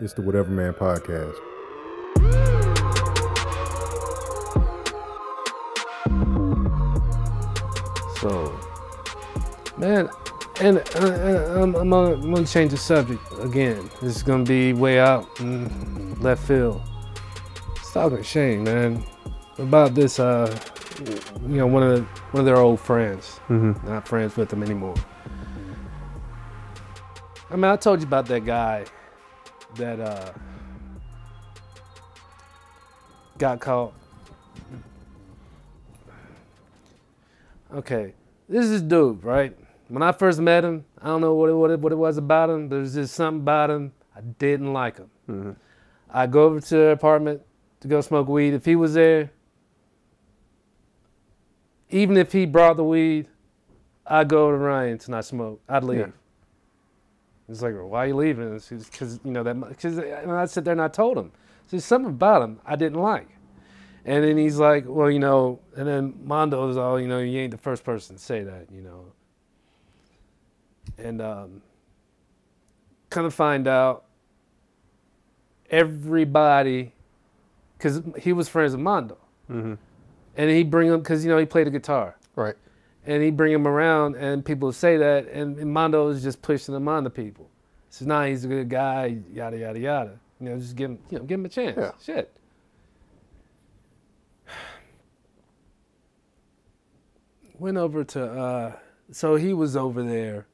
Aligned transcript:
It's 0.00 0.14
the 0.14 0.22
Whatever 0.22 0.50
Man 0.50 0.72
Podcast. 0.72 1.36
So, 8.20 8.58
man, 9.76 10.08
and 10.60 10.82
I'm, 10.96 11.74
I'm, 11.74 11.90
gonna, 11.90 12.46
change 12.46 12.70
the 12.70 12.76
subject 12.76 13.22
again. 13.40 13.90
This 14.00 14.16
is 14.16 14.22
gonna 14.22 14.44
be 14.44 14.72
way 14.72 14.98
out 14.98 15.26
mm, 15.36 16.20
left 16.22 16.46
field. 16.46 16.80
It's 17.76 17.92
talking 17.92 18.22
Shane, 18.22 18.64
man, 18.64 19.04
about 19.58 19.94
this. 19.94 20.18
Uh, 20.18 20.58
you 21.42 21.56
know, 21.56 21.66
one 21.66 21.82
of 21.82 21.96
the, 21.96 22.02
one 22.32 22.40
of 22.40 22.44
their 22.46 22.56
old 22.56 22.80
friends. 22.80 23.40
Mm-hmm. 23.48 23.88
Not 23.88 24.06
friends 24.06 24.36
with 24.36 24.50
them 24.50 24.62
anymore. 24.62 24.96
I 27.50 27.56
mean, 27.56 27.64
I 27.64 27.76
told 27.76 28.00
you 28.00 28.06
about 28.06 28.26
that 28.26 28.44
guy 28.44 28.84
that 29.76 30.00
uh, 30.00 30.32
got 33.38 33.60
caught. 33.60 33.94
Okay, 37.72 38.14
this 38.48 38.66
is 38.66 38.82
dude, 38.82 39.22
right? 39.22 39.56
When 39.88 40.02
I 40.02 40.12
first 40.12 40.40
met 40.40 40.64
him, 40.64 40.84
I 41.00 41.06
don't 41.06 41.20
know 41.20 41.34
what 41.34 41.50
it, 41.50 41.54
what 41.54 41.70
it, 41.70 41.80
what 41.80 41.92
it 41.92 41.96
was 41.96 42.16
about 42.16 42.50
him. 42.50 42.68
There 42.68 42.80
was 42.80 42.94
just 42.94 43.14
something 43.14 43.42
about 43.42 43.70
him. 43.70 43.92
I 44.14 44.20
didn't 44.20 44.72
like 44.72 44.98
him. 44.98 45.10
Mm-hmm. 45.28 45.50
I 46.10 46.26
go 46.26 46.44
over 46.44 46.60
to 46.60 46.74
their 46.74 46.92
apartment 46.92 47.42
to 47.80 47.88
go 47.88 48.00
smoke 48.00 48.28
weed. 48.28 48.54
If 48.54 48.64
he 48.64 48.76
was 48.76 48.94
there, 48.94 49.30
even 51.90 52.16
if 52.16 52.32
he 52.32 52.46
brought 52.46 52.76
the 52.76 52.84
weed, 52.84 53.28
I'd 54.06 54.28
go 54.28 54.50
to 54.50 54.56
Ryan's 54.56 55.06
and 55.06 55.14
I 55.14 55.20
smoke. 55.20 55.60
I'd 55.68 55.84
leave. 55.84 55.98
Yeah. 56.00 56.06
It's 57.50 57.62
like, 57.62 57.74
well, 57.74 57.88
why 57.88 58.04
are 58.04 58.06
you 58.08 58.16
leaving? 58.16 58.54
It's 58.54 58.68
Because 58.68 59.18
you 59.24 59.32
know 59.32 59.42
that. 59.42 59.60
Because 59.68 59.98
I 59.98 60.44
sit 60.46 60.64
there 60.64 60.72
and 60.72 60.80
I 60.80 60.88
told 60.88 61.18
him, 61.18 61.32
there's 61.68 61.84
something 61.84 62.10
about 62.10 62.42
him 62.42 62.60
I 62.64 62.76
didn't 62.76 63.00
like. 63.00 63.28
And 64.04 64.24
then 64.24 64.38
he's 64.38 64.56
like, 64.56 64.84
well, 64.86 65.10
you 65.10 65.18
know, 65.18 65.60
and 65.76 65.86
then 65.86 66.14
Mondo's 66.24 66.76
all, 66.76 66.98
you 67.00 67.06
know, 67.08 67.18
you 67.18 67.38
ain't 67.40 67.50
the 67.50 67.58
first 67.58 67.84
person 67.84 68.16
to 68.16 68.22
say 68.22 68.42
that, 68.44 68.66
you 68.72 68.80
know. 68.82 69.04
And 70.96 71.20
um, 71.20 71.62
kind 73.10 73.26
of 73.26 73.34
find 73.34 73.66
out 73.68 74.04
everybody, 75.70 76.92
because 77.76 78.02
he 78.18 78.32
was 78.32 78.48
friends 78.48 78.72
with 78.72 78.80
Mondo, 78.80 79.18
Mm-hmm. 79.50 79.74
and 80.36 80.50
he 80.50 80.62
bring 80.62 80.88
him 80.88 81.00
because 81.00 81.24
you 81.24 81.30
know 81.30 81.38
he 81.38 81.44
played 81.46 81.66
the 81.66 81.70
guitar, 81.72 82.16
Right. 82.36 82.54
And 83.06 83.22
he 83.22 83.30
bring 83.30 83.52
him 83.52 83.66
around, 83.66 84.16
and 84.16 84.44
people 84.44 84.66
would 84.68 84.74
say 84.74 84.96
that, 84.96 85.28
and, 85.28 85.58
and 85.58 85.72
Mondo 85.72 86.08
is 86.08 86.22
just 86.22 86.42
pushing 86.42 86.74
him 86.74 86.88
on 86.88 87.04
to 87.04 87.10
people. 87.10 87.48
So 87.88 88.04
now 88.04 88.24
he's 88.24 88.44
a 88.44 88.48
good 88.48 88.68
guy, 88.68 89.18
yada 89.32 89.58
yada 89.58 89.78
yada. 89.78 90.18
You 90.40 90.50
know, 90.50 90.58
just 90.58 90.76
give 90.76 90.90
him, 90.90 90.98
you 91.10 91.18
know, 91.18 91.24
give 91.24 91.40
him 91.40 91.46
a 91.46 91.48
chance. 91.48 91.76
Yeah. 91.76 91.92
Shit. 92.02 92.32
Went 97.58 97.76
over 97.76 98.04
to, 98.04 98.24
uh, 98.24 98.72
so 99.10 99.36
he 99.36 99.52
was 99.52 99.76
over 99.76 100.02
there 100.02 100.46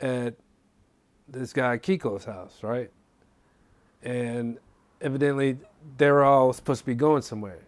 at 0.00 0.34
this 1.28 1.52
guy 1.52 1.78
Kiko's 1.78 2.24
house, 2.24 2.62
right? 2.62 2.90
And 4.02 4.58
evidently 5.00 5.58
they 5.96 6.10
were 6.10 6.24
all 6.24 6.52
supposed 6.52 6.80
to 6.80 6.86
be 6.86 6.94
going 6.94 7.22
somewhere. 7.22 7.60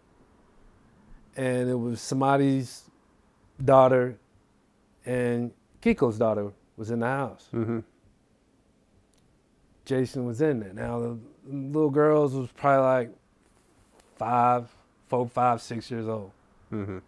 And 1.37 1.69
it 1.69 1.78
was 1.78 2.01
somebody's 2.01 2.90
daughter 3.64 4.16
and 5.05 5.53
Kiko's 5.80 6.19
daughter 6.19 6.53
was 6.77 6.91
in 6.91 7.00
the 7.00 7.06
house. 7.06 7.48
Mm-hmm. 7.53 7.80
Jason 9.84 10.25
was 10.25 10.41
in 10.41 10.61
there. 10.61 10.72
Now 10.72 10.98
the 11.00 11.19
little 11.47 11.91
girls 11.91 12.34
was 12.34 12.49
probably 12.56 12.84
like 12.84 13.10
five, 14.16 14.69
four, 15.09 15.28
five, 15.28 15.60
six 15.60 15.91
years 15.91 16.06
old. 16.06 16.31
Mm-hmm. 16.72 16.99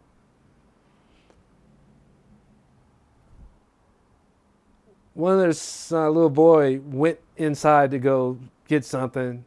One 5.15 5.35
of 5.35 5.41
their 5.41 6.01
uh, 6.01 6.09
little 6.09 6.31
boy 6.31 6.81
went 6.81 7.19
inside 7.37 7.91
to 7.91 7.99
go 7.99 8.39
get 8.67 8.85
something, 8.85 9.45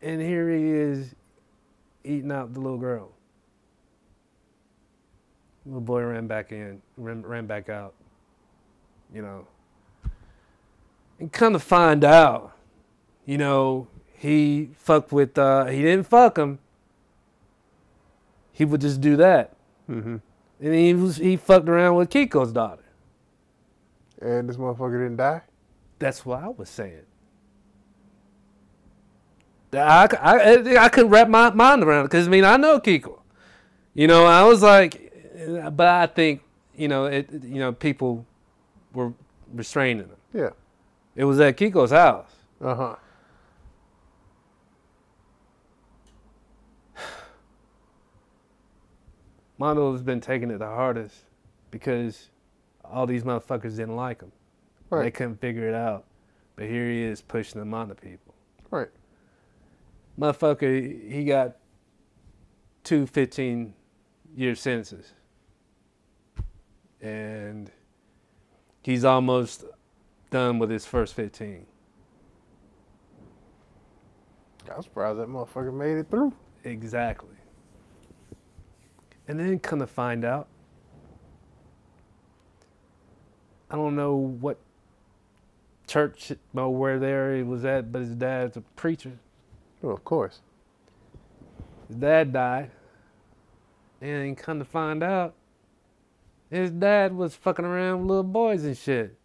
and 0.00 0.22
here 0.22 0.50
he 0.50 0.70
is 0.70 1.14
eating 2.02 2.32
out 2.32 2.54
the 2.54 2.60
little 2.60 2.78
girl. 2.78 3.13
Little 5.66 5.80
boy 5.80 6.02
ran 6.02 6.26
back 6.26 6.52
in, 6.52 6.82
ran, 6.96 7.22
ran 7.22 7.46
back 7.46 7.68
out. 7.68 7.94
You 9.12 9.22
know, 9.22 9.46
and 11.20 11.30
kind 11.32 11.54
of 11.54 11.62
find 11.62 12.02
out, 12.04 12.52
you 13.24 13.38
know, 13.38 13.86
he 14.12 14.70
fucked 14.76 15.12
with. 15.12 15.38
Uh, 15.38 15.66
he 15.66 15.82
didn't 15.82 16.06
fuck 16.08 16.36
him. 16.36 16.58
He 18.52 18.64
would 18.64 18.80
just 18.80 19.00
do 19.00 19.16
that, 19.16 19.54
Mm-hmm. 19.90 20.16
and 20.60 20.74
he 20.74 20.94
was 20.94 21.16
he 21.16 21.36
fucked 21.36 21.68
around 21.68 21.96
with 21.96 22.10
Kiko's 22.10 22.52
daughter. 22.52 22.82
And 24.20 24.48
this 24.48 24.56
motherfucker 24.56 24.98
didn't 25.02 25.16
die. 25.16 25.42
That's 25.98 26.24
what 26.24 26.42
I 26.42 26.48
was 26.48 26.68
saying. 26.68 27.02
I, 29.72 30.08
I, 30.20 30.76
I 30.84 30.88
couldn't 30.88 31.10
wrap 31.10 31.28
my 31.28 31.50
mind 31.50 31.82
around 31.82 32.04
it 32.04 32.08
because 32.08 32.26
I 32.28 32.30
mean 32.30 32.44
I 32.44 32.56
know 32.56 32.78
Kiko, 32.78 33.18
you 33.92 34.06
know 34.06 34.24
I 34.24 34.44
was 34.44 34.62
like, 34.62 35.03
but 35.70 35.86
I 35.86 36.06
think 36.06 36.42
you 36.76 36.88
know 36.88 37.06
it 37.06 37.28
you 37.32 37.58
know 37.58 37.72
people 37.72 38.24
were 38.92 39.12
restraining 39.52 40.04
him. 40.04 40.16
Yeah. 40.32 40.50
It 41.16 41.24
was 41.24 41.40
at 41.40 41.56
Kiko's 41.56 41.90
house. 41.90 42.30
Uh 42.60 42.74
huh. 42.74 42.96
Mondo's 49.58 50.02
been 50.02 50.20
taking 50.20 50.50
it 50.50 50.58
the 50.58 50.66
hardest 50.66 51.24
because 51.70 52.30
all 52.84 53.06
these 53.06 53.22
motherfuckers 53.22 53.76
didn't 53.76 53.96
like 53.96 54.20
him. 54.20 54.32
Right. 54.90 55.04
They 55.04 55.10
couldn't 55.10 55.40
figure 55.40 55.68
it 55.68 55.74
out, 55.74 56.04
but 56.56 56.66
here 56.66 56.88
he 56.88 57.02
is 57.02 57.20
pushing 57.20 57.58
them 57.58 57.74
on 57.74 57.88
to 57.88 57.94
people. 57.94 58.34
Right. 58.70 58.88
motherfucker, 60.18 61.10
he 61.10 61.24
got 61.24 61.56
two 62.82 63.06
15 63.06 63.74
year 64.36 64.54
sentences. 64.54 65.12
And 67.04 67.70
he's 68.82 69.04
almost 69.04 69.64
done 70.30 70.58
with 70.58 70.70
his 70.70 70.86
first 70.86 71.12
15. 71.12 71.66
I'm 74.74 74.82
surprised 74.82 75.18
that 75.18 75.28
motherfucker 75.28 75.72
made 75.72 75.98
it 75.98 76.10
through. 76.10 76.32
Exactly. 76.64 77.36
And 79.28 79.38
then 79.38 79.58
come 79.58 79.80
to 79.80 79.86
find 79.86 80.24
out, 80.24 80.48
I 83.70 83.76
don't 83.76 83.96
know 83.96 84.14
what 84.14 84.58
church 85.86 86.32
or 86.54 86.74
where 86.74 86.98
there 86.98 87.36
he 87.36 87.42
was 87.42 87.66
at, 87.66 87.92
but 87.92 88.00
his 88.00 88.14
dad's 88.14 88.56
a 88.56 88.62
preacher. 88.76 89.12
Well, 89.82 89.94
of 89.94 90.04
course. 90.04 90.40
His 91.88 91.96
dad 91.96 92.32
died. 92.32 92.70
And 94.00 94.38
come 94.38 94.58
to 94.58 94.64
find 94.64 95.02
out, 95.02 95.34
his 96.54 96.70
dad 96.70 97.14
was 97.14 97.34
fucking 97.34 97.64
around 97.64 98.00
with 98.00 98.08
little 98.08 98.22
boys 98.22 98.64
and 98.64 98.76
shit. 98.76 99.18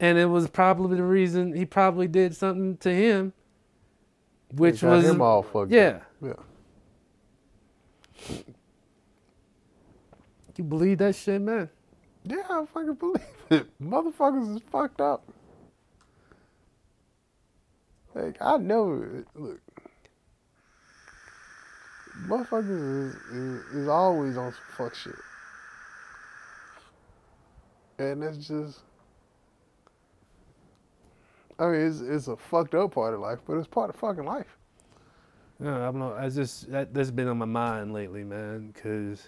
And 0.00 0.18
it 0.18 0.26
was 0.26 0.48
probably 0.48 0.96
the 0.96 1.04
reason 1.04 1.54
he 1.54 1.64
probably 1.64 2.08
did 2.08 2.34
something 2.34 2.76
to 2.78 2.94
him, 2.94 3.32
which 4.52 4.80
Got 4.80 4.90
was 4.90 5.04
him 5.04 5.22
all 5.22 5.42
fucked 5.42 5.70
yeah. 5.70 6.00
up. 6.22 6.38
Yeah. 8.30 8.36
You 10.56 10.64
believe 10.64 10.98
that 10.98 11.16
shit, 11.16 11.40
man? 11.40 11.68
Yeah, 12.24 12.42
I 12.48 12.64
fucking 12.72 12.94
believe 12.94 13.22
it. 13.50 13.66
Motherfuckers 13.82 14.56
is 14.56 14.62
fucked 14.70 15.00
up. 15.00 15.24
Like 18.14 18.36
I 18.40 18.56
never 18.58 19.24
look. 19.34 19.60
Motherfuckers 22.26 23.08
is, 23.08 23.14
is, 23.32 23.64
is 23.74 23.88
always 23.88 24.36
on 24.36 24.52
some 24.52 24.60
fuck 24.76 24.94
shit, 24.94 25.14
and 27.98 28.22
it's 28.22 28.48
just. 28.48 28.80
I 31.58 31.66
mean, 31.66 31.80
it's 31.86 32.00
it's 32.00 32.28
a 32.28 32.36
fucked 32.36 32.74
up 32.74 32.94
part 32.94 33.14
of 33.14 33.20
life, 33.20 33.38
but 33.46 33.56
it's 33.56 33.68
part 33.68 33.90
of 33.90 33.96
fucking 33.96 34.24
life. 34.24 34.56
Yeah, 35.62 35.76
I 35.76 35.84
don't 35.84 36.00
know. 36.00 36.14
I 36.14 36.28
just 36.28 36.70
that 36.72 36.92
that's 36.92 37.10
been 37.10 37.28
on 37.28 37.38
my 37.38 37.44
mind 37.44 37.92
lately, 37.92 38.24
man, 38.24 38.72
because 38.72 39.26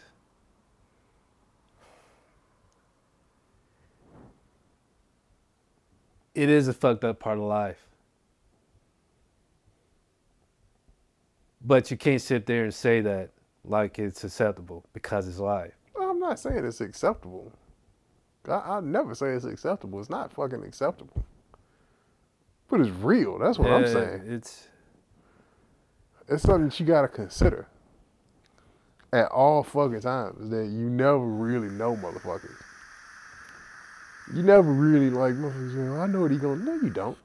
it 6.34 6.48
is 6.48 6.66
a 6.66 6.72
fucked 6.72 7.04
up 7.04 7.20
part 7.20 7.38
of 7.38 7.44
life. 7.44 7.78
But 11.64 11.90
you 11.90 11.96
can't 11.96 12.20
sit 12.20 12.46
there 12.46 12.64
and 12.64 12.74
say 12.74 13.00
that 13.00 13.30
like 13.64 13.98
it's 13.98 14.24
acceptable 14.24 14.84
because 14.92 15.28
it's 15.28 15.38
life. 15.38 15.72
I'm 15.98 16.18
not 16.18 16.38
saying 16.38 16.64
it's 16.64 16.80
acceptable. 16.80 17.52
I, 18.48 18.76
I 18.76 18.80
never 18.80 19.14
say 19.14 19.28
it's 19.30 19.44
acceptable. 19.44 20.00
It's 20.00 20.10
not 20.10 20.32
fucking 20.32 20.64
acceptable. 20.64 21.24
But 22.68 22.80
it's 22.80 22.90
real. 22.90 23.38
That's 23.38 23.58
what 23.58 23.70
I'm 23.70 23.86
saying. 23.86 24.22
It's 24.26 24.68
It's 26.28 26.42
something 26.42 26.68
that 26.68 26.80
you 26.80 26.86
gotta 26.86 27.08
consider 27.08 27.68
at 29.12 29.26
all 29.30 29.62
fucking 29.62 30.00
times. 30.00 30.50
That 30.50 30.66
you 30.66 30.90
never 30.90 31.18
really 31.18 31.68
know, 31.68 31.96
motherfuckers. 31.96 32.56
You 34.34 34.42
never 34.42 34.72
really 34.72 35.10
like 35.10 35.34
motherfuckers. 35.34 35.96
"Oh, 35.96 36.00
I 36.00 36.06
know 36.08 36.22
what 36.22 36.32
he 36.32 36.38
gonna. 36.38 36.56
No, 36.56 36.74
you 36.74 36.90
don't. 36.90 37.16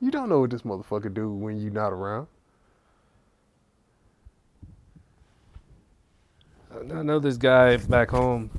You 0.00 0.10
don't 0.10 0.28
know 0.28 0.40
what 0.40 0.50
this 0.50 0.62
motherfucker 0.62 1.12
do 1.12 1.30
when 1.30 1.60
you 1.60 1.70
not 1.70 1.92
around. 1.92 2.26
I 6.72 7.02
know 7.02 7.18
this 7.18 7.36
guy 7.36 7.76
back 7.76 8.10
home. 8.10 8.50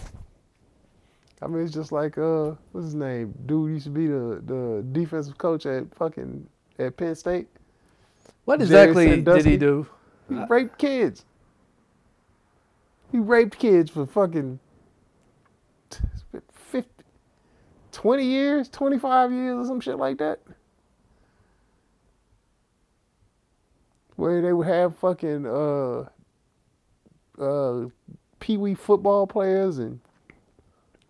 I 1.41 1.47
mean, 1.47 1.63
it's 1.63 1.73
just 1.73 1.91
like 1.91 2.17
uh, 2.17 2.51
what's 2.71 2.85
his 2.85 2.95
name? 2.95 3.33
Dude 3.45 3.71
used 3.71 3.85
to 3.85 3.89
be 3.89 4.07
the 4.07 4.41
the 4.45 4.85
defensive 4.91 5.37
coach 5.37 5.65
at 5.65 5.93
fucking 5.95 6.47
at 6.77 6.97
Penn 6.97 7.15
State. 7.15 7.47
What 8.45 8.61
exactly 8.61 9.21
did 9.21 9.45
he 9.45 9.57
do? 9.57 9.87
He 10.29 10.35
raped 10.49 10.77
kids. 10.77 11.25
He 13.11 13.19
raped 13.19 13.57
kids 13.59 13.89
for 13.91 14.05
fucking 14.05 14.59
50, 16.53 16.89
20 17.91 18.23
years, 18.23 18.69
25 18.69 19.31
years, 19.33 19.57
or 19.57 19.65
some 19.67 19.81
shit 19.81 19.97
like 19.97 20.17
that. 20.19 20.39
Where 24.15 24.41
they 24.41 24.53
would 24.53 24.67
have 24.67 24.95
fucking 24.97 25.45
uh, 25.45 26.05
uh, 27.37 27.87
pee 28.39 28.55
wee 28.55 28.75
football 28.75 29.27
players 29.27 29.77
and 29.79 29.99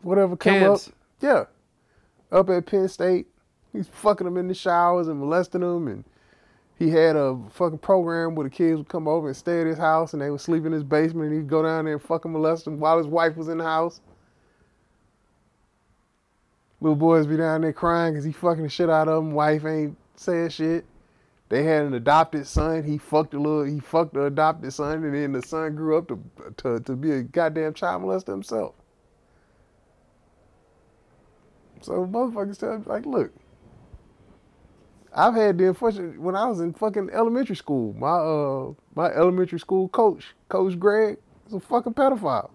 whatever 0.03 0.36
come 0.36 0.53
Kids. 0.53 0.88
up. 0.88 0.94
Yeah. 1.21 1.44
Up 2.31 2.50
at 2.50 2.65
Penn 2.65 2.88
State. 2.88 3.27
He's 3.74 3.88
fucking 3.88 4.25
them 4.25 4.38
in 4.38 4.48
the 4.48 4.53
showers 4.53 5.07
and 5.07 5.19
molesting 5.19 5.62
them 5.62 5.88
and 5.88 6.03
he 6.81 6.89
had 6.89 7.15
a 7.15 7.38
fucking 7.51 7.77
program 7.77 8.33
where 8.33 8.44
the 8.44 8.50
kids 8.50 8.77
would 8.77 8.89
come 8.89 9.07
over 9.07 9.27
and 9.27 9.38
stay 9.38 9.62
at 9.62 9.68
his 9.68 9.77
house 9.77 10.13
and 10.13 10.21
they 10.21 10.31
would 10.31 10.42
sleep 10.42 10.65
in 10.65 10.71
his 10.71 10.83
basement 10.83 11.30
and 11.30 11.39
he'd 11.39 11.48
go 11.48 11.62
down 11.62 11.86
there 11.86 11.94
and 11.94 12.01
fucking 12.01 12.31
molest 12.31 12.65
them 12.65 12.80
while 12.80 12.98
his 12.98 13.06
wife 13.06 13.38
was 13.38 13.50
in 13.50 13.59
the 13.59 13.63
house. 13.63 14.01
Little 16.80 16.95
boys 16.95 17.27
be 17.27 17.38
down 17.38 17.62
there 17.62 17.71
crying 17.71 18.13
because 18.13 18.25
he 18.25 18.31
fucking 18.31 18.63
the 18.63 18.69
shit 18.69 18.89
out 18.89 19.07
of 19.07 19.24
them. 19.24 19.33
Wife 19.33 19.63
ain't 19.63 19.95
saying 20.15 20.50
shit. 20.50 20.86
They 21.50 21.62
had 21.62 21.86
an 21.86 21.94
adopted 21.94 22.47
son. 22.47 22.83
He 22.83 22.97
fucked 22.97 23.36
a 23.36 23.39
little, 23.39 23.63
he 23.63 23.80
fucked 23.80 24.15
the 24.15 24.25
adopted 24.25 24.74
son, 24.74 25.04
and 25.04 25.13
then 25.13 25.33
the 25.33 25.44
son 25.44 25.75
grew 25.75 26.00
up 26.00 26.07
to 26.07 26.19
to, 26.57 26.80
to 26.80 26.95
be 26.95 27.12
a 27.12 27.21
goddamn 27.21 27.75
child 27.75 28.01
molester 28.01 28.30
himself. 28.30 28.74
So 31.81 32.06
motherfuckers 32.06 32.60
tell 32.60 32.78
me, 32.78 32.83
like, 32.86 33.06
look, 33.06 33.31
I've 35.13 35.36
had 35.36 35.57
the 35.57 35.68
unfortunate 35.69 36.19
when 36.19 36.36
I 36.36 36.45
was 36.45 36.62
in 36.62 36.74
fucking 36.74 37.10
elementary 37.12 37.56
school. 37.56 37.94
My 37.94 38.10
uh 38.10 38.74
my 38.95 39.07
elementary 39.16 39.60
school 39.60 39.89
coach, 39.89 40.25
Coach 40.50 40.80
Greg, 40.80 41.18
was 41.45 41.54
a 41.54 41.60
fucking 41.60 41.94
pedophile. 41.94 42.51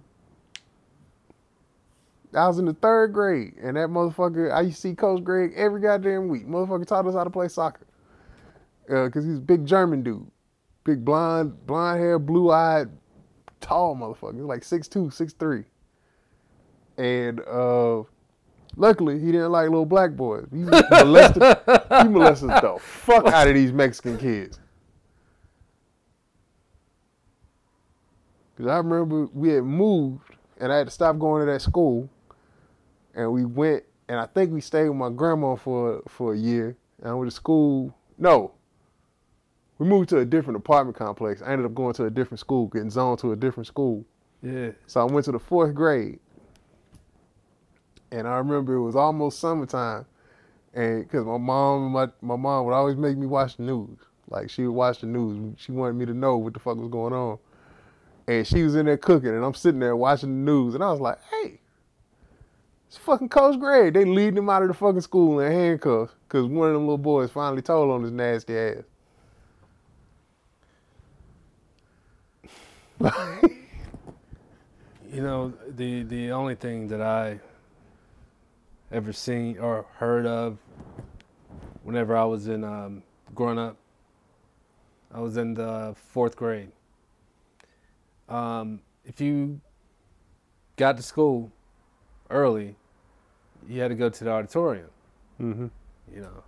I 2.34 2.46
was 2.48 2.58
in 2.58 2.66
the 2.66 2.74
third 2.74 3.12
grade, 3.12 3.54
and 3.62 3.76
that 3.76 3.88
motherfucker, 3.88 4.52
I 4.52 4.62
used 4.62 4.76
to 4.76 4.80
see 4.82 4.94
Coach 4.94 5.24
Greg 5.24 5.52
every 5.56 5.80
goddamn 5.80 6.28
week. 6.28 6.46
Motherfucker 6.46 6.86
taught 6.86 7.06
us 7.06 7.14
how 7.14 7.24
to 7.24 7.30
play 7.30 7.48
soccer. 7.48 7.86
Uh, 8.90 9.08
cause 9.10 9.24
he's 9.24 9.38
a 9.38 9.40
big 9.40 9.66
German 9.66 10.02
dude, 10.02 10.30
big 10.84 11.04
blonde, 11.04 11.66
blonde 11.66 11.98
hair, 12.00 12.18
blue 12.18 12.52
eyed, 12.52 12.88
tall 13.60 13.96
motherfucker. 13.96 14.34
He's 14.34 14.42
like 14.42 14.62
6'2", 14.62 15.08
6'3". 15.08 15.64
and 16.98 17.40
uh, 17.40 18.02
luckily 18.76 19.18
he 19.18 19.32
didn't 19.32 19.50
like 19.50 19.68
little 19.68 19.86
black 19.86 20.12
boys. 20.12 20.46
He 20.52 20.58
molested, 20.58 21.42
he 21.42 22.08
molested 22.08 22.50
the 22.50 22.78
fuck 22.80 23.26
out 23.26 23.48
of 23.48 23.54
these 23.54 23.72
Mexican 23.72 24.18
kids. 24.18 24.60
Cause 28.56 28.66
I 28.66 28.78
remember 28.78 29.26
we 29.34 29.50
had 29.50 29.64
moved 29.64 30.36
and 30.58 30.72
I 30.72 30.78
had 30.78 30.86
to 30.86 30.90
stop 30.90 31.18
going 31.18 31.46
to 31.46 31.52
that 31.52 31.60
school, 31.60 32.08
and 33.14 33.30
we 33.32 33.44
went 33.44 33.84
and 34.08 34.18
I 34.18 34.26
think 34.26 34.52
we 34.52 34.60
stayed 34.60 34.88
with 34.88 34.96
my 34.96 35.10
grandma 35.10 35.56
for 35.56 36.02
for 36.08 36.32
a 36.32 36.36
year. 36.36 36.76
And 37.00 37.10
I 37.10 37.14
went 37.14 37.30
to 37.30 37.34
school. 37.34 37.94
No, 38.16 38.52
we 39.78 39.86
moved 39.86 40.08
to 40.10 40.18
a 40.18 40.24
different 40.24 40.56
apartment 40.56 40.96
complex. 40.96 41.42
I 41.42 41.52
ended 41.52 41.66
up 41.66 41.74
going 41.74 41.94
to 41.94 42.06
a 42.06 42.10
different 42.10 42.40
school, 42.40 42.66
getting 42.68 42.90
zoned 42.90 43.18
to 43.20 43.32
a 43.32 43.36
different 43.36 43.66
school. 43.66 44.04
Yeah. 44.42 44.70
So 44.86 45.00
I 45.00 45.04
went 45.04 45.24
to 45.26 45.32
the 45.32 45.38
fourth 45.38 45.74
grade, 45.74 46.18
and 48.10 48.26
I 48.26 48.38
remember 48.38 48.74
it 48.74 48.82
was 48.82 48.96
almost 48.96 49.38
summertime, 49.38 50.06
and 50.74 51.02
because 51.02 51.24
my 51.24 51.38
mom, 51.38 51.92
my 51.92 52.08
my 52.20 52.36
mom 52.36 52.66
would 52.66 52.74
always 52.74 52.96
make 52.96 53.16
me 53.16 53.26
watch 53.26 53.56
the 53.56 53.64
news. 53.64 53.98
Like 54.28 54.50
she 54.50 54.62
would 54.66 54.72
watch 54.74 55.00
the 55.00 55.06
news. 55.06 55.54
She 55.58 55.72
wanted 55.72 55.94
me 55.94 56.06
to 56.06 56.14
know 56.14 56.36
what 56.36 56.54
the 56.54 56.60
fuck 56.60 56.76
was 56.76 56.88
going 56.88 57.12
on, 57.12 57.38
and 58.26 58.46
she 58.46 58.62
was 58.62 58.74
in 58.74 58.86
there 58.86 58.96
cooking, 58.96 59.30
and 59.30 59.44
I'm 59.44 59.54
sitting 59.54 59.80
there 59.80 59.96
watching 59.96 60.44
the 60.44 60.52
news, 60.52 60.74
and 60.74 60.82
I 60.84 60.90
was 60.90 61.00
like, 61.00 61.18
hey. 61.30 61.60
It's 62.88 62.98
fucking 62.98 63.30
Coach 63.30 63.58
Greg. 63.58 63.94
They 63.94 64.04
leading 64.04 64.38
him 64.38 64.48
out 64.48 64.62
of 64.62 64.68
the 64.68 64.74
fucking 64.74 65.00
school 65.00 65.40
in 65.40 65.50
handcuffs 65.50 66.14
because 66.28 66.46
one 66.46 66.68
of 66.68 66.74
them 66.74 66.82
little 66.82 66.98
boys 66.98 67.30
finally 67.32 67.60
told 67.60 67.90
on 67.90 68.02
his 68.02 68.12
nasty 68.12 68.56
ass. 68.56 68.84
You 75.12 75.22
know, 75.22 75.52
the 75.66 76.02
the 76.02 76.32
only 76.32 76.56
thing 76.56 76.88
that 76.88 77.00
I 77.00 77.38
ever 78.92 79.12
seen 79.12 79.58
or 79.58 79.86
heard 79.96 80.26
of 80.26 80.58
whenever 81.82 82.16
I 82.16 82.24
was 82.24 82.48
in 82.48 82.64
um, 82.64 83.02
growing 83.34 83.58
up, 83.58 83.76
I 85.12 85.20
was 85.20 85.36
in 85.36 85.54
the 85.54 85.94
fourth 86.08 86.36
grade. 86.36 86.72
Um, 88.28 88.80
if 89.04 89.20
you 89.20 89.60
got 90.76 90.96
to 90.96 91.02
school 91.02 91.52
early, 92.28 92.76
you 93.68 93.80
had 93.80 93.88
to 93.88 93.94
go 93.94 94.08
to 94.08 94.24
the 94.24 94.30
auditorium. 94.30 94.90
Mm-hmm. 95.40 95.66
you 96.14 96.20
know. 96.22 96.42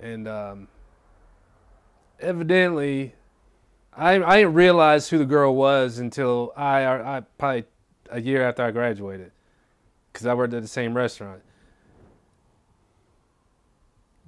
And 0.00 0.28
um, 0.28 0.68
evidently, 2.20 3.14
I 3.94 4.22
I 4.22 4.38
didn't 4.38 4.54
realize 4.54 5.08
who 5.08 5.18
the 5.18 5.24
girl 5.24 5.54
was 5.54 5.98
until 5.98 6.52
I 6.56 6.86
I 6.86 7.22
probably 7.38 7.64
a 8.10 8.20
year 8.20 8.42
after 8.42 8.62
I 8.62 8.70
graduated, 8.70 9.32
because 10.12 10.26
I 10.26 10.34
worked 10.34 10.54
at 10.54 10.62
the 10.62 10.68
same 10.68 10.94
restaurant. 10.94 11.42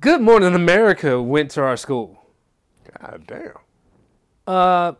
Good 0.00 0.20
Morning 0.20 0.54
America 0.54 1.20
went 1.22 1.50
to 1.52 1.62
our 1.62 1.76
school. 1.76 2.24
God 3.00 3.24
damn. 3.26 3.52
Uh, 4.46 4.92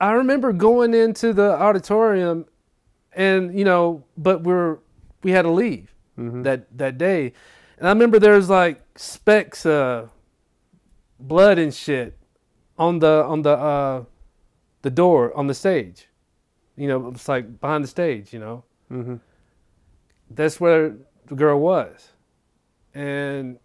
I 0.00 0.12
remember 0.12 0.52
going 0.52 0.94
into 0.94 1.32
the 1.32 1.52
auditorium, 1.52 2.46
and 3.12 3.58
you 3.58 3.64
know, 3.64 4.04
but 4.16 4.42
we're 4.42 4.78
we 5.22 5.30
had 5.32 5.42
to 5.42 5.50
leave 5.50 5.94
Mm-hmm. 6.18 6.42
that 6.42 6.76
that 6.76 6.98
day, 6.98 7.32
and 7.78 7.86
I 7.86 7.90
remember 7.90 8.18
there 8.18 8.34
was 8.34 8.50
like 8.50 8.82
specks, 8.96 9.64
of 9.64 10.10
blood 11.20 11.58
and 11.60 11.72
shit 11.72 12.18
on 12.76 12.98
the 12.98 13.22
on 13.24 13.42
the 13.42 13.50
uh, 13.50 14.04
the 14.82 14.90
door 14.90 15.32
on 15.36 15.46
the 15.46 15.54
stage. 15.54 16.07
You 16.78 16.86
know, 16.88 17.08
it's 17.08 17.28
like 17.28 17.60
behind 17.60 17.82
the 17.84 17.88
stage. 17.88 18.32
You 18.32 18.38
know, 18.40 18.64
Mm-hmm. 18.90 19.16
that's 20.30 20.58
where 20.60 20.94
the 21.26 21.34
girl 21.34 21.58
was, 21.60 22.08
and 22.94 23.58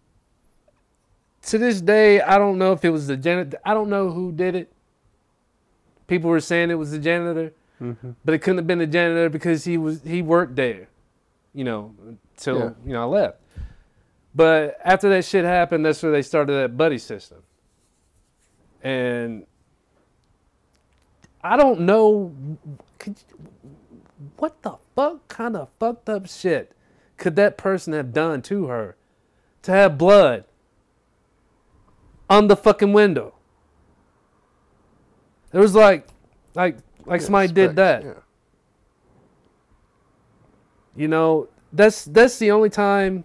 to 1.46 1.56
this 1.58 1.80
day, 1.80 2.20
I 2.20 2.36
don't 2.38 2.58
know 2.58 2.72
if 2.72 2.84
it 2.84 2.90
was 2.90 3.06
the 3.06 3.16
janitor. 3.16 3.58
I 3.64 3.72
don't 3.72 3.88
know 3.88 4.10
who 4.10 4.32
did 4.32 4.54
it. 4.54 4.72
People 6.06 6.28
were 6.28 6.40
saying 6.40 6.70
it 6.70 6.74
was 6.74 6.90
the 6.90 6.98
janitor, 6.98 7.52
Mm-hmm. 7.80 8.10
but 8.24 8.34
it 8.34 8.38
couldn't 8.40 8.58
have 8.58 8.66
been 8.66 8.78
the 8.78 8.86
janitor 8.86 9.28
because 9.30 9.64
he 9.64 9.78
was 9.78 10.02
he 10.02 10.20
worked 10.22 10.56
there, 10.56 10.88
you 11.54 11.64
know, 11.64 11.94
till 12.36 12.58
Yeah. 12.58 12.70
you 12.84 12.92
know 12.92 13.02
I 13.02 13.06
left. 13.06 13.38
But 14.34 14.76
after 14.84 15.08
that 15.10 15.24
shit 15.24 15.44
happened, 15.44 15.86
that's 15.86 16.02
where 16.02 16.10
they 16.12 16.22
started 16.22 16.52
that 16.54 16.76
buddy 16.76 16.98
system. 16.98 17.38
And 18.82 19.46
I 21.42 21.56
don't 21.56 21.80
know 21.80 22.32
could, 22.98 23.16
what 24.36 24.62
the 24.62 24.76
fuck 24.94 25.26
kind 25.28 25.56
of 25.56 25.68
fucked 25.78 26.08
up 26.08 26.28
shit 26.28 26.72
could 27.16 27.36
that 27.36 27.56
person 27.56 27.92
have 27.92 28.12
done 28.12 28.42
to 28.42 28.66
her 28.66 28.96
to 29.62 29.72
have 29.72 29.96
blood 29.98 30.44
on 32.28 32.48
the 32.48 32.56
fucking 32.56 32.92
window. 32.92 33.34
It 35.52 35.58
was 35.58 35.74
like 35.74 36.06
like 36.54 36.78
like 37.06 37.20
somebody 37.20 37.52
did 37.52 37.76
that. 37.76 38.04
Yeah. 38.04 38.12
You 40.96 41.08
know, 41.08 41.48
that's 41.72 42.04
that's 42.04 42.38
the 42.38 42.50
only 42.50 42.70
time 42.70 43.24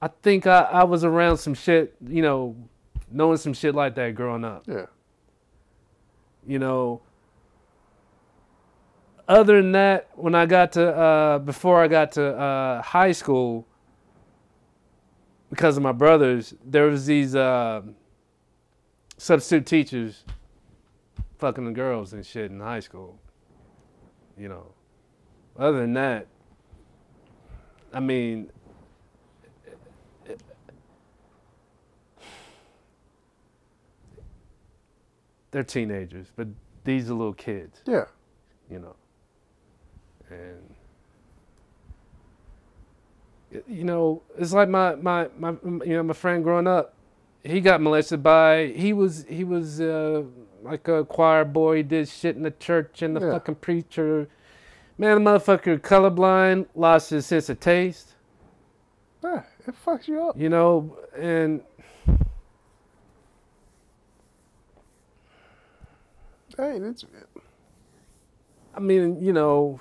I 0.00 0.08
think 0.22 0.46
I, 0.46 0.60
I 0.60 0.84
was 0.84 1.04
around 1.04 1.38
some 1.38 1.54
shit, 1.54 1.94
you 2.06 2.22
know, 2.22 2.54
knowing 3.10 3.38
some 3.38 3.52
shit 3.52 3.74
like 3.74 3.94
that 3.96 4.14
growing 4.14 4.44
up. 4.44 4.64
Yeah. 4.66 4.86
You 6.46 6.58
know, 6.58 7.02
other 9.28 9.60
than 9.60 9.72
that, 9.72 10.08
when 10.14 10.34
I 10.34 10.46
got 10.46 10.72
to 10.72 10.96
uh, 10.96 11.38
before 11.40 11.82
I 11.82 11.88
got 11.88 12.12
to 12.12 12.36
uh, 12.36 12.82
high 12.82 13.12
school, 13.12 13.66
because 15.50 15.76
of 15.76 15.82
my 15.82 15.92
brothers, 15.92 16.54
there 16.64 16.86
was 16.86 17.06
these 17.06 17.34
uh, 17.34 17.82
substitute 19.16 19.66
teachers 19.66 20.24
fucking 21.38 21.64
the 21.64 21.72
girls 21.72 22.12
and 22.12 22.24
shit 22.24 22.50
in 22.50 22.60
high 22.60 22.80
school. 22.80 23.18
You 24.38 24.48
know. 24.48 24.72
Other 25.58 25.80
than 25.80 25.94
that, 25.94 26.26
I 27.92 28.00
mean, 28.00 28.50
they're 35.50 35.62
teenagers, 35.64 36.26
but 36.36 36.48
these 36.84 37.10
are 37.10 37.14
little 37.14 37.32
kids, 37.34 37.80
Yeah. 37.86 38.04
you 38.70 38.78
know. 38.78 38.96
And 40.30 40.74
you 43.68 43.84
know, 43.84 44.22
it's 44.38 44.52
like 44.52 44.68
my 44.68 44.94
my 44.96 45.28
my 45.38 45.50
you 45.62 45.94
know 45.94 46.02
my 46.02 46.12
friend 46.14 46.42
growing 46.42 46.66
up, 46.66 46.94
he 47.44 47.60
got 47.60 47.80
molested 47.80 48.22
by 48.22 48.66
he 48.76 48.92
was 48.92 49.24
he 49.28 49.44
was 49.44 49.80
uh, 49.80 50.22
like 50.62 50.88
a 50.88 51.04
choir 51.04 51.44
boy, 51.44 51.76
he 51.78 51.82
did 51.82 52.08
shit 52.08 52.36
in 52.36 52.42
the 52.42 52.50
church 52.50 53.02
and 53.02 53.16
the 53.16 53.20
Yeah. 53.20 53.32
fucking 53.32 53.56
preacher. 53.56 54.28
Man, 54.98 55.22
the 55.22 55.30
motherfucker 55.30 55.78
colorblind, 55.78 56.66
lost 56.74 57.10
his 57.10 57.26
sense 57.26 57.48
of 57.48 57.60
taste. 57.60 58.14
Yeah. 59.22 59.42
It 59.66 59.74
fucks 59.84 60.08
you 60.08 60.22
up. 60.22 60.38
You 60.38 60.48
know, 60.48 60.96
and 61.16 61.60
Hey, 66.56 66.78
it's 66.78 67.04
I 68.74 68.80
mean, 68.80 69.22
you 69.22 69.32
know, 69.32 69.78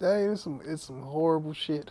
hey, 0.00 0.24
it's 0.24 0.42
some 0.42 0.62
it's 0.64 0.84
some 0.84 1.02
horrible 1.02 1.52
shit. 1.52 1.90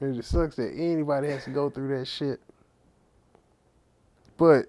And 0.00 0.16
it 0.16 0.24
sucks 0.24 0.56
that 0.56 0.72
anybody 0.74 1.28
has 1.28 1.44
to 1.44 1.50
go 1.50 1.70
through 1.70 1.98
that 1.98 2.06
shit. 2.06 2.40
But 4.36 4.66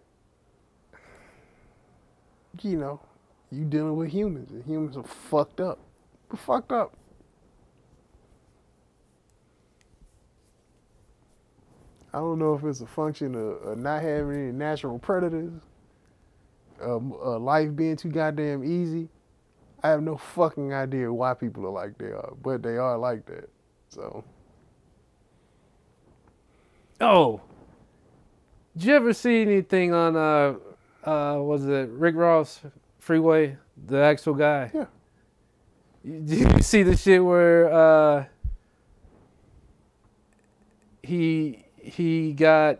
you 2.61 2.77
know, 2.77 2.99
you 3.51 3.63
dealing 3.63 3.95
with 3.95 4.09
humans, 4.09 4.51
and 4.51 4.63
humans 4.63 4.97
are 4.97 5.03
fucked 5.03 5.59
up. 5.59 5.79
We're 6.31 6.37
fucked 6.37 6.71
up. 6.71 6.95
I 12.15 12.19
don't 12.19 12.39
know 12.39 12.53
if 12.53 12.63
it's 12.63 12.79
a 12.79 12.85
function 12.85 13.35
of, 13.35 13.61
of 13.61 13.77
not 13.77 14.01
having 14.01 14.31
any 14.31 14.51
natural 14.53 14.97
predators, 14.97 15.51
um, 16.81 17.13
uh, 17.21 17.37
life 17.37 17.75
being 17.75 17.97
too 17.97 18.07
goddamn 18.07 18.63
easy. 18.63 19.09
I 19.83 19.89
have 19.89 20.01
no 20.01 20.15
fucking 20.15 20.73
idea 20.73 21.11
why 21.11 21.33
people 21.33 21.65
are 21.65 21.71
like 21.71 21.97
they 21.97 22.05
are, 22.05 22.33
but 22.41 22.63
they 22.63 22.77
are 22.77 22.97
like 22.97 23.25
that. 23.25 23.49
So 23.89 24.23
oh, 27.01 27.41
did 28.77 28.85
you 28.85 28.95
ever 28.95 29.11
see 29.11 29.41
anything 29.41 29.93
on 29.93 30.15
uh 30.15 30.55
uh 31.03 31.41
was 31.41 31.65
it 31.65 31.89
Rick 31.89 32.15
Ross 32.15 32.61
Freeway, 32.97 33.57
the 33.87 33.97
actual 33.97 34.35
guy? 34.35 34.71
Yeah. 34.73 34.85
Did 36.05 36.29
you 36.29 36.61
see 36.61 36.83
the 36.83 36.95
shit 36.95 37.21
where 37.21 37.73
uh 37.73 38.25
he 41.03 41.64
he 41.85 42.33
got 42.33 42.79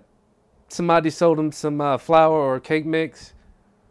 somebody 0.67 1.09
sold 1.09 1.39
him 1.39 1.51
some 1.51 1.79
uh, 1.79 1.97
flour 1.97 2.33
or 2.37 2.59
cake 2.59 2.85
mix, 2.85 3.33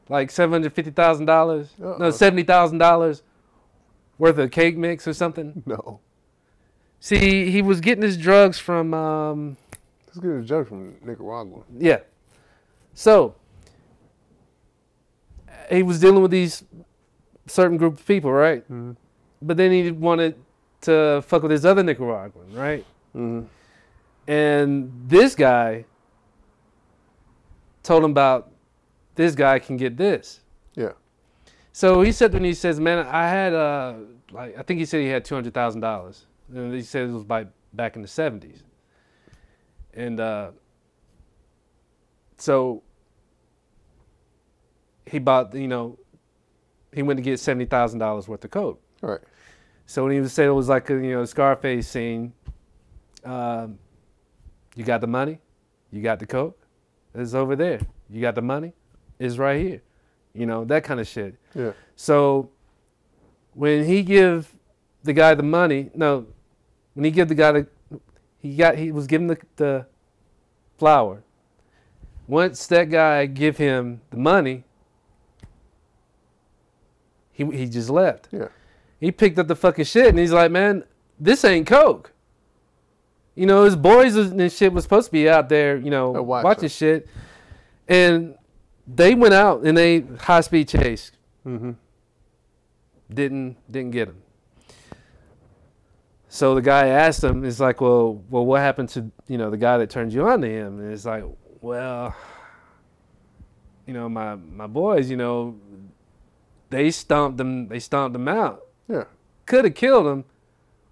like 0.09 0.31
seven 0.31 0.53
hundred 0.53 0.73
fifty 0.73 0.91
thousand 0.91 1.27
dollars, 1.27 1.71
no 1.79 2.11
seventy 2.11 2.43
thousand 2.43 2.79
dollars 2.79 3.23
worth 4.19 4.39
of 4.39 4.51
cake 4.51 4.77
mix 4.77 5.07
or 5.09 5.13
something. 5.13 5.63
no, 5.67 6.01
See, 7.01 7.51
he 7.51 7.61
was 7.63 7.81
getting 7.81 8.03
his 8.03 8.17
drugs 8.17 8.59
from 8.59 8.95
um, 8.95 9.57
let's 10.07 10.19
get 10.19 10.31
a 10.31 10.43
joke 10.43 10.69
from 10.69 10.97
Nicaragua. 11.05 11.63
Yeah. 11.79 11.99
So 12.95 13.35
he 15.71 15.83
was 15.83 16.01
dealing 16.01 16.23
with 16.23 16.31
these 16.31 16.65
certain 17.47 17.77
group 17.77 17.95
of 17.99 18.07
people, 18.07 18.33
right? 18.33 18.67
Mhm. 18.71 18.97
But 19.43 19.57
then 19.59 19.73
he 19.73 19.91
wanted 19.91 20.37
to 20.83 21.23
fuck 21.27 21.43
with 21.43 21.51
his 21.51 21.67
other 21.67 21.83
Nicaraguan, 21.83 22.53
right? 22.55 22.85
Mm-hmm. 23.15 23.47
And 24.27 24.91
this 25.07 25.35
guy 25.35 25.85
told 27.83 28.05
him 28.05 28.11
about 28.11 28.51
this 29.15 29.35
guy 29.35 29.59
can 29.59 29.77
get 29.77 29.97
this. 29.97 30.41
Yeah. 30.75 30.93
So 31.73 32.03
he 32.03 32.13
said 32.13 32.33
when 32.33 32.45
he 32.45 32.55
says, 32.55 32.81
"Man, 32.81 33.07
I 33.07 33.29
had 33.29 33.53
uh 33.53 33.95
like 34.33 34.59
I 34.59 34.63
think 34.63 34.81
he 34.81 34.87
said 34.87 35.01
he 35.01 35.09
had 35.09 35.25
two 35.25 35.35
hundred 35.35 35.55
thousand 35.55 35.81
dollars, 35.81 36.27
and 36.53 36.75
he 36.75 36.83
said 36.83 37.09
it 37.09 37.13
was 37.13 37.25
by 37.25 37.47
back 37.73 37.97
in 37.97 38.03
the 38.03 38.09
seventies, 38.09 38.63
and 39.93 40.19
uh, 40.21 40.51
so 42.37 42.83
he 45.07 45.19
bought 45.19 45.55
you 45.55 45.69
know 45.69 45.99
he 46.93 47.03
went 47.03 47.19
to 47.19 47.23
get 47.23 47.39
seventy 47.39 47.67
thousand 47.67 47.99
dollars 47.99 48.27
worth 48.27 48.45
of 48.45 48.51
coke. 48.51 48.81
All 49.03 49.11
right. 49.11 49.21
So 49.87 50.03
when 50.03 50.13
he 50.13 50.21
was 50.21 50.33
saying 50.33 50.49
it 50.49 50.53
was 50.53 50.69
like 50.69 50.89
a 50.91 50.95
you 50.95 51.13
know 51.13 51.25
Scarface 51.25 51.89
scene, 51.89 52.33
um, 53.25 53.79
you 54.75 54.85
got 54.85 55.01
the 55.01 55.07
money, 55.07 55.39
you 55.91 56.03
got 56.03 56.19
the 56.19 56.27
coke, 56.27 56.59
it's 57.15 57.35
over 57.35 57.57
there. 57.57 57.81
You 58.11 58.21
got 58.21 58.35
the 58.35 58.43
money, 58.43 58.73
it's 59.19 59.39
right 59.39 59.61
here. 59.61 59.83
You 60.33 60.47
know 60.47 60.65
that 60.65 60.85
kind 60.85 61.01
of 61.01 61.07
shit. 61.07 61.37
Yeah. 61.55 61.73
So 61.97 62.51
when 63.55 63.85
he 63.85 64.03
give 64.03 64.53
the 65.05 65.13
guy 65.13 65.35
the 65.35 65.43
money, 65.43 65.91
no, 65.95 66.27
when 66.95 67.05
he 67.05 67.11
give 67.11 67.29
the 67.29 67.35
guy 67.35 67.53
the, 67.53 67.67
he 68.39 68.57
got 68.57 68.77
he 68.77 68.91
was 68.91 69.07
giving 69.07 69.29
the 69.29 69.39
the 69.57 69.87
flour. 70.77 71.23
Once 72.27 72.67
that 72.69 72.91
guy 72.91 73.27
give 73.27 73.59
him 73.59 74.01
the 74.11 74.17
money, 74.17 74.65
he 77.31 77.45
he 77.45 77.67
just 77.67 77.91
left. 77.91 78.29
Yeah. 78.33 78.49
He 78.99 79.13
picked 79.13 79.39
up 79.39 79.49
the 79.49 79.57
fucking 79.57 79.85
shit 79.85 80.09
and 80.09 80.19
he's 80.19 80.33
like, 80.33 80.51
man, 80.51 80.85
this 81.21 81.45
ain't 81.45 81.67
coke. 81.67 82.14
You 83.35 83.47
know, 83.47 83.65
his 83.65 83.75
boys 83.77 84.15
and 84.17 84.53
shit 84.53 84.73
was 84.73 84.85
supposed 84.85 85.07
to 85.07 85.13
be 85.13 85.29
out 85.29 85.49
there, 85.49 85.77
you 85.77 85.91
know, 85.91 86.17
Uh, 86.17 86.23
watching. 86.23 86.45
watching 86.45 86.69
shit, 86.69 87.09
and 87.89 88.37
they 88.87 89.15
went 89.15 89.35
out 89.35 89.63
and 89.65 89.77
they 89.77 90.01
high 90.21 90.41
speed 90.43 90.69
chase 90.69 91.11
Mm-hmm. 91.47 91.73
didn't 93.13 93.57
didn't 93.71 93.91
get 93.91 94.09
him. 94.09 94.23
So 96.29 96.55
the 96.55 96.63
guy 96.63 96.89
asked 96.89 97.23
him, 97.23 97.45
"It's 97.45 97.61
like, 97.61 97.81
well, 97.81 98.23
well, 98.31 98.45
what 98.47 98.61
happened 98.61 98.89
to 98.91 99.11
you 99.29 99.39
know 99.39 99.51
the 99.51 99.57
guy 99.57 99.79
that 99.79 99.91
turned 99.91 100.13
you 100.13 100.27
on 100.27 100.41
to 100.41 100.49
him?" 100.49 100.81
And 100.81 100.93
it's 100.93 101.05
like, 101.05 101.25
well, 101.61 102.15
you 103.87 103.95
know, 103.95 104.09
my 104.09 104.35
my 104.37 104.67
boys, 104.67 105.11
you 105.11 105.17
know, 105.17 105.57
they 106.71 106.91
stomped 106.91 107.39
them, 107.39 107.69
they 107.69 107.79
stomped 107.79 108.15
them 108.15 108.27
out. 108.29 108.63
Yeah. 108.89 109.05
Could 109.47 109.65
have 109.65 109.75
killed 109.75 110.07
him, 110.07 110.25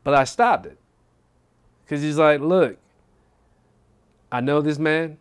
but 0.04 0.14
I 0.14 0.24
stopped 0.24 0.66
it. 0.66 0.78
Cause 1.88 2.00
he's 2.00 2.16
like, 2.16 2.40
look, 2.40 2.78
I 4.30 4.40
know 4.40 4.62
this 4.62 4.78
man, 4.78 5.18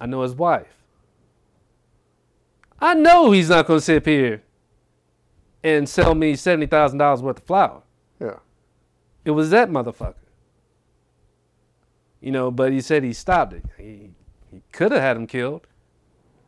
I 0.00 0.06
know 0.06 0.22
his 0.22 0.34
wife. 0.34 0.82
I 2.78 2.94
know 2.94 3.30
he's 3.30 3.48
not 3.48 3.66
gonna 3.66 3.80
sit 3.80 3.98
up 3.98 4.06
here 4.06 4.42
and 5.62 5.88
sell 5.88 6.14
me 6.14 6.34
seventy 6.34 6.66
thousand 6.66 6.98
dollars 6.98 7.22
worth 7.22 7.38
of 7.38 7.44
flour. 7.44 7.82
Yeah. 8.20 8.38
It 9.24 9.30
was 9.30 9.50
that 9.50 9.70
motherfucker. 9.70 10.14
You 12.20 12.32
know, 12.32 12.50
but 12.50 12.72
he 12.72 12.80
said 12.80 13.04
he 13.04 13.12
stopped 13.12 13.52
it. 13.52 13.64
He 13.78 14.10
he 14.50 14.62
could 14.72 14.92
have 14.92 15.00
had 15.00 15.16
him 15.16 15.26
killed, 15.26 15.66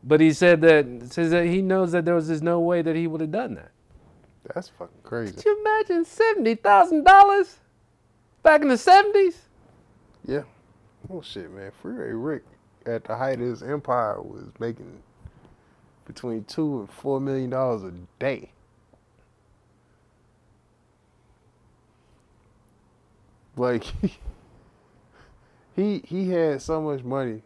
but 0.03 0.21
he 0.21 0.33
said 0.33 0.61
that 0.63 1.13
says 1.13 1.31
that 1.31 1.47
he 1.47 1.63
knows 1.63 1.93
that 1.93 2.05
there 2.05 2.15
was 2.15 2.29
just 2.29 2.43
no 2.43 2.61
way 2.61 2.83
that 2.83 2.97
he 2.97 3.07
would 3.07 3.21
have 3.21 3.33
done 3.33 3.55
that. 3.55 3.71
That's 4.53 4.69
fucking 4.69 5.03
crazy. 5.03 5.35
Could 5.35 5.45
you 5.45 5.61
imagine 5.61 6.05
seventy 6.05 6.57
thousand 6.57 7.05
dollars 7.05 7.59
back 8.45 8.63
in 8.63 8.69
the 8.69 8.79
seventies? 8.79 9.41
Yeah. 10.25 10.43
Oh 11.11 11.21
shit, 11.21 11.51
man. 11.51 11.73
Freeway 11.83 12.13
Rick 12.13 12.45
at 12.87 13.03
the 13.05 13.17
height 13.17 13.41
of 13.41 13.47
his 13.47 13.63
empire 13.63 14.21
was 14.23 14.45
making 14.61 15.03
between 16.07 16.45
two 16.45 16.81
and 16.81 16.91
four 16.91 17.21
million 17.21 17.51
dollars 17.51 17.83
a 17.83 17.93
day. 18.21 18.51
Like 23.57 23.85
he 25.75 26.03
he 26.07 26.31
had 26.31 26.63
so 26.63 26.81
much 26.81 27.03
money 27.03 27.43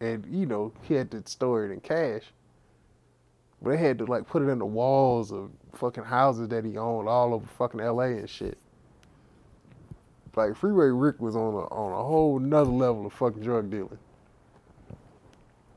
and 0.00 0.26
you 0.30 0.46
know, 0.46 0.72
he 0.82 0.94
had 0.94 1.10
to 1.10 1.22
store 1.26 1.64
it 1.66 1.72
in 1.72 1.80
cash. 1.80 2.24
But 3.62 3.70
they 3.70 3.76
had 3.76 3.98
to 3.98 4.06
like 4.06 4.26
put 4.26 4.42
it 4.42 4.48
in 4.48 4.58
the 4.58 4.66
walls 4.66 5.30
of 5.32 5.50
fucking 5.74 6.04
houses 6.04 6.48
that 6.48 6.64
he 6.64 6.78
owned 6.78 7.08
all 7.08 7.34
over 7.34 7.46
fucking 7.58 7.80
LA 7.80 8.04
and 8.04 8.30
shit. 8.30 8.58
Like 10.36 10.56
Freeway 10.56 10.86
Rick 10.86 11.20
was 11.20 11.34
on 11.36 11.54
a 11.54 11.58
on 11.74 11.92
a 11.92 12.02
whole 12.04 12.38
nother 12.38 12.70
level 12.70 13.06
of 13.06 13.12
fucking 13.12 13.42
drug 13.42 13.70
dealing. 13.70 13.98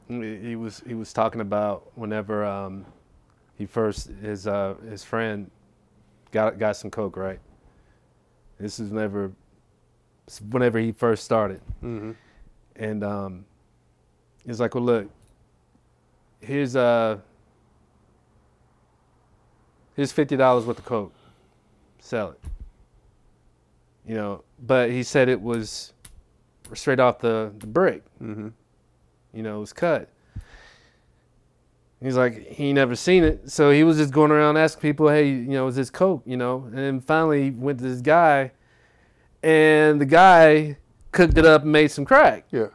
He 0.08 0.56
was 0.56 0.82
he 0.86 0.94
was 0.94 1.12
talking 1.12 1.42
about 1.42 1.92
whenever 1.96 2.46
um, 2.46 2.86
he 3.56 3.66
first 3.66 4.10
his 4.22 4.46
uh, 4.48 4.76
his 4.88 5.04
friend 5.04 5.50
got 6.32 6.60
got 6.60 6.76
some 6.76 6.92
coke 6.92 7.18
right. 7.18 7.40
This 8.60 8.80
is 8.80 8.92
whenever 8.92 9.32
whenever 10.50 10.78
he 10.80 10.92
first 10.92 11.24
started, 11.24 11.60
Mm-hmm. 11.84 12.12
and 12.76 13.04
um, 13.04 13.46
he's 14.46 14.60
like, 14.60 14.76
"Well, 14.76 14.84
look, 14.84 15.10
here's 16.42 16.76
uh 16.76 17.18
here's 19.96 20.12
fifty 20.12 20.38
dollars 20.38 20.66
worth 20.66 20.78
of 20.80 20.86
coke, 20.86 21.14
sell 22.00 22.32
it." 22.32 22.40
You 24.06 24.16
know, 24.16 24.44
but 24.60 24.90
he 24.90 25.04
said 25.04 25.30
it 25.30 25.42
was 25.42 25.94
straight 26.74 27.00
off 27.00 27.20
the 27.20 27.54
the 27.58 27.68
brick. 27.68 28.04
Mm-hmm. 28.22 28.50
you 29.34 29.44
know, 29.44 29.58
it 29.58 29.60
was 29.60 29.74
cut. 29.74 30.10
He's 32.02 32.18
like, 32.18 32.48
he 32.48 32.74
never 32.74 32.96
seen 32.96 33.24
it. 33.24 33.50
So 33.50 33.72
he 33.72 33.84
was 33.84 33.98
just 33.98 34.12
going 34.12 34.30
around 34.32 34.58
asking 34.58 34.82
people, 34.82 35.08
hey, 35.10 35.28
you 35.30 35.48
know, 35.48 35.68
is 35.68 35.76
this 35.76 35.90
Coke, 35.90 36.22
you 36.26 36.36
know? 36.36 36.66
And 36.66 36.78
then 36.78 37.00
finally 37.02 37.46
he 37.46 37.50
went 37.52 37.80
to 37.80 37.86
this 37.86 38.02
guy, 38.02 38.52
and 39.42 40.02
the 40.02 40.06
guy 40.06 40.78
cooked 41.12 41.38
it 41.38 41.46
up 41.46 41.64
and 41.64 41.72
made 41.72 41.92
some 41.92 42.04
crack. 42.04 42.46
Yeah. 42.52 42.68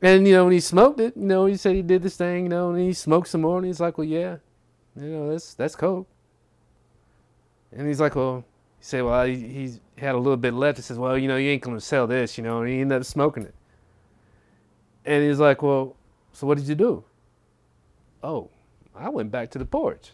And, 0.00 0.26
you 0.26 0.34
know, 0.34 0.44
when 0.44 0.52
he 0.52 0.60
smoked 0.60 1.00
it, 1.00 1.16
you 1.16 1.26
know, 1.26 1.46
he 1.46 1.56
said 1.56 1.74
he 1.74 1.82
did 1.82 2.02
this 2.02 2.16
thing, 2.16 2.44
you 2.44 2.48
know, 2.48 2.70
and 2.70 2.80
he 2.80 2.92
smoked 2.92 3.28
some 3.28 3.40
more, 3.40 3.58
and 3.58 3.66
he's 3.66 3.80
like, 3.80 3.98
well, 3.98 4.06
yeah, 4.06 4.36
you 4.96 5.08
know, 5.08 5.30
that's, 5.30 5.54
that's 5.54 5.74
Coke. 5.74 6.08
And 7.72 7.88
he's 7.88 8.00
like, 8.00 8.14
well, 8.14 8.44
he 8.82 8.86
said, 8.86 9.04
well, 9.04 9.24
he, 9.24 9.36
he's 9.36 9.78
had 9.96 10.16
a 10.16 10.18
little 10.18 10.36
bit 10.36 10.54
left. 10.54 10.76
He 10.78 10.82
says, 10.82 10.98
well, 10.98 11.16
you 11.16 11.28
know, 11.28 11.36
you 11.36 11.50
ain't 11.50 11.62
going 11.62 11.76
to 11.76 11.80
sell 11.80 12.08
this, 12.08 12.36
you 12.36 12.42
know, 12.42 12.58
and 12.62 12.68
he 12.68 12.80
ended 12.80 12.98
up 12.98 13.04
smoking 13.04 13.44
it. 13.44 13.54
And 15.04 15.22
he's 15.22 15.38
like, 15.38 15.62
well, 15.62 15.94
so 16.32 16.48
what 16.48 16.58
did 16.58 16.66
you 16.66 16.74
do? 16.74 17.04
Oh, 18.24 18.50
I 18.92 19.08
went 19.08 19.30
back 19.30 19.50
to 19.52 19.58
the 19.60 19.64
porch. 19.64 20.10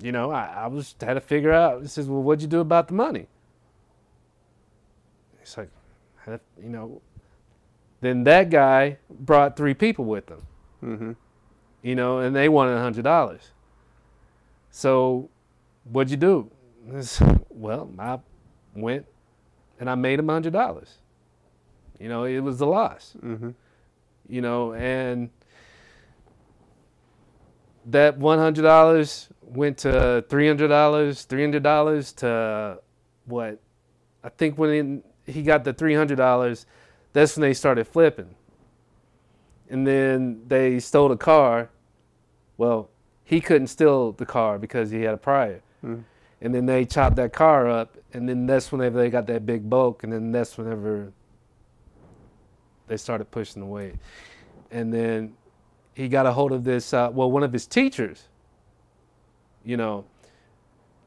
You 0.00 0.12
know, 0.12 0.30
I, 0.30 0.46
I 0.46 0.66
was 0.68 0.94
had 1.00 1.14
to 1.14 1.20
figure 1.20 1.52
out. 1.52 1.82
He 1.82 1.88
says, 1.88 2.08
well, 2.08 2.22
what'd 2.22 2.40
you 2.40 2.48
do 2.48 2.60
about 2.60 2.88
the 2.88 2.94
money? 2.94 3.26
He's 5.40 5.56
like, 5.56 5.68
"Had 6.24 6.40
to- 6.40 6.62
you 6.62 6.68
know. 6.70 7.02
Then 8.00 8.24
that 8.24 8.50
guy 8.50 8.96
brought 9.10 9.56
three 9.56 9.74
people 9.74 10.04
with 10.06 10.28
him, 10.28 10.42
Mm-hmm. 10.82 11.12
you 11.82 11.94
know, 11.94 12.18
and 12.18 12.34
they 12.34 12.48
wanted 12.48 12.72
a 12.76 12.80
hundred 12.80 13.04
dollars. 13.04 13.52
So, 14.70 15.28
what'd 15.84 16.10
you 16.10 16.16
do? 16.16 16.50
Well, 17.50 17.90
I 17.98 18.18
went 18.74 19.06
and 19.78 19.88
I 19.88 19.94
made 19.94 20.18
him 20.18 20.28
a 20.28 20.32
hundred 20.32 20.52
dollars. 20.52 20.98
You 21.98 22.08
know, 22.08 22.24
it 22.24 22.40
was 22.40 22.60
a 22.60 22.66
loss 22.66 23.14
Mm-hmm. 23.22 23.50
you 24.28 24.40
know, 24.40 24.72
and 24.74 25.30
that 27.86 28.16
one 28.18 28.38
hundred 28.38 28.62
dollars 28.62 29.28
went 29.42 29.78
to 29.78 30.24
three 30.28 30.46
hundred 30.46 30.68
dollars, 30.68 31.22
three 31.24 31.42
hundred 31.42 31.62
dollars 31.62 32.12
to 32.14 32.78
what? 33.26 33.58
I 34.24 34.28
think 34.28 34.56
when 34.58 35.02
he 35.26 35.42
got 35.42 35.64
the 35.64 35.72
three 35.72 35.94
hundred 35.94 36.16
dollars, 36.16 36.66
that's 37.12 37.36
when 37.36 37.42
they 37.42 37.54
started 37.54 37.86
flipping, 37.86 38.34
and 39.68 39.86
then 39.86 40.42
they 40.46 40.78
stole 40.80 41.08
the 41.08 41.16
car. 41.16 41.70
Well, 42.56 42.88
he 43.24 43.40
couldn't 43.40 43.66
steal 43.68 44.12
the 44.12 44.26
car 44.26 44.58
because 44.58 44.90
he 44.90 45.02
had 45.02 45.14
a 45.14 45.18
prior, 45.18 45.60
Mhm. 45.84 46.04
And 46.42 46.52
then 46.52 46.66
they 46.66 46.84
chopped 46.84 47.16
that 47.16 47.32
car 47.32 47.68
up, 47.68 47.96
and 48.12 48.28
then 48.28 48.46
that's 48.46 48.72
whenever 48.72 48.98
they 48.98 49.08
got 49.08 49.26
that 49.28 49.46
big 49.46 49.70
bulk, 49.70 50.02
and 50.02 50.12
then 50.12 50.32
that's 50.32 50.58
whenever 50.58 51.12
they 52.88 52.96
started 52.96 53.30
pushing 53.30 53.62
the 53.62 53.66
weight. 53.66 53.94
And 54.72 54.92
then 54.92 55.34
he 55.94 56.08
got 56.08 56.26
a 56.26 56.32
hold 56.32 56.52
of 56.52 56.64
this, 56.64 56.92
uh, 56.92 57.10
well, 57.12 57.30
one 57.30 57.44
of 57.44 57.52
his 57.52 57.66
teachers, 57.66 58.24
you 59.64 59.76
know, 59.76 60.04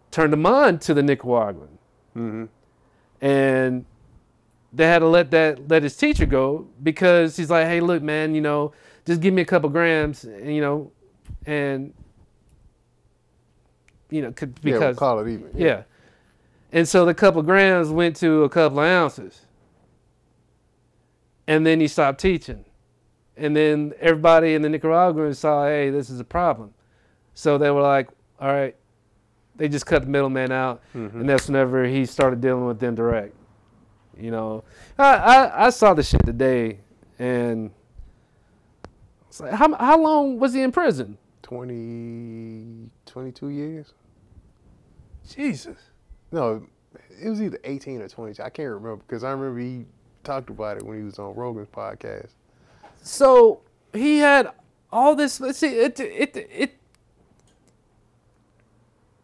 turned 0.09 0.33
him 0.33 0.45
on 0.45 0.79
to 0.79 0.93
the 0.93 1.03
Nicaraguan. 1.03 1.77
Mm-hmm. 2.15 2.45
And 3.19 3.85
they 4.71 4.87
had 4.87 4.99
to 4.99 5.07
let 5.07 5.31
that 5.31 5.67
let 5.67 5.83
his 5.83 5.97
teacher 5.97 6.25
go 6.25 6.67
because 6.81 7.35
he's 7.35 7.49
like, 7.49 7.67
hey, 7.67 7.81
look, 7.81 8.01
man, 8.01 8.33
you 8.33 8.41
know, 8.41 8.71
just 9.05 9.19
give 9.19 9.33
me 9.33 9.41
a 9.41 9.45
couple 9.45 9.69
grams, 9.69 10.23
you 10.23 10.61
know, 10.61 10.91
and 11.45 11.93
you 14.09 14.21
know, 14.21 14.31
could- 14.31 14.59
yeah, 14.63 14.71
we'll 14.73 14.79
because 14.81 14.97
call 14.97 15.19
it 15.19 15.27
even. 15.29 15.49
yeah. 15.55 15.83
And 16.71 16.87
so 16.87 17.05
the 17.05 17.13
couple 17.13 17.41
grams 17.43 17.89
went 17.89 18.15
to 18.17 18.43
a 18.43 18.49
couple 18.49 18.79
of 18.79 18.85
ounces. 18.85 19.45
And 21.47 21.65
then 21.65 21.79
he 21.79 21.87
stopped 21.87 22.19
teaching. 22.19 22.65
And 23.37 23.55
then 23.55 23.93
everybody 23.99 24.55
in 24.55 24.61
the 24.61 24.69
Nicaraguans 24.69 25.39
saw, 25.39 25.65
hey, 25.65 25.89
this 25.89 26.09
is 26.09 26.19
a 26.19 26.23
problem. 26.23 26.73
So 27.33 27.57
they 27.57 27.69
were 27.71 27.81
like, 27.81 28.09
all 28.39 28.47
right, 28.47 28.75
they 29.55 29.67
just 29.69 29.85
cut 29.85 30.01
the 30.03 30.07
middleman 30.09 30.51
out. 30.51 30.81
Mhm. 30.95 31.13
And 31.13 31.29
that's 31.29 31.47
whenever 31.47 31.85
he 31.85 32.05
started 32.05 32.41
dealing 32.41 32.65
with 32.65 32.79
them 32.79 32.95
direct. 32.95 33.35
You 34.17 34.31
know, 34.31 34.63
I, 34.97 35.15
I, 35.15 35.65
I 35.67 35.69
saw 35.69 35.93
the 35.93 36.03
shit 36.03 36.25
today 36.25 36.79
and 37.19 37.71
it's 39.27 39.39
like, 39.41 39.51
how, 39.51 39.73
how 39.75 39.99
long 40.01 40.39
was 40.39 40.53
he 40.53 40.61
in 40.61 40.71
prison? 40.71 41.17
20, 41.43 42.89
22 43.15 43.47
years? 43.47 43.93
Jesus. 45.25 45.77
No, 46.33 46.67
it 47.23 47.29
was 47.29 47.41
either 47.41 47.57
18 47.63 48.01
or 48.01 48.09
22. 48.09 48.43
I 48.43 48.49
can't 48.49 48.67
remember 48.67 48.97
because 49.07 49.23
I 49.23 49.31
remember 49.31 49.57
he 49.57 49.85
talked 50.25 50.49
about 50.49 50.75
it 50.75 50.83
when 50.83 50.97
he 50.97 51.03
was 51.03 51.17
on 51.17 51.33
Rogan's 51.33 51.69
podcast. 51.69 52.31
So 53.01 53.61
he 53.93 54.17
had 54.17 54.51
all 54.91 55.15
this. 55.15 55.39
Let's 55.39 55.59
see, 55.59 55.77
it 55.77 55.97
it 55.97 56.35
it 56.35 56.77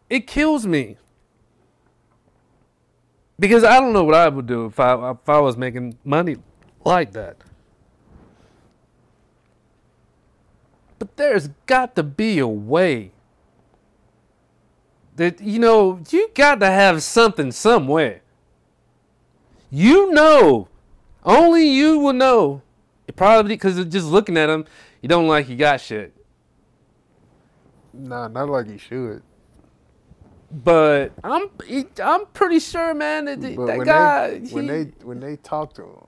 it 0.09 0.25
kills 0.25 0.65
me 0.65 0.95
because 3.37 3.65
I 3.65 3.77
don't 3.81 3.91
know 3.91 4.05
what 4.05 4.15
I 4.15 4.29
would 4.29 4.47
do 4.47 4.67
if 4.67 4.79
I 4.79 5.11
if 5.11 5.27
I 5.27 5.39
was 5.41 5.57
making 5.57 5.97
money 6.05 6.37
like 6.85 7.11
that. 7.11 7.35
But 10.97 11.17
there's 11.17 11.49
got 11.65 11.97
to 11.97 12.03
be 12.03 12.39
a 12.39 12.47
way 12.47 13.11
that 15.21 15.39
you 15.39 15.59
know 15.59 16.01
you 16.09 16.29
got 16.33 16.59
to 16.61 16.65
have 16.65 17.03
something 17.03 17.51
somewhere. 17.51 18.21
You 19.69 20.11
know, 20.11 20.67
only 21.23 21.69
you 21.69 21.99
will 21.99 22.13
know. 22.13 22.63
It 23.07 23.15
probably 23.15 23.53
because 23.53 23.83
just 23.85 24.07
looking 24.07 24.35
at 24.35 24.49
him, 24.49 24.65
you 25.01 25.07
don't 25.07 25.27
like 25.27 25.45
he 25.45 25.55
got 25.55 25.79
shit. 25.79 26.13
Nah, 27.93 28.27
not 28.29 28.49
like 28.49 28.67
he 28.67 28.77
should. 28.79 29.21
But 30.51 31.11
I'm 31.23 31.49
I'm 32.03 32.25
pretty 32.33 32.59
sure, 32.59 32.93
man, 32.93 33.25
that 33.25 33.39
But 33.41 33.65
that 33.67 33.77
when 33.77 33.85
guy. 33.85 34.29
they 34.39 34.53
when 34.53 34.63
he- 34.63 34.69
they 34.69 34.83
when 35.03 35.19
they 35.19 35.35
talked 35.37 35.75
to 35.75 35.83
him, 35.83 36.07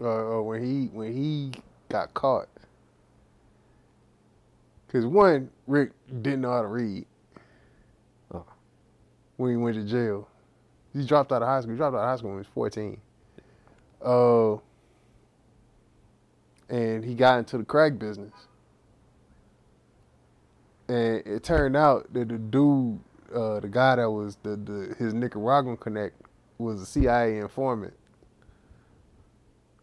uh, 0.00 0.04
or 0.04 0.42
when 0.44 0.64
he 0.64 0.86
when 0.86 1.12
he 1.12 1.52
got 1.88 2.14
caught, 2.14 2.48
because 4.86 5.04
one 5.04 5.50
Rick 5.66 5.90
didn't 6.22 6.42
know 6.42 6.52
how 6.52 6.62
to 6.62 6.68
read. 6.68 7.04
When 9.38 9.50
he 9.52 9.56
went 9.56 9.76
to 9.76 9.84
jail. 9.84 10.28
He 10.92 11.06
dropped 11.06 11.32
out 11.32 11.42
of 11.42 11.48
high 11.48 11.60
school. 11.60 11.72
He 11.72 11.78
dropped 11.78 11.96
out 11.96 12.02
of 12.02 12.08
high 12.08 12.16
school 12.16 12.30
when 12.30 12.38
he 12.38 12.40
was 12.40 12.52
fourteen. 12.52 13.00
Uh, 14.04 14.56
and 16.68 17.04
he 17.04 17.14
got 17.14 17.38
into 17.38 17.56
the 17.56 17.64
crack 17.64 17.98
business. 17.98 18.32
And 20.88 21.26
it 21.26 21.42
turned 21.42 21.76
out 21.76 22.12
that 22.12 22.28
the 22.28 22.38
dude, 22.38 22.98
uh, 23.34 23.60
the 23.60 23.68
guy 23.68 23.96
that 23.96 24.10
was 24.10 24.36
the, 24.42 24.56
the 24.56 24.94
his 24.98 25.14
Nicaraguan 25.14 25.76
connect, 25.76 26.20
was 26.58 26.82
a 26.82 26.86
CIA 26.86 27.38
informant. 27.38 27.94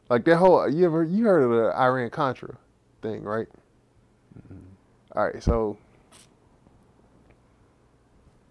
Like 0.10 0.26
that 0.26 0.38
whole 0.38 0.70
you 0.70 0.86
ever 0.86 1.04
you 1.04 1.26
heard 1.26 1.44
of 1.44 1.52
the 1.52 1.80
Iran 1.80 2.10
Contra 2.10 2.58
thing, 3.02 3.24
right? 3.24 3.48
All 5.16 5.26
right, 5.26 5.42
so 5.42 5.78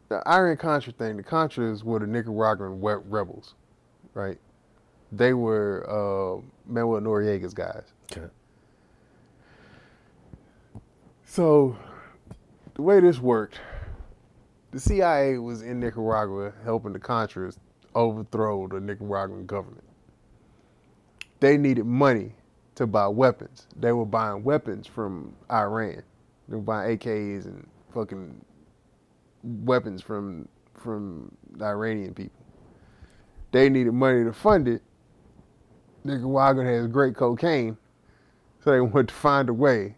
the 0.09 0.23
Iran 0.29 0.57
Contra 0.57 0.93
thing, 0.93 1.17
the 1.17 1.23
Contras 1.23 1.83
were 1.83 1.99
the 1.99 2.07
Nicaraguan 2.07 2.81
rebels, 2.81 3.55
right? 4.12 4.38
They 5.12 5.33
were 5.33 5.85
uh, 5.88 6.43
Manuel 6.67 7.01
Noriega's 7.01 7.55
guys. 7.55 7.85
Okay. 8.12 8.27
So, 11.25 11.77
the 12.75 12.83
way 12.83 13.01
this 13.01 13.19
worked, 13.19 13.61
the 14.71 14.81
CIA 14.81 15.38
was 15.38 15.62
in 15.62 15.81
Nicaragua 15.81 16.53
helping 16.64 16.93
the 16.93 16.99
Contras 16.99 17.57
overthrow 17.95 18.67
the 18.69 18.81
Nicaraguan 18.81 19.47
government. 19.47 19.85
They 21.40 21.57
needed 21.57 21.87
money 21.87 22.33
to 22.75 22.87
buy 22.87 23.09
weapons. 23.09 23.67
They 23.77 23.93
were 23.93 24.05
buying 24.05 24.43
weapons 24.43 24.87
from 24.87 25.35
Iran. 25.51 26.03
They 26.49 26.57
were 26.57 26.62
buying 26.62 26.99
AKs 26.99 27.45
and 27.47 27.67
fucking 27.93 28.45
weapons 29.45 30.03
from 30.03 30.49
from 30.75 31.31
the 31.57 31.65
Iranian 31.65 32.15
people. 32.15 32.45
They 33.53 33.69
needed 33.69 33.93
money 33.93 34.25
to 34.25 34.33
fund 34.33 34.67
it. 34.69 34.83
Nicaraguan 36.03 36.67
has 36.67 36.87
great 36.89 37.15
cocaine 37.15 37.77
So 38.61 38.73
they 38.73 38.81
wanted 38.81 39.09
to 39.09 39.15
find 39.15 39.49
a 39.49 39.55
way 39.55 39.97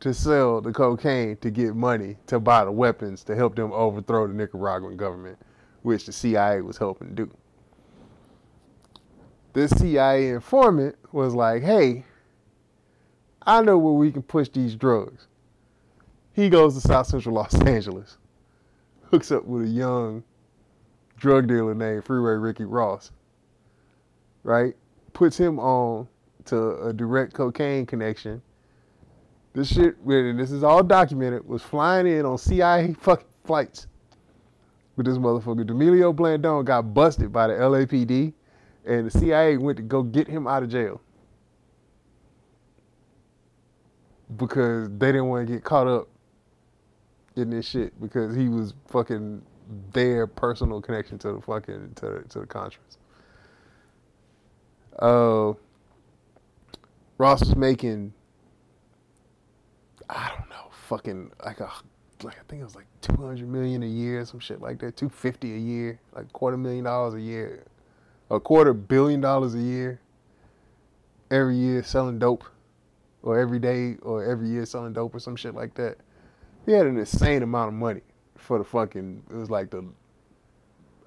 to 0.00 0.14
sell 0.14 0.60
the 0.60 0.72
cocaine 0.72 1.36
to 1.38 1.50
get 1.50 1.74
money 1.74 2.16
to 2.26 2.38
buy 2.40 2.64
the 2.64 2.72
weapons 2.72 3.22
to 3.24 3.36
help 3.36 3.56
them 3.56 3.72
overthrow 3.72 4.26
the 4.26 4.32
Nicaraguan 4.34 4.96
government, 4.96 5.38
which 5.82 6.06
the 6.06 6.12
CIA 6.12 6.62
was 6.62 6.78
helping 6.78 7.14
do. 7.14 7.30
This 9.52 9.70
CIA 9.72 10.30
informant 10.30 10.96
was 11.12 11.34
like, 11.34 11.62
hey, 11.62 12.04
I 13.42 13.62
know 13.62 13.78
where 13.78 13.94
we 13.94 14.12
can 14.12 14.22
push 14.22 14.48
these 14.48 14.74
drugs. 14.74 15.26
He 16.32 16.48
goes 16.48 16.74
to 16.74 16.80
South 16.80 17.06
Central 17.08 17.34
Los 17.34 17.54
Angeles, 17.66 18.16
hooks 19.10 19.32
up 19.32 19.44
with 19.44 19.64
a 19.64 19.68
young 19.68 20.22
drug 21.16 21.48
dealer 21.48 21.74
named 21.74 22.04
Freeway 22.04 22.32
Ricky 22.32 22.64
Ross, 22.64 23.10
right? 24.42 24.74
Puts 25.12 25.36
him 25.36 25.58
on 25.58 26.08
to 26.46 26.86
a 26.86 26.92
direct 26.92 27.34
cocaine 27.34 27.86
connection. 27.86 28.40
This 29.52 29.68
shit, 29.68 29.96
and 29.98 30.38
this 30.38 30.52
is 30.52 30.62
all 30.62 30.82
documented, 30.82 31.46
was 31.46 31.62
flying 31.62 32.06
in 32.06 32.24
on 32.24 32.38
CIA 32.38 32.94
fucking 32.94 33.26
flights 33.44 33.88
with 34.96 35.06
this 35.06 35.18
motherfucker. 35.18 35.64
Demilio 35.64 36.14
Blandon 36.14 36.64
got 36.64 36.94
busted 36.94 37.32
by 37.32 37.48
the 37.48 37.54
LAPD, 37.54 38.32
and 38.86 39.10
the 39.10 39.10
CIA 39.10 39.56
went 39.56 39.76
to 39.78 39.82
go 39.82 40.04
get 40.04 40.28
him 40.28 40.46
out 40.46 40.62
of 40.62 40.70
jail 40.70 41.00
because 44.36 44.88
they 44.90 45.06
didn't 45.06 45.26
want 45.26 45.48
to 45.48 45.52
get 45.52 45.64
caught 45.64 45.88
up 45.88 46.08
this 47.48 47.66
shit 47.66 47.98
because 48.00 48.36
he 48.36 48.50
was 48.50 48.74
fucking 48.88 49.40
their 49.92 50.26
personal 50.26 50.82
connection 50.82 51.18
to 51.20 51.32
the 51.32 51.40
fucking 51.40 51.92
to, 51.94 52.22
to 52.28 52.40
the 52.40 52.46
Contras. 52.46 52.98
Uh, 54.98 55.54
Ross 57.16 57.40
was 57.40 57.56
making, 57.56 58.12
I 60.10 60.32
don't 60.36 60.50
know, 60.50 60.70
fucking 60.88 61.30
like 61.42 61.60
a 61.60 61.70
like 62.22 62.36
I 62.36 62.42
think 62.48 62.60
it 62.60 62.64
was 62.64 62.76
like 62.76 62.86
two 63.00 63.16
hundred 63.16 63.48
million 63.48 63.82
a 63.82 63.86
year, 63.86 64.24
some 64.26 64.40
shit 64.40 64.60
like 64.60 64.78
that, 64.80 64.96
two 64.96 65.08
fifty 65.08 65.54
a 65.54 65.58
year, 65.58 65.98
like 66.14 66.30
quarter 66.32 66.58
million 66.58 66.84
dollars 66.84 67.14
a 67.14 67.20
year, 67.20 67.64
a 68.30 68.38
quarter 68.38 68.74
billion 68.74 69.20
dollars 69.20 69.54
a 69.54 69.60
year. 69.60 70.00
Every 71.30 71.54
year 71.54 71.84
selling 71.84 72.18
dope, 72.18 72.44
or 73.22 73.38
every 73.38 73.60
day, 73.60 73.94
or 74.02 74.24
every 74.24 74.48
year 74.48 74.66
selling 74.66 74.92
dope, 74.92 75.14
or 75.14 75.20
some 75.20 75.36
shit 75.36 75.54
like 75.54 75.74
that. 75.74 75.98
He 76.66 76.72
had 76.72 76.86
an 76.86 76.98
insane 76.98 77.42
amount 77.42 77.68
of 77.68 77.74
money 77.74 78.02
for 78.36 78.58
the 78.58 78.64
fucking. 78.64 79.22
It 79.30 79.34
was 79.34 79.50
like 79.50 79.70
the 79.70 79.84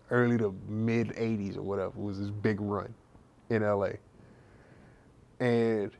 early 0.10 0.38
to 0.38 0.56
mid 0.68 1.10
'80s 1.10 1.58
or 1.58 1.62
whatever. 1.62 1.90
It 1.98 2.04
was 2.04 2.20
this 2.20 2.30
big 2.30 2.60
run 2.60 2.94
in 3.50 3.64
LA, 3.64 3.92
and 5.40 5.92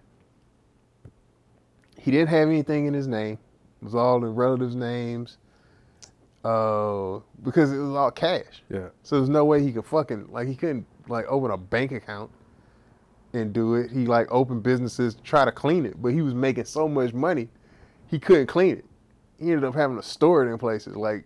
he 1.98 2.12
didn't 2.12 2.30
have 2.30 2.48
anything 2.48 2.86
in 2.86 2.94
his 2.94 3.08
name. 3.08 3.38
It 3.82 3.86
was 3.86 3.96
all 3.96 4.20
the 4.20 4.28
relatives' 4.28 4.76
names. 4.76 5.38
Uh, 6.44 7.20
because 7.44 7.72
it 7.72 7.78
was 7.78 7.96
all 7.96 8.12
cash. 8.12 8.64
Yeah. 8.70 8.90
So 9.04 9.16
there's 9.16 9.30
no 9.30 9.46
way 9.46 9.64
he 9.64 9.72
could 9.72 9.86
fucking 9.86 10.28
like 10.30 10.48
he 10.48 10.56
couldn't 10.56 10.86
like 11.08 11.26
open 11.30 11.52
a 11.52 11.58
bank 11.58 11.94
account 11.94 12.30
and 13.34 13.54
do 13.54 13.76
it. 13.76 13.92
He 13.92 14.06
like 14.06 14.28
opened 14.30 14.64
businesses 14.64 15.16
to 15.16 15.24
try 15.24 15.46
to 15.46 15.52
clean 15.52 15.86
it, 15.86 16.02
but 16.02 16.10
he 16.14 16.22
was 16.22 16.34
making 16.34 16.66
so 16.66 16.88
much 16.88 17.14
money, 17.14 17.50
he 18.08 18.20
couldn't 18.20 18.48
clean 18.48 18.78
it. 18.78 18.86
He 19.44 19.52
ended 19.52 19.66
up 19.66 19.76
having 19.76 19.98
to 19.98 20.04
store 20.04 20.46
it 20.46 20.52
in 20.52 20.58
places 20.58 20.96
like 20.96 21.26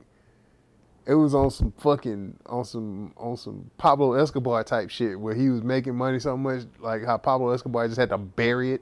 it 1.06 1.14
was 1.14 1.34
on 1.34 1.50
some 1.50 1.72
fucking 1.78 2.38
on 2.46 2.66
some 2.66 3.14
on 3.16 3.38
some 3.38 3.72
Pablo 3.78 4.14
Escobar 4.14 4.64
type 4.64 4.90
shit 4.90 5.20
where 5.20 5.34
he 5.34 5.50
was 5.50 5.64
making 5.64 5.96
money 5.96 6.20
so 6.20 6.36
much 6.36 6.64
like 6.80 7.06
how 7.06 7.18
Pablo 7.18 7.52
Escobar 7.52 7.88
just 7.88 8.00
had 8.00 8.10
to 8.10 8.18
bury 8.18 8.74
it 8.74 8.82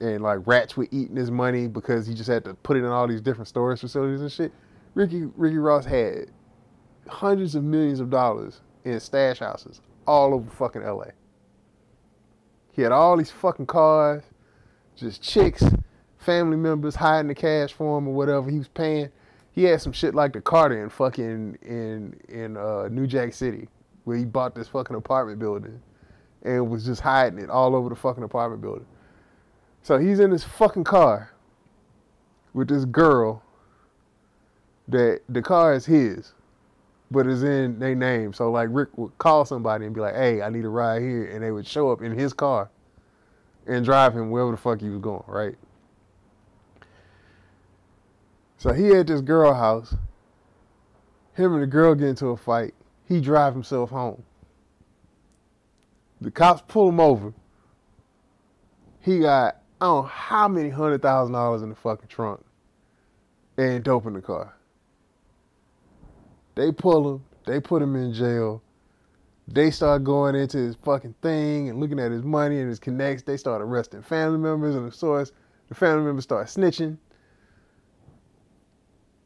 and 0.00 0.22
like 0.22 0.40
rats 0.44 0.76
were 0.76 0.88
eating 0.90 1.16
his 1.16 1.30
money 1.30 1.68
because 1.68 2.06
he 2.06 2.14
just 2.14 2.28
had 2.28 2.44
to 2.44 2.54
put 2.54 2.76
it 2.76 2.80
in 2.80 2.86
all 2.86 3.06
these 3.06 3.20
different 3.20 3.48
storage 3.48 3.80
facilities 3.80 4.20
and 4.20 4.32
shit. 4.32 4.52
Ricky 4.94 5.26
Ricky 5.36 5.58
Ross 5.58 5.84
had 5.84 6.30
hundreds 7.08 7.54
of 7.54 7.62
millions 7.62 8.00
of 8.00 8.10
dollars 8.10 8.60
in 8.84 8.98
stash 9.00 9.38
houses 9.38 9.80
all 10.06 10.34
over 10.34 10.50
fucking 10.50 10.82
LA. 10.82 11.06
He 12.72 12.82
had 12.82 12.90
all 12.90 13.16
these 13.16 13.30
fucking 13.30 13.66
cars, 13.66 14.24
just 14.96 15.22
chicks, 15.22 15.62
family 16.24 16.56
members 16.56 16.94
hiding 16.94 17.28
the 17.28 17.34
cash 17.34 17.72
for 17.72 17.98
him 17.98 18.08
or 18.08 18.14
whatever 18.14 18.50
he 18.50 18.58
was 18.58 18.68
paying. 18.68 19.10
He 19.52 19.64
had 19.64 19.80
some 19.80 19.92
shit 19.92 20.14
like 20.14 20.32
the 20.32 20.40
Carter 20.40 20.82
in 20.82 20.90
fucking 20.90 21.58
in 21.62 22.20
in 22.28 22.56
uh, 22.56 22.88
New 22.90 23.06
Jack 23.06 23.34
City, 23.34 23.68
where 24.04 24.16
he 24.16 24.24
bought 24.24 24.54
this 24.54 24.68
fucking 24.68 24.96
apartment 24.96 25.38
building 25.38 25.80
and 26.42 26.70
was 26.70 26.84
just 26.84 27.00
hiding 27.00 27.38
it 27.38 27.50
all 27.50 27.74
over 27.76 27.88
the 27.88 27.96
fucking 27.96 28.24
apartment 28.24 28.60
building. 28.60 28.86
So 29.82 29.98
he's 29.98 30.18
in 30.18 30.30
this 30.30 30.44
fucking 30.44 30.84
car 30.84 31.30
with 32.52 32.68
this 32.68 32.84
girl 32.84 33.42
that 34.88 35.20
the 35.28 35.42
car 35.42 35.74
is 35.74 35.86
his, 35.86 36.32
but 37.10 37.26
it's 37.26 37.42
in 37.42 37.78
their 37.78 37.94
name. 37.94 38.32
So 38.32 38.50
like 38.50 38.68
Rick 38.72 38.96
would 38.96 39.16
call 39.18 39.44
somebody 39.44 39.86
and 39.86 39.94
be 39.94 40.00
like, 40.00 40.14
"Hey, 40.14 40.42
I 40.42 40.50
need 40.50 40.64
a 40.64 40.68
ride 40.68 41.02
here," 41.02 41.26
and 41.26 41.42
they 41.42 41.50
would 41.50 41.66
show 41.66 41.90
up 41.90 42.02
in 42.02 42.12
his 42.12 42.32
car 42.32 42.70
and 43.66 43.84
drive 43.84 44.14
him 44.14 44.30
wherever 44.30 44.50
the 44.50 44.56
fuck 44.56 44.80
he 44.80 44.88
was 44.88 45.00
going, 45.00 45.22
right? 45.26 45.54
So 48.64 48.72
he 48.72 48.92
at 48.92 49.08
this 49.08 49.20
girl 49.20 49.52
house. 49.52 49.94
Him 51.34 51.52
and 51.52 51.62
the 51.62 51.66
girl 51.66 51.94
get 51.94 52.08
into 52.08 52.28
a 52.28 52.36
fight. 52.38 52.72
He 53.06 53.20
drive 53.20 53.52
himself 53.52 53.90
home. 53.90 54.22
The 56.22 56.30
cops 56.30 56.62
pull 56.66 56.88
him 56.88 56.98
over. 56.98 57.34
He 59.00 59.20
got 59.20 59.60
I 59.82 59.84
don't 59.84 60.04
know 60.04 60.08
how 60.08 60.48
many 60.48 60.70
hundred 60.70 61.02
thousand 61.02 61.34
dollars 61.34 61.60
in 61.60 61.68
the 61.68 61.74
fucking 61.74 62.08
trunk 62.08 62.42
and 63.58 63.84
dope 63.84 64.06
in 64.06 64.14
the 64.14 64.22
car. 64.22 64.56
They 66.54 66.72
pull 66.72 67.16
him, 67.16 67.24
they 67.44 67.60
put 67.60 67.82
him 67.82 67.94
in 67.94 68.14
jail. 68.14 68.62
They 69.46 69.70
start 69.72 70.04
going 70.04 70.36
into 70.36 70.56
his 70.56 70.76
fucking 70.76 71.16
thing 71.20 71.68
and 71.68 71.80
looking 71.80 72.00
at 72.00 72.10
his 72.10 72.22
money 72.22 72.60
and 72.60 72.70
his 72.70 72.78
connects. 72.78 73.24
They 73.24 73.36
start 73.36 73.60
arresting 73.60 74.00
family 74.00 74.38
members 74.38 74.74
and 74.74 74.90
the 74.90 74.96
source. 74.96 75.32
The 75.68 75.74
family 75.74 76.06
members 76.06 76.24
start 76.24 76.46
snitching. 76.46 76.96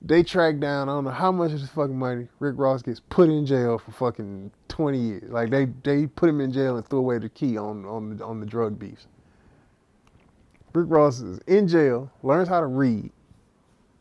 They 0.01 0.23
track 0.23 0.61
down, 0.61 0.89
I 0.89 0.93
don't 0.93 1.05
know 1.05 1.11
how 1.11 1.33
much 1.33 1.53
of 1.53 1.61
this 1.61 1.71
fucking 1.71 1.99
money. 1.99 2.29
Rick 2.39 2.55
Ross 2.57 2.83
gets 2.83 3.01
put 3.01 3.29
in 3.29 3.45
jail 3.45 3.79
for 3.79 3.91
fucking 3.91 4.53
20 4.69 4.99
years. 4.99 5.31
Like 5.31 5.51
they, 5.51 5.67
they 5.83 6.07
put 6.07 6.29
him 6.29 6.41
in 6.41 6.53
jail 6.53 6.77
and 6.77 6.87
threw 6.87 7.01
away 7.01 7.19
the 7.19 7.29
key 7.29 7.59
on, 7.59 7.85
on, 7.85 8.17
the, 8.17 8.25
on 8.25 8.39
the 8.39 8.47
drug 8.47 8.79
beefs. 8.79 9.09
Rick 10.73 10.87
Ross 10.89 11.21
is 11.21 11.41
in 11.47 11.67
jail, 11.67 12.11
learns 12.23 12.49
how 12.49 12.61
to 12.61 12.67
read, 12.67 13.11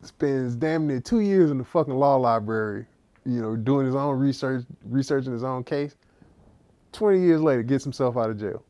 spends 0.02 0.54
damn 0.54 0.86
near 0.86 1.00
two 1.00 1.20
years 1.20 1.50
in 1.50 1.58
the 1.58 1.64
fucking 1.64 1.94
law 1.94 2.16
library, 2.16 2.86
you 3.24 3.42
know, 3.42 3.56
doing 3.56 3.86
his 3.86 3.96
own 3.96 4.18
research, 4.18 4.64
researching 4.84 5.32
his 5.32 5.42
own 5.42 5.64
case. 5.64 5.96
20 6.92 7.20
years 7.20 7.40
later, 7.40 7.62
gets 7.62 7.84
himself 7.84 8.16
out 8.16 8.30
of 8.30 8.38
jail. 8.38 8.62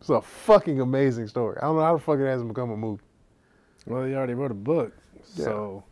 It's 0.00 0.10
a 0.10 0.20
fucking 0.20 0.80
amazing 0.80 1.28
story. 1.28 1.56
I 1.58 1.62
don't 1.62 1.76
know 1.76 1.82
how 1.82 1.96
the 1.96 2.02
fuck 2.02 2.18
it 2.18 2.26
hasn't 2.26 2.48
become 2.48 2.70
a 2.70 2.76
movie. 2.76 3.02
Well, 3.86 4.04
he 4.04 4.14
already 4.14 4.34
wrote 4.34 4.50
a 4.50 4.54
book, 4.54 4.92
so 5.22 5.84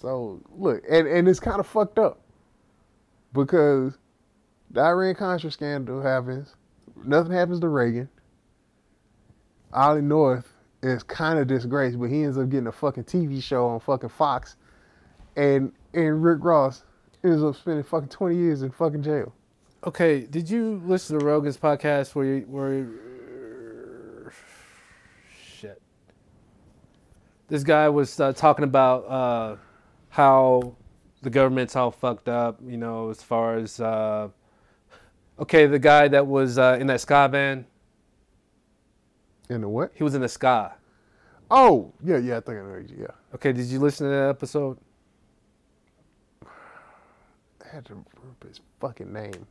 So 0.00 0.40
look, 0.56 0.82
and, 0.90 1.06
and 1.06 1.28
it's 1.28 1.40
kind 1.40 1.60
of 1.60 1.66
fucked 1.66 1.98
up 1.98 2.20
because 3.32 3.96
the 4.70 4.80
Iran 4.80 5.14
Contra 5.14 5.50
scandal 5.50 6.02
happens. 6.02 6.54
Nothing 7.04 7.32
happens 7.32 7.60
to 7.60 7.68
Reagan. 7.68 8.08
Ollie 9.72 10.02
North 10.02 10.52
is 10.82 11.02
kind 11.02 11.38
of 11.38 11.46
disgraced, 11.46 11.98
but 11.98 12.10
he 12.10 12.22
ends 12.22 12.38
up 12.38 12.48
getting 12.48 12.66
a 12.66 12.72
fucking 12.72 13.04
TV 13.04 13.42
show 13.42 13.66
on 13.66 13.80
fucking 13.80 14.10
Fox, 14.10 14.56
and 15.36 15.72
and 15.92 16.22
Rick 16.22 16.38
Ross 16.42 16.84
ends 17.22 17.42
up 17.42 17.56
spending 17.56 17.84
fucking 17.84 18.08
twenty 18.08 18.36
years 18.36 18.62
in 18.62 18.70
fucking 18.70 19.02
jail. 19.02 19.32
Okay, 19.84 20.20
did 20.22 20.48
you 20.48 20.80
listen 20.84 21.18
to 21.18 21.24
Rogan's 21.24 21.58
podcast 21.58 22.14
where 22.14 22.24
you, 22.24 22.40
where 22.48 22.86
shit? 25.58 25.80
This 27.48 27.62
guy 27.62 27.88
was 27.88 28.18
uh, 28.20 28.32
talking 28.32 28.64
about 28.64 29.04
uh, 29.06 29.56
how 30.08 30.74
the 31.22 31.30
government's 31.30 31.76
all 31.76 31.90
fucked 31.90 32.28
up, 32.28 32.58
you 32.64 32.76
know, 32.76 33.10
as 33.10 33.22
far 33.22 33.56
as 33.56 33.80
uh, 33.80 34.28
okay, 35.38 35.66
the 35.66 35.78
guy 35.78 36.08
that 36.08 36.26
was 36.26 36.58
uh, 36.58 36.76
in 36.80 36.86
that 36.86 37.00
ska 37.00 37.28
band, 37.28 37.66
In 39.50 39.60
the 39.60 39.68
what? 39.68 39.92
he 39.94 40.02
was 40.02 40.14
in 40.14 40.22
the 40.22 40.28
ska. 40.28 40.74
Oh 41.50 41.92
yeah, 42.02 42.16
yeah, 42.18 42.38
I 42.38 42.40
think 42.40 42.58
I 42.58 42.62
know 42.62 42.76
you. 42.76 42.96
Yeah, 43.00 43.06
Okay, 43.34 43.52
did 43.52 43.66
you 43.66 43.78
listen 43.78 44.06
to 44.06 44.10
that 44.12 44.28
episode? 44.30 44.78
I 46.44 47.68
had 47.76 47.84
to 47.86 47.94
remember 47.94 48.48
his 48.48 48.60
fucking 48.80 49.12
name, 49.12 49.46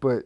but 0.00 0.24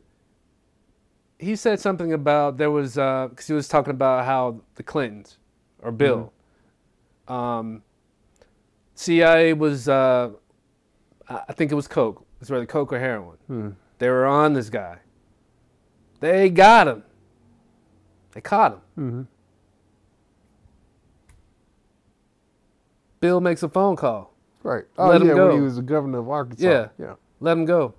He 1.38 1.56
said 1.56 1.80
something 1.80 2.12
about 2.12 2.58
there 2.58 2.70
was 2.70 2.94
because 2.94 3.46
he 3.46 3.54
was 3.54 3.66
talking 3.68 3.92
about 3.92 4.26
how 4.26 4.60
the 4.74 4.82
Clintons 4.82 5.38
or 5.82 5.92
Bill, 5.92 6.32
um, 7.28 7.82
CIA 8.94 9.52
was 9.52 9.88
uh, 9.88 10.30
I 11.28 11.52
think 11.52 11.72
it 11.72 11.74
was 11.74 11.88
Coke 11.88 12.24
It's 12.40 12.50
whether 12.50 12.66
coke 12.66 12.92
or 12.92 12.98
heroin. 12.98 13.36
Hmm. 13.46 13.70
They 13.98 14.08
were 14.08 14.26
on 14.26 14.54
this 14.54 14.70
guy. 14.70 14.98
They 16.20 16.50
got 16.50 16.88
him. 16.88 17.02
They 18.32 18.40
caught 18.40 18.72
him. 18.72 18.80
Mm-hmm. 18.98 19.22
Bill 23.20 23.40
makes 23.40 23.62
a 23.62 23.68
phone 23.68 23.96
call. 23.96 24.32
Right. 24.62 24.84
Oh 24.98 25.08
Let 25.08 25.22
him 25.22 25.28
yeah, 25.28 25.34
when 25.34 25.52
he 25.52 25.60
was 25.60 25.76
the 25.76 25.82
governor 25.82 26.18
of 26.18 26.28
Arkansas. 26.28 26.66
Yeah. 26.66 26.88
Yeah. 26.98 27.14
Let 27.40 27.52
him 27.52 27.64
go. 27.64 27.94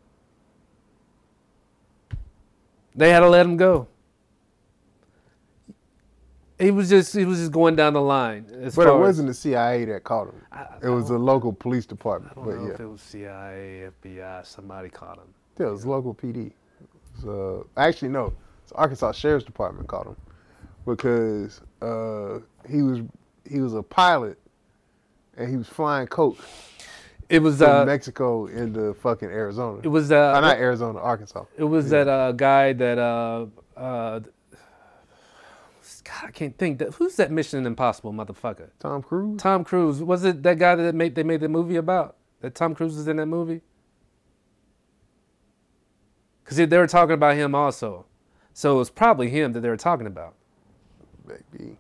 They 2.96 3.10
had 3.10 3.22
to 3.22 3.30
let 3.30 3.46
him 3.46 3.58
go. 3.58 3.88
He 6.62 6.72
was 6.72 6.90
just 6.90 7.16
he 7.16 7.26
was 7.26 7.40
just 7.40 7.52
going 7.52 7.76
down 7.76 7.94
the 7.94 8.02
line. 8.02 8.46
But 8.76 8.88
it 8.88 8.98
wasn't 8.98 9.28
the 9.28 9.34
CIA 9.34 9.86
that 9.86 10.04
caught 10.04 10.28
him. 10.28 10.42
I, 10.52 10.68
It 10.84 10.90
was 10.90 11.10
the 11.10 11.18
local 11.18 11.52
police 11.52 11.86
department. 11.86 12.34
I 12.38 12.46
don't 12.46 12.62
know 12.62 12.68
yeah, 12.68 12.74
if 12.74 12.80
it 12.80 12.86
was 12.86 13.02
CIA, 13.02 13.90
FBI, 14.04 14.46
somebody 14.46 14.90
caught 14.90 15.18
him. 15.18 15.34
yeah, 15.60 15.68
it 15.68 15.72
was 15.72 15.86
local 15.86 16.14
PD. 16.14 16.52
Was, 17.16 17.26
uh, 17.26 17.64
actually, 17.78 18.10
no, 18.10 18.34
it's 18.64 18.72
Arkansas 18.74 19.14
Sheriff's 19.14 19.46
Department 19.46 19.88
caught 19.88 20.08
him 20.08 20.16
because 20.86 21.62
uh, 21.82 22.40
he 22.70 22.82
was 22.82 23.02
he 23.50 23.60
was 23.60 23.74
a 23.74 23.84
pilot 23.84 24.38
and 25.38 25.50
he 25.50 25.58
was 25.58 25.68
flying 25.68 26.08
coke 26.08 26.38
It 27.30 27.42
was 27.42 27.58
from 27.58 27.70
uh, 27.70 27.86
Mexico 27.86 28.46
into 28.48 28.94
fucking 28.96 29.30
Arizona. 29.30 29.80
it 29.84 29.88
was 29.88 30.12
uh, 30.12 30.34
Uh, 30.36 30.42
not 30.42 30.58
Arizona, 30.58 31.00
Arkansas. 31.00 31.46
It 31.58 31.64
was 31.64 31.90
that 31.90 32.08
uh, 32.08 32.32
guy 32.34 32.74
that 32.74 32.98
uh, 32.98 33.46
uh, 33.78 34.20
God, 36.04 36.30
I 36.30 36.32
can't 36.32 36.58
think. 36.58 36.82
Who's 36.96 37.16
that 37.18 37.32
Mission 37.32 37.66
Impossible 37.66 38.12
motherfucker? 38.12 38.70
Tom 38.80 39.04
Cruise. 39.04 39.40
Tom 39.42 39.64
Cruise. 39.64 40.02
Was 40.02 40.24
it 40.24 40.42
that 40.44 40.58
guy 40.58 40.76
that 40.76 40.96
made 40.96 41.14
they 41.16 41.24
made 41.24 41.42
the 41.42 41.50
movie 41.50 41.76
about? 41.76 42.16
That 42.42 42.56
Tom 42.56 42.74
Cruise 42.74 42.96
was 42.96 43.08
in 43.08 43.18
that 43.18 43.28
movie? 43.28 43.62
Because 46.44 46.58
they 46.58 46.78
were 46.78 46.88
talking 46.88 47.14
about 47.14 47.36
him 47.36 47.56
also, 47.56 48.06
so 48.54 48.76
it 48.76 48.78
was 48.80 48.90
probably 48.90 49.30
him 49.30 49.54
that 49.54 49.62
they 49.62 49.70
were 49.70 49.78
talking 49.78 50.08
about. 50.08 50.34
Maybe. 51.26 51.78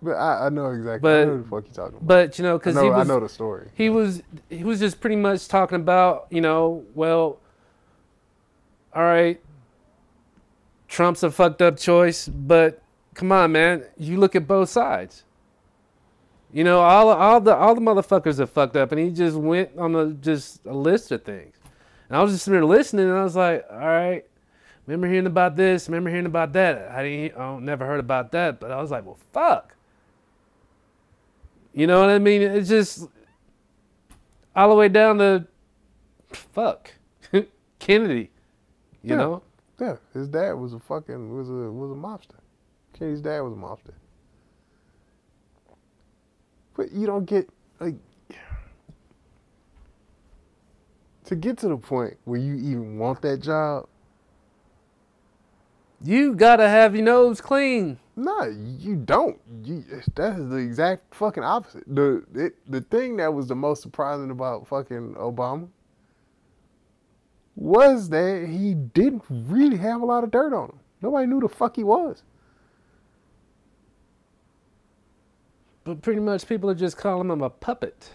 But 0.00 0.12
I, 0.12 0.46
I 0.46 0.48
know 0.50 0.70
exactly. 0.70 0.92
I 0.94 0.98
But- 0.98 1.26
know 1.26 1.36
who 1.36 1.42
the 1.42 1.48
fuck 1.48 1.64
you 1.66 1.72
talking 1.74 1.96
about. 1.96 2.06
But 2.06 2.38
you 2.38 2.44
know, 2.44 2.58
because 2.58 2.74
know, 2.76 2.84
he 2.84 2.90
was 2.90 3.08
I 3.08 3.12
know 3.12 3.20
the 3.20 3.28
story. 3.28 3.68
he 3.74 3.88
was 3.90 4.22
he 4.48 4.62
was 4.64 4.78
just 4.78 5.00
pretty 5.00 5.16
much 5.16 5.48
talking 5.48 5.76
about 5.76 6.26
you 6.30 6.40
know 6.40 6.84
well 6.94 7.38
all 8.94 9.02
right 9.02 9.40
trump's 10.88 11.22
a 11.22 11.30
fucked 11.30 11.60
up 11.60 11.76
choice 11.76 12.28
but 12.28 12.80
come 13.16 13.32
on 13.32 13.50
man 13.50 13.84
you 13.98 14.16
look 14.18 14.36
at 14.36 14.46
both 14.46 14.68
sides 14.68 15.24
you 16.52 16.62
know 16.62 16.80
all 16.80 17.08
all 17.08 17.40
the 17.40 17.54
all 17.54 17.74
the 17.74 17.80
motherfuckers 17.80 18.38
are 18.38 18.46
fucked 18.46 18.76
up 18.76 18.92
and 18.92 19.00
he 19.00 19.10
just 19.10 19.36
went 19.36 19.70
on 19.76 19.94
a 19.94 20.12
just 20.12 20.64
a 20.66 20.72
list 20.72 21.10
of 21.10 21.22
things 21.24 21.56
and 22.08 22.16
i 22.16 22.22
was 22.22 22.32
just 22.32 22.44
sitting 22.44 22.60
there 22.60 22.64
listening 22.64 23.08
and 23.08 23.18
i 23.18 23.24
was 23.24 23.34
like 23.34 23.64
all 23.70 23.78
right 23.78 24.24
remember 24.86 25.08
hearing 25.08 25.26
about 25.26 25.56
this 25.56 25.88
remember 25.88 26.10
hearing 26.10 26.26
about 26.26 26.52
that 26.52 26.90
i 26.92 27.02
didn't 27.02 27.36
i 27.36 27.44
oh, 27.44 27.58
never 27.58 27.84
heard 27.84 28.00
about 28.00 28.30
that 28.32 28.60
but 28.60 28.70
i 28.70 28.80
was 28.80 28.90
like 28.90 29.04
well 29.04 29.18
fuck 29.32 29.76
you 31.76 31.86
know 31.86 32.00
what 32.00 32.08
I 32.08 32.18
mean? 32.18 32.40
It's 32.40 32.70
just 32.70 33.06
all 34.56 34.70
the 34.70 34.74
way 34.74 34.88
down 34.88 35.18
to 35.18 35.46
fuck 36.32 36.90
Kennedy. 37.78 38.30
You 39.02 39.10
Yeah. 39.10 39.16
know? 39.16 39.42
Yeah, 39.78 39.96
his 40.14 40.26
dad 40.26 40.52
was 40.52 40.72
a 40.72 40.78
fucking 40.78 41.36
was 41.36 41.50
a 41.50 41.70
was 41.70 41.90
a 41.90 41.94
mobster. 41.94 42.38
Kenny's 42.98 43.20
dad 43.20 43.40
was 43.40 43.52
a 43.52 43.56
mobster. 43.56 43.94
But 46.76 46.92
you 46.92 47.06
don't 47.06 47.24
get 47.24 47.48
like 47.80 47.96
to 51.24 51.36
get 51.36 51.58
to 51.58 51.68
the 51.68 51.76
point 51.76 52.16
where 52.24 52.40
you 52.40 52.54
even 52.54 52.98
want 52.98 53.22
that 53.22 53.40
job. 53.40 53.88
You 56.02 56.34
gotta 56.34 56.68
have 56.68 56.94
your 56.94 57.04
nose 57.04 57.40
clean. 57.40 57.98
Nah, 58.14 58.44
you 58.44 58.96
don't. 58.96 59.38
You, 59.62 59.84
that 60.14 60.38
is 60.38 60.48
the 60.50 60.56
exact 60.56 61.14
fucking 61.14 61.42
opposite. 61.42 61.84
The 61.86 62.24
it, 62.34 62.54
the 62.70 62.80
thing 62.80 63.16
that 63.16 63.32
was 63.32 63.48
the 63.48 63.56
most 63.56 63.82
surprising 63.82 64.30
about 64.30 64.68
fucking 64.68 65.14
Obama 65.14 65.68
was 67.56 68.10
that 68.10 68.46
he 68.48 68.74
didn't 68.74 69.24
really 69.28 69.78
have 69.78 70.02
a 70.02 70.04
lot 70.04 70.24
of 70.24 70.30
dirt 70.30 70.52
on 70.52 70.68
him. 70.68 70.78
Nobody 71.00 71.26
knew 71.26 71.40
the 71.40 71.48
fuck 71.48 71.76
he 71.76 71.84
was. 71.84 72.22
But 75.86 76.02
pretty 76.02 76.20
much 76.20 76.48
people 76.48 76.68
are 76.68 76.74
just 76.74 76.96
calling 76.96 77.30
him 77.30 77.42
a 77.42 77.48
puppet. 77.48 78.10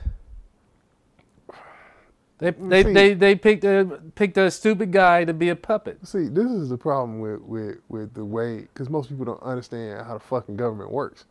They 2.37 2.51
they, 2.51 2.83
See- 2.83 2.93
they, 2.93 3.13
they 3.13 3.35
picked 3.35 3.63
a 3.63 4.01
picked 4.15 4.37
a 4.37 4.51
stupid 4.51 4.91
guy 4.91 5.23
to 5.23 5.33
be 5.33 5.49
a 5.49 5.55
puppet. 5.55 6.05
See, 6.05 6.27
this 6.27 6.51
is 6.51 6.67
the 6.67 6.77
problem 6.77 7.19
with 7.21 7.39
with 7.41 7.77
with 7.87 8.13
the 8.13 8.25
way 8.25 8.61
because 8.61 8.89
most 8.89 9.09
people 9.09 9.23
don't 9.23 9.41
understand 9.41 10.05
how 10.05 10.15
the 10.15 10.19
fucking 10.19 10.57
government 10.57 10.91
works. 10.91 11.25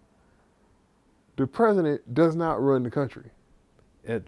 The 1.36 1.46
president 1.46 2.14
does 2.14 2.36
not 2.36 2.62
run 2.62 2.84
the 2.84 2.90
country. 2.90 3.30
It, 4.04 4.26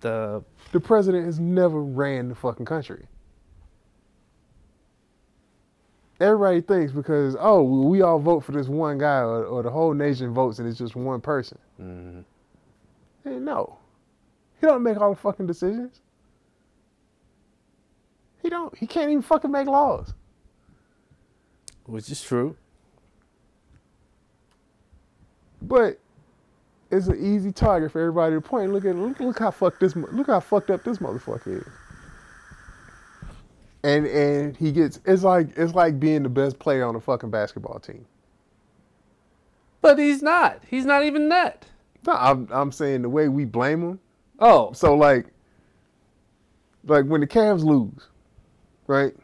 the 0.00 0.42
The 0.72 0.80
president 0.80 1.24
has 1.24 1.40
never 1.40 1.82
ran 1.82 2.28
the 2.28 2.34
fucking 2.34 2.66
country. 2.66 3.06
Everybody 6.20 6.60
thinks 6.60 6.92
because 6.92 7.36
oh 7.40 7.62
we 7.62 8.02
all 8.02 8.18
vote 8.20 8.40
for 8.44 8.52
this 8.52 8.68
one 8.68 8.98
guy 8.98 9.18
or, 9.20 9.44
or 9.44 9.62
the 9.62 9.70
whole 9.70 9.94
nation 9.94 10.32
votes 10.32 10.58
and 10.60 10.68
it's 10.68 10.78
just 10.78 10.96
one 10.96 11.20
person. 11.20 11.58
mm, 11.80 12.24
Hey, 13.24 13.38
no, 13.38 13.78
he 14.60 14.66
don't 14.66 14.82
make 14.82 14.98
all 15.00 15.10
the 15.14 15.20
fucking 15.20 15.46
decisions. 15.46 16.00
He 18.42 18.50
don't. 18.50 18.76
He 18.76 18.86
can't 18.86 19.10
even 19.10 19.22
fucking 19.22 19.50
make 19.50 19.66
laws. 19.66 20.14
which 21.86 22.10
is 22.10 22.22
true. 22.22 22.56
But 25.62 25.98
it's 26.90 27.06
an 27.08 27.18
easy 27.24 27.52
target 27.52 27.92
for 27.92 28.00
everybody 28.00 28.36
to 28.36 28.40
point. 28.40 28.72
Look 28.72 28.84
at 28.84 28.96
look, 28.96 29.18
look 29.20 29.38
how 29.38 29.50
fucked 29.50 29.80
this 29.80 29.96
look 29.96 30.26
how 30.28 30.40
fucked 30.40 30.70
up 30.70 30.84
this 30.84 30.98
motherfucker 30.98 31.62
is. 31.62 31.68
And 33.84 34.06
and 34.06 34.56
he 34.56 34.72
gets 34.72 34.98
it's 35.04 35.22
like 35.22 35.50
it's 35.56 35.74
like 35.74 36.00
being 36.00 36.22
the 36.22 36.30
best 36.30 36.58
player 36.58 36.86
on 36.86 36.96
a 36.96 37.00
fucking 37.00 37.30
basketball 37.30 37.78
team. 37.78 38.06
But 39.82 39.98
he's 39.98 40.22
not. 40.22 40.62
He's 40.66 40.86
not 40.86 41.04
even 41.04 41.28
that. 41.28 41.66
No, 42.06 42.14
I'm 42.14 42.48
I'm 42.50 42.72
saying 42.72 43.02
the 43.02 43.10
way 43.10 43.28
we 43.28 43.44
blame 43.44 43.82
him. 43.82 44.00
Oh, 44.38 44.72
So 44.72 44.94
like 44.96 45.26
like 46.86 47.04
when 47.04 47.20
the 47.20 47.26
Cavs 47.26 47.62
lose, 47.62 48.08
right? 48.86 49.14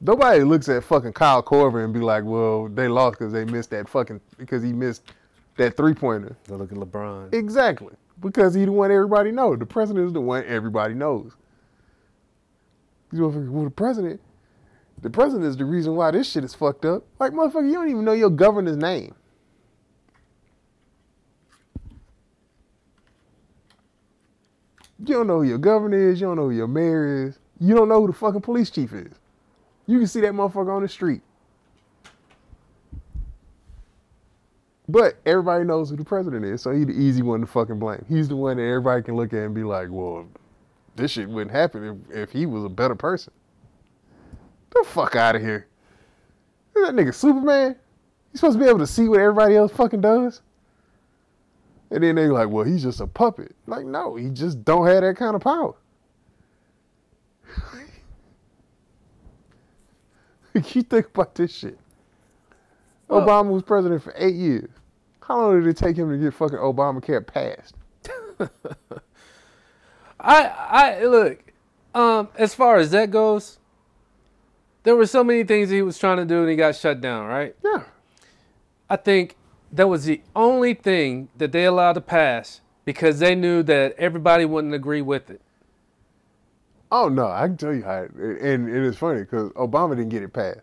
Nobody 0.00 0.42
looks 0.42 0.68
at 0.68 0.82
fucking 0.82 1.12
Kyle 1.12 1.42
Korver 1.42 1.84
and 1.84 1.92
be 1.94 2.00
like, 2.00 2.24
"Well, 2.24 2.68
they 2.68 2.88
lost 2.88 3.18
because 3.18 3.32
they 3.32 3.44
missed 3.44 3.70
that 3.70 3.88
fucking 3.88 4.20
because 4.38 4.62
he 4.62 4.72
missed 4.72 5.12
that 5.56 5.76
three 5.76 5.94
pointer." 5.94 6.36
They 6.44 6.56
look 6.56 6.72
at 6.72 6.78
LeBron. 6.78 7.32
Exactly. 7.32 7.94
Because 8.20 8.54
he 8.54 8.64
the 8.64 8.72
one 8.72 8.90
everybody 8.90 9.30
knows. 9.30 9.60
The 9.60 9.66
president 9.66 10.06
is 10.06 10.12
the 10.12 10.20
one 10.20 10.44
everybody 10.46 10.94
knows. 10.94 11.36
These 13.10 13.20
motherfuckers, 13.20 13.50
well, 13.50 13.64
the 13.64 13.70
president, 13.70 14.20
the 15.02 15.10
president 15.10 15.46
is 15.46 15.56
the 15.56 15.64
reason 15.64 15.96
why 15.96 16.10
this 16.10 16.30
shit 16.30 16.44
is 16.44 16.54
fucked 16.54 16.84
up. 16.84 17.04
Like, 17.18 17.32
motherfucker, 17.32 17.66
you 17.66 17.74
don't 17.74 17.90
even 17.90 18.04
know 18.04 18.12
your 18.12 18.30
governor's 18.30 18.76
name. 18.76 19.14
You 25.04 25.14
don't 25.14 25.26
know 25.26 25.38
who 25.38 25.48
your 25.48 25.58
governor 25.58 26.10
is. 26.10 26.20
You 26.20 26.26
don't 26.28 26.36
know 26.36 26.50
who 26.50 26.56
your 26.56 26.68
mayor 26.68 27.26
is. 27.26 27.38
You 27.58 27.74
don't 27.74 27.88
know 27.88 28.00
who 28.00 28.06
the 28.08 28.12
fucking 28.12 28.42
police 28.42 28.70
chief 28.70 28.92
is. 28.92 29.12
You 29.86 29.98
can 29.98 30.06
see 30.06 30.20
that 30.20 30.32
motherfucker 30.32 30.74
on 30.74 30.82
the 30.82 30.88
street. 30.88 31.22
But 34.88 35.16
everybody 35.24 35.64
knows 35.64 35.90
who 35.90 35.96
the 35.96 36.04
president 36.04 36.44
is, 36.44 36.62
so 36.62 36.72
he's 36.72 36.86
the 36.86 36.92
easy 36.92 37.22
one 37.22 37.40
to 37.40 37.46
fucking 37.46 37.78
blame. 37.78 38.04
He's 38.08 38.28
the 38.28 38.36
one 38.36 38.56
that 38.56 38.62
everybody 38.62 39.02
can 39.02 39.14
look 39.14 39.32
at 39.32 39.38
and 39.38 39.54
be 39.54 39.62
like, 39.62 39.88
well, 39.90 40.26
this 41.00 41.12
shit 41.12 41.28
wouldn't 41.28 41.50
happen 41.50 42.04
if, 42.10 42.16
if 42.16 42.30
he 42.32 42.46
was 42.46 42.64
a 42.64 42.68
better 42.68 42.94
person. 42.94 43.32
The 44.70 44.84
fuck 44.86 45.16
out 45.16 45.36
of 45.36 45.42
here. 45.42 45.66
Is 46.76 46.86
that 46.86 46.94
nigga 46.94 47.14
Superman? 47.14 47.76
He's 48.30 48.40
supposed 48.40 48.58
to 48.58 48.64
be 48.64 48.68
able 48.68 48.78
to 48.78 48.86
see 48.86 49.08
what 49.08 49.20
everybody 49.20 49.56
else 49.56 49.72
fucking 49.72 50.00
does? 50.00 50.42
And 51.90 52.04
then 52.04 52.14
they 52.14 52.28
like, 52.28 52.48
well, 52.48 52.64
he's 52.64 52.84
just 52.84 53.00
a 53.00 53.06
puppet. 53.06 53.56
Like, 53.66 53.84
no, 53.84 54.14
he 54.14 54.30
just 54.30 54.64
don't 54.64 54.86
have 54.86 55.02
that 55.02 55.16
kind 55.16 55.34
of 55.34 55.42
power. 55.42 55.74
you 60.54 60.82
think 60.82 61.06
about 61.06 61.34
this 61.34 61.52
shit. 61.52 61.78
Well- 63.08 63.26
Obama 63.26 63.50
was 63.50 63.64
president 63.64 64.02
for 64.02 64.14
eight 64.16 64.36
years. 64.36 64.70
How 65.20 65.36
long 65.38 65.60
did 65.60 65.68
it 65.68 65.76
take 65.76 65.96
him 65.96 66.10
to 66.10 66.18
get 66.18 66.34
fucking 66.34 66.58
Obamacare 66.58 67.24
passed? 67.26 67.74
I 70.22 70.98
I 71.00 71.04
look, 71.04 71.52
um, 71.94 72.28
as 72.36 72.54
far 72.54 72.76
as 72.76 72.90
that 72.92 73.10
goes, 73.10 73.58
there 74.82 74.96
were 74.96 75.06
so 75.06 75.22
many 75.24 75.44
things 75.44 75.70
he 75.70 75.82
was 75.82 75.98
trying 75.98 76.16
to 76.18 76.24
do 76.24 76.40
and 76.40 76.50
he 76.50 76.56
got 76.56 76.74
shut 76.76 77.00
down, 77.00 77.26
right? 77.26 77.54
Yeah. 77.64 77.82
I 78.88 78.96
think 78.96 79.36
that 79.72 79.88
was 79.88 80.04
the 80.04 80.20
only 80.34 80.74
thing 80.74 81.28
that 81.36 81.52
they 81.52 81.64
allowed 81.64 81.92
to 81.94 82.00
pass 82.00 82.60
because 82.84 83.18
they 83.20 83.34
knew 83.34 83.62
that 83.64 83.94
everybody 83.98 84.44
wouldn't 84.44 84.74
agree 84.74 85.02
with 85.02 85.30
it. 85.30 85.40
Oh 86.92 87.08
no, 87.08 87.28
I 87.28 87.46
can 87.46 87.56
tell 87.56 87.72
you 87.74 87.84
how. 87.84 88.02
It, 88.02 88.10
and, 88.16 88.68
and 88.68 88.86
it's 88.86 88.98
funny 88.98 89.20
because 89.20 89.50
Obama 89.52 89.90
didn't 89.90 90.08
get 90.08 90.22
it 90.22 90.32
passed. 90.32 90.60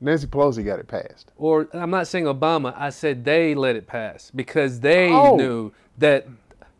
Nancy 0.00 0.26
Pelosi 0.26 0.64
got 0.64 0.78
it 0.78 0.88
passed. 0.88 1.30
Or 1.36 1.68
I'm 1.74 1.90
not 1.90 2.08
saying 2.08 2.24
Obama. 2.24 2.74
I 2.76 2.88
said 2.90 3.24
they 3.24 3.54
let 3.54 3.76
it 3.76 3.86
pass 3.86 4.30
because 4.34 4.80
they 4.80 5.10
Oh. 5.12 5.36
knew 5.36 5.72
that 5.98 6.26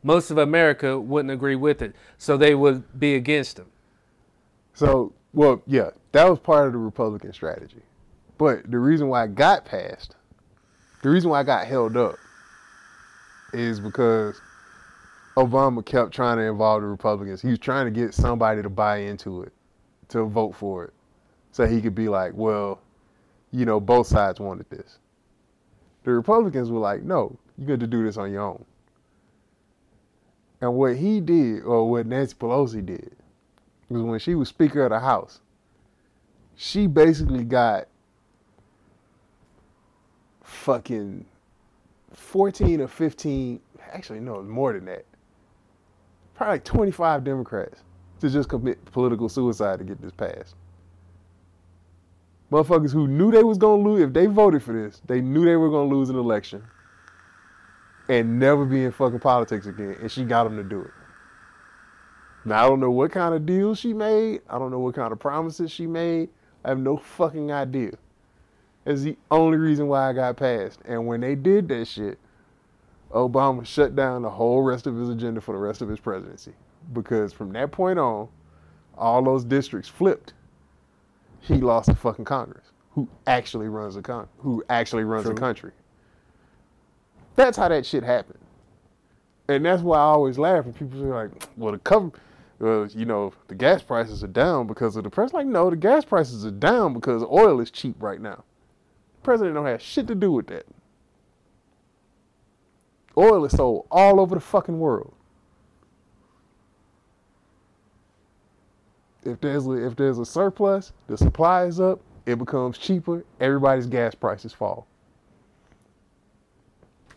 most 0.02 0.30
of 0.30 0.38
America 0.38 0.98
wouldn't 0.98 1.32
agree 1.32 1.56
with 1.56 1.82
it, 1.82 1.94
so 2.18 2.36
they 2.36 2.54
would 2.54 2.98
be 2.98 3.14
against 3.14 3.58
him. 3.58 3.66
So, 4.74 5.12
well, 5.32 5.62
yeah, 5.66 5.90
that 6.12 6.28
was 6.28 6.38
part 6.38 6.66
of 6.66 6.72
the 6.72 6.78
Republican 6.78 7.32
strategy. 7.32 7.82
But 8.38 8.70
the 8.70 8.78
reason 8.78 9.08
why 9.08 9.24
it 9.24 9.34
got 9.34 9.64
passed, 9.64 10.16
the 11.02 11.10
reason 11.10 11.30
why 11.30 11.40
I 11.40 11.42
got 11.42 11.66
held 11.66 11.96
up, 11.96 12.16
is 13.52 13.80
because 13.80 14.40
Obama 15.36 15.84
kept 15.84 16.12
trying 16.12 16.38
to 16.38 16.44
involve 16.44 16.82
the 16.82 16.88
Republicans. 16.88 17.42
He 17.42 17.48
was 17.48 17.58
trying 17.58 17.84
to 17.86 17.90
get 17.90 18.14
somebody 18.14 18.62
to 18.62 18.70
buy 18.70 18.98
into 18.98 19.42
it, 19.42 19.52
to 20.08 20.24
vote 20.24 20.54
for 20.54 20.84
it, 20.84 20.94
so 21.52 21.66
he 21.66 21.82
could 21.82 21.94
be 21.94 22.08
like, 22.08 22.32
well, 22.34 22.80
you 23.52 23.66
know, 23.66 23.80
both 23.80 24.06
sides 24.06 24.40
wanted 24.40 24.70
this. 24.70 24.98
The 26.04 26.12
Republicans 26.12 26.70
were 26.70 26.78
like, 26.78 27.02
no, 27.02 27.36
you 27.58 27.66
got 27.66 27.80
to 27.80 27.86
do 27.86 28.04
this 28.04 28.16
on 28.16 28.32
your 28.32 28.42
own. 28.42 28.64
And 30.61 30.75
what 30.75 30.96
he 30.96 31.20
did, 31.20 31.62
or 31.62 31.88
what 31.90 32.07
Nancy 32.07 32.35
Pelosi 32.35 32.85
did, 32.85 33.16
was 33.88 34.03
when 34.03 34.18
she 34.18 34.35
was 34.35 34.49
Speaker 34.49 34.85
of 34.85 34.90
the 34.90 35.01
House, 35.01 35.40
she 36.55 36.87
basically 36.87 37.44
got 37.44 37.88
fucking 40.42 41.25
14 42.12 42.83
or 42.83 42.88
15, 42.88 43.61
actually, 43.92 44.20
no, 44.20 44.42
more 44.42 44.75
than 44.75 44.85
that. 44.85 45.07
Probably 46.35 46.55
like 46.55 46.64
25 46.64 47.25
Democrats 47.25 47.83
to 48.20 48.29
just 48.29 48.49
commit 48.49 48.85
political 48.87 49.29
suicide 49.29 49.79
to 49.79 49.85
get 49.85 50.01
this 50.03 50.12
passed. 50.12 50.55
Motherfuckers 52.53 52.92
who 52.92 53.07
knew 53.07 53.31
they 53.31 53.44
was 53.44 53.57
gonna 53.57 53.83
lose, 53.83 54.03
if 54.03 54.12
they 54.12 54.27
voted 54.27 54.62
for 54.62 54.73
this, 54.73 55.01
they 55.07 55.20
knew 55.20 55.44
they 55.44 55.57
were 55.57 55.70
gonna 55.70 55.88
lose 55.88 56.11
an 56.11 56.16
election 56.16 56.62
and 58.11 58.40
never 58.40 58.64
be 58.64 58.83
in 58.83 58.90
fucking 58.90 59.20
politics 59.20 59.66
again. 59.66 59.96
And 60.01 60.11
she 60.11 60.25
got 60.25 60.44
him 60.44 60.57
to 60.57 60.64
do 60.64 60.81
it. 60.81 60.90
Now 62.44 62.64
I 62.64 62.68
don't 62.68 62.81
know 62.81 62.90
what 62.90 63.12
kind 63.12 63.35
of 63.35 63.46
deals 63.46 63.79
she 63.79 63.92
made. 63.92 64.40
I 64.51 64.59
don't 64.59 64.73
know 64.73 64.81
what 64.81 64.96
kind 64.96 65.12
of 65.12 65.20
promises 65.20 65.70
she 65.70 65.87
made. 65.87 66.29
I 66.64 66.70
have 66.70 66.81
no 66.81 66.96
fucking 66.96 67.53
idea. 67.53 67.92
It's 68.85 69.03
the 69.03 69.16
only 69.31 69.59
reason 69.59 69.87
why 69.87 70.09
I 70.09 70.12
got 70.12 70.37
passed. 70.37 70.81
And 70.87 71.07
when 71.07 71.20
they 71.20 71.37
did 71.37 71.68
that 71.68 71.87
shit, 71.87 72.18
Obama 73.12 73.64
shut 73.64 73.94
down 73.94 74.23
the 74.23 74.31
whole 74.31 74.62
rest 74.62 74.88
of 74.88 74.96
his 74.96 75.09
agenda 75.09 75.40
for 75.40 75.53
the 75.53 75.61
rest 75.61 75.81
of 75.81 75.88
his 75.88 76.01
presidency. 76.01 76.53
Because 76.92 77.33
from 77.33 77.53
that 77.53 77.70
point 77.70 78.01
on, 78.01 78.29
all 78.99 79.23
those 79.23 79.44
districts 79.44 79.88
flipped. 79.88 80.33
He 81.40 81.55
lost 81.55 81.88
the 81.88 81.94
fucking 81.94 82.25
Congress, 82.25 82.73
who 82.90 83.09
actually 83.29 83.68
runs 83.68 83.94
the 83.94 84.03
con- 84.03 84.29
who 84.38 84.64
actually 84.68 85.05
runs 85.05 85.27
the 85.27 85.35
country. 85.35 85.70
That's 87.36 87.56
how 87.56 87.68
that 87.68 87.86
shit 87.86 88.02
happened. 88.02 88.38
And 89.48 89.64
that's 89.64 89.82
why 89.82 89.98
I 89.98 90.02
always 90.02 90.38
laugh 90.38 90.64
when 90.64 90.74
people 90.74 91.00
say 91.00 91.06
like, 91.06 91.30
"Well, 91.56 91.72
the 91.72 91.78
cover, 91.78 92.12
well, 92.58 92.86
you 92.86 93.04
know, 93.04 93.32
the 93.48 93.54
gas 93.54 93.82
prices 93.82 94.22
are 94.22 94.28
down 94.28 94.66
because 94.66 94.96
of 94.96 95.04
the 95.04 95.10
press." 95.10 95.32
Like, 95.32 95.46
no, 95.46 95.70
the 95.70 95.76
gas 95.76 96.04
prices 96.04 96.44
are 96.44 96.50
down 96.50 96.94
because 96.94 97.22
oil 97.24 97.60
is 97.60 97.70
cheap 97.70 98.00
right 98.00 98.20
now. 98.20 98.44
The 99.16 99.22
president 99.22 99.56
don't 99.56 99.66
have 99.66 99.82
shit 99.82 100.06
to 100.08 100.14
do 100.14 100.32
with 100.32 100.46
that. 100.48 100.66
Oil 103.16 103.44
is 103.44 103.52
sold 103.52 103.86
all 103.90 104.20
over 104.20 104.36
the 104.36 104.40
fucking 104.40 104.78
world. 104.78 105.12
If 109.24 109.40
there's 109.40 109.66
a, 109.66 109.72
if 109.86 109.96
there's 109.96 110.18
a 110.18 110.24
surplus, 110.24 110.92
the 111.06 111.16
supply 111.16 111.64
is 111.64 111.80
up, 111.80 112.00
it 112.24 112.38
becomes 112.38 112.78
cheaper. 112.78 113.24
Everybody's 113.40 113.86
gas 113.86 114.14
prices 114.14 114.52
fall. 114.52 114.86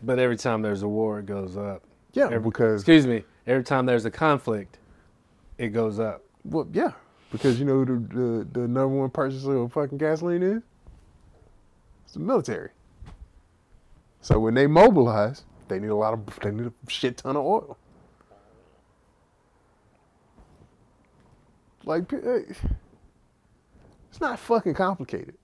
But 0.04 0.18
every 0.18 0.36
time 0.36 0.62
there's 0.62 0.82
a 0.82 0.88
war, 0.88 1.18
it 1.20 1.26
goes 1.26 1.56
up. 1.56 1.82
Yeah, 2.12 2.24
Every- 2.26 2.40
because 2.40 2.82
Excuse 2.82 3.06
me. 3.06 3.24
Every 3.46 3.64
time 3.64 3.86
there's 3.86 4.04
a 4.04 4.10
conflict, 4.10 4.78
it 5.58 5.68
goes 5.68 5.98
up. 5.98 6.22
Well, 6.44 6.66
yeah, 6.72 6.92
because 7.30 7.58
you 7.58 7.64
know 7.64 7.84
who 7.84 7.84
the, 7.84 8.14
the 8.14 8.60
the 8.60 8.68
number 8.68 8.88
one 8.88 9.10
purchaser 9.10 9.56
of 9.56 9.72
fucking 9.72 9.98
gasoline 9.98 10.42
is. 10.42 10.62
It's 12.04 12.14
the 12.14 12.20
military. 12.20 12.70
So 14.20 14.38
when 14.38 14.54
they 14.54 14.66
mobilize, 14.66 15.44
they 15.68 15.78
need 15.78 15.88
a 15.88 15.94
lot 15.94 16.14
of 16.14 16.38
they 16.40 16.50
need 16.50 16.66
a 16.66 16.90
shit 16.90 17.18
ton 17.18 17.36
of 17.36 17.44
oil. 17.44 17.76
Like 21.84 22.12
eh, 22.12 22.42
it's 24.10 24.20
not 24.20 24.38
fucking 24.38 24.74
complicated. 24.74 25.34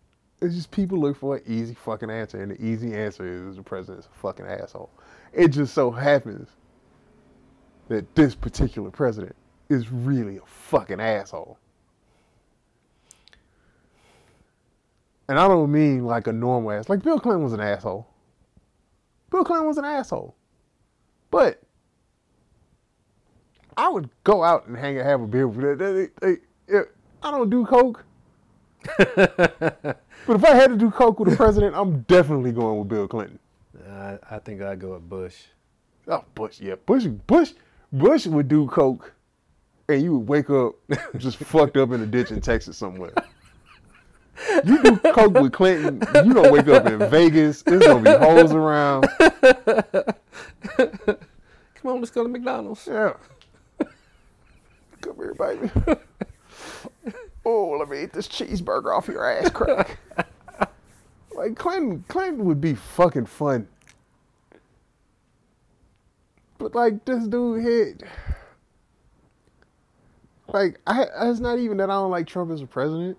It's 0.41 0.55
just 0.55 0.71
people 0.71 0.99
look 0.99 1.17
for 1.17 1.37
an 1.37 1.43
easy 1.47 1.75
fucking 1.75 2.11
answer, 2.11 2.43
and 2.43 2.53
the 2.53 2.65
easy 2.65 2.95
answer 2.95 3.49
is 3.49 3.57
the 3.57 3.63
president's 3.63 4.07
a 4.07 4.19
fucking 4.21 4.47
asshole. 4.47 4.91
It 5.33 5.49
just 5.49 5.75
so 5.75 5.91
happens 5.91 6.49
that 7.89 8.15
this 8.15 8.35
particular 8.35 8.91
president 8.91 9.37
is 9.69 9.93
really 9.93 10.39
a 10.39 10.47
fucking 10.47 11.01
asshole. 11.01 11.59
And 15.29 15.39
I 15.39 15.47
don't 15.47 15.71
mean 15.71 16.05
like 16.07 16.27
a 16.27 16.33
normal 16.33 16.73
ass. 16.73 16.89
Like 16.89 17.03
Bill 17.03 17.21
Clinton 17.21 17.45
was 17.45 17.53
an 17.53 17.61
asshole. 17.61 18.09
Bill 19.31 19.45
Clinton 19.45 19.69
was 19.69 19.79
an 19.79 19.85
asshole. 19.85 20.35
But 21.31 21.63
I 23.77 23.89
would 23.89 24.11
go 24.25 24.43
out 24.43 24.67
and 24.67 24.77
hang 24.77 24.99
and 24.99 25.07
have 25.07 25.21
a 25.21 25.27
beer 25.27 25.47
with 25.47 25.79
that. 25.79 26.41
I 27.23 27.31
don't 27.31 27.51
do 27.51 27.65
coke. 27.65 28.05
But 30.27 30.37
if 30.37 30.45
I 30.45 30.55
had 30.55 30.71
to 30.71 30.77
do 30.77 30.91
coke 30.91 31.19
with 31.19 31.33
a 31.33 31.37
president, 31.37 31.75
I'm 31.75 32.03
definitely 32.03 32.53
going 32.53 32.79
with 32.79 32.89
Bill 32.89 33.09
Clinton. 33.09 33.39
I, 33.89 34.19
I 34.31 34.39
think 34.39 34.63
I'd 34.63 34.79
go 34.79 34.93
with 34.93 35.09
Bush. 35.09 35.35
Oh, 36.07 36.25
Bush, 36.35 36.61
yeah, 36.61 36.75
Bush, 36.87 37.07
Bush, 37.27 37.53
Bush 37.93 38.27
would 38.27 38.47
do 38.47 38.67
coke, 38.69 39.13
and 39.89 40.03
you 40.03 40.19
would 40.19 40.29
wake 40.29 40.51
up 40.51 40.75
just 41.17 41.39
fucked 41.39 41.77
up 41.77 41.91
in 41.93 42.01
a 42.03 42.07
ditch 42.07 42.31
in 42.31 42.41
Texas 42.41 42.77
somewhere. 42.77 43.13
You 44.65 44.83
do 44.83 44.97
coke 45.13 45.35
with 45.35 45.53
Clinton, 45.53 46.01
you 46.25 46.33
don't 46.33 46.53
wake 46.53 46.69
up 46.69 46.87
in 46.87 46.99
Vegas. 47.11 47.63
There's 47.63 47.83
gonna 47.83 48.03
be 48.03 48.25
holes 48.25 48.53
around. 48.53 49.09
Come 50.77 51.91
on, 51.91 51.99
let's 52.01 52.11
go 52.11 52.23
to 52.23 52.29
McDonald's. 52.29 52.87
Yeah. 52.87 53.15
Come 55.01 55.17
here, 55.17 55.35
baby. 55.35 55.71
Oh, 57.45 57.77
let 57.79 57.89
me 57.89 58.03
eat 58.03 58.13
this 58.13 58.29
cheeseburger 58.29 58.97
off 58.97 59.09
your 59.09 59.29
ass 59.29 59.51
crack. 59.51 59.99
like 61.35 61.57
Clinton, 61.57 62.05
Clinton 62.09 62.45
would 62.45 62.61
be 62.61 62.75
fucking 62.75 63.27
fun. 63.27 63.67
But 66.59 66.75
like 66.75 67.05
this 67.07 67.27
dude 67.27 67.63
hit. 67.63 68.03
Like 70.49 70.79
I, 70.87 71.07
it's 71.23 71.41
not 71.41 71.59
even 71.59 71.79
that 71.79 71.91
I 71.91 71.95
don't 71.95 72.11
like 72.11 72.27
Trump 72.27 72.51
as 72.51 72.61
a 72.61 72.67
president. 72.67 73.17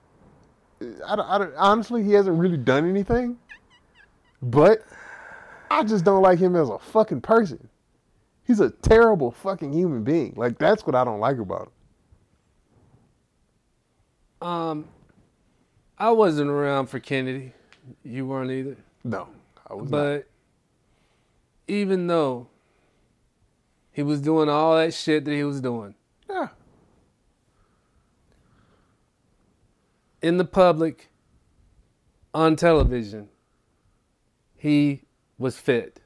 I 1.07 1.15
don't, 1.15 1.27
I 1.27 1.37
don't, 1.37 1.53
honestly, 1.55 2.03
he 2.03 2.13
hasn't 2.13 2.37
really 2.37 2.57
done 2.57 2.87
anything. 2.87 3.37
But 4.41 4.83
I 5.69 5.83
just 5.83 6.05
don't 6.05 6.21
like 6.21 6.39
him 6.39 6.55
as 6.55 6.69
a 6.69 6.79
fucking 6.79 7.21
person. 7.21 7.69
He's 8.45 8.59
a 8.59 8.69
terrible 8.69 9.31
fucking 9.31 9.73
human 9.73 10.03
being. 10.03 10.33
Like 10.35 10.57
that's 10.57 10.85
what 10.85 10.95
I 10.95 11.03
don't 11.03 11.19
like 11.19 11.37
about 11.37 11.63
him. 11.63 11.71
Um, 14.41 14.87
I 15.97 16.09
wasn't 16.11 16.49
around 16.49 16.87
for 16.87 16.99
Kennedy. 16.99 17.53
You 18.03 18.25
weren't 18.25 18.51
either. 18.51 18.77
No, 19.03 19.27
I 19.67 19.73
was 19.75 19.89
not. 19.89 19.97
But 19.97 20.27
even 21.67 22.07
though 22.07 22.47
he 23.91 24.01
was 24.03 24.21
doing 24.21 24.49
all 24.49 24.75
that 24.77 24.93
shit 24.93 25.25
that 25.25 25.31
he 25.31 25.43
was 25.43 25.61
doing 25.61 25.95
Yeah, 26.29 26.49
in 30.21 30.37
the 30.37 30.45
public, 30.45 31.09
on 32.33 32.55
television, 32.55 33.29
he 34.55 35.03
was 35.37 35.57
fit 35.57 35.99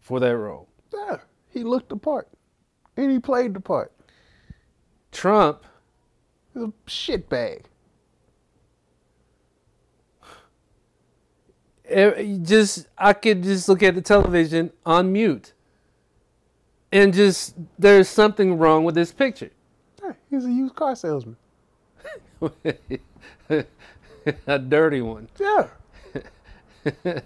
for 0.00 0.20
that 0.20 0.36
role. 0.36 0.68
yeah, 0.92 1.16
he 1.48 1.62
looked 1.64 1.88
the 1.88 1.96
part, 1.96 2.28
and 2.96 3.10
he 3.10 3.18
played 3.18 3.54
the 3.54 3.60
part. 3.60 3.92
Trump, 5.10 5.64
He's 6.54 6.62
a 6.64 6.72
shit 6.86 7.28
bag. 7.28 7.64
eh, 11.88 12.36
just 12.42 12.88
I 12.98 13.12
could 13.12 13.42
just 13.42 13.68
look 13.68 13.82
at 13.82 13.94
the 13.94 14.02
television 14.02 14.72
on 14.86 15.12
mute, 15.12 15.52
and 16.90 17.12
just 17.14 17.54
there's 17.78 18.08
something 18.08 18.58
wrong 18.58 18.84
with 18.84 18.94
this 18.94 19.12
picture. 19.12 19.50
Yeah, 20.02 20.12
he's 20.30 20.44
a 20.46 20.50
used 20.50 20.74
car 20.74 20.94
salesman. 20.96 21.36
a 24.46 24.58
dirty 24.58 25.00
one. 25.02 25.28
Yeah, 25.38 25.68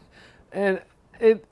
and 0.52 0.82
it 1.20 1.44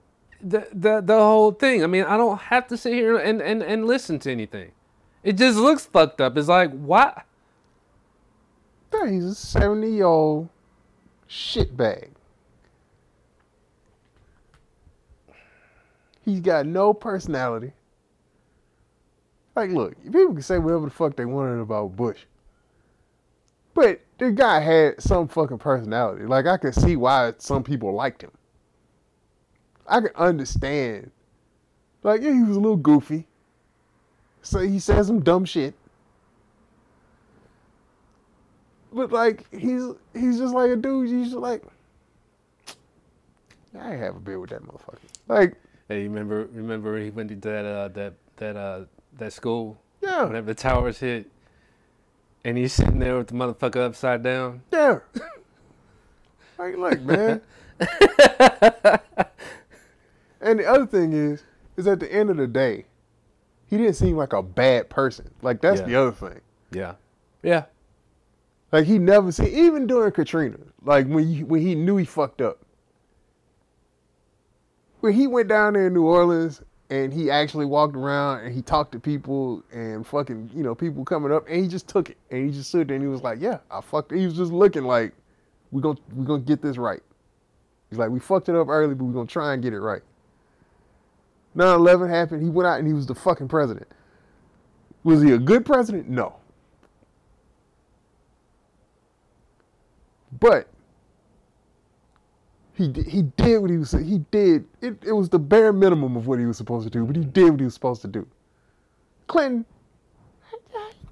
the, 0.42 0.68
the 0.72 1.00
the 1.00 1.16
whole 1.16 1.52
thing 1.52 1.82
i 1.82 1.86
mean 1.86 2.04
i 2.04 2.18
don't 2.18 2.38
have 2.38 2.68
to 2.68 2.76
sit 2.76 2.92
here 2.92 3.16
and, 3.16 3.40
and 3.40 3.62
and 3.62 3.86
listen 3.86 4.18
to 4.18 4.30
anything 4.30 4.72
It 5.22 5.34
just 5.38 5.58
looks 5.58 5.86
fucked 5.86 6.20
up. 6.20 6.36
It's 6.36 6.48
like 6.48 6.70
why? 6.72 7.22
He's 9.07 9.24
a 9.24 9.34
70 9.34 9.90
year 9.90 10.05
old 10.05 10.49
shitbag. 11.28 12.11
He's 16.24 16.40
got 16.40 16.66
no 16.66 16.95
personality. 16.95 17.72
Like, 19.55 19.70
look, 19.70 20.03
people 20.03 20.32
can 20.32 20.42
say 20.42 20.59
whatever 20.59 20.86
the 20.86 20.90
fuck 20.90 21.16
they 21.16 21.24
wanted 21.24 21.61
about 21.61 21.97
Bush. 21.97 22.20
But 23.74 24.01
the 24.18 24.30
guy 24.30 24.61
had 24.61 25.03
some 25.03 25.28
fucking 25.28 25.59
personality. 25.59 26.24
Like, 26.24 26.47
I 26.47 26.57
could 26.57 26.74
see 26.74 26.97
why 26.97 27.34
some 27.38 27.62
people 27.62 27.92
liked 27.92 28.22
him. 28.22 28.30
I 29.86 30.01
can 30.01 30.11
understand. 30.16 31.11
Like, 32.03 32.22
yeah, 32.22 32.32
he 32.32 32.42
was 32.42 32.57
a 32.57 32.61
little 32.61 32.76
goofy. 32.76 33.26
So 34.42 34.61
he 34.61 34.78
said 34.78 35.05
some 35.05 35.20
dumb 35.20 35.45
shit. 35.45 35.74
But 38.95 39.11
like 39.12 39.45
he's 39.53 39.82
he's 40.14 40.38
just 40.38 40.55
like 40.55 40.70
a 40.70 40.76
dude. 40.76 41.11
You 41.11 41.24
just 41.24 41.36
like 41.36 41.62
I 43.78 43.92
ain't 43.92 44.01
have 44.01 44.16
a 44.16 44.20
beer 44.20 44.38
with 44.38 44.51
that 44.51 44.62
motherfucker. 44.62 44.99
Like 45.28 45.57
Hey, 45.88 46.03
you 46.05 46.09
remember 46.09 46.49
remember 46.53 46.99
he 46.99 47.11
went 47.11 47.28
to 47.30 47.36
that 47.36 47.64
uh, 47.66 47.88
that 47.88 48.14
that 48.36 48.57
uh, 48.57 48.84
that 49.18 49.32
school 49.32 49.78
yeah, 50.01 50.24
whenever 50.24 50.47
the 50.47 50.55
towers 50.55 50.99
hit, 51.01 51.30
and 52.45 52.57
he's 52.57 52.72
sitting 52.72 52.99
there 53.01 53.16
with 53.18 53.28
the 53.28 53.34
motherfucker 53.34 53.78
upside 53.84 54.22
down. 54.22 54.62
yeah. 54.72 55.01
like 56.59 56.76
look, 56.76 57.01
man. 57.03 57.40
and 60.40 60.59
the 60.61 60.66
other 60.66 60.86
thing 60.86 61.12
is, 61.12 61.42
is 61.76 61.86
at 61.86 62.01
the 62.01 62.12
end 62.12 62.30
of 62.30 62.36
the 62.36 62.47
day, 62.47 62.84
he 63.66 63.76
didn't 63.76 63.95
seem 63.95 64.16
like 64.16 64.32
a 64.32 64.42
bad 64.42 64.88
person. 64.90 65.30
Like 65.42 65.61
that's 65.61 65.80
Yeah. 65.80 65.86
the 65.86 65.95
other 65.97 66.12
thing. 66.12 66.40
Yeah, 66.70 66.95
yeah, 67.42 67.64
Like 68.74 68.86
he 68.86 68.98
never 68.98 69.30
seen 69.30 69.56
even 69.56 69.86
during 69.86 70.10
Katrina, 70.10 70.56
like 70.82 71.06
when 71.06 71.28
he, 71.28 71.44
when 71.44 71.60
he 71.60 71.76
knew 71.76 71.96
he 71.96 72.04
fucked 72.04 72.40
up. 72.40 72.58
When 74.98 75.12
he 75.12 75.28
went 75.28 75.46
down 75.46 75.74
there 75.74 75.86
in 75.86 75.94
New 75.94 76.02
Orleans 76.02 76.60
and 76.90 77.12
he 77.14 77.30
actually 77.30 77.66
walked 77.66 77.94
around 77.94 78.40
and 78.40 78.52
he 78.52 78.62
talked 78.62 78.90
to 78.90 78.98
people 78.98 79.62
and 79.72 80.04
fucking 80.04 80.50
you 80.52 80.64
know 80.64 80.74
people 80.74 81.04
coming 81.04 81.30
up 81.30 81.46
and 81.46 81.62
he 81.62 81.68
just 81.68 81.86
took 81.86 82.10
it 82.10 82.16
and 82.32 82.46
he 82.46 82.50
just 82.50 82.68
stood 82.68 82.88
there 82.88 82.96
and 82.96 83.04
he 83.04 83.08
was 83.08 83.22
like, 83.22 83.40
yeah, 83.40 83.58
I 83.70 83.80
fucked. 83.80 84.10
It. 84.10 84.18
He 84.18 84.24
was 84.24 84.36
just 84.36 84.50
looking 84.50 84.82
like 84.82 85.12
we 85.70 85.80
gonna 85.80 86.00
we 86.12 86.26
gonna 86.26 86.42
get 86.42 86.60
this 86.60 86.76
right. 86.76 87.00
He's 87.90 87.98
like, 88.00 88.10
we 88.10 88.18
fucked 88.18 88.48
it 88.48 88.56
up 88.56 88.66
early, 88.66 88.96
but 88.96 89.04
we're 89.04 89.12
gonna 89.12 89.28
try 89.28 89.54
and 89.54 89.62
get 89.62 89.72
it 89.72 89.78
right. 89.78 90.02
9-11 91.54 92.10
happened. 92.10 92.42
He 92.42 92.48
went 92.48 92.66
out 92.66 92.80
and 92.80 92.88
he 92.88 92.92
was 92.92 93.06
the 93.06 93.14
fucking 93.14 93.46
president. 93.46 93.86
Was 95.04 95.22
he 95.22 95.30
a 95.30 95.38
good 95.38 95.64
president? 95.64 96.08
No. 96.08 96.34
But 100.41 100.68
he 102.74 102.93
he 103.07 103.22
did 103.22 103.59
what 103.59 103.70
he 103.70 103.78
was 103.78 103.93
he 103.93 104.18
did. 104.30 104.66
It 104.80 104.97
it 105.05 105.12
was 105.12 105.28
the 105.28 105.39
bare 105.39 105.72
minimum 105.72 106.16
of 106.16 106.26
what 106.26 106.39
he 106.39 106.47
was 106.47 106.57
supposed 106.57 106.85
to 106.85 106.91
do, 106.91 107.05
but 107.05 107.16
he 107.16 107.24
did 107.24 107.51
what 107.51 107.61
he 107.61 107.64
was 107.64 107.74
supposed 107.74 108.03
to 108.03 108.09
do. 108.09 108.26
Clinton, 109.26 109.64
he 110.51 110.57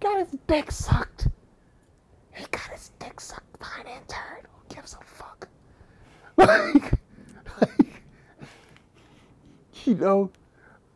got 0.01 0.19
his 0.19 0.37
dick 0.47 0.71
sucked. 0.71 1.29
He 2.33 2.45
got 2.51 2.69
his 2.73 2.91
dick 2.99 3.21
sucked 3.21 3.59
by 3.61 3.69
an 3.81 3.87
intern. 3.87 4.43
Who 4.43 4.75
gives 4.75 4.95
a 4.95 5.05
fuck? 5.05 5.49
Like, 6.39 6.93
like 7.61 8.03
you 9.85 9.95
know, 9.95 10.31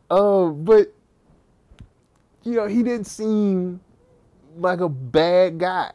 uh, 0.09 0.47
but 0.47 0.91
you 2.43 2.53
know 2.53 2.65
he 2.65 2.83
didn't 2.83 3.05
seem 3.05 3.79
like 4.57 4.81
a 4.81 4.89
bad 4.89 5.59
guy 5.59 5.91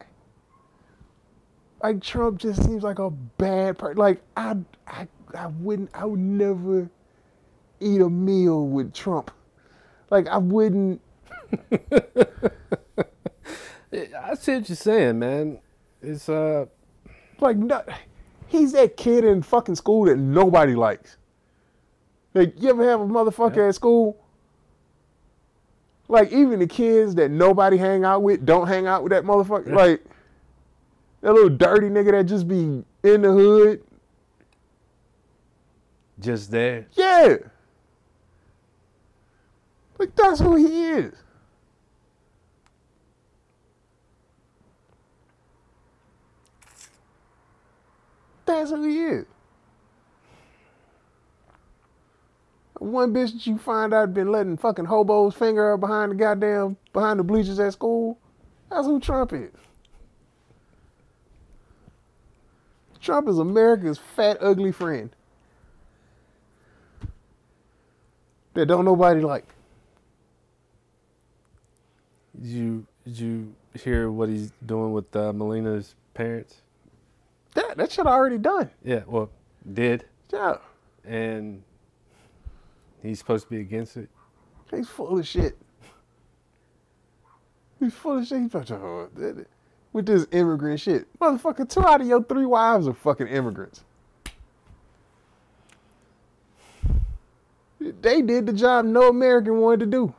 like 1.82 2.00
Trump 2.00 2.38
just 2.38 2.62
seems 2.64 2.82
like 2.82 2.98
a 2.98 3.10
bad 3.10 3.78
person. 3.78 3.96
Like 3.96 4.22
I, 4.36 4.56
I, 4.86 5.08
I 5.34 5.46
wouldn't, 5.46 5.90
I 5.94 6.04
would 6.04 6.20
never 6.20 6.88
eat 7.80 8.00
a 8.00 8.08
meal 8.08 8.66
with 8.66 8.94
Trump. 8.94 9.30
Like 10.10 10.28
I 10.28 10.38
wouldn't. 10.38 11.00
I 13.92 14.34
see 14.34 14.54
what 14.54 14.68
you're 14.68 14.76
saying, 14.76 15.18
man. 15.18 15.58
It's 16.00 16.28
uh, 16.28 16.66
Like 17.40 17.56
no, 17.56 17.82
he's 18.46 18.72
that 18.72 18.96
kid 18.96 19.24
in 19.24 19.42
fucking 19.42 19.74
school 19.74 20.04
that 20.06 20.16
nobody 20.16 20.74
likes. 20.74 21.16
Like 22.34 22.54
you 22.60 22.70
ever 22.70 22.88
have 22.88 23.00
a 23.00 23.06
motherfucker 23.06 23.68
at 23.68 23.74
school? 23.74 24.18
Like 26.08 26.30
even 26.32 26.60
the 26.60 26.66
kids 26.66 27.14
that 27.16 27.30
nobody 27.30 27.76
hang 27.76 28.04
out 28.04 28.22
with 28.22 28.44
don't 28.46 28.68
hang 28.68 28.86
out 28.86 29.02
with 29.02 29.10
that 29.12 29.24
motherfucker. 29.24 29.72
Like 29.74 30.04
that 31.22 31.32
little 31.32 31.48
dirty 31.48 31.88
nigga 31.88 32.10
that 32.12 32.24
just 32.24 32.46
be 32.46 32.84
in 33.04 33.22
the 33.22 33.32
hood. 33.32 33.82
just 36.20 36.50
there. 36.50 36.86
Yeah. 36.92 37.36
Like 39.98 40.14
that's 40.16 40.40
who 40.40 40.56
he 40.56 40.88
is. 40.90 41.14
That's 48.44 48.70
who 48.70 48.82
he 48.82 48.98
is. 49.04 49.26
One 52.78 53.14
bitch 53.14 53.32
that 53.32 53.46
you 53.46 53.58
find 53.58 53.94
out 53.94 54.12
been 54.12 54.32
letting 54.32 54.56
fucking 54.56 54.86
hobos 54.86 55.34
finger 55.34 55.74
up 55.74 55.80
behind 55.80 56.10
the 56.10 56.16
goddamn 56.16 56.76
behind 56.92 57.20
the 57.20 57.24
bleachers 57.24 57.60
at 57.60 57.72
school. 57.72 58.18
That's 58.70 58.86
who 58.86 58.98
Trump 58.98 59.32
is. 59.32 59.52
Trump 63.02 63.28
is 63.28 63.38
America's 63.38 63.98
fat, 63.98 64.38
ugly 64.40 64.72
friend. 64.72 65.10
that 68.54 68.66
don't 68.66 68.84
nobody 68.84 69.20
like. 69.20 69.46
Did 72.40 72.46
you 72.50 72.86
did 73.04 73.18
you 73.18 73.54
hear 73.74 74.10
what 74.10 74.28
he's 74.28 74.52
doing 74.64 74.92
with 74.92 75.14
uh, 75.16 75.32
Melania's 75.32 75.94
parents? 76.14 76.62
That 77.54 77.76
that 77.76 77.90
shit 77.92 78.06
already 78.06 78.38
done. 78.38 78.70
Yeah, 78.84 79.02
well, 79.06 79.30
did 79.72 80.04
Yeah, 80.32 80.58
and 81.04 81.62
he's 83.02 83.18
supposed 83.18 83.44
to 83.44 83.50
be 83.50 83.60
against 83.60 83.96
it. 83.96 84.08
he's 84.70 84.88
full 84.88 85.18
of 85.18 85.26
shit. 85.26 85.56
He's 87.80 87.94
full 87.94 88.18
of 88.18 88.26
shit. 88.26 88.38
He's 88.42 88.54
about 88.54 88.66
to, 88.68 88.76
oh, 88.76 89.08
that- 89.16 89.46
with 89.92 90.06
this 90.06 90.26
immigrant 90.32 90.80
shit, 90.80 91.06
motherfucker. 91.18 91.68
Two 91.68 91.86
out 91.86 92.00
of 92.00 92.06
your 92.06 92.22
three 92.22 92.46
wives 92.46 92.88
are 92.88 92.94
fucking 92.94 93.28
immigrants. 93.28 93.84
They 97.78 98.22
did 98.22 98.46
the 98.46 98.52
job 98.52 98.84
no 98.84 99.08
American 99.08 99.58
wanted 99.58 99.80
to 99.80 99.86
do. 99.86 100.14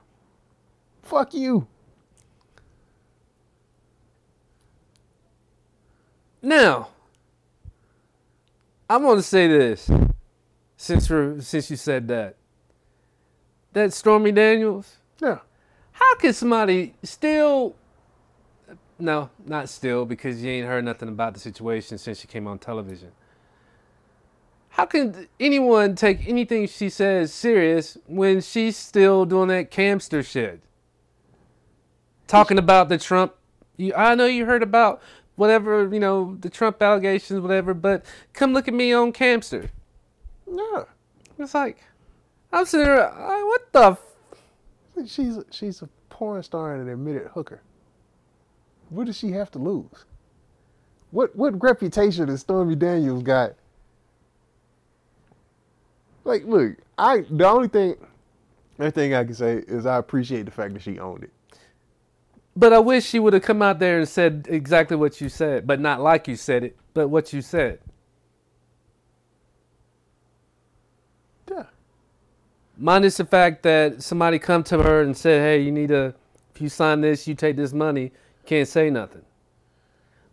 Fuck 1.01 1.33
you. 1.33 1.67
Now, 6.41 6.89
I 8.89 8.97
want 8.97 9.17
to 9.17 9.23
say 9.23 9.47
this, 9.47 9.89
since 10.75 11.07
since 11.47 11.71
you 11.71 11.77
said 11.77 12.07
that, 12.09 12.35
that 13.71 13.93
Stormy 13.93 14.33
Daniels. 14.33 14.97
Yeah. 15.21 15.39
How 15.93 16.15
can 16.15 16.33
somebody 16.33 16.95
still? 17.01 17.75
No, 18.99 19.29
not 19.45 19.69
still, 19.69 20.05
because 20.05 20.43
you 20.43 20.51
ain't 20.51 20.67
heard 20.67 20.85
nothing 20.85 21.09
about 21.09 21.33
the 21.33 21.39
situation 21.39 21.97
since 21.97 22.19
she 22.19 22.27
came 22.27 22.47
on 22.47 22.59
television. 22.59 23.11
How 24.69 24.85
can 24.85 25.27
anyone 25.39 25.95
take 25.95 26.27
anything 26.27 26.67
she 26.67 26.89
says 26.89 27.33
serious 27.33 27.97
when 28.07 28.41
she's 28.41 28.75
still 28.77 29.25
doing 29.25 29.49
that 29.49 29.69
camster 29.71 30.23
shit? 30.23 30.61
Talking 32.27 32.57
about 32.57 32.89
the 32.89 32.97
Trump. 32.97 33.33
You, 33.77 33.93
I 33.93 34.15
know 34.15 34.25
you 34.25 34.45
heard 34.45 34.63
about 34.63 35.01
whatever 35.35 35.87
you 35.91 35.99
know 35.99 36.37
the 36.39 36.49
Trump 36.49 36.81
allegations, 36.81 37.39
whatever. 37.39 37.73
But 37.73 38.05
come 38.33 38.53
look 38.53 38.67
at 38.67 38.73
me 38.73 38.93
on 38.93 39.11
camster. 39.11 39.69
Yeah. 40.51 40.83
It's 41.37 41.53
like 41.53 41.83
I'm 42.51 42.65
sitting 42.65 42.85
there. 42.87 43.11
I- 43.13 43.43
What 43.43 43.71
the? 43.73 43.91
F- 43.91 45.07
She's 45.07 45.37
she's 45.51 45.81
a 45.81 45.89
porn 46.09 46.41
star 46.43 46.73
and 46.75 46.83
an 46.87 46.89
admitted 46.93 47.27
hooker. 47.33 47.61
What 48.93 49.07
does 49.07 49.17
she 49.17 49.31
have 49.31 49.49
to 49.51 49.59
lose? 49.59 50.05
What 51.09 51.35
what 51.35 51.61
reputation 51.61 52.27
does 52.27 52.41
Stormy 52.41 52.75
Daniels 52.75 53.23
got? 53.23 53.55
Like, 56.23 56.45
look, 56.45 56.77
I 56.97 57.25
the 57.29 57.47
only 57.47 57.69
thing, 57.69 57.95
only 58.79 58.91
thing 58.91 59.15
I 59.15 59.23
can 59.23 59.33
say 59.33 59.63
is 59.67 59.87
I 59.87 59.97
appreciate 59.97 60.45
the 60.45 60.51
fact 60.51 60.75
that 60.75 60.83
she 60.83 60.99
owned 60.99 61.23
it. 61.23 61.31
But 62.55 62.71
I 62.71 62.77
wish 62.77 63.05
she 63.05 63.19
would 63.19 63.33
have 63.33 63.41
come 63.41 63.63
out 63.63 63.79
there 63.79 63.97
and 63.97 64.07
said 64.07 64.45
exactly 64.47 64.95
what 64.95 65.19
you 65.19 65.27
said, 65.27 65.65
but 65.65 65.79
not 65.79 65.99
like 65.99 66.27
you 66.27 66.35
said 66.35 66.63
it, 66.63 66.77
but 66.93 67.07
what 67.07 67.33
you 67.33 67.41
said. 67.41 67.79
Yeah, 71.49 71.63
Minus 72.77 73.17
the 73.17 73.25
fact 73.25 73.63
that 73.63 74.03
somebody 74.03 74.37
come 74.37 74.63
to 74.65 74.83
her 74.83 75.01
and 75.01 75.17
said, 75.17 75.41
"Hey, 75.41 75.63
you 75.63 75.71
need 75.71 75.89
to 75.89 76.13
if 76.53 76.61
you 76.61 76.69
sign 76.69 77.01
this, 77.01 77.27
you 77.27 77.33
take 77.33 77.55
this 77.55 77.73
money, 77.73 78.11
can't 78.45 78.67
say 78.67 78.89
nothing. 78.89 79.21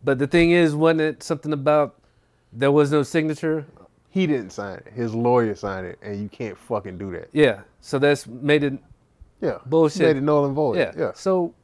But 0.02 0.18
the 0.18 0.26
thing 0.26 0.50
is, 0.52 0.74
wasn't 0.74 1.00
it 1.02 1.22
something 1.22 1.52
about 1.52 1.96
there 2.52 2.72
was 2.72 2.90
no 2.90 3.02
signature? 3.02 3.66
He 4.08 4.26
didn't 4.26 4.50
sign 4.50 4.78
it. 4.78 4.92
His 4.92 5.14
lawyer 5.14 5.54
signed 5.54 5.86
it, 5.86 5.98
and 6.02 6.20
you 6.20 6.28
can't 6.28 6.58
fucking 6.58 6.98
do 6.98 7.12
that. 7.12 7.28
Yeah. 7.32 7.60
So 7.80 7.98
that's 7.98 8.26
made 8.26 8.64
it 8.64 8.74
Yeah. 9.40 9.58
bullshit. 9.66 10.02
Made 10.02 10.16
it 10.16 10.22
null 10.22 10.46
and 10.46 10.54
void. 10.54 10.78
yeah. 10.78 10.92
Yeah. 10.96 11.12
So 11.14 11.54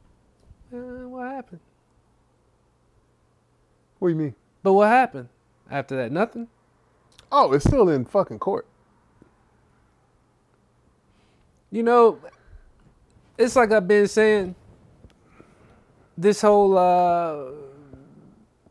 uh, 0.73 0.77
what 0.77 1.27
happened? 1.31 1.59
What 3.99 4.09
do 4.09 4.13
you 4.13 4.19
mean? 4.19 4.35
But 4.63 4.73
what 4.73 4.87
happened 4.87 5.29
after 5.69 5.95
that? 5.97 6.11
Nothing. 6.11 6.47
Oh, 7.31 7.51
it's 7.53 7.65
still 7.65 7.89
in 7.89 8.05
fucking 8.05 8.39
court. 8.39 8.65
You 11.71 11.83
know, 11.83 12.19
it's 13.37 13.55
like 13.55 13.71
I've 13.71 13.87
been 13.87 14.07
saying. 14.07 14.55
This 16.17 16.41
whole 16.41 16.77
uh, 16.77 17.51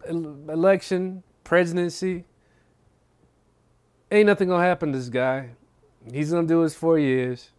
election, 0.09 1.23
presidency, 1.45 2.25
ain't 4.11 4.27
nothing 4.27 4.49
gonna 4.49 4.65
happen 4.65 4.93
to 4.93 4.99
this 4.99 5.09
guy. 5.09 5.51
He's 6.13 6.33
gonna 6.33 6.47
do 6.47 6.61
his 6.61 6.75
four 6.75 6.99
years, 6.99 7.51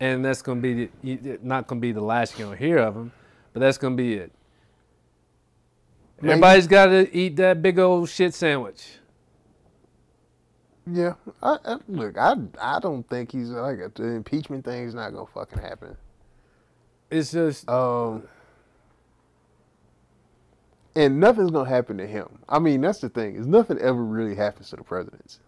and 0.00 0.24
that's 0.24 0.42
gonna 0.42 0.60
be 0.60 0.88
the, 1.02 1.38
not 1.42 1.66
gonna 1.66 1.80
be 1.80 1.92
the 1.92 2.00
last 2.00 2.38
you're 2.38 2.48
gonna 2.48 2.58
hear 2.58 2.78
of 2.78 2.94
him, 2.96 3.12
but 3.52 3.60
that's 3.60 3.78
gonna 3.78 3.96
be 3.96 4.14
it. 4.14 4.32
Maybe. 6.20 6.32
Everybody's 6.32 6.66
got 6.66 6.86
to 6.86 7.14
eat 7.14 7.36
that 7.36 7.60
big 7.60 7.78
old 7.78 8.08
shit 8.08 8.32
sandwich. 8.32 8.98
Yeah. 10.90 11.14
I, 11.42 11.58
I, 11.64 11.76
look, 11.88 12.16
I 12.16 12.36
I 12.60 12.78
don't 12.80 13.06
think 13.08 13.32
he's 13.32 13.50
like 13.50 13.78
the 13.94 14.04
impeachment 14.04 14.64
thing 14.64 14.84
is 14.84 14.94
not 14.94 15.10
gonna 15.12 15.26
fucking 15.26 15.58
happen. 15.58 15.96
It's 17.10 17.32
just 17.32 17.68
Um. 17.68 18.26
And 20.96 21.20
nothing's 21.20 21.50
gonna 21.50 21.68
happen 21.68 21.98
to 21.98 22.06
him. 22.06 22.38
I 22.48 22.58
mean, 22.58 22.80
that's 22.80 23.00
the 23.00 23.10
thing. 23.10 23.36
Is 23.36 23.46
nothing 23.46 23.78
ever 23.78 24.02
really 24.02 24.34
happens 24.34 24.70
to 24.70 24.76
the 24.76 24.82
presidents. 24.82 25.40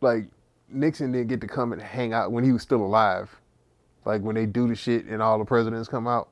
Like 0.00 0.26
Nixon 0.68 1.12
didn't 1.12 1.28
get 1.28 1.40
to 1.42 1.46
come 1.46 1.72
and 1.72 1.80
hang 1.80 2.12
out 2.12 2.32
when 2.32 2.42
he 2.42 2.50
was 2.50 2.62
still 2.62 2.84
alive. 2.84 3.40
Like 4.04 4.22
when 4.22 4.34
they 4.34 4.44
do 4.44 4.66
the 4.66 4.74
shit 4.74 5.06
and 5.06 5.22
all 5.22 5.38
the 5.38 5.44
presidents 5.44 5.88
come 5.88 6.08
out. 6.08 6.28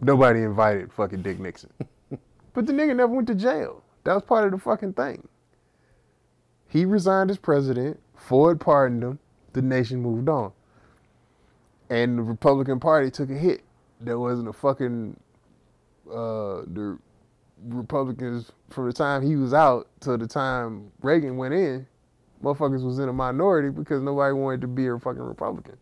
Nobody 0.00 0.42
invited 0.42 0.92
fucking 0.92 1.22
Dick 1.22 1.38
Nixon. 1.38 1.70
but 2.52 2.66
the 2.66 2.72
nigga 2.72 2.96
never 2.96 3.14
went 3.14 3.28
to 3.28 3.34
jail. 3.36 3.84
That 4.02 4.14
was 4.14 4.24
part 4.24 4.44
of 4.44 4.50
the 4.50 4.58
fucking 4.58 4.94
thing. 4.94 5.28
He 6.68 6.84
resigned 6.84 7.30
as 7.30 7.38
president. 7.38 8.00
Ford 8.16 8.60
pardoned 8.60 9.04
him. 9.04 9.18
The 9.52 9.62
nation 9.62 10.02
moved 10.02 10.28
on. 10.28 10.50
And 11.88 12.18
the 12.18 12.22
Republican 12.22 12.80
Party 12.80 13.12
took 13.12 13.30
a 13.30 13.34
hit. 13.34 13.62
There 14.00 14.18
wasn't 14.18 14.48
a 14.48 14.52
fucking 14.52 15.16
uh, 16.10 16.62
the 16.66 16.98
Republicans 17.68 18.52
from 18.70 18.86
the 18.86 18.92
time 18.92 19.22
he 19.22 19.36
was 19.36 19.54
out 19.54 19.88
to 20.00 20.16
the 20.16 20.26
time 20.26 20.90
Reagan 21.02 21.36
went 21.36 21.54
in, 21.54 21.86
motherfuckers 22.42 22.84
was 22.84 22.98
in 22.98 23.08
a 23.08 23.12
minority 23.12 23.70
because 23.70 24.02
nobody 24.02 24.34
wanted 24.34 24.60
to 24.60 24.66
be 24.66 24.86
a 24.86 24.98
fucking 24.98 25.22
Republican. 25.22 25.76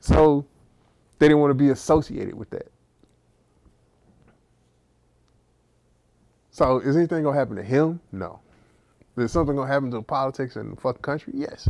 So 0.00 0.46
they 1.18 1.28
didn't 1.28 1.40
want 1.40 1.50
to 1.50 1.54
be 1.54 1.70
associated 1.70 2.34
with 2.34 2.50
that. 2.50 2.70
So 6.50 6.78
is 6.80 6.96
anything 6.96 7.22
gonna 7.22 7.36
happen 7.36 7.56
to 7.56 7.62
him? 7.62 8.00
No. 8.12 8.40
Is 9.16 9.32
something 9.32 9.56
gonna 9.56 9.72
happen 9.72 9.90
to 9.90 10.02
politics 10.02 10.56
in 10.56 10.70
the 10.70 10.76
fucking 10.76 11.02
country? 11.02 11.32
Yes. 11.36 11.68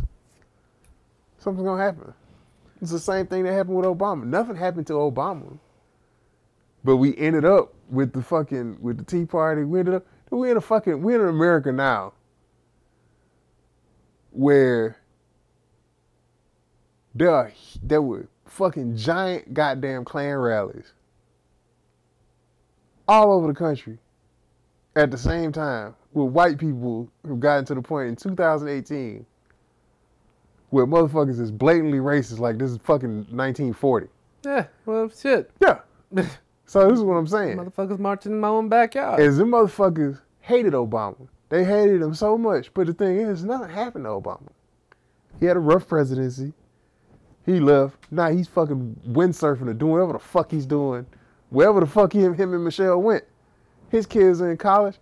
Something's 1.38 1.66
gonna 1.66 1.82
happen. 1.82 2.12
It's 2.80 2.90
the 2.90 2.98
same 2.98 3.26
thing 3.26 3.44
that 3.44 3.52
happened 3.52 3.76
with 3.76 3.86
Obama. 3.86 4.24
Nothing 4.24 4.56
happened 4.56 4.86
to 4.88 4.94
Obama. 4.94 5.58
But 6.84 6.96
we 6.96 7.16
ended 7.16 7.44
up 7.44 7.74
with 7.88 8.12
the 8.12 8.22
fucking 8.22 8.78
with 8.80 8.98
the 8.98 9.04
Tea 9.04 9.24
Party. 9.24 9.64
We 9.64 9.80
ended 9.80 9.94
up 9.94 10.06
we 10.30 10.50
in 10.50 10.56
a 10.56 10.60
fucking 10.60 11.02
we're 11.02 11.22
in 11.22 11.28
America 11.28 11.70
now 11.70 12.14
where 14.30 14.96
there 17.14 17.30
are 17.30 17.52
there 17.82 18.00
were 18.00 18.26
fucking 18.46 18.96
giant 18.96 19.52
goddamn 19.52 20.04
Klan 20.04 20.36
rallies 20.36 20.92
all 23.06 23.32
over 23.32 23.46
the 23.46 23.54
country 23.54 23.98
at 24.96 25.10
the 25.10 25.18
same 25.18 25.52
time 25.52 25.94
with 26.12 26.32
white 26.32 26.58
people 26.58 27.10
who've 27.26 27.40
gotten 27.40 27.64
to 27.66 27.74
the 27.74 27.82
point 27.82 28.08
in 28.08 28.16
2018 28.16 29.26
where 30.70 30.86
motherfuckers 30.86 31.38
is 31.38 31.50
blatantly 31.50 31.98
racist 31.98 32.38
like 32.38 32.56
this 32.56 32.70
is 32.70 32.78
fucking 32.78 33.26
1940. 33.30 34.06
yeah. 34.44 34.66
Well, 34.86 35.10
shit. 35.10 35.50
Yeah. 35.60 35.80
So 36.72 36.88
this 36.88 37.00
is 37.00 37.04
what 37.04 37.16
I'm 37.16 37.26
saying. 37.26 37.58
Motherfuckers 37.58 37.98
marching 37.98 38.32
in 38.32 38.40
my 38.40 38.48
own 38.48 38.70
backyard. 38.70 39.20
Is 39.20 39.36
them 39.36 39.50
motherfuckers 39.50 40.18
hated 40.40 40.72
Obama. 40.72 41.28
They 41.50 41.64
hated 41.64 42.00
him 42.00 42.14
so 42.14 42.38
much. 42.38 42.72
But 42.72 42.86
the 42.86 42.94
thing 42.94 43.18
is, 43.18 43.44
nothing 43.44 43.68
happened 43.68 44.06
to 44.06 44.08
Obama. 44.08 44.48
He 45.38 45.44
had 45.44 45.58
a 45.58 45.60
rough 45.60 45.86
presidency. 45.86 46.54
He 47.44 47.60
left. 47.60 48.10
Now 48.10 48.30
he's 48.30 48.48
fucking 48.48 48.98
windsurfing 49.06 49.68
or 49.68 49.74
doing 49.74 49.92
whatever 49.92 50.14
the 50.14 50.18
fuck 50.18 50.50
he's 50.50 50.64
doing. 50.64 51.04
Wherever 51.50 51.78
the 51.78 51.86
fuck 51.86 52.14
him, 52.14 52.32
him 52.32 52.54
and 52.54 52.64
Michelle 52.64 53.02
went. 53.02 53.24
His 53.90 54.06
kids 54.06 54.40
are 54.40 54.50
in 54.50 54.56
college. 54.56 54.96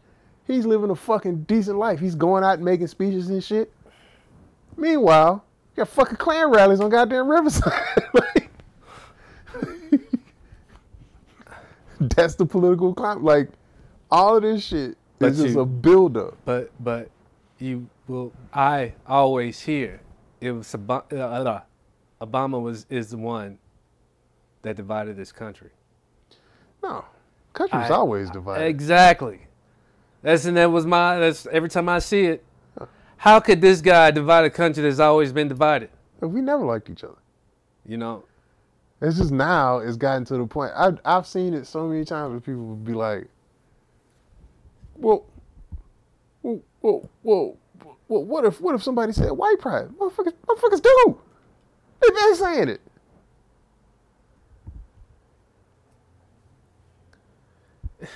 He's 0.49 0.67
living 0.67 0.91
a 0.91 0.97
fucking 0.97 1.45
decent 1.45 1.79
life. 1.79 2.01
He's 2.01 2.17
going 2.17 2.43
out 2.43 2.55
and 2.55 2.65
making 2.65 2.89
speeches 2.89 3.31
and 3.31 3.45
shit. 3.45 3.73
Meanwhile, 4.77 5.45
you 5.77 5.85
got 5.85 5.89
fucking 5.89 6.17
Klan 6.17 6.51
rallies 6.51 6.81
on 6.81 6.91
goddamn 6.91 7.31
Riverside. 7.31 7.73
like, 8.13 8.50
that's 12.17 12.35
the 12.35 12.47
political 12.47 12.95
climate. 12.95 13.23
Like, 13.23 13.51
all 14.11 14.37
of 14.37 14.43
this 14.43 14.65
shit 14.65 14.97
But 15.19 15.33
is 15.33 15.43
just 15.43 15.57
a 15.57 15.65
buildup. 15.65 16.37
But 16.45 16.71
but 16.81 17.11
you 17.59 17.89
will. 18.09 18.33
I 18.53 18.95
always 19.07 19.61
hear 19.61 20.01
it 20.41 20.53
was 20.53 20.69
Obama, 20.69 21.13
uh, 21.13 21.17
uh, 21.17 21.61
Obama 22.21 22.61
was 22.61 22.87
is 22.89 23.11
the 23.11 23.19
one 23.19 23.59
that 24.63 24.77
divided 24.77 25.17
this 25.17 25.33
country. 25.33 25.71
No, 26.83 27.05
country's 27.53 27.91
I- 27.91 27.95
always 27.95 28.31
divided. 28.31 28.65
Exactly. 28.65 29.47
That's 30.23 30.45
and 30.45 30.57
that 30.57 30.71
was 30.71 30.87
my. 30.87 31.19
That's 31.19 31.47
every 31.47 31.69
time 31.69 31.89
I 31.89 31.99
see 31.99 32.27
it. 32.27 32.45
How 33.17 33.39
could 33.39 33.61
this 33.61 33.83
guy 33.83 34.11
divide 34.11 34.47
a 34.47 34.51
country 34.51 34.83
that's 34.83 34.99
always 34.99 35.31
been 35.33 35.49
divided? 35.49 35.91
we 36.21 36.41
never 36.41 36.65
liked 36.65 36.89
each 36.89 37.05
other. 37.05 37.19
You 37.87 37.97
know. 37.97 38.25
It's 39.01 39.17
just 39.17 39.31
now 39.31 39.79
it's 39.79 39.97
gotten 39.97 40.25
to 40.27 40.37
the 40.37 40.47
point. 40.47 40.73
I've 40.77 41.01
I've 41.05 41.27
seen 41.27 41.55
it 41.55 41.67
so 41.67 41.87
many 41.89 42.05
times 42.05 42.31
where 42.33 42.41
people 42.41 42.65
would 42.65 42.85
be 42.85 42.93
like, 42.93 43.29
"Well, 44.97 45.25
well, 46.43 46.61
well, 46.83 47.09
well, 47.23 47.57
well 48.09 48.25
what 48.25 48.45
if 48.45 48.61
what 48.61 48.75
if 48.75 48.83
somebody 48.83 49.13
said 49.13 49.31
white 49.33 49.59
pride? 49.59 49.89
Motherfuckers, 49.99 50.35
motherfuckers 50.47 50.83
do. 50.83 51.19
They've 52.01 52.15
been 52.15 52.35
saying 52.37 52.69
it. 52.69 52.81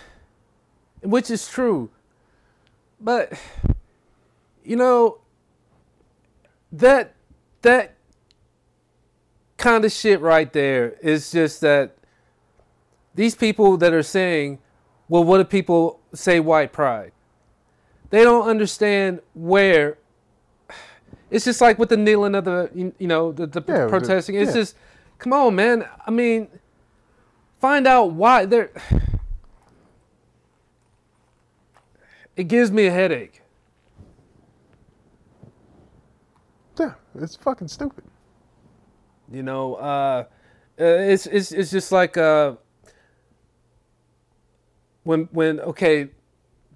which 1.03 1.31
is 1.31 1.49
true. 1.49 1.91
But 3.01 3.33
you 4.65 4.77
know 4.77 5.19
that 6.73 7.15
that 7.63 7.94
kind 9.65 9.83
of 9.87 9.91
shit 9.91 10.21
right 10.21 10.53
there 10.53 10.95
is 11.01 11.33
just 11.33 11.63
that 11.63 11.97
these 13.15 13.35
people 13.35 13.79
that 13.79 13.95
are 13.95 14.03
saying, 14.03 14.59
well, 15.09 15.25
what 15.25 15.39
do 15.39 15.45
people 15.45 16.01
say 16.13 16.39
white 16.39 16.71
pride? 16.71 17.13
They 18.11 18.23
don't 18.25 18.47
understand 18.47 19.21
where. 19.33 19.97
It's 21.31 21.47
just 21.47 21.63
like 21.63 21.79
with 21.79 21.89
the 21.89 21.97
kneeling 21.97 22.35
of 22.35 22.45
the, 22.45 22.93
you 22.99 23.07
know, 23.07 23.33
the, 23.33 23.47
the 23.47 23.65
Yeah, 23.67 23.87
protesting. 23.89 24.35
It's 24.35 24.51
yeah. 24.51 24.61
just, 24.61 24.77
come 25.19 25.33
on, 25.33 25.55
man. 25.55 25.89
I 26.07 26.11
mean, 26.11 26.49
find 27.59 27.87
out 27.87 28.13
why 28.13 28.45
they're. 28.45 28.71
It 32.37 32.49
gives 32.49 32.71
me 32.71 32.87
a 32.87 32.91
headache. 32.91 33.41
Yeah, 36.79 36.95
it's 37.15 37.37
fucking 37.37 37.69
stupid. 37.69 38.05
You 39.33 39.43
know, 39.43 39.75
uh, 39.75 40.25
uh, 40.79 40.85
it's 40.85 41.27
it's 41.27 41.51
it's 41.53 41.71
just 41.71 41.91
like 41.93 42.17
uh, 42.17 42.55
when 45.05 45.29
when 45.33 45.61
okay, 45.61 46.09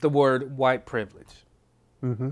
the 0.00 0.08
word 0.08 0.56
white 0.56 0.86
privilege, 0.86 1.44
Mm-hmm. 2.02 2.30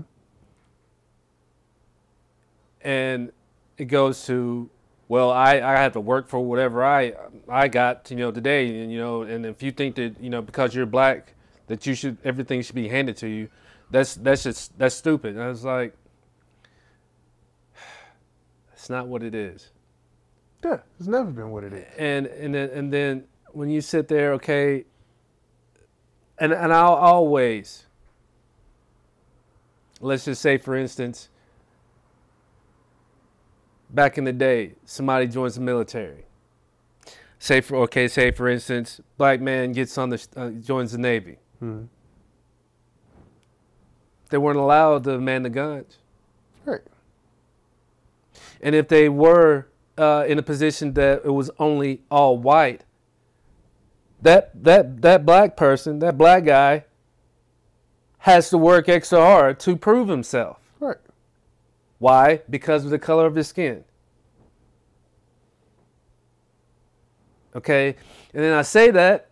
and 2.81 3.31
it 3.77 3.85
goes 3.85 4.25
to 4.27 4.69
well, 5.09 5.31
I 5.31 5.55
I 5.61 5.77
have 5.77 5.93
to 5.93 5.99
work 6.01 6.27
for 6.27 6.39
whatever 6.39 6.83
I 6.83 7.13
I 7.47 7.67
got 7.67 8.09
you 8.11 8.17
know 8.17 8.31
today, 8.31 8.81
and 8.81 8.91
you 8.91 8.97
know, 8.99 9.21
and 9.21 9.45
if 9.45 9.61
you 9.63 9.71
think 9.71 9.95
that 9.95 10.19
you 10.19 10.29
know 10.29 10.41
because 10.41 10.73
you're 10.75 10.85
black 10.85 11.33
that 11.67 11.85
you 11.85 11.93
should 11.93 12.17
everything 12.23 12.61
should 12.61 12.75
be 12.75 12.87
handed 12.87 13.17
to 13.17 13.27
you, 13.27 13.49
that's 13.91 14.15
that's 14.15 14.43
just 14.43 14.77
that's 14.79 14.95
stupid. 14.95 15.35
And 15.35 15.43
I 15.43 15.47
was 15.49 15.63
like, 15.63 15.95
it's 18.73 18.89
not 18.89 19.07
what 19.07 19.23
it 19.23 19.35
is. 19.35 19.69
Yeah, 20.63 20.79
it's 20.99 21.07
never 21.07 21.31
been 21.31 21.51
what 21.51 21.63
it 21.63 21.73
is. 21.73 21.85
and 21.97 22.25
and 22.27 22.53
then 22.53 22.69
and 22.71 22.93
then 22.93 23.23
when 23.51 23.69
you 23.69 23.81
sit 23.81 24.07
there, 24.07 24.33
okay, 24.33 24.85
and 26.37 26.51
and 26.51 26.73
I'll 26.73 26.93
always 26.93 27.87
let's 29.99 30.25
just 30.25 30.41
say, 30.41 30.57
for 30.57 30.75
instance, 30.75 31.29
back 33.89 34.17
in 34.17 34.23
the 34.23 34.33
day, 34.33 34.73
somebody 34.85 35.27
joins 35.27 35.55
the 35.55 35.61
military. 35.61 36.25
Say 37.39 37.61
for 37.61 37.77
okay, 37.83 38.07
say 38.07 38.31
for 38.31 38.49
instance, 38.49 38.99
black 39.17 39.41
man 39.41 39.71
gets 39.71 39.97
on 39.97 40.09
the 40.09 40.27
uh, 40.35 40.49
joins 40.49 40.91
the 40.91 40.97
navy. 40.97 41.37
Hmm. 41.59 41.83
They 44.29 44.37
weren't 44.37 44.57
allowed 44.57 45.03
to 45.05 45.19
man 45.19 45.43
the 45.43 45.49
guns. 45.49 45.97
Right. 46.65 46.81
And 48.61 48.75
if 48.75 48.87
they 48.87 49.07
were 49.07 49.67
uh, 49.97 50.25
in 50.27 50.37
a 50.37 50.43
position 50.43 50.93
that 50.93 51.21
it 51.25 51.31
was 51.31 51.49
only 51.59 52.01
all 52.11 52.37
white, 52.37 52.83
that 54.21 54.51
that 54.63 55.01
that 55.01 55.25
black 55.25 55.55
person, 55.57 55.99
that 55.99 56.17
black 56.17 56.45
guy, 56.45 56.85
has 58.19 58.49
to 58.49 58.57
work 58.57 58.89
extra 58.89 59.19
hard 59.19 59.59
to 59.61 59.75
prove 59.75 60.07
himself. 60.07 60.59
Right. 60.79 60.97
Why? 61.99 62.41
Because 62.49 62.85
of 62.85 62.91
the 62.91 62.99
color 62.99 63.25
of 63.25 63.35
his 63.35 63.47
skin. 63.47 63.83
Okay, 67.55 67.95
and 68.33 68.43
then 68.43 68.53
I 68.53 68.61
say 68.61 68.91
that, 68.91 69.29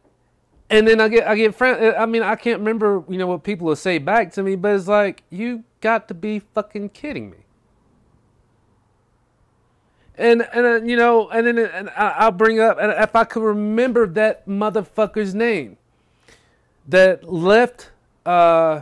and 0.70 0.88
then 0.88 1.00
I 1.00 1.08
get 1.10 1.28
I 1.28 1.36
get 1.36 1.54
friend. 1.54 1.96
I 1.96 2.08
mean, 2.08 2.24
I 2.24 2.36
can't 2.36 2.60
remember 2.60 3.04
you 3.08 3.18
know 3.18 3.28
what 3.28 3.44
people 3.44 3.68
will 3.68 3.76
say 3.76 4.00
back 4.00 4.32
to 4.34 4.44
me, 4.44 4.56
but 4.56 4.76
it's 4.76 4.88
like 4.88 5.24
you 5.30 5.64
got 5.82 6.08
to 6.08 6.16
be 6.16 6.40
fucking 6.40 6.90
kidding 6.90 7.30
me. 7.30 7.45
And 10.18 10.48
and 10.54 10.66
uh, 10.66 10.82
you 10.82 10.96
know, 10.96 11.30
and 11.30 11.46
then 11.46 11.58
and 11.58 11.90
I'll 11.92 12.32
bring 12.32 12.60
up, 12.60 12.78
and 12.80 12.92
if 12.92 13.16
I 13.16 13.26
could 13.26 13.44
remember 13.44 14.08
that 14.08 14.48
motherfucker's 14.48 15.36
name, 15.36 15.78
that 16.88 17.32
left 17.32 17.92
uh, 18.26 18.82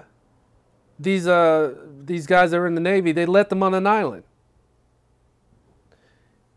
these 0.99 1.27
uh 1.27 1.73
these 2.05 2.27
guys 2.27 2.51
that 2.51 2.57
are 2.57 2.67
in 2.67 2.75
the 2.75 2.81
Navy, 2.81 3.11
they 3.11 3.25
let 3.25 3.49
them 3.49 3.63
on 3.63 3.73
an 3.73 3.87
island. 3.87 4.23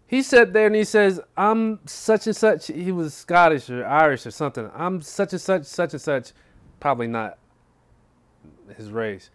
He 0.07 0.23
sat 0.23 0.53
there 0.53 0.67
and 0.67 0.77
he 0.77 0.85
says, 0.85 1.21
I'm 1.37 1.81
such 1.85 2.27
and 2.27 2.37
such. 2.37 2.69
He 2.69 2.93
was 2.93 3.13
Scottish 3.13 3.69
or 3.69 3.85
Irish 3.85 4.25
or 4.25 4.31
something. 4.31 4.71
I'm 4.73 5.03
such 5.03 5.33
and 5.33 5.41
such, 5.43 5.65
such 5.65 5.95
and 5.95 6.01
such. 6.01 6.33
Probably 6.79 7.09
not 7.09 7.39
his 8.77 8.91
race. 8.91 9.31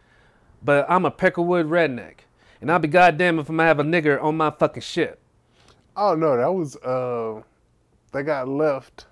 But 0.64 0.86
I'm 0.88 1.04
a 1.04 1.12
Peckerwood 1.12 1.68
redneck. 1.68 2.20
And 2.62 2.72
I'll 2.72 2.80
be 2.80 2.88
goddamn 2.88 3.40
if 3.40 3.50
I'm 3.50 3.58
gonna 3.58 3.68
have 3.68 3.80
a 3.80 3.84
nigger 3.84 4.22
on 4.24 4.38
my 4.38 4.50
fucking 4.50 4.84
ship. 4.84 5.21
Oh 5.96 6.16
no, 6.16 6.38
that 6.38 6.54
was 6.54 6.76
uh 6.78 7.42
they 8.12 8.24
got 8.24 8.48
left. 8.48 9.06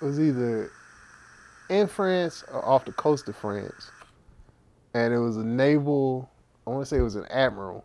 It 0.00 0.04
was 0.04 0.18
either 0.20 0.70
in 1.68 1.86
France 1.86 2.42
or 2.52 2.64
off 2.64 2.84
the 2.84 2.92
coast 2.92 3.28
of 3.28 3.36
France. 3.36 3.90
And 4.94 5.12
it 5.14 5.18
was 5.18 5.36
a 5.36 5.44
naval 5.44 6.30
I 6.66 6.70
wanna 6.70 6.86
say 6.86 6.98
it 6.98 7.02
was 7.02 7.16
an 7.16 7.26
admiral. 7.30 7.84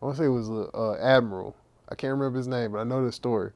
I 0.00 0.06
wanna 0.06 0.16
say 0.18 0.24
it 0.24 0.28
was 0.28 0.48
a 0.48 0.68
uh, 0.74 0.96
admiral. 1.00 1.54
I 1.88 1.94
can't 1.94 2.12
remember 2.12 2.38
his 2.38 2.48
name, 2.48 2.72
but 2.72 2.78
I 2.78 2.84
know 2.84 3.04
the 3.04 3.12
story. 3.12 3.52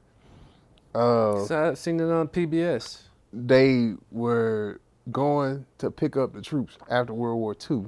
Uh 0.93 1.45
So 1.45 1.69
I've 1.69 1.77
seen 1.77 1.99
it 1.99 2.11
on 2.11 2.27
PBS. 2.27 3.03
they 3.33 3.93
were 4.11 4.79
going 5.11 5.65
to 5.79 5.89
pick 5.89 6.15
up 6.15 6.33
the 6.33 6.41
troops 6.41 6.77
after 6.89 7.13
World 7.13 7.39
War 7.39 7.55
II. 7.69 7.85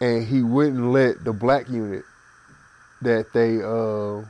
And 0.00 0.26
he 0.26 0.42
wouldn't 0.42 0.92
let 0.92 1.24
the 1.24 1.32
black 1.32 1.68
unit 1.68 2.04
that 3.02 3.32
they, 3.32 3.62
uh, 3.62 4.26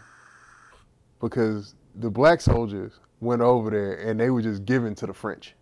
because 1.21 1.75
the 1.97 2.11
black 2.11 2.41
soldiers 2.41 2.93
went 3.21 3.43
over 3.43 3.71
there 3.71 3.95
and 3.95 4.21
they 4.21 4.31
were 4.31 4.43
just 4.43 4.65
given 4.65 4.95
to 4.97 5.07
the 5.07 5.15
French. 5.15 5.55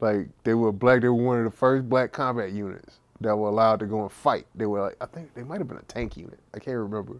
Like 0.00 0.28
they 0.44 0.54
were 0.54 0.72
black, 0.72 1.02
they 1.02 1.08
were 1.08 1.14
one 1.14 1.38
of 1.38 1.44
the 1.44 1.56
first 1.56 1.88
black 1.88 2.12
combat 2.12 2.52
units 2.52 2.98
that 3.20 3.36
were 3.36 3.48
allowed 3.48 3.80
to 3.80 3.86
go 3.86 4.02
and 4.02 4.12
fight. 4.12 4.46
They 4.54 4.66
were 4.66 4.82
like, 4.82 4.96
I 5.00 5.06
think 5.06 5.34
they 5.34 5.42
might 5.42 5.58
have 5.58 5.68
been 5.68 5.78
a 5.78 5.82
tank 5.82 6.16
unit. 6.16 6.38
I 6.54 6.58
can't 6.58 6.76
remember. 6.76 7.18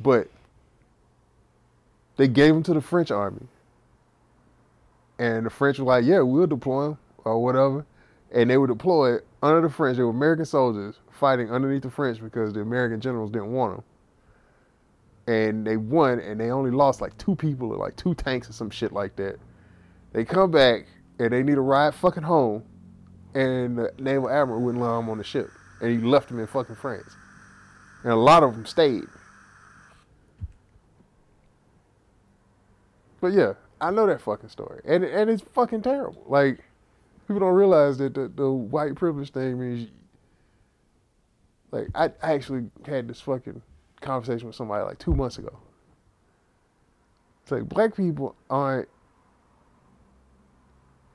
But 0.00 0.28
they 2.16 2.28
gave 2.28 2.52
them 2.52 2.62
to 2.64 2.74
the 2.74 2.80
French 2.80 3.10
army. 3.10 3.46
And 5.18 5.46
the 5.46 5.50
French 5.50 5.78
were 5.78 5.84
like, 5.84 6.04
yeah, 6.04 6.20
we'll 6.20 6.46
deploy 6.46 6.88
them 6.88 6.98
or 7.24 7.42
whatever. 7.42 7.86
And 8.32 8.50
they 8.50 8.56
were 8.56 8.66
deployed 8.66 9.22
under 9.42 9.68
the 9.68 9.72
French. 9.72 9.96
They 9.96 10.02
were 10.02 10.10
American 10.10 10.44
soldiers 10.44 10.96
fighting 11.12 11.50
underneath 11.50 11.82
the 11.82 11.90
French 11.90 12.20
because 12.20 12.52
the 12.52 12.60
American 12.60 13.00
generals 13.00 13.30
didn't 13.30 13.52
want 13.52 13.76
them. 13.76 13.84
And 15.26 15.66
they 15.66 15.76
won, 15.76 16.18
and 16.18 16.40
they 16.40 16.50
only 16.50 16.70
lost 16.70 17.00
like 17.00 17.16
two 17.16 17.36
people 17.36 17.70
or 17.72 17.76
like 17.76 17.96
two 17.96 18.14
tanks 18.14 18.50
or 18.50 18.52
some 18.52 18.70
shit 18.70 18.92
like 18.92 19.16
that. 19.16 19.36
They 20.12 20.24
come 20.24 20.50
back, 20.50 20.86
and 21.18 21.32
they 21.32 21.42
need 21.42 21.54
to 21.54 21.60
ride 21.60 21.94
fucking 21.94 22.24
home. 22.24 22.64
And 23.34 23.78
the 23.78 23.92
naval 23.98 24.28
admiral 24.28 24.60
wouldn't 24.60 24.82
allow 24.82 25.00
them 25.00 25.08
on 25.08 25.18
the 25.18 25.24
ship. 25.24 25.48
And 25.80 25.90
he 25.90 25.98
left 25.98 26.28
them 26.28 26.38
in 26.38 26.46
fucking 26.46 26.76
France. 26.76 27.16
And 28.02 28.12
a 28.12 28.16
lot 28.16 28.42
of 28.42 28.52
them 28.52 28.66
stayed. 28.66 29.04
But 33.22 33.32
yeah, 33.32 33.52
I 33.80 33.90
know 33.92 34.06
that 34.06 34.20
fucking 34.20 34.48
story, 34.48 34.80
and 34.84 35.04
and 35.04 35.30
it's 35.30 35.42
fucking 35.54 35.82
terrible. 35.82 36.24
Like 36.26 36.58
people 37.26 37.40
don't 37.40 37.54
realize 37.54 37.98
that 37.98 38.14
the, 38.14 38.28
the 38.28 38.50
white 38.50 38.96
privilege 38.96 39.30
thing 39.30 39.58
means. 39.58 39.88
Like 41.72 41.88
I, 41.94 42.10
I 42.22 42.34
actually 42.34 42.70
had 42.86 43.08
this 43.08 43.20
fucking 43.20 43.60
conversation 44.00 44.46
with 44.46 44.54
somebody 44.54 44.84
like 44.84 44.98
two 44.98 45.14
months 45.14 45.38
ago. 45.38 45.58
It's 47.42 47.50
like 47.50 47.68
black 47.68 47.96
people 47.96 48.36
aren't 48.48 48.88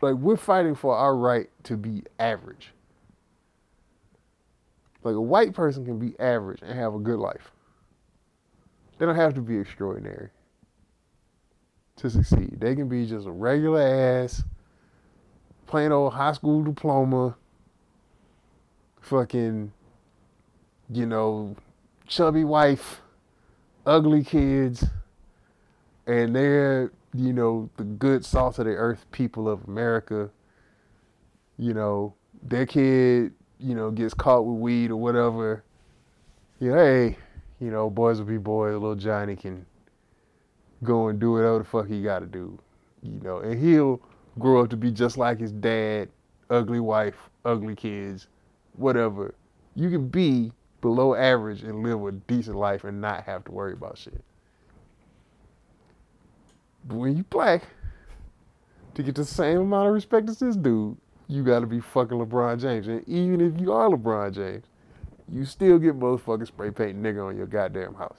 like 0.01 0.15
we're 0.15 0.35
fighting 0.35 0.75
for 0.75 0.93
our 0.95 1.15
right 1.15 1.49
to 1.63 1.77
be 1.77 2.03
average. 2.19 2.73
Like 5.03 5.15
a 5.15 5.21
white 5.21 5.53
person 5.53 5.85
can 5.85 5.99
be 5.99 6.19
average 6.19 6.59
and 6.61 6.77
have 6.77 6.93
a 6.93 6.99
good 6.99 7.19
life. 7.19 7.51
They 8.97 9.05
don't 9.05 9.15
have 9.15 9.35
to 9.35 9.41
be 9.41 9.57
extraordinary 9.57 10.31
to 11.97 12.09
succeed. 12.09 12.57
They 12.59 12.75
can 12.75 12.89
be 12.89 13.05
just 13.05 13.27
a 13.27 13.31
regular 13.31 13.81
ass, 13.81 14.43
plain 15.65 15.91
old 15.91 16.13
high 16.13 16.33
school 16.33 16.63
diploma, 16.63 17.37
fucking, 19.01 19.71
you 20.91 21.05
know, 21.05 21.55
chubby 22.07 22.43
wife, 22.43 23.01
ugly 23.85 24.23
kids, 24.23 24.85
and 26.05 26.35
they're, 26.35 26.91
you 27.13 27.33
know, 27.33 27.69
the 27.77 27.83
good 27.83 28.25
salt 28.25 28.59
of 28.59 28.65
the 28.65 28.71
earth 28.71 29.05
people 29.11 29.49
of 29.49 29.67
America. 29.67 30.29
You 31.57 31.73
know, 31.73 32.13
their 32.43 32.65
kid, 32.65 33.33
you 33.59 33.75
know, 33.75 33.91
gets 33.91 34.13
caught 34.13 34.45
with 34.45 34.59
weed 34.59 34.91
or 34.91 34.97
whatever. 34.97 35.63
You 36.59 36.71
know, 36.71 36.77
hey, 36.77 37.17
you 37.59 37.71
know, 37.71 37.89
boys 37.89 38.19
will 38.19 38.27
be 38.27 38.37
boys, 38.37 38.73
little 38.73 38.95
Johnny 38.95 39.35
can 39.35 39.65
go 40.83 41.07
and 41.07 41.19
do 41.19 41.31
whatever 41.31 41.59
the 41.59 41.63
fuck 41.63 41.87
he 41.87 42.03
got 42.03 42.19
to 42.19 42.25
do, 42.25 42.57
you 43.01 43.19
know, 43.23 43.39
and 43.39 43.59
he'll 43.59 43.99
grow 44.37 44.63
up 44.63 44.69
to 44.69 44.77
be 44.77 44.91
just 44.91 45.17
like 45.17 45.39
his 45.39 45.51
dad, 45.51 46.09
ugly 46.49 46.79
wife, 46.79 47.15
ugly 47.45 47.75
kids, 47.75 48.27
whatever. 48.75 49.33
You 49.75 49.89
can 49.89 50.07
be 50.07 50.51
below 50.81 51.15
average 51.15 51.63
and 51.63 51.83
live 51.83 52.03
a 52.05 52.11
decent 52.11 52.55
life 52.55 52.83
and 52.83 53.01
not 53.01 53.23
have 53.23 53.43
to 53.45 53.51
worry 53.51 53.73
about 53.73 53.97
shit. 53.97 54.23
But 56.85 56.95
when 56.95 57.17
you 57.17 57.23
black, 57.23 57.63
to 58.93 59.03
get 59.03 59.15
the 59.15 59.25
same 59.25 59.59
amount 59.59 59.87
of 59.87 59.93
respect 59.93 60.29
as 60.29 60.39
this 60.39 60.55
dude, 60.55 60.97
you 61.27 61.43
got 61.43 61.59
to 61.59 61.67
be 61.67 61.79
fucking 61.79 62.17
LeBron 62.17 62.59
James. 62.59 62.87
And 62.87 63.07
even 63.07 63.41
if 63.41 63.59
you 63.61 63.71
are 63.71 63.89
LeBron 63.89 64.33
James, 64.33 64.65
you 65.31 65.45
still 65.45 65.77
get 65.77 65.99
motherfucking 65.99 66.47
spray 66.47 66.71
paint 66.71 67.01
nigga 67.01 67.27
on 67.27 67.37
your 67.37 67.47
goddamn 67.47 67.93
house. 67.95 68.17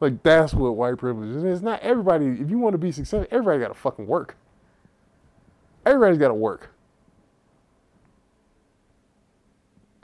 Like 0.00 0.22
that's 0.22 0.54
what 0.54 0.76
white 0.76 0.96
privilege 0.96 1.36
is. 1.36 1.44
It's 1.44 1.62
not 1.62 1.80
everybody. 1.80 2.26
If 2.26 2.50
you 2.50 2.58
want 2.58 2.74
to 2.74 2.78
be 2.78 2.92
successful, 2.92 3.26
everybody 3.30 3.60
got 3.60 3.68
to 3.68 3.74
fucking 3.74 4.06
work. 4.06 4.36
Everybody's 5.84 6.18
got 6.18 6.28
to 6.28 6.34
work. 6.34 6.70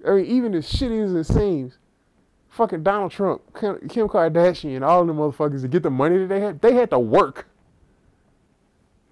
I 0.07 0.11
mean, 0.11 0.26
even 0.26 0.55
as 0.55 0.70
shitty 0.70 1.02
as 1.02 1.12
it 1.14 1.32
seems, 1.32 1.78
fucking 2.50 2.82
Donald 2.82 3.11
Trump, 3.12 3.42
Kim 3.59 3.88
Kim 3.88 4.09
Kardashian, 4.09 4.76
and 4.76 4.84
all 4.84 5.05
them 5.05 5.16
motherfuckers 5.16 5.62
to 5.62 5.68
get 5.68 5.82
the 5.82 5.90
money 5.90 6.18
that 6.18 6.28
they 6.28 6.40
had, 6.40 6.61
they 6.61 6.74
had 6.74 6.90
to 6.90 6.98
work. 6.98 7.46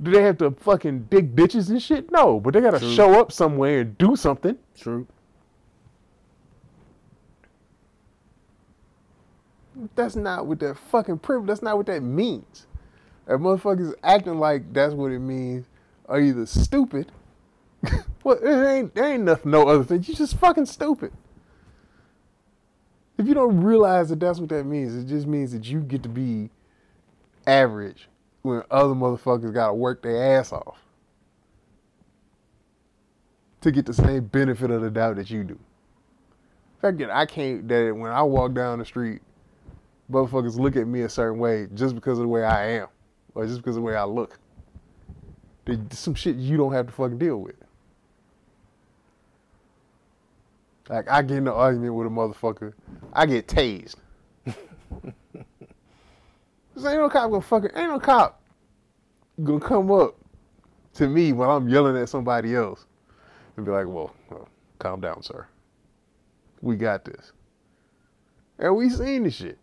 Do 0.01 0.11
they 0.11 0.23
have 0.23 0.39
to 0.39 0.51
fucking 0.51 1.07
dig 1.11 1.37
bitches 1.37 1.71
and 1.71 1.81
shit? 1.81 2.11
No, 2.11 2.41
but 2.41 2.55
they 2.55 2.61
got 2.61 2.73
to 2.73 2.81
True. 2.81 2.93
show 2.93 3.21
up 3.21 3.31
somewhere 3.31 3.81
and 3.81 3.97
do 3.99 4.17
something. 4.17 4.59
True. 4.77 5.07
That's 9.95 10.17
not 10.17 10.47
what 10.47 10.59
that 10.61 10.77
fucking 10.77 11.19
privilege. 11.21 11.49
That's 11.49 11.63
not 11.63 11.77
what 11.77 11.87
that 11.87 12.03
means. 12.03 12.67
If 13.27 13.41
motherfuckers 13.41 13.95
acting 14.03 14.39
like 14.39 14.73
that's 14.73 14.95
what 14.95 15.13
it 15.13 15.21
means, 15.21 15.67
are 16.09 16.21
either 16.21 16.47
stupid 16.47 17.13
Well, 18.25 18.37
it 18.37 18.69
ain't 18.69 18.95
there 18.95 19.13
ain't 19.13 19.25
nothing, 19.25 19.51
no 19.51 19.69
other 19.69 19.85
thing. 19.85 20.05
You 20.07 20.15
just 20.15 20.37
fucking 20.37 20.67
stupid. 20.67 21.13
If 23.19 23.27
you 23.27 23.35
don't 23.35 23.61
realize 23.61 24.09
that 24.09 24.21
that's 24.21 24.39
what 24.39 24.49
that 24.51 24.65
means, 24.65 24.95
it 24.95 25.07
just 25.07 25.27
means 25.27 25.53
that 25.53 25.65
you 25.65 25.81
get 25.81 26.03
to 26.05 26.09
be 26.09 26.51
average 27.47 28.09
when 28.43 28.63
other 28.71 28.95
motherfuckers 28.95 29.53
gotta 29.53 29.75
work 29.75 30.03
their 30.03 30.39
ass 30.39 30.53
off 30.53 30.79
to 33.61 33.71
get 33.71 33.87
the 33.87 33.95
same 33.95 34.25
benefit 34.25 34.71
of 34.71 34.83
the 34.83 34.91
doubt 34.91 35.17
that 35.17 35.31
you 35.31 35.45
do. 35.45 35.55
In 35.55 36.81
fact 36.81 36.99
that 36.99 37.11
I 37.11 37.27
can't 37.27 37.69
that 37.69 37.95
when 37.97 38.11
I 38.11 38.23
walk 38.23 38.55
down 38.55 38.79
the 38.79 38.85
street, 38.85 39.21
motherfuckers 40.11 40.59
look 40.59 40.77
at 40.77 40.87
me 40.87 41.03
a 41.03 41.09
certain 41.09 41.39
way 41.39 41.69
just 41.75 41.95
because 41.95 42.19
of 42.19 42.23
the 42.23 42.29
way 42.29 42.45
I 42.45 42.71
am, 42.71 42.89
or 43.35 43.47
just 43.47 43.59
because 43.59 43.77
of 43.77 43.83
the 43.83 43.87
way 43.87 43.95
I 43.95 44.05
look. 44.05 44.39
There's 45.65 45.79
some 45.93 46.15
shit 46.15 46.37
you 46.37 46.57
don't 46.57 46.73
have 46.73 46.87
to 46.87 46.93
fucking 46.93 47.19
deal 47.19 47.37
with. 47.39 47.55
Like 50.89 51.09
I 51.09 51.23
get 51.23 51.39
in 51.39 51.47
an 51.47 51.55
argument 51.55 51.95
with 51.95 52.07
a 52.07 52.11
motherfucker, 52.11 52.73
I 53.13 53.27
get 53.27 53.47
tased. 53.47 53.97
This 56.75 56.87
ain't 56.87 56.97
no 56.97 57.11
cop 57.11 57.31
gonna 57.31 57.43
fucking 57.43 57.71
ain't 57.77 57.91
no 57.91 58.01
cop 58.01 58.43
gonna 59.43 59.61
come 59.61 59.91
up 59.91 60.17
to 60.95 61.09
me 61.09 61.33
while 61.33 61.51
I'm 61.51 61.69
yelling 61.69 61.97
at 61.97 62.09
somebody 62.09 62.55
else 62.55 62.87
and 63.57 63.67
be 63.67 63.73
like, 63.73 63.87
well, 63.87 64.15
well 64.31 64.49
calm 64.79 65.01
down, 65.01 65.23
sir. 65.23 65.47
We 66.61 66.77
got 66.77 67.05
this. 67.05 67.33
And 68.59 68.77
we 68.77 68.89
seen 68.91 69.25
this 69.25 69.35
shit. 69.35 69.59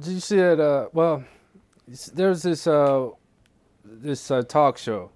Did 0.00 0.12
you 0.12 0.20
see 0.20 0.36
that? 0.36 0.60
Uh, 0.60 0.88
well, 0.92 1.24
there's 2.14 2.42
this 2.42 2.66
uh, 2.66 3.08
this 3.84 4.30
uh, 4.30 4.42
talk 4.42 4.78
show, 4.78 5.10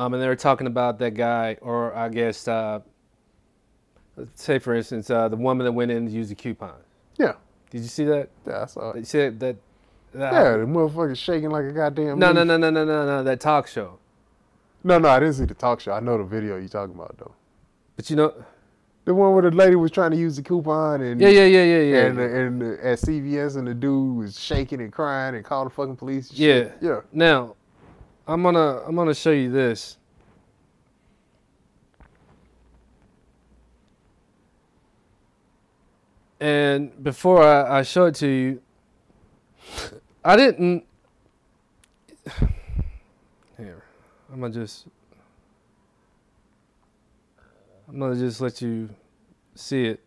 um, 0.00 0.14
and 0.14 0.22
they 0.22 0.26
were 0.28 0.36
talking 0.36 0.66
about 0.66 0.98
that 1.00 1.14
guy, 1.14 1.56
or 1.60 1.94
I 1.94 2.08
guess, 2.08 2.48
uh, 2.48 2.80
let's 4.16 4.42
say 4.42 4.58
for 4.58 4.74
instance, 4.74 5.10
uh, 5.10 5.28
the 5.28 5.36
woman 5.36 5.64
that 5.64 5.72
went 5.72 5.90
in 5.90 6.06
to 6.06 6.12
use 6.12 6.30
a 6.30 6.34
coupon. 6.34 6.74
Yeah. 7.18 7.34
Did 7.70 7.82
you 7.82 7.88
see 7.88 8.04
that? 8.04 8.30
Yeah, 8.46 8.62
I 8.62 8.66
saw 8.66 8.94
You 8.94 9.00
it. 9.00 9.06
see 9.06 9.18
that? 9.18 9.38
that, 9.40 9.56
that 10.14 10.32
Yeah, 10.32 10.56
the 10.56 10.64
motherfucker 10.64 11.16
shaking 11.16 11.50
like 11.50 11.64
a 11.66 11.72
goddamn 11.72 12.18
No, 12.18 12.32
no, 12.32 12.42
no, 12.44 12.56
no, 12.56 12.70
no, 12.70 12.84
no, 12.84 13.06
no. 13.06 13.22
That 13.22 13.40
talk 13.40 13.66
show. 13.66 13.98
No, 14.82 14.98
no, 14.98 15.08
I 15.08 15.20
didn't 15.20 15.34
see 15.34 15.44
the 15.44 15.54
talk 15.54 15.80
show. 15.80 15.92
I 15.92 16.00
know 16.00 16.16
the 16.18 16.24
video 16.24 16.56
you're 16.56 16.68
talking 16.68 16.94
about 16.94 17.16
though. 17.18 17.34
But 17.96 18.08
you 18.10 18.16
know, 18.16 18.32
The 19.04 19.14
one 19.14 19.32
where 19.34 19.42
the 19.42 19.50
lady 19.50 19.76
was 19.76 19.90
trying 19.90 20.10
to 20.12 20.16
use 20.16 20.36
the 20.36 20.42
coupon 20.42 21.00
and 21.02 21.20
yeah, 21.20 21.28
yeah, 21.28 21.44
yeah, 21.44 21.64
yeah, 21.64 21.82
yeah. 21.82 22.06
and 22.06 22.18
and 22.18 22.62
at 22.80 22.98
CVS 22.98 23.56
and 23.56 23.66
the 23.68 23.74
dude 23.74 24.16
was 24.16 24.38
shaking 24.40 24.80
and 24.80 24.92
crying 24.92 25.34
and 25.36 25.44
called 25.44 25.66
the 25.66 25.70
fucking 25.70 25.96
police. 25.96 26.30
And 26.30 26.38
Yeah. 26.38 26.68
yeah. 26.80 27.00
Now, 27.12 27.54
I'm 28.26 28.42
gonna 28.42 28.82
I'm 28.86 28.94
gonna 28.94 29.14
show 29.14 29.30
you 29.30 29.50
this. 29.50 29.96
And 36.40 37.02
before 37.02 37.42
I, 37.42 37.80
I 37.80 37.82
show 37.82 38.06
it 38.06 38.14
to 38.16 38.26
you, 38.26 38.62
I 40.24 40.36
didn't. 40.36 40.84
Here, 43.58 43.82
I'm 44.32 44.40
gonna 44.40 44.54
just. 44.54 44.86
I'm 47.88 47.98
gonna 47.98 48.16
just 48.16 48.40
let 48.40 48.62
you 48.62 48.88
see 49.54 49.86
it. 49.86 50.00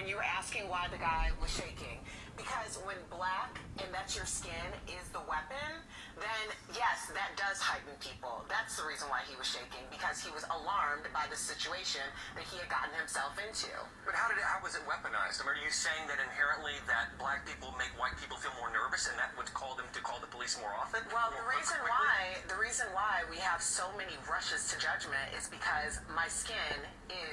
when 0.00 0.08
you 0.08 0.16
were 0.16 0.24
asking 0.24 0.64
why 0.68 0.88
the 0.90 0.96
guy 0.96 1.28
was 1.40 1.50
shaking. 1.52 2.00
Because 2.36 2.80
when 2.86 2.96
black 3.10 3.60
and 3.84 3.92
that's 3.92 4.16
your 4.16 4.24
skin 4.24 4.72
is 4.88 5.08
the 5.12 5.20
weapon, 5.28 5.70
then 6.16 6.56
yes, 6.74 7.12
that 7.12 7.36
does 7.36 7.60
heighten 7.60 7.92
people. 8.00 8.44
That's 8.48 8.69
the 8.80 8.88
reason 8.88 9.12
why 9.12 9.20
he 9.28 9.36
was 9.36 9.44
shaking, 9.44 9.84
because 9.92 10.24
he 10.24 10.32
was 10.32 10.48
alarmed 10.48 11.04
by 11.12 11.28
the 11.28 11.36
situation 11.36 12.02
that 12.32 12.48
he 12.48 12.56
had 12.56 12.72
gotten 12.72 12.96
himself 12.96 13.36
into. 13.36 13.68
But 14.08 14.16
how 14.16 14.32
did 14.32 14.40
it, 14.40 14.46
how 14.48 14.64
was 14.64 14.72
it 14.72 14.82
weaponized? 14.88 15.44
I 15.44 15.44
mean, 15.44 15.60
are 15.60 15.62
you 15.62 15.68
saying 15.68 16.08
that 16.08 16.16
inherently 16.16 16.80
that 16.88 17.12
black 17.20 17.44
people 17.44 17.76
make 17.76 17.92
white 18.00 18.16
people 18.16 18.40
feel 18.40 18.56
more 18.56 18.72
nervous, 18.72 19.12
and 19.12 19.20
that 19.20 19.36
would 19.36 19.52
call 19.52 19.76
them 19.76 19.84
to 19.92 20.00
call 20.00 20.16
the 20.24 20.30
police 20.32 20.56
more 20.56 20.72
often? 20.72 21.04
Well, 21.12 21.28
the 21.28 21.44
reason 21.44 21.76
quickly? 21.84 21.92
why 21.92 22.40
the 22.48 22.56
reason 22.56 22.88
why 22.96 23.28
we 23.28 23.36
have 23.44 23.60
so 23.60 23.92
many 24.00 24.16
rushes 24.24 24.72
to 24.72 24.80
judgment 24.80 25.28
is 25.36 25.52
because 25.52 26.00
my 26.16 26.26
skin 26.26 26.80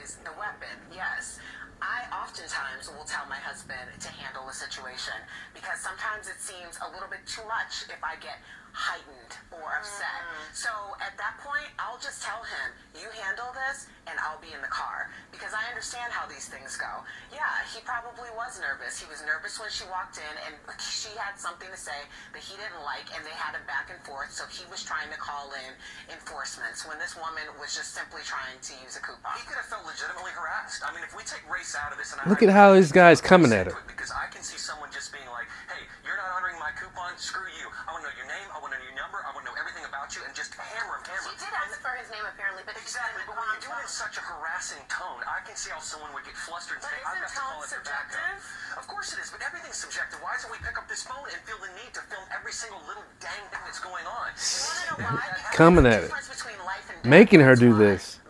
is 0.01 0.17
the 0.23 0.31
weapon. 0.37 0.75
Yes. 0.93 1.39
I 1.77 2.09
oftentimes 2.09 2.89
will 2.89 3.05
tell 3.05 3.29
my 3.29 3.37
husband 3.37 3.93
to 4.01 4.09
handle 4.09 4.49
a 4.49 4.53
situation 4.53 5.13
because 5.53 5.77
sometimes 5.77 6.25
it 6.25 6.41
seems 6.41 6.73
a 6.81 6.89
little 6.89 7.09
bit 7.09 7.21
too 7.29 7.45
much 7.45 7.85
if 7.93 8.01
I 8.01 8.17
get 8.17 8.41
heightened 8.73 9.33
or 9.49 9.65
upset. 9.77 10.21
Mm-hmm. 10.21 10.53
So 10.53 10.69
at 11.01 11.17
that 11.17 11.37
point, 11.41 11.69
I'll 11.81 12.01
just 12.01 12.21
tell 12.21 12.41
him, 12.45 12.67
"You 12.93 13.09
handle 13.25 13.49
this 13.53 13.89
and 14.05 14.13
I'll 14.21 14.41
be 14.41 14.53
in 14.53 14.61
the 14.61 14.69
car." 14.69 15.09
Because 15.33 15.53
I 15.53 15.65
understand 15.69 16.13
how 16.13 16.29
these 16.29 16.49
things 16.49 16.77
go. 16.77 17.05
Yeah, 17.33 17.45
he 17.73 17.81
probably 17.85 18.29
was 18.37 18.57
nervous. 18.61 18.97
He 18.97 19.09
was 19.09 19.21
nervous 19.25 19.57
when 19.57 19.69
she 19.69 19.85
walked 19.89 20.17
in 20.17 20.33
and 20.45 20.53
she 20.81 21.09
had 21.17 21.37
something 21.37 21.69
to 21.69 21.79
say 21.79 22.05
that 22.33 22.41
he 22.41 22.57
didn't 22.57 22.81
like 22.85 23.09
and 23.13 23.21
they 23.25 23.33
had 23.37 23.53
a 23.57 23.61
back 23.69 23.89
and 23.93 23.97
forth, 24.05 24.33
so 24.33 24.45
he 24.49 24.65
was 24.69 24.81
trying 24.81 25.09
to 25.13 25.19
call 25.21 25.49
in 25.53 25.71
enforcements 26.13 26.85
when 26.85 26.97
this 27.01 27.17
woman 27.17 27.45
was 27.61 27.73
just 27.73 27.93
simply 27.97 28.21
trying 28.25 28.57
to 28.61 28.73
use 28.81 28.97
a 28.97 29.01
coupon. 29.01 29.37
He 29.37 29.45
could 29.45 29.57
have 29.57 29.66
felt 29.67 29.83
legitimately 29.83 30.31
harassed. 30.31 30.81
I 30.87 30.95
mean, 30.95 31.03
if 31.03 31.11
we 31.11 31.23
take 31.27 31.43
race 31.51 31.75
out 31.75 31.91
of 31.91 31.99
this, 31.99 32.15
and 32.15 32.23
I, 32.23 32.29
Look 32.31 32.41
at 32.41 32.49
how 32.49 32.73
this 32.73 32.91
guy's 32.91 33.19
coming 33.19 33.51
at 33.51 33.67
her. 33.67 33.75
Because 33.87 34.11
I 34.15 34.31
can 34.31 34.41
see 34.41 34.57
someone 34.57 34.89
just 34.91 35.11
being 35.11 35.27
like, 35.29 35.47
"Hey, 35.67 35.83
you're 36.07 36.15
not 36.15 36.31
honoring 36.39 36.55
my 36.59 36.71
coupon. 36.75 37.15
Screw 37.19 37.47
you. 37.59 37.67
I 37.87 37.91
want 37.91 38.03
to 38.03 38.09
know 38.09 38.15
your 38.15 38.29
name. 38.31 38.47
I 38.55 38.57
want 38.63 38.71
to 38.71 38.79
know 38.79 38.87
your 38.87 38.95
number. 38.95 39.19
I 39.23 39.31
want 39.35 39.43
to 39.43 39.51
know 39.51 39.57
everything 39.59 39.83
about 39.83 40.15
you, 40.15 40.23
and 40.23 40.31
just 40.31 40.55
hammer 40.55 40.99
him, 40.99 41.03
hammer 41.03 41.27
She 41.31 41.35
did 41.43 41.51
ask 41.51 41.75
for 41.83 41.93
his 41.99 42.07
name 42.11 42.23
apparently, 42.23 42.63
but 42.63 42.75
Exactly, 42.79 43.23
but 43.27 43.35
when 43.35 43.47
you 43.51 43.59
do 43.59 43.71
it 43.75 43.83
in 43.83 43.91
such 43.91 44.15
a 44.15 44.23
harassing 44.23 44.79
tone, 44.87 45.19
I 45.27 45.43
can 45.43 45.59
see 45.59 45.71
how 45.75 45.83
someone 45.83 46.15
would 46.15 46.23
get 46.23 46.39
flustered 46.39 46.79
and 46.79 46.87
But 46.87 46.95
say, 46.95 47.03
I've 47.03 47.19
isn't 47.19 47.27
got 47.27 47.35
to 47.35 47.39
call 47.43 47.59
it 47.59 47.67
their 47.67 47.83
subjective? 47.83 48.39
Of 48.79 48.85
course 48.87 49.11
it 49.11 49.19
is, 49.19 49.27
but 49.27 49.43
everything's 49.43 49.75
subjective. 49.75 50.23
Why 50.23 50.39
don't 50.39 50.51
we 50.55 50.59
pick 50.63 50.79
up 50.79 50.87
this 50.87 51.03
phone 51.03 51.27
and 51.27 51.39
feel 51.43 51.59
the 51.59 51.67
need 51.75 51.91
to 51.99 52.03
film 52.07 52.23
every 52.31 52.55
single 52.55 52.79
little 52.87 53.03
dang 53.19 53.43
thing 53.51 53.63
that's 53.67 53.83
going 53.83 54.07
on? 54.07 54.31
You 54.31 54.63
want 54.63 54.79
to 54.79 54.85
know 54.87 55.19
why? 55.19 55.51
Coming 55.51 55.85
at 55.85 56.07
it. 56.07 56.07
difference 56.07 56.31
between 56.31 56.59
life 56.63 56.87
and 56.87 56.97
death. 57.03 57.11
Making 57.11 57.41
her 57.43 57.55
do 57.59 57.75
this. 57.75 58.23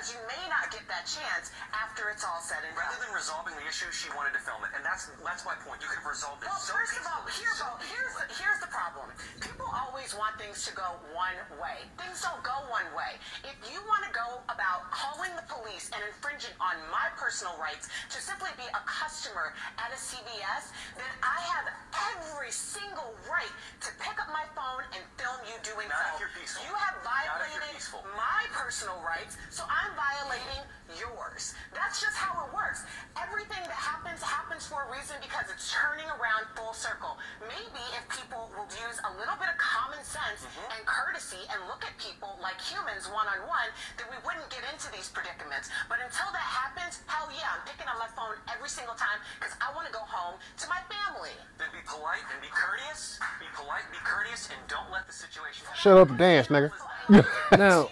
Because 0.00 0.16
you 0.16 0.24
may 0.32 0.44
not 0.48 0.72
get 0.72 0.80
that 0.88 1.04
chance 1.04 1.52
after 1.76 2.08
it's 2.08 2.24
all 2.24 2.40
said 2.40 2.64
and 2.64 2.72
done. 2.72 2.88
Rather 2.88 3.04
than 3.04 3.12
resolving 3.12 3.52
the 3.52 3.68
issue, 3.68 3.84
she 3.92 4.08
wanted 4.16 4.32
to 4.32 4.40
film 4.40 4.64
it, 4.64 4.72
and 4.72 4.80
that's 4.80 5.12
that's 5.20 5.44
my 5.44 5.52
point. 5.60 5.84
You 5.84 5.92
could 5.92 6.00
have 6.00 6.08
resolved 6.08 6.40
it 6.40 6.48
Well, 6.48 6.56
so 6.56 6.72
first 6.72 6.96
of 6.96 7.04
all, 7.04 7.20
here's, 7.28 7.60
so 7.60 7.68
here's, 7.84 8.16
the, 8.16 8.24
here's 8.32 8.60
the 8.64 8.72
problem. 8.72 9.12
People 9.44 9.68
always 9.68 10.16
want 10.16 10.40
things 10.40 10.64
to 10.64 10.72
go 10.72 10.96
one 11.12 11.36
way. 11.60 11.84
Things 12.00 12.24
don't 12.24 12.40
go 12.40 12.64
one 12.72 12.88
way. 12.96 13.20
If 13.44 13.60
you 13.68 13.76
want 13.84 14.08
to 14.08 14.12
go 14.16 14.40
about 14.48 14.88
calling 14.88 15.36
the 15.36 15.44
police 15.44 15.92
and 15.92 16.00
infringing 16.00 16.56
on 16.64 16.80
my 16.88 17.12
personal 17.20 17.52
rights 17.60 17.92
to 18.08 18.16
simply 18.24 18.56
be 18.56 18.64
a 18.72 18.82
customer 18.88 19.52
at 19.76 19.92
a 19.92 20.00
CVS, 20.00 20.72
then 20.96 21.12
I 21.20 21.44
have 21.44 21.68
every 22.16 22.48
single 22.48 23.12
right 23.28 23.52
to 23.84 23.92
pick 24.00 24.16
up 24.16 24.32
my 24.32 24.48
phone 24.56 24.80
and 24.96 25.04
film 25.20 25.36
you 25.44 25.60
doing 25.60 25.92
Not 25.92 26.16
so. 26.16 26.24
you're 26.24 26.32
peaceful. 26.32 26.64
You 26.64 26.72
have 26.72 26.96
Not 27.04 27.44
if 27.44 27.52
you're 27.52 27.60
violated 27.60 27.70
my 28.16 28.48
personal 28.52 28.96
rights, 29.04 29.36
so 29.50 29.64
I'm 29.66 29.89
violating 29.96 30.62
yours. 30.98 31.54
That's 31.70 32.02
just 32.02 32.18
how 32.18 32.34
it 32.44 32.50
works. 32.50 32.82
Everything 33.14 33.62
that 33.62 33.78
happens 33.78 34.18
happens 34.22 34.66
for 34.66 34.82
a 34.82 34.88
reason 34.90 35.16
because 35.22 35.46
it's 35.48 35.70
turning 35.70 36.06
around 36.18 36.50
full 36.58 36.74
circle. 36.74 37.14
Maybe 37.46 37.78
if 37.94 38.02
people 38.10 38.50
would 38.58 38.70
use 38.74 38.98
a 39.06 39.10
little 39.14 39.38
bit 39.38 39.48
of 39.50 39.56
common 39.58 40.02
sense 40.02 40.42
Mm-hmm. 40.42 40.72
and 40.76 40.80
courtesy 40.86 41.42
and 41.52 41.58
look 41.66 41.82
at 41.84 41.92
people 41.98 42.38
like 42.40 42.56
humans 42.60 43.08
one 43.10 43.26
on 43.28 43.40
one, 43.50 43.68
then 43.98 44.06
we 44.12 44.18
wouldn't 44.24 44.46
get 44.52 44.62
into 44.72 44.86
these 44.94 45.08
predicaments. 45.10 45.68
But 45.90 45.98
until 46.02 46.28
that 46.32 46.44
happens, 46.44 47.02
hell 47.06 47.28
yeah, 47.34 47.50
I'm 47.56 47.62
picking 47.66 47.86
up 47.90 47.98
my 47.98 48.08
phone 48.14 48.36
every 48.50 48.68
single 48.70 48.94
time 48.94 49.18
because 49.38 49.54
I 49.62 49.72
want 49.74 49.86
to 49.90 49.94
go 49.94 50.02
home 50.06 50.38
to 50.40 50.64
my 50.70 50.80
family. 50.90 51.34
then 51.58 51.68
be 51.74 51.82
polite 51.86 52.24
and 52.30 52.38
be 52.42 52.48
courteous. 52.52 53.18
Be 53.42 53.48
polite, 53.56 53.84
be 53.90 54.00
courteous, 54.04 54.48
and 54.52 54.60
don't 54.70 54.88
let 54.92 55.06
the 55.06 55.14
situation. 55.16 55.66
Shut 55.76 55.96
up 55.98 56.08
and 56.10 56.18
dance, 56.18 56.46
nigga. 56.48 56.70
Now, 57.58 57.88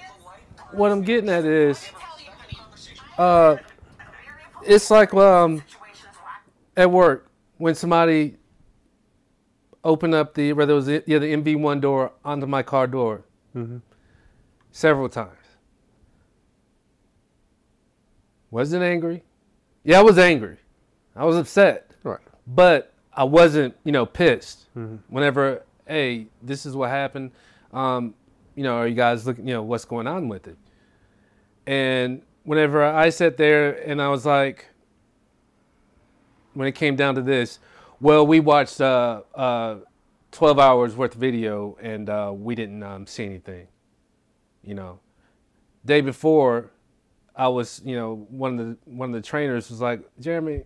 what 0.72 0.90
I'm 0.90 1.02
getting 1.02 1.30
at 1.30 1.44
is, 1.44 1.88
uh, 3.16 3.56
it's 4.62 4.90
like 4.90 5.12
um, 5.14 5.62
at 6.76 6.90
work 6.90 7.30
when 7.56 7.74
somebody 7.74 8.36
opened 9.84 10.14
up 10.14 10.34
the 10.34 10.52
whether 10.52 10.72
it 10.72 10.76
was 10.76 10.86
the, 10.86 11.02
yeah 11.06 11.18
the 11.18 11.32
MV1 11.34 11.80
door 11.80 12.12
onto 12.24 12.46
my 12.46 12.62
car 12.62 12.86
door 12.86 13.22
several 14.70 15.08
times. 15.08 15.32
Wasn't 18.50 18.82
angry. 18.82 19.24
Yeah, 19.84 19.98
I 19.98 20.02
was 20.02 20.18
angry. 20.18 20.56
I 21.16 21.24
was 21.24 21.36
upset, 21.36 21.90
Right. 22.02 22.20
but 22.46 22.92
I 23.12 23.24
wasn't 23.24 23.74
you 23.84 23.92
know 23.92 24.06
pissed. 24.06 24.66
Whenever 25.08 25.64
hey, 25.86 26.26
this 26.42 26.66
is 26.66 26.76
what 26.76 26.90
happened. 26.90 27.32
Um, 27.72 28.14
you 28.58 28.64
know, 28.64 28.74
are 28.78 28.88
you 28.88 28.96
guys 28.96 29.24
looking, 29.24 29.46
you 29.46 29.54
know, 29.54 29.62
what's 29.62 29.84
going 29.84 30.08
on 30.08 30.26
with 30.26 30.48
it? 30.48 30.58
And 31.64 32.22
whenever 32.42 32.82
I 32.82 33.10
sat 33.10 33.36
there 33.36 33.70
and 33.88 34.02
I 34.02 34.08
was 34.08 34.26
like, 34.26 34.66
when 36.54 36.66
it 36.66 36.72
came 36.72 36.96
down 36.96 37.14
to 37.14 37.22
this, 37.22 37.60
well, 38.00 38.26
we 38.26 38.40
watched 38.40 38.80
uh, 38.80 39.22
uh, 39.32 39.76
12 40.32 40.58
hours 40.58 40.96
worth 40.96 41.14
of 41.14 41.20
video 41.20 41.78
and 41.80 42.10
uh, 42.10 42.32
we 42.34 42.56
didn't 42.56 42.82
um, 42.82 43.06
see 43.06 43.26
anything. 43.26 43.68
You 44.64 44.74
know, 44.74 44.98
day 45.84 46.00
before, 46.00 46.72
I 47.36 47.46
was, 47.46 47.80
you 47.84 47.94
know, 47.94 48.26
one 48.28 48.58
of 48.58 48.66
the 48.66 48.76
one 48.86 49.10
of 49.10 49.14
the 49.14 49.22
trainers 49.22 49.70
was 49.70 49.80
like, 49.80 50.00
Jeremy, 50.18 50.64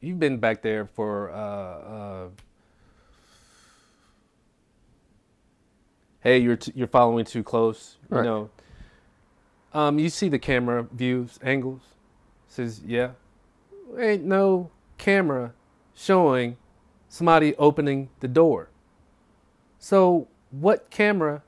you've 0.00 0.20
been 0.20 0.38
back 0.38 0.62
there 0.62 0.86
for 0.86 1.32
uh, 1.32 1.36
uh, 1.36 2.28
hey, 6.24 6.38
you're 6.38 6.56
t- 6.56 6.72
you're 6.74 6.88
following 6.88 7.24
too 7.24 7.44
close. 7.44 7.98
You 8.10 8.16
Right. 8.16 8.24
know, 8.24 8.50
um, 9.72 9.98
you 10.00 10.08
see 10.08 10.28
the 10.28 10.38
camera 10.40 10.82
views 10.90 11.38
angles. 11.42 11.82
Says 12.48 12.80
yeah, 12.84 13.10
ain't 13.98 14.24
no 14.24 14.70
camera 14.98 15.52
showing 15.94 16.56
somebody 17.08 17.54
opening 17.56 18.08
the 18.20 18.28
door. 18.28 18.70
So 19.78 20.26
what 20.50 20.90
camera 20.90 21.42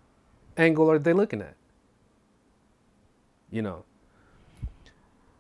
angle 0.57 0.91
are 0.91 0.99
they 0.99 1.13
looking 1.13 1.41
at? 1.41 1.55
You 3.51 3.63
know. 3.63 3.85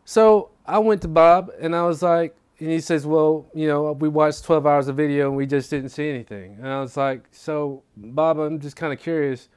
So 0.04 0.50
I 0.64 0.78
went 0.78 1.02
to 1.02 1.08
Bob 1.08 1.50
and 1.60 1.74
I 1.74 1.82
was 1.82 2.02
like, 2.02 2.36
and 2.58 2.70
he 2.70 2.80
says, 2.80 3.06
well, 3.06 3.50
you 3.54 3.68
know, 3.68 3.92
we 3.92 4.08
watched 4.08 4.44
12 4.44 4.66
hours 4.66 4.88
of 4.88 4.96
video 4.96 5.28
and 5.28 5.36
we 5.36 5.46
just 5.46 5.68
didn't 5.68 5.90
see 5.90 6.08
anything. 6.08 6.56
And 6.58 6.68
I 6.68 6.80
was 6.80 6.96
like, 6.96 7.24
so 7.30 7.82
Bob, 7.96 8.38
I'm 8.38 8.60
just 8.60 8.76
kind 8.76 8.92
of 8.92 8.98
curious, 8.98 9.48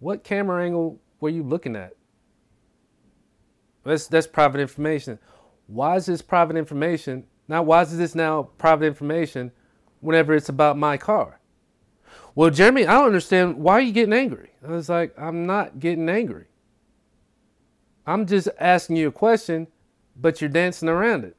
what 0.00 0.22
camera 0.22 0.62
angle 0.62 1.00
were 1.20 1.30
you 1.30 1.42
looking 1.42 1.76
at? 1.76 1.94
That's 3.84 4.06
that's 4.08 4.26
private 4.26 4.60
information. 4.60 5.18
Why 5.68 5.96
is 5.96 6.06
this 6.06 6.20
private 6.20 6.56
information? 6.56 7.24
Now, 7.48 7.62
why 7.62 7.82
is 7.82 7.96
this 7.96 8.14
now 8.14 8.50
private 8.58 8.86
information 8.86 9.52
whenever 10.00 10.34
it's 10.34 10.48
about 10.48 10.76
my 10.76 10.96
car? 10.96 11.40
Well, 12.34 12.50
Jeremy, 12.50 12.86
I 12.86 12.94
don't 12.94 13.06
understand. 13.06 13.56
Why 13.56 13.74
are 13.74 13.80
you 13.80 13.92
getting 13.92 14.12
angry? 14.12 14.50
I 14.66 14.72
was 14.72 14.88
like, 14.88 15.14
I'm 15.16 15.46
not 15.46 15.78
getting 15.78 16.08
angry. 16.08 16.46
I'm 18.06 18.26
just 18.26 18.48
asking 18.60 18.96
you 18.96 19.08
a 19.08 19.12
question, 19.12 19.68
but 20.16 20.40
you're 20.40 20.50
dancing 20.50 20.88
around 20.88 21.24
it. 21.24 21.35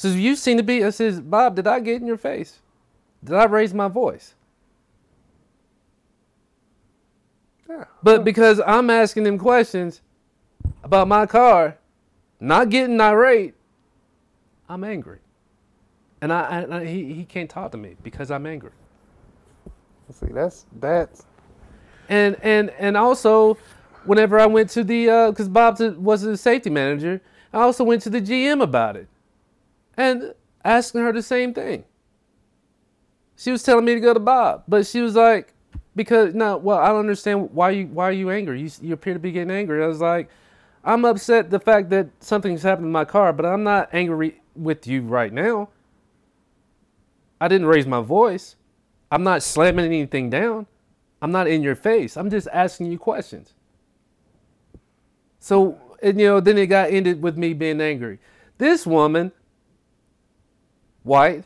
Says, 0.00 0.16
you 0.16 0.34
seem 0.34 0.56
to 0.56 0.62
be. 0.62 0.82
I 0.82 0.88
says, 0.88 1.20
Bob, 1.20 1.56
did 1.56 1.66
I 1.66 1.78
get 1.78 2.00
in 2.00 2.06
your 2.06 2.16
face? 2.16 2.60
Did 3.22 3.34
I 3.36 3.44
raise 3.44 3.74
my 3.74 3.86
voice? 3.86 4.34
Yeah. 7.68 7.84
But 8.02 8.24
because 8.24 8.62
I'm 8.66 8.88
asking 8.88 9.24
them 9.24 9.36
questions 9.36 10.00
about 10.82 11.06
my 11.06 11.26
car, 11.26 11.76
not 12.40 12.70
getting 12.70 12.98
irate, 12.98 13.52
I'm 14.70 14.84
angry. 14.84 15.18
And 16.22 16.32
I, 16.32 16.62
I, 16.62 16.78
I- 16.78 16.84
he, 16.86 17.12
he 17.12 17.24
can't 17.26 17.50
talk 17.50 17.70
to 17.72 17.76
me 17.76 17.96
because 18.02 18.30
I'm 18.30 18.46
angry. 18.46 18.72
See, 20.10 20.28
that's 20.32 20.64
that's 20.80 21.26
And 22.08 22.38
and 22.42 22.70
and 22.78 22.96
also, 22.96 23.58
whenever 24.06 24.40
I 24.40 24.46
went 24.46 24.70
to 24.70 24.82
the 24.82 25.10
uh, 25.10 25.30
because 25.30 25.50
Bob 25.50 25.78
was 25.98 26.22
the 26.22 26.38
safety 26.38 26.70
manager, 26.70 27.20
I 27.52 27.58
also 27.60 27.84
went 27.84 28.00
to 28.04 28.10
the 28.10 28.22
GM 28.22 28.62
about 28.62 28.96
it, 28.96 29.08
and 30.00 30.34
asking 30.64 31.02
her 31.02 31.12
the 31.12 31.22
same 31.22 31.52
thing. 31.52 31.84
She 33.36 33.50
was 33.50 33.62
telling 33.62 33.84
me 33.84 33.94
to 33.94 34.00
go 34.00 34.14
to 34.14 34.20
Bob, 34.20 34.64
but 34.66 34.86
she 34.86 35.02
was 35.02 35.14
like, 35.14 35.52
because 35.94 36.34
no, 36.34 36.56
well, 36.56 36.78
I 36.78 36.88
don't 36.88 37.00
understand 37.00 37.50
why 37.52 37.70
you 37.70 37.86
why 37.86 38.04
are 38.08 38.12
you 38.12 38.30
angry? 38.30 38.62
You 38.62 38.70
you 38.80 38.94
appear 38.94 39.12
to 39.12 39.20
be 39.20 39.30
getting 39.30 39.50
angry. 39.50 39.84
I 39.84 39.86
was 39.86 40.00
like, 40.00 40.30
I'm 40.84 41.04
upset 41.04 41.50
the 41.50 41.60
fact 41.60 41.90
that 41.90 42.08
something's 42.20 42.62
happened 42.62 42.86
to 42.86 42.90
my 42.90 43.04
car, 43.04 43.32
but 43.34 43.44
I'm 43.44 43.62
not 43.62 43.90
angry 43.92 44.40
with 44.56 44.86
you 44.86 45.02
right 45.02 45.32
now. 45.32 45.68
I 47.40 47.48
didn't 47.48 47.66
raise 47.66 47.86
my 47.86 48.00
voice. 48.00 48.56
I'm 49.10 49.22
not 49.22 49.42
slamming 49.42 49.86
anything 49.86 50.30
down. 50.30 50.66
I'm 51.20 51.32
not 51.32 51.46
in 51.46 51.62
your 51.62 51.74
face. 51.74 52.16
I'm 52.16 52.30
just 52.30 52.48
asking 52.52 52.90
you 52.92 52.98
questions. 52.98 53.52
So, 55.38 55.78
and, 56.02 56.20
you 56.20 56.26
know, 56.26 56.40
then 56.40 56.56
it 56.58 56.66
got 56.66 56.90
ended 56.90 57.22
with 57.22 57.36
me 57.36 57.54
being 57.54 57.80
angry. 57.80 58.18
This 58.58 58.86
woman, 58.86 59.32
white, 61.02 61.44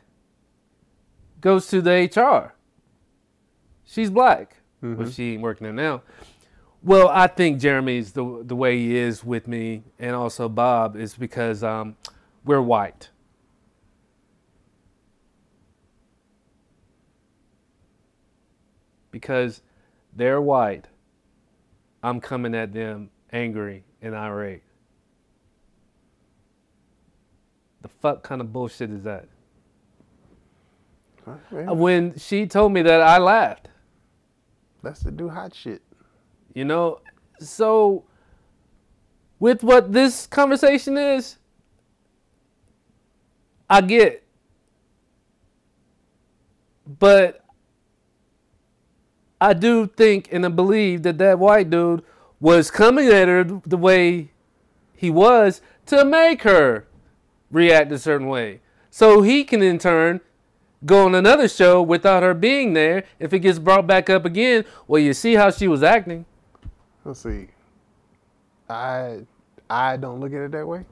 goes 1.40 1.66
to 1.68 1.80
the 1.80 2.10
HR. 2.14 2.54
She's 3.84 4.10
black. 4.10 4.56
Well, 4.80 5.08
she 5.10 5.34
ain't 5.34 5.42
working 5.42 5.64
there 5.64 5.72
now. 5.72 6.02
Well, 6.82 7.08
I 7.08 7.26
think 7.26 7.60
Jeremy's 7.60 8.12
the 8.12 8.42
the 8.44 8.54
way 8.54 8.76
he 8.78 8.96
is 8.96 9.24
with 9.24 9.48
me, 9.48 9.82
and 9.98 10.14
also 10.14 10.48
Bob 10.48 10.96
is 10.96 11.14
because 11.14 11.62
um, 11.62 11.96
we're 12.44 12.60
white. 12.60 13.08
Because 19.10 19.62
they're 20.14 20.42
white, 20.42 20.86
I'm 22.02 22.20
coming 22.20 22.54
at 22.54 22.74
them 22.74 23.10
angry 23.32 23.84
and 24.02 24.14
irate. 24.14 24.62
The 27.80 27.88
fuck 27.88 28.22
kind 28.22 28.40
of 28.40 28.52
bullshit 28.52 28.90
is 28.90 29.04
that? 29.04 29.28
Yeah, 31.52 31.70
When 31.70 32.18
she 32.18 32.46
told 32.46 32.72
me 32.72 32.82
that, 32.82 33.00
I 33.00 33.18
laughed. 33.18 33.68
that's 34.82 35.00
the 35.00 35.10
do 35.10 35.28
hot 35.28 35.54
shit. 35.54 35.82
You 36.54 36.64
know, 36.64 37.00
so 37.40 38.04
with 39.38 39.62
what 39.62 39.92
this 39.92 40.26
conversation 40.26 40.96
is, 40.96 41.36
I 43.68 43.80
get. 43.80 44.22
But 46.86 47.44
I 49.40 49.52
do 49.52 49.86
think 49.86 50.28
and 50.32 50.44
I 50.44 50.48
believe 50.48 51.02
that 51.02 51.18
that 51.18 51.38
white 51.38 51.70
dude 51.70 52.02
was 52.40 52.70
coming 52.70 53.08
at 53.08 53.28
her 53.28 53.44
the 53.44 53.76
way 53.76 54.30
he 54.94 55.10
was 55.10 55.60
to 55.86 56.04
make 56.04 56.42
her 56.42 56.86
react 57.50 57.90
a 57.92 57.98
certain 57.98 58.28
way. 58.28 58.60
So 58.90 59.22
he 59.22 59.44
can 59.44 59.62
in 59.62 59.78
turn 59.78 60.20
go 60.84 61.06
on 61.06 61.14
another 61.14 61.48
show 61.48 61.82
without 61.82 62.22
her 62.22 62.34
being 62.34 62.72
there. 62.74 63.04
If 63.18 63.32
it 63.32 63.40
gets 63.40 63.58
brought 63.58 63.86
back 63.86 64.10
up 64.10 64.24
again, 64.24 64.64
well, 64.86 65.00
you 65.00 65.12
see 65.12 65.34
how 65.34 65.50
she 65.50 65.68
was 65.68 65.82
acting. 65.82 66.26
Let's 67.04 67.20
see. 67.20 67.48
I 68.68 69.20
I 69.68 69.96
don't 69.96 70.20
look 70.20 70.32
at 70.32 70.40
it 70.40 70.52
that 70.52 70.66
way. 70.66 70.84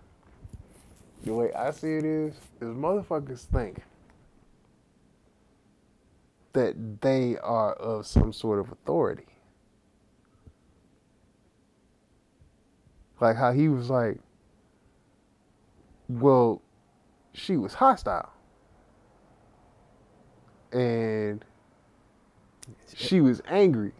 The 1.25 1.35
way 1.35 1.53
I 1.53 1.71
see 1.71 1.95
it 1.95 2.05
is, 2.05 2.35
is 2.61 2.69
motherfuckers 2.69 3.45
think 3.45 3.83
that 6.53 7.01
they 7.01 7.39
are 7.39 7.75
of 7.75 8.07
some 8.07 8.33
sort 8.33 8.59
of 8.59 8.73
authority. 8.73 9.27
Like 13.21 13.37
how 13.37 13.53
he 13.53 13.69
was 13.69 13.89
like, 13.89 14.19
well, 16.09 16.61
she 17.33 17.57
was 17.57 17.75
hostile. 17.75 18.33
And 20.73 21.45
she 22.95 23.21
was 23.21 23.43
angry 23.47 23.93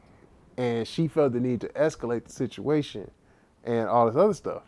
and 0.57 0.87
she 0.87 1.09
felt 1.09 1.33
the 1.33 1.41
need 1.41 1.61
to 1.61 1.69
escalate 1.69 2.25
the 2.25 2.33
situation 2.33 3.11
and 3.65 3.89
all 3.89 4.07
this 4.07 4.17
other 4.17 4.35
stuff. 4.35 4.63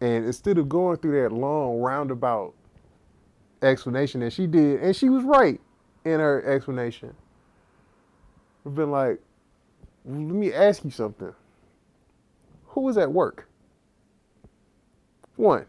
And 0.00 0.24
instead 0.26 0.58
of 0.58 0.68
going 0.68 0.98
through 0.98 1.22
that 1.22 1.32
long 1.32 1.80
roundabout 1.80 2.54
explanation 3.62 4.20
that 4.20 4.32
she 4.32 4.46
did, 4.46 4.80
and 4.80 4.94
she 4.94 5.08
was 5.08 5.24
right 5.24 5.60
in 6.04 6.20
her 6.20 6.44
explanation, 6.44 7.14
I've 8.64 8.74
been 8.74 8.90
like, 8.90 9.20
let 10.04 10.16
me 10.16 10.52
ask 10.52 10.84
you 10.84 10.90
something. 10.90 11.34
Who 12.68 12.82
was 12.82 12.96
at 12.96 13.10
work? 13.10 13.48
One. 15.36 15.66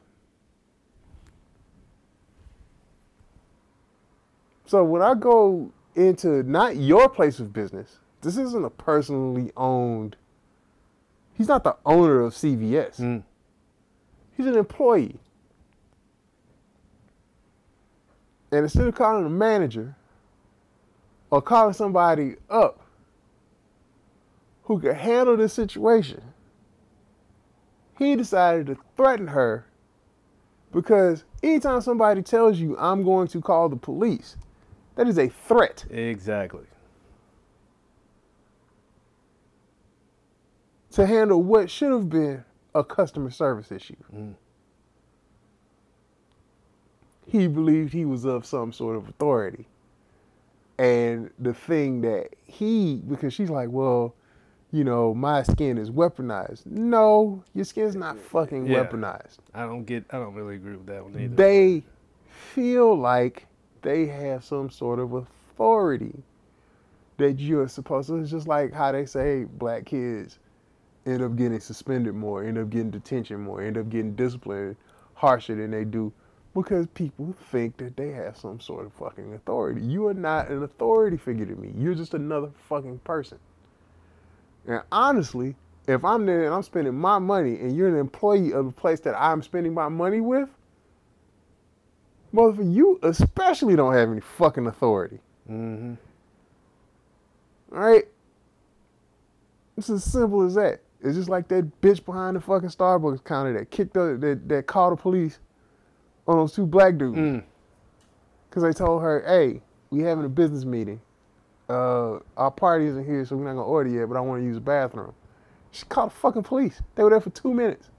So 4.70 4.84
when 4.84 5.02
I 5.02 5.16
go 5.16 5.72
into 5.96 6.44
not 6.44 6.76
your 6.76 7.10
place 7.10 7.40
of 7.40 7.52
business, 7.52 7.98
this 8.22 8.38
isn't 8.38 8.64
a 8.64 8.70
personally 8.70 9.52
owned. 9.58 10.16
He's 11.34 11.48
not 11.48 11.64
the 11.64 11.76
owner 11.88 12.22
of 12.22 12.36
CVS. 12.36 13.00
Mm. 13.00 13.24
He's 14.38 14.46
an 14.46 14.56
employee. 14.56 15.18
And 18.52 18.62
instead 18.62 18.86
of 18.86 18.94
calling 18.94 19.26
a 19.26 19.30
manager 19.32 19.96
or 21.32 21.42
calling 21.42 21.74
somebody 21.74 22.36
up 22.48 22.80
who 24.66 24.80
could 24.80 24.98
handle 24.98 25.36
this 25.36 25.54
situation, 25.54 26.22
he 27.98 28.16
decided 28.16 28.68
to 28.68 28.78
threaten 28.96 29.30
her 29.30 29.66
because 30.72 31.24
anytime 31.42 31.82
somebody 31.82 32.22
tells 32.22 32.60
you, 32.60 32.78
I'm 32.78 33.04
going 33.04 33.30
to 33.30 33.42
call 33.42 33.68
the 33.68 33.76
police, 33.76 34.38
that 35.00 35.08
is 35.08 35.18
a 35.18 35.30
threat. 35.30 35.86
Exactly. 35.90 36.66
to 40.92 41.06
handle 41.06 41.42
what 41.42 41.70
should 41.70 41.92
have 41.92 42.10
been 42.10 42.44
a 42.76 42.84
customer 42.84 43.30
service 43.30 43.72
issue. 43.72 43.96
Mm. 44.14 44.34
He 47.28 47.48
believed 47.48 47.94
he 47.94 48.04
was 48.06 48.26
of 48.26 48.46
some 48.46 48.74
sort 48.74 48.98
of 48.98 49.08
authority. 49.08 49.68
And 50.80 51.30
the 51.38 51.54
thing 51.54 52.02
that 52.02 52.30
he, 52.44 53.04
because 53.08 53.34
she's 53.34 53.52
like, 53.52 53.70
well, 53.70 54.16
you 54.72 54.84
know, 54.84 55.14
my 55.14 55.44
skin 55.44 55.78
is 55.78 55.92
weaponized. 55.92 56.66
No, 56.66 57.44
your 57.54 57.66
skin's 57.66 57.96
not 57.96 58.18
fucking 58.18 58.66
Yeah. 58.66 58.84
weaponized. 58.84 59.38
I 59.54 59.62
don't 59.68 59.86
get. 59.86 60.06
I 60.10 60.18
don't 60.18 60.34
really 60.34 60.56
agree 60.56 60.76
with 60.76 60.88
that 60.88 61.04
one 61.04 61.14
either. 61.20 61.36
They 61.36 61.84
feel 62.28 62.98
like 62.98 63.46
they 63.82 64.06
have 64.08 64.44
some 64.44 64.70
sort 64.70 65.00
of 65.00 65.14
authority 65.14 66.24
that 67.18 67.40
you're 67.40 67.68
supposed 67.68 68.10
to. 68.10 68.18
It's 68.18 68.32
just 68.32 68.48
like 68.48 68.74
how 68.74 68.92
they 68.92 69.06
say 69.06 69.44
black 69.44 69.86
kids 69.86 70.40
end 71.06 71.22
up 71.22 71.36
getting 71.36 71.60
suspended 71.60 72.14
more, 72.16 72.44
end 72.44 72.58
up 72.58 72.70
getting 72.70 72.92
detention 72.92 73.42
more, 73.42 73.62
end 73.62 73.78
up 73.78 73.90
getting 73.90 74.16
disciplined 74.16 74.76
harsher 75.14 75.56
than 75.56 75.72
they 75.72 75.84
do 75.84 76.12
because 76.56 76.88
people 76.88 77.36
think 77.52 77.78
that 77.78 77.96
they 77.96 78.10
have 78.12 78.36
some 78.38 78.60
sort 78.60 78.86
of 78.86 78.94
fucking 78.94 79.34
authority. 79.34 79.82
You 79.82 80.08
are 80.08 80.14
not 80.14 80.50
an 80.50 80.64
authority 80.64 81.18
figure 81.18 81.46
to 81.46 81.56
me. 81.56 81.74
You're 81.78 81.96
just 81.96 82.14
another 82.14 82.50
fucking 82.68 83.00
person. 83.00 83.38
And 84.66 84.82
honestly, 84.92 85.56
if 85.88 86.04
I'm 86.04 86.26
there 86.26 86.46
and 86.46 86.54
I'm 86.54 86.64
spending 86.64 86.96
my 86.96 87.20
money 87.20 87.60
and 87.60 87.76
you're 87.76 87.88
an 87.88 87.98
employee 87.98 88.54
of 88.54 88.66
the 88.66 88.72
place 88.72 89.00
that 89.02 89.16
I'm 89.20 89.42
spending 89.42 89.74
my 89.74 89.90
money 89.90 90.22
with, 90.22 90.50
motherfucker, 92.34 92.74
you 92.74 93.00
especially 93.04 93.76
don't 93.76 93.94
have 93.94 94.10
any 94.12 94.22
fucking 94.22 94.68
authority. 94.68 95.20
hmm 95.48 95.94
All 97.72 97.80
right? 97.80 98.06
It's 99.78 99.90
as 99.90 100.04
simple 100.04 100.44
as 100.46 100.56
that. 100.56 100.82
It's 101.02 101.16
just 101.16 101.30
like 101.30 101.48
that 101.48 101.82
bitch 101.82 102.04
behind 102.04 102.36
the 102.36 102.42
fucking 102.42 102.70
Starbucks 102.70 103.24
counter 103.24 103.54
that 103.58 103.72
kicked 103.72 103.94
the, 103.94 104.18
that, 104.20 104.50
that 104.50 104.68
called 104.68 104.98
the 104.98 105.02
police 105.02 105.40
on 106.28 106.38
those 106.38 106.54
two 106.54 106.66
black 106.66 106.98
dudes. 106.98 107.18
Mm. 107.18 107.44
Because 108.50 108.64
they 108.64 108.74
told 108.74 109.02
her, 109.02 109.24
hey, 109.26 109.62
we 109.90 110.02
having 110.02 110.26
a 110.26 110.30
business 110.30 110.66
meeting. 110.66 111.00
Uh, 111.70 112.20
our 112.36 112.52
party 112.52 112.88
isn't 112.88 113.06
here, 113.06 113.24
so 113.24 113.38
we're 113.38 113.46
not 113.46 113.54
going 113.54 113.66
to 113.66 113.70
order 113.70 113.90
yet, 113.90 114.10
but 114.10 114.18
I 114.18 114.22
want 114.22 114.42
to 114.42 114.46
use 114.46 114.56
the 114.56 114.62
bathroom. 114.62 115.14
She 115.72 115.86
called 115.86 116.10
the 116.12 116.16
fucking 116.16 116.44
police. 116.44 116.82
They 116.96 117.04
were 117.04 117.12
there 117.12 117.22
for 117.22 117.30
two 117.30 117.54
minutes. 117.54 117.90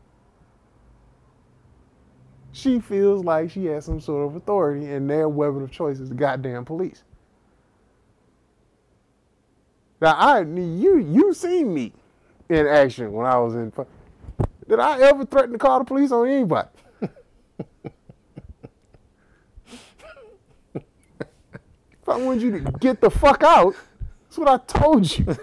She 2.53 2.81
feels 2.81 3.25
like 3.25 3.51
she 3.51 3.67
has 3.67 3.85
some 3.85 4.01
sort 4.01 4.27
of 4.27 4.37
authority, 4.37 4.87
and 4.87 5.09
their 5.09 5.29
weapon 5.29 5.63
of 5.63 5.71
choice 5.71 6.01
is 6.01 6.09
the 6.09 6.15
goddamn 6.15 6.65
police. 6.65 7.05
Now, 10.01 10.15
I 10.15 10.41
you 10.41 10.99
you 10.99 11.35
seen 11.35 11.73
me 11.73 11.93
in 12.49 12.67
action 12.67 13.13
when 13.13 13.27
I 13.27 13.39
was 13.39 13.55
in. 13.55 13.73
Did 14.69 14.81
I 14.81 15.01
ever 15.03 15.25
threaten 15.25 15.53
to 15.53 15.59
call 15.59 15.79
the 15.79 15.85
police 15.85 16.11
on 16.11 16.27
anybody? 16.29 16.69
If 22.03 22.09
I 22.09 22.17
wanted 22.17 22.43
you 22.43 22.51
to 22.53 22.73
get 22.79 23.01
the 23.01 23.11
fuck 23.11 23.43
out, 23.43 23.75
that's 24.25 24.39
what 24.39 24.49
I 24.49 24.59
told 24.67 25.19
you. 25.19 25.37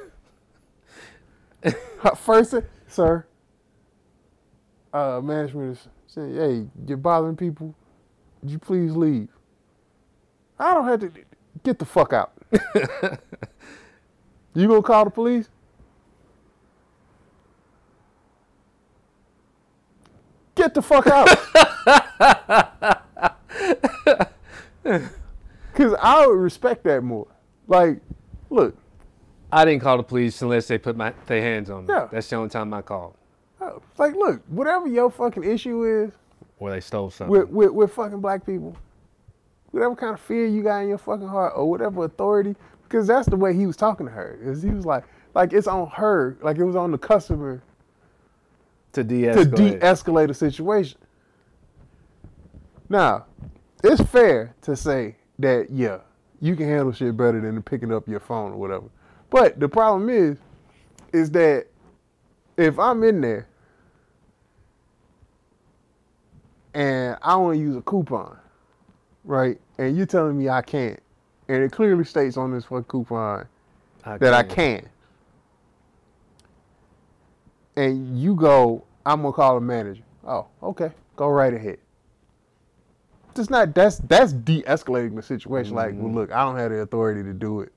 First, 2.15 2.55
sir, 2.87 3.25
uh, 4.91 5.21
management 5.23 5.77
is 5.77 5.87
saying, 6.17 6.35
hey, 6.35 6.65
you're 6.87 6.97
bothering 6.97 7.35
people. 7.35 7.75
Would 8.41 8.51
you 8.51 8.59
please 8.59 8.95
leave? 8.95 9.29
I 10.59 10.73
don't 10.73 10.87
have 10.87 10.99
to 11.01 11.11
get 11.63 11.77
the 11.79 11.85
fuck 11.85 12.13
out. 12.13 12.33
you 14.55 14.67
gonna 14.67 14.81
call 14.81 15.05
the 15.05 15.11
police? 15.11 15.49
Get 20.55 20.73
the 20.73 20.81
fuck 20.81 21.05
out. 21.05 21.27
Cause 25.75 25.93
I 26.01 26.25
would 26.25 26.39
respect 26.39 26.83
that 26.85 27.03
more. 27.03 27.27
Like, 27.67 27.99
look, 28.49 28.75
I 29.51 29.65
didn't 29.65 29.83
call 29.83 29.97
the 29.97 30.03
police 30.03 30.41
unless 30.41 30.67
they 30.67 30.79
put 30.79 30.97
my 30.97 31.13
their 31.27 31.41
hands 31.41 31.69
on 31.69 31.85
me. 31.85 31.93
Yeah. 31.93 32.07
That's 32.11 32.27
the 32.27 32.37
only 32.37 32.49
time 32.49 32.73
I 32.73 32.81
called. 32.81 33.13
Like, 33.97 34.15
look, 34.15 34.41
whatever 34.47 34.87
your 34.87 35.09
fucking 35.09 35.43
issue 35.43 35.83
is 35.83 36.11
Or 36.59 36.71
they 36.71 36.79
stole 36.79 37.09
something. 37.09 37.31
with, 37.31 37.49
with, 37.49 37.71
with 37.71 37.93
fucking 37.93 38.21
black 38.21 38.45
people, 38.45 38.75
whatever 39.71 39.95
kind 39.95 40.13
of 40.13 40.19
fear 40.19 40.45
you 40.45 40.63
got 40.63 40.79
in 40.79 40.89
your 40.89 40.97
fucking 40.97 41.27
heart 41.27 41.53
or 41.55 41.69
whatever 41.69 42.05
authority, 42.05 42.55
because 42.83 43.07
that's 43.07 43.27
the 43.27 43.35
way 43.35 43.53
he 43.53 43.65
was 43.65 43.75
talking 43.75 44.05
to 44.05 44.11
her. 44.11 44.39
Is 44.41 44.63
he 44.63 44.69
was 44.69 44.85
like, 44.85 45.03
like 45.33 45.53
it's 45.53 45.67
on 45.67 45.87
her, 45.89 46.37
like 46.41 46.57
it 46.57 46.63
was 46.63 46.75
on 46.75 46.91
the 46.91 46.97
customer 46.97 47.61
to 48.93 49.03
to 49.03 49.07
de-escalate. 49.07 49.55
de-escalate 49.55 50.29
a 50.29 50.33
situation. 50.33 50.97
Now, 52.89 53.25
it's 53.83 54.01
fair 54.01 54.55
to 54.61 54.75
say 54.75 55.15
that 55.39 55.69
yeah, 55.69 55.99
you 56.39 56.55
can 56.55 56.67
handle 56.67 56.91
shit 56.91 57.15
better 57.15 57.41
than 57.41 57.61
picking 57.61 57.93
up 57.93 58.07
your 58.07 58.19
phone 58.19 58.53
or 58.53 58.57
whatever. 58.57 58.85
But 59.29 59.59
the 59.59 59.67
problem 59.67 60.09
is, 60.09 60.37
is 61.13 61.29
that 61.31 61.67
if 62.55 62.79
I'm 62.79 63.03
in 63.03 63.21
there 63.21 63.47
and 66.77 67.17
I 67.23 67.35
want 67.37 67.55
to 67.55 67.59
use 67.59 67.75
a 67.75 67.81
coupon, 67.81 68.37
right, 69.23 69.59
and 69.79 69.97
you're 69.97 70.05
telling 70.05 70.37
me 70.37 70.47
I 70.47 70.61
can't, 70.61 70.99
and 71.47 71.63
it 71.63 71.71
clearly 71.71 72.03
states 72.03 72.37
on 72.37 72.51
this 72.51 72.65
fucking 72.65 72.83
coupon 72.83 73.47
that 74.03 74.33
I 74.33 74.43
can. 74.43 74.87
And 77.75 78.19
you 78.19 78.35
go, 78.35 78.83
I'm 79.07 79.23
gonna 79.23 79.33
call 79.33 79.57
a 79.57 79.61
manager. 79.61 80.03
Oh, 80.23 80.45
okay, 80.61 80.91
go 81.15 81.27
right 81.29 81.53
ahead. 81.53 81.79
Just 83.33 83.49
not 83.49 83.73
that's 83.73 83.97
that's 83.97 84.33
de-escalating 84.33 85.15
the 85.15 85.23
situation. 85.23 85.73
Like, 85.73 85.95
well, 85.95 86.11
look, 86.13 86.31
I 86.31 86.43
don't 86.43 86.57
have 86.57 86.69
the 86.69 86.81
authority 86.81 87.23
to 87.23 87.33
do 87.33 87.61
it. 87.61 87.73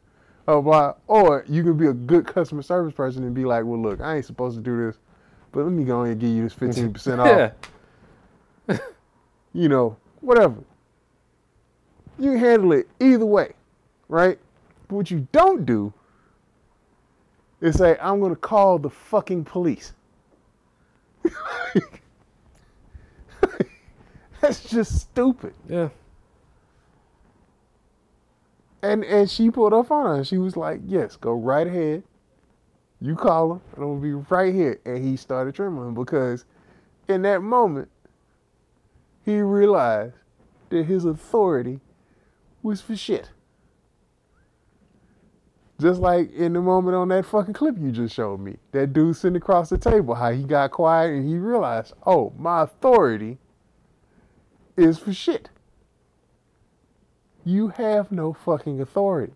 Oh, 0.47 0.61
blah. 0.61 0.95
Or 1.07 1.45
you 1.49 1.63
can 1.63 1.79
be 1.79 1.87
a 1.87 1.93
good 1.95 2.27
customer 2.27 2.63
service 2.63 2.93
person 2.93 3.25
and 3.25 3.35
be 3.35 3.47
like, 3.47 3.65
well, 3.65 3.81
look, 3.81 4.03
I 4.03 4.17
ain't 4.17 4.27
supposed 4.27 4.57
to 4.57 4.63
do 4.63 4.87
this, 4.87 4.99
but 5.53 5.65
let 5.65 5.73
me 5.73 5.85
go 5.85 6.01
ahead 6.01 6.13
and 6.13 6.21
give 6.21 6.31
you 6.31 6.43
this 6.43 6.55
15% 6.77 7.19
off. 7.19 7.27
Yeah. 7.27 7.51
You 9.53 9.69
know, 9.69 9.97
whatever. 10.21 10.63
You 12.19 12.33
handle 12.33 12.73
it 12.73 12.89
either 13.01 13.27
way, 13.27 13.55
right? 14.09 14.39
But 14.87 14.95
what 14.95 15.11
you 15.11 15.27
don't 15.33 15.67
do 15.67 15.93
is 17.61 17.77
say, 17.77 17.97
I'm 18.01 18.21
going 18.21 18.33
to 18.33 18.41
call 18.41 18.79
the 18.79 18.91
fucking 18.91 19.45
police. 19.45 19.93
That's 24.41 24.63
just 24.71 25.01
stupid. 25.01 25.55
Yeah. 25.69 25.89
And 28.83 29.05
and 29.05 29.29
she 29.29 29.51
pulled 29.51 29.73
her 29.73 29.85
phone 29.85 30.07
out 30.07 30.17
and 30.17 30.27
she 30.27 30.39
was 30.39 30.57
like, 30.57 30.81
Yes, 30.87 31.17
go 31.17 31.33
right 31.33 31.67
ahead. 31.67 32.03
You 33.03 33.15
call 33.15 33.53
him, 33.53 33.61
and 33.75 33.85
I'm 33.85 33.91
gonna 33.91 34.01
be 34.01 34.15
right 34.31 34.55
here. 34.55 34.81
And 34.87 35.07
he 35.07 35.17
started 35.17 35.55
trembling 35.55 35.93
because 35.93 36.47
in 37.09 37.21
that 37.23 37.43
moment, 37.43 37.91
he 39.31 39.41
realized 39.41 40.15
that 40.71 40.85
his 40.85 41.05
authority 41.05 41.81
was 42.63 42.81
for 42.81 42.97
shit. 42.97 43.31
Just 45.81 46.01
like 46.01 46.33
in 46.35 46.53
the 46.53 46.61
moment 46.61 46.95
on 46.95 47.09
that 47.09 47.25
fucking 47.25 47.55
clip 47.55 47.77
you 47.79 47.91
just 47.91 48.15
showed 48.15 48.41
me. 48.41 48.57
That 48.73 48.93
dude 48.93 49.17
sitting 49.17 49.37
across 49.37 49.71
the 49.71 49.79
table, 49.79 50.15
how 50.15 50.31
he 50.31 50.45
got 50.45 50.71
quiet 50.71 51.15
and 51.15 51.29
he 51.29 51.39
realized, 51.39 51.95
oh, 52.07 52.33
my 52.39 52.63
authority 52.63 53.39
is 54.77 54.99
for 54.99 55.13
shit. 55.13 55.49
You 57.45 57.69
have 57.69 58.13
no 58.13 58.35
fucking 58.35 58.81
authority. 58.81 59.33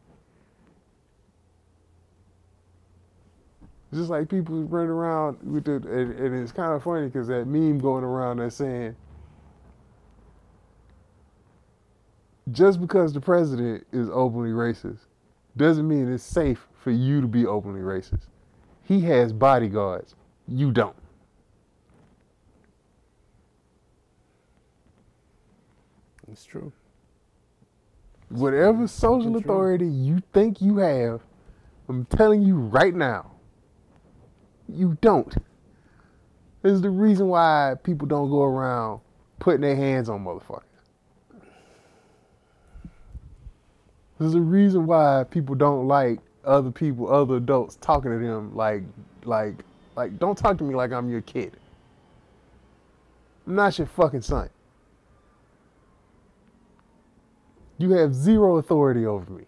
Just 3.95 4.11
like 4.11 4.28
people 4.28 4.64
running 4.64 4.90
around 4.90 5.38
with 5.42 5.64
the, 5.64 5.76
and, 5.76 6.18
and 6.18 6.42
it's 6.42 6.53
kind 6.53 6.72
of 6.72 6.82
funny 6.82 7.07
because 7.07 7.28
that 7.28 7.47
meme 7.47 7.78
going 7.78 8.05
around 8.05 8.38
that's 8.38 8.57
saying, 8.57 8.97
just 12.51 12.80
because 12.80 13.12
the 13.12 13.20
president 13.20 13.86
is 13.92 14.09
openly 14.11 14.51
racist 14.51 15.01
doesn't 15.57 15.86
mean 15.86 16.12
it's 16.12 16.22
safe 16.22 16.66
for 16.74 16.90
you 16.90 17.20
to 17.20 17.26
be 17.26 17.47
openly 17.47 17.80
racist. 17.80 18.26
He 18.82 19.01
has 19.03 19.32
bodyguards. 19.32 20.14
You 20.47 20.70
don't. 20.72 20.97
It's 26.30 26.45
true. 26.45 26.72
Whatever 28.28 28.88
social 28.88 29.36
authority 29.36 29.86
you 29.86 30.20
think 30.32 30.61
you 30.61 30.78
have, 30.78 31.20
I'm 31.88 32.05
telling 32.07 32.42
you 32.42 32.57
right 32.57 32.95
now, 32.95 33.30
you 34.68 34.99
don't. 35.01 35.32
This 36.62 36.72
is 36.72 36.82
the 36.82 36.90
reason 36.90 37.28
why 37.28 37.74
people 37.82 38.09
don't 38.09 38.30
go 38.30 38.42
around 38.42 39.01
putting 39.38 39.61
their 39.61 39.76
hands 39.76 40.09
on 40.09 40.24
motherfuckers. 40.24 40.62
This 44.19 44.29
a 44.35 44.41
reason 44.41 44.87
why 44.87 45.25
people 45.31 45.55
don't 45.57 45.89
like 45.89 46.21
other 46.45 46.71
people, 46.71 47.12
other 47.12 47.37
adults 47.37 47.77
talking 47.81 48.11
to 48.12 48.19
them 48.19 48.55
like 48.57 48.83
like 49.25 49.65
Like, 49.97 50.19
don't 50.19 50.37
talk 50.37 50.59
to 50.59 50.65
me 50.65 50.75
like 50.75 50.93
I'm 50.93 51.09
your 51.11 51.21
kid. 51.23 51.53
I'm 53.47 53.55
not 53.57 53.77
your 53.79 53.87
fucking 53.87 54.23
son. 54.23 54.49
You 57.79 57.93
have 57.93 58.15
zero 58.15 58.59
authority 58.59 59.07
over 59.07 59.31
me. 59.33 59.45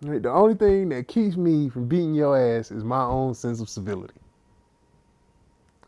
The 0.00 0.30
only 0.30 0.54
thing 0.54 0.88
that 0.90 1.08
keeps 1.08 1.36
me 1.36 1.68
from 1.68 1.86
beating 1.88 2.14
your 2.14 2.36
ass 2.38 2.70
is 2.70 2.84
my 2.84 3.02
own 3.04 3.34
sense 3.34 3.60
of 3.60 3.68
civility. 3.68 4.14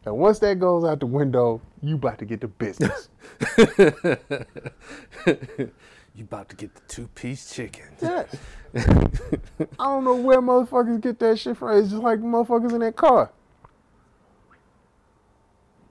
And 0.05 0.17
once 0.19 0.39
that 0.41 0.59
goes 0.61 0.85
out 0.85 1.01
the 1.01 1.07
window, 1.07 1.61
you 1.83 1.97
about 1.97 2.19
to 2.19 2.25
get 2.25 2.41
to 2.43 2.49
business. 2.49 3.09
You 6.15 6.25
about 6.25 6.51
to 6.51 6.57
get 6.57 6.75
the 6.75 6.83
two 6.89 7.09
piece 7.09 7.55
chicken. 7.55 7.85
yes. 8.03 8.37
I 8.75 9.85
don't 9.85 10.05
know 10.05 10.17
where 10.17 10.41
motherfuckers 10.43 11.01
get 11.01 11.19
that 11.21 11.39
shit 11.39 11.57
from. 11.57 11.79
It's 11.79 11.91
just 11.91 12.03
like 12.03 12.19
motherfuckers 12.21 12.73
in 12.73 12.81
that 12.81 12.97
car. 12.97 13.31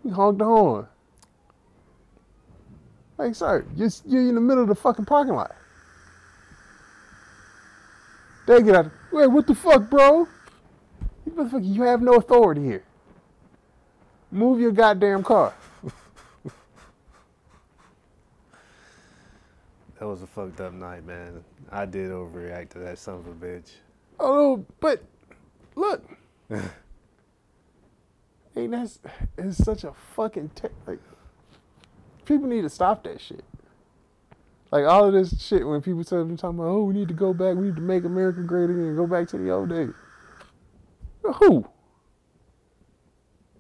You 0.04 0.12
honk 0.14 0.38
the 0.38 0.46
horn. 0.46 0.88
Like, 3.18 3.36
sir, 3.36 3.66
you're, 3.76 3.90
you're 4.06 4.22
in 4.30 4.36
the 4.36 4.42
middle 4.42 4.64
of 4.64 4.70
the 4.70 4.76
fucking 4.76 5.06
parking 5.06 5.36
lot. 5.36 5.56
They 8.48 8.64
get 8.64 8.76
out. 8.76 8.92
Wait, 9.12 9.28
what 9.28 9.46
the 9.46 9.56
fuck, 9.56 9.90
bro? 9.90 10.28
You 11.26 11.32
motherfucker, 11.32 11.76
you 11.76 11.84
have 11.84 12.02
no 12.02 12.14
authority 12.14 12.64
here. 12.64 12.84
Move 14.32 14.60
your 14.60 14.72
goddamn 14.72 15.24
car. 15.24 15.54
That 20.02 20.08
was 20.08 20.24
a 20.24 20.28
fucked 20.28 20.60
up 20.60 20.74
night, 20.74 21.06
man. 21.06 21.43
I 21.72 21.86
did 21.86 22.10
overreact 22.10 22.70
to 22.70 22.80
that 22.80 22.97
son 22.97 23.20
of 23.20 23.28
a 23.28 23.34
bitch. 23.34 23.74
Oh, 24.20 24.66
but 24.80 25.04
look, 25.76 26.04
hey, 26.49 26.64
that's 28.66 28.97
it's 29.38 29.64
such 29.64 29.84
a 29.84 29.93
fucking 30.16 30.49
te- 30.56 30.70
like. 30.88 30.97
People 32.26 32.47
need 32.47 32.64
to 32.64 32.70
stop 32.70 33.04
that 33.04 33.22
shit. 33.22 33.45
Like 34.72 34.86
all 34.86 35.06
of 35.06 35.14
this 35.14 35.39
shit 35.39 35.68
when 35.68 35.84
people 35.84 36.04
say 36.04 36.16
they're 36.16 36.36
talking 36.36 36.58
about, 36.58 36.70
oh, 36.70 36.84
we 36.86 36.95
need 36.95 37.10
to 37.10 37.14
go 37.14 37.32
back, 37.32 37.56
we 37.56 37.66
need 37.66 37.76
to 37.76 37.82
make 37.84 38.04
America 38.04 38.41
great 38.41 38.72
again, 38.72 38.80
and 38.80 38.97
go 38.97 39.06
back 39.06 39.28
to 39.28 39.38
the 39.38 39.52
old 39.52 39.70
days. 39.70 39.91
Who? 41.22 41.68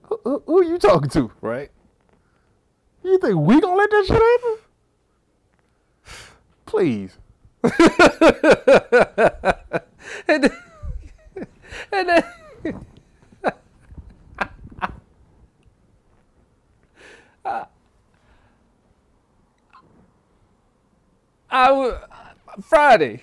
Who, 0.01 0.19
who, 0.23 0.43
who 0.47 0.65
you 0.65 0.79
talking 0.79 1.11
to? 1.11 1.31
Right? 1.39 1.69
You 3.03 3.19
think 3.19 3.35
we 3.35 3.61
gonna 3.61 3.75
let 3.75 3.91
that 3.91 4.05
shit 4.07 4.15
happen? 4.15 4.70
Please. 6.71 7.17
and 10.27 10.43
then, 10.45 10.57
and 11.91 12.09
then 12.09 12.23
I 21.49 21.67
w- 21.67 21.97
Friday. 22.61 23.21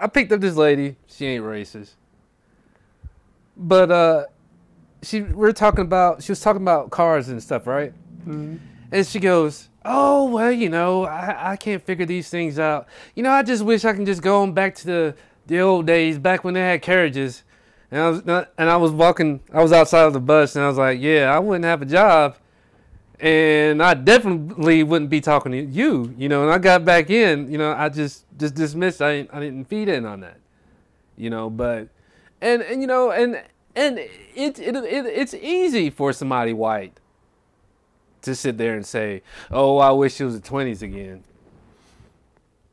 I 0.00 0.06
picked 0.06 0.32
up 0.32 0.40
this 0.40 0.56
lady. 0.56 0.96
She 1.06 1.26
ain't 1.26 1.44
racist, 1.44 1.90
but 3.58 3.90
uh, 3.90 4.24
she 5.02 5.20
we 5.20 5.34
we're 5.34 5.52
talking 5.52 5.84
about. 5.84 6.22
She 6.22 6.32
was 6.32 6.40
talking 6.40 6.62
about 6.62 6.90
cars 6.90 7.28
and 7.28 7.42
stuff, 7.42 7.66
right? 7.66 7.92
And 8.90 9.06
she 9.06 9.20
goes, 9.20 9.68
"Oh 9.84 10.24
well, 10.24 10.52
you 10.52 10.68
know, 10.68 11.04
I, 11.04 11.52
I 11.52 11.56
can't 11.56 11.82
figure 11.82 12.06
these 12.06 12.28
things 12.30 12.58
out. 12.58 12.86
You 13.14 13.22
know, 13.22 13.30
I 13.30 13.42
just 13.42 13.64
wish 13.64 13.84
I 13.84 13.92
can 13.92 14.06
just 14.06 14.22
go 14.22 14.42
on 14.42 14.52
back 14.52 14.74
to 14.76 14.86
the 14.86 15.14
the 15.46 15.60
old 15.60 15.86
days, 15.86 16.18
back 16.18 16.44
when 16.44 16.54
they 16.54 16.60
had 16.60 16.82
carriages." 16.82 17.42
And 17.90 18.00
I 18.00 18.08
was 18.08 18.24
not, 18.24 18.52
and 18.56 18.70
I 18.70 18.76
was 18.76 18.90
walking. 18.90 19.40
I 19.52 19.62
was 19.62 19.72
outside 19.72 20.04
of 20.04 20.12
the 20.14 20.20
bus, 20.20 20.56
and 20.56 20.64
I 20.64 20.68
was 20.68 20.78
like, 20.78 21.00
"Yeah, 21.00 21.34
I 21.34 21.38
wouldn't 21.38 21.64
have 21.64 21.82
a 21.82 21.86
job, 21.86 22.36
and 23.20 23.82
I 23.82 23.94
definitely 23.94 24.82
wouldn't 24.82 25.10
be 25.10 25.20
talking 25.20 25.52
to 25.52 25.60
you." 25.60 26.14
You 26.16 26.28
know, 26.28 26.42
and 26.42 26.50
I 26.50 26.58
got 26.58 26.84
back 26.84 27.10
in. 27.10 27.50
You 27.50 27.58
know, 27.58 27.72
I 27.72 27.88
just 27.90 28.24
just 28.38 28.54
dismissed. 28.54 29.02
I 29.02 29.28
I 29.32 29.40
didn't 29.40 29.66
feed 29.66 29.88
in 29.88 30.06
on 30.06 30.20
that. 30.20 30.38
You 31.16 31.28
know, 31.28 31.50
but 31.50 31.88
and 32.40 32.62
and 32.62 32.80
you 32.80 32.86
know, 32.86 33.10
and 33.10 33.42
and 33.76 33.98
it, 33.98 34.58
it, 34.58 34.76
it 34.76 35.06
it's 35.06 35.34
easy 35.34 35.90
for 35.90 36.12
somebody 36.12 36.52
white 36.52 36.98
to 38.22 38.34
sit 38.34 38.58
there 38.58 38.74
and 38.74 38.86
say, 38.86 39.22
"Oh, 39.50 39.78
I 39.78 39.90
wish 39.90 40.20
it 40.20 40.24
was 40.24 40.40
the 40.40 40.48
'20s 40.48 40.82
again," 40.82 41.22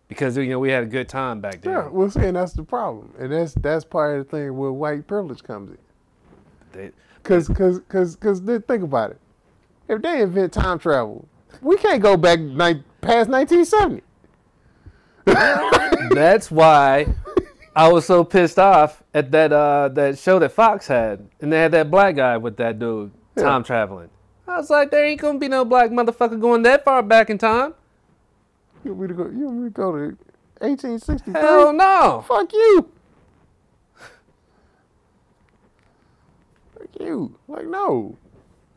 because 0.08 0.38
you 0.38 0.48
know 0.48 0.60
we 0.60 0.72
had 0.72 0.84
a 0.84 0.88
good 0.88 1.10
time 1.10 1.42
back 1.42 1.62
then. 1.62 1.74
Yeah, 1.74 1.88
well, 1.88 2.10
see, 2.10 2.22
and 2.22 2.36
that's 2.36 2.54
the 2.54 2.64
problem, 2.64 3.14
and 3.20 3.32
that's 3.32 3.54
that's 3.56 3.86
part 3.86 4.20
of 4.20 4.26
the 4.26 4.38
thing 4.38 4.58
where 4.58 4.72
white 4.72 5.08
privilege 5.08 5.44
comes 5.44 5.72
in. 5.72 5.78
Cause, 7.24 7.48
cause, 7.50 7.82
cause, 7.90 8.16
cause, 8.16 8.40
think 8.40 8.84
about 8.84 9.12
it. 9.12 9.20
If 9.88 10.02
they 10.02 10.22
invent 10.22 10.54
time 10.54 10.80
travel, 10.80 11.28
we 11.62 11.78
can't 11.78 12.02
go 12.02 12.16
back 12.16 12.40
ni- 12.40 12.84
past 13.02 13.30
1970. 13.30 14.02
that's 16.16 16.50
why 16.50 17.08
I 17.76 17.92
was 17.92 18.06
so 18.06 18.24
pissed 18.24 18.58
off 18.58 19.04
at 19.14 19.32
that 19.32 19.52
uh, 19.52 19.90
that 19.90 20.18
show 20.18 20.40
that 20.40 20.52
Fox 20.52 20.88
had, 20.88 21.28
and 21.42 21.52
they 21.52 21.60
had 21.60 21.72
that 21.74 21.92
black 21.92 22.16
guy 22.16 22.38
with 22.38 22.58
that 22.58 22.80
dude 22.80 23.12
time 23.36 23.64
traveling. 23.64 24.10
I 24.50 24.58
was 24.58 24.70
like, 24.70 24.92
there 24.92 25.06
ain't 25.06 25.22
gonna 25.22 25.38
be 25.40 25.48
no 25.48 25.64
black 25.64 25.92
motherfucker 25.92 26.40
going 26.40 26.64
that 26.64 26.84
far 26.84 27.04
back 27.04 27.30
in 27.30 27.38
time. 27.38 27.76
You 28.84 28.94
want 28.94 29.02
me 29.02 29.08
to 29.10 29.14
go? 29.14 29.30
You 29.30 29.46
want 29.46 29.58
me 29.58 29.64
to 29.66 29.74
go 29.74 29.92
to 29.92 30.18
1863? 30.60 31.34
Hell 31.34 31.74
no. 31.74 32.26
Fuck 32.28 32.52
you. 32.54 32.90
Fuck 36.74 36.90
you. 37.00 37.38
Like 37.48 37.68
no. 37.68 38.18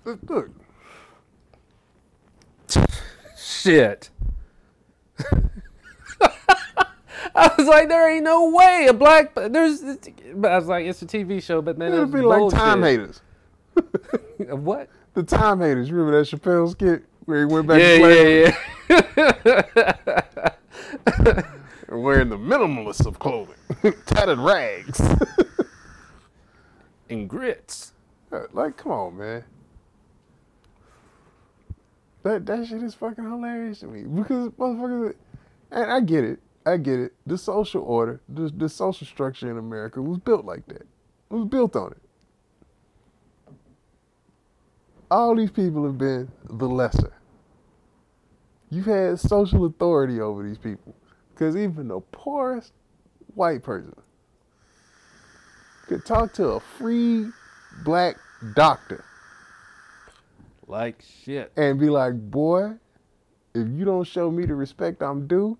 Look. 0.04 0.50
Shit. 3.36 4.10
I 7.34 7.50
was 7.56 7.66
like, 7.66 7.88
there 7.88 8.10
ain't 8.10 8.24
no 8.24 8.50
way 8.50 8.86
a 8.88 8.92
black. 8.92 9.34
There's. 9.34 9.80
But 10.34 10.52
I 10.52 10.58
was 10.58 10.66
like, 10.66 10.84
it's 10.86 11.00
a 11.02 11.06
TV 11.06 11.42
show, 11.42 11.62
but 11.62 11.78
man, 11.78 11.92
It'd 11.92 12.12
be 12.12 12.20
like 12.20 12.52
time 12.52 12.82
haters. 12.82 13.22
What? 14.38 14.88
The 15.14 15.22
time 15.22 15.60
haters. 15.60 15.88
You 15.88 15.96
remember 15.96 16.22
that 16.22 16.28
Chappelle 16.28 16.70
skit 16.70 17.04
where 17.26 17.40
he 17.40 17.44
went 17.44 17.66
back 17.66 17.78
to 17.78 17.98
Yeah, 17.98 18.56
yeah, 18.88 19.02
yeah. 21.28 21.42
wearing 21.88 22.28
the 22.28 22.38
minimalist 22.38 23.06
of 23.06 23.18
clothing, 23.18 23.56
tattered 24.06 24.38
rags. 24.38 25.00
and 27.10 27.28
grits. 27.28 27.92
like, 28.52 28.76
come 28.76 28.92
on, 28.92 29.16
man. 29.18 29.44
That 32.22 32.46
that 32.46 32.66
shit 32.68 32.82
is 32.82 32.94
fucking 32.94 33.24
hilarious 33.24 33.80
to 33.80 33.88
me 33.88 34.04
because 34.04 34.50
motherfuckers, 34.50 35.14
and 35.72 35.90
I 35.90 36.00
get 36.00 36.22
it, 36.24 36.38
I 36.64 36.76
get 36.76 37.00
it. 37.00 37.12
The 37.26 37.36
social 37.36 37.82
order, 37.82 38.20
the 38.28 38.48
the 38.48 38.68
social 38.68 39.06
structure 39.06 39.50
in 39.50 39.58
America 39.58 40.00
was 40.00 40.18
built 40.18 40.44
like 40.44 40.66
that. 40.68 40.82
It 40.82 41.34
was 41.34 41.46
built 41.46 41.74
on 41.74 41.92
it. 41.92 42.01
All 45.12 45.36
these 45.36 45.50
people 45.50 45.84
have 45.84 45.98
been 45.98 46.32
the 46.48 46.66
lesser. 46.66 47.12
You've 48.70 48.86
had 48.86 49.20
social 49.20 49.66
authority 49.66 50.22
over 50.22 50.42
these 50.42 50.56
people 50.56 50.94
because 51.34 51.54
even 51.54 51.88
the 51.88 52.00
poorest 52.12 52.72
white 53.34 53.62
person 53.62 53.94
could 55.86 56.06
talk 56.06 56.32
to 56.34 56.46
a 56.52 56.60
free 56.60 57.26
black 57.84 58.16
doctor 58.54 59.04
Like 60.66 61.02
shit. 61.24 61.52
and 61.58 61.78
be 61.78 61.90
like, 61.90 62.14
boy, 62.30 62.72
if 63.54 63.68
you 63.68 63.84
don't 63.84 64.04
show 64.04 64.30
me 64.30 64.46
the 64.46 64.54
respect 64.54 65.02
I'm 65.02 65.26
due, 65.26 65.58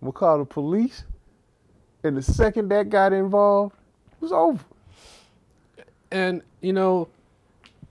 I'm 0.00 0.06
gonna 0.06 0.12
call 0.12 0.38
the 0.38 0.46
police. 0.46 1.04
And 2.04 2.16
the 2.16 2.22
second 2.22 2.70
that 2.70 2.88
got 2.88 3.12
involved, 3.12 3.74
it 4.12 4.22
was 4.22 4.32
over. 4.32 4.64
And 6.10 6.40
you 6.62 6.72
know, 6.72 7.08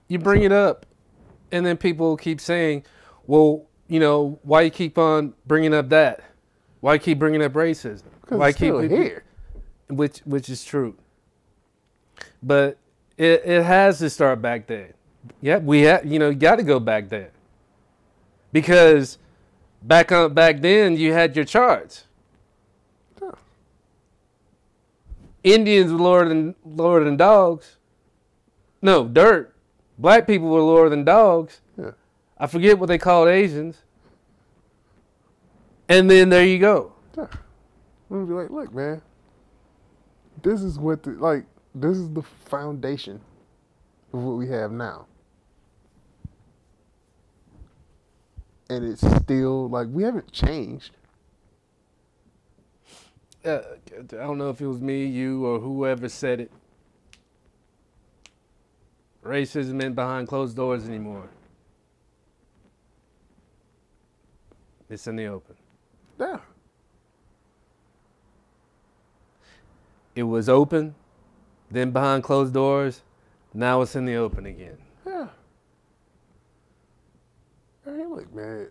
you 0.08 0.18
bring 0.18 0.42
it 0.42 0.50
up, 0.50 0.86
and 1.52 1.64
then 1.64 1.76
people 1.76 2.16
keep 2.16 2.40
saying, 2.40 2.84
"Well, 3.26 3.66
you 3.88 4.00
know, 4.00 4.38
why 4.42 4.62
you 4.62 4.70
keep 4.70 4.98
on 4.98 5.34
bringing 5.46 5.74
up 5.74 5.88
that? 5.90 6.22
Why 6.80 6.94
you 6.94 7.00
keep 7.00 7.18
bringing 7.18 7.42
up 7.42 7.52
racism? 7.52 8.04
Why 8.28 8.48
it's 8.48 8.58
still 8.58 8.82
keep 8.82 8.90
here. 8.90 9.24
which 9.88 10.18
which 10.20 10.48
is 10.48 10.64
true. 10.64 10.96
But 12.42 12.78
it 13.16 13.42
it 13.44 13.64
has 13.64 13.98
to 13.98 14.10
start 14.10 14.42
back 14.42 14.66
then. 14.66 14.92
Yeah, 15.40 15.58
we 15.58 15.82
have 15.82 16.04
you 16.04 16.18
know 16.18 16.28
you 16.28 16.36
got 16.36 16.56
to 16.56 16.62
go 16.62 16.78
back 16.78 17.08
there 17.08 17.32
because 18.52 19.18
back 19.82 20.12
on 20.12 20.34
back 20.34 20.60
then 20.60 20.96
you 20.96 21.12
had 21.12 21.34
your 21.34 21.44
charts. 21.44 22.04
Indians 25.44 25.92
were 25.92 25.98
lower 25.98 26.28
than 26.28 26.54
lower 26.64 27.04
than 27.04 27.16
dogs. 27.16 27.76
No, 28.82 29.08
dirt. 29.08 29.54
Black 29.98 30.26
people 30.26 30.48
were 30.48 30.60
lower 30.60 30.88
than 30.88 31.04
dogs. 31.04 31.60
Yeah. 31.76 31.90
I 32.38 32.46
forget 32.46 32.78
what 32.78 32.86
they 32.86 32.98
called 32.98 33.28
Asians. 33.28 33.82
And 35.88 36.08
then 36.08 36.28
there 36.28 36.44
you 36.44 36.58
go. 36.58 36.92
Yeah. 37.16 37.26
I'm 38.10 38.26
gonna 38.26 38.26
be 38.26 38.32
like, 38.32 38.50
look, 38.50 38.72
man, 38.72 39.02
this 40.42 40.62
is 40.62 40.78
what 40.78 41.02
the 41.02 41.10
like 41.10 41.44
this 41.74 41.96
is 41.96 42.10
the 42.10 42.22
foundation 42.22 43.20
of 44.12 44.22
what 44.22 44.36
we 44.36 44.48
have 44.48 44.70
now. 44.70 45.06
And 48.70 48.84
it's 48.84 49.00
still 49.22 49.68
like 49.68 49.88
we 49.90 50.02
haven't 50.04 50.30
changed. 50.30 50.92
Uh, 53.44 53.60
I 53.96 54.02
don't 54.02 54.36
know 54.38 54.50
if 54.50 54.60
it 54.60 54.66
was 54.66 54.80
me, 54.80 55.06
you, 55.06 55.46
or 55.46 55.58
whoever 55.58 56.08
said 56.08 56.40
it. 56.40 56.52
Racism 59.24 59.82
ain't 59.82 59.94
behind 59.94 60.28
closed 60.28 60.56
doors 60.56 60.86
anymore. 60.86 61.28
It's 64.88 65.06
in 65.06 65.16
the 65.16 65.26
open. 65.26 65.56
Yeah. 66.18 66.38
It 70.14 70.22
was 70.22 70.48
open, 70.48 70.94
then 71.70 71.90
behind 71.90 72.24
closed 72.24 72.54
doors. 72.54 73.02
Now 73.54 73.82
it's 73.82 73.94
in 73.94 74.04
the 74.04 74.16
open 74.16 74.46
again. 74.46 74.78
Yeah. 75.06 75.28
Hey, 77.84 78.04
look, 78.06 78.34
man. 78.34 78.68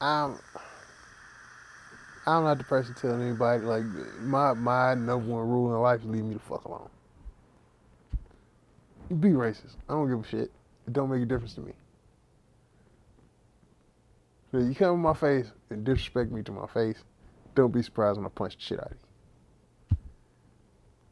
I'm 0.00 0.38
I'm 2.26 2.44
not 2.44 2.58
the 2.58 2.64
person 2.64 2.94
telling 2.94 3.22
anybody 3.22 3.64
like 3.64 3.84
my 4.20 4.54
my 4.54 4.94
number 4.94 5.26
one 5.26 5.48
rule 5.48 5.74
in 5.74 5.80
life 5.80 6.00
is 6.00 6.06
leave 6.06 6.24
me 6.24 6.34
the 6.34 6.40
fuck 6.40 6.64
alone. 6.64 6.88
Be 9.08 9.30
racist. 9.30 9.76
I 9.88 9.92
don't 9.92 10.08
give 10.08 10.20
a 10.20 10.28
shit. 10.28 10.50
It 10.86 10.92
don't 10.92 11.10
make 11.10 11.22
a 11.22 11.26
difference 11.26 11.54
to 11.54 11.60
me. 11.60 11.72
So 14.50 14.58
you 14.58 14.74
come 14.74 14.94
in 14.94 15.00
my 15.00 15.14
face 15.14 15.50
and 15.70 15.84
disrespect 15.84 16.30
me 16.30 16.42
to 16.42 16.52
my 16.52 16.66
face, 16.68 17.02
don't 17.54 17.72
be 17.72 17.82
surprised 17.82 18.18
when 18.18 18.26
I 18.26 18.30
punch 18.30 18.56
the 18.56 18.62
shit 18.62 18.80
out 18.80 18.92
of 18.92 18.96
you. 19.90 19.96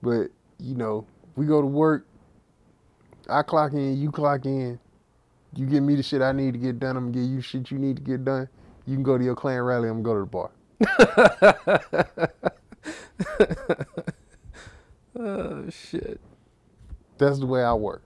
But, 0.01 0.31
you 0.64 0.77
know, 0.77 1.06
we 1.35 1.47
go 1.47 1.60
to 1.60 1.66
work, 1.66 2.06
I 3.28 3.43
clock 3.43 3.73
in, 3.73 4.01
you 4.01 4.12
clock 4.12 4.47
in, 4.47 4.78
you 5.55 5.66
give 5.66 5.82
me 5.82 5.97
the 5.97 6.02
shit 6.02 6.23
I 6.23 6.32
need 6.32 6.52
to 6.52 6.59
get 6.59 6.78
done, 6.78 6.97
I'm 6.97 7.10
gonna 7.10 7.24
give 7.24 7.32
you 7.32 7.40
shit 7.40 7.70
you 7.70 7.78
need 7.78 7.97
to 7.97 8.02
get 8.02 8.24
done. 8.24 8.48
You 8.86 8.94
can 8.94 9.02
go 9.02 9.19
to 9.19 9.24
your 9.24 9.35
Klan 9.35 9.60
rally, 9.62 9.89
I'm 9.89 10.02
gonna 10.02 10.27
go 10.27 10.40
to 10.40 10.51
the 10.85 12.28
bar. 13.47 13.98
Oh 15.19 15.69
shit. 15.69 16.20
That's 17.18 17.39
the 17.39 17.47
way 17.47 17.62
I 17.62 17.74
work. 17.74 18.02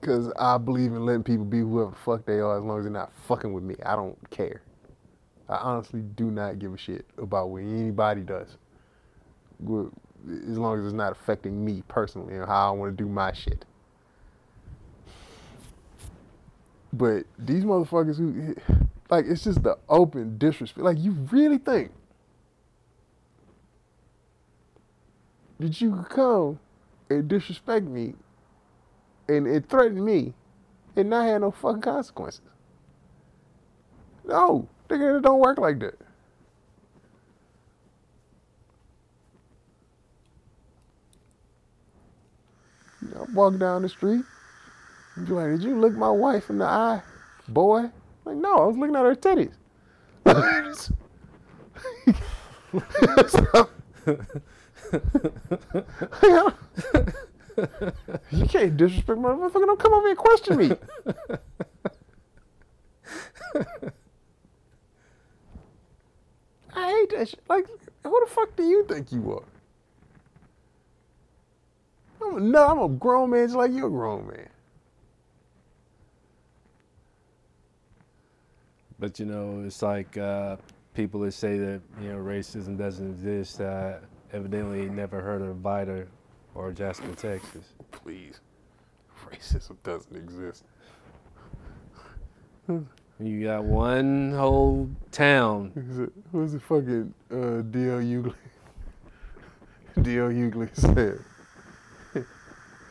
Cause 0.00 0.32
I 0.38 0.58
believe 0.58 0.92
in 0.92 1.04
letting 1.04 1.24
people 1.24 1.44
be 1.44 1.58
whoever 1.58 1.90
the 1.90 1.96
fuck 1.96 2.24
they 2.24 2.38
are 2.38 2.56
as 2.56 2.64
long 2.64 2.78
as 2.78 2.84
they're 2.84 2.92
not 2.92 3.12
fucking 3.26 3.52
with 3.52 3.64
me. 3.64 3.74
I 3.84 3.96
don't 3.96 4.16
care. 4.30 4.62
I 5.48 5.56
honestly 5.56 6.02
do 6.02 6.30
not 6.30 6.58
give 6.58 6.72
a 6.72 6.78
shit 6.78 7.04
about 7.18 7.50
what 7.50 7.62
anybody 7.62 8.20
does. 8.22 8.56
As 9.60 10.58
long 10.58 10.78
as 10.78 10.84
it's 10.84 10.94
not 10.94 11.12
affecting 11.12 11.64
me 11.64 11.82
personally 11.88 12.34
and 12.36 12.46
how 12.46 12.68
I 12.68 12.76
want 12.76 12.96
to 12.96 13.04
do 13.04 13.08
my 13.08 13.32
shit. 13.32 13.64
But 16.92 17.24
these 17.38 17.64
motherfuckers 17.64 18.16
who, 18.16 18.54
like, 19.10 19.26
it's 19.26 19.44
just 19.44 19.62
the 19.62 19.78
open 19.88 20.38
disrespect. 20.38 20.84
Like, 20.84 20.98
you 20.98 21.12
really 21.30 21.58
think 21.58 21.92
that 25.58 25.80
you 25.80 25.94
could 25.94 26.08
come 26.08 26.58
and 27.10 27.28
disrespect 27.28 27.86
me 27.86 28.14
and, 29.28 29.46
and 29.46 29.68
threaten 29.68 30.04
me 30.04 30.34
and 30.96 31.10
not 31.10 31.26
have 31.26 31.40
no 31.40 31.50
fucking 31.50 31.82
consequences. 31.82 32.40
No, 34.24 34.68
nigga, 34.88 35.18
it 35.18 35.22
don't 35.22 35.40
work 35.40 35.58
like 35.58 35.78
that. 35.80 35.98
You 43.02 43.08
know, 43.14 43.26
walk 43.32 43.58
down 43.58 43.82
the 43.82 43.88
street. 43.88 44.24
You 45.16 45.24
like, 45.34 45.50
did 45.50 45.62
you 45.62 45.78
look 45.78 45.94
my 45.94 46.10
wife 46.10 46.50
in 46.50 46.58
the 46.58 46.64
eye, 46.64 47.02
boy? 47.48 47.90
Like, 48.24 48.36
no, 48.36 48.54
I 48.54 48.66
was 48.66 48.76
looking 48.76 48.96
at 48.96 49.04
her 49.04 49.14
titties. 49.14 49.54
you 58.30 58.46
can't 58.48 58.76
disrespect 58.76 59.18
my 59.18 59.30
motherfucker. 59.30 59.66
Don't 59.66 59.78
come 59.78 59.92
over 59.94 60.02
here 60.02 60.10
and 60.10 60.18
question 60.18 60.56
me. 60.56 60.70
I 66.74 66.90
hate 66.90 67.10
that 67.10 67.28
shit. 67.28 67.40
Like, 67.48 67.66
who 68.04 68.20
the 68.24 68.30
fuck 68.30 68.54
do 68.56 68.62
you 68.62 68.84
think 68.84 69.10
you 69.12 69.32
are? 69.32 69.44
I'm 72.22 72.36
a, 72.36 72.40
no, 72.40 72.66
I'm 72.66 72.78
a 72.80 72.88
grown 72.88 73.30
man 73.30 73.46
just 73.46 73.56
like 73.56 73.72
you're 73.72 73.88
a 73.88 73.90
grown 73.90 74.26
man. 74.28 74.48
But 78.98 79.18
you 79.20 79.26
know, 79.26 79.62
it's 79.64 79.82
like 79.82 80.16
uh, 80.16 80.56
people 80.94 81.20
that 81.20 81.32
say 81.32 81.58
that 81.58 81.80
you 82.00 82.08
know 82.12 82.18
racism 82.18 82.76
doesn't 82.76 83.10
exist. 83.10 83.60
Uh, 83.60 83.98
evidently, 84.32 84.88
never 84.88 85.20
heard 85.20 85.42
of 85.42 85.56
Vidor 85.56 86.06
or 86.54 86.72
Jasper, 86.72 87.14
Texas. 87.14 87.72
Please. 87.90 88.40
Racism 89.30 89.76
doesn't 89.82 90.16
exist. 90.16 90.64
You 93.20 93.44
got 93.44 93.64
one 93.64 94.32
whole 94.32 94.88
town. 95.10 95.72
Who's 96.30 96.52
the 96.52 96.60
fucking 96.60 97.12
uh, 97.30 97.62
D.L. 97.62 98.00
Hughley? 98.00 98.34
D.L. 100.02 100.28
Hughley 100.28 100.68
said, 100.74 101.18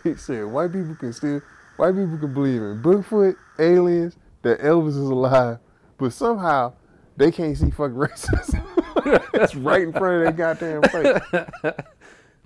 he 0.04 0.16
said, 0.16 0.46
white 0.46 0.74
people 0.74 0.96
can 0.96 1.14
still, 1.14 1.42
white 1.78 1.96
people 1.96 2.18
can 2.18 2.34
believe 2.34 2.62
in 2.62 2.82
Bigfoot, 2.82 3.36
aliens, 3.60 4.18
that 4.42 4.60
Elvis 4.60 4.90
is 4.90 4.98
alive, 4.98 5.60
but 5.98 6.12
somehow 6.12 6.74
they 7.16 7.32
can't 7.32 7.58
see 7.58 7.72
fucking 7.72 7.96
racism. 7.96 8.87
That's 9.34 9.56
right 9.56 9.82
in 9.82 9.94
front 9.94 10.28
of 10.28 10.38
their 10.38 10.56
goddamn 10.56 10.84
face. 10.84 11.22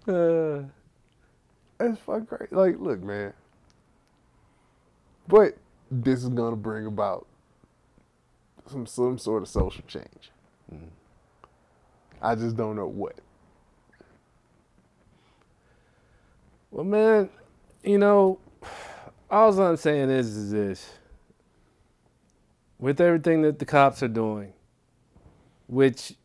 Uh, 0.08 0.64
That's 1.80 2.00
fucking 2.02 2.28
crazy. 2.28 2.56
Like, 2.56 2.80
look, 2.80 3.02
man. 3.04 3.34
But 5.28 5.58
this 5.90 6.24
is 6.24 6.30
gonna 6.30 6.56
bring 6.56 6.86
about 6.86 7.28
some 8.68 8.86
some 8.86 9.18
sort 9.18 9.44
of 9.44 9.50
social 9.50 9.84
change. 9.88 10.32
I 12.22 12.36
just 12.36 12.56
don't 12.58 12.76
know 12.76 12.88
what. 12.88 13.16
well, 16.72 16.86
man, 16.86 17.30
you 17.84 17.98
know, 17.98 18.40
all 19.30 19.60
I'm 19.60 19.78
saying 19.78 20.10
is, 20.10 20.36
is 20.36 20.52
this: 20.52 20.92
with 22.80 23.02
everything 23.02 23.42
that 23.44 23.60
the 23.60 23.66
cops 23.66 24.02
are 24.04 24.08
doing, 24.08 24.54
which 25.68 26.16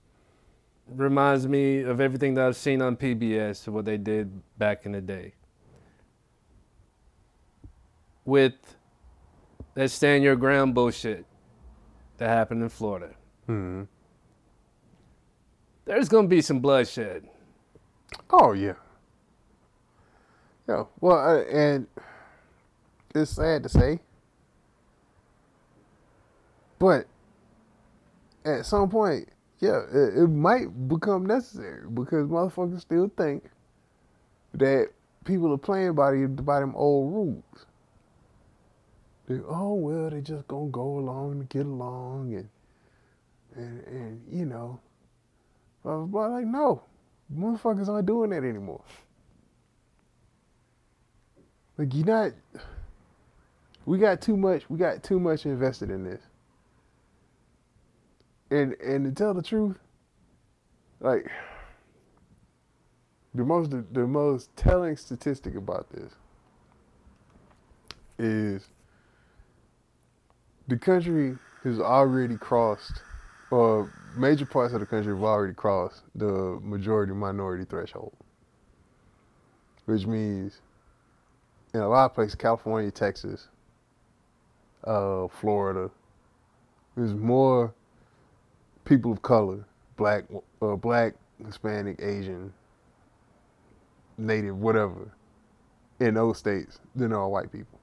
reminds 0.88 1.46
me 1.46 1.80
of 1.80 2.00
everything 2.00 2.34
that 2.34 2.46
I've 2.46 2.56
seen 2.56 2.80
on 2.80 2.96
PBS 2.96 3.66
of 3.66 3.74
what 3.74 3.84
they 3.84 3.96
did 3.96 4.40
back 4.58 4.86
in 4.86 4.92
the 4.92 5.00
day. 5.00 5.34
With 8.24 8.76
that 9.74 9.90
stand 9.90 10.24
your 10.24 10.36
ground 10.36 10.74
bullshit 10.74 11.26
that 12.18 12.28
happened 12.28 12.62
in 12.62 12.68
Florida. 12.68 13.10
Hmm. 13.46 13.82
There's 15.84 16.08
gonna 16.08 16.28
be 16.28 16.40
some 16.40 16.60
bloodshed. 16.60 17.28
Oh 18.30 18.52
yeah. 18.52 18.74
Yeah. 20.68 20.84
Well, 21.00 21.16
uh, 21.16 21.42
and 21.42 21.86
it's 23.14 23.30
sad 23.32 23.62
to 23.62 23.68
say, 23.68 24.00
but 26.78 27.06
at 28.44 28.66
some 28.66 28.88
point, 28.88 29.28
yeah, 29.60 29.80
it, 29.92 30.18
it 30.18 30.28
might 30.28 30.88
become 30.88 31.26
necessary 31.26 31.88
because 31.92 32.28
motherfuckers 32.28 32.80
still 32.80 33.10
think 33.16 33.44
that 34.54 34.90
people 35.24 35.52
are 35.52 35.58
playing 35.58 35.94
by 35.94 36.12
the, 36.12 36.26
by 36.28 36.60
them 36.60 36.74
old 36.76 37.12
rules. 37.12 37.66
They, 39.28 39.40
oh 39.48 39.74
well, 39.74 40.10
they 40.10 40.20
just 40.20 40.46
gonna 40.46 40.68
go 40.70 40.98
along 40.98 41.32
and 41.32 41.48
get 41.48 41.66
along 41.66 42.34
and 42.34 42.48
and 43.56 43.86
and 43.86 44.22
you 44.30 44.44
know, 44.44 44.78
blah 45.82 45.96
blah 45.98 46.06
blah. 46.06 46.26
Like 46.36 46.46
no, 46.46 46.82
motherfuckers 47.34 47.88
aren't 47.88 48.06
doing 48.06 48.30
that 48.30 48.44
anymore. 48.44 48.82
Like 51.78 51.94
you're 51.94 52.06
not. 52.06 52.32
We 53.86 53.98
got 53.98 54.20
too 54.20 54.36
much. 54.36 54.68
We 54.68 54.78
got 54.78 55.02
too 55.02 55.20
much 55.20 55.46
invested 55.46 55.90
in 55.90 56.04
this. 56.04 56.25
And 58.50 58.74
and 58.74 59.04
to 59.04 59.10
tell 59.10 59.34
the 59.34 59.42
truth, 59.42 59.76
like 61.00 61.30
the 63.34 63.44
most 63.44 63.70
the, 63.70 64.06
most 64.06 64.54
telling 64.56 64.96
statistic 64.96 65.56
about 65.56 65.90
this 65.90 66.12
is 68.18 68.68
the 70.68 70.76
country 70.76 71.36
has 71.64 71.80
already 71.80 72.36
crossed 72.36 73.02
or 73.50 73.92
major 74.16 74.46
parts 74.46 74.72
of 74.74 74.80
the 74.80 74.86
country 74.86 75.12
have 75.12 75.22
already 75.22 75.54
crossed 75.54 76.02
the 76.14 76.58
majority 76.62 77.12
minority 77.12 77.64
threshold, 77.64 78.12
which 79.84 80.06
means 80.06 80.60
in 81.74 81.80
a 81.80 81.88
lot 81.88 82.06
of 82.06 82.14
places, 82.14 82.34
California, 82.34 82.90
Texas, 82.90 83.48
uh, 84.84 85.28
Florida, 85.28 85.90
there's 86.96 87.12
more 87.12 87.74
people 88.86 89.12
of 89.12 89.20
color, 89.20 89.66
black, 89.96 90.24
uh, 90.62 90.76
black, 90.76 91.14
Hispanic, 91.44 92.00
Asian, 92.00 92.52
Native, 94.16 94.56
whatever, 94.56 95.12
in 96.00 96.14
those 96.14 96.38
states 96.38 96.78
than 96.94 97.12
are 97.12 97.28
white 97.28 97.52
people. 97.52 97.78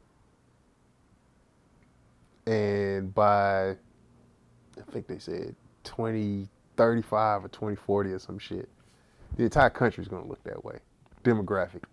And 2.47 3.13
by, 3.13 3.71
I 3.71 4.91
think 4.91 5.07
they 5.07 5.19
said 5.19 5.55
2035 5.83 7.45
or 7.45 7.47
2040 7.49 8.11
or 8.11 8.19
some 8.19 8.39
shit, 8.39 8.67
the 9.37 9.43
entire 9.43 9.69
country 9.69 10.01
is 10.01 10.07
gonna 10.07 10.27
look 10.27 10.43
that 10.43 10.63
way, 10.65 10.79
demographically. 11.23 11.83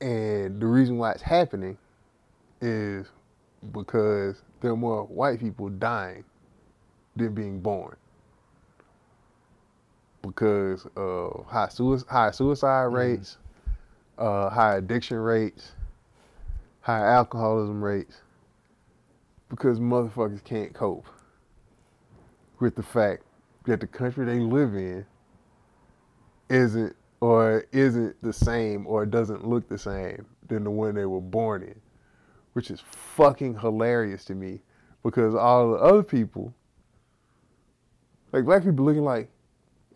And 0.00 0.60
the 0.60 0.66
reason 0.66 0.98
why 0.98 1.12
it's 1.12 1.22
happening 1.22 1.78
is 2.60 3.06
because 3.72 4.42
there 4.60 4.70
are 4.72 4.76
more 4.76 5.04
white 5.04 5.40
people 5.40 5.68
dying 5.68 6.24
than 7.14 7.34
being 7.34 7.60
born. 7.60 7.96
Because 10.22 10.86
of 10.96 11.46
high, 11.48 11.68
sui- 11.68 12.02
high 12.08 12.30
suicide 12.30 12.84
rates, 12.84 13.38
uh, 14.18 14.50
high 14.50 14.76
addiction 14.76 15.18
rates, 15.18 15.72
high 16.80 17.06
alcoholism 17.06 17.82
rates, 17.82 18.20
because 19.48 19.78
motherfuckers 19.78 20.42
can't 20.42 20.72
cope 20.74 21.06
with 22.58 22.74
the 22.74 22.82
fact 22.82 23.22
that 23.64 23.80
the 23.80 23.86
country 23.86 24.24
they 24.24 24.40
live 24.40 24.74
in 24.74 25.04
isn't 26.48 26.94
or 27.20 27.64
isn't 27.72 28.20
the 28.22 28.32
same 28.32 28.86
or 28.86 29.06
doesn't 29.06 29.46
look 29.46 29.68
the 29.68 29.78
same 29.78 30.26
than 30.48 30.64
the 30.64 30.70
one 30.70 30.94
they 30.94 31.06
were 31.06 31.20
born 31.20 31.62
in, 31.62 31.80
which 32.56 32.70
is 32.70 32.80
fucking 32.80 33.58
hilarious 33.58 34.24
to 34.24 34.34
me 34.34 34.62
because 35.02 35.34
all 35.34 35.72
the 35.72 35.76
other 35.76 36.02
people, 36.02 36.54
like 38.32 38.46
black 38.46 38.64
people, 38.64 38.82
looking 38.82 39.04
like, 39.04 39.28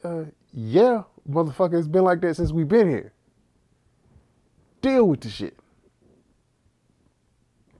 uh, 0.04 0.24
yeah, 0.52 1.04
motherfucker, 1.26 1.78
it's 1.78 1.88
been 1.88 2.04
like 2.04 2.20
that 2.20 2.36
since 2.36 2.52
we've 2.52 2.68
been 2.68 2.86
here. 2.86 3.14
Deal 4.82 5.08
with 5.08 5.22
the 5.22 5.30
shit. 5.30 5.56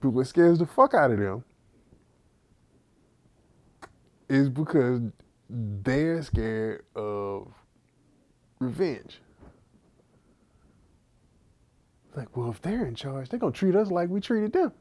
But 0.00 0.10
what 0.10 0.26
scares 0.26 0.60
the 0.60 0.64
fuck 0.66 0.94
out 0.94 1.10
of 1.10 1.18
them 1.18 1.44
is 4.30 4.48
because 4.48 5.02
they're 5.50 6.22
scared 6.22 6.86
of 6.96 7.52
revenge. 8.58 9.20
Like, 12.16 12.36
well, 12.36 12.50
if 12.50 12.60
they're 12.60 12.86
in 12.86 12.94
charge, 12.94 13.28
they're 13.28 13.38
gonna 13.38 13.52
treat 13.52 13.76
us 13.76 13.90
like 13.90 14.08
we 14.08 14.20
treated 14.20 14.52
them. 14.52 14.72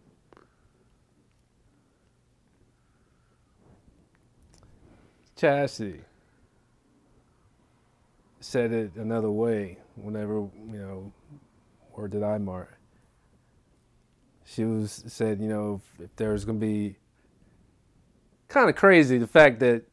Chastity 5.35 6.01
said 8.39 8.73
it 8.73 8.91
another 8.95 9.31
way 9.31 9.77
whenever, 9.95 10.33
you 10.33 10.51
know, 10.79 11.13
or 11.93 12.07
did 12.07 12.23
I 12.23 12.37
mark? 12.39 12.77
She 14.43 14.65
was 14.65 15.03
said, 15.07 15.39
you 15.39 15.47
know, 15.47 15.81
if, 15.99 16.05
if 16.05 16.15
there 16.15 16.31
was 16.31 16.45
gonna 16.45 16.57
be 16.57 16.97
kind 18.47 18.69
of 18.69 18.75
crazy 18.75 19.17
the 19.17 19.27
fact 19.27 19.59
that 19.59 19.83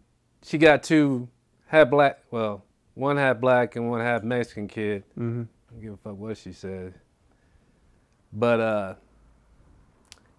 she 0.43 0.59
got 0.59 0.83
two 0.83 1.29
half 1.67 1.91
black, 1.91 2.21
well, 2.31 2.65
one 2.95 3.19
half 3.19 3.39
black 3.39 3.77
and 3.77 3.91
one 3.91 4.01
half 4.01 4.23
Mexican 4.23 4.67
kid. 4.67 5.05
Mm-hmm. 5.19 5.43
I 5.43 5.73
don't 5.73 5.83
give 5.83 5.93
a 5.93 5.97
fuck 5.99 6.17
what 6.17 6.39
she 6.39 6.53
said. 6.53 6.95
But 8.37 8.61
uh, 8.61 8.95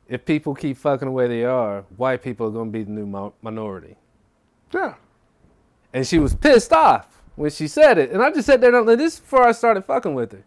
if 0.07 0.23
people 0.23 0.53
keep 0.53 0.77
fucking 0.77 1.07
the 1.07 1.11
way 1.11 1.27
they 1.27 1.43
are, 1.43 1.81
white 1.97 2.21
people 2.21 2.47
are 2.47 2.51
gonna 2.51 2.69
be 2.69 2.83
the 2.83 2.91
new 2.91 3.07
mo- 3.07 3.33
minority. 3.41 3.95
Yeah. 4.71 4.93
And 5.91 6.05
she 6.05 6.19
was 6.19 6.35
pissed 6.35 6.71
off 6.71 7.23
when 7.35 7.49
she 7.49 7.67
said 7.67 7.97
it. 7.97 8.11
And 8.11 8.21
I 8.21 8.29
just 8.29 8.45
sat 8.45 8.61
there 8.61 8.75
and 8.75 8.87
this 8.87 9.15
is 9.15 9.19
before 9.19 9.47
I 9.47 9.51
started 9.51 9.83
fucking 9.83 10.13
with 10.13 10.31
her. 10.31 10.45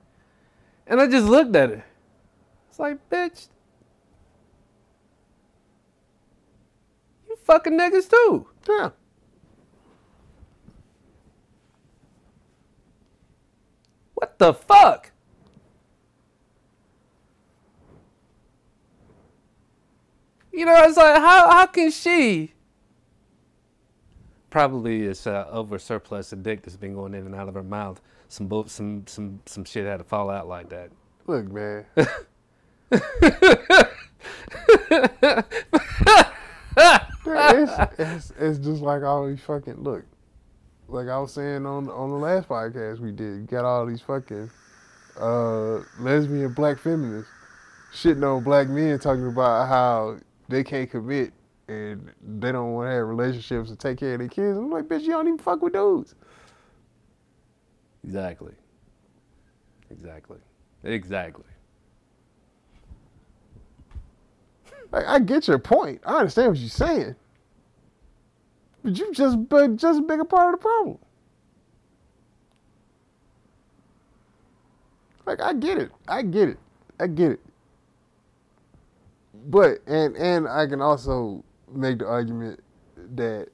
And 0.86 1.00
I 1.00 1.08
just 1.08 1.26
looked 1.26 1.56
at 1.56 1.70
her. 1.70 1.84
It's 2.68 2.78
like, 2.78 3.10
bitch. 3.10 3.48
You 7.28 7.36
fucking 7.44 7.72
niggas 7.72 8.08
too. 8.08 8.46
Yeah. 8.68 8.90
What 14.14 14.38
the 14.38 14.54
fuck? 14.54 15.10
You 20.52 20.66
know, 20.66 20.74
it's 20.84 20.96
like 20.96 21.16
how 21.16 21.50
how 21.50 21.66
can 21.66 21.90
she? 21.90 22.52
Probably 24.50 25.02
it's 25.02 25.26
uh, 25.26 25.46
over 25.50 25.78
surplus 25.78 26.32
of 26.32 26.42
dick 26.42 26.62
that's 26.62 26.76
been 26.76 26.94
going 26.94 27.14
in 27.14 27.24
and 27.24 27.34
out 27.34 27.48
of 27.48 27.54
her 27.54 27.62
mouth. 27.62 28.00
Some 28.28 28.48
bu- 28.48 28.68
some 28.68 29.06
some 29.06 29.40
some 29.46 29.64
shit 29.64 29.86
had 29.86 29.98
to 29.98 30.04
fall 30.04 30.30
out 30.30 30.48
like 30.48 30.68
that. 30.70 30.90
Look, 31.26 31.50
man. 31.50 31.84
it's, 37.26 37.72
it's, 37.98 38.32
it's 38.38 38.58
just 38.58 38.82
like 38.82 39.02
all 39.02 39.28
these 39.28 39.40
fucking 39.40 39.82
look. 39.82 40.04
Like 40.88 41.08
I 41.08 41.18
was 41.18 41.32
saying 41.32 41.66
on 41.66 41.88
on 41.88 42.10
the 42.10 42.16
last 42.16 42.48
podcast 42.48 42.98
we 42.98 43.12
did, 43.12 43.36
you 43.36 43.46
got 43.48 43.64
all 43.64 43.86
these 43.86 44.00
fucking 44.00 44.50
uh, 45.20 45.80
lesbian 46.00 46.52
black 46.52 46.78
feminists 46.78 47.30
shitting 47.92 48.24
on 48.24 48.42
black 48.42 48.68
men 48.68 48.98
talking 48.98 49.26
about 49.26 49.68
how 49.68 50.18
they 50.50 50.64
can't 50.64 50.90
commit 50.90 51.32
and 51.68 52.10
they 52.38 52.52
don't 52.52 52.72
want 52.72 52.88
to 52.88 52.92
have 52.92 53.06
relationships 53.06 53.70
and 53.70 53.78
take 53.78 53.98
care 53.98 54.14
of 54.14 54.18
their 54.18 54.28
kids. 54.28 54.58
I'm 54.58 54.70
like, 54.70 54.86
bitch, 54.86 55.02
you 55.02 55.10
don't 55.10 55.28
even 55.28 55.38
fuck 55.38 55.62
with 55.62 55.72
dudes. 55.72 56.14
Exactly. 58.04 58.54
Exactly. 59.90 60.38
Exactly. 60.84 61.44
Like 64.92 65.06
I 65.06 65.20
get 65.20 65.46
your 65.46 65.58
point. 65.58 66.00
I 66.04 66.16
understand 66.16 66.48
what 66.48 66.58
you're 66.58 66.68
saying. 66.68 67.14
But 68.82 68.98
you 68.98 69.12
just 69.12 69.48
but 69.48 69.76
just 69.76 70.00
a 70.00 70.02
bigger 70.02 70.24
part 70.24 70.54
of 70.54 70.60
the 70.60 70.62
problem. 70.62 70.98
Like 75.26 75.40
I 75.40 75.52
get 75.52 75.78
it. 75.78 75.92
I 76.08 76.22
get 76.22 76.48
it. 76.48 76.58
I 76.98 77.06
get 77.06 77.32
it. 77.32 77.40
But 79.46 79.78
and 79.86 80.16
and 80.16 80.48
I 80.48 80.66
can 80.66 80.80
also 80.80 81.44
make 81.72 81.98
the 81.98 82.06
argument 82.06 82.60
that 83.14 83.48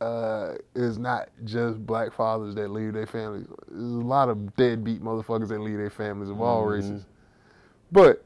uh 0.00 0.54
it's 0.74 0.98
not 0.98 1.28
just 1.44 1.84
black 1.86 2.12
fathers 2.12 2.54
that 2.56 2.70
leave 2.70 2.92
their 2.92 3.06
families. 3.06 3.46
There's 3.68 3.80
a 3.80 4.06
lot 4.06 4.28
of 4.28 4.54
deadbeat 4.56 5.02
motherfuckers 5.02 5.48
that 5.48 5.60
leave 5.60 5.78
their 5.78 5.90
families 5.90 6.30
of 6.30 6.40
all 6.40 6.64
Mhm. 6.64 6.76
races. 6.76 7.06
But 7.92 8.24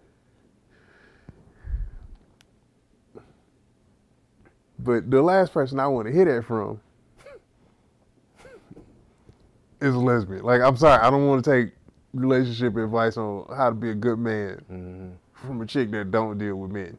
But 4.79 5.11
the 5.11 5.23
last 5.23 5.53
person 5.53 5.81
I 5.81 5.87
want 5.89 6.07
to 6.07 6.13
hear 6.13 6.25
that 6.25 6.45
from 6.45 6.81
is 9.81 9.95
a 9.95 9.99
lesbian. 9.99 10.45
Like, 10.45 10.61
I'm 10.61 10.77
sorry, 10.77 11.03
I 11.03 11.11
don't 11.11 11.27
want 11.27 11.45
to 11.45 11.51
take 11.51 11.73
relationship 12.15 12.77
advice 12.77 13.17
on 13.17 13.47
how 13.57 13.69
to 13.69 13.75
be 13.75 13.91
a 13.91 13.95
good 13.95 14.19
man 14.19 14.59
hmm 14.69 15.09
from 15.47 15.61
a 15.61 15.67
chick 15.67 15.91
that 15.93 16.11
don't 16.11 16.39
deal 16.39 16.57
with 16.57 16.71
men. 16.71 16.99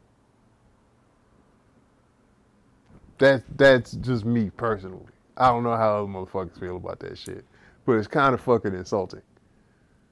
That's 3.18 3.44
that's 3.56 3.92
just 3.92 4.24
me 4.24 4.50
personally. 4.56 5.04
I 5.36 5.48
don't 5.48 5.62
know 5.62 5.76
how 5.76 5.98
other 5.98 6.06
motherfuckers 6.06 6.58
feel 6.58 6.76
about 6.76 7.00
that 7.00 7.18
shit, 7.18 7.44
but 7.84 7.92
it's 7.92 8.08
kind 8.08 8.34
of 8.34 8.40
fucking 8.40 8.74
insulting. 8.74 9.22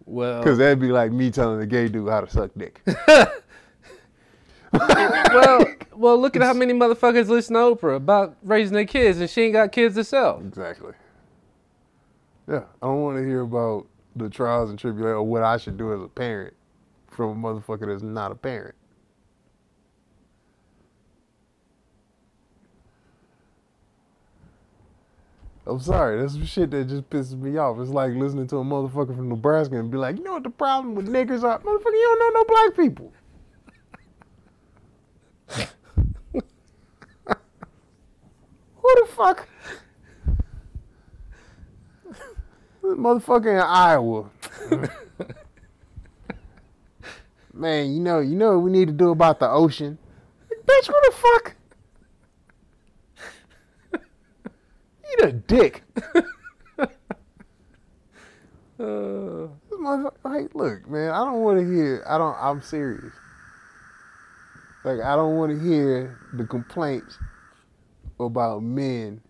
Well, 0.05 0.43
Cause 0.43 0.59
that'd 0.59 0.79
be 0.79 0.89
like 0.89 1.13
me 1.13 1.31
telling 1.31 1.61
a 1.61 1.67
gay 1.67 1.89
dude 1.89 2.09
how 2.09 2.21
to 2.21 2.31
suck 2.31 2.51
dick. 2.57 2.83
well, 4.73 5.65
well, 5.95 6.19
look 6.21 6.37
at 6.37 6.43
how 6.43 6.53
many 6.53 6.75
motherfuckers 6.75 7.29
listen 7.29 7.55
to 7.55 7.61
Oprah 7.61 7.97
about 7.97 8.37
raising 8.43 8.75
their 8.75 8.85
kids, 8.85 9.19
and 9.21 9.29
she 9.29 9.43
ain't 9.43 9.55
got 9.55 9.73
kids 9.73 9.97
herself. 9.97 10.43
Exactly. 10.43 10.93
Yeah, 12.47 12.65
I 12.83 12.87
don't 12.87 13.03
want 13.03 13.17
to 13.19 13.25
hear 13.25 13.41
about 13.41 13.87
the 14.17 14.29
trials 14.29 14.69
and 14.71 14.79
tribulations 14.79 15.17
or 15.17 15.23
what 15.23 15.43
I 15.43 15.57
should 15.57 15.79
do 15.79 15.95
as 15.95 16.03
a 16.03 16.09
parent 16.09 16.55
from 17.19 17.45
a 17.45 17.49
motherfucker 17.49 17.89
that's 17.89 18.01
not 18.05 18.31
a 18.31 18.37
parent. 18.37 18.77
I'm 25.67 25.81
sorry, 25.81 26.21
that's 26.21 26.35
some 26.35 26.47
shit 26.47 26.71
that 26.71 26.89
just 26.89 27.11
pisses 27.11 27.37
me 27.37 27.57
off. 27.57 27.77
It's 27.81 27.91
like 27.91 28.13
listening 28.13 28.47
to 28.47 28.59
a 28.59 28.65
motherfucker 28.65 29.17
from 29.17 29.29
Nebraska 29.29 29.77
and 29.77 29.91
be 29.91 29.99
like, 29.99 30.17
you 30.17 30.23
know 30.23 30.35
what 30.35 30.45
the 30.45 30.51
problem 30.51 30.95
with 30.95 31.09
niggers 31.09 31.43
are? 31.43 31.59
Motherfucker, 31.59 31.87
you 31.87 32.17
don't 32.17 32.21
know 32.21 32.31
no 32.31 32.45
black 32.45 32.77
people. 32.77 33.13
Who 38.77 38.95
the 38.95 39.07
fuck? 39.09 39.49
Motherfucker 42.85 43.55
in 43.55 43.61
Iowa. 43.61 44.31
Man, 47.59 47.93
you 47.93 47.99
know, 47.99 48.21
you 48.21 48.37
know 48.37 48.55
what 48.55 48.65
we 48.65 48.71
need 48.71 48.87
to 48.87 48.95
do 48.95 49.11
about 49.11 49.41
the 49.41 49.51
ocean. 49.51 49.99
Bitch, 50.65 50.89
what 50.89 51.05
the 51.05 51.13
fuck? 51.13 51.57
Eat 55.13 55.25
a 55.25 55.33
dick. 55.33 55.83
Uh, 58.81 59.49
like, 60.23 60.55
look, 60.55 60.89
man, 60.89 61.11
I 61.11 61.25
don't 61.25 61.43
want 61.43 61.59
to 61.59 61.65
hear. 61.65 62.05
I 62.09 62.17
don't. 62.17 62.37
I'm 62.39 62.63
serious. 62.63 63.13
Like, 64.85 65.01
I 65.01 65.17
don't 65.17 65.35
want 65.37 65.51
to 65.51 65.59
hear 65.59 66.17
the 66.35 66.45
complaints 66.45 67.19
about 68.21 68.63
men 68.63 69.21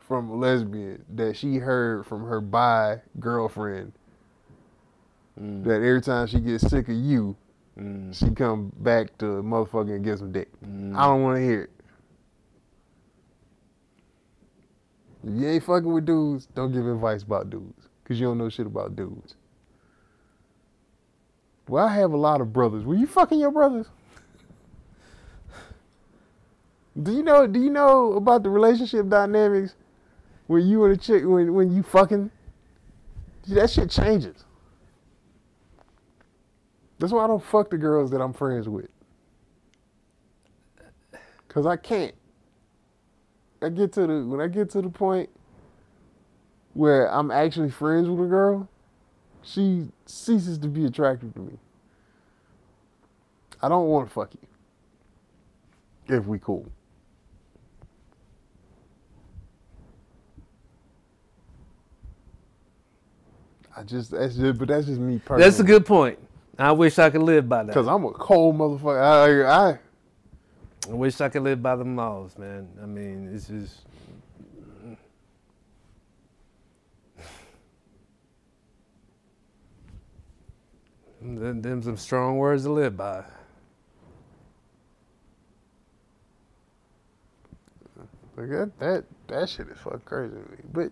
from 0.00 0.30
a 0.30 0.34
lesbian 0.34 1.04
that 1.10 1.36
she 1.36 1.56
heard 1.56 2.06
from 2.06 2.24
her 2.24 2.40
bi 2.40 3.02
girlfriend. 3.20 3.92
Mm, 5.42 5.64
That 5.64 5.82
every 5.82 6.00
time 6.00 6.26
she 6.26 6.40
gets 6.40 6.68
sick 6.68 6.88
of 6.88 6.94
you, 6.94 7.36
mm, 7.78 8.14
she 8.14 8.34
come 8.34 8.72
back 8.78 9.16
to 9.18 9.24
motherfucking 9.42 9.96
and 9.96 10.04
get 10.04 10.18
some 10.18 10.32
dick. 10.32 10.48
mm. 10.64 10.96
I 10.96 11.06
don't 11.06 11.22
want 11.22 11.36
to 11.38 11.42
hear 11.42 11.62
it. 11.62 11.70
If 15.24 15.40
you 15.40 15.48
ain't 15.48 15.64
fucking 15.64 15.92
with 15.92 16.04
dudes, 16.04 16.46
don't 16.54 16.72
give 16.72 16.86
advice 16.86 17.22
about 17.22 17.48
dudes. 17.50 17.88
Because 18.02 18.18
you 18.18 18.26
don't 18.26 18.38
know 18.38 18.48
shit 18.48 18.66
about 18.66 18.96
dudes. 18.96 19.36
Well, 21.68 21.86
I 21.86 21.94
have 21.94 22.12
a 22.12 22.16
lot 22.16 22.40
of 22.40 22.52
brothers. 22.52 22.84
Were 22.84 22.96
you 22.96 23.06
fucking 23.06 23.38
your 23.38 23.52
brothers? 23.52 23.86
Do 27.00 27.12
you 27.12 27.22
know 27.22 27.46
do 27.46 27.58
you 27.58 27.70
know 27.70 28.12
about 28.14 28.42
the 28.42 28.50
relationship 28.50 29.08
dynamics 29.08 29.74
when 30.46 30.66
you 30.66 30.84
and 30.84 30.92
a 30.92 30.96
chick 30.96 31.24
when 31.24 31.54
when 31.54 31.72
you 31.72 31.82
fucking 31.82 32.30
that 33.48 33.70
shit 33.70 33.90
changes. 33.90 34.44
That's 37.02 37.12
why 37.12 37.24
I 37.24 37.26
don't 37.26 37.42
fuck 37.42 37.68
the 37.68 37.78
girls 37.78 38.12
that 38.12 38.20
I'm 38.20 38.32
friends 38.32 38.68
with. 38.68 38.86
Cause 41.48 41.66
I 41.66 41.74
can't. 41.74 42.14
I 43.60 43.70
get 43.70 43.92
to 43.94 44.06
the 44.06 44.24
when 44.24 44.40
I 44.40 44.46
get 44.46 44.70
to 44.70 44.80
the 44.80 44.88
point 44.88 45.28
where 46.74 47.12
I'm 47.12 47.32
actually 47.32 47.70
friends 47.70 48.08
with 48.08 48.24
a 48.24 48.28
girl, 48.28 48.68
she 49.42 49.88
ceases 50.06 50.58
to 50.58 50.68
be 50.68 50.84
attractive 50.84 51.34
to 51.34 51.40
me. 51.40 51.58
I 53.60 53.68
don't 53.68 53.88
want 53.88 54.06
to 54.06 54.14
fuck 54.14 54.30
you. 56.06 56.16
If 56.16 56.26
we 56.26 56.38
cool. 56.38 56.70
I 63.76 63.82
just 63.82 64.12
that's 64.12 64.36
just 64.36 64.56
but 64.56 64.68
that's 64.68 64.86
just 64.86 65.00
me 65.00 65.18
personally. 65.18 65.42
That's 65.42 65.58
a 65.58 65.64
good 65.64 65.84
point. 65.84 66.20
I 66.58 66.72
wish 66.72 66.98
I 66.98 67.10
could 67.10 67.22
live 67.22 67.48
by 67.48 67.64
that. 67.64 67.72
Cause 67.72 67.88
I'm 67.88 68.04
a 68.04 68.10
cold 68.10 68.56
motherfucker. 68.58 69.00
I, 69.00 69.70
I 69.70 69.78
I 70.90 70.94
wish 70.94 71.20
I 71.20 71.28
could 71.28 71.42
live 71.42 71.62
by 71.62 71.76
them 71.76 71.96
laws, 71.96 72.36
man. 72.36 72.68
I 72.82 72.86
mean, 72.86 73.30
it's 73.32 73.46
just. 73.46 73.80
Them, 81.20 81.62
them 81.62 81.82
some 81.82 81.96
strong 81.96 82.36
words 82.36 82.64
to 82.64 82.72
live 82.72 82.96
by. 82.96 83.24
Like 88.36 88.48
that, 88.48 88.78
that 88.80 89.04
that 89.28 89.48
shit 89.48 89.68
is 89.68 89.78
fucking 89.78 90.00
crazy 90.04 90.34
to 90.34 90.40
me. 90.50 90.56
But 90.72 90.90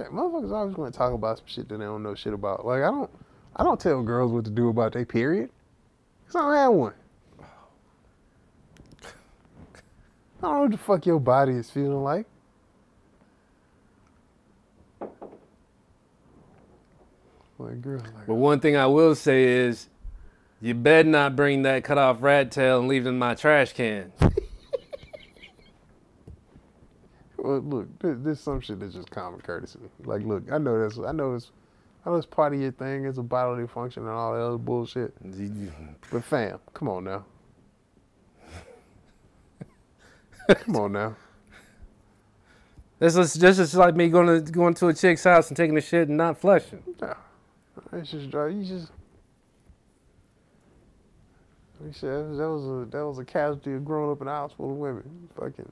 yeah, 0.00 0.06
motherfuckers 0.06 0.52
always 0.52 0.76
want 0.76 0.92
to 0.92 0.98
talk 0.98 1.12
about 1.12 1.38
some 1.38 1.46
shit 1.46 1.68
that 1.68 1.78
they 1.78 1.84
don't 1.84 2.02
know 2.02 2.16
shit 2.16 2.32
about. 2.32 2.66
Like 2.66 2.82
I 2.82 2.90
don't, 2.90 3.10
I 3.56 3.64
don't 3.64 3.80
tell 3.80 4.02
girls 4.02 4.32
what 4.32 4.44
to 4.44 4.50
do 4.50 4.68
about 4.68 4.92
their 4.92 5.04
period. 5.04 5.50
Cause 6.26 6.36
I 6.36 6.40
don't 6.40 6.54
have 6.54 6.72
one. 6.72 6.94
I 10.40 10.42
don't 10.42 10.54
know 10.54 10.60
what 10.60 10.70
the 10.70 10.78
fuck 10.78 11.06
your 11.06 11.18
body 11.18 11.52
is 11.52 11.70
feeling 11.70 12.02
like. 12.04 12.26
Like 17.58 17.80
girl, 17.80 17.98
like 17.98 18.26
But 18.26 18.34
one 18.34 18.60
thing 18.60 18.76
I 18.76 18.86
will 18.86 19.16
say 19.16 19.44
is, 19.44 19.88
you 20.60 20.74
better 20.74 21.08
not 21.08 21.34
bring 21.34 21.62
that 21.62 21.82
cut 21.82 21.98
off 21.98 22.22
rat 22.22 22.52
tail 22.52 22.78
and 22.78 22.88
leave 22.88 23.06
it 23.06 23.08
in 23.08 23.18
my 23.18 23.34
trash 23.34 23.72
can. 23.72 24.12
Well, 27.40 27.60
look, 27.60 27.98
this, 28.00 28.16
this 28.20 28.40
some 28.40 28.60
shit 28.60 28.80
that's 28.80 28.94
just 28.94 29.10
common 29.12 29.40
courtesy. 29.40 29.78
Like, 30.04 30.22
look, 30.22 30.50
I 30.50 30.58
know 30.58 30.80
that's, 30.80 30.98
I 30.98 31.12
know 31.12 31.34
it's, 31.36 31.52
I 32.08 32.10
know 32.10 32.16
it's 32.16 32.24
part 32.24 32.54
of 32.54 32.60
your 32.60 32.72
thing. 32.72 33.04
It's 33.04 33.18
a 33.18 33.22
bodily 33.22 33.66
function 33.66 34.04
and 34.04 34.12
all 34.12 34.32
that 34.32 34.40
other 34.40 34.56
bullshit. 34.56 35.12
But 36.10 36.24
fam, 36.24 36.58
come 36.72 36.88
on 36.88 37.04
now. 37.04 37.26
come 40.54 40.76
on 40.76 40.92
now. 40.92 41.16
This 42.98 43.14
is 43.14 43.34
just 43.34 43.74
like 43.74 43.94
me 43.94 44.08
going 44.08 44.42
to 44.42 44.50
going 44.50 44.72
to 44.74 44.88
a 44.88 44.94
chick's 44.94 45.22
house 45.22 45.48
and 45.48 45.56
taking 45.56 45.76
a 45.76 45.82
shit 45.82 46.08
and 46.08 46.16
not 46.16 46.40
flushing. 46.40 46.82
No, 46.98 47.14
it's 47.92 48.10
just 48.10 48.30
dry. 48.30 48.48
You 48.48 48.64
just. 48.64 48.90
You 51.84 51.92
said 51.92 52.38
that 52.38 52.48
was 52.48 52.64
a 52.64 52.90
that 52.90 53.06
was 53.06 53.18
a 53.18 53.24
casualty 53.24 53.74
of 53.74 53.84
growing 53.84 54.10
up 54.10 54.22
in 54.22 54.28
a 54.28 54.30
house 54.30 54.52
full 54.56 54.70
of 54.70 54.78
women. 54.78 55.28
Fucking, 55.38 55.70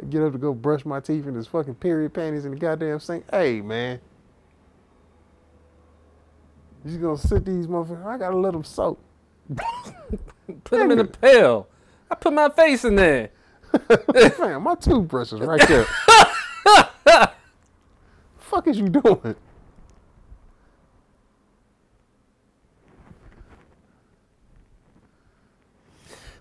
I 0.00 0.06
get 0.06 0.22
up 0.22 0.32
to 0.32 0.38
go 0.38 0.54
brush 0.54 0.86
my 0.86 1.00
teeth 1.00 1.26
in 1.26 1.34
this 1.34 1.46
fucking 1.46 1.74
period 1.74 2.14
panties 2.14 2.46
in 2.46 2.52
the 2.52 2.56
goddamn 2.56 2.98
sink. 2.98 3.26
Hey 3.30 3.60
man, 3.60 4.00
you 6.92 6.98
gonna 6.98 7.18
sit 7.18 7.44
these 7.44 7.66
motherfuckers? 7.66 8.06
I 8.06 8.18
gotta 8.18 8.36
let 8.36 8.52
them 8.52 8.64
soak. 8.64 8.98
Put 10.64 10.78
them 10.78 10.90
in 10.90 11.00
a 11.00 11.04
pail. 11.04 11.68
I 12.10 12.14
put 12.14 12.32
my 12.32 12.48
face 12.48 12.84
in 12.84 12.94
there. 12.94 13.30
Fam, 14.36 14.62
my 14.62 14.76
toothbrush 14.76 15.32
is 15.32 15.40
right 15.40 15.66
there. 15.66 15.84
fuck 18.38 18.68
is 18.68 18.78
you 18.78 18.88
doing? 18.88 19.34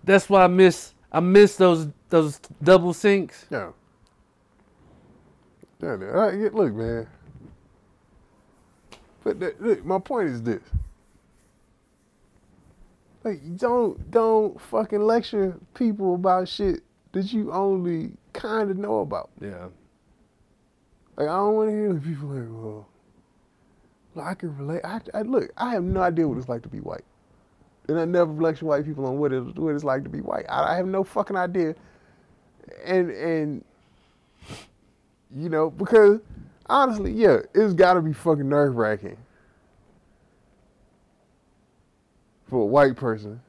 That's 0.04 0.30
why 0.30 0.44
I 0.44 0.48
miss 0.48 0.94
I 1.12 1.20
miss 1.20 1.56
those 1.56 1.88
those 2.10 2.40
double 2.62 2.94
sinks. 2.94 3.46
Yeah. 3.50 3.72
Yeah, 5.82 5.96
man. 5.96 6.16
Uh, 6.16 6.30
yeah, 6.30 6.50
look, 6.54 6.74
man. 6.74 7.08
But 9.26 9.40
th- 9.40 9.56
look, 9.60 9.84
my 9.84 9.98
point 9.98 10.30
is 10.30 10.44
this. 10.44 10.62
Like, 13.24 13.58
don't 13.58 14.12
don't 14.12 14.62
fucking 14.62 15.02
lecture 15.02 15.60
people 15.74 16.14
about 16.14 16.48
shit 16.48 16.82
that 17.12 17.34
you 17.34 17.52
only 17.52 18.12
kind 18.34 18.70
of 18.70 18.78
know 18.78 19.00
about. 19.00 19.32
Yeah. 19.42 19.70
Like, 21.18 21.28
I 21.28 21.36
don't 21.38 21.56
want 21.56 21.70
to 21.72 21.76
hear 21.76 21.94
people 21.96 22.28
like, 22.28 22.86
well, 24.14 24.26
I 24.28 24.36
can 24.36 24.56
relate. 24.58 24.82
I, 24.84 25.02
I 25.16 25.24
look, 25.24 25.52
I 25.58 25.72
have 25.72 25.84
no 25.84 26.02
idea 26.02 26.28
what 26.28 26.38
it's 26.38 26.48
like 26.48 26.62
to 26.62 26.70
be 26.70 26.80
white, 26.80 27.04
and 27.88 28.00
I 28.00 28.06
never 28.06 28.32
lecture 28.32 28.68
white 28.68 28.86
people 28.86 29.08
on 29.08 29.18
what 29.18 29.34
it 29.34 29.42
what 29.58 29.74
it's 29.74 29.84
like 29.84 30.04
to 30.04 30.10
be 30.10 30.22
white. 30.22 30.46
I, 30.48 30.74
I 30.74 30.76
have 30.76 30.86
no 30.86 31.04
fucking 31.04 31.36
idea, 31.36 31.74
and 32.84 33.10
and 33.10 33.66
you 35.36 35.50
know 35.50 35.72
because 35.72 36.20
honestly, 36.68 37.12
yeah, 37.12 37.40
it's 37.54 37.74
got 37.74 37.94
to 37.94 38.02
be 38.02 38.14
fucking 38.14 38.48
nerve 38.48 38.76
wracking 38.76 39.18
for 42.48 42.62
a 42.62 42.66
white 42.66 42.96
person. 42.96 43.42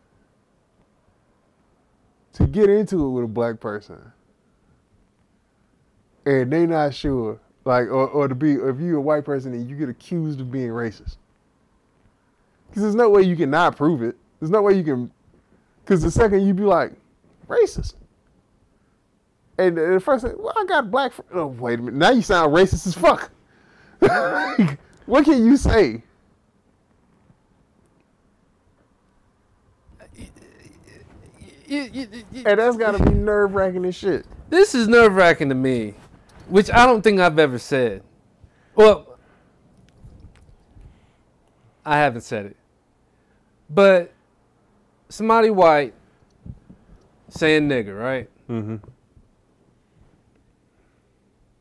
To 2.35 2.47
get 2.47 2.69
into 2.69 3.05
it 3.07 3.11
with 3.11 3.25
a 3.25 3.29
black 3.29 3.61
person. 3.61 4.13
And 6.27 6.53
they 6.53 6.67
not 6.67 6.93
sure, 6.93 7.41
like, 7.65 7.87
or, 7.87 8.09
or 8.09 8.29
to 8.29 8.35
be, 8.35 8.53
if 8.53 8.79
you're 8.79 8.99
a 8.99 9.01
white 9.01 9.25
person 9.25 9.55
and 9.55 9.69
you 9.71 9.77
get 9.77 9.89
accused 9.89 10.41
of 10.41 10.51
being 10.51 10.69
racist, 10.69 11.17
because 12.69 12.83
there's 12.83 12.95
no 12.95 13.09
way 13.09 13.23
you 13.23 13.37
can 13.37 13.49
not 13.49 13.77
prove 13.77 14.03
it. 14.03 14.17
There's 14.39 14.51
no 14.51 14.61
way 14.61 14.75
you 14.75 14.85
can, 14.85 15.11
because 15.83 16.03
the 16.03 16.11
second 16.11 16.47
you 16.47 16.53
be 16.53 16.65
like, 16.65 16.93
racist, 17.49 17.95
and 19.59 19.77
the 19.77 20.01
first 20.01 20.25
thing, 20.25 20.35
well, 20.39 20.55
I 20.57 20.65
got 20.65 20.91
black. 20.91 21.13
Fr- 21.13 21.23
oh, 21.33 21.47
wait 21.47 21.79
a 21.79 21.83
minute, 21.83 21.95
now 21.95 22.11
you 22.11 22.23
sound 22.23 22.55
racist 22.55 22.87
as 22.87 22.95
fuck. 22.95 23.31
what 25.07 25.25
can 25.25 25.45
you 25.45 25.57
say? 25.57 26.03
And 31.69 32.59
that's 32.59 32.77
got 32.77 32.93
to 32.97 33.03
be 33.03 33.11
nerve 33.11 33.55
wracking 33.55 33.85
as 33.87 33.95
shit. 33.97 34.27
This 34.51 34.75
is 34.75 34.87
nerve 34.87 35.15
wracking 35.15 35.49
to 35.49 35.55
me, 35.55 35.95
which 36.49 36.71
I 36.71 36.87
don't 36.87 37.03
think 37.03 37.21
I've 37.21 37.39
ever 37.39 37.59
said. 37.59 38.03
Well, 38.75 39.19
I 41.85 41.97
haven't 41.99 42.23
said 42.23 42.47
it. 42.47 42.57
But 43.69 44.13
somebody 45.09 45.51
white 45.51 45.95
saying 47.31 47.69
nigger, 47.69 47.99
right? 47.99 48.31
Mm-hmm. 48.49 48.77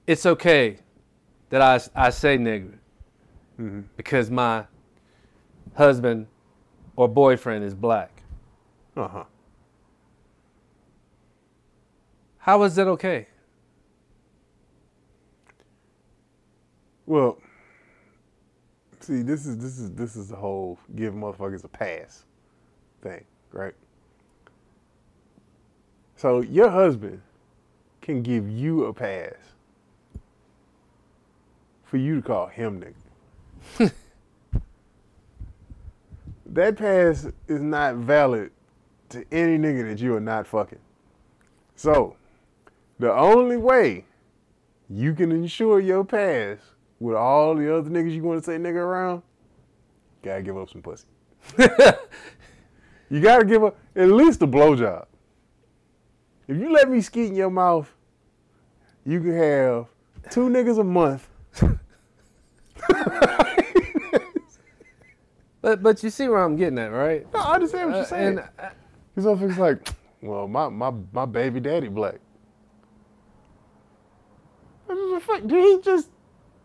It's 0.08 0.26
okay 0.26 0.78
that 1.50 1.62
I, 1.62 2.06
I 2.08 2.10
say 2.10 2.38
nigger 2.38 2.78
Mm-hmm. 3.60 3.82
because 3.96 4.30
my 4.30 4.66
husband 5.76 6.28
or 6.98 7.08
boyfriend 7.08 7.64
is 7.64 7.74
black. 7.74 8.12
Uh 8.98 9.08
huh. 9.08 9.24
How 12.38 12.62
is 12.64 12.76
that 12.76 12.88
okay? 12.88 13.28
Well, 17.06 17.38
see, 19.00 19.22
this 19.22 19.46
is 19.46 19.58
this 19.58 19.80
is 19.80 19.92
this 19.92 20.18
is 20.18 20.28
the 20.28 20.36
whole 20.36 20.78
give 20.96 21.14
motherfuckers 21.14 21.64
a 21.64 21.70
pass 21.70 22.26
thing, 23.02 23.24
right? 23.54 23.76
So 26.18 26.42
your 26.42 26.70
husband 26.70 27.22
can 28.02 28.22
give 28.22 28.50
you 28.50 28.86
a 28.86 28.94
pass 28.94 29.34
for 31.96 32.00
you 32.00 32.16
to 32.18 32.22
call 32.22 32.48
him 32.48 32.84
nigga. 33.80 33.90
that 36.46 36.76
pass 36.76 37.26
is 37.48 37.62
not 37.62 37.96
valid 37.96 38.52
to 39.08 39.24
any 39.32 39.58
nigga 39.58 39.88
that 39.88 40.02
you 40.02 40.14
are 40.14 40.20
not 40.20 40.46
fucking. 40.46 40.80
So, 41.78 42.18
the 43.00 43.14
only 43.14 43.56
way 43.56 44.04
you 44.90 45.14
can 45.14 45.32
ensure 45.32 45.80
your 45.80 46.04
pass 46.04 46.58
with 47.00 47.16
all 47.16 47.56
the 47.56 47.74
other 47.74 47.90
niggas 47.90 48.14
you 48.14 48.24
want 48.24 48.44
to 48.44 48.46
say 48.46 48.58
nigga 48.58 48.76
around, 48.76 49.22
gotta 50.22 50.42
give 50.42 50.58
up 50.58 50.70
some 50.70 50.82
pussy. 50.82 51.06
you 53.10 53.22
gotta 53.22 53.46
give 53.46 53.64
up 53.64 53.78
at 53.96 54.10
least 54.10 54.42
a 54.42 54.48
blowjob. 54.48 55.06
If 56.50 56.58
you 56.58 56.74
let 56.74 56.90
me 56.90 57.00
skeet 57.00 57.28
in 57.28 57.36
your 57.36 57.50
mouth, 57.50 57.90
you 59.06 59.22
can 59.22 59.34
have 59.34 59.86
two 60.30 60.50
niggas 60.50 60.78
a 60.78 60.84
month. 60.84 61.30
But 65.62 65.82
but 65.82 66.04
you 66.04 66.12
see 66.12 66.28
where 66.28 66.44
I'm 66.44 66.56
getting 66.58 66.78
at, 66.78 66.92
right? 66.92 67.26
No, 67.34 67.40
I 67.40 67.56
understand 67.56 67.88
what 67.90 67.96
Uh, 67.96 67.98
you're 67.98 68.06
saying. 68.06 68.28
and 68.28 68.40
uh, 68.60 68.70
Because 69.16 69.26
motherfuckers 69.40 69.58
like, 69.58 69.88
well, 70.22 70.48
my, 70.48 70.70
my, 70.70 70.94
my 71.12 71.26
baby 71.26 71.60
daddy 71.60 71.88
black. 71.88 72.20
What 74.86 74.96
the 74.96 75.20
fuck? 75.26 75.42
Did 75.48 75.64
he 75.64 75.82
just 75.82 76.10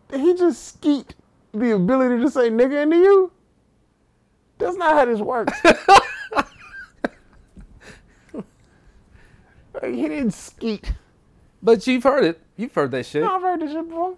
did 0.09 0.19
he 0.21 0.35
just 0.35 0.63
skeet 0.75 1.15
the 1.51 1.71
ability 1.73 2.21
to 2.21 2.29
say 2.29 2.51
nigga 2.51 2.83
into 2.83 2.97
you? 2.97 3.31
That's 4.59 4.75
not 4.77 4.93
how 4.93 5.05
this 5.05 5.19
works. 5.19 5.57
Like, 9.73 9.93
he 9.93 10.01
didn't 10.09 10.31
skeet. 10.31 10.93
but 11.63 11.87
you've 11.87 12.03
heard 12.03 12.23
it. 12.25 12.41
You've 12.57 12.73
heard 12.73 12.91
that 12.91 13.05
shit. 13.05 13.23
No, 13.23 13.35
I've 13.35 13.41
heard 13.41 13.61
this 13.61 13.71
shit 13.71 13.87
before. 13.87 14.15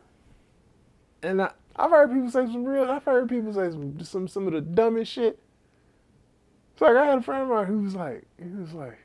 And 1.22 1.42
I, 1.44 1.52
I've 1.76 1.90
heard 1.90 2.12
people 2.12 2.30
say 2.30 2.46
some 2.46 2.64
real. 2.66 2.90
I've 2.90 3.04
heard 3.04 3.30
people 3.30 3.54
say 3.54 3.72
some 3.72 4.00
some 4.04 4.28
some 4.28 4.48
of 4.48 4.54
the 4.54 4.62
dumbest 4.62 5.12
shit. 5.12 5.40
It's 6.74 6.82
like 6.82 6.96
I 6.96 7.06
had 7.06 7.20
a 7.20 7.22
friend 7.22 7.44
of 7.44 7.50
mine 7.50 7.66
who 7.66 7.80
was 7.80 7.96
like, 7.96 8.26
he 8.42 8.50
was 8.50 8.74
like, 8.74 8.98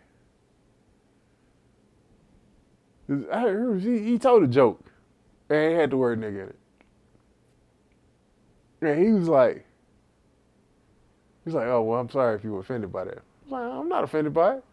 I 3.32 3.40
heard 3.40 3.80
he, 3.80 3.98
he 4.00 4.18
told 4.18 4.42
a 4.42 4.46
joke, 4.46 4.84
and 5.48 5.72
it 5.72 5.76
had 5.76 5.90
the 5.90 5.96
word 5.96 6.20
nigga 6.20 6.42
in 6.42 6.48
it. 6.48 6.58
And 8.80 9.02
he 9.02 9.12
was 9.12 9.28
like, 9.28 9.66
he's 11.44 11.54
like, 11.54 11.66
oh 11.66 11.82
well, 11.82 12.00
I'm 12.00 12.10
sorry 12.10 12.36
if 12.36 12.44
you 12.44 12.52
were 12.52 12.60
offended 12.60 12.92
by 12.92 13.04
that. 13.04 13.22
I 13.46 13.50
like, 13.50 13.72
I'm 13.72 13.88
not 13.88 14.04
offended 14.04 14.34
by 14.34 14.56
it. 14.56 14.64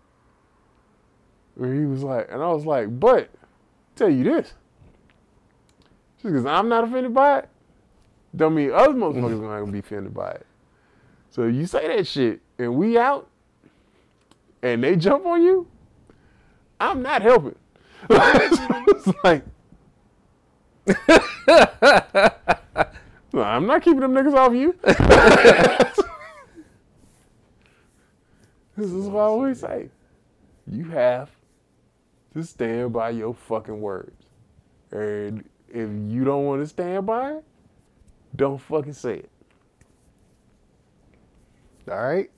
And 1.57 1.80
he 1.80 1.85
was 1.85 2.03
like, 2.03 2.27
and 2.30 2.43
I 2.43 2.49
was 2.49 2.65
like, 2.65 2.99
but 2.99 3.30
tell 3.95 4.09
you 4.09 4.26
this. 4.26 4.53
Just 6.17 6.26
because 6.26 6.45
I'm 6.45 6.67
not 6.67 6.84
offended 6.84 7.13
by 7.13 7.39
it, 7.39 7.49
don't 8.35 8.55
mean 8.55 8.71
other 8.71 8.93
motherfuckers 8.93 9.41
not 9.41 9.59
gonna 9.59 9.71
be 9.71 9.79
offended 9.79 10.13
by 10.13 10.31
it. 10.31 10.45
So 11.29 11.45
you 11.45 11.65
say 11.65 11.87
that 11.87 12.07
shit 12.07 12.41
and 12.57 12.75
we 12.75 12.97
out 12.97 13.27
and 14.61 14.83
they 14.83 14.95
jump 14.95 15.25
on 15.25 15.43
you, 15.43 15.67
I'm 16.79 17.01
not 17.01 17.21
helping. 17.21 17.55
it's 18.09 19.23
like 19.23 19.43
I'm 23.33 23.65
not 23.65 23.81
keeping 23.81 23.99
them 23.99 24.13
niggas 24.13 24.35
off 24.35 24.53
you. 24.53 24.75
this 28.77 28.91
is 28.91 29.07
what 29.07 29.21
I 29.21 29.25
always 29.25 29.59
say. 29.59 29.89
You 30.67 30.85
have 30.85 31.29
to 32.33 32.43
stand 32.43 32.93
by 32.93 33.11
your 33.11 33.33
fucking 33.33 33.81
words. 33.81 34.25
And 34.91 35.43
if 35.69 35.89
you 35.89 36.23
don't 36.23 36.45
want 36.45 36.61
to 36.61 36.67
stand 36.67 37.05
by 37.05 37.33
it, 37.33 37.43
don't 38.35 38.59
fucking 38.59 38.93
say 38.93 39.15
it. 39.15 39.29
All 41.89 41.97
right? 41.97 42.29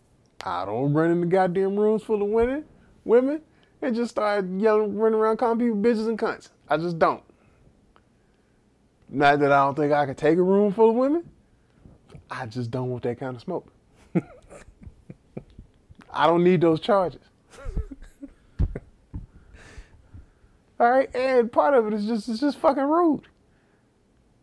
I 0.45 0.65
don't 0.65 0.93
run 0.93 1.11
in 1.11 1.21
the 1.21 1.27
goddamn 1.27 1.77
rooms 1.77 2.03
full 2.03 2.21
of 2.21 2.27
women, 2.27 2.65
women, 3.05 3.41
and 3.81 3.95
just 3.95 4.11
start 4.11 4.45
yelling, 4.57 4.97
running 4.97 5.19
around 5.19 5.37
calling 5.37 5.59
people 5.59 5.77
bitches 5.77 6.07
and 6.07 6.19
cunts. 6.19 6.49
I 6.69 6.77
just 6.77 6.99
don't. 6.99 7.23
Not 9.09 9.39
that 9.39 9.51
I 9.51 9.65
don't 9.65 9.75
think 9.75 9.93
I 9.93 10.05
could 10.05 10.17
take 10.17 10.37
a 10.37 10.43
room 10.43 10.73
full 10.73 10.89
of 10.89 10.95
women. 10.95 11.29
I 12.29 12.45
just 12.45 12.71
don't 12.71 12.89
want 12.89 13.03
that 13.03 13.19
kind 13.19 13.35
of 13.35 13.41
smoke. 13.41 13.71
I 16.11 16.27
don't 16.27 16.43
need 16.43 16.61
those 16.61 16.79
charges. 16.81 17.21
All 20.79 20.91
right, 20.91 21.13
and 21.15 21.51
part 21.51 21.73
of 21.73 21.87
it 21.87 21.93
is 21.93 22.05
just 22.05 22.29
it's 22.29 22.39
just 22.41 22.57
fucking 22.57 22.83
rude. 22.83 23.23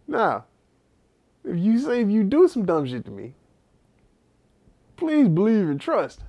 Now, 0.09 0.45
if 1.45 1.59
you 1.59 1.79
say 1.79 2.01
if 2.03 2.09
you 2.09 2.25
do 2.25 2.49
some 2.49 2.65
dumb 2.65 2.87
shit 2.87 3.05
to 3.05 3.11
me, 3.11 3.35
please 4.97 5.29
believe 5.29 5.69
and 5.69 5.81
trust 5.81 6.21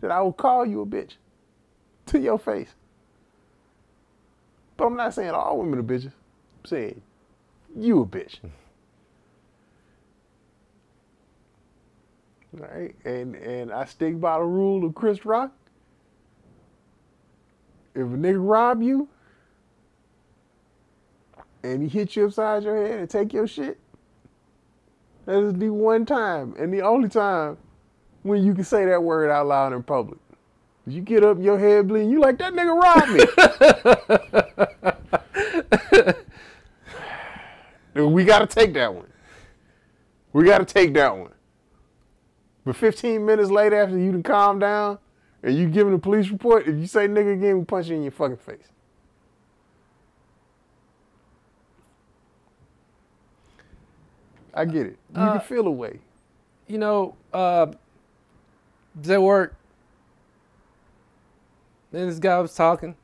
that 0.00 0.10
I 0.10 0.20
will 0.20 0.32
call 0.32 0.64
you 0.66 0.80
a 0.80 0.86
bitch 0.86 1.12
to 2.06 2.18
your 2.18 2.38
face. 2.38 2.74
But 4.76 4.86
I'm 4.86 4.96
not 4.96 5.14
saying 5.14 5.30
all 5.30 5.58
women 5.58 5.78
are 5.78 5.82
bitches. 5.82 6.06
I'm 6.06 6.64
saying 6.66 7.02
you 7.76 8.02
a 8.02 8.06
bitch. 8.06 8.38
right? 12.52 12.94
and 13.04 13.34
and 13.36 13.72
I 13.72 13.84
stick 13.84 14.20
by 14.20 14.38
the 14.38 14.44
rule 14.44 14.84
of 14.84 14.94
Chris 14.94 15.24
Rock. 15.24 15.52
If 17.94 18.02
a 18.02 18.04
nigga 18.04 18.38
rob 18.38 18.82
you 18.82 19.08
and 21.62 21.82
he 21.82 21.88
hit 21.88 22.16
you 22.16 22.26
upside 22.26 22.64
your 22.64 22.76
head 22.76 22.98
and 22.98 23.08
take 23.08 23.32
your 23.32 23.46
shit, 23.46 23.78
that 25.26 25.36
is 25.38 25.54
the 25.54 25.70
one 25.70 26.04
time 26.06 26.54
and 26.58 26.72
the 26.72 26.82
only 26.82 27.08
time 27.08 27.56
when 28.22 28.44
you 28.44 28.54
can 28.54 28.64
say 28.64 28.84
that 28.86 29.02
word 29.02 29.30
out 29.30 29.46
loud 29.46 29.72
in 29.72 29.82
public. 29.82 30.18
You 30.86 31.00
get 31.00 31.24
up, 31.24 31.38
your 31.40 31.58
head 31.58 31.88
bleeding, 31.88 32.10
you 32.10 32.20
like 32.20 32.38
that 32.38 32.52
nigga 32.52 32.74
robbed 32.82 33.10
me. 37.94 38.04
we 38.04 38.24
gotta 38.24 38.46
take 38.46 38.74
that 38.74 38.94
one. 38.94 39.06
We 40.32 40.44
gotta 40.44 40.64
take 40.66 40.92
that 40.94 41.16
one. 41.16 41.32
But 42.64 42.76
15 42.76 43.24
minutes 43.24 43.50
later, 43.50 43.80
after 43.82 43.98
you 43.98 44.12
done 44.12 44.22
calm 44.22 44.58
down 44.58 44.98
and 45.42 45.56
you 45.56 45.68
giving 45.68 45.94
a 45.94 45.98
police 45.98 46.30
report, 46.30 46.66
if 46.66 46.76
you 46.76 46.86
say 46.86 47.06
nigga 47.06 47.34
again, 47.34 47.58
we 47.58 47.64
punch 47.64 47.88
you 47.88 47.96
in 47.96 48.02
your 48.02 48.12
fucking 48.12 48.36
face. 48.38 48.68
I 54.54 54.64
get 54.64 54.86
it. 54.86 54.98
You 55.14 55.20
Uh, 55.20 55.32
can 55.38 55.40
feel 55.40 55.66
a 55.66 55.70
way. 55.70 55.98
you 56.68 56.78
know, 56.78 57.14
uh, 57.32 57.66
was 58.96 59.10
at 59.10 59.20
work. 59.22 59.54
And 61.92 62.08
this 62.08 62.18
guy 62.18 62.38
was 62.40 62.54
talking, 62.54 62.96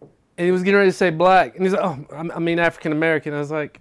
and 0.00 0.44
he 0.46 0.50
was 0.52 0.62
getting 0.62 0.78
ready 0.78 0.90
to 0.90 0.96
say 0.96 1.10
black, 1.10 1.54
and 1.56 1.64
he's 1.64 1.72
like, 1.72 1.82
"Oh, 1.82 2.04
I'm- 2.14 2.30
I 2.34 2.38
mean 2.38 2.58
African 2.60 2.92
American." 2.92 3.34
I 3.34 3.38
was 3.38 3.50
like, 3.50 3.80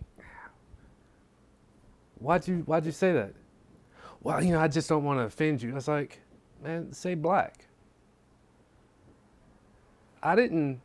"Why'd 2.20 2.48
you 2.48 2.60
Why'd 2.66 2.86
you 2.86 2.92
say 2.92 3.14
that?" 3.14 3.34
Well, 4.22 4.44
you 4.44 4.54
know, 4.54 4.60
I 4.60 4.68
just 4.68 4.90
don't 4.90 5.04
want 5.04 5.20
to 5.20 5.24
offend 5.26 5.62
you. 5.62 5.72
I 5.72 5.76
was 5.76 5.88
like, 5.88 6.22
"Man, 6.64 6.94
say 6.94 7.14
black." 7.16 7.68
I 10.24 10.36
didn't. 10.36 10.82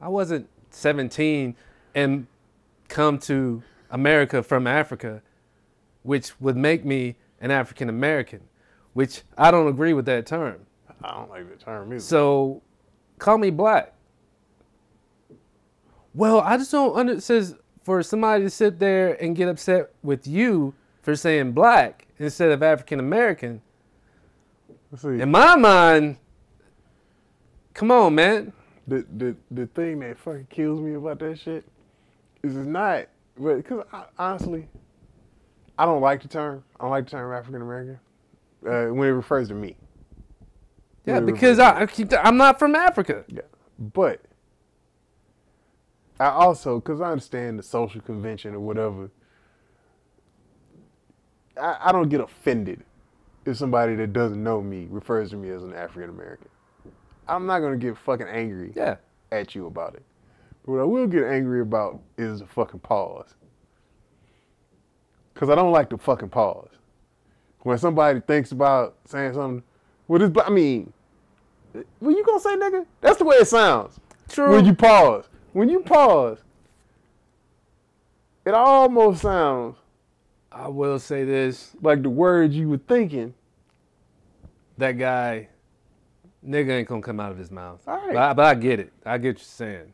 I 0.00 0.08
wasn't 0.08 0.48
17 0.70 1.54
and 1.94 2.26
come 2.92 3.18
to 3.18 3.62
America 3.90 4.42
from 4.42 4.66
Africa, 4.66 5.22
which 6.02 6.38
would 6.40 6.56
make 6.56 6.84
me 6.84 7.16
an 7.40 7.50
African 7.50 7.88
American, 7.88 8.40
which 8.92 9.22
I 9.36 9.50
don't 9.50 9.66
agree 9.66 9.94
with 9.94 10.04
that 10.06 10.26
term. 10.26 10.66
I 11.02 11.14
don't 11.14 11.30
like 11.30 11.50
the 11.50 11.56
term 11.56 11.90
either. 11.92 12.00
So 12.00 12.62
call 13.18 13.38
me 13.38 13.50
black. 13.50 13.94
Well, 16.14 16.40
I 16.40 16.58
just 16.58 16.70
don't 16.70 16.94
under 16.96 17.14
it 17.14 17.22
says 17.22 17.56
for 17.82 18.02
somebody 18.02 18.44
to 18.44 18.50
sit 18.50 18.78
there 18.78 19.14
and 19.22 19.34
get 19.34 19.48
upset 19.48 19.90
with 20.02 20.26
you 20.26 20.74
for 21.00 21.16
saying 21.16 21.52
black 21.52 22.06
instead 22.18 22.52
of 22.52 22.62
African 22.62 23.00
American. 23.00 23.62
In 25.02 25.30
my 25.30 25.56
mind, 25.56 26.18
come 27.72 27.90
on, 27.90 28.14
man. 28.14 28.52
the 28.86 29.06
the 29.16 29.34
the 29.50 29.66
thing 29.68 30.00
that 30.00 30.18
fucking 30.18 30.48
kills 30.50 30.80
me 30.80 30.94
about 30.94 31.18
that 31.20 31.38
shit 31.38 31.64
is 32.42 32.56
it's 32.56 32.66
not 32.66 33.06
because 33.36 33.84
honestly, 34.18 34.68
I 35.78 35.84
don't 35.84 36.00
like 36.00 36.22
the 36.22 36.28
term. 36.28 36.64
I 36.78 36.84
don't 36.84 36.90
like 36.90 37.04
the 37.04 37.12
term 37.12 37.32
African 37.32 37.62
American 37.62 37.98
uh, 38.66 38.86
when 38.86 39.08
it 39.08 39.12
refers 39.12 39.48
to 39.48 39.54
me. 39.54 39.76
Yeah, 41.06 41.14
When 41.14 41.28
it 41.28 41.32
because 41.32 41.58
I, 41.58 41.82
I 41.82 41.88
I'm 42.22 42.36
not 42.36 42.58
from 42.58 42.74
Africa. 42.74 43.24
yeah, 43.28 43.42
but 43.78 44.20
I 46.20 46.26
also 46.26 46.78
because 46.78 47.00
I 47.00 47.10
understand 47.10 47.58
the 47.58 47.62
social 47.62 48.00
convention 48.00 48.54
or 48.54 48.60
whatever. 48.60 49.10
I, 51.60 51.78
I 51.84 51.92
don't 51.92 52.08
get 52.08 52.20
offended 52.20 52.84
if 53.44 53.56
somebody 53.56 53.94
that 53.96 54.12
doesn't 54.12 54.42
know 54.42 54.62
me 54.62 54.86
refers 54.90 55.30
to 55.30 55.36
me 55.36 55.50
as 55.50 55.62
an 55.62 55.74
African 55.74 56.10
American. 56.10 56.48
I'm 57.28 57.46
not 57.46 57.60
gonna 57.60 57.76
get 57.76 57.96
fucking 57.96 58.26
angry. 58.28 58.72
Yeah. 58.74 58.96
at 59.30 59.54
you 59.54 59.66
about 59.66 59.94
it. 59.94 60.02
But 60.64 60.72
what 60.72 60.80
I 60.80 60.84
will 60.84 61.06
get 61.06 61.24
angry 61.24 61.60
about 61.60 62.00
is 62.16 62.40
the 62.40 62.46
fucking 62.46 62.80
pause. 62.80 63.34
Cause 65.34 65.50
I 65.50 65.54
don't 65.54 65.72
like 65.72 65.90
the 65.90 65.98
fucking 65.98 66.28
pause. 66.28 66.68
When 67.60 67.78
somebody 67.78 68.20
thinks 68.20 68.52
about 68.52 68.96
saying 69.06 69.34
something, 69.34 69.62
well, 70.06 70.18
this, 70.20 70.30
I 70.44 70.50
mean, 70.50 70.92
what 71.72 72.10
you 72.10 72.24
gonna 72.24 72.40
say, 72.40 72.56
nigga? 72.56 72.86
That's 73.00 73.18
the 73.18 73.24
way 73.24 73.36
it 73.36 73.48
sounds. 73.48 73.98
True. 74.28 74.52
When 74.52 74.64
you 74.64 74.74
pause, 74.74 75.24
when 75.52 75.68
you 75.68 75.80
pause, 75.80 76.38
it 78.44 78.54
almost 78.54 79.22
sounds 79.22 79.76
I 80.54 80.68
will 80.68 80.98
say 80.98 81.24
this: 81.24 81.72
like 81.80 82.02
the 82.02 82.10
words 82.10 82.54
you 82.54 82.68
were 82.68 82.78
thinking. 82.78 83.34
that 84.78 84.92
guy, 84.92 85.48
nigga, 86.46 86.70
ain't 86.70 86.88
gonna 86.88 87.02
come 87.02 87.20
out 87.20 87.32
of 87.32 87.38
his 87.38 87.50
mouth. 87.50 87.80
All 87.86 87.96
right. 87.96 88.12
But, 88.12 88.22
I, 88.22 88.32
but 88.34 88.44
I 88.44 88.54
get 88.54 88.80
it. 88.80 88.92
I 89.04 89.18
get 89.18 89.28
what 89.28 89.38
you're 89.38 89.44
saying. 89.44 89.92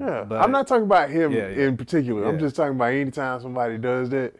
Yeah, 0.00 0.24
But- 0.24 0.42
I'm 0.42 0.50
not 0.50 0.66
talking 0.66 0.84
about 0.84 1.10
him 1.10 1.32
Yeah, 1.32 1.48
yeah. 1.48 1.66
in 1.66 1.76
particular. 1.76 2.26
I'm 2.28 2.38
just 2.38 2.56
talking 2.56 2.74
about 2.76 2.92
anytime 2.92 3.40
somebody 3.40 3.78
does 3.78 4.10
that. 4.10 4.34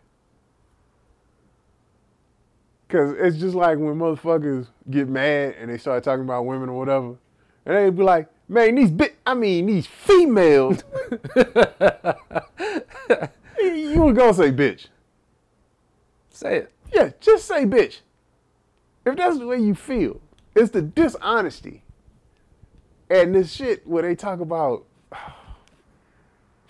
Cause 2.88 3.14
it's 3.18 3.36
just 3.36 3.54
like 3.54 3.76
when 3.78 3.96
motherfuckers 3.96 4.66
get 4.88 5.08
mad 5.08 5.56
and 5.60 5.70
they 5.70 5.76
start 5.76 6.02
talking 6.04 6.24
about 6.24 6.46
women 6.46 6.70
or 6.70 6.78
whatever, 6.78 7.16
and 7.66 7.76
they 7.76 7.90
be 7.90 8.02
like, 8.02 8.28
"Man, 8.48 8.76
these 8.76 8.90
bit, 8.90 9.16
I 9.26 9.34
mean 9.34 9.66
these 9.66 9.86
females." 9.86 10.82
you 13.60 14.00
were 14.02 14.14
gonna 14.14 14.32
say 14.32 14.50
bitch. 14.52 14.86
Say 16.30 16.56
it. 16.60 16.72
Yeah, 16.90 17.10
just 17.20 17.44
say 17.46 17.66
bitch. 17.66 17.98
If 19.04 19.16
that's 19.16 19.38
the 19.38 19.46
way 19.46 19.58
you 19.58 19.74
feel, 19.74 20.22
it's 20.54 20.70
the 20.70 20.80
dishonesty. 20.80 21.82
And 23.10 23.34
this 23.34 23.52
shit 23.52 23.86
where 23.86 24.02
they 24.02 24.14
talk 24.14 24.40
about 24.40 24.86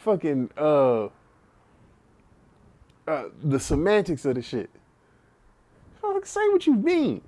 fucking 0.08 0.50
uh, 0.56 1.04
uh 3.06 3.24
the 3.42 3.60
semantics 3.60 4.24
of 4.24 4.36
the 4.36 4.42
shit. 4.42 4.70
Fuck, 6.00 6.24
say 6.24 6.48
what 6.48 6.66
you 6.66 6.74
mean. 6.74 7.20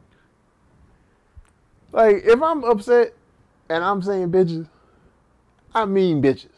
Like 1.93 2.23
if 2.25 2.43
I'm 2.43 2.65
upset 2.65 3.13
and 3.69 3.85
I'm 3.85 4.01
saying 4.01 4.31
bitches, 4.31 4.67
I 5.75 5.85
mean 5.85 6.23
bitches. 6.23 6.49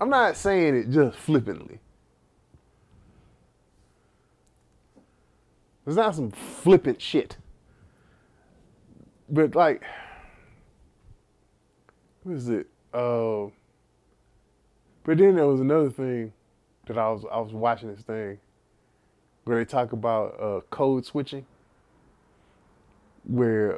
I'm 0.00 0.10
not 0.10 0.36
saying 0.36 0.74
it 0.76 0.90
just 0.90 1.16
flippantly. 1.18 1.78
It's 5.86 5.94
not 5.94 6.16
some 6.16 6.32
flippant 6.32 7.00
shit. 7.00 7.36
But 9.28 9.54
like, 9.54 9.84
what 12.24 12.34
is 12.34 12.48
it? 12.48 12.66
Uh, 12.92 13.46
but 15.04 15.18
then 15.18 15.36
there 15.36 15.46
was 15.46 15.60
another 15.60 15.90
thing 15.90 16.32
that 16.86 16.98
I 16.98 17.10
was 17.10 17.24
I 17.30 17.38
was 17.40 17.52
watching 17.52 17.94
this 17.94 18.02
thing 18.02 18.38
where 19.44 19.58
they 19.58 19.64
talk 19.64 19.92
about 19.92 20.40
uh, 20.40 20.60
code 20.70 21.04
switching, 21.06 21.46
where 23.24 23.72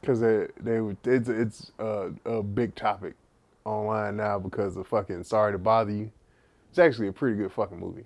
because 0.00 0.20
they 0.20 0.46
they 0.60 0.80
it's 1.04 1.28
it's 1.28 1.72
uh, 1.78 2.10
a 2.24 2.42
big 2.42 2.74
topic 2.74 3.14
online 3.64 4.16
now 4.16 4.38
because 4.38 4.76
of 4.76 4.86
fucking 4.86 5.24
Sorry 5.24 5.52
to 5.52 5.58
Bother 5.58 5.92
You. 5.92 6.10
It's 6.70 6.78
actually 6.78 7.08
a 7.08 7.12
pretty 7.12 7.36
good 7.36 7.52
fucking 7.52 7.78
movie, 7.78 8.04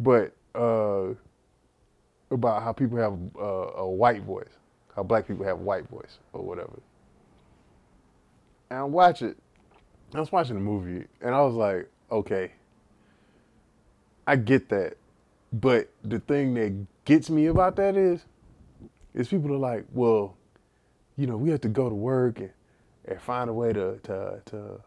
but 0.00 0.34
uh, 0.54 1.14
about 2.30 2.62
how 2.62 2.72
people 2.72 2.98
have 2.98 3.18
uh, 3.38 3.80
a 3.82 3.88
white 3.88 4.22
voice, 4.22 4.48
how 4.96 5.02
black 5.02 5.28
people 5.28 5.44
have 5.44 5.58
white 5.58 5.88
voice 5.88 6.18
or 6.32 6.42
whatever. 6.42 6.80
And 8.70 8.78
I 8.78 8.84
watch 8.84 9.22
it. 9.22 9.36
I 10.14 10.20
was 10.20 10.32
watching 10.32 10.54
the 10.54 10.60
movie 10.60 11.06
and 11.20 11.34
I 11.34 11.40
was 11.40 11.54
like, 11.54 11.88
okay, 12.10 12.52
I 14.26 14.36
get 14.36 14.68
that, 14.68 14.96
but 15.52 15.90
the 16.04 16.20
thing 16.20 16.54
that 16.54 17.04
gets 17.04 17.30
me 17.30 17.46
about 17.46 17.76
that 17.76 17.96
is, 17.96 18.24
is 19.14 19.28
people 19.28 19.52
are 19.52 19.58
like, 19.58 19.84
well, 19.92 20.36
you 21.16 21.26
know, 21.26 21.36
we 21.36 21.50
have 21.50 21.60
to 21.62 21.68
go 21.68 21.88
to 21.88 21.94
work 21.94 22.38
and, 22.38 22.50
and 23.06 23.20
find 23.20 23.50
a 23.50 23.52
way 23.52 23.72
to 23.72 23.98
to 23.98 24.40
to 24.46 24.80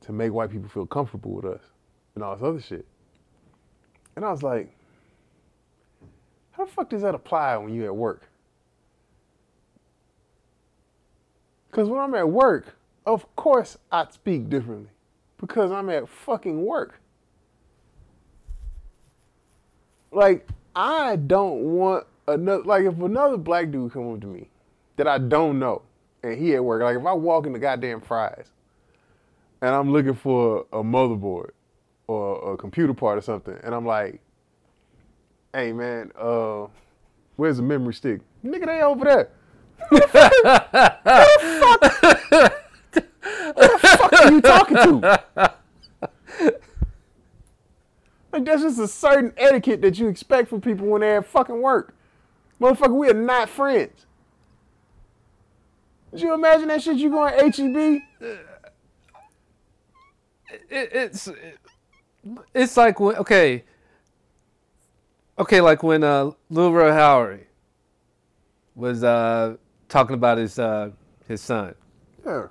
to 0.00 0.12
make 0.12 0.32
white 0.32 0.50
people 0.50 0.68
feel 0.68 0.86
comfortable 0.86 1.32
with 1.32 1.44
us 1.44 1.62
and 2.14 2.22
all 2.22 2.36
this 2.36 2.44
other 2.44 2.60
shit. 2.60 2.86
And 4.16 4.24
I 4.24 4.30
was 4.30 4.42
like, 4.42 4.72
how 6.52 6.64
the 6.64 6.70
fuck 6.70 6.90
does 6.90 7.02
that 7.02 7.14
apply 7.14 7.56
when 7.56 7.74
you're 7.74 7.86
at 7.86 7.96
work? 7.96 8.28
Because 11.70 11.88
when 11.88 12.00
I'm 12.00 12.14
at 12.14 12.28
work, 12.28 12.74
of 13.08 13.34
course 13.36 13.78
I 13.90 14.06
speak 14.10 14.50
differently. 14.50 14.90
Because 15.38 15.72
I'm 15.72 15.88
at 15.88 16.08
fucking 16.08 16.64
work. 16.64 17.00
Like, 20.12 20.46
I 20.76 21.16
don't 21.16 21.60
want 21.60 22.06
another, 22.26 22.62
like, 22.64 22.84
if 22.84 23.00
another 23.00 23.36
black 23.36 23.70
dude 23.70 23.92
come 23.92 24.12
up 24.12 24.20
to 24.20 24.26
me 24.26 24.48
that 24.96 25.08
I 25.08 25.18
don't 25.18 25.58
know, 25.58 25.82
and 26.22 26.38
he 26.38 26.54
at 26.54 26.64
work, 26.64 26.82
like, 26.82 26.96
if 26.96 27.06
I 27.06 27.12
walk 27.12 27.46
in 27.46 27.52
the 27.52 27.58
goddamn 27.58 28.00
Fry's, 28.00 28.50
and 29.60 29.74
I'm 29.74 29.92
looking 29.92 30.14
for 30.14 30.66
a 30.72 30.82
motherboard 30.82 31.50
or 32.08 32.54
a 32.54 32.56
computer 32.56 32.94
part 32.94 33.18
or 33.18 33.22
something, 33.22 33.56
and 33.62 33.74
I'm 33.74 33.86
like, 33.86 34.20
hey 35.54 35.72
man, 35.72 36.12
uh, 36.18 36.66
where's 37.36 37.56
the 37.56 37.62
memory 37.62 37.94
stick? 37.94 38.20
Nigga, 38.44 38.66
they 38.66 38.82
over 38.82 39.04
there. 39.04 39.30
The 39.90 40.00
fuck? 42.40 42.67
Who 43.54 43.62
the 43.62 43.78
fuck 43.78 44.12
are 44.12 44.32
you 44.32 44.40
talking 44.40 44.76
to? 44.76 45.54
Like 48.30 48.44
that's 48.44 48.62
just 48.62 48.78
a 48.78 48.86
certain 48.86 49.32
etiquette 49.36 49.80
that 49.82 49.98
you 49.98 50.06
expect 50.08 50.48
from 50.48 50.60
people 50.60 50.86
when 50.86 51.00
they're 51.00 51.18
at 51.18 51.26
fucking 51.26 51.62
work. 51.62 51.94
Motherfucker, 52.60 52.94
we 52.94 53.08
are 53.08 53.14
not 53.14 53.48
friends. 53.48 54.04
Did 56.10 56.20
you 56.20 56.34
imagine 56.34 56.68
that 56.68 56.82
shit 56.82 56.98
you 56.98 57.10
going 57.10 57.34
E 57.34 57.50
HEB? 57.50 58.02
it, 60.70 60.90
it's 60.92 61.30
it's 62.54 62.76
like 62.76 62.98
when 63.00 63.16
okay 63.16 63.64
okay 65.38 65.60
like 65.60 65.82
when 65.82 66.02
uh 66.02 66.30
Lil 66.50 66.72
Rel 66.72 66.92
Howery 66.92 67.44
was 68.74 69.04
uh 69.04 69.56
talking 69.88 70.14
about 70.14 70.38
his 70.38 70.58
uh 70.58 70.90
his 71.26 71.40
son 71.40 71.74
Yeah. 72.24 72.46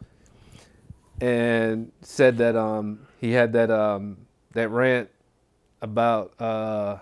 And 1.20 1.92
said 2.02 2.38
that 2.38 2.56
um 2.56 3.08
he 3.20 3.32
had 3.32 3.54
that 3.54 3.72
um 3.72 4.18
that 4.54 4.70
rant 4.70 5.10
about 5.82 6.40
uh 6.40 6.98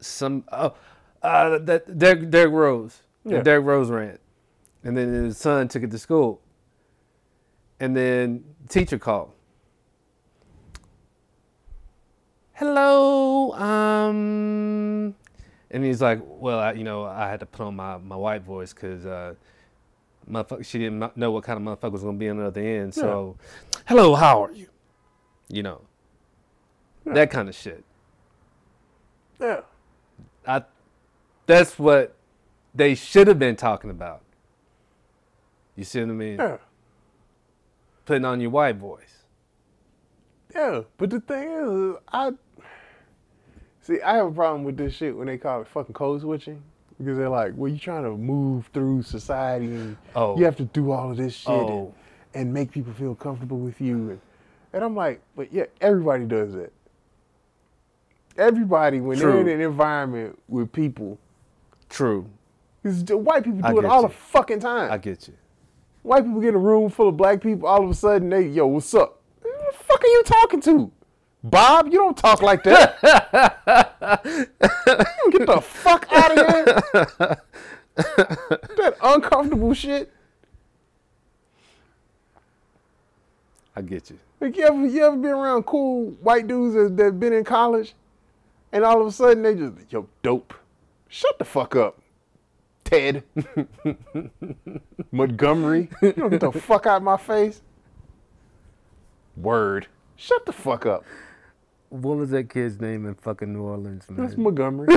some 0.00 0.44
oh 0.52 0.74
uh 1.22 1.58
that 1.58 1.98
Derrick, 1.98 2.52
Rose 2.52 3.02
Yeah. 3.24 3.42
Derrick 3.42 3.64
Rose 3.64 3.90
rant. 3.90 4.20
And 4.84 4.96
then 4.96 5.12
his 5.12 5.38
son 5.38 5.68
took 5.68 5.82
it 5.82 5.90
to 5.90 5.98
school. 5.98 6.40
And 7.80 7.96
then 7.96 8.44
teacher 8.68 8.98
called. 8.98 9.32
Hello 12.52 13.52
um 13.52 15.14
and 15.70 15.84
he's 15.84 16.00
like 16.00 16.20
well 16.24 16.58
I, 16.58 16.72
you 16.72 16.84
know 16.84 17.04
i 17.04 17.28
had 17.28 17.40
to 17.40 17.46
put 17.46 17.66
on 17.66 17.76
my, 17.76 17.98
my 17.98 18.16
white 18.16 18.42
voice 18.42 18.72
because 18.72 19.04
uh 19.04 19.34
motherfucker, 20.30 20.64
she 20.64 20.78
didn't 20.78 21.16
know 21.16 21.30
what 21.30 21.44
kind 21.44 21.56
of 21.56 21.78
motherfucker 21.78 21.92
was 21.92 22.02
going 22.02 22.16
to 22.16 22.18
be 22.18 22.28
on 22.28 22.38
the 22.38 22.46
other 22.46 22.60
end 22.60 22.94
so 22.94 23.36
hello 23.86 24.14
how 24.14 24.44
are 24.44 24.52
you? 24.52 24.68
You 25.48 25.62
know. 25.62 25.82
That 27.04 27.30
kind 27.30 27.48
of 27.48 27.54
shit. 27.54 27.84
Yeah. 29.40 29.60
I, 30.46 30.64
that's 31.46 31.78
what 31.78 32.16
they 32.74 32.96
should 32.96 33.28
have 33.28 33.38
been 33.38 33.54
talking 33.54 33.90
about. 33.90 34.22
You 35.76 35.84
see 35.84 36.00
what 36.00 36.08
i 36.08 36.12
mean? 36.12 36.36
Yeah. 36.38 36.56
putting 38.04 38.24
on 38.24 38.40
your 38.40 38.50
white 38.50 38.76
voice. 38.76 39.24
Yeah, 40.52 40.82
but 40.96 41.10
the 41.10 41.20
thing 41.20 41.48
is, 41.48 41.96
I 42.08 42.32
See, 43.86 44.00
I 44.02 44.16
have 44.16 44.26
a 44.26 44.32
problem 44.32 44.64
with 44.64 44.76
this 44.76 44.94
shit 44.94 45.16
when 45.16 45.28
they 45.28 45.38
call 45.38 45.60
it 45.60 45.68
fucking 45.68 45.94
code 45.94 46.20
switching. 46.20 46.60
Because 46.98 47.18
they're 47.18 47.28
like, 47.28 47.52
well, 47.56 47.68
you're 47.68 47.78
trying 47.78 48.04
to 48.04 48.16
move 48.16 48.70
through 48.72 49.02
society 49.02 49.66
and 49.66 49.96
Oh. 50.14 50.38
you 50.38 50.44
have 50.44 50.56
to 50.56 50.64
do 50.64 50.90
all 50.92 51.10
of 51.10 51.16
this 51.18 51.34
shit 51.34 51.48
Oh. 51.50 51.92
and, 52.34 52.42
and 52.46 52.54
make 52.54 52.70
people 52.72 52.92
feel 52.94 53.14
comfortable 53.14 53.58
with 53.58 53.80
you. 53.80 54.10
And, 54.10 54.20
and 54.72 54.82
I'm 54.84 54.94
like, 54.96 55.20
but 55.36 55.52
yeah, 55.52 55.64
everybody 55.80 56.24
does 56.24 56.54
that. 56.54 56.72
Everybody, 58.38 59.00
when 59.00 59.18
they're 59.18 59.40
in 59.40 59.48
an 59.48 59.60
environment 59.62 60.38
with 60.48 60.70
people, 60.70 61.18
True. 61.88 62.26
because 62.82 63.02
white 63.04 63.44
people 63.44 63.62
do 63.70 63.78
it 63.78 63.84
all 63.86 64.02
you. 64.02 64.08
the 64.08 64.14
fucking 64.14 64.60
time. 64.60 64.92
I 64.92 64.98
get 64.98 65.26
you. 65.28 65.34
White 66.02 66.24
people 66.24 66.40
get 66.40 66.54
a 66.54 66.58
room 66.58 66.90
full 66.90 67.08
of 67.08 67.16
black 67.16 67.40
people, 67.40 67.66
all 67.66 67.82
of 67.84 67.90
a 67.90 67.94
sudden 67.94 68.28
they, 68.28 68.42
yo, 68.46 68.66
what's 68.66 68.92
up? 68.94 69.20
Who 69.42 69.48
the 69.50 69.76
fuck 69.76 70.02
are 70.04 70.06
you 70.06 70.22
talking 70.24 70.60
to? 70.62 70.92
Bob, 71.50 71.86
you 71.86 71.98
don't 71.98 72.16
talk 72.16 72.42
like 72.42 72.64
that. 72.64 73.00
get 75.30 75.46
the 75.46 75.60
fuck 75.60 76.06
out 76.10 76.36
of 76.36 76.38
here. 76.38 76.64
that 77.96 78.96
uncomfortable 79.00 79.72
shit. 79.72 80.12
I 83.76 83.82
get 83.82 84.10
you. 84.10 84.18
Like 84.40 84.56
you 84.56 84.64
ever 84.64 84.86
you 84.86 85.04
ever 85.04 85.16
been 85.16 85.30
around 85.30 85.62
cool 85.64 86.10
white 86.20 86.48
dudes 86.48 86.74
that 86.74 86.96
that 86.96 87.20
been 87.20 87.32
in 87.32 87.44
college, 87.44 87.94
and 88.72 88.84
all 88.84 89.00
of 89.00 89.06
a 89.06 89.12
sudden 89.12 89.44
they 89.44 89.54
just 89.54 89.74
yo 89.88 90.08
dope. 90.24 90.52
Shut 91.08 91.38
the 91.38 91.44
fuck 91.44 91.76
up, 91.76 92.00
Ted 92.82 93.22
Montgomery. 95.12 95.90
You 96.02 96.12
don't 96.12 96.30
get 96.30 96.40
the 96.40 96.50
fuck 96.50 96.86
out 96.86 96.96
of 96.96 97.02
my 97.04 97.16
face. 97.16 97.62
Word. 99.36 99.86
Shut 100.16 100.44
the 100.44 100.52
fuck 100.52 100.86
up. 100.86 101.04
What 101.90 102.16
was 102.18 102.30
that 102.30 102.50
kid's 102.50 102.80
name 102.80 103.06
in 103.06 103.14
fucking 103.14 103.52
New 103.52 103.62
Orleans, 103.62 104.08
man? 104.10 104.26
That's? 104.26 104.36
Montgomery. 104.36 104.88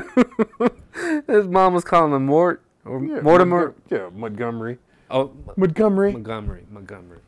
His 1.27 1.47
mom 1.47 1.73
was 1.73 1.83
calling 1.83 2.13
him 2.13 2.25
Mort 2.25 2.61
or 2.85 3.03
Yeah, 3.03 3.21
Mortimer. 3.21 3.71
Montgo- 3.71 3.75
Yeah, 3.91 4.09
Montgomery. 4.13 4.77
Oh, 5.11 5.31
Montgomery. 5.55 6.11
Montgomery. 6.13 6.65
Montgomery. 6.71 7.19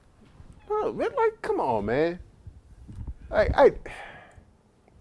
Oh, 0.70 0.92
man, 0.94 1.10
like, 1.16 1.42
come 1.42 1.60
on, 1.60 1.86
man. 1.86 2.20
I, 3.32 3.42
I, 3.54 3.72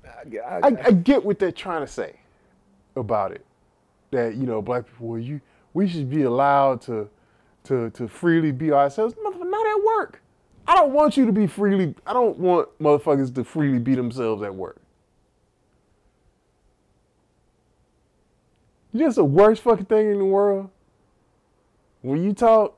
I, 0.04 0.60
I, 0.62 0.76
I 0.86 0.90
get 0.92 1.24
what 1.24 1.38
they're 1.38 1.50
trying 1.52 1.80
to 1.80 1.86
say 1.90 2.16
about 2.96 3.32
it. 3.32 3.44
That 4.12 4.34
you 4.34 4.44
know, 4.46 4.60
black 4.60 4.86
people, 4.86 5.06
well, 5.08 5.18
you 5.20 5.40
we 5.72 5.88
should 5.88 6.10
be 6.10 6.22
allowed 6.22 6.80
to 6.82 7.08
to 7.64 7.90
to 7.90 8.08
freely 8.08 8.50
be 8.52 8.72
ourselves. 8.72 9.14
Motherfucker, 9.14 9.48
not 9.50 9.66
at 9.66 9.84
work. 9.84 10.20
I 10.66 10.74
don't 10.74 10.92
want 10.92 11.16
you 11.16 11.26
to 11.26 11.32
be 11.32 11.46
freely. 11.46 11.94
I 12.06 12.12
don't 12.12 12.38
want 12.38 12.68
motherfuckers 12.78 13.34
to 13.34 13.44
freely 13.44 13.78
be 13.78 13.94
themselves 13.94 14.42
at 14.42 14.54
work. 14.54 14.80
You 18.92 19.00
know, 19.00 19.06
it's 19.06 19.16
the 19.16 19.24
worst 19.24 19.62
fucking 19.62 19.86
thing 19.86 20.10
in 20.10 20.18
the 20.18 20.24
world. 20.24 20.70
When 22.02 22.22
you 22.22 22.32
talk 22.32 22.76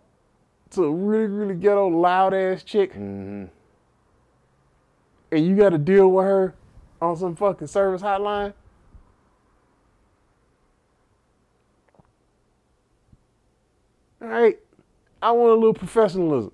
to 0.71 0.85
a 0.85 0.91
really, 0.91 1.27
really 1.27 1.55
ghetto, 1.55 1.89
loud 1.89 2.35
ass 2.35 2.63
chick, 2.63 2.93
Mm-hmm. 2.93 3.45
and 5.31 5.47
you 5.47 5.57
got 5.57 5.71
to 5.71 5.79
deal 5.79 6.09
with 6.11 6.25
her 6.25 6.55
on 7.01 7.17
some 7.17 7.35
fucking 7.37 7.67
service 7.67 8.03
hotline. 8.03 8.53
All 14.21 14.29
right, 14.29 14.59
I 15.21 15.33
want 15.33 15.51
a 15.53 15.55
little 15.55 15.75
professionalism. 15.75 16.53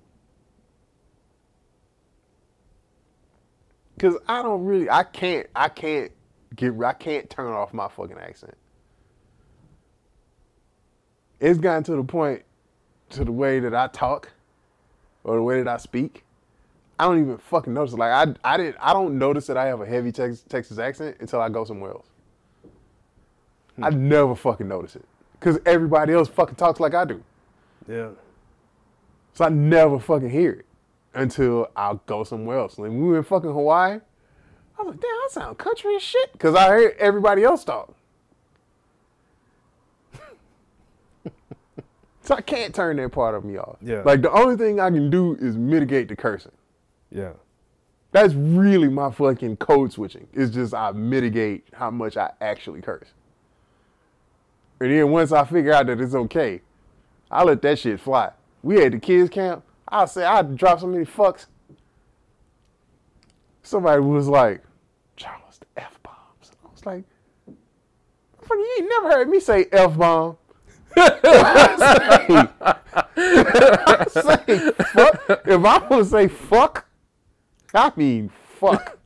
Cause 3.99 4.17
I 4.29 4.41
don't 4.41 4.63
really, 4.63 4.89
I 4.89 5.03
can't, 5.03 5.45
I 5.53 5.67
can't 5.67 6.09
get, 6.55 6.73
I 6.81 6.93
can't 6.93 7.29
turn 7.29 7.51
off 7.51 7.73
my 7.73 7.89
fucking 7.89 8.17
accent. 8.17 8.55
It's 11.41 11.59
gotten 11.59 11.83
to 11.83 11.97
the 11.97 12.03
point, 12.03 12.43
to 13.11 13.25
the 13.25 13.31
way 13.33 13.59
that 13.59 13.75
I 13.75 13.87
talk, 13.87 14.31
or 15.25 15.35
the 15.35 15.43
way 15.43 15.61
that 15.61 15.67
I 15.67 15.75
speak. 15.77 16.23
I 16.97 17.05
don't 17.05 17.19
even 17.19 17.37
fucking 17.37 17.73
notice. 17.73 17.93
Like 17.93 18.11
I, 18.11 18.53
I 18.53 18.55
didn't, 18.55 18.77
I 18.79 18.93
don't 18.93 19.17
notice 19.17 19.47
that 19.47 19.57
I 19.57 19.65
have 19.65 19.81
a 19.81 19.85
heavy 19.85 20.13
Texas, 20.13 20.45
Texas 20.47 20.79
accent 20.79 21.17
until 21.19 21.41
I 21.41 21.49
go 21.49 21.65
somewhere 21.65 21.91
else. 21.91 22.07
Hmm. 23.75 23.83
I 23.83 23.89
never 23.89 24.33
fucking 24.33 24.67
notice 24.67 24.95
it, 24.95 25.05
cause 25.41 25.59
everybody 25.65 26.13
else 26.13 26.29
fucking 26.29 26.55
talks 26.55 26.79
like 26.79 26.93
I 26.93 27.03
do. 27.03 27.21
Yeah. 27.85 28.09
So 29.33 29.43
I 29.43 29.49
never 29.49 29.99
fucking 29.99 30.29
hear 30.29 30.51
it 30.51 30.65
until 31.19 31.69
I'll 31.75 32.01
go 32.05 32.23
somewhere 32.23 32.57
else. 32.59 32.79
Like 32.79 32.91
we 32.91 32.99
were 32.99 33.17
in 33.17 33.23
fucking 33.23 33.51
Hawaii, 33.51 33.99
I 34.77 34.81
was 34.81 34.91
like, 34.91 35.01
damn, 35.01 35.09
I 35.09 35.27
sound 35.29 35.57
country 35.57 35.95
as 35.95 36.01
shit. 36.01 36.31
Cause 36.39 36.55
I 36.55 36.67
heard 36.69 36.95
everybody 36.97 37.43
else 37.43 37.65
talk. 37.65 37.93
so 42.21 42.35
I 42.35 42.41
can't 42.41 42.73
turn 42.73 42.95
that 42.97 43.11
part 43.11 43.35
of 43.35 43.43
me 43.43 43.57
off. 43.57 43.77
Yeah. 43.81 44.03
Like 44.05 44.21
the 44.21 44.31
only 44.31 44.55
thing 44.55 44.79
I 44.79 44.89
can 44.89 45.09
do 45.09 45.35
is 45.35 45.57
mitigate 45.57 46.07
the 46.07 46.15
cursing. 46.15 46.53
Yeah. 47.11 47.33
That's 48.11 48.33
really 48.33 48.87
my 48.87 49.11
fucking 49.11 49.57
code 49.57 49.91
switching. 49.91 50.27
It's 50.33 50.51
just 50.51 50.73
I 50.73 50.91
mitigate 50.93 51.67
how 51.73 51.91
much 51.91 52.15
I 52.15 52.31
actually 52.39 52.81
curse. 52.81 53.09
And 54.79 54.89
then 54.89 55.11
once 55.11 55.33
I 55.33 55.43
figure 55.43 55.73
out 55.73 55.87
that 55.87 55.99
it's 55.99 56.15
okay, 56.15 56.61
I 57.29 57.43
let 57.43 57.61
that 57.63 57.77
shit 57.77 57.99
fly. 57.99 58.31
We 58.63 58.79
had 58.79 58.93
the 58.93 58.99
kids 58.99 59.29
camp. 59.29 59.63
I 59.89 60.05
say 60.05 60.23
I 60.23 60.41
drop 60.43 60.79
so 60.79 60.87
many 60.87 61.05
fucks. 61.05 61.47
Somebody 63.63 64.01
was 64.01 64.27
like, 64.27 64.63
Charles, 65.15 65.59
the 65.59 65.65
F 65.81 65.99
bombs. 66.03 66.51
I 66.63 66.67
was 66.71 66.85
like, 66.85 67.03
"Motherfucker, 68.41 68.49
you 68.51 68.75
ain't 68.79 68.89
never 68.89 69.09
heard 69.09 69.29
me 69.29 69.39
say 69.39 69.65
F 69.71 69.97
bomb. 69.97 70.37
I 70.95 71.15
say, 74.09 74.71
fuck. 74.71 75.41
If 75.45 75.65
I 75.65 75.77
want 75.87 75.89
to 75.89 76.05
say 76.05 76.27
fuck, 76.27 76.87
I 77.73 77.91
mean 77.95 78.29
fuck. 78.59 78.97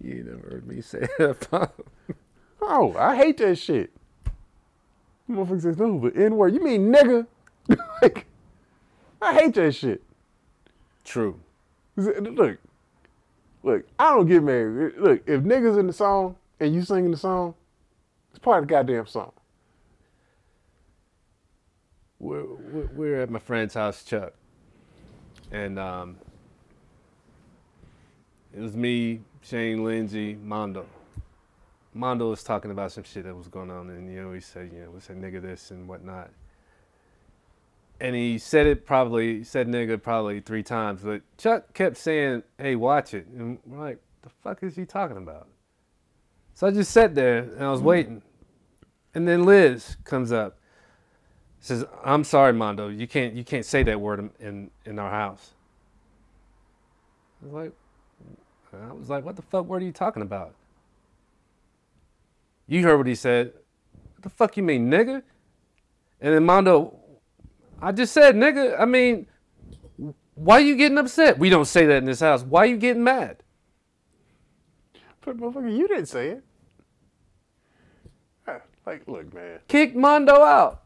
You 0.00 0.24
never 0.24 0.48
heard 0.50 0.66
me 0.66 0.80
say 0.80 1.06
that. 1.18 1.70
Oh, 2.64 2.94
I 2.96 3.16
hate 3.16 3.38
that 3.38 3.56
shit. 3.56 3.90
Motherfucker 5.28 5.62
says, 5.62 5.78
no, 5.78 5.98
but 5.98 6.16
N 6.16 6.36
word. 6.36 6.54
You 6.54 6.62
mean 6.62 6.92
nigga? 6.92 7.26
like, 8.02 8.26
I 9.20 9.34
hate 9.34 9.54
that 9.54 9.74
shit. 9.74 10.02
True. 11.04 11.40
Look, 11.96 12.58
look, 13.64 13.84
I 13.98 14.10
don't 14.10 14.26
get 14.26 14.44
married. 14.44 14.94
Look, 14.96 15.22
if 15.26 15.42
niggas 15.42 15.78
in 15.78 15.88
the 15.88 15.92
song 15.92 16.36
and 16.60 16.72
you 16.72 16.82
singing 16.82 17.10
the 17.10 17.16
song, 17.16 17.54
it's 18.30 18.38
part 18.38 18.62
of 18.62 18.68
the 18.68 18.72
goddamn 18.72 19.06
song. 19.06 19.32
We're, 22.20 22.44
we're 22.94 23.20
at 23.20 23.30
my 23.30 23.40
friend's 23.40 23.74
house, 23.74 24.04
Chuck, 24.04 24.32
and 25.50 25.76
um, 25.80 26.16
it 28.54 28.60
was 28.60 28.76
me, 28.76 29.22
Shane, 29.42 29.82
Lindsay, 29.82 30.36
Mondo. 30.36 30.86
Mondo 31.94 32.30
was 32.30 32.42
talking 32.42 32.70
about 32.70 32.92
some 32.92 33.04
shit 33.04 33.24
that 33.24 33.36
was 33.36 33.48
going 33.48 33.70
on, 33.70 33.90
and 33.90 34.12
you 34.12 34.22
know, 34.22 34.32
he 34.32 34.40
said, 34.40 34.70
you 34.72 34.80
know, 34.80 34.90
we 34.90 35.00
said 35.00 35.16
nigga 35.16 35.42
this 35.42 35.70
and 35.70 35.88
whatnot. 35.88 36.30
And 38.00 38.16
he 38.16 38.38
said 38.38 38.66
it 38.66 38.84
probably, 38.84 39.38
he 39.38 39.44
said 39.44 39.68
nigga 39.68 40.02
probably 40.02 40.40
three 40.40 40.62
times, 40.62 41.02
but 41.02 41.22
Chuck 41.38 41.72
kept 41.72 41.96
saying, 41.96 42.42
hey, 42.58 42.74
watch 42.74 43.14
it. 43.14 43.26
And 43.26 43.58
we're 43.64 43.78
like, 43.78 43.98
the 44.22 44.28
fuck 44.28 44.62
is 44.62 44.74
he 44.74 44.84
talking 44.84 45.18
about? 45.18 45.46
So 46.54 46.66
I 46.66 46.70
just 46.70 46.90
sat 46.90 47.14
there 47.14 47.38
and 47.38 47.62
I 47.62 47.70
was 47.70 47.80
hmm. 47.80 47.86
waiting. 47.86 48.22
And 49.14 49.28
then 49.28 49.44
Liz 49.44 49.96
comes 50.04 50.32
up 50.32 50.58
says, 51.62 51.84
"I'm 52.04 52.24
sorry, 52.24 52.52
Mondo. 52.52 52.88
You 52.88 53.06
can't 53.06 53.34
you 53.34 53.44
can't 53.44 53.64
say 53.64 53.82
that 53.84 54.00
word 54.00 54.18
in 54.18 54.30
in, 54.40 54.70
in 54.84 54.98
our 54.98 55.10
house." 55.10 55.54
I 57.40 57.46
was 57.46 57.54
like, 57.54 57.72
I 58.74 58.92
was 58.92 59.08
like, 59.08 59.24
"What 59.24 59.36
the 59.36 59.42
fuck 59.42 59.64
word 59.66 59.82
are 59.82 59.86
you 59.86 59.92
talking 59.92 60.22
about?" 60.22 60.54
You 62.72 62.82
heard 62.84 62.96
what 62.96 63.06
he 63.06 63.14
said. 63.14 63.52
What 64.14 64.22
the 64.22 64.30
fuck 64.30 64.56
you 64.56 64.62
mean, 64.62 64.90
nigga? 64.90 65.22
And 66.22 66.34
then 66.34 66.42
Mondo, 66.46 66.98
I 67.82 67.92
just 67.92 68.14
said, 68.14 68.34
nigga. 68.34 68.80
I 68.80 68.86
mean, 68.86 69.26
why 70.34 70.54
are 70.54 70.60
you 70.60 70.74
getting 70.76 70.96
upset? 70.96 71.38
We 71.38 71.50
don't 71.50 71.66
say 71.66 71.84
that 71.84 71.98
in 71.98 72.06
this 72.06 72.20
house. 72.20 72.42
Why 72.42 72.60
are 72.60 72.66
you 72.66 72.78
getting 72.78 73.04
mad? 73.04 73.42
But 75.20 75.36
motherfucker, 75.36 75.76
you 75.76 75.86
didn't 75.86 76.06
say 76.06 76.30
it. 76.30 76.44
Like, 78.86 79.06
look, 79.06 79.34
man. 79.34 79.58
Kick 79.68 79.94
Mondo 79.94 80.40
out. 80.40 80.82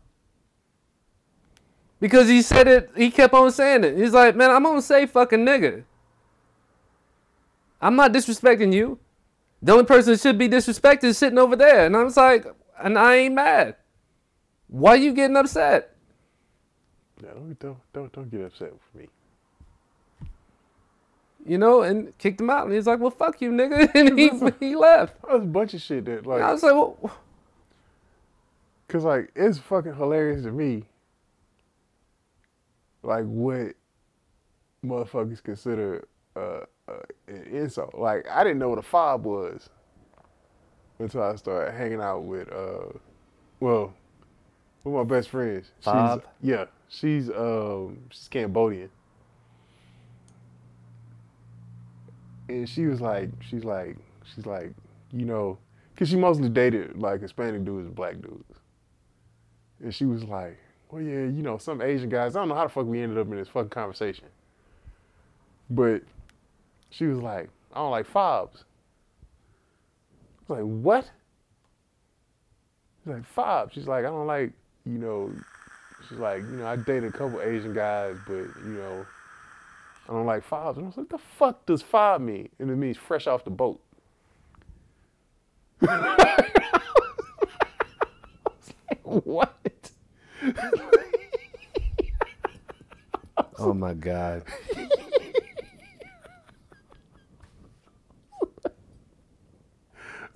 Because 2.01 2.29
he 2.29 2.43
said 2.43 2.67
it, 2.67 2.91
he 2.97 3.13
kept 3.13 3.33
on 3.33 3.53
saying 3.53 3.85
it. 3.85 3.97
He's 3.97 4.13
like, 4.13 4.35
man, 4.35 4.51
I'm 4.51 4.65
gonna 4.65 4.83
say 4.83 5.07
fucking 5.07 5.47
nigga. 5.47 5.85
I'm 7.81 7.95
not 7.95 8.13
disrespecting 8.13 8.73
you. 8.73 8.99
The 9.63 9.73
only 9.73 9.85
person 9.85 10.13
that 10.13 10.21
should 10.21 10.39
be 10.39 10.49
disrespected 10.49 11.05
is 11.05 11.19
sitting 11.19 11.39
over 11.39 11.57
there. 11.57 11.87
And 11.87 11.97
I 11.97 12.03
was 12.03 12.17
like, 12.17 12.47
and 12.79 12.99
I 12.99 13.17
ain't 13.17 13.35
mad. 13.35 13.77
Why 14.69 14.95
you 14.97 15.13
getting 15.13 15.37
upset? 15.37 15.97
Yeah, 17.23 17.31
don't 17.31 17.59
don't 17.59 17.79
don't, 17.93 18.13
don't 18.13 18.31
get 18.31 18.43
upset 18.43 18.73
with 18.73 18.95
me. 18.95 19.09
You 21.47 21.59
know, 21.59 21.83
and 21.83 22.17
kicked 22.19 22.41
him 22.41 22.51
out. 22.51 22.67
And 22.67 22.75
he's 22.75 22.87
like, 22.87 22.99
well, 22.99 23.11
fuck 23.11 23.41
you, 23.41 23.51
nigga. 23.53 23.91
And 23.95 24.19
he, 24.19 24.31
he 24.59 24.77
left. 24.77 25.15
There's 25.27 25.43
a 25.43 25.47
bunch 25.47 25.75
of 25.75 25.81
shit 25.81 26.05
that 26.07 26.27
like 26.27 26.43
I 26.43 26.53
was 26.53 26.63
like, 26.63 26.75
well, 26.75 27.17
Cause 28.89 29.05
like 29.05 29.33
it's 29.35 29.59
fucking 29.59 29.95
hilarious 29.95 30.45
to 30.45 30.53
me. 30.53 30.85
Like 33.03 33.25
what 33.25 33.75
motherfuckers 34.85 35.43
consider 35.43 36.07
uh, 36.37 36.61
insult. 37.29 37.95
Like 37.95 38.27
I 38.31 38.45
didn't 38.45 38.59
know 38.59 38.69
what 38.69 38.79
a 38.79 38.83
fob 38.83 39.25
was 39.25 39.69
until 40.99 41.23
I 41.23 41.37
started 41.37 41.73
hanging 41.73 42.01
out 42.01 42.21
with 42.21 42.51
uh, 42.53 42.99
well, 43.61 43.95
with 44.85 44.95
my 44.95 45.05
best 45.05 45.29
friends. 45.29 45.71
Fob? 45.81 46.23
She's, 46.23 46.51
yeah, 46.51 46.65
she's 46.89 47.31
um 47.31 47.99
she's 48.11 48.29
Cambodian. 48.29 48.91
And 52.49 52.69
she 52.69 52.87
was 52.87 53.01
like, 53.01 53.31
she's 53.41 53.65
like, 53.65 53.97
she's 54.35 54.47
like, 54.47 54.73
you 55.13 55.25
know, 55.25 55.59
cause 55.97 56.09
she 56.09 56.17
mostly 56.17 56.49
dated 56.49 56.97
like 56.97 57.21
Hispanic 57.21 57.65
dudes 57.65 57.87
and 57.87 57.95
black 57.95 58.21
dudes. 58.21 58.61
And 59.83 59.93
she 59.93 60.05
was 60.05 60.23
like, 60.23 60.57
well, 60.91 61.03
yeah, 61.03 61.25
you 61.25 61.43
know, 61.43 61.59
some 61.59 61.83
Asian 61.83 62.09
guys, 62.09 62.37
I 62.37 62.39
don't 62.41 62.49
know 62.49 62.55
how 62.55 62.63
the 62.63 62.69
fuck 62.69 62.87
we 62.87 63.03
ended 63.03 63.19
up 63.19 63.27
in 63.27 63.37
this 63.37 63.49
fucking 63.49 63.71
conversation. 63.71 64.27
But 65.69 66.03
she 66.97 67.07
was 67.07 67.19
like, 67.19 67.51
I 67.73 67.79
don't 67.79 67.91
like 67.91 68.07
fobs. 68.07 68.65
I 70.49 70.53
was 70.53 70.61
like, 70.61 70.83
what? 70.83 71.11
She's 73.05 73.13
like, 73.13 73.27
fobs. 73.27 73.75
She's 73.75 73.87
like, 73.87 74.07
I 74.07 74.09
don't 74.09 74.27
like, 74.27 74.53
you 74.87 74.99
know, 74.99 75.31
she's 76.09 76.19
like, 76.19 76.39
you 76.39 76.57
know, 76.57 76.67
I 76.67 76.77
dated 76.77 77.05
a 77.05 77.13
couple 77.13 77.43
Asian 77.43 77.75
guys, 77.75 78.17
but, 78.27 78.35
you 78.35 78.79
know, 78.79 79.05
I 80.09 80.13
don't 80.13 80.25
like 80.25 80.43
fobs. 80.43 80.79
And 80.79 80.87
I 80.87 80.89
was 80.89 80.97
like, 80.97 81.11
the 81.11 81.19
fuck 81.19 81.67
does 81.67 81.83
fob 81.83 82.23
mean? 82.23 82.49
And 82.59 82.71
it 82.71 82.77
means 82.77 82.97
fresh 82.97 83.27
off 83.27 83.45
the 83.45 83.51
boat. 83.51 83.79
what? 89.03 89.53
oh 93.59 93.75
my 93.75 93.93
God. 93.93 94.45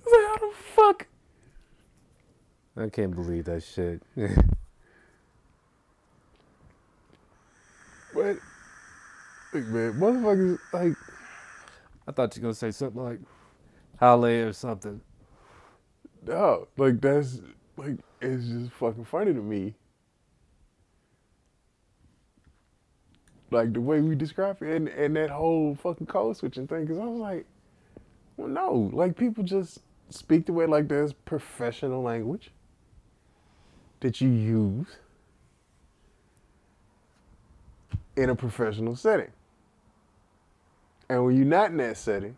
like, 0.11 0.27
how 0.27 0.37
the 0.37 0.53
fuck? 0.75 1.07
I 2.77 2.89
can't 2.89 3.13
believe 3.13 3.45
that 3.45 3.63
shit. 3.63 4.01
But, 8.13 8.37
like, 9.53 9.65
man, 9.65 9.93
motherfuckers, 9.93 10.59
like, 10.73 10.93
I 12.07 12.11
thought 12.11 12.35
you 12.35 12.41
were 12.41 12.47
going 12.47 12.53
to 12.53 12.59
say 12.59 12.71
something 12.71 13.01
like 13.01 13.19
Halle 13.99 14.41
or 14.41 14.53
something. 14.53 15.01
no, 16.27 16.67
like, 16.77 16.99
that's, 16.99 17.41
like, 17.77 17.97
it's 18.21 18.47
just 18.47 18.71
fucking 18.73 19.05
funny 19.05 19.33
to 19.33 19.41
me. 19.41 19.75
Like, 23.49 23.73
the 23.73 23.81
way 23.81 24.01
we 24.01 24.15
describe 24.15 24.61
it 24.61 24.75
and, 24.75 24.87
and 24.89 25.15
that 25.15 25.29
whole 25.29 25.75
fucking 25.75 26.07
code 26.07 26.37
switching 26.37 26.67
thing, 26.67 26.81
because 26.81 26.99
I 26.99 27.05
was 27.05 27.19
like, 27.19 27.45
well, 28.37 28.47
no, 28.47 28.89
like, 28.93 29.17
people 29.17 29.43
just 29.43 29.79
speak 30.11 30.45
the 30.45 30.53
way 30.53 30.65
like 30.65 30.87
there's 30.87 31.13
professional 31.13 32.01
language 32.01 32.51
that 34.01 34.21
you 34.21 34.29
use 34.29 34.87
in 38.15 38.29
a 38.29 38.35
professional 38.35 38.95
setting. 38.95 39.31
And 41.09 41.25
when 41.25 41.35
you're 41.35 41.45
not 41.45 41.71
in 41.71 41.77
that 41.77 41.97
setting, 41.97 42.37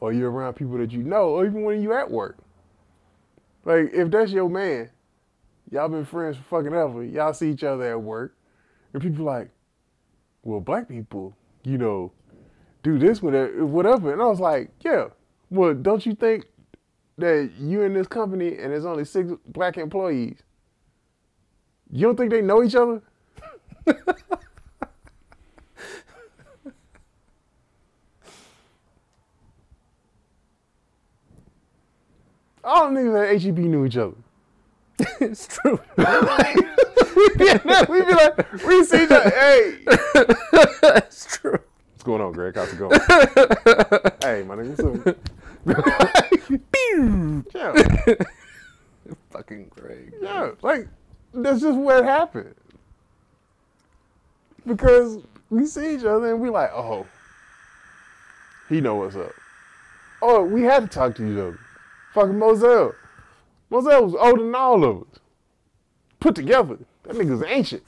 or 0.00 0.12
you're 0.12 0.30
around 0.30 0.54
people 0.54 0.76
that 0.78 0.92
you 0.92 1.02
know, 1.02 1.30
or 1.30 1.46
even 1.46 1.62
when 1.62 1.82
you're 1.82 1.98
at 1.98 2.10
work, 2.10 2.36
like 3.64 3.90
if 3.92 4.10
that's 4.10 4.32
your 4.32 4.48
man, 4.48 4.90
y'all 5.70 5.88
been 5.88 6.04
friends 6.04 6.36
for 6.36 6.62
fucking 6.62 6.76
ever, 6.76 7.02
y'all 7.02 7.32
see 7.32 7.50
each 7.50 7.64
other 7.64 7.84
at 7.84 8.00
work, 8.00 8.36
and 8.92 9.02
people 9.02 9.24
like, 9.24 9.50
well, 10.42 10.60
black 10.60 10.88
people, 10.88 11.34
you 11.64 11.78
know, 11.78 12.12
do 12.82 12.98
this, 12.98 13.22
whatever, 13.22 13.66
whatever. 13.66 14.12
And 14.12 14.22
I 14.22 14.26
was 14.26 14.40
like, 14.40 14.70
yeah, 14.80 15.06
well, 15.50 15.74
don't 15.74 16.04
you 16.04 16.14
think 16.14 16.46
that 17.18 17.50
you 17.58 17.82
in 17.82 17.94
this 17.94 18.06
company 18.06 18.58
and 18.58 18.72
there's 18.72 18.84
only 18.84 19.04
six 19.04 19.30
black 19.46 19.78
employees, 19.78 20.38
you 21.90 22.02
don't 22.02 22.16
think 22.16 22.30
they 22.30 22.42
know 22.42 22.62
each 22.62 22.74
other? 22.74 23.02
All 32.64 32.92
the 32.92 33.00
niggas 33.00 33.34
at 33.34 33.42
HEB 33.42 33.58
knew 33.58 33.84
each 33.86 33.96
other. 33.96 34.16
it's 35.20 35.46
true. 35.46 35.78
yeah, 35.98 37.84
we 37.88 38.02
be 38.02 38.12
like, 38.12 38.64
we 38.64 38.84
see 38.84 39.04
each 39.04 39.10
other. 39.10 39.30
Hey, 39.30 39.78
it's 40.96 41.36
true. 41.36 41.52
what's 41.92 42.02
going 42.02 42.20
on, 42.20 42.32
Greg? 42.32 42.56
How's 42.56 42.72
it 42.72 42.78
going? 42.78 42.90
hey, 44.20 44.42
my 44.42 44.56
nigga, 44.56 44.76
what's 44.76 45.06
up? 45.06 45.16
yeah, 47.54 47.72
Fucking 49.30 49.68
Greg. 49.70 50.14
yeah, 50.22 50.50
like 50.62 50.86
that's 51.34 51.60
just 51.60 51.76
what 51.78 52.04
happened. 52.04 52.54
Because 54.64 55.18
we 55.50 55.66
see 55.66 55.96
each 55.96 56.04
other 56.04 56.32
and 56.32 56.40
we 56.40 56.50
like, 56.50 56.70
oh, 56.72 57.06
he 58.68 58.80
know 58.80 58.96
what's 58.96 59.16
up. 59.16 59.32
Oh, 60.22 60.42
we 60.42 60.62
had 60.62 60.82
to 60.82 60.88
talk 60.88 61.14
to 61.16 61.24
each 61.24 61.38
other. 61.38 61.58
Fucking 62.14 62.38
Moselle. 62.38 62.92
Moselle 63.70 64.04
was 64.04 64.14
older 64.14 64.42
than 64.42 64.54
all 64.54 64.84
of 64.84 65.02
us. 65.02 65.20
Put 66.20 66.34
together. 66.34 66.78
That 67.04 67.16
nigga's 67.16 67.44
ancient. 67.46 67.82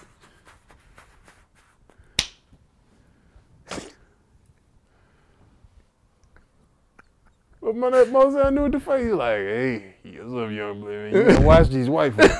But 7.68 7.76
my 7.76 7.90
that 7.90 8.10
Moselle 8.10 8.50
knew 8.50 8.62
what 8.62 8.72
the 8.72 8.80
fuck. 8.80 8.98
He's 8.98 9.12
like, 9.12 9.36
hey, 9.36 9.94
what's 10.02 10.32
up, 10.32 10.50
young 10.50 10.82
man? 10.82 11.14
You 11.14 11.24
gotta 11.24 11.42
watch 11.42 11.68
these 11.68 11.90
white 11.90 12.14
folks. 12.14 12.38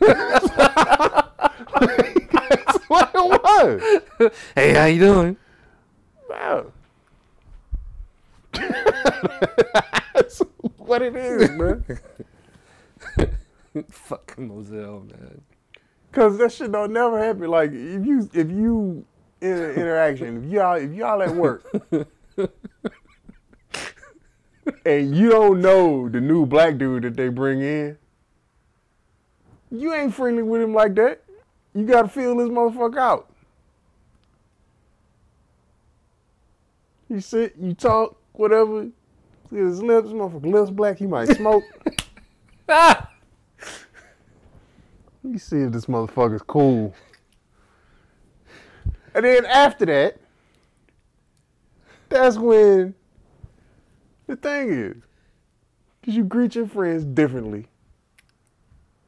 That's 0.00 0.48
what 2.88 3.12
it 3.14 4.10
was. 4.20 4.32
Hey, 4.56 4.74
how 4.74 4.86
you 4.86 4.98
doing? 4.98 5.36
Wow. 6.28 6.72
That's 8.52 10.42
what 10.78 11.00
it 11.00 11.14
is, 11.14 11.50
man. 11.50 11.84
Fucking 13.90 14.48
Moselle, 14.48 15.06
man. 15.08 15.40
Cause 16.10 16.36
that 16.38 16.50
shit 16.50 16.72
don't 16.72 16.92
never 16.92 17.22
happen. 17.22 17.46
Like 17.46 17.70
if 17.70 18.04
you 18.04 18.28
if 18.34 18.50
you 18.50 19.06
in 19.40 19.52
an 19.52 19.70
interaction, 19.76 20.42
if 20.44 20.50
y'all 20.50 20.74
if 20.74 20.92
y'all 20.92 21.22
at 21.22 21.32
work 21.32 21.64
and 24.84 25.14
you 25.14 25.30
don't 25.30 25.60
know 25.60 26.08
the 26.08 26.20
new 26.20 26.46
black 26.46 26.78
dude 26.78 27.04
that 27.04 27.16
they 27.16 27.28
bring 27.28 27.60
in, 27.60 27.96
you 29.70 29.94
ain't 29.94 30.14
friendly 30.14 30.42
with 30.42 30.62
him 30.62 30.74
like 30.74 30.94
that. 30.96 31.22
You 31.74 31.84
gotta 31.86 32.08
feel 32.08 32.36
this 32.36 32.48
motherfucker 32.48 32.98
out. 32.98 33.30
You 37.08 37.20
sit, 37.20 37.54
you 37.60 37.74
talk, 37.74 38.16
whatever. 38.32 38.88
Look 39.50 39.60
at 39.60 39.66
his 39.66 39.82
lips, 39.82 40.08
motherfucker 40.10 40.52
lips 40.52 40.70
black, 40.70 40.98
he 40.98 41.06
might 41.06 41.28
smoke. 41.28 41.64
Ah! 42.68 43.10
Let 45.22 45.32
me 45.32 45.38
see 45.38 45.58
if 45.58 45.72
this 45.72 45.86
motherfucker's 45.86 46.42
cool. 46.42 46.94
And 49.12 49.24
then 49.24 49.44
after 49.44 49.84
that, 49.86 50.18
that's 52.08 52.36
when 52.38 52.94
the 54.30 54.36
thing 54.36 54.72
is, 54.72 54.96
because 56.00 56.16
you 56.16 56.24
greet 56.24 56.54
your 56.54 56.66
friends 56.66 57.04
differently. 57.04 57.66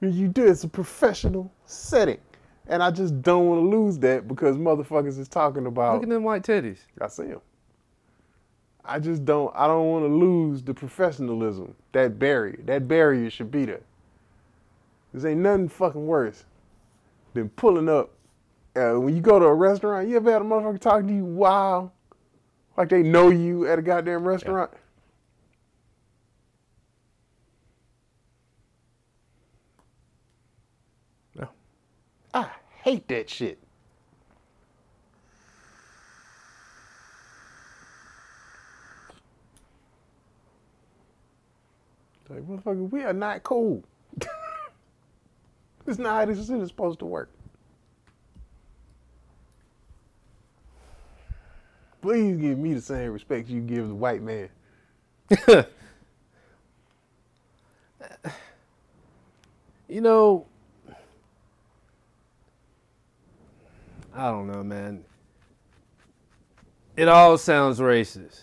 You 0.00 0.28
do, 0.28 0.46
it's 0.46 0.64
a 0.64 0.68
professional 0.68 1.52
setting. 1.64 2.18
And 2.66 2.82
I 2.82 2.90
just 2.90 3.22
don't 3.22 3.46
want 3.46 3.60
to 3.60 3.76
lose 3.76 3.98
that 4.00 4.28
because 4.28 4.56
motherfuckers 4.56 5.18
is 5.18 5.28
talking 5.28 5.66
about. 5.66 5.94
Look 5.94 6.02
at 6.04 6.08
them 6.08 6.24
white 6.24 6.42
titties. 6.42 6.78
I 7.00 7.08
see 7.08 7.24
him. 7.24 7.40
I 8.84 8.98
just 8.98 9.24
don't. 9.24 9.52
I 9.54 9.66
don't 9.66 9.88
want 9.88 10.04
to 10.04 10.14
lose 10.14 10.62
the 10.62 10.74
professionalism. 10.74 11.74
That 11.92 12.18
barrier. 12.18 12.58
That 12.64 12.88
barrier 12.88 13.30
should 13.30 13.50
be 13.50 13.64
there. 13.64 13.82
There 15.12 15.30
ain't 15.30 15.40
nothing 15.40 15.68
fucking 15.68 16.06
worse 16.06 16.44
than 17.34 17.48
pulling 17.50 17.88
up. 17.88 18.10
Uh, 18.74 18.94
when 18.94 19.14
you 19.14 19.20
go 19.20 19.38
to 19.38 19.44
a 19.44 19.54
restaurant, 19.54 20.08
you 20.08 20.16
ever 20.16 20.32
had 20.32 20.42
a 20.42 20.44
motherfucker 20.44 20.80
talking 20.80 21.08
to 21.08 21.14
you 21.14 21.24
wow, 21.24 21.92
like 22.76 22.88
they 22.88 23.02
know 23.02 23.28
you 23.28 23.68
at 23.68 23.78
a 23.78 23.82
goddamn 23.82 24.26
restaurant. 24.26 24.70
No. 24.72 24.78
Hate 32.82 33.09
that 33.09 33.30
shit. 33.30 33.59
Like, 42.28 42.42
motherfucker, 42.42 42.90
we 42.90 43.02
are 43.04 43.12
not 43.12 43.42
cool. 43.42 43.84
It's 45.84 45.98
not 45.98 46.14
how 46.14 46.24
this 46.26 46.46
shit 46.46 46.60
is 46.60 46.68
supposed 46.68 47.00
to 47.00 47.06
work. 47.06 47.28
Please 52.00 52.36
give 52.36 52.56
me 52.56 52.72
the 52.72 52.80
same 52.80 53.10
respect 53.10 53.48
you 53.48 53.60
give 53.60 53.88
the 53.88 53.94
white 53.94 54.22
man. 54.22 54.48
You 59.92 60.00
know, 60.00 60.46
I 64.14 64.30
don't 64.30 64.47
know, 64.47 64.62
man. 64.62 65.05
It 66.97 67.09
all 67.09 67.39
sounds 67.39 67.80
racist. 67.80 68.40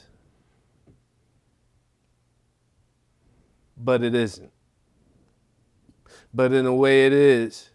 But 3.78 4.04
it 4.04 4.16
isn't. 4.16 4.52
But 6.34 6.54
in 6.54 6.66
a 6.66 6.74
way, 6.74 7.06
it 7.06 7.14
is 7.14 7.70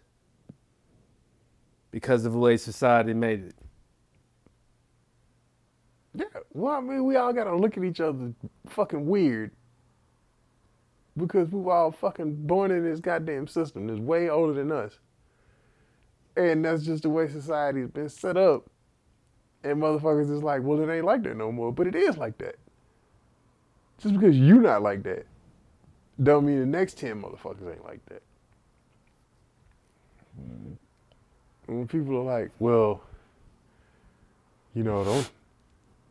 because 1.91 2.25
of 2.25 2.33
the 2.33 2.37
way 2.37 2.57
society 2.57 3.13
made 3.13 3.45
it. 3.45 3.55
Yeah, 6.13 6.25
well, 6.53 6.75
I 6.75 6.81
mean, 6.81 7.05
we 7.05 7.15
all 7.15 7.33
gotta 7.33 7.55
look 7.55 7.77
at 7.77 7.83
each 7.83 7.99
other 7.99 8.33
fucking 8.67 9.05
weird 9.05 9.51
because 11.17 11.49
we 11.49 11.59
were 11.59 11.73
all 11.73 11.91
fucking 11.91 12.45
born 12.45 12.71
in 12.71 12.83
this 12.83 12.99
goddamn 12.99 13.47
system 13.47 13.87
that's 13.87 13.99
way 13.99 14.29
older 14.29 14.53
than 14.53 14.71
us. 14.71 14.99
And 16.37 16.65
that's 16.65 16.83
just 16.83 17.03
the 17.03 17.09
way 17.09 17.27
society's 17.27 17.87
been 17.87 18.09
set 18.09 18.37
up. 18.37 18.69
And 19.63 19.81
motherfuckers 19.81 20.31
is 20.31 20.43
like, 20.43 20.61
well, 20.63 20.79
it 20.81 20.93
ain't 20.93 21.05
like 21.05 21.23
that 21.23 21.37
no 21.37 21.51
more. 21.51 21.71
But 21.71 21.87
it 21.87 21.95
is 21.95 22.17
like 22.17 22.37
that. 22.39 22.55
Just 23.99 24.13
because 24.13 24.37
you 24.37 24.59
not 24.59 24.81
like 24.83 25.03
that, 25.03 25.25
don't 26.21 26.45
mean 26.45 26.59
the 26.59 26.65
next 26.65 26.97
10 26.97 27.21
motherfuckers 27.21 27.71
ain't 27.71 27.85
like 27.85 28.05
that. 28.07 28.21
And 31.67 31.77
when 31.79 31.87
people 31.87 32.17
are 32.17 32.23
like, 32.23 32.51
well, 32.59 33.01
you 34.73 34.83
know, 34.83 35.03
don't 35.03 35.29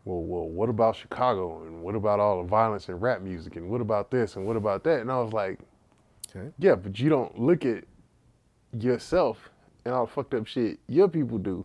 well, 0.05 0.21
well, 0.23 0.49
what 0.49 0.69
about 0.69 0.97
Chicago? 0.97 1.63
And 1.63 1.83
what 1.83 1.95
about 1.95 2.21
all 2.21 2.43
the 2.43 2.49
violence 2.49 2.89
and 2.89 3.01
rap 3.01 3.23
music? 3.23 3.57
And 3.57 3.71
what 3.71 3.81
about 3.81 4.11
this? 4.11 4.37
And 4.37 4.47
what 4.47 4.57
about 4.57 4.85
that? 4.85 5.01
And 5.01 5.11
I 5.11 5.19
was 5.21 5.33
like, 5.33 5.59
Okay. 6.35 6.51
yeah, 6.59 6.75
but 6.75 6.99
you 6.99 7.09
don't 7.09 7.39
look 7.39 7.65
at 7.65 7.85
yourself 8.79 9.51
and 9.85 9.95
all 9.95 10.07
the 10.07 10.13
fucked 10.13 10.35
up 10.35 10.47
shit 10.47 10.79
your 10.89 11.09
people 11.09 11.39
do 11.39 11.65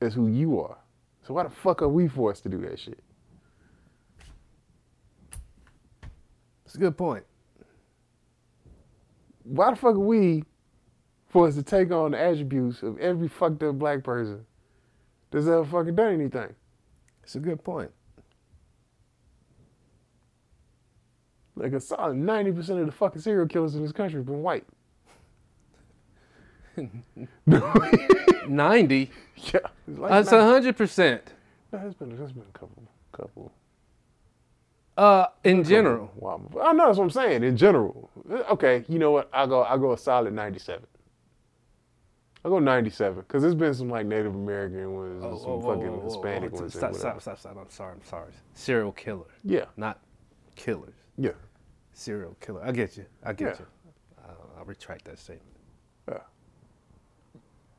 is 0.00 0.14
who 0.14 0.28
you 0.28 0.60
are. 0.60 0.78
So 1.26 1.34
why 1.34 1.44
the 1.44 1.50
fuck 1.50 1.82
are 1.82 1.88
we 1.88 2.08
forced 2.08 2.42
to 2.44 2.48
do 2.48 2.58
that 2.58 2.78
shit? 2.78 2.98
It's 6.64 6.74
a 6.74 6.78
good 6.78 6.96
point. 6.96 7.24
Why 9.44 9.70
the 9.70 9.76
fuck 9.76 9.94
are 9.94 9.98
we 9.98 10.44
forced 11.28 11.56
to 11.56 11.62
take 11.62 11.90
on 11.90 12.12
the 12.12 12.18
attributes 12.20 12.82
of 12.82 12.98
every 12.98 13.28
fucked 13.28 13.62
up 13.62 13.78
black 13.78 14.04
person 14.04 14.46
that's 15.30 15.46
ever 15.46 15.64
fucking 15.64 15.96
done 15.96 16.14
anything? 16.14 16.54
It's 17.22 17.34
a 17.34 17.40
good 17.40 17.62
point. 17.62 17.90
Like 21.56 21.72
a 21.72 21.80
solid 21.80 22.16
90% 22.16 22.80
of 22.80 22.86
the 22.86 22.92
fucking 22.92 23.20
serial 23.20 23.46
killers 23.46 23.74
in 23.74 23.82
this 23.82 23.92
country 23.92 24.18
have 24.18 24.26
been 24.26 24.42
white. 24.42 24.64
90? 28.48 29.10
Yeah. 29.54 29.60
Like 29.88 30.10
That's 30.10 30.30
90 30.32 30.72
100%. 30.72 31.20
No, 31.72 31.78
there's 31.78 31.94
been 31.94 32.14
there's 32.14 32.32
been 32.32 32.42
a 32.54 32.58
couple 32.58 32.82
couple. 33.12 33.52
Uh, 34.98 35.26
in 35.44 35.64
general. 35.64 36.10
Wow. 36.16 36.42
I 36.62 36.74
know 36.74 36.86
that's 36.86 36.98
what 36.98 37.04
I'm 37.04 37.10
saying. 37.10 37.42
In 37.42 37.56
general, 37.56 38.10
okay. 38.50 38.84
You 38.86 38.98
know 38.98 39.12
what? 39.12 39.30
I 39.32 39.46
go 39.46 39.62
I 39.64 39.78
go 39.78 39.92
a 39.92 39.98
solid 39.98 40.34
97. 40.34 40.84
I 42.44 42.48
go 42.50 42.58
97 42.58 43.20
because 43.22 43.40
there's 43.42 43.54
been 43.54 43.72
some 43.72 43.88
like 43.88 44.04
Native 44.04 44.34
American 44.34 44.92
ones, 44.94 45.24
and 45.24 45.38
some 45.40 45.62
fucking 45.62 46.02
Hispanic 46.04 46.52
ones. 46.52 46.74
Stop, 46.74 46.94
stop, 46.94 47.22
stop, 47.22 47.38
stop. 47.38 47.56
I'm 47.58 47.70
sorry. 47.70 47.94
I'm 47.94 48.04
sorry. 48.04 48.32
Serial 48.52 48.92
killer, 48.92 49.24
Yeah, 49.42 49.64
not 49.78 50.00
killers. 50.56 50.92
yeah, 51.16 51.30
Serial 51.94 52.36
killer. 52.40 52.62
I 52.62 52.72
get 52.72 52.96
you. 52.98 53.06
I 53.24 53.32
get 53.32 53.54
Yeah. 53.58 53.60
you. 53.60 53.66
I'll, 54.28 54.50
I'll 54.58 54.64
retract 54.66 55.06
that 55.06 55.18
statement. 55.18 55.46
yeah. 56.10 56.18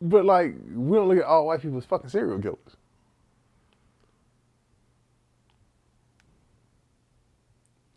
But 0.02 0.26
like, 0.26 0.56
we 0.74 0.98
don't 0.98 1.08
look 1.08 1.20
at 1.20 1.24
all 1.24 1.46
white 1.46 1.62
people 1.62 1.78
as 1.78 1.86
fucking 1.86 2.10
serial 2.10 2.40
killers. 2.40 2.76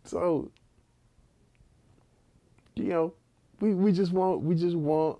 So, 0.03 0.51
you 2.75 2.89
know, 2.89 3.13
we, 3.59 3.73
we 3.73 3.91
just 3.91 4.11
want 4.11 4.41
we 4.41 4.53
just 4.53 4.75
want 4.75 5.17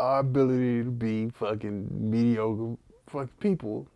our 0.00 0.20
ability 0.20 0.82
to 0.82 0.90
be 0.90 1.28
fucking 1.28 1.88
mediocre 1.90 2.76
fucking 3.06 3.28
people 3.38 3.86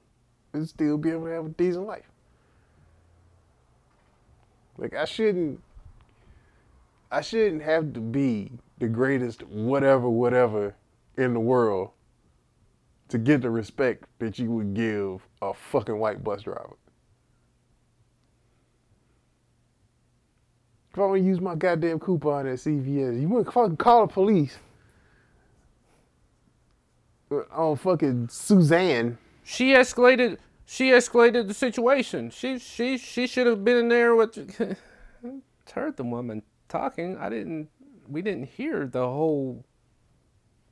and 0.52 0.68
still 0.68 0.98
be 0.98 1.10
able 1.10 1.24
to 1.24 1.32
have 1.32 1.46
a 1.46 1.50
decent 1.50 1.86
life. 1.86 2.10
Like 4.76 4.94
I 4.94 5.06
shouldn't 5.06 5.60
I 7.10 7.22
shouldn't 7.22 7.62
have 7.62 7.94
to 7.94 8.00
be 8.00 8.52
the 8.78 8.88
greatest 8.88 9.42
whatever 9.44 10.10
whatever 10.10 10.74
in 11.16 11.32
the 11.32 11.40
world 11.40 11.90
to 13.08 13.18
get 13.18 13.42
the 13.42 13.50
respect 13.50 14.04
that 14.18 14.38
you 14.38 14.50
would 14.50 14.74
give 14.74 15.26
a 15.40 15.54
fucking 15.54 15.98
white 15.98 16.22
bus 16.22 16.42
driver. 16.42 16.76
If 20.92 20.98
I 20.98 21.12
to 21.12 21.20
use 21.20 21.40
my 21.40 21.54
goddamn 21.54 22.00
coupon 22.00 22.46
at 22.46 22.58
CVS, 22.58 23.20
you 23.20 23.28
wouldn't 23.28 23.52
fucking 23.52 23.76
call 23.76 24.06
the 24.06 24.12
police 24.12 24.58
uh, 27.30 27.42
on 27.52 27.76
fucking 27.76 28.28
Suzanne. 28.30 29.16
She 29.44 29.72
escalated. 29.72 30.38
She 30.66 30.90
escalated 30.90 31.46
the 31.48 31.54
situation. 31.54 32.30
She 32.30 32.58
she 32.58 32.98
she 32.98 33.26
should 33.26 33.46
have 33.46 33.64
been 33.64 33.76
in 33.76 33.88
there 33.88 34.14
with. 34.16 34.76
heard 35.72 35.96
the 35.96 36.04
woman 36.04 36.42
talking. 36.68 37.16
I 37.16 37.28
didn't. 37.28 37.68
We 38.08 38.22
didn't 38.22 38.48
hear 38.48 38.86
the 38.86 39.06
whole 39.06 39.64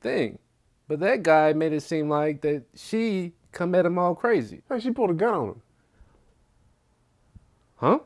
thing, 0.01 0.39
but 0.87 0.99
that 0.99 1.23
guy 1.23 1.53
made 1.53 1.73
it 1.73 1.81
seem 1.81 2.09
like 2.09 2.41
that 2.41 2.63
she 2.75 3.33
come 3.51 3.73
at 3.75 3.85
him 3.85 3.97
all 3.97 4.15
crazy. 4.15 4.61
Hey, 4.69 4.79
she 4.79 4.91
pulled 4.91 5.09
a 5.09 5.13
gun 5.13 5.33
on 5.33 5.47
him. 5.49 5.61
Huh? 7.75 7.99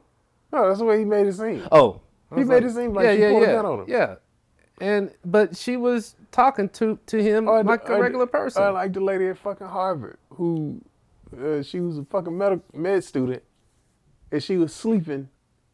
No, 0.52 0.68
that's 0.68 0.80
the 0.80 0.86
way 0.86 1.00
he 1.00 1.06
made 1.06 1.28
it 1.28 1.34
seem. 1.34 1.66
Oh, 1.72 2.02
He 2.36 2.44
made 2.44 2.64
it 2.64 2.72
seem 2.72 2.94
like 2.94 3.18
she 3.18 3.24
pulled 3.26 3.44
a 3.44 3.48
gun 3.48 3.66
on 3.66 3.80
him. 3.82 3.86
Yeah, 3.88 4.16
and 4.80 5.12
but 5.24 5.56
she 5.56 5.78
was 5.78 6.16
talking 6.32 6.70
to 6.70 6.98
to 7.08 7.22
him 7.24 7.46
the- 7.46 7.64
like 7.64 7.88
a 7.90 8.00
regular 8.00 8.26
person. 8.26 8.74
Like 8.74 8.94
the 8.94 9.00
lady 9.02 9.28
at 9.28 9.38
fucking 9.38 9.68
Harvard 9.68 10.18
who, 10.32 10.82
uh, 11.42 11.62
she 11.62 11.80
was 11.80 11.98
a 11.98 12.06
fucking 12.06 12.38
med, 12.38 12.62
med 12.74 13.04
student, 13.04 13.44
and 14.32 14.44
she 14.44 14.58
was 14.58 14.74
sleeping 14.74 15.30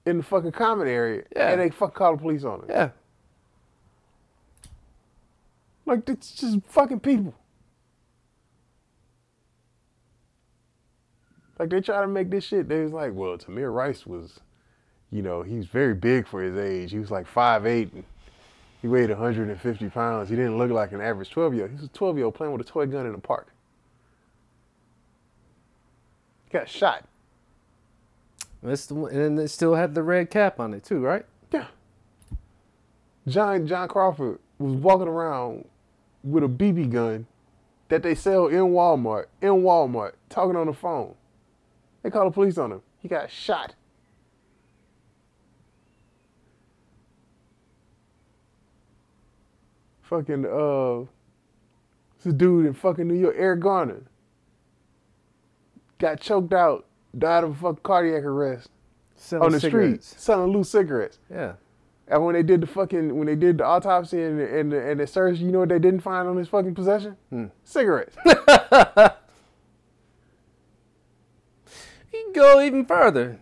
in 0.06 0.18
the 0.18 0.24
fucking 0.24 0.52
common 0.52 0.88
area, 0.88 1.24
Yeah. 1.36 1.50
and 1.52 1.62
they 1.62 1.70
fucking 1.70 1.96
called 1.96 2.20
the 2.20 2.22
police 2.22 2.44
on 2.44 2.62
her. 2.62 2.66
yeah, 2.70 2.90
Like 5.88 6.08
it's 6.10 6.32
just 6.32 6.60
fucking 6.68 7.00
people. 7.00 7.34
Like 11.58 11.70
they 11.70 11.80
try 11.80 12.02
to 12.02 12.08
make 12.08 12.30
this 12.30 12.44
shit. 12.44 12.68
They 12.68 12.82
was 12.82 12.92
like, 12.92 13.14
well, 13.14 13.38
Tamir 13.38 13.74
Rice 13.74 14.06
was, 14.06 14.42
you 15.10 15.22
know, 15.22 15.42
he's 15.42 15.66
very 15.66 15.96
big 15.96 16.28
for 16.28 16.44
his 16.44 16.58
age. 16.58 16.92
He 16.92 17.00
was 17.00 17.10
like 17.10 17.26
5'8", 17.26 17.94
and 17.94 18.04
he 18.82 18.88
weighed 18.90 19.10
150 19.10 19.90
pounds. 19.90 20.30
He 20.30 20.36
didn't 20.36 20.58
look 20.58 20.70
like 20.70 20.92
an 20.92 21.00
average 21.00 21.32
12 21.32 21.54
year 21.54 21.64
old. 21.64 21.72
He 21.72 21.78
was 21.78 21.86
a 21.86 21.94
12 21.94 22.18
year 22.18 22.26
old 22.26 22.36
playing 22.36 22.52
with 22.52 22.62
a 22.62 22.70
toy 22.70 22.86
gun 22.86 23.06
in 23.06 23.14
the 23.14 23.18
park. 23.18 23.48
He 26.46 26.52
got 26.52 26.68
shot. 26.70 27.06
that's 28.62 28.86
the 28.88 28.96
one, 28.96 29.14
and 29.14 29.40
it 29.40 29.50
still 29.50 29.74
had 29.76 29.96
the 29.96 30.04
red 30.04 30.30
cap 30.30 30.60
on 30.60 30.74
it 30.74 30.84
too, 30.84 31.00
right? 31.00 31.26
Yeah. 31.52 31.68
John 33.26 33.66
John 33.66 33.88
Crawford 33.88 34.40
was 34.60 34.74
walking 34.74 35.08
around 35.08 35.66
with 36.32 36.44
a 36.44 36.48
BB 36.48 36.92
gun 36.92 37.26
that 37.90 38.04
they 38.04 38.16
sell 38.16 38.48
in 38.48 38.58
Walmart, 38.72 39.26
in 39.42 39.50
Walmart, 39.62 40.14
talking 40.30 40.56
on 40.56 40.68
the 40.68 40.74
phone. 40.74 41.16
They 42.04 42.10
called 42.10 42.32
the 42.32 42.34
police 42.34 42.58
on 42.58 42.72
him. 42.72 42.82
He 43.00 43.08
got 43.08 43.32
shot. 43.32 43.76
Fucking 50.04 50.46
uh 50.46 51.06
this 52.24 52.34
dude 52.34 52.66
in 52.66 52.74
fucking 52.74 53.08
New 53.08 53.14
York, 53.16 53.36
Eric 53.38 53.60
Garner. 53.60 54.02
Got 56.00 56.20
choked 56.20 56.54
out, 56.54 56.86
died 57.18 57.44
of 57.44 57.52
a 57.52 57.56
fucking 57.56 57.82
cardiac 57.84 58.24
arrest 58.24 58.70
Selling 59.16 59.46
on 59.46 59.52
the 59.52 59.60
cigarettes. 59.60 60.08
street, 60.08 60.22
selling 60.22 60.52
loose 60.54 60.70
cigarettes. 60.70 61.20
Yeah. 61.30 61.54
And 62.10 62.24
when 62.24 62.36
they 62.36 62.44
did 62.44 62.62
the 62.62 62.68
fucking, 62.68 63.18
when 63.18 63.28
they 63.28 63.36
did 63.36 63.58
the 63.58 63.66
autopsy 63.66 64.22
and 64.24 64.40
the, 64.40 64.60
and 64.60 64.72
the, 64.72 64.90
and 64.92 65.00
the 65.00 65.08
search, 65.08 65.40
you 65.40 65.52
know 65.52 65.60
what 65.60 65.70
they 65.70 65.80
didn't 65.80 66.00
find 66.00 66.28
on 66.28 66.38
his 66.38 66.48
fucking 66.48 66.74
possession? 66.76 67.18
Cigarettes. 67.64 68.16
You 72.14 72.24
can 72.24 72.34
go 72.34 72.62
even 72.62 72.86
further. 72.86 73.40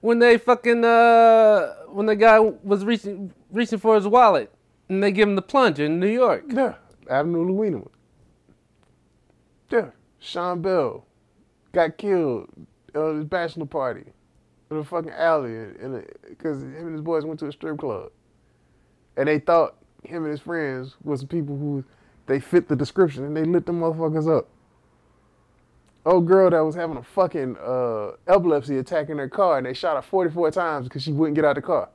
When 0.00 0.18
they 0.18 0.38
fucking 0.38 0.84
uh 0.84 1.74
when 1.88 2.06
the 2.06 2.16
guy 2.16 2.38
was 2.38 2.84
reaching 2.84 3.32
reaching 3.50 3.78
for 3.78 3.96
his 3.96 4.06
wallet 4.06 4.52
and 4.88 5.02
they 5.02 5.10
give 5.10 5.28
him 5.28 5.36
the 5.36 5.42
plunger 5.42 5.84
in 5.84 5.98
New 5.98 6.08
York. 6.08 6.44
yeah, 6.48 6.74
Abner 7.10 7.38
Louima. 7.38 7.88
Yeah, 9.70 9.90
Sean 10.20 10.62
Bell 10.62 11.04
got 11.72 11.98
killed 11.98 12.48
at 12.94 13.14
his 13.14 13.24
bachelor 13.24 13.66
party 13.66 14.04
in 14.70 14.76
a 14.78 14.84
fucking 14.84 15.12
alley, 15.12 15.54
and 15.54 16.04
because 16.28 16.62
him 16.62 16.86
and 16.86 16.92
his 16.92 17.00
boys 17.02 17.24
went 17.24 17.38
to 17.40 17.46
a 17.46 17.52
strip 17.52 17.78
club, 17.78 18.10
and 19.16 19.28
they 19.28 19.38
thought 19.38 19.76
him 20.02 20.24
and 20.24 20.30
his 20.30 20.40
friends 20.40 20.96
was 21.04 21.20
the 21.20 21.26
people 21.26 21.56
who 21.56 21.84
they 22.26 22.40
fit 22.40 22.68
the 22.68 22.76
description, 22.76 23.24
and 23.24 23.36
they 23.36 23.44
lit 23.44 23.66
them 23.66 23.80
motherfuckers 23.80 24.28
up. 24.38 24.48
Old 26.04 26.26
girl 26.26 26.50
that 26.50 26.60
was 26.60 26.74
having 26.74 26.96
a 26.96 27.02
fucking 27.02 27.56
uh, 27.56 28.12
epilepsy 28.28 28.78
attack 28.78 29.08
in 29.08 29.18
her 29.18 29.28
car, 29.28 29.58
and 29.58 29.66
they 29.66 29.74
shot 29.74 29.96
her 29.96 30.02
44 30.02 30.50
times 30.52 30.86
because 30.88 31.02
she 31.02 31.12
wouldn't 31.12 31.34
get 31.34 31.44
out 31.44 31.56
the 31.56 31.62
car. 31.62 31.88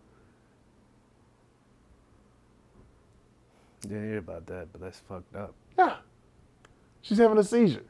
Didn't 3.81 4.09
hear 4.09 4.17
about 4.19 4.45
that, 4.47 4.67
but 4.71 4.81
that's 4.81 4.99
fucked 4.99 5.35
up. 5.35 5.53
Yeah. 5.77 5.95
She's 7.01 7.17
having 7.17 7.37
a 7.37 7.43
seizure. 7.43 7.83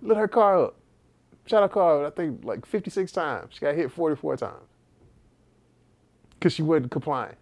Lit 0.00 0.16
her 0.16 0.28
car 0.28 0.64
up. 0.64 0.76
Shot 1.46 1.62
her 1.62 1.68
car, 1.68 2.06
I 2.06 2.10
think, 2.10 2.44
like 2.44 2.64
56 2.64 3.10
times. 3.12 3.54
She 3.54 3.60
got 3.60 3.74
hit 3.74 3.90
44 3.90 4.36
times. 4.36 4.54
Because 6.34 6.52
she 6.52 6.62
wasn't 6.62 6.90
complying. 6.90 7.36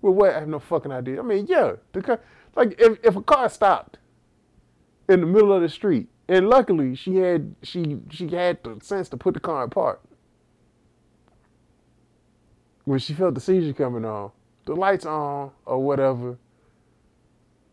Well, 0.00 0.14
what? 0.14 0.34
I 0.34 0.40
have 0.40 0.48
no 0.48 0.58
fucking 0.58 0.92
idea. 0.92 1.20
I 1.20 1.22
mean, 1.22 1.46
yeah. 1.46 1.74
The 1.92 2.02
car, 2.02 2.20
like, 2.56 2.74
if, 2.78 2.98
if 3.04 3.16
a 3.16 3.22
car 3.22 3.48
stopped 3.48 3.98
in 5.08 5.20
the 5.20 5.26
middle 5.26 5.52
of 5.52 5.62
the 5.62 5.68
street, 5.68 6.08
and 6.28 6.48
luckily 6.48 6.94
she 6.94 7.16
had 7.16 7.54
she 7.62 7.98
she 8.10 8.28
had 8.28 8.62
the 8.62 8.78
sense 8.82 9.08
to 9.10 9.16
put 9.16 9.34
the 9.34 9.40
car 9.40 9.64
in 9.64 9.70
park. 9.70 10.00
When 12.84 12.98
she 12.98 13.12
felt 13.12 13.34
the 13.34 13.40
seizure 13.40 13.72
coming 13.72 14.04
on, 14.04 14.32
the 14.64 14.74
lights 14.74 15.06
on 15.06 15.52
or 15.66 15.82
whatever, 15.82 16.38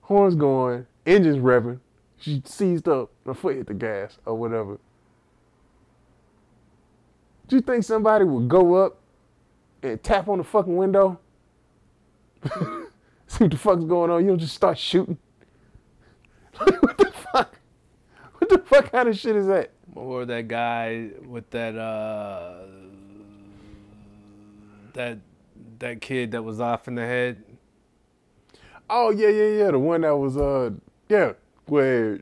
horns 0.01 0.35
going, 0.35 0.85
engines 1.05 1.37
revving. 1.37 1.79
She 2.17 2.41
seized 2.45 2.87
up, 2.87 3.11
her 3.25 3.33
foot 3.33 3.55
hit 3.55 3.67
the 3.67 3.73
gas 3.73 4.17
or 4.25 4.35
whatever. 4.35 4.77
Do 7.49 7.55
you 7.55 7.63
think 7.63 7.83
somebody 7.83 8.25
would 8.25 8.47
go 8.47 8.75
up 8.75 8.99
and 9.81 10.01
tap 10.03 10.27
on 10.27 10.37
the 10.37 10.43
fucking 10.43 10.77
window? 10.77 11.19
See 13.27 13.43
what 13.43 13.51
the 13.51 13.57
fuck's 13.57 13.83
going 13.83 14.11
on? 14.11 14.21
You 14.21 14.29
don't 14.29 14.39
just 14.39 14.53
start 14.53 14.77
shooting. 14.77 15.17
what 16.57 16.97
the 16.99 17.11
fuck? 17.11 17.59
What 18.37 18.49
the 18.49 18.59
fuck 18.59 18.91
kind 18.91 19.09
of 19.09 19.17
shit 19.17 19.35
is 19.35 19.47
that? 19.47 19.71
Or 19.95 20.25
that 20.25 20.47
guy 20.47 21.09
with 21.25 21.49
that 21.49 21.75
uh 21.75 22.65
that 24.93 25.17
that 25.79 26.01
kid 26.01 26.31
that 26.31 26.43
was 26.43 26.61
off 26.61 26.87
in 26.87 26.93
the 26.93 27.05
head. 27.05 27.43
Oh 28.87 29.09
yeah, 29.09 29.29
yeah, 29.29 29.63
yeah. 29.63 29.71
The 29.71 29.79
one 29.79 30.01
that 30.01 30.15
was 30.15 30.37
uh 30.37 30.69
yeah, 31.09 31.33
where 31.65 32.21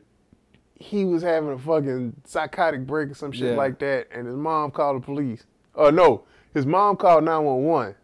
he 0.78 1.04
was 1.04 1.22
having 1.22 1.50
a 1.50 1.58
fucking 1.58 2.14
psychotic 2.24 2.86
break 2.86 3.10
or 3.10 3.14
some 3.14 3.32
shit 3.32 3.50
Yeah. 3.50 3.56
like 3.56 3.78
that, 3.80 4.08
and 4.12 4.26
his 4.26 4.36
mom 4.36 4.70
called 4.70 5.02
the 5.02 5.04
police. 5.04 5.44
Oh 5.74 5.90
no, 5.90 6.24
his 6.54 6.66
mom 6.66 6.96
called 6.96 7.24
nine 7.24 7.44
one 7.44 7.64
one. 7.64 7.94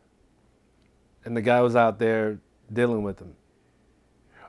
And 1.25 1.37
the 1.37 1.43
guy 1.43 1.61
was 1.63 1.75
out 1.77 1.99
there 1.99 2.39
dealing 2.73 3.03
with 3.03 3.19
him. 3.21 3.35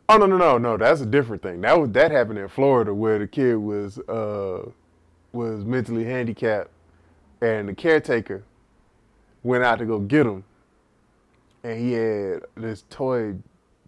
Oh 0.09 0.17
no 0.17 0.25
no 0.25 0.37
no 0.37 0.57
no, 0.57 0.77
that's 0.77 1.01
a 1.01 1.05
different 1.05 1.41
thing. 1.41 1.61
That 1.61 1.79
was 1.79 1.91
that 1.91 2.11
happened 2.11 2.39
in 2.39 2.47
Florida 2.47 2.93
where 2.93 3.17
the 3.19 3.27
kid 3.27 3.55
was 3.55 3.97
uh 4.09 4.69
was 5.31 5.65
mentally 5.65 6.03
handicapped, 6.05 6.69
and 7.41 7.67
the 7.69 7.73
caretaker 7.73 8.43
went 9.43 9.63
out 9.63 9.79
to 9.79 9.85
go 9.85 9.99
get 9.99 10.25
him, 10.25 10.43
and 11.63 11.79
he 11.79 11.93
had 11.93 12.41
this 12.55 12.83
toy 12.89 13.35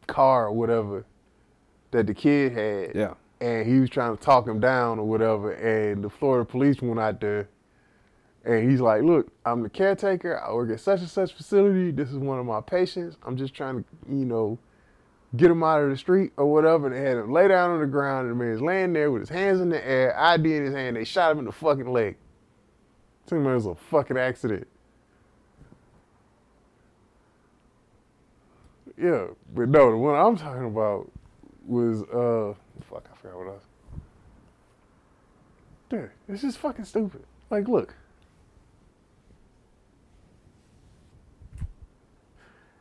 car 0.08 0.48
or 0.48 0.52
whatever 0.52 1.06
that 1.92 2.08
the 2.08 2.14
kid 2.14 2.52
had. 2.54 2.96
Yeah. 2.96 3.14
And 3.40 3.68
he 3.68 3.80
was 3.80 3.90
trying 3.90 4.16
to 4.18 4.24
talk 4.24 4.48
him 4.48 4.60
down 4.60 5.00
or 5.00 5.06
whatever. 5.06 5.52
And 5.52 6.04
the 6.04 6.10
Florida 6.10 6.46
police 6.46 6.82
went 6.82 7.00
out 7.00 7.22
there, 7.22 7.50
and 8.46 8.70
he's 8.70 8.82
like, 8.82 9.04
"Look, 9.04 9.32
I'm 9.46 9.64
the 9.64 9.70
caretaker. 9.70 10.40
I 10.40 10.54
work 10.54 10.72
at 10.72 10.80
such 10.80 11.02
and 11.02 11.10
such 11.10 11.34
facility. 11.34 11.92
This 11.92 12.10
is 12.10 12.18
one 12.18 12.40
of 12.40 12.46
my 12.46 12.62
patients. 12.62 13.18
I'm 13.24 13.38
just 13.38 13.54
trying 13.54 13.84
to, 13.84 13.90
you 14.10 14.26
know, 14.26 14.58
get 15.36 15.52
him 15.52 15.64
out 15.64 15.84
of 15.84 15.90
the 15.90 15.98
street 15.98 16.32
or 16.38 16.52
whatever." 16.52 16.88
And 16.88 16.96
they 16.96 17.02
had 17.02 17.18
him 17.18 17.32
lay 17.32 17.48
down 17.48 17.72
on 17.72 17.80
the 17.80 17.88
ground, 17.88 18.30
and 18.30 18.40
the 18.40 18.44
man's 18.44 18.62
laying 18.62 18.94
there 18.94 19.12
with 19.12 19.22
his 19.22 19.30
hands 19.30 19.62
in 19.62 19.70
the 19.70 19.88
air, 19.88 20.18
ID 20.20 20.56
in 20.56 20.66
his 20.66 20.74
hand. 20.74 20.96
They 20.96 21.04
shot 21.04 21.32
him 21.32 21.40
in 21.40 21.46
the 21.46 21.52
fucking 21.52 21.92
leg. 21.92 22.18
Think 23.28 23.46
it 23.46 23.54
was 23.54 23.66
a 23.66 23.76
fucking 23.76 24.18
accident. 24.18 24.68
Yeah, 28.98 29.28
but 29.54 29.70
no, 29.70 29.92
the 29.92 29.98
one 29.98 30.16
I'm 30.16 30.38
talking 30.38 30.66
about 30.66 31.12
was 31.68 32.02
uh 32.04 32.54
fuck, 32.90 33.08
I 33.12 33.16
forgot 33.16 33.38
what 33.38 33.48
I 33.48 33.52
was. 33.52 33.62
Dude, 35.90 36.12
this 36.28 36.44
is 36.44 36.56
fucking 36.56 36.86
stupid. 36.86 37.24
Like, 37.50 37.68
look. 37.68 37.96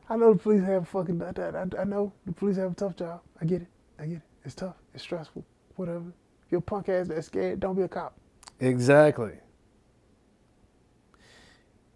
I 0.09 0.17
know 0.17 0.33
the 0.33 0.39
police 0.39 0.63
have 0.63 0.83
a 0.83 0.87
fucking. 0.87 1.21
I, 1.23 1.31
I, 1.31 1.81
I 1.81 1.85
know 1.85 2.13
the 2.27 2.33
police 2.33 2.57
have 2.57 2.73
a 2.73 2.75
tough 2.75 2.97
job. 2.97 3.21
I 3.41 3.45
get 3.45 3.63
it. 3.63 3.69
I 3.99 4.07
get 4.07 4.17
it. 4.17 4.23
It's 4.45 4.55
tough. 4.55 4.77
It's 4.95 5.03
stressful. 5.03 5.45
Whatever. 5.77 6.13
You're 6.51 6.61
a 6.61 6.63
punk 6.63 6.89
ass 6.89 7.09
that's 7.09 7.27
scared. 7.27 7.61
Don't 7.61 7.75
be 7.75 7.83
a 7.83 7.89
cop. 7.89 8.15
Exactly. 8.61 9.33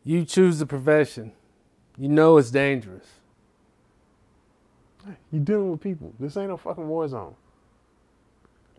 You 0.03 0.25
choose 0.25 0.59
the 0.59 0.67
profession. 0.67 1.33
You 1.97 2.09
know 2.09 2.37
it's 2.39 2.51
dangerous. 2.51 3.07
You're 5.31 5.43
dealing 5.43 5.71
with 5.71 5.81
people. 5.81 6.13
This 6.19 6.37
ain't 6.37 6.49
no 6.49 6.57
fucking 6.57 6.87
war 6.87 7.07
zone. 7.09 7.35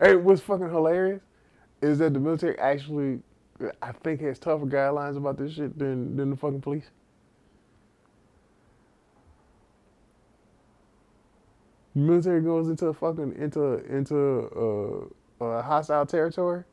Hey, 0.02 0.15
what's 0.15 0.41
fucking 0.41 0.69
hilarious 0.69 1.22
is 1.84 1.99
that 1.99 2.14
the 2.14 2.19
military 2.19 2.57
actually, 2.60 3.19
I 3.84 3.91
think, 3.91 4.22
has 4.22 4.40
tougher 4.40 4.65
guidelines 4.65 5.15
about 5.15 5.38
this 5.38 5.53
shit 5.53 5.78
than 5.78 6.18
than 6.18 6.32
the 6.32 6.36
fucking 6.36 6.61
police. 6.61 6.90
Military 11.94 12.41
goes 12.41 12.69
into 12.69 12.88
a 12.88 12.94
fucking 12.94 13.36
into 13.38 13.76
into 13.86 15.11
uh, 15.41 15.45
a 15.45 15.61
hostile 15.61 16.06
territory, 16.07 16.64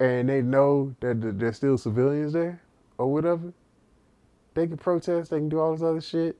and 0.00 0.28
they 0.28 0.42
know 0.42 0.94
that 1.00 1.22
th- 1.22 1.34
there's 1.38 1.56
still 1.56 1.78
civilians 1.78 2.34
there 2.34 2.62
or 2.98 3.12
whatever. 3.12 3.54
They 4.54 4.66
can 4.66 4.76
protest. 4.76 5.30
They 5.30 5.38
can 5.38 5.48
do 5.48 5.60
all 5.60 5.72
this 5.72 5.82
other 5.82 6.00
shit 6.02 6.38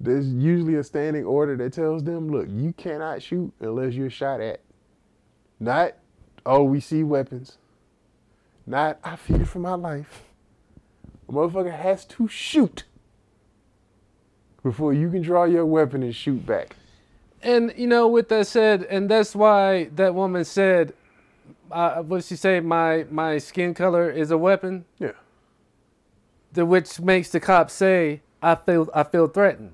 there's 0.00 0.28
usually 0.28 0.76
a 0.76 0.84
standing 0.84 1.24
order 1.24 1.56
that 1.56 1.72
tells 1.72 2.04
them, 2.04 2.30
look, 2.30 2.46
you 2.48 2.72
cannot 2.72 3.22
shoot 3.22 3.52
unless 3.60 3.94
you're 3.94 4.10
shot 4.10 4.40
at. 4.40 4.60
Not, 5.58 5.94
oh, 6.46 6.62
we 6.62 6.80
see 6.80 7.02
weapons. 7.02 7.58
Not, 8.66 8.98
I 9.02 9.16
fear 9.16 9.44
for 9.44 9.58
my 9.58 9.74
life. 9.74 10.24
A 11.28 11.32
motherfucker 11.32 11.76
has 11.76 12.04
to 12.06 12.28
shoot 12.28 12.84
before 14.62 14.92
you 14.92 15.10
can 15.10 15.22
draw 15.22 15.44
your 15.44 15.66
weapon 15.66 16.02
and 16.02 16.14
shoot 16.14 16.46
back. 16.46 16.76
And 17.42 17.72
you 17.76 17.86
know, 17.86 18.08
with 18.08 18.28
that 18.28 18.46
said, 18.46 18.84
and 18.84 19.08
that's 19.08 19.34
why 19.34 19.84
that 19.96 20.14
woman 20.14 20.44
said, 20.44 20.92
uh, 21.70 22.02
what 22.02 22.18
did 22.18 22.26
she 22.26 22.36
say? 22.36 22.60
My 22.60 23.06
my 23.10 23.38
skin 23.38 23.74
color 23.74 24.10
is 24.10 24.30
a 24.30 24.38
weapon. 24.38 24.86
Yeah. 24.98 25.12
The 26.52 26.66
which 26.66 26.98
makes 26.98 27.30
the 27.30 27.38
cop 27.38 27.70
say, 27.70 28.22
I 28.42 28.56
feel 28.56 28.88
I 28.92 29.04
feel 29.04 29.28
threatened 29.28 29.72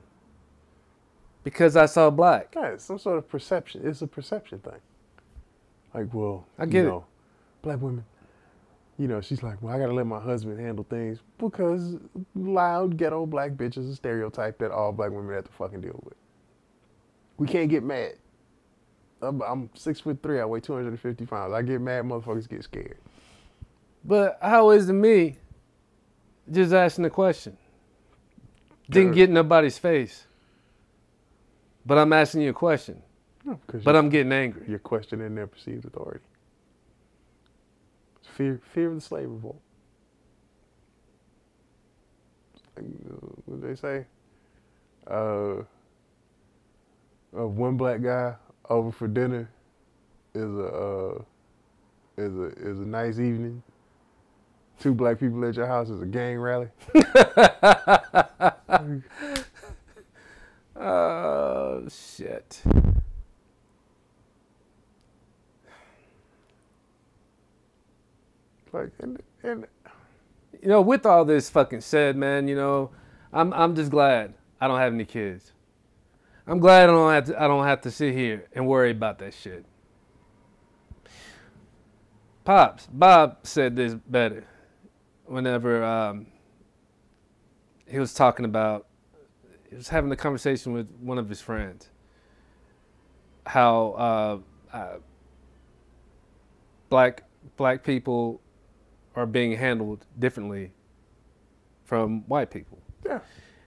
because 1.44 1.76
I 1.76 1.86
saw 1.86 2.10
black. 2.10 2.54
Yeah, 2.56 2.68
it's 2.70 2.84
some 2.84 2.98
sort 2.98 3.18
of 3.18 3.28
perception. 3.28 3.82
It's 3.84 4.02
a 4.02 4.06
perception 4.06 4.58
thing. 4.60 4.80
Like, 5.94 6.12
well, 6.12 6.46
I 6.58 6.64
you 6.64 6.70
get 6.70 6.86
it. 6.86 7.02
black 7.62 7.80
women. 7.80 8.04
You 8.98 9.08
know, 9.08 9.20
she's 9.20 9.42
like, 9.42 9.60
well, 9.62 9.74
I 9.74 9.78
gotta 9.78 9.92
let 9.92 10.06
my 10.06 10.20
husband 10.20 10.58
handle 10.60 10.86
things 10.88 11.18
because 11.38 11.96
loud 12.34 12.96
ghetto 12.96 13.26
black 13.26 13.52
bitch 13.52 13.76
is 13.76 13.88
a 13.88 13.96
stereotype 13.96 14.58
that 14.58 14.70
all 14.70 14.92
black 14.92 15.10
women 15.10 15.34
have 15.34 15.44
to 15.44 15.52
fucking 15.52 15.80
deal 15.80 16.00
with. 16.04 16.14
We 17.36 17.46
can't 17.46 17.68
get 17.68 17.82
mad. 17.82 18.14
I'm, 19.20 19.42
I'm 19.42 19.70
six 19.74 20.00
foot 20.00 20.22
three. 20.22 20.40
I 20.40 20.44
weigh 20.44 20.60
250 20.60 21.26
pounds. 21.26 21.52
I 21.52 21.62
get 21.62 21.80
mad. 21.80 22.04
Motherfuckers 22.04 22.48
get 22.48 22.62
scared. 22.64 22.98
But 24.04 24.38
how 24.40 24.70
is 24.70 24.88
it 24.88 24.92
me 24.92 25.38
just 26.50 26.72
asking 26.72 27.04
the 27.04 27.10
question? 27.10 27.56
Didn't 28.90 29.12
get 29.12 29.28
in 29.30 29.34
nobody's 29.34 29.78
face. 29.78 30.26
But 31.86 31.98
I'm 31.98 32.12
asking 32.12 32.43
you 32.43 32.51
a 32.51 32.55
question. 32.55 33.02
No, 33.44 33.59
But 33.85 33.94
I'm 33.94 34.09
getting 34.09 34.32
angry. 34.32 34.65
you're 34.69 34.78
questioning 34.78 35.35
their 35.35 35.47
perceived 35.47 35.85
authority. 35.85 36.24
Fear, 38.36 38.61
fear 38.73 38.89
of 38.89 38.94
the 38.94 39.01
slave 39.01 39.28
revolt. 39.28 39.61
What 42.74 43.61
did 43.61 43.70
they 43.70 43.77
say. 43.77 44.06
Uh, 45.06 45.56
uh, 47.36 47.47
one 47.47 47.77
black 47.77 48.02
guy 48.02 48.35
over 48.70 48.90
for 48.90 49.06
dinner 49.06 49.48
is 50.35 50.43
a 50.51 50.66
uh, 50.66 51.23
is 52.16 52.35
a 52.36 52.44
is 52.56 52.81
a 52.81 52.86
nice 52.86 53.19
evening. 53.19 53.62
Two 54.81 54.94
black 54.94 55.20
people 55.20 55.44
at 55.47 55.55
your 55.55 55.66
house 55.66 55.90
is 55.90 56.01
a 56.01 56.06
gang 56.06 56.39
rally. 56.39 56.69
Oh 60.76 61.86
shit. 61.88 62.62
Like 68.72 68.90
and 68.98 69.22
and 69.42 69.66
You 70.60 70.68
know, 70.68 70.80
with 70.80 71.06
all 71.06 71.24
this 71.24 71.48
fucking 71.48 71.80
said, 71.80 72.16
man, 72.16 72.48
you 72.48 72.56
know, 72.56 72.90
I'm 73.32 73.52
I'm 73.52 73.76
just 73.76 73.90
glad 73.90 74.34
I 74.60 74.66
don't 74.66 74.80
have 74.80 74.92
any 74.92 75.05
kids. 75.05 75.52
I'm 76.46 76.59
glad 76.59 76.88
I 76.90 76.92
don't 76.92 77.12
have 77.12 77.24
to 77.26 77.42
I 77.42 77.46
don't 77.46 77.64
have 77.64 77.80
to 77.82 77.90
sit 77.90 78.14
here 78.14 78.46
and 78.52 78.66
worry 78.66 78.90
about 78.90 79.18
that 79.20 79.32
shit. 79.34 79.64
Pops, 82.44 82.86
Bob 82.92 83.38
said 83.44 83.76
this 83.76 83.94
better 83.94 84.44
whenever 85.24 85.82
um, 85.82 86.26
he 87.86 87.98
was 87.98 88.12
talking 88.12 88.44
about 88.44 88.86
he 89.74 89.76
was 89.76 89.88
having 89.88 90.12
a 90.12 90.16
conversation 90.16 90.72
with 90.72 90.88
one 91.01 91.18
of 91.18 91.28
his 91.28 91.40
friends. 91.40 91.88
How 93.44 94.44
uh, 94.72 94.76
uh, 94.76 94.96
black 96.88 97.24
black 97.56 97.82
people 97.82 98.40
are 99.16 99.26
being 99.26 99.56
handled 99.56 100.06
differently 100.16 100.70
from 101.82 102.20
white 102.28 102.52
people. 102.52 102.78
yeah, 103.05 103.18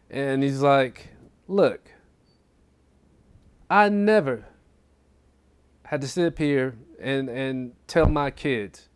And 0.09 0.41
he's 0.41 0.61
like, 0.61 1.09
Look, 1.49 1.91
I 3.69 3.89
never 3.89 4.45
had 5.83 5.99
to 5.99 6.07
sit 6.07 6.25
up 6.25 6.37
here 6.37 6.77
and, 7.01 7.27
and 7.27 7.73
tell 7.85 8.07
my 8.07 8.31
kids, 8.31 8.87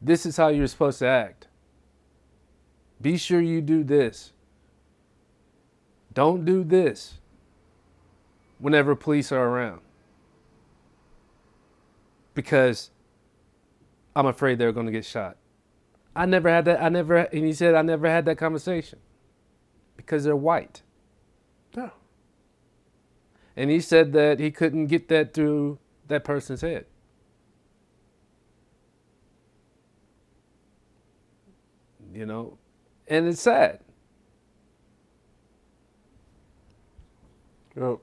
this 0.00 0.26
is 0.26 0.36
how 0.36 0.46
you're 0.46 0.68
supposed 0.68 1.00
to 1.00 1.08
act. 1.08 1.48
Be 3.00 3.16
sure 3.16 3.40
you 3.40 3.60
do 3.60 3.82
this. 3.82 4.31
Don't 6.12 6.44
do 6.44 6.64
this 6.64 7.14
whenever 8.58 8.94
police 8.94 9.32
are 9.32 9.48
around. 9.48 9.80
Because 12.34 12.90
I'm 14.14 14.26
afraid 14.26 14.58
they're 14.58 14.72
going 14.72 14.86
to 14.86 14.92
get 14.92 15.04
shot. 15.04 15.36
I 16.14 16.26
never 16.26 16.48
had 16.48 16.64
that. 16.66 16.82
I 16.82 16.88
never, 16.88 17.16
and 17.16 17.44
he 17.44 17.52
said, 17.52 17.74
I 17.74 17.82
never 17.82 18.08
had 18.08 18.24
that 18.26 18.36
conversation 18.36 18.98
because 19.96 20.24
they're 20.24 20.36
white. 20.36 20.82
yeah. 21.76 21.90
And 23.56 23.70
he 23.70 23.80
said 23.80 24.12
that 24.14 24.40
he 24.40 24.50
couldn't 24.50 24.86
get 24.86 25.08
that 25.08 25.34
through 25.34 25.78
that 26.08 26.24
person's 26.24 26.62
head. 26.62 26.86
You 32.14 32.26
know, 32.26 32.58
and 33.08 33.26
it's 33.26 33.40
sad. 33.40 33.80
Well, 37.74 38.00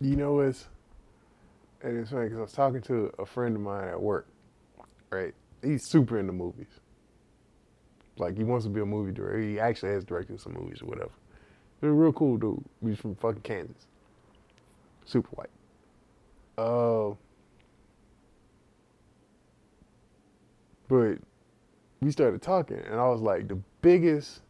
you 0.00 0.16
know 0.16 0.40
it's 0.40 0.66
and 1.82 1.98
it's 1.98 2.10
funny 2.10 2.24
because 2.24 2.38
I 2.38 2.42
was 2.42 2.52
talking 2.52 2.82
to 2.82 3.12
a 3.18 3.24
friend 3.24 3.56
of 3.56 3.62
mine 3.62 3.88
at 3.88 4.00
work. 4.00 4.26
Right, 5.10 5.34
he's 5.62 5.84
super 5.84 6.18
into 6.18 6.32
movies. 6.32 6.80
Like 8.16 8.36
he 8.36 8.44
wants 8.44 8.66
to 8.66 8.70
be 8.70 8.80
a 8.80 8.86
movie 8.86 9.12
director. 9.12 9.40
He 9.40 9.58
actually 9.58 9.92
has 9.92 10.04
directed 10.04 10.40
some 10.40 10.52
movies 10.52 10.82
or 10.82 10.86
whatever. 10.86 11.10
He's 11.80 11.88
a 11.88 11.92
real 11.92 12.12
cool 12.12 12.36
dude. 12.36 12.62
He's 12.84 12.98
from 12.98 13.14
fucking 13.14 13.42
Kansas. 13.42 13.86
Super 15.06 15.30
white. 15.30 15.50
Uh, 16.58 17.14
but 20.86 21.18
we 22.00 22.10
started 22.10 22.42
talking, 22.42 22.78
and 22.78 23.00
I 23.00 23.08
was 23.08 23.22
like, 23.22 23.48
the 23.48 23.58
biggest. 23.80 24.42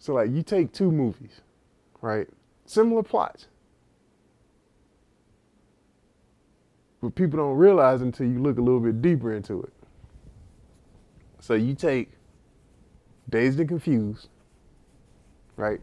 So 0.00 0.14
like, 0.14 0.30
you 0.30 0.42
take 0.42 0.72
two 0.72 0.90
movies, 0.90 1.42
right? 2.00 2.28
Similar 2.66 3.02
plots. 3.02 3.46
But 7.02 7.14
people 7.14 7.38
don't 7.38 7.56
realize 7.56 8.02
until 8.02 8.26
you 8.26 8.40
look 8.40 8.58
a 8.58 8.60
little 8.60 8.80
bit 8.80 9.00
deeper 9.00 9.34
into 9.34 9.62
it. 9.62 9.72
So 11.40 11.54
you 11.54 11.74
take 11.74 12.10
Dazed 13.30 13.58
and 13.58 13.68
Confused, 13.68 14.28
right? 15.56 15.80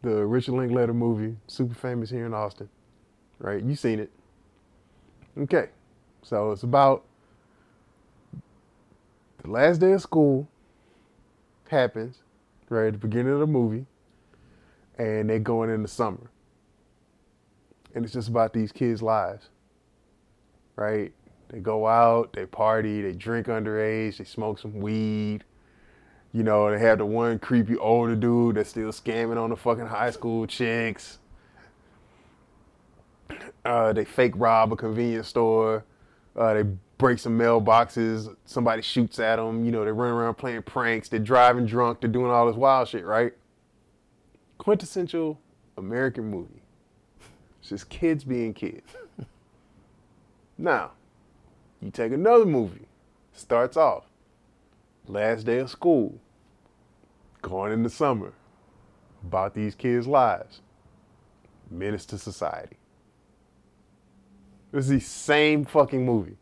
The 0.00 0.24
Richard 0.26 0.54
Linklater 0.54 0.94
movie, 0.94 1.36
super 1.46 1.74
famous 1.74 2.10
here 2.10 2.26
in 2.26 2.32
Austin, 2.34 2.68
right? 3.38 3.62
You 3.62 3.76
seen 3.76 4.00
it. 4.00 4.10
Okay. 5.38 5.68
So 6.22 6.52
it's 6.52 6.62
about 6.62 7.04
the 9.42 9.50
last 9.50 9.78
day 9.78 9.92
of 9.92 10.00
school 10.00 10.48
happens, 11.68 12.18
right 12.68 12.86
at 12.86 12.92
the 12.92 12.98
beginning 12.98 13.32
of 13.32 13.40
the 13.40 13.46
movie, 13.46 13.86
and 14.98 15.28
they're 15.28 15.38
going 15.38 15.70
in 15.70 15.82
the 15.82 15.88
summer. 15.88 16.30
And 17.94 18.04
it's 18.04 18.14
just 18.14 18.28
about 18.28 18.52
these 18.52 18.72
kids' 18.72 19.02
lives, 19.02 19.48
right? 20.76 21.12
They 21.48 21.58
go 21.60 21.86
out, 21.86 22.32
they 22.32 22.46
party, 22.46 23.02
they 23.02 23.12
drink 23.12 23.46
underage, 23.46 24.16
they 24.16 24.24
smoke 24.24 24.58
some 24.58 24.80
weed. 24.80 25.44
You 26.32 26.42
know, 26.42 26.70
they 26.70 26.78
have 26.78 26.98
the 26.98 27.04
one 27.04 27.38
creepy 27.38 27.76
older 27.76 28.16
dude 28.16 28.56
that's 28.56 28.70
still 28.70 28.90
scamming 28.90 29.36
on 29.36 29.50
the 29.50 29.56
fucking 29.56 29.86
high 29.86 30.10
school 30.10 30.46
chicks. 30.46 31.18
Uh, 33.64 33.92
they 33.92 34.06
fake 34.06 34.32
rob 34.36 34.72
a 34.72 34.76
convenience 34.76 35.28
store. 35.28 35.84
Uh, 36.34 36.54
they 36.54 36.62
break 36.96 37.18
some 37.18 37.38
mailboxes. 37.38 38.34
Somebody 38.46 38.80
shoots 38.80 39.18
at 39.18 39.36
them. 39.36 39.64
You 39.66 39.72
know, 39.72 39.84
they 39.84 39.92
run 39.92 40.10
around 40.10 40.36
playing 40.36 40.62
pranks. 40.62 41.10
They're 41.10 41.20
driving 41.20 41.66
drunk. 41.66 42.00
They're 42.00 42.10
doing 42.10 42.30
all 42.30 42.46
this 42.46 42.56
wild 42.56 42.88
shit, 42.88 43.04
right? 43.04 43.32
Quintessential 44.58 45.38
American 45.76 46.30
movie. 46.30 46.62
It's 47.60 47.68
just 47.68 47.88
kids 47.88 48.24
being 48.24 48.54
kids. 48.54 48.94
now, 50.58 50.92
you 51.80 51.90
take 51.90 52.12
another 52.12 52.46
movie. 52.46 52.86
Starts 53.32 53.76
off. 53.76 54.04
Last 55.06 55.44
day 55.44 55.58
of 55.58 55.70
school. 55.70 56.18
Going 57.40 57.72
into 57.72 57.90
summer. 57.90 58.32
About 59.24 59.54
these 59.54 59.74
kids' 59.74 60.06
lives. 60.06 60.60
Menace 61.70 62.06
II 62.12 62.18
Society. 62.18 62.76
It's 64.72 64.88
the 64.88 65.00
same 65.00 65.64
fucking 65.64 66.04
movie. 66.04 66.36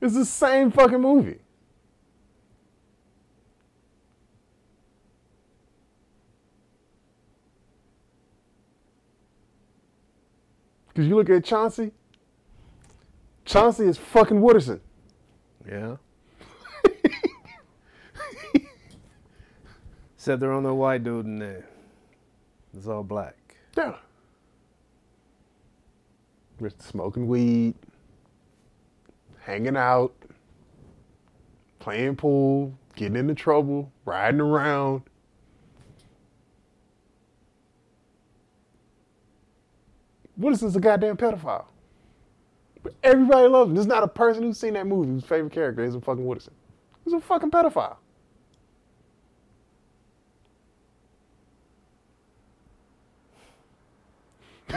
It's 0.00 0.14
the 0.14 0.24
same 0.24 0.70
fucking 0.70 1.00
movie. 1.00 1.40
Because 10.94 11.08
you 11.08 11.16
look 11.16 11.28
at 11.28 11.44
Chauncey, 11.44 11.90
Chauncey 13.44 13.86
is 13.86 13.98
fucking 13.98 14.40
Wooderson. 14.40 14.78
Yeah. 15.68 15.96
Except 20.14 20.40
there 20.40 20.52
ain't 20.52 20.62
no 20.62 20.76
white 20.76 21.02
dude 21.02 21.26
in 21.26 21.40
there. 21.40 21.66
It's 22.76 22.86
all 22.86 23.02
black. 23.02 23.36
Yeah. 23.76 23.96
We're 26.60 26.70
smoking 26.78 27.26
weed, 27.26 27.74
hanging 29.40 29.76
out, 29.76 30.14
playing 31.80 32.14
pool, 32.16 32.72
getting 32.94 33.16
into 33.16 33.34
trouble, 33.34 33.90
riding 34.04 34.40
around. 34.40 35.02
Wooderson's 40.38 40.76
a 40.76 40.80
goddamn 40.80 41.16
pedophile. 41.16 41.66
But 42.82 42.94
everybody 43.02 43.48
loves 43.48 43.70
him. 43.70 43.74
There's 43.76 43.86
not 43.86 44.02
a 44.02 44.08
person 44.08 44.42
who's 44.42 44.58
seen 44.58 44.74
that 44.74 44.86
movie 44.86 45.08
whose 45.08 45.24
favorite 45.24 45.52
character 45.52 45.84
isn't 45.84 46.04
fucking 46.04 46.24
Wooderson. 46.24 46.50
He's 47.04 47.14
a 47.14 47.20
fucking 47.20 47.50
pedophile. 47.50 47.96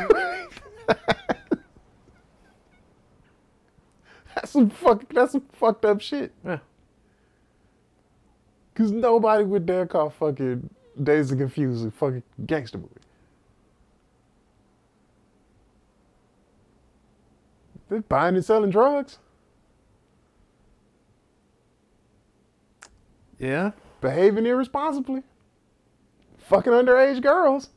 That's 4.36 4.52
some 4.52 4.70
fuck. 4.70 5.12
That's 5.14 5.32
some 5.32 5.42
fucked 5.54 5.86
up 5.86 6.00
shit. 6.02 6.32
Yeah. 6.46 6.60
Cause 8.76 8.92
nobody 8.92 9.44
would 9.44 9.66
dare 9.66 9.88
call 9.88 10.12
fucking 10.12 10.70
Dazed 11.02 11.32
and 11.32 11.40
Confused 11.40 11.88
a 11.88 11.92
fucking 11.92 12.22
gangster 12.46 12.78
movie. 12.78 12.92
They're 17.90 18.02
buying 18.02 18.36
and 18.36 18.44
selling 18.44 18.70
drugs. 18.70 19.18
Yeah. 23.40 23.72
behaving 24.02 24.46
irresponsibly, 24.46 25.24
fucking 26.38 26.74
underage 26.74 27.22
girls. 27.22 27.70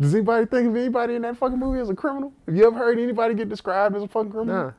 Does 0.00 0.14
anybody 0.14 0.46
think 0.46 0.68
of 0.68 0.76
anybody 0.76 1.16
in 1.16 1.22
that 1.22 1.36
fucking 1.36 1.58
movie 1.58 1.80
as 1.80 1.90
a 1.90 1.94
criminal? 1.94 2.32
Have 2.46 2.54
you 2.54 2.66
ever 2.66 2.78
heard 2.78 2.98
anybody 3.00 3.34
get 3.34 3.48
described 3.48 3.96
as 3.96 4.02
a 4.04 4.08
fucking 4.08 4.30
criminal? 4.30 4.54
Nah. 4.54 4.72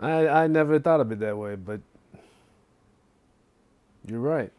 I 0.00 0.28
I 0.28 0.46
never 0.46 0.78
thought 0.78 1.00
of 1.00 1.10
it 1.12 1.20
that 1.20 1.36
way, 1.36 1.56
but 1.56 1.80
you're 4.06 4.20
right. 4.20 4.52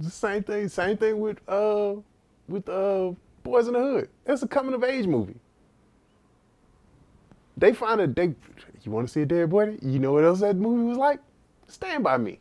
The 0.00 0.10
same 0.10 0.42
thing. 0.42 0.68
Same 0.68 0.96
thing 0.96 1.20
with 1.20 1.40
uh 1.48 1.94
with 2.48 2.68
uh 2.68 3.12
Boyz 3.44 3.66
n 3.68 3.74
the 3.74 3.80
Hood. 3.80 4.08
It's 4.26 4.42
a 4.42 4.48
coming 4.48 4.74
of 4.74 4.84
age 4.84 5.06
movie. 5.06 5.36
They 7.56 7.72
find 7.72 8.00
a 8.00 8.06
they. 8.06 8.34
You 8.82 8.92
want 8.92 9.06
to 9.06 9.12
see 9.12 9.22
a 9.22 9.26
dead 9.26 9.50
body? 9.50 9.78
You 9.80 9.98
know 9.98 10.12
what 10.12 10.24
else 10.24 10.40
that 10.40 10.56
movie 10.56 10.84
was 10.84 10.98
like? 10.98 11.20
Stand 11.68 12.04
by 12.04 12.18
Me. 12.18 12.38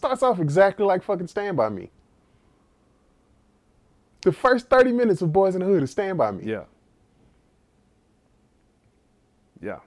Starts 0.00 0.22
off 0.22 0.40
exactly 0.40 0.86
like 0.86 1.02
fucking 1.02 1.26
Stand 1.26 1.58
by 1.58 1.68
Me. 1.68 1.90
The 4.22 4.32
first 4.32 4.70
thirty 4.70 4.92
minutes 4.92 5.20
of 5.20 5.28
Boyz 5.28 5.52
n 5.52 5.60
the 5.60 5.66
Hood 5.66 5.82
is 5.82 5.90
Stand 5.90 6.16
by 6.16 6.30
Me. 6.30 6.42
Yeah. 6.42 6.64
Yeah. 9.60 9.80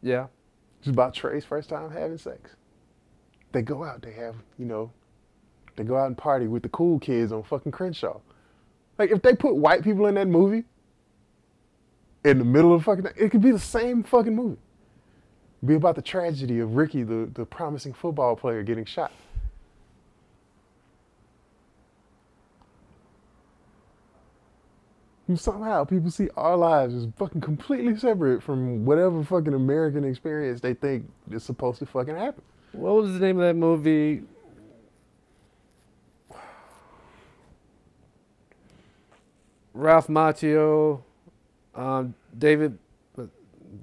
Yeah. 0.00 0.28
It's 0.78 0.88
about 0.88 1.12
Trey's 1.12 1.44
first 1.44 1.68
time 1.68 1.90
having 1.90 2.16
sex. 2.16 2.56
They 3.52 3.60
go 3.60 3.84
out, 3.84 4.00
they 4.00 4.12
have, 4.12 4.36
you 4.58 4.64
know, 4.64 4.90
they 5.76 5.84
go 5.84 5.98
out 5.98 6.06
and 6.06 6.16
party 6.16 6.46
with 6.46 6.62
the 6.62 6.70
cool 6.70 6.98
kids 6.98 7.30
on 7.30 7.42
fucking 7.42 7.72
Crenshaw. 7.72 8.20
Like, 8.96 9.10
if 9.10 9.20
they 9.20 9.34
put 9.34 9.54
white 9.54 9.84
people 9.84 10.06
in 10.06 10.14
that 10.14 10.28
movie, 10.28 10.64
in 12.24 12.38
the 12.38 12.44
middle 12.46 12.72
of 12.72 12.84
fucking, 12.84 13.06
it 13.18 13.28
could 13.28 13.42
be 13.42 13.50
the 13.50 13.58
same 13.58 14.02
fucking 14.02 14.34
movie. 14.34 14.56
Be 15.64 15.74
about 15.74 15.96
the 15.96 16.02
tragedy 16.02 16.60
of 16.60 16.76
Ricky, 16.76 17.02
the, 17.02 17.28
the 17.34 17.44
promising 17.44 17.92
football 17.92 18.36
player, 18.36 18.62
getting 18.62 18.84
shot. 18.84 19.12
And 25.26 25.38
somehow 25.38 25.84
people 25.84 26.10
see 26.10 26.28
our 26.36 26.56
lives 26.56 26.94
as 26.94 27.06
fucking 27.18 27.42
completely 27.42 27.96
separate 27.98 28.42
from 28.42 28.86
whatever 28.86 29.22
fucking 29.22 29.52
American 29.52 30.04
experience 30.04 30.60
they 30.60 30.72
think 30.72 31.10
is 31.30 31.44
supposed 31.44 31.80
to 31.80 31.86
fucking 31.86 32.16
happen. 32.16 32.42
What 32.72 32.94
was 32.94 33.12
the 33.12 33.18
name 33.18 33.38
of 33.38 33.46
that 33.46 33.54
movie? 33.54 34.22
Ralph 39.74 40.08
Macchio, 40.08 41.02
um, 41.74 42.14
David, 42.36 42.78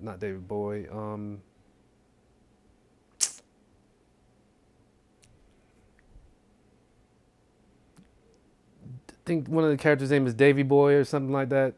not 0.02 0.20
David 0.20 0.48
Boy. 0.48 0.88
Um, 0.92 1.42
think 9.26 9.48
one 9.48 9.64
of 9.64 9.70
the 9.72 9.78
characters' 9.78 10.12
name 10.12 10.28
is 10.28 10.34
Davy 10.34 10.64
Boy 10.64 10.94
or 10.94 11.04
something 11.04 11.34
like 11.34 11.50
that. 11.50 11.74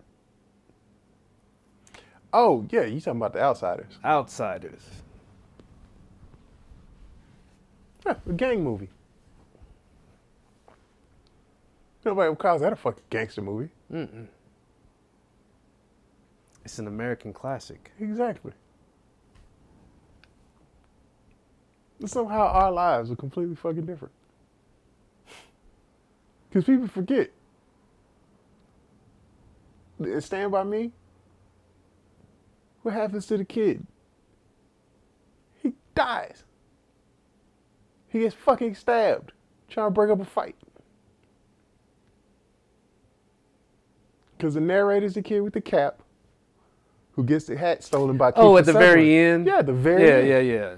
Oh, 2.34 2.65
yeah, 2.69 2.84
you 2.84 2.99
talking 2.99 3.19
about 3.19 3.34
the 3.34 3.41
outsiders. 3.41 3.98
Outsiders. 4.03 4.84
Yeah, 8.06 8.15
a 8.28 8.34
gang 8.34 8.64
movie. 8.64 8.90
Nobody 12.06 12.36
calls 12.36 12.61
that 12.61 12.74
a 12.74 12.76
fucking 12.76 13.03
gangster 13.10 13.41
movie. 13.41 13.69
It's 16.64 16.80
an 16.80 16.88
American 16.88 17.34
classic. 17.34 17.91
Exactly. 17.99 18.52
And 21.99 22.10
somehow 22.10 22.48
our 22.48 22.72
lives 22.72 23.10
are 23.10 23.15
completely 23.15 23.56
fucking 23.56 23.86
different. 23.86 24.14
Because 26.49 26.65
people 26.65 26.88
forget. 26.88 27.32
Stand 30.19 30.52
by 30.52 30.64
me. 30.64 30.91
What 32.84 32.94
happens 32.94 33.26
to 33.28 33.38
the 33.38 33.45
kid? 33.45 33.86
He 35.61 35.74
dies. 35.95 36.44
He 38.10 38.19
gets 38.19 38.36
fucking 38.36 38.76
stabbed 38.76 39.32
trying 39.69 39.88
to 39.88 39.91
break 39.91 40.10
up 40.10 40.19
a 40.22 40.26
fight. 40.26 40.56
Because 44.38 44.53
the 44.53 44.61
narrator's 44.61 45.15
the 45.15 45.22
kid 45.22 45.41
with 45.41 45.53
the 45.53 45.61
cap 45.61 46.02
who 47.14 47.24
gets 47.24 47.45
the 47.45 47.57
hat 47.57 47.84
stolen 47.84 48.18
by 48.18 48.32
Oh, 48.36 48.57
at 48.57 48.65
the 48.65 48.74
Sutherland. 48.74 48.95
very 48.95 49.18
end? 49.18 49.48
Yeah, 49.48 49.61
the 49.64 49.74
very 49.74 50.03
yeah, 50.30 50.38
end. 50.38 50.48
yeah, 50.48 50.53
yeah. 50.53 50.76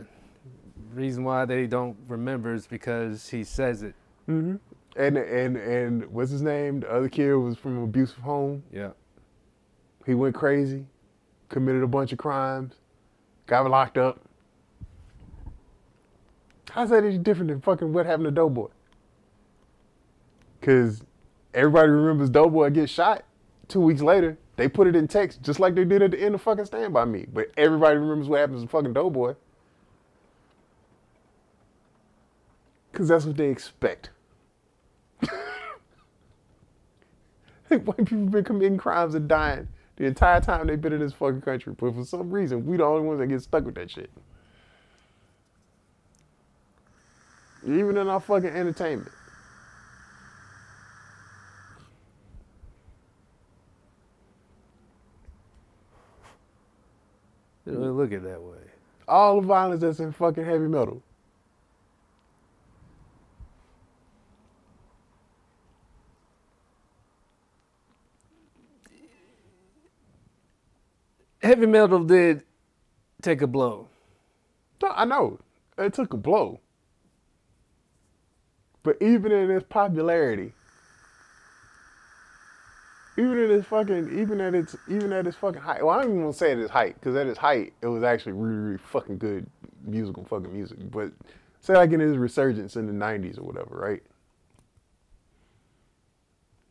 Reason 0.94 1.24
why 1.24 1.46
they 1.46 1.68
don't 1.68 1.98
remember 2.08 2.54
is 2.54 2.66
because 2.66 3.28
he 3.30 3.44
says 3.44 3.84
it. 3.84 3.94
hmm 4.26 4.56
And 4.96 5.18
and 5.18 5.58
and 5.58 6.06
what's 6.12 6.32
his 6.32 6.42
name? 6.42 6.80
The 6.80 6.92
other 6.92 7.10
kid 7.10 7.34
was 7.34 7.58
from 7.58 7.78
an 7.78 7.84
abusive 7.84 8.20
home. 8.20 8.64
Yeah. 8.72 8.92
He 10.10 10.16
went 10.16 10.34
crazy, 10.34 10.86
committed 11.50 11.84
a 11.84 11.88
bunch 11.88 12.12
of 12.12 12.18
crimes, 12.18 12.74
got 13.46 13.70
locked 13.70 13.96
up. 13.96 14.20
How's 16.72 16.90
that 16.90 17.04
any 17.04 17.20
different 17.20 17.50
than 17.50 17.62
fucking 17.62 17.94
what 17.94 18.08
happened 18.08 18.26
to 18.26 18.32
Doughboy? 18.32 18.70
Cause 20.64 21.04
everybody 21.54 21.92
remembers 21.92 22.32
Doughboy 22.32 22.72
get 22.72 22.90
shot. 22.90 23.24
Two 23.68 23.82
weeks 23.82 24.02
later, 24.02 24.40
they 24.56 24.68
put 24.68 24.88
it 24.88 24.96
in 24.96 25.08
text 25.08 25.44
just 25.44 25.60
like 25.60 25.76
they 25.76 25.86
did 25.86 26.02
at 26.02 26.10
the 26.10 26.20
end 26.20 26.34
of 26.34 26.42
fucking 26.42 26.66
Stand 26.66 26.92
By 26.92 27.06
Me. 27.06 27.28
But 27.32 27.52
everybody 27.56 27.98
remembers 27.98 28.28
what 28.28 28.40
happens 28.40 28.64
to 28.64 28.68
fucking 28.68 28.94
Doughboy. 28.94 29.36
Cause 32.94 33.10
that's 33.10 33.26
what 33.26 33.38
they 33.38 33.50
expect. 33.50 34.10
White 37.70 37.98
people 37.98 38.26
been 38.26 38.44
committing 38.44 38.80
crimes 38.80 39.14
and 39.14 39.28
dying 39.30 39.68
the 40.00 40.06
entire 40.06 40.40
time 40.40 40.66
they've 40.66 40.82
been 40.82 40.94
in 40.94 41.02
this 41.02 41.14
fucking 41.14 41.42
country. 41.42 41.74
But 41.78 41.94
for 41.94 42.06
some 42.06 42.32
reason, 42.32 42.66
we 42.66 42.78
the 42.78 42.86
only 42.86 43.06
ones 43.06 43.20
that 43.20 43.28
get 43.28 43.42
stuck 43.42 43.66
with 43.66 43.76
that 43.76 43.92
shit. 43.92 44.10
Even 47.66 47.98
in 47.98 48.08
our 48.08 48.22
fucking 48.22 48.50
entertainment. 48.50 49.12
Look 57.66 58.14
at 58.14 58.20
it 58.20 58.24
that 58.24 58.42
way. 58.42 58.58
All 59.08 59.42
the 59.42 59.48
violence 59.48 59.82
that's 59.82 60.00
in 60.00 60.14
fucking 60.14 60.46
heavy 60.46 60.68
metal. 60.68 61.04
Heavy 71.42 71.66
metal 71.66 72.04
did 72.04 72.44
take 73.22 73.42
a 73.42 73.48
blow. 73.48 73.88
I 74.84 75.06
know. 75.06 75.40
It 75.78 75.94
took 75.94 76.14
a 76.14 76.18
blow. 76.18 76.60
But 78.84 78.98
even 79.02 79.32
in 79.32 79.52
its 79.52 79.66
popularity, 79.70 80.54
even 83.18 83.38
in 83.38 83.52
its 83.52 83.68
fucking, 83.68 84.18
even 84.18 84.40
at 84.40 84.56
its, 84.56 84.76
even 84.88 85.12
at 85.12 85.28
its 85.28 85.36
fucking 85.36 85.62
height. 85.62 85.86
Well, 85.86 85.98
I 85.98 86.02
don't 86.02 86.12
even 86.12 86.24
want 86.24 86.36
to 86.36 86.40
say 86.40 86.54
at 86.54 86.58
its 86.58 86.72
height, 86.72 86.96
because 86.96 87.16
at 87.16 87.28
its 87.28 87.38
height, 87.38 87.74
it 87.82 87.88
was 87.88 88.04
actually 88.04 88.32
really, 88.34 88.56
really 88.56 88.78
fucking 88.78 89.18
good 89.18 89.46
musical 89.84 90.24
fucking 90.26 90.54
music. 90.54 90.78
But 90.92 91.12
say 91.60 91.76
like 91.76 91.92
in 91.92 92.00
its 92.00 92.18
resurgence 92.18 92.78
in 92.78 92.88
the 92.88 92.94
'90s 92.94 93.38
or 93.38 93.44
whatever, 93.44 93.76
right? 93.76 94.02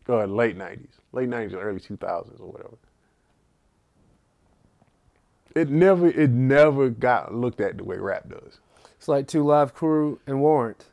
Or 0.07 0.27
late 0.27 0.57
'90s, 0.57 0.89
late 1.13 1.29
'90s 1.29 1.53
or 1.53 1.61
early 1.61 1.81
2000s 1.81 2.41
or 2.41 2.51
whatever. 2.51 2.79
It 5.59 5.71
never, 5.71 6.07
it 6.07 6.31
never 6.31 6.89
got 6.89 7.35
looked 7.35 7.61
at 7.61 7.79
the 7.79 7.85
way 7.85 7.97
rap 7.97 8.29
does. 8.29 8.61
It's 8.97 9.09
like 9.09 9.27
Two 9.27 9.45
Live 9.45 9.75
Crew 9.75 10.21
and 10.25 10.41
Warrant. 10.41 10.85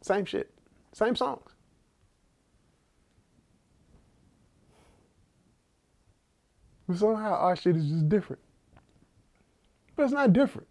Same 0.00 0.24
shit. 0.24 0.52
Same 0.92 1.16
songs. 1.16 1.50
But 6.86 6.98
somehow 6.98 7.34
our 7.34 7.56
shit 7.56 7.76
is 7.76 7.88
just 7.88 8.08
different. 8.08 8.42
But 9.96 10.04
it's 10.04 10.12
not 10.12 10.32
different. 10.32 10.68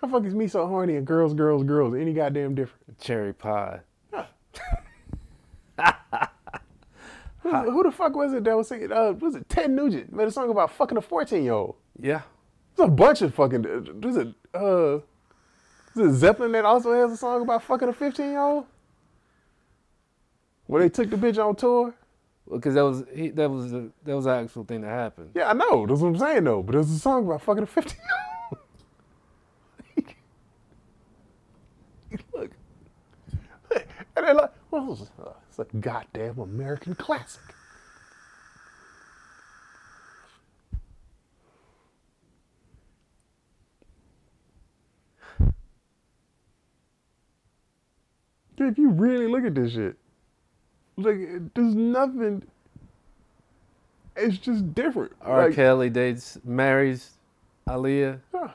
How 0.00 0.08
the 0.08 0.12
fuck 0.12 0.26
is 0.26 0.34
me 0.34 0.48
so 0.48 0.66
horny 0.66 0.96
and 0.96 1.06
girls, 1.06 1.34
girls, 1.34 1.62
girls 1.62 1.94
any 1.94 2.12
goddamn 2.12 2.56
different? 2.56 2.98
Cherry 2.98 3.32
Pie. 3.32 3.80
Was, 7.52 7.68
who 7.68 7.82
the 7.82 7.90
fuck 7.90 8.14
was 8.14 8.32
it 8.32 8.44
that 8.44 8.56
was 8.56 8.68
singing? 8.68 8.92
Uh, 8.92 9.12
was 9.12 9.34
it 9.36 9.48
Ted 9.48 9.70
Nugent 9.70 10.12
made 10.12 10.28
a 10.28 10.30
song 10.30 10.50
about 10.50 10.70
fucking 10.72 10.96
a 10.98 11.00
fourteen 11.02 11.44
year 11.44 11.52
old? 11.54 11.76
Yeah. 12.00 12.22
There's 12.76 12.88
a 12.88 12.92
bunch 12.92 13.22
of 13.22 13.34
fucking. 13.34 13.62
There's 14.00 14.16
a 14.16 14.34
uh, 14.54 15.00
is 15.94 16.14
it 16.14 16.18
Zeppelin 16.18 16.52
that 16.52 16.64
also 16.64 16.92
has 16.92 17.12
a 17.12 17.16
song 17.16 17.42
about 17.42 17.62
fucking 17.62 17.88
a 17.88 17.92
fifteen 17.92 18.30
year 18.30 18.40
old? 18.40 18.66
Where 20.66 20.82
they 20.82 20.88
took 20.88 21.08
the 21.10 21.16
bitch 21.16 21.38
on 21.44 21.54
tour. 21.56 21.94
Because 22.50 22.74
that 22.74 22.84
was 22.84 23.04
he, 23.12 23.30
that 23.30 23.50
was 23.50 23.72
the, 23.72 23.90
that 24.04 24.14
was 24.14 24.24
the 24.26 24.30
actual 24.30 24.64
thing 24.64 24.82
that 24.82 24.88
happened. 24.88 25.30
Yeah, 25.34 25.50
I 25.50 25.52
know. 25.52 25.84
That's 25.86 26.00
what 26.00 26.08
I'm 26.08 26.18
saying 26.18 26.44
though. 26.44 26.62
But 26.62 26.72
there's 26.72 26.90
a 26.90 26.98
song 26.98 27.26
about 27.26 27.42
fucking 27.42 27.64
a 27.64 27.66
fifteen 27.66 27.98
year 27.98 28.58
old. 32.12 32.24
Look. 32.34 32.50
And 34.16 34.26
they're 34.26 34.34
like, 34.34 34.52
well, 34.70 34.92
it's 34.92 35.02
a- 35.02 35.34
it's 35.58 35.74
a 35.74 35.76
goddamn 35.78 36.38
American 36.38 36.94
classic. 36.94 37.42
Dude, 48.56 48.72
if 48.72 48.78
you 48.78 48.88
really 48.90 49.26
look 49.26 49.44
at 49.44 49.54
this 49.54 49.72
shit, 49.72 49.96
like, 50.96 51.18
there's 51.54 51.74
nothing. 51.74 52.42
It's 54.16 54.38
just 54.38 54.74
different. 54.74 55.12
R. 55.20 55.46
Like, 55.46 55.54
Kelly 55.54 55.90
dates 55.90 56.38
marries 56.42 57.10
Aaliyah, 57.68 58.18
yeah. 58.32 58.50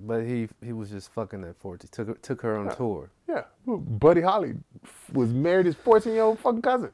but 0.00 0.24
he 0.24 0.48
he 0.64 0.72
was 0.72 0.90
just 0.90 1.12
fucking 1.12 1.42
at 1.42 1.56
40. 1.56 1.88
Took 1.88 2.22
took 2.22 2.42
her 2.42 2.56
on 2.56 2.74
tour. 2.76 3.10
Yeah, 3.28 3.42
Buddy 3.66 4.22
Holly 4.22 4.54
was 5.12 5.32
married 5.32 5.66
his 5.66 5.74
14 5.74 6.12
year 6.12 6.22
old 6.22 6.38
fucking 6.38 6.62
cousin. 6.62 6.90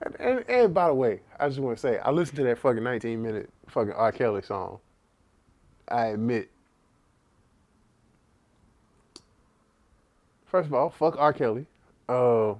And, 0.00 0.16
and, 0.18 0.44
and 0.48 0.74
by 0.74 0.88
the 0.88 0.94
way, 0.94 1.20
I 1.38 1.48
just 1.48 1.60
want 1.60 1.76
to 1.76 1.80
say, 1.80 1.98
I 1.98 2.10
listened 2.10 2.36
to 2.36 2.44
that 2.44 2.58
fucking 2.58 2.82
19 2.82 3.22
minute 3.22 3.50
fucking 3.68 3.92
R. 3.92 4.10
Kelly 4.12 4.42
song. 4.42 4.78
I 5.88 6.06
admit. 6.06 6.50
First 10.46 10.66
of 10.66 10.74
all, 10.74 10.90
fuck 10.90 11.16
R. 11.18 11.32
Kelly. 11.32 11.66
Uh, 12.08 12.54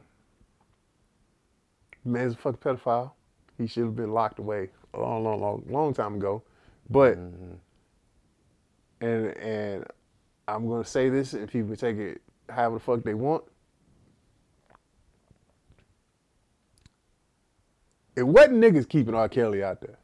man's 2.05 2.35
a 2.35 2.37
fucking 2.37 2.59
pedophile. 2.59 3.13
He 3.59 3.67
should 3.67 3.85
have 3.85 3.97
been 3.97 4.13
locked 4.13 4.39
away 4.39 4.69
a 4.95 5.01
long, 5.01 5.25
long, 5.25 5.41
long, 5.41 5.65
long 5.69 5.95
time 5.95 6.17
ago. 6.17 6.43
But 6.91 7.17
mm-hmm. 7.17 7.55
and 9.05 9.37
and 9.37 9.87
I'm 10.49 10.69
gonna 10.69 10.85
say 10.85 11.09
this, 11.09 11.33
and 11.33 11.49
people 11.49 11.77
take 11.77 11.97
it 11.97 12.23
however 12.49 12.77
the 12.77 12.81
fuck 12.81 13.03
they 13.03 13.15
want. 13.15 13.45
It 18.15 18.25
wasn't 18.25 18.63
niggas 18.63 18.89
keeping 18.89 19.15
R. 19.15 19.29
Kelly 19.29 19.63
out 19.65 19.81
there. 19.81 19.99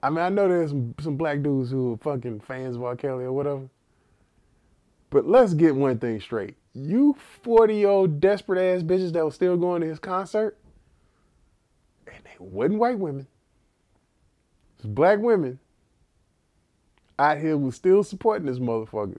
I 0.00 0.10
mean, 0.10 0.20
I 0.20 0.28
know 0.28 0.48
there's 0.48 0.70
some, 0.70 0.94
some 1.00 1.16
black 1.16 1.42
dudes 1.42 1.70
who 1.70 1.94
are 1.94 1.96
fucking 1.96 2.40
fans 2.40 2.76
of 2.76 2.84
R. 2.84 2.94
Kelly 2.94 3.24
or 3.24 3.32
whatever. 3.32 3.68
But 5.10 5.26
let's 5.26 5.54
get 5.54 5.74
one 5.74 5.98
thing 5.98 6.20
straight. 6.20 6.54
You 6.72 7.16
40 7.42 7.74
year 7.74 7.88
old 7.88 8.20
desperate 8.20 8.60
ass 8.60 8.82
bitches 8.82 9.12
that 9.12 9.24
were 9.24 9.32
still 9.32 9.56
going 9.56 9.80
to 9.80 9.88
his 9.88 9.98
concert, 9.98 10.56
they 12.38 12.44
wasn't 12.44 12.78
white 12.78 12.98
women. 12.98 13.26
It's 14.76 14.86
black 14.86 15.18
women 15.18 15.58
out 17.18 17.38
here 17.38 17.56
was 17.56 17.74
still 17.74 18.04
supporting 18.04 18.46
this 18.46 18.58
motherfucker. 18.58 19.18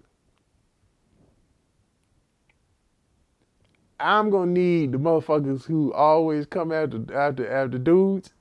I'm 4.00 4.30
gonna 4.30 4.52
need 4.52 4.94
the 4.94 4.98
motherfuckers 4.98 5.66
who 5.66 5.92
always 5.92 6.46
come 6.46 6.72
after 6.72 6.98
after 7.14 7.52
after 7.52 7.78
dudes 7.78 8.32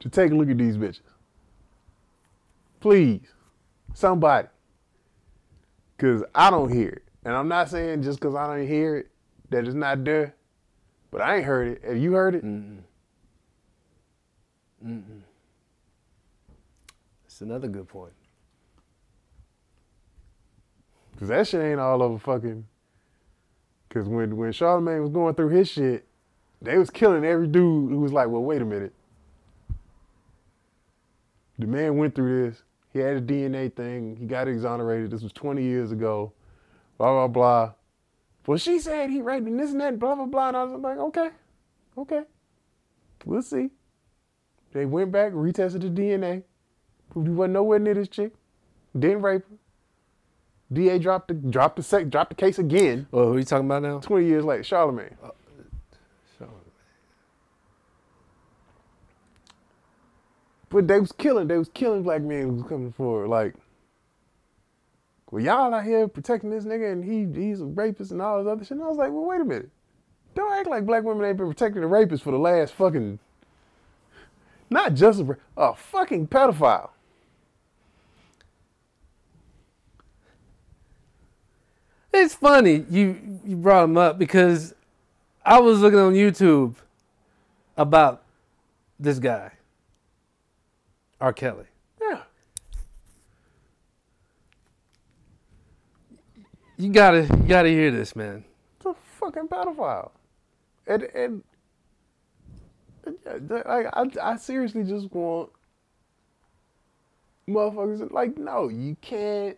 to 0.00 0.08
take 0.08 0.32
a 0.32 0.34
look 0.34 0.48
at 0.48 0.56
these 0.56 0.78
bitches. 0.78 1.00
Please, 2.80 3.32
somebody, 3.92 4.48
cause 5.98 6.22
I 6.34 6.50
don't 6.50 6.72
hear 6.72 6.88
it, 6.88 7.02
and 7.24 7.34
I'm 7.34 7.48
not 7.48 7.68
saying 7.68 8.02
just 8.02 8.20
cause 8.20 8.34
I 8.34 8.46
don't 8.46 8.66
hear 8.66 8.96
it 8.96 9.10
that 9.50 9.66
it's 9.66 9.74
not 9.74 10.04
there, 10.04 10.34
but 11.10 11.20
I 11.20 11.36
ain't 11.36 11.44
heard 11.44 11.68
it. 11.68 11.84
Have 11.84 11.98
you 11.98 12.12
heard 12.12 12.34
it? 12.34 12.44
It's 17.26 17.40
another 17.40 17.68
good 17.68 17.88
point. 17.88 18.12
Cause 21.18 21.28
that 21.28 21.46
shit 21.46 21.62
ain't 21.62 21.80
all 21.80 22.02
over 22.02 22.18
fucking. 22.18 22.66
Cause 23.88 24.08
when 24.08 24.36
when 24.36 24.50
Charlamagne 24.52 25.00
was 25.00 25.10
going 25.10 25.34
through 25.34 25.50
his 25.50 25.68
shit, 25.68 26.06
they 26.60 26.76
was 26.76 26.90
killing 26.90 27.24
every 27.24 27.46
dude 27.46 27.90
who 27.90 28.00
was 28.00 28.12
like, 28.12 28.28
well, 28.28 28.42
wait 28.42 28.60
a 28.60 28.64
minute. 28.64 28.92
The 31.58 31.66
man 31.66 31.96
went 31.96 32.14
through 32.14 32.50
this. 32.50 32.62
He 32.92 32.98
had 32.98 33.16
a 33.16 33.20
DNA 33.20 33.74
thing. 33.74 34.16
He 34.16 34.26
got 34.26 34.48
exonerated. 34.48 35.10
This 35.10 35.22
was 35.22 35.32
20 35.32 35.62
years 35.62 35.92
ago. 35.92 36.32
Blah 36.98 37.12
blah 37.12 37.28
blah. 37.28 37.72
Well, 38.46 38.58
she 38.58 38.78
said 38.78 39.10
he 39.10 39.22
raped 39.22 39.46
and 39.46 39.58
this 39.58 39.70
and 39.70 39.80
that. 39.80 39.98
Blah 39.98 40.16
blah 40.16 40.26
blah. 40.26 40.48
And 40.48 40.56
I 40.56 40.64
was 40.64 40.80
like, 40.80 40.98
okay, 40.98 41.30
okay, 41.96 42.22
we'll 43.24 43.42
see. 43.42 43.70
They 44.74 44.84
went 44.84 45.12
back, 45.12 45.32
retested 45.32 45.80
the 45.80 45.88
DNA. 45.88 46.42
Proved 47.10 47.28
he 47.28 47.34
wasn't 47.34 47.54
nowhere 47.54 47.78
near 47.78 47.94
this 47.94 48.08
chick. 48.08 48.32
Didn't 48.98 49.22
rape 49.22 49.42
her. 49.48 49.56
DA 50.72 50.98
dropped 50.98 51.28
the 51.28 51.34
dropped 51.34 51.76
the 51.76 51.82
sec, 51.82 52.10
dropped 52.10 52.30
the 52.30 52.36
case 52.36 52.58
again. 52.58 53.06
Well, 53.10 53.26
who 53.26 53.34
are 53.34 53.38
you 53.38 53.44
talking 53.44 53.66
about 53.66 53.82
now? 53.82 54.00
20 54.00 54.26
years 54.26 54.44
later, 54.44 54.62
Charlamagne. 54.62 55.14
Uh, 55.22 55.30
Charlamagne. 56.38 56.72
But 60.70 60.88
they 60.88 60.98
was 60.98 61.12
killing, 61.12 61.46
they 61.46 61.58
was 61.58 61.68
killing 61.68 62.02
black 62.02 62.22
men 62.22 62.42
who 62.42 62.52
was 62.54 62.62
coming 62.64 62.92
forward. 62.92 63.28
Like, 63.28 63.54
well, 65.30 65.42
y'all 65.42 65.72
out 65.72 65.84
here 65.84 66.08
protecting 66.08 66.50
this 66.50 66.64
nigga 66.64 66.92
and 66.92 67.04
he 67.04 67.40
he's 67.40 67.60
a 67.60 67.66
rapist 67.66 68.10
and 68.10 68.20
all 68.20 68.42
this 68.42 68.50
other 68.50 68.64
shit. 68.64 68.72
And 68.72 68.82
I 68.82 68.88
was 68.88 68.96
like, 68.96 69.12
well, 69.12 69.26
wait 69.26 69.40
a 69.40 69.44
minute. 69.44 69.70
Don't 70.34 70.52
act 70.52 70.68
like 70.68 70.84
black 70.84 71.04
women 71.04 71.24
ain't 71.24 71.36
been 71.36 71.46
protecting 71.46 71.82
the 71.82 71.88
rapists 71.88 72.22
for 72.22 72.32
the 72.32 72.38
last 72.38 72.74
fucking, 72.74 73.20
not 74.74 74.94
just 74.94 75.20
a, 75.20 75.36
a 75.56 75.74
fucking 75.74 76.26
pedophile. 76.26 76.90
It's 82.12 82.34
funny 82.34 82.84
you 82.90 83.40
you 83.44 83.56
brought 83.56 83.84
him 83.84 83.96
up 83.96 84.18
because 84.18 84.74
I 85.44 85.60
was 85.60 85.80
looking 85.80 85.98
on 85.98 86.14
YouTube 86.14 86.74
about 87.76 88.22
this 88.98 89.18
guy, 89.18 89.52
R. 91.20 91.32
Kelly. 91.32 91.66
Yeah. 92.00 92.22
You 96.76 96.90
gotta 96.90 97.22
you 97.22 97.48
gotta 97.48 97.68
hear 97.68 97.92
this, 97.92 98.16
man. 98.16 98.44
It's 98.76 98.86
a 98.86 98.94
fucking 98.94 99.46
pedophile. 99.48 100.10
And 100.86 101.02
and 101.14 101.44
like 103.04 103.86
I 103.92 104.06
I 104.22 104.36
seriously 104.36 104.84
just 104.84 105.12
want 105.12 105.50
motherfuckers 107.48 108.10
like 108.10 108.38
no, 108.38 108.68
you 108.68 108.96
can't 109.00 109.56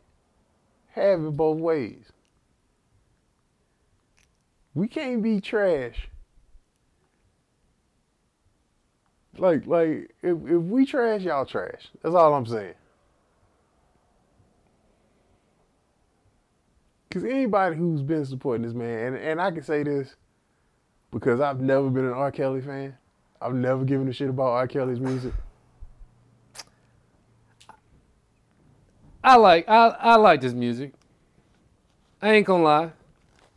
have 0.93 1.25
it 1.25 1.37
both 1.37 1.59
ways. 1.59 2.13
We 4.75 4.89
can't 4.89 5.23
be 5.23 5.41
trash. 5.41 6.09
Like 9.39 9.67
like 9.67 10.15
if 10.23 10.37
if 10.47 10.63
we 10.63 10.87
trash, 10.87 11.23
y'all 11.23 11.45
trash. 11.45 11.89
That's 12.03 12.15
all 12.15 12.35
I'm 12.35 12.47
saying. 12.47 12.75
Cause 17.11 17.25
anybody 17.25 17.77
who's 17.77 18.03
been 18.03 18.27
supporting 18.27 18.63
this 18.63 18.75
man, 18.75 19.15
and, 19.15 19.17
and 19.17 19.41
I 19.41 19.51
can 19.51 19.63
say 19.63 19.83
this 19.83 20.17
because 21.11 21.41
I've 21.41 21.61
never 21.61 21.89
been 21.89 22.05
an 22.05 22.13
R. 22.13 22.31
Kelly 22.31 22.61
fan. 22.61 22.99
I've 23.41 23.55
never 23.55 23.85
given 23.85 24.09
a 24.09 24.13
shit 24.13 24.29
about 24.29 24.49
R. 24.49 24.67
Kelly's 24.69 25.01
music. 25.01 25.33
I 29.23 29.37
like 29.37 29.69
I 29.69 29.89
I 29.89 30.15
like 30.17 30.41
this 30.41 30.53
music. 30.53 30.93
I 32.23 32.33
ain't 32.33 32.47
gonna 32.47 32.63
lie. 32.63 32.93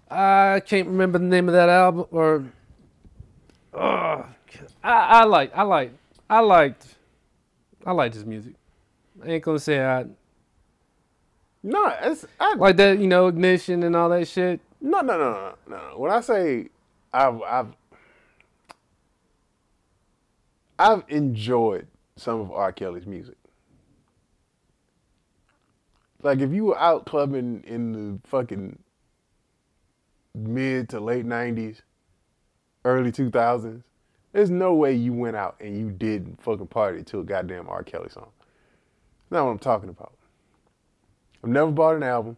I 0.10 0.62
can't 0.62 0.88
remember 0.88 1.20
the 1.20 1.26
name 1.26 1.48
of 1.48 1.54
that 1.54 1.70
album 1.70 2.06
or. 2.12 2.44
Uh, 3.74 4.24
I 4.84 4.94
I 4.94 5.24
like 5.26 5.56
I 5.56 5.62
like 5.62 5.92
I 6.30 6.40
liked 6.40 6.96
I 7.86 7.92
like 7.92 8.14
this 8.14 8.26
music. 8.26 8.54
I 9.24 9.30
ain't 9.30 9.44
gonna 9.44 9.60
say 9.60 9.80
I 9.86 10.06
No, 11.62 11.94
it's 12.02 12.26
I, 12.40 12.56
like 12.56 12.78
that. 12.78 12.98
You 12.98 13.08
know, 13.08 13.28
ignition 13.28 13.84
and 13.84 13.96
all 13.96 14.10
that 14.10 14.28
shit. 14.28 14.60
no, 14.82 15.02
no, 15.02 15.18
no, 15.18 15.54
no, 15.68 15.78
no. 15.78 15.98
When 15.98 16.12
I 16.12 16.22
say 16.22 16.70
I've, 17.14 17.42
I've, 17.44 17.68
I've 20.80 21.04
enjoyed 21.10 21.88
some 22.16 22.40
of 22.40 22.52
R. 22.52 22.72
Kelly's 22.72 23.06
music. 23.06 23.36
Like 26.24 26.40
if 26.40 26.52
you 26.52 26.66
were 26.66 26.80
out 26.80 27.06
clubbing 27.06 27.64
in 27.68 27.92
the 27.92 28.28
fucking 28.28 28.80
mid 30.34 30.90
to 30.90 31.00
late 31.00 31.26
nineties, 31.26 31.82
early 32.86 33.12
two 33.12 33.30
thousands, 33.30 33.84
there's 34.32 34.50
no 34.50 34.74
way 34.74 34.94
you 34.94 35.12
went 35.12 35.36
out 35.36 35.58
and 35.60 35.78
you 35.78 35.92
didn't 35.92 36.42
fucking 36.42 36.68
party 36.68 37.04
to 37.04 37.20
a 37.20 37.24
goddamn 37.24 37.68
R. 37.68 37.84
Kelly 37.84 38.10
song. 38.10 38.30
That's 39.30 39.40
not 39.40 39.46
what 39.46 39.52
I'm 39.52 39.60
talking 39.60 39.90
about. 39.90 40.14
I've 41.44 41.50
never 41.50 41.72
bought 41.72 41.96
an 41.96 42.04
album. 42.04 42.38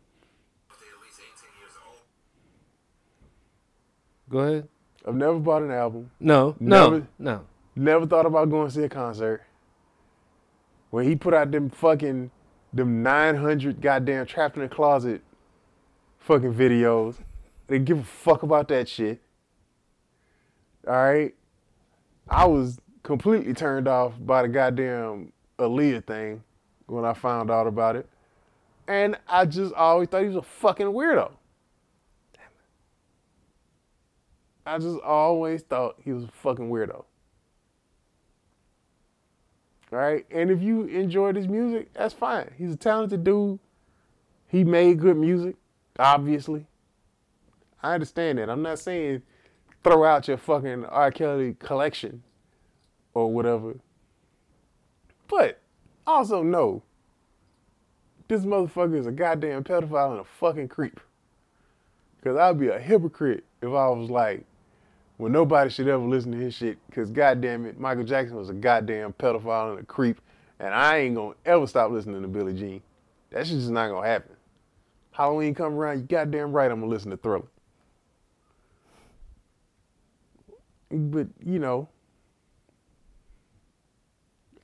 Go 4.29 4.39
ahead. 4.39 4.67
I've 5.07 5.15
never 5.15 5.39
bought 5.39 5.61
an 5.61 5.71
album. 5.71 6.09
No, 6.19 6.55
no, 6.59 7.05
no. 7.19 7.41
Never 7.75 8.05
thought 8.05 8.25
about 8.25 8.49
going 8.49 8.67
to 8.67 8.73
see 8.73 8.83
a 8.83 8.89
concert. 8.89 9.43
When 10.89 11.05
he 11.05 11.15
put 11.15 11.33
out 11.33 11.51
them 11.51 11.69
fucking 11.69 12.31
them 12.73 13.03
900 13.03 13.81
goddamn 13.81 14.25
trapped 14.25 14.55
in 14.57 14.63
the 14.63 14.69
closet 14.69 15.21
fucking 16.19 16.53
videos, 16.53 17.15
they 17.67 17.79
give 17.79 17.99
a 17.99 18.03
fuck 18.03 18.43
about 18.43 18.67
that 18.69 18.89
shit. 18.89 19.21
All 20.87 20.93
right, 20.93 21.33
I 22.27 22.45
was 22.45 22.79
completely 23.03 23.53
turned 23.53 23.87
off 23.87 24.13
by 24.19 24.41
the 24.41 24.47
goddamn 24.47 25.31
Aaliyah 25.59 26.05
thing 26.05 26.43
when 26.87 27.05
I 27.05 27.13
found 27.13 27.51
out 27.51 27.67
about 27.67 27.95
it, 27.95 28.09
and 28.87 29.17
I 29.27 29.45
just 29.45 29.73
always 29.73 30.09
thought 30.09 30.21
he 30.21 30.27
was 30.27 30.35
a 30.35 30.41
fucking 30.41 30.87
weirdo. 30.87 31.31
Damn 32.33 32.43
it. 32.43 32.67
I 34.65 34.77
just 34.79 34.99
always 35.01 35.61
thought 35.61 35.97
he 36.03 36.11
was 36.11 36.23
a 36.25 36.31
fucking 36.31 36.69
weirdo. 36.69 37.05
Right. 39.91 40.25
And 40.31 40.49
if 40.49 40.61
you 40.61 40.85
enjoyed 40.85 41.35
his 41.35 41.49
music, 41.49 41.93
that's 41.93 42.13
fine. 42.13 42.49
He's 42.57 42.73
a 42.73 42.77
talented 42.77 43.25
dude. 43.25 43.59
He 44.47 44.63
made 44.63 44.99
good 44.99 45.17
music, 45.17 45.55
obviously. 45.99 46.65
I 47.83 47.93
understand 47.93 48.37
that. 48.37 48.49
I'm 48.49 48.61
not 48.61 48.79
saying 48.79 49.21
throw 49.83 50.05
out 50.05 50.27
your 50.27 50.37
fucking 50.37 50.85
R. 50.85 51.11
Kelly 51.11 51.55
collection 51.59 52.23
or 53.13 53.31
whatever. 53.31 53.75
But 55.27 55.59
also 56.07 56.41
know 56.43 56.83
this 58.27 58.43
motherfucker 58.43 58.97
is 58.97 59.07
a 59.07 59.11
goddamn 59.11 59.63
pedophile 59.63 60.11
and 60.11 60.21
a 60.21 60.23
fucking 60.23 60.69
creep. 60.69 60.99
Because 62.17 62.37
I'd 62.37 62.59
be 62.59 62.67
a 62.67 62.79
hypocrite 62.79 63.43
if 63.61 63.67
I 63.67 63.89
was 63.89 64.09
like, 64.09 64.45
well, 65.21 65.31
nobody 65.31 65.69
should 65.69 65.87
ever 65.87 66.03
listen 66.03 66.31
to 66.31 66.37
his 66.39 66.55
shit 66.55 66.79
because, 66.87 67.11
goddamn 67.11 67.67
it, 67.67 67.79
Michael 67.79 68.03
Jackson 68.03 68.37
was 68.37 68.49
a 68.49 68.55
goddamn 68.55 69.13
pedophile 69.13 69.69
and 69.69 69.79
a 69.81 69.83
creep, 69.83 70.19
and 70.59 70.73
I 70.73 70.97
ain't 70.97 71.13
gonna 71.13 71.35
ever 71.45 71.67
stop 71.67 71.91
listening 71.91 72.23
to 72.23 72.27
Billie 72.27 72.55
Jean. 72.55 72.81
That 73.29 73.45
shit's 73.45 73.59
just 73.59 73.71
not 73.71 73.89
gonna 73.89 74.07
happen. 74.07 74.35
Halloween 75.11 75.53
come 75.53 75.75
around, 75.75 75.99
you 75.99 76.05
goddamn 76.05 76.51
right, 76.51 76.71
I'm 76.71 76.79
gonna 76.79 76.91
listen 76.91 77.11
to 77.11 77.17
Thriller. 77.17 77.45
But 80.89 81.27
you 81.45 81.59
know, 81.59 81.87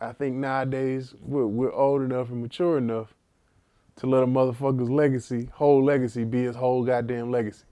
I 0.02 0.12
think 0.12 0.38
nowadays 0.38 1.14
we're, 1.22 1.46
we're 1.46 1.72
old 1.72 2.02
enough 2.02 2.30
and 2.30 2.42
mature 2.42 2.80
enough 2.80 3.14
to 3.98 4.08
let 4.08 4.24
a 4.24 4.28
motherfucker's 4.28 4.90
legacy, 4.90 5.50
whole 5.54 5.86
legacy, 5.86 6.24
be 6.24 6.46
his 6.46 6.56
whole 6.56 6.84
goddamn 6.84 7.30
legacy. 7.30 7.66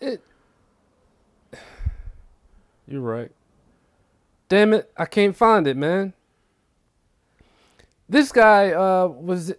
It. 0.00 0.22
You're 2.86 3.00
right. 3.00 3.30
Damn 4.48 4.72
it, 4.72 4.92
I 4.96 5.06
can't 5.06 5.36
find 5.36 5.66
it, 5.66 5.76
man. 5.76 6.12
This 8.08 8.30
guy 8.30 8.70
uh 8.70 9.08
was 9.08 9.52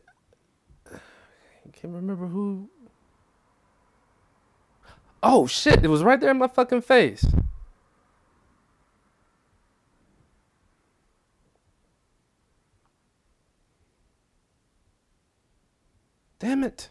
I 0.89 0.97
can't 1.73 1.93
remember 1.93 2.27
who 2.27 2.69
Oh 5.21 5.47
shit, 5.47 5.83
it 5.83 5.89
was 5.89 6.03
right 6.03 6.19
there 6.19 6.31
in 6.31 6.37
my 6.37 6.47
fucking 6.47 6.81
face. 6.81 7.25
Damn 16.39 16.63
it. 16.63 16.89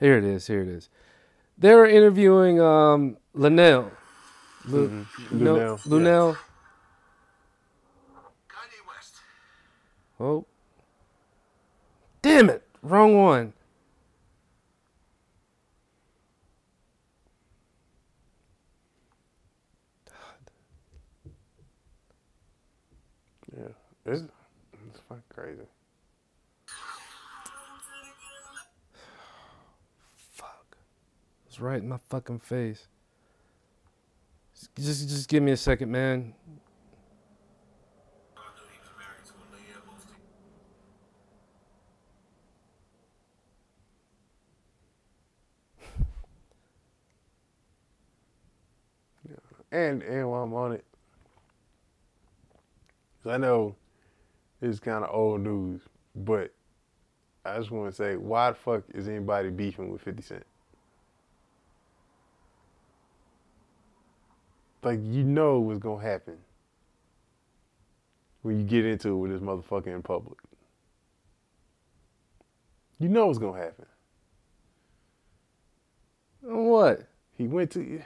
Here 0.00 0.18
it 0.18 0.24
is, 0.24 0.46
here 0.48 0.62
it 0.62 0.68
is. 0.68 0.88
They 1.60 1.74
were 1.74 1.86
interviewing 1.86 2.60
um 2.60 3.18
Linnell. 3.34 3.92
Lu- 4.66 5.06
no, 5.30 5.54
Luenell, 5.54 5.78
yeah. 5.84 5.92
Luenell. 5.92 6.36
Kanye 8.48 8.80
West. 8.88 9.14
Oh. 10.18 10.46
Damn 12.22 12.50
it. 12.50 12.62
Wrong 12.82 13.14
one. 13.22 13.52
Yeah, 23.56 23.68
it's, 24.06 24.22
it's 24.22 25.00
fucking 25.08 25.22
crazy. 25.34 25.69
Right 31.60 31.82
in 31.82 31.88
my 31.90 31.98
fucking 32.08 32.38
face. 32.38 32.88
Just 34.76 35.08
just 35.08 35.28
give 35.28 35.42
me 35.42 35.52
a 35.52 35.56
second, 35.56 35.90
man. 35.90 36.34
And 49.72 50.02
and 50.02 50.28
while 50.28 50.42
I'm 50.42 50.52
on 50.52 50.72
it, 50.72 50.84
I 53.24 53.36
know 53.36 53.76
it's 54.60 54.80
kind 54.80 55.04
of 55.04 55.14
old 55.14 55.42
news, 55.42 55.80
but 56.16 56.52
I 57.44 57.56
just 57.58 57.70
want 57.70 57.88
to 57.88 57.94
say, 57.96 58.16
why 58.16 58.50
the 58.50 58.56
fuck 58.56 58.82
is 58.92 59.06
anybody 59.06 59.50
beefing 59.50 59.90
with 59.92 60.02
50 60.02 60.22
Cent? 60.22 60.44
Like 64.82 65.00
you 65.02 65.24
know 65.24 65.60
what's 65.60 65.78
gonna 65.78 66.02
happen 66.02 66.38
when 68.42 68.58
you 68.58 68.64
get 68.64 68.86
into 68.86 69.10
it 69.10 69.16
with 69.16 69.30
this 69.30 69.40
motherfucker 69.40 69.88
in 69.88 70.02
public. 70.02 70.38
You 72.98 73.08
know 73.08 73.26
what's 73.26 73.38
gonna 73.38 73.58
happen. 73.58 73.86
What? 76.42 77.06
He 77.36 77.46
went 77.46 77.70
to. 77.72 78.02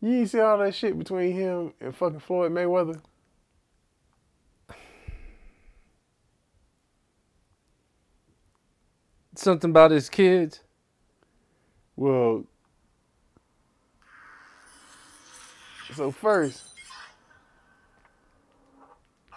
You 0.00 0.12
ain't 0.12 0.30
see 0.30 0.40
all 0.40 0.58
that 0.58 0.74
shit 0.74 0.98
between 0.98 1.32
him 1.32 1.72
and 1.80 1.94
fucking 1.94 2.20
Floyd 2.20 2.52
Mayweather. 2.52 3.00
Something 9.34 9.70
about 9.70 9.90
his 9.90 10.08
kids? 10.08 10.60
Well, 11.94 12.44
so 15.94 16.10
first, 16.10 16.62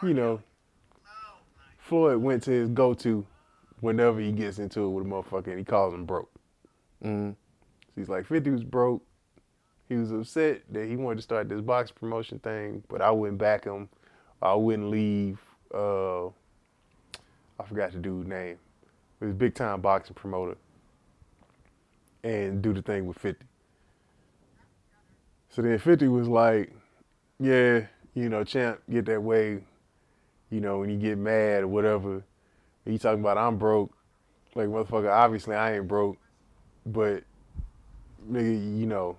you 0.01 0.13
know, 0.13 0.41
Floyd 1.79 2.17
went 2.17 2.43
to 2.43 2.51
his 2.51 2.69
go-to 2.69 3.25
whenever 3.81 4.19
he 4.19 4.31
gets 4.31 4.59
into 4.59 4.83
it 4.83 4.89
with 4.89 5.05
a 5.05 5.09
motherfucker, 5.09 5.47
and 5.47 5.59
he 5.59 5.65
calls 5.65 5.93
him 5.93 6.05
broke. 6.05 6.31
Mm. 7.03 7.35
He's 7.95 8.09
like, 8.09 8.25
50 8.25 8.49
was 8.51 8.63
broke. 8.63 9.03
He 9.87 9.95
was 9.95 10.11
upset 10.11 10.61
that 10.71 10.87
he 10.87 10.95
wanted 10.95 11.17
to 11.17 11.21
start 11.23 11.49
this 11.49 11.61
box 11.61 11.91
promotion 11.91 12.39
thing, 12.39 12.83
but 12.87 13.01
I 13.01 13.09
wouldn't 13.09 13.39
back 13.39 13.65
him. 13.65 13.89
I 14.41 14.53
wouldn't 14.53 14.89
leave. 14.89 15.39
Uh, 15.73 16.27
I 16.27 17.65
forgot 17.67 17.91
the 17.91 17.97
dude's 17.97 18.27
name. 18.27 18.57
He 19.19 19.25
was 19.25 19.31
a 19.31 19.37
big 19.37 19.55
time 19.55 19.81
boxing 19.81 20.13
promoter 20.13 20.55
and 22.23 22.61
do 22.61 22.73
the 22.73 22.81
thing 22.81 23.05
with 23.07 23.17
50. 23.17 23.45
So 25.59 25.63
then 25.63 25.77
50 25.77 26.07
was 26.07 26.29
like, 26.29 26.71
yeah, 27.37 27.81
you 28.13 28.29
know, 28.29 28.45
champ, 28.45 28.79
get 28.89 29.05
that 29.07 29.21
way, 29.21 29.59
you 30.49 30.61
know, 30.61 30.79
when 30.79 30.89
you 30.89 30.95
get 30.95 31.17
mad 31.17 31.63
or 31.63 31.67
whatever. 31.67 32.23
You 32.85 32.97
talking 32.97 33.19
about 33.19 33.37
I'm 33.37 33.57
broke. 33.57 33.93
Like, 34.55 34.69
motherfucker, 34.69 35.11
obviously 35.11 35.57
I 35.57 35.75
ain't 35.75 35.85
broke, 35.85 36.15
but 36.85 37.25
nigga, 38.31 38.79
you 38.79 38.85
know, 38.85 39.17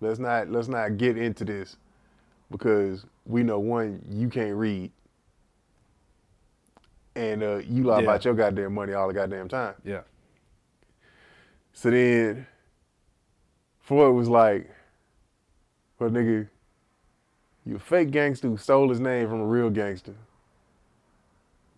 let's 0.00 0.18
not 0.18 0.50
let's 0.50 0.66
not 0.66 0.96
get 0.96 1.16
into 1.16 1.44
this 1.44 1.76
because 2.50 3.06
we 3.24 3.44
know 3.44 3.60
one, 3.60 4.04
you 4.10 4.28
can't 4.28 4.56
read. 4.56 4.90
And 7.14 7.44
uh, 7.44 7.58
you 7.58 7.84
lie 7.84 7.98
Yeah. 7.98 8.02
about 8.02 8.24
your 8.24 8.34
goddamn 8.34 8.74
money 8.74 8.94
all 8.94 9.06
the 9.06 9.14
goddamn 9.14 9.46
time. 9.46 9.74
Yeah. 9.84 10.00
So 11.72 11.92
then 11.92 12.48
Floyd 13.78 14.12
was 14.12 14.28
like, 14.28 14.72
Well 15.98 16.10
nigga, 16.10 16.48
You 17.64 17.76
a 17.76 17.78
fake 17.78 18.10
gangster 18.10 18.48
who 18.48 18.56
stole 18.56 18.88
his 18.90 19.00
name 19.00 19.28
from 19.28 19.40
a 19.40 19.46
real 19.46 19.70
gangster. 19.70 20.14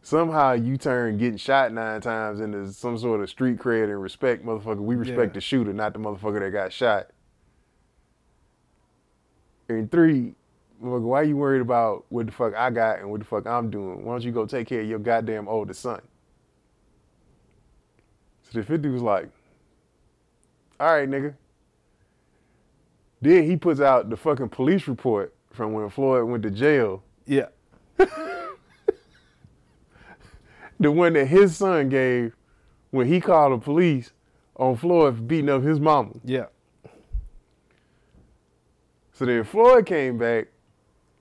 Somehow 0.02 0.52
you 0.52 0.76
turn 0.76 1.18
getting 1.18 1.36
shot 1.38 1.72
nine 1.72 2.00
times 2.00 2.40
into 2.40 2.72
some 2.72 2.98
sort 2.98 3.20
of 3.20 3.28
street 3.30 3.58
cred 3.58 3.84
and 3.84 4.00
respect, 4.00 4.44
motherfucker. 4.44 4.78
We 4.80 4.96
respect 4.96 5.30
Yeah. 5.32 5.34
the 5.34 5.40
shooter, 5.40 5.72
not 5.72 5.92
the 5.92 5.98
motherfucker 5.98 6.40
that 6.40 6.50
got 6.50 6.72
shot. 6.72 7.10
And 9.68 9.90
three, 9.90 10.34
motherfucker, 10.82 11.02
why 11.02 11.22
you 11.22 11.36
worried 11.36 11.60
about 11.60 12.06
what 12.08 12.26
the 12.26 12.32
fuck 12.32 12.54
I 12.54 12.70
got 12.70 13.00
and 13.00 13.10
what 13.10 13.20
the 13.20 13.26
fuck 13.26 13.46
I'm 13.46 13.70
doing? 13.70 14.04
Why 14.04 14.14
don't 14.14 14.22
you 14.24 14.32
go 14.32 14.46
take 14.46 14.68
care 14.68 14.80
of 14.80 14.88
your 14.88 14.98
goddamn 14.98 15.48
oldest 15.48 15.80
son? 15.82 16.00
So 18.44 18.60
the 18.60 18.64
50 18.64 18.88
was 18.88 19.02
like, 19.02 19.28
all 20.80 20.94
right, 20.94 21.08
nigga. 21.08 21.34
Then 23.20 23.44
he 23.44 23.56
puts 23.56 23.80
out 23.80 24.10
the 24.10 24.16
fucking 24.16 24.50
police 24.50 24.86
report 24.86 25.34
from 25.52 25.72
when 25.72 25.88
Floyd 25.90 26.24
went 26.24 26.42
to 26.44 26.50
jail. 26.50 27.02
Yeah. 27.26 27.46
The 30.80 30.92
one 30.92 31.14
that 31.14 31.26
his 31.26 31.56
son 31.56 31.88
gave 31.88 32.34
when 32.90 33.08
he 33.08 33.20
called 33.20 33.52
the 33.52 33.64
police 33.64 34.12
on 34.56 34.76
Floyd 34.76 35.16
for 35.16 35.22
beating 35.22 35.50
up 35.50 35.62
his 35.62 35.80
mama. 35.80 36.12
Yeah. 36.24 36.46
So 39.12 39.24
then 39.24 39.42
Floyd 39.42 39.86
came 39.86 40.18
back 40.18 40.48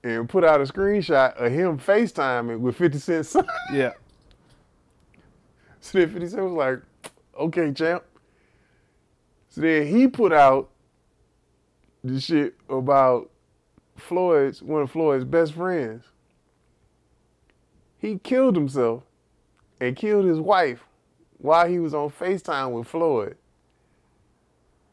and 0.04 0.28
put 0.28 0.44
out 0.44 0.60
a 0.60 0.64
screenshot 0.64 1.34
of 1.34 1.50
him 1.50 1.78
FaceTiming 1.78 2.60
with 2.60 2.76
50 2.76 2.98
Cent's 2.98 3.30
son. 3.30 3.46
Yeah. 3.72 3.92
So 5.80 5.98
then 5.98 6.10
50 6.10 6.28
Cent 6.28 6.42
was 6.44 6.52
like, 6.52 7.12
okay, 7.38 7.72
champ. 7.72 8.04
So 9.48 9.60
then 9.62 9.86
he 9.86 10.06
put 10.06 10.32
out 10.32 10.70
the 12.08 12.20
shit 12.20 12.54
about 12.68 13.30
Floyd's, 13.96 14.62
one 14.62 14.82
of 14.82 14.90
Floyd's 14.90 15.24
best 15.24 15.54
friends. 15.54 16.04
He 17.98 18.18
killed 18.18 18.56
himself 18.56 19.02
and 19.80 19.96
killed 19.96 20.24
his 20.24 20.40
wife 20.40 20.84
while 21.38 21.68
he 21.68 21.78
was 21.78 21.94
on 21.94 22.10
FaceTime 22.10 22.72
with 22.72 22.86
Floyd. 22.88 23.36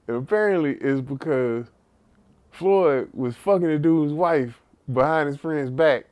And 0.08 0.18
apparently 0.18 0.74
it's 0.74 1.02
because 1.02 1.68
Floyd 2.52 3.10
was 3.14 3.36
fucking 3.36 3.68
the 3.68 3.80
dude's 3.80 4.14
wife 4.14 4.60
behind 4.92 5.28
his 5.28 5.38
friend's 5.38 5.72
back. 5.72 6.06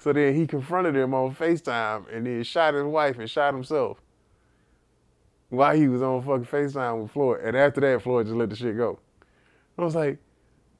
So 0.00 0.12
then 0.12 0.34
he 0.34 0.46
confronted 0.46 0.96
him 0.96 1.14
on 1.14 1.34
FaceTime 1.34 2.14
and 2.14 2.26
then 2.26 2.42
shot 2.42 2.74
his 2.74 2.84
wife 2.84 3.18
and 3.18 3.30
shot 3.30 3.54
himself 3.54 3.98
while 5.48 5.76
he 5.76 5.88
was 5.88 6.02
on 6.02 6.22
fucking 6.22 6.46
FaceTime 6.46 7.02
with 7.02 7.12
Floyd. 7.12 7.40
And 7.42 7.56
after 7.56 7.80
that, 7.80 8.02
Floyd 8.02 8.26
just 8.26 8.36
let 8.36 8.50
the 8.50 8.56
shit 8.56 8.76
go. 8.76 8.98
I 9.78 9.84
was 9.84 9.94
like, 9.94 10.18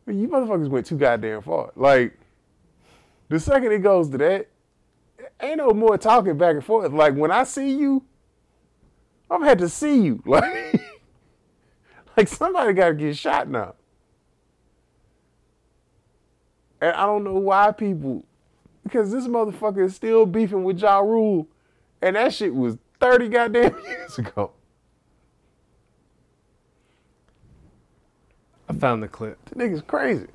"Man, 0.06 0.18
you 0.20 0.28
motherfuckers 0.28 0.68
went 0.68 0.86
too 0.86 0.96
goddamn 0.96 1.42
far. 1.42 1.72
Like, 1.74 2.18
the 3.28 3.40
second 3.40 3.72
it 3.72 3.78
goes 3.78 4.08
to 4.10 4.18
that, 4.18 4.48
ain't 5.40 5.58
no 5.58 5.70
more 5.70 5.98
talking 5.98 6.36
back 6.36 6.54
and 6.54 6.64
forth. 6.64 6.92
Like, 6.92 7.14
when 7.14 7.30
I 7.30 7.44
see 7.44 7.72
you, 7.72 8.04
I'm 9.30 9.42
had 9.42 9.58
to 9.58 9.68
see 9.68 10.00
you. 10.00 10.22
Like, 10.26 10.80
like 12.16 12.28
somebody 12.28 12.72
got 12.74 12.88
to 12.90 12.94
get 12.94 13.16
shot 13.16 13.48
now. 13.48 13.74
And 16.80 16.92
I 16.94 17.06
don't 17.06 17.24
know 17.24 17.34
why 17.34 17.72
people, 17.72 18.24
because 18.84 19.10
this 19.10 19.26
motherfucker 19.26 19.86
is 19.86 19.96
still 19.96 20.24
beefing 20.24 20.62
with 20.62 20.78
Ja 20.78 20.98
Rule, 21.00 21.48
and 22.00 22.14
that 22.14 22.32
shit 22.32 22.54
was 22.54 22.78
30 23.00 23.28
goddamn 23.30 23.76
years 23.84 24.18
ago. 24.18 24.52
I 28.74 28.76
found 28.78 29.02
the 29.04 29.08
clip. 29.08 29.38
The 29.50 29.54
nigga's 29.54 29.82
crazy. 29.82 30.26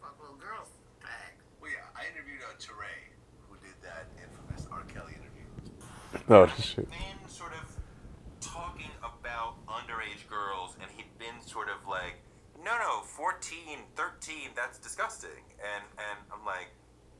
Fuck 0.00 0.16
little 0.20 0.36
girls 0.36 0.68
tag. 1.02 1.36
Well, 1.60 1.70
yeah, 1.70 1.84
I 1.94 2.08
interviewed 2.08 2.40
uh, 2.40 2.56
Touré, 2.56 3.12
who 3.48 3.56
did 3.60 3.76
that 3.82 4.08
infamous 4.16 4.66
R. 4.72 4.82
Kelly 4.92 5.12
interview. 5.12 5.44
Oh, 6.30 6.46
shit. 6.60 6.88
been 6.90 7.28
sort 7.28 7.52
of 7.52 7.76
talking 8.40 8.90
about 9.00 9.56
underage 9.66 10.28
girls, 10.28 10.76
and 10.80 10.90
he'd 10.96 11.12
been 11.18 11.40
sort 11.44 11.68
of 11.68 11.86
like, 11.86 12.20
no, 12.64 12.72
no, 12.78 13.00
14, 13.04 13.78
13, 13.96 14.36
that's 14.56 14.78
disgusting. 14.78 15.44
And, 15.60 15.84
and 15.98 16.18
I'm 16.32 16.44
like, 16.46 16.68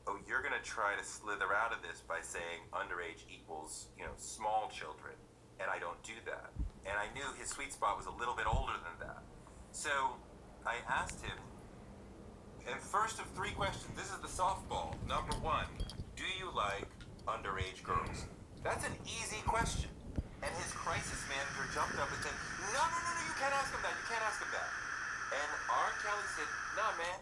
oh, 0.09 0.17
you're 0.25 0.41
going 0.41 0.57
to 0.57 0.65
try 0.65 0.97
to 0.97 1.05
slither 1.05 1.53
out 1.53 1.69
of 1.69 1.85
this 1.85 2.01
by 2.01 2.17
saying 2.25 2.65
underage 2.73 3.29
equals, 3.29 3.93
you 3.93 4.03
know, 4.03 4.17
small 4.17 4.71
children. 4.73 5.13
And 5.61 5.69
I 5.69 5.77
don't 5.77 6.01
do 6.01 6.17
that. 6.25 6.49
And 6.89 6.97
I 6.97 7.05
knew 7.13 7.25
his 7.37 7.53
sweet 7.53 7.69
spot 7.69 7.93
was 7.93 8.09
a 8.09 8.15
little 8.17 8.33
bit 8.33 8.49
older 8.49 8.73
than 8.81 8.97
that. 9.05 9.21
So 9.71 10.17
I 10.65 10.81
asked 10.89 11.21
him, 11.21 11.37
and 12.65 12.79
first 12.81 13.19
of 13.21 13.29
three 13.37 13.53
questions, 13.53 13.85
this 13.93 14.09
is 14.09 14.17
the 14.25 14.31
softball. 14.31 14.97
Number 15.05 15.35
one, 15.45 15.69
do 16.17 16.25
you 16.41 16.49
like 16.57 16.89
underage 17.29 17.85
girls? 17.85 18.25
That's 18.63 18.85
an 18.85 18.95
easy 19.05 19.45
question. 19.45 19.93
And 20.41 20.51
his 20.57 20.71
crisis 20.73 21.21
manager 21.27 21.69
jumped 21.75 21.99
up 21.99 22.09
and 22.09 22.21
said, 22.23 22.35
No, 22.71 22.79
no, 22.79 22.97
no, 22.97 23.11
no, 23.11 23.21
you 23.27 23.35
can't 23.37 23.53
ask 23.53 23.69
him 23.75 23.83
that. 23.83 23.93
You 23.93 24.07
can't 24.07 24.23
ask 24.23 24.39
him 24.39 24.51
that. 24.55 24.69
And 25.35 25.49
R. 25.67 25.91
Kelly 26.01 26.27
said, 26.33 26.49
Nah, 26.79 26.93
man, 26.95 27.19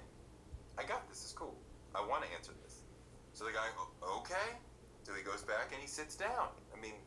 I 0.77 0.85
got 0.85 1.09
this. 1.09 1.25
It's 1.25 1.33
cool. 1.33 1.57
I 1.97 2.05
want 2.05 2.23
to 2.23 2.29
answer 2.35 2.53
this. 2.61 2.66
So 3.37 3.45
the 3.45 3.51
guy, 3.51 3.69
okay. 4.01 4.57
So 5.03 5.13
he 5.13 5.21
goes 5.21 5.43
back 5.43 5.69
and 5.71 5.79
he 5.79 5.85
sits 5.87 6.15
down. 6.15 6.49
I 6.75 6.81
mean, 6.81 6.97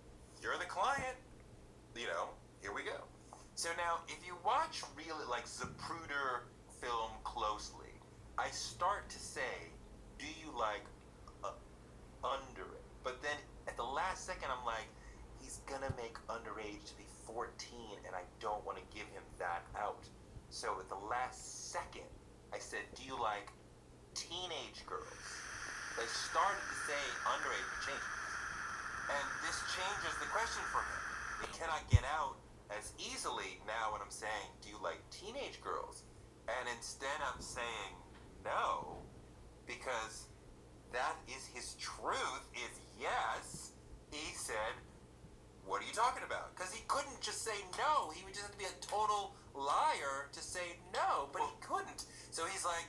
you're 0.41 0.57
the 0.59 0.71
client. 0.71 1.19
You 1.97 2.07
know, 2.07 2.31
here 2.63 2.73
we 2.73 2.85
go. 2.85 3.03
So 3.57 3.71
now, 3.77 3.99
if 4.07 4.25
you 4.25 4.37
watch 4.47 4.83
really 4.95 5.27
like 5.29 5.47
Zapruder 5.47 6.47
film 6.81 7.11
closely, 7.25 7.91
I 8.39 8.47
start 8.51 9.09
to 9.11 9.19
say, 9.19 9.75
do 10.21 10.27
you 10.39 10.57
like 10.57 10.87
uh, 11.43 11.51
under 12.23 12.63
it? 12.79 12.87
But 13.03 13.21
then 13.23 13.35
at 13.67 13.77
the 13.77 13.83
last 13.83 14.25
second, 14.25 14.51
I'm 14.57 14.65
like, 14.65 14.87
he's 15.43 15.59
gonna 15.67 15.93
make 15.97 16.15
underage 16.29 16.87
to 16.87 16.97
be 16.97 17.11
14, 17.27 17.51
and 18.07 18.15
I 18.15 18.23
don't 18.39 18.65
want 18.65 18.79
to 18.79 18.85
give 18.97 19.09
him 19.09 19.27
that 19.41 19.67
out. 19.77 20.07
So 20.51 20.79
at 20.79 20.89
the 20.89 21.09
last 21.11 21.73
second, 21.73 22.07
I 22.55 22.59
said, 22.61 22.87
do 22.95 23.03
you 23.03 23.21
like 23.21 23.51
teenage 24.15 24.87
girls? 24.87 25.40
They 25.99 26.07
started 26.07 26.63
to 26.63 26.77
say 26.87 27.03
underage 27.27 27.67
but 27.67 27.81
changes. 27.87 28.21
And 29.11 29.27
this 29.43 29.59
changes 29.75 30.15
the 30.23 30.31
question 30.31 30.63
for 30.71 30.83
him. 30.83 31.01
He 31.43 31.49
cannot 31.57 31.83
get 31.91 32.05
out 32.07 32.39
as 32.71 32.93
easily 32.99 33.59
now 33.67 33.93
when 33.93 34.01
I'm 34.01 34.13
saying, 34.13 34.55
do 34.63 34.71
you 34.71 34.79
like 34.79 35.03
teenage 35.11 35.59
girls? 35.61 36.05
And 36.47 36.69
instead 36.77 37.19
I'm 37.23 37.41
saying 37.43 37.99
no, 38.45 39.03
because 39.67 40.31
that 40.93 41.17
is 41.27 41.47
his 41.55 41.75
truth, 41.79 42.45
is 42.55 42.79
yes, 42.99 43.73
he 44.11 44.35
said, 44.35 44.79
what 45.67 45.83
are 45.83 45.87
you 45.87 45.93
talking 45.93 46.23
about? 46.27 46.55
Because 46.55 46.73
he 46.73 46.83
couldn't 46.89 47.21
just 47.21 47.45
say 47.45 47.55
no. 47.79 48.11
He 48.11 48.25
would 48.25 48.35
just 48.35 48.47
have 48.47 48.53
to 48.53 48.59
be 48.59 48.65
a 48.67 48.77
total 48.81 49.35
liar 49.55 50.27
to 50.33 50.41
say 50.41 50.79
no, 50.93 51.29
but 51.33 51.43
he 51.43 51.53
couldn't. 51.61 52.07
So 52.31 52.47
he's 52.47 52.65
like, 52.65 52.87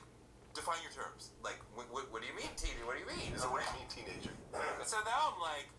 define 0.53 0.81
your 0.83 0.91
terms. 0.91 1.31
Like, 1.43 1.59
what, 1.75 1.87
what, 1.91 2.11
what 2.11 2.21
do 2.21 2.27
you 2.27 2.35
mean, 2.35 2.51
teeny? 2.55 2.83
What 2.83 2.95
do 2.97 3.01
you 3.03 3.09
mean? 3.09 3.37
So 3.37 3.47
what 3.51 3.63
do 3.63 3.67
you 3.71 3.75
mean, 3.79 3.89
teenager? 3.89 4.35
So 4.83 4.97
now 5.05 5.31
I'm 5.31 5.39
like, 5.39 5.69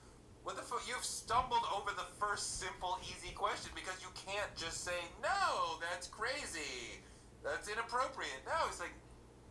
what 0.44 0.56
the 0.56 0.62
fuck? 0.62 0.82
You've 0.88 1.04
stumbled 1.04 1.66
over 1.74 1.90
the 1.90 2.06
first 2.18 2.60
simple, 2.60 2.98
easy 3.02 3.34
question 3.34 3.70
because 3.74 4.00
you 4.00 4.08
can't 4.14 4.48
just 4.56 4.84
say, 4.84 4.96
no, 5.22 5.78
that's 5.80 6.06
crazy. 6.06 7.02
That's 7.44 7.68
inappropriate. 7.68 8.42
No, 8.46 8.54
it's 8.68 8.80
like, 8.80 8.94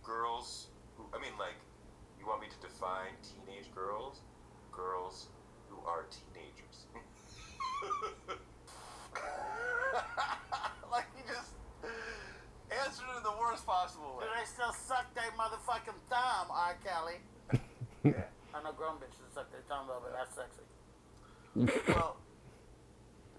girls 0.03 0.67
who, 0.97 1.05
I 1.13 1.21
mean, 1.21 1.37
like, 1.37 1.59
you 2.19 2.25
want 2.25 2.41
me 2.41 2.47
to 2.47 2.59
define 2.67 3.13
teenage 3.21 3.69
girls? 3.75 4.21
Girls 4.71 5.27
who 5.69 5.77
are 5.85 6.05
teenagers. 6.09 6.87
like 12.91 12.99
he 12.99 13.07
answered 13.07 13.15
it 13.15 13.17
in 13.17 13.23
the 13.23 13.39
worst 13.39 13.65
possible 13.65 14.17
way. 14.17 14.25
Do 14.25 14.29
they 14.37 14.45
still 14.45 14.73
suck 14.73 15.13
their 15.15 15.31
motherfucking 15.37 15.97
thumb, 16.09 16.47
R. 16.51 16.75
Kelly? 16.83 17.19
Yeah. 18.03 18.25
I 18.53 18.63
know 18.63 18.71
grown 18.73 18.95
bitches 18.95 19.33
suck 19.33 19.51
their 19.51 19.61
thumb 19.69 19.87
though, 19.87 20.01
but 20.01 20.13
that's 20.13 20.35
sexy. 20.35 20.65
well, 21.93 22.17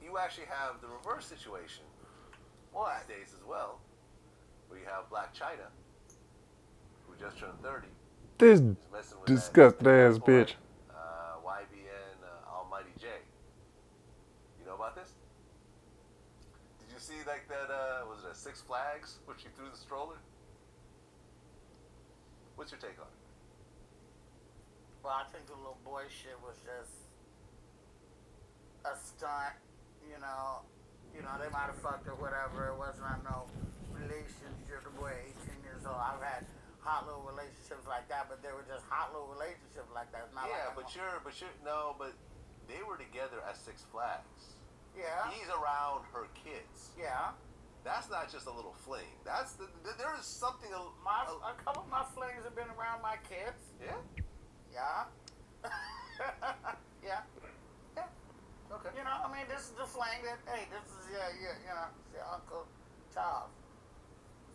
you 0.02 0.18
actually 0.18 0.46
have 0.46 0.80
the 0.80 0.88
reverse 0.88 1.26
situation 1.26 1.84
What? 2.72 3.02
these 3.08 3.16
days 3.16 3.34
as 3.34 3.44
well, 3.46 3.80
where 4.68 4.78
you 4.78 4.86
have 4.86 5.10
Blac 5.10 5.34
Chyna, 5.34 5.68
who 7.06 7.14
just 7.18 7.38
turned 7.38 7.60
30, 7.62 7.88
This 8.38 8.60
is 8.60 8.76
messing 8.92 9.18
with 9.18 9.26
disgusting 9.26 9.84
that 9.84 10.12
ass 10.12 10.18
boy, 10.18 10.26
bitch. 10.26 10.54
Uh, 10.90 11.42
YBN 11.44 12.22
uh, 12.22 12.54
Almighty 12.56 12.92
Jay. 13.00 13.24
You 14.60 14.66
know 14.66 14.74
about 14.74 14.94
this? 14.94 15.12
Did 16.80 16.92
you 16.92 17.00
see 17.00 17.18
like 17.26 17.48
that? 17.48 17.72
Uh, 17.72 18.06
was 18.08 18.21
Six 18.34 18.60
Flags 18.60 19.18
where 19.24 19.36
she 19.38 19.48
threw 19.56 19.68
the 19.70 19.76
stroller? 19.76 20.16
What's 22.56 22.70
your 22.70 22.80
take 22.80 22.98
on 23.00 23.06
it? 23.08 23.20
Well, 25.02 25.14
I 25.18 25.24
think 25.32 25.46
the 25.46 25.56
little 25.58 25.80
boy 25.84 26.06
shit 26.06 26.38
was 26.46 26.54
just 26.62 26.94
a 28.86 28.94
stunt, 28.94 29.56
you 30.06 30.18
know. 30.22 30.62
You 31.12 31.20
know, 31.20 31.34
they 31.36 31.50
might 31.52 31.68
have 31.68 31.76
fucked 31.82 32.08
or 32.08 32.16
whatever. 32.16 32.72
It 32.72 32.78
wasn't 32.78 33.04
I 33.04 33.18
no 33.26 33.44
relationship. 33.92 34.80
The 34.84 34.94
boy 34.96 35.12
18 35.44 35.60
years 35.66 35.84
old. 35.84 35.98
I've 36.00 36.22
had 36.24 36.46
hot 36.80 37.04
little 37.04 37.22
relationships 37.28 37.84
like 37.84 38.08
that, 38.08 38.30
but 38.32 38.40
they 38.40 38.48
were 38.54 38.64
just 38.64 38.86
hot 38.88 39.12
little 39.12 39.28
relationships 39.28 39.90
like 39.92 40.08
that. 40.16 40.24
It's 40.30 40.34
not 40.34 40.48
Yeah, 40.48 40.72
like 40.72 40.78
but 40.78 40.88
you're, 40.96 41.20
but 41.20 41.34
you're 41.36 41.52
no, 41.66 41.92
but 42.00 42.16
they 42.70 42.80
were 42.86 42.96
together 42.96 43.42
at 43.44 43.58
Six 43.60 43.84
Flags. 43.92 44.56
yeah, 44.96 45.28
He's 45.34 45.50
around 45.52 46.06
her 46.16 46.30
kids. 46.32 46.94
yeah. 46.96 47.36
That's 47.84 48.08
not 48.10 48.30
just 48.30 48.46
a 48.46 48.52
little 48.52 48.74
fling. 48.86 49.10
That's 49.24 49.52
the, 49.54 49.66
th- 49.82 49.96
there 49.98 50.14
is 50.18 50.24
something. 50.24 50.70
A, 50.72 50.80
My 51.04 51.26
a- 51.26 51.50
a 51.50 51.54
couple 51.64 51.82
of 51.82 51.90
my 51.90 52.04
flings 52.14 52.44
have 52.44 52.54
been 52.54 52.70
around 52.78 53.02
my 53.02 53.16
kids. 53.28 53.58
yeah. 53.82 53.98
Yeah. 54.72 55.04
yeah. 57.04 57.20
Yeah. 57.96 58.06
Okay. 58.72 58.88
You 58.96 59.04
know, 59.04 59.16
I 59.24 59.28
mean, 59.34 59.44
this 59.50 59.66
is 59.68 59.74
the 59.76 59.84
fling 59.84 60.22
that, 60.24 60.38
hey, 60.48 60.64
this 60.70 60.86
is, 60.94 61.10
yeah, 61.12 61.28
yeah, 61.42 61.54
you 61.60 61.74
know, 61.74 61.90
it's 61.92 62.14
your 62.14 62.24
Uncle 62.32 62.64
Charles. 63.12 63.50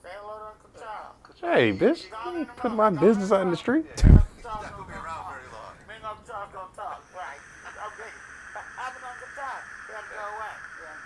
Say 0.01 0.09
hello 0.17 0.39
to 0.39 0.47
Uncle 0.55 0.71
Charles. 0.79 1.19
Hey, 1.37 1.69
bitch, 1.75 2.07
you 2.09 2.39
ain't 2.39 2.55
put 2.55 2.71
my 2.73 2.89
business 2.89 3.31
out 3.31 3.41
in 3.41 3.51
the 3.51 3.57
street. 3.59 3.85
Yeah, 3.85 4.23
he's 4.35 4.45
not 4.45 4.63
gonna 4.71 4.87
be 4.87 4.93
around 4.97 5.25
very 5.29 5.45
long. 5.53 5.73
Me 5.85 5.93
and 5.99 6.05
Uncle 6.05 6.23
Charles 6.25 6.49
gonna 6.53 6.73
talk, 6.73 7.03
right? 7.13 7.41
Okay. 7.67 8.11
How 8.55 8.89
about 8.89 9.03
Uncle 9.05 9.29
Charles? 9.35 9.65
He 9.85 9.91
had 9.93 10.01
to 10.01 10.13
go 10.15 10.25
away. 10.33 10.55
Yeah. 10.81 10.97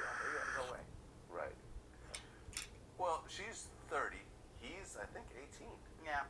Yeah, 0.00 0.14
he 0.18 0.30
had 0.34 0.46
to 0.46 0.54
go 0.58 0.62
away. 0.74 0.82
Right. 1.30 1.56
Well, 2.98 3.22
she's 3.30 3.68
30. 3.94 4.16
He's, 4.58 4.96
I 4.98 5.06
think, 5.14 5.26
18. 5.54 5.68
Yeah. 6.02 6.26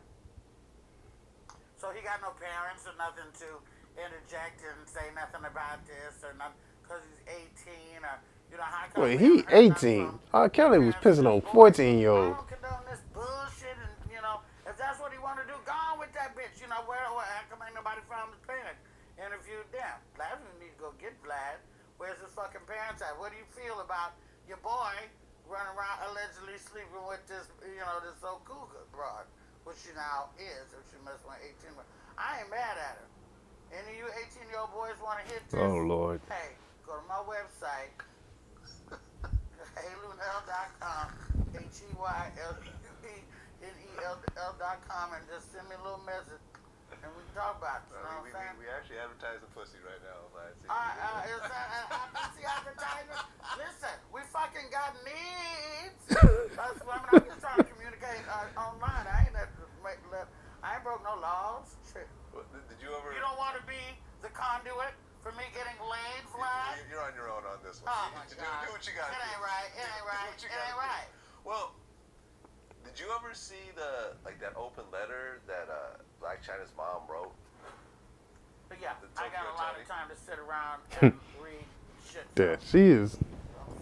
So 1.87 1.95
he 1.95 2.03
got 2.03 2.19
no 2.19 2.35
parents 2.35 2.83
or 2.83 2.99
nothing 2.99 3.31
to 3.47 3.63
interject 3.95 4.59
and 4.67 4.75
say 4.91 5.07
nothing 5.15 5.47
about 5.47 5.87
this 5.87 6.19
or 6.27 6.35
nothing 6.35 6.59
because 6.83 6.99
he's 7.07 7.23
18 7.63 8.03
or 8.03 8.19
you 8.51 8.59
know 8.59 8.67
how 8.67 8.91
come 8.91 9.07
Well, 9.07 9.15
he 9.15 9.47
haven't 9.47 9.47
heard 9.47 9.71
nothing 9.71 10.11
18. 10.11 10.35
R. 10.35 10.51
Kelly 10.51 10.83
was 10.83 10.99
pissing 10.99 11.31
on 11.31 11.47
14 11.47 12.03
year 12.03 12.11
I 12.11 12.35
don't 12.35 12.43
condone 12.43 12.83
this 12.91 13.07
bullshit 13.15 13.79
and 13.79 13.95
you 14.11 14.19
know 14.19 14.43
if 14.67 14.75
that's 14.75 14.99
what 14.99 15.15
he 15.15 15.23
want 15.23 15.39
to 15.39 15.47
do, 15.47 15.55
go 15.63 15.71
on 15.71 16.03
with 16.03 16.11
that 16.19 16.35
bitch. 16.35 16.59
You 16.59 16.67
know 16.67 16.83
where? 16.91 17.07
where 17.15 17.23
how 17.23 17.47
come 17.55 17.63
ain't 17.63 17.79
nobody 17.79 18.03
found 18.11 18.35
his 18.35 18.43
parents? 18.43 18.83
Interviewed 19.15 19.71
them. 19.71 19.95
Vlad, 20.19 20.43
you 20.43 20.59
need 20.59 20.75
to 20.75 20.91
go 20.91 20.91
get 20.99 21.15
Vlad. 21.23 21.63
Where's 22.03 22.19
his 22.19 22.35
fucking 22.35 22.67
parents 22.67 22.99
at? 22.99 23.15
What 23.15 23.31
do 23.31 23.39
you 23.39 23.47
feel 23.55 23.79
about 23.79 24.19
your 24.51 24.59
boy 24.59 25.07
running 25.47 25.71
around 25.79 26.03
allegedly 26.11 26.59
sleeping 26.59 27.07
with 27.07 27.23
this, 27.31 27.47
you 27.63 27.79
know, 27.79 28.03
this 28.03 28.19
old 28.27 28.43
cougar 28.43 28.83
broad, 28.91 29.31
which 29.67 29.83
she 29.83 29.91
now 29.99 30.31
is, 30.39 30.71
if 30.71 30.83
she 30.89 30.97
messed 31.03 31.27
with 31.27 31.43
18. 31.43 31.75
I 32.17 32.41
ain't 32.41 32.51
mad 32.55 32.79
at 32.79 33.03
her. 33.03 33.09
Any 33.75 33.99
of 33.99 34.07
you 34.07 34.07
18 34.07 34.47
year 34.49 34.63
old 34.63 34.71
boys 34.71 34.95
want 35.03 35.19
to 35.21 35.27
hit 35.27 35.43
this? 35.51 35.59
Oh 35.59 35.83
Lord. 35.83 36.23
Hey, 36.31 36.55
go 36.87 36.95
to 36.97 37.05
my 37.11 37.19
website, 37.27 37.91
heyluenell.com, 39.75 41.07
H 41.59 41.83
E 41.83 41.91
Y 41.99 42.23
L 42.47 42.57
U 42.63 42.73
E 43.11 43.15
N 43.67 43.75
E 43.75 43.91
L 44.07 44.17
L.com, 44.39 45.07
and 45.19 45.23
just 45.27 45.51
send 45.53 45.67
me 45.69 45.75
a 45.77 45.83
little 45.83 46.01
message, 46.07 46.41
and 47.03 47.11
we 47.19 47.21
can 47.27 47.35
talk 47.37 47.59
about 47.59 47.83
it. 47.85 47.91
You 47.91 47.99
know 48.01 48.07
Uh, 48.07 48.23
what 48.23 48.25
we, 48.25 48.31
I'm 48.33 48.39
saying? 48.39 48.55
we, 48.63 48.65
we 48.65 48.73
actually 48.73 49.03
advertise 49.03 49.43
the 49.43 49.51
pussy 49.51 49.83
right 49.83 49.99
now. 50.07 50.31
Vlad. 50.31 50.55
See, 50.63 50.71
Uh, 50.71 50.79
uh, 50.79 51.33
is 51.37 51.43
that 51.43 51.67
a 51.75 51.81
happy 52.15 52.45
advertisement? 52.47 53.27
Listen, 53.59 53.97
we 54.15 54.21
fucking 54.31 54.69
got 54.71 54.95
needs. 55.03 56.01
That's 56.55 56.81
what 56.87 57.03
I'm, 57.03 57.19
I'm 57.19 57.27
just 57.27 57.43
trying 57.43 57.61
to 57.61 57.69
communicate 57.69 58.23
uh, 58.31 58.47
online. 58.57 59.05
I 59.11 59.26
ain't 59.89 60.03
let, 60.11 60.27
I 60.63 60.75
ain't 60.77 60.85
broke 60.85 61.03
no 61.05 61.15
laws. 61.21 61.77
Shit. 61.93 62.09
What- 62.33 62.47
did- 62.53 62.67
did 62.69 62.79
you 62.83 62.91
ever? 62.95 63.13
You 63.15 63.21
don't 63.21 63.39
want 63.39 63.57
to 63.57 63.65
be 63.67 63.79
the 64.23 64.29
conduit 64.35 64.93
for 65.23 65.33
me 65.33 65.45
getting 65.55 65.79
laid, 65.87 66.23
Vlad? 66.31 66.77
You- 66.83 66.97
You're 66.99 67.03
on 67.07 67.15
your 67.15 67.31
own 67.31 67.45
on 67.47 67.59
this 67.63 67.81
one. 67.83 67.93
Oh 67.95 68.11
You- 68.11 68.19
my 68.19 68.25
do, 68.27 68.35
God. 68.37 68.67
do 68.67 68.73
what 68.73 68.83
you 68.87 68.93
got. 68.95 69.11
It 69.11 69.23
ain't 69.23 69.43
right. 69.43 69.71
It 69.75 69.87
ain't 69.87 70.07
right. 70.07 70.35
It 70.37 70.51
ain't 70.51 70.79
right. 70.79 71.09
Well, 71.45 71.73
did 72.85 72.99
you 72.99 73.11
ever 73.15 73.35
see 73.35 73.71
the 73.75 74.15
like 74.25 74.39
that 74.41 74.55
open 74.57 74.85
letter 74.93 75.41
that 75.47 75.69
uh, 75.71 75.99
Blac 76.23 76.43
Chyna's 76.43 76.73
mom 76.77 77.03
wrote? 77.09 77.33
But 78.69 78.79
yeah, 78.81 78.95
I 79.17 79.29
got 79.29 79.47
a 79.47 79.55
lot 79.55 79.73
Toni? 79.79 79.83
of 79.83 79.89
time 79.89 80.09
to 80.11 80.17
sit 80.17 80.39
around 80.39 80.83
and 81.01 81.19
read 81.41 81.65
shit. 82.11 82.27
Yeah, 82.37 82.57
she 82.65 82.81
is. 82.91 83.17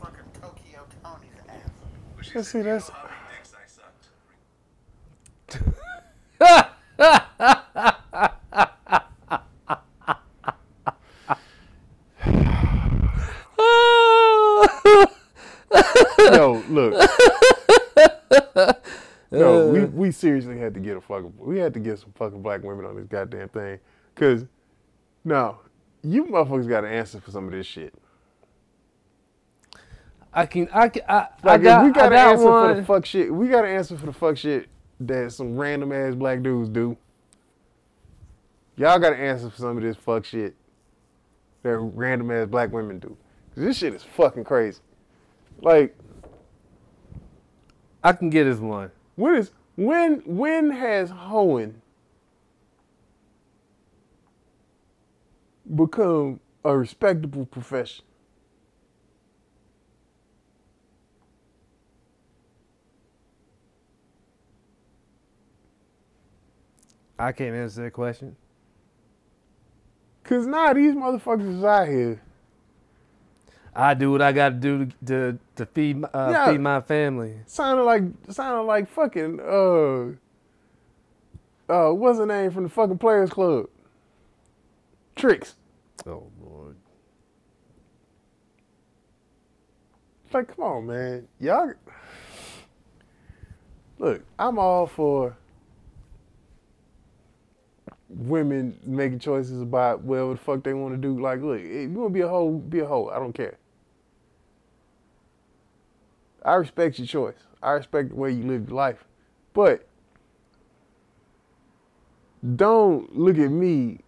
Fucking 0.03 0.31
Tokyo 0.41 0.85
Toni's 1.03 1.41
ass. 1.49 1.71
Well, 2.15 2.23
she 2.23 2.35
Let's 2.35 2.49
see, 2.51 2.59
"You 2.59 2.65
that's- 2.65 2.89
know 2.91 2.95
how 2.95 3.05
many 3.09 3.37
dicks 3.37 3.55
I 3.55 3.67
sucked?" 3.67 4.09
Yo, 16.33 16.63
look. 16.69 17.11
No, 19.31 19.69
we, 19.69 19.85
we 19.87 20.11
seriously 20.13 20.59
had 20.59 20.75
to 20.75 20.81
get 20.81 20.97
a 20.97 21.01
fucking 21.01 21.33
we 21.39 21.59
had 21.59 21.75
to 21.75 21.81
get 21.81 21.99
some 21.99 22.13
fucking 22.15 22.41
black 22.43 22.63
women 22.63 22.85
on 22.85 22.95
this 22.97 23.07
goddamn 23.07 23.49
thing. 23.49 23.81
Cause 24.15 24.45
no, 25.25 25.59
you 26.03 26.25
motherfuckers 26.27 26.69
gotta 26.69 26.89
answer 26.89 27.21
for 27.21 27.31
some 27.33 27.47
of 27.47 27.53
this 27.53 27.67
shit. 27.67 27.95
I 30.33 30.47
can. 30.47 30.69
I 30.73 30.89
can. 30.89 31.03
I, 31.09 31.15
I 31.15 31.29
Like 31.43 31.63
got. 31.63 31.81
if 31.81 31.87
we 31.89 31.93
gotta 31.93 32.15
I 32.15 32.19
got 32.19 32.33
answer 32.33 32.45
one. 32.45 32.69
for 32.75 32.81
the 32.81 32.87
fuck 32.87 33.07
shit. 33.07 33.33
We 33.35 33.49
gotta 33.49 33.69
answer 33.69 33.97
for 33.97 34.07
the 34.07 34.13
fuck 34.13 34.37
shit 34.37 34.69
that 35.01 35.33
some 35.33 35.57
random 35.57 35.93
ass 35.93 36.15
black 36.15 36.43
dudes 36.43 36.69
do. 36.69 36.97
Y'all 38.77 38.99
gotta 38.99 39.17
answer 39.17 39.51
for 39.51 39.57
some 39.57 39.77
of 39.77 39.83
this 39.83 39.97
fuck 39.97 40.25
shit 40.25 40.55
that 41.63 41.79
random 41.79 42.31
ass 42.31 42.49
black 42.49 42.73
women 42.73 42.99
do. 42.99 43.17
'Cause 43.55 43.65
this 43.65 43.79
shit 43.79 43.95
is 43.95 44.03
fucking 44.03 44.45
crazy. 44.45 44.81
Like 45.61 45.97
I 48.03 48.13
can 48.13 48.31
get 48.31 48.47
us 48.47 48.59
one. 48.59 48.91
When 49.17 49.37
is 49.37 49.53
when 49.77 50.21
when 50.27 50.71
has 50.71 51.11
hoeing 51.11 51.81
become 55.75 56.41
a 56.65 56.77
respectable 56.77 57.47
profession? 57.47 58.05
I 67.25 67.33
can't 67.33 67.55
answer 67.55 67.85
that 67.85 67.93
question. 67.93 68.37
Cause 70.25 70.47
now 70.47 70.73
these 70.73 70.95
motherfuckers 70.95 71.59
is 71.59 71.65
out 71.65 71.89
here. 71.89 72.21
I 73.75 73.95
do 73.95 74.13
what 74.13 74.23
I 74.23 74.33
got 74.33 74.51
to 74.51 74.55
do 74.55 74.87
to 74.87 74.93
to, 75.07 75.39
to 75.57 75.67
feed 75.67 75.99
my- 75.99 76.09
uh, 76.09 76.31
Yeah. 76.31 76.51
feed 76.53 76.61
my 76.61 76.81
family. 76.81 77.35
Sounded 77.47 77.83
like 77.85 78.03
sounding 78.29 78.67
like 78.67 78.89
fucking 78.89 79.41
uh 79.41 80.13
uh 81.73 81.93
what's 81.93 82.19
the 82.19 82.27
name 82.27 82.51
from 82.51 82.65
the 82.65 82.69
fucking 82.69 82.99
Players 82.99 83.31
Club? 83.31 83.67
Tricks. 85.17 85.57
Oh 86.07 86.25
Lord. 86.43 86.77
Like, 90.33 90.49
come 90.57 90.65
on, 90.65 90.87
man. 90.87 91.29
Y'all 91.39 91.73
look, 93.99 94.23
I'm 94.39 94.59
all 94.59 94.87
for 94.87 95.37
women 98.15 98.79
making 98.85 99.19
choices 99.19 99.61
about 99.61 100.03
whatever 100.03 100.33
the 100.33 100.39
fuck 100.39 100.63
they 100.63 100.75
want 100.75 100.95
to 100.95 100.99
do. 100.99 101.21
Like, 101.21 101.41
look, 101.41 101.61
if 101.61 101.65
you 101.65 101.91
want 101.91 102.11
to 102.11 102.15
be 102.15 102.21
a 102.21 102.29
hoe, 102.29 102.51
be 102.51 102.81
a 102.81 102.87
hoe. 102.87 103.09
I 103.09 103.19
don't 103.19 103.33
care. 103.33 103.59
I 106.45 106.55
respect 106.55 106.99
your 106.99 107.07
choice. 107.07 107.39
I 107.63 107.73
respect 107.73 108.11
the 108.11 108.17
way 108.17 108.31
you 108.33 108.45
live 108.45 108.69
your 108.69 108.77
life. 108.77 109.05
But 109.55 109.87
don't 112.57 113.17
look 113.17 113.39
at 113.39 113.51
me 113.51 114.01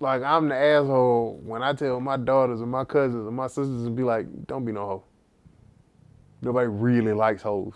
like 0.00 0.22
I'm 0.22 0.48
the 0.48 0.54
asshole 0.54 1.40
when 1.42 1.62
I 1.62 1.72
tell 1.72 2.00
my 2.00 2.16
daughters 2.16 2.60
and 2.60 2.70
my 2.70 2.84
cousins 2.84 3.26
and 3.26 3.36
my 3.36 3.46
sisters 3.46 3.84
and 3.84 3.96
be 3.96 4.02
like, 4.02 4.26
don't 4.46 4.64
be 4.64 4.72
no 4.72 4.86
hoe. 4.86 5.04
Nobody 6.42 6.68
really 6.68 7.12
likes 7.12 7.42
hoes. 7.42 7.74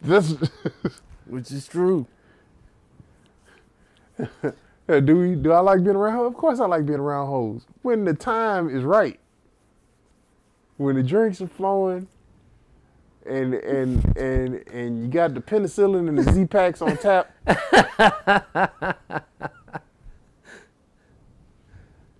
This 0.00 0.34
Which 1.28 1.50
is 1.52 1.66
true. 1.66 2.06
Do 4.88 5.16
we 5.16 5.34
do 5.34 5.52
I 5.52 5.60
like 5.60 5.84
being 5.84 5.96
around 5.96 6.16
hoes? 6.16 6.28
Of 6.28 6.34
course 6.34 6.60
I 6.60 6.66
like 6.66 6.86
being 6.86 6.98
around 6.98 7.26
hoes. 7.26 7.66
When 7.82 8.06
the 8.06 8.14
time 8.14 8.74
is 8.74 8.84
right. 8.84 9.20
When 10.78 10.96
the 10.96 11.02
drinks 11.02 11.42
are 11.42 11.46
flowing 11.46 12.08
and 13.26 13.54
and 13.54 14.16
and 14.16 14.66
and 14.68 15.02
you 15.02 15.08
got 15.08 15.34
the 15.34 15.40
penicillin 15.40 16.08
and 16.08 16.16
the 16.18 16.32
Z 16.32 16.46
packs 16.46 16.80
on 16.80 16.96
tap. 16.96 17.30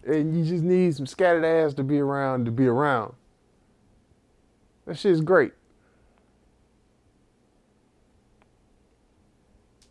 and 0.06 0.36
you 0.36 0.44
just 0.44 0.62
need 0.62 0.94
some 0.94 1.06
scattered 1.06 1.44
ass 1.44 1.72
to 1.74 1.82
be 1.82 1.98
around 1.98 2.44
to 2.44 2.50
be 2.50 2.66
around. 2.66 3.14
That 4.86 4.98
shit's 4.98 5.20
great. 5.20 5.52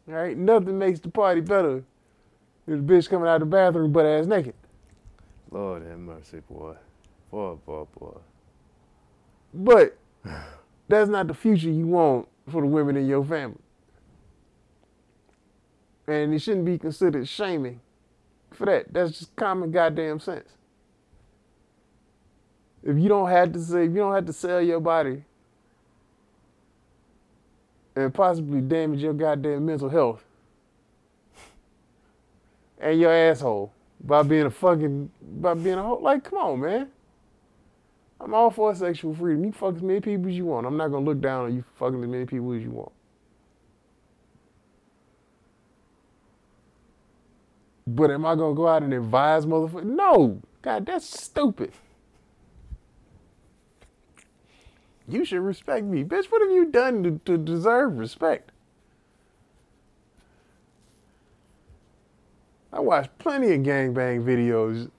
All 0.08 0.16
right, 0.16 0.38
nothing 0.38 0.80
makes 0.80 1.00
the 1.00 1.10
party 1.10 1.42
better 1.42 1.84
than 2.66 2.80
a 2.80 2.82
bitch 2.82 3.10
coming 3.10 3.28
out 3.28 3.42
of 3.42 3.42
the 3.42 3.46
bathroom 3.46 3.92
butt 3.92 4.06
ass 4.06 4.26
naked. 4.26 4.54
Lord 5.52 5.86
have 5.86 6.00
mercy, 6.00 6.42
boy. 6.50 6.76
Boy, 7.32 7.56
boy, 7.66 7.86
boy. 8.00 8.18
But 9.54 9.98
that's 10.88 11.10
not 11.10 11.28
the 11.28 11.34
future 11.34 11.70
you 11.70 11.88
want 11.88 12.28
for 12.50 12.62
the 12.62 12.68
women 12.68 12.96
in 12.96 13.08
your 13.08 13.24
family. 13.24 13.60
And 16.08 16.34
it 16.34 16.40
shouldn't 16.40 16.66
be 16.66 16.78
considered 16.78 17.28
shaming 17.28 17.82
for 18.52 18.66
that. 18.66 18.94
That's 18.94 19.20
just 19.20 19.36
common 19.36 19.72
goddamn 19.72 20.20
sense. 20.22 20.50
If 22.84 22.98
you 22.98 23.10
don't 23.10 23.30
have 23.30 23.52
to 23.54 23.60
say, 23.60 23.86
if 23.86 23.90
you 23.90 23.98
don't 23.98 24.14
have 24.14 24.26
to 24.28 24.34
sell 24.34 24.62
your 24.62 24.80
body 24.80 25.24
and 27.98 28.14
possibly 28.14 28.62
damage 28.62 29.02
your 29.02 29.14
goddamn 29.14 29.66
mental 29.66 29.90
health 29.90 30.24
and 32.80 33.00
your 33.00 33.12
asshole 33.12 33.74
by 34.04 34.22
being 34.22 34.46
a 34.46 34.52
fucking 34.52 35.10
by 35.40 35.56
being 35.56 35.80
a 35.80 35.84
hoe, 35.84 35.98
like 35.98 36.24
come 36.24 36.38
on, 36.38 36.60
man. 36.60 36.90
I'm 38.22 38.34
all 38.34 38.52
for 38.52 38.74
sexual 38.76 39.16
freedom. 39.16 39.46
You 39.46 39.52
fuck 39.52 39.76
as 39.76 39.82
many 39.82 40.00
people 40.00 40.30
as 40.30 40.36
you 40.36 40.46
want. 40.46 40.68
I'm 40.68 40.78
not 40.78 40.90
gonna 40.90 41.06
look 41.06 41.20
down 41.22 41.46
on 41.46 41.56
you 41.56 41.64
fucking 41.76 42.04
as 42.04 42.10
many 42.10 42.26
people 42.26 42.54
as 42.54 42.64
you 42.64 42.72
want. 42.72 42.92
But 47.88 48.12
am 48.12 48.26
I 48.26 48.36
gonna 48.36 48.56
go 48.56 48.68
out 48.68 48.84
and 48.84 48.94
advise 48.94 49.46
motherfuckers? 49.46 49.86
No. 49.86 50.40
God, 50.62 50.86
that's 50.86 51.06
stupid. 51.20 51.72
You 55.08 55.24
should 55.24 55.40
respect 55.40 55.86
me. 55.86 56.04
Bitch, 56.04 56.26
what 56.26 56.42
have 56.42 56.52
you 56.52 56.66
done 56.66 57.04
to, 57.04 57.22
to 57.26 57.38
deserve 57.38 57.98
respect? 57.98 58.52
I 62.74 62.82
watched 62.82 63.18
plenty 63.18 63.54
of 63.54 63.62
gangbang 63.62 64.24
videos. 64.24 64.92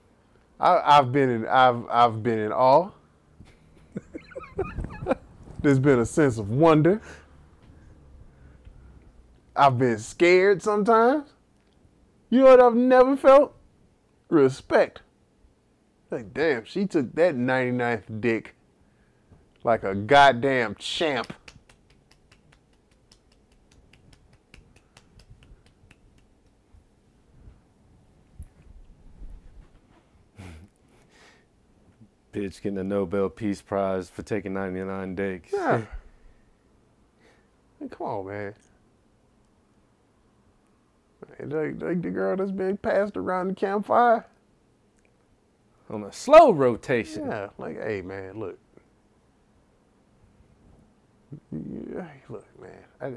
I, 0.59 0.99
I've 0.99 1.13
been 1.13 1.29
in 1.29 1.47
I've 1.47 1.87
I've 1.89 2.23
been 2.23 2.39
in 2.39 2.53
awe. 2.53 2.91
There's 5.63 5.79
been 5.79 5.99
a 5.99 6.07
sense 6.07 6.39
of 6.39 6.51
wonder. 6.51 7.03
I've 9.55 9.79
been 9.79 9.99
scared 9.99 10.63
sometimes. 10.63 11.33
You 12.31 12.41
know 12.41 12.47
what 12.47 12.61
I've 12.61 12.75
never 12.75 13.17
felt? 13.17 13.55
Respect. 14.29 15.03
Like, 16.11 16.33
damn, 16.33 16.65
she 16.65 16.87
took 16.87 17.15
that 17.15 17.35
99th 17.35 18.21
dick 18.21 18.55
like 19.65 19.85
a 19.85 19.95
goddamn 19.95 20.75
champ. 20.77 21.33
Bitch 32.33 32.63
getting 32.63 32.79
a 32.79 32.85
Nobel 32.85 33.29
Peace 33.29 33.61
Prize 33.61 34.09
for 34.11 34.23
taking 34.23 34.55
99 34.55 35.15
dicks. 35.15 35.53
Yeah. 35.53 35.83
Come 37.91 38.07
on, 38.07 38.27
man. 38.27 38.55
Like, 41.41 41.81
like 41.81 42.03
the 42.03 42.11
girl 42.11 42.37
that's 42.37 42.51
been 42.51 42.77
passed 42.77 43.17
around 43.17 43.49
the 43.49 43.55
campfire. 43.55 44.27
On 45.89 46.03
a 46.03 46.13
slow 46.13 46.53
rotation. 46.53 47.27
Yeah, 47.27 47.49
like, 47.57 47.81
hey, 47.81 48.03
man, 48.03 48.39
look. 48.39 48.59
Look, 51.53 52.47
man. 52.61 52.71
I, 53.01 53.13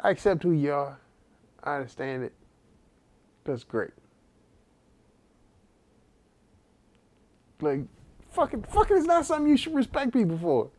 I 0.00 0.10
accept 0.10 0.42
who 0.42 0.52
you 0.52 0.72
are. 0.72 0.98
I 1.62 1.76
understand 1.76 2.24
it. 2.24 2.32
That's 3.44 3.64
great. 3.64 3.90
Like, 7.60 7.80
fucking, 8.30 8.62
fucking 8.62 8.96
is 8.96 9.04
not 9.04 9.26
something 9.26 9.48
you 9.48 9.56
should 9.56 9.74
respect 9.74 10.12
people 10.12 10.38
for. 10.38 10.70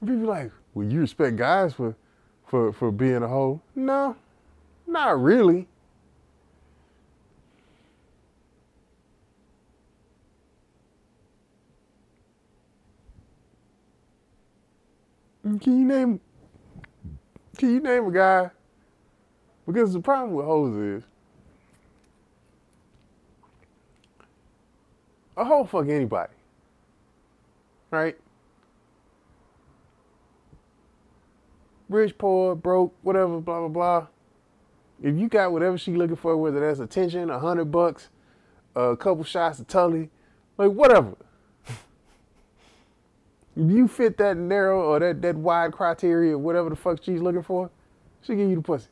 People 0.00 0.28
like, 0.28 0.52
well, 0.74 0.86
you 0.86 1.00
respect 1.00 1.36
guys 1.36 1.72
for, 1.72 1.96
for, 2.46 2.72
for 2.72 2.92
being 2.92 3.22
a 3.22 3.28
hoe? 3.28 3.60
No, 3.74 4.16
not 4.86 5.20
really. 5.20 5.66
Can 15.42 15.60
you 15.64 15.84
name 15.84 16.20
can 17.56 17.74
you 17.74 17.80
name 17.80 18.06
a 18.06 18.10
guy? 18.10 18.50
Because 19.66 19.92
the 19.92 20.00
problem 20.00 20.34
with 20.34 20.46
hoes 20.46 20.76
is 20.76 21.02
a 25.36 25.44
hoe 25.44 25.64
fuck 25.64 25.88
anybody. 25.88 26.32
Right? 27.90 28.16
Rich, 31.88 32.16
poor, 32.16 32.54
broke, 32.54 32.94
whatever, 33.02 33.40
blah 33.40 33.60
blah 33.60 33.68
blah. 33.68 34.06
If 35.02 35.16
you 35.16 35.28
got 35.28 35.52
whatever 35.52 35.76
she 35.76 35.92
looking 35.92 36.16
for, 36.16 36.36
whether 36.36 36.60
that's 36.60 36.80
attention, 36.80 37.28
a 37.28 37.38
hundred 37.38 37.66
bucks, 37.66 38.08
a 38.76 38.96
couple 38.96 39.24
shots 39.24 39.58
of 39.58 39.66
Tully, 39.66 40.10
like 40.56 40.70
whatever. 40.70 41.16
You 43.54 43.86
fit 43.86 44.16
that 44.18 44.36
narrow 44.36 44.80
or 44.82 44.98
that, 45.00 45.20
that 45.22 45.36
wide 45.36 45.72
criteria, 45.72 46.38
whatever 46.38 46.70
the 46.70 46.76
fuck 46.76 47.02
she's 47.02 47.20
looking 47.20 47.42
for, 47.42 47.70
she 48.22 48.34
give 48.34 48.48
you 48.48 48.56
the 48.56 48.62
pussy. 48.62 48.88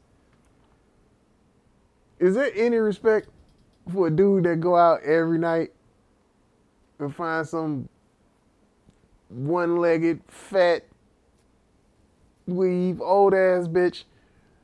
Is 2.18 2.34
there 2.34 2.50
any 2.54 2.76
respect 2.76 3.28
for 3.90 4.08
a 4.08 4.10
dude 4.10 4.44
that 4.44 4.60
go 4.60 4.76
out 4.76 5.02
every 5.02 5.38
night 5.38 5.72
and 6.98 7.14
find 7.14 7.46
some 7.48 7.88
one-legged, 9.30 10.20
fat, 10.28 10.84
weave, 12.46 13.00
old 13.00 13.32
ass 13.32 13.66
bitch 13.68 14.04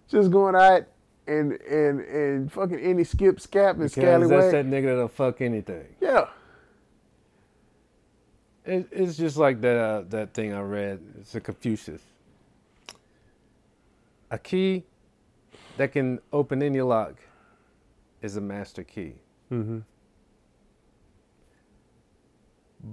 just 0.08 0.30
going 0.30 0.54
out 0.54 0.82
and 1.26 1.52
and 1.62 2.00
and 2.00 2.52
fucking 2.52 2.78
any 2.78 3.04
skip, 3.04 3.38
scap, 3.38 3.70
and 3.70 3.90
Because 3.90 3.94
that's 3.94 3.94
scallywag? 4.26 4.52
that 4.52 4.66
nigga 4.66 4.84
that'll 4.86 5.08
fuck 5.08 5.40
anything. 5.40 5.84
Yeah. 6.00 6.26
It, 8.66 8.88
it's 8.90 9.16
just 9.16 9.36
like 9.36 9.60
that 9.60 9.76
uh, 9.76 10.02
that 10.10 10.34
thing 10.34 10.52
I 10.52 10.60
read. 10.60 11.00
It's 11.20 11.34
a 11.34 11.40
Confucius. 11.40 12.02
A 14.30 14.38
key 14.38 14.84
that 15.76 15.92
can 15.92 16.18
open 16.32 16.62
any 16.62 16.80
lock 16.80 17.14
is 18.22 18.36
a 18.36 18.40
master 18.40 18.82
key. 18.82 19.14
Mm-hmm. 19.52 19.78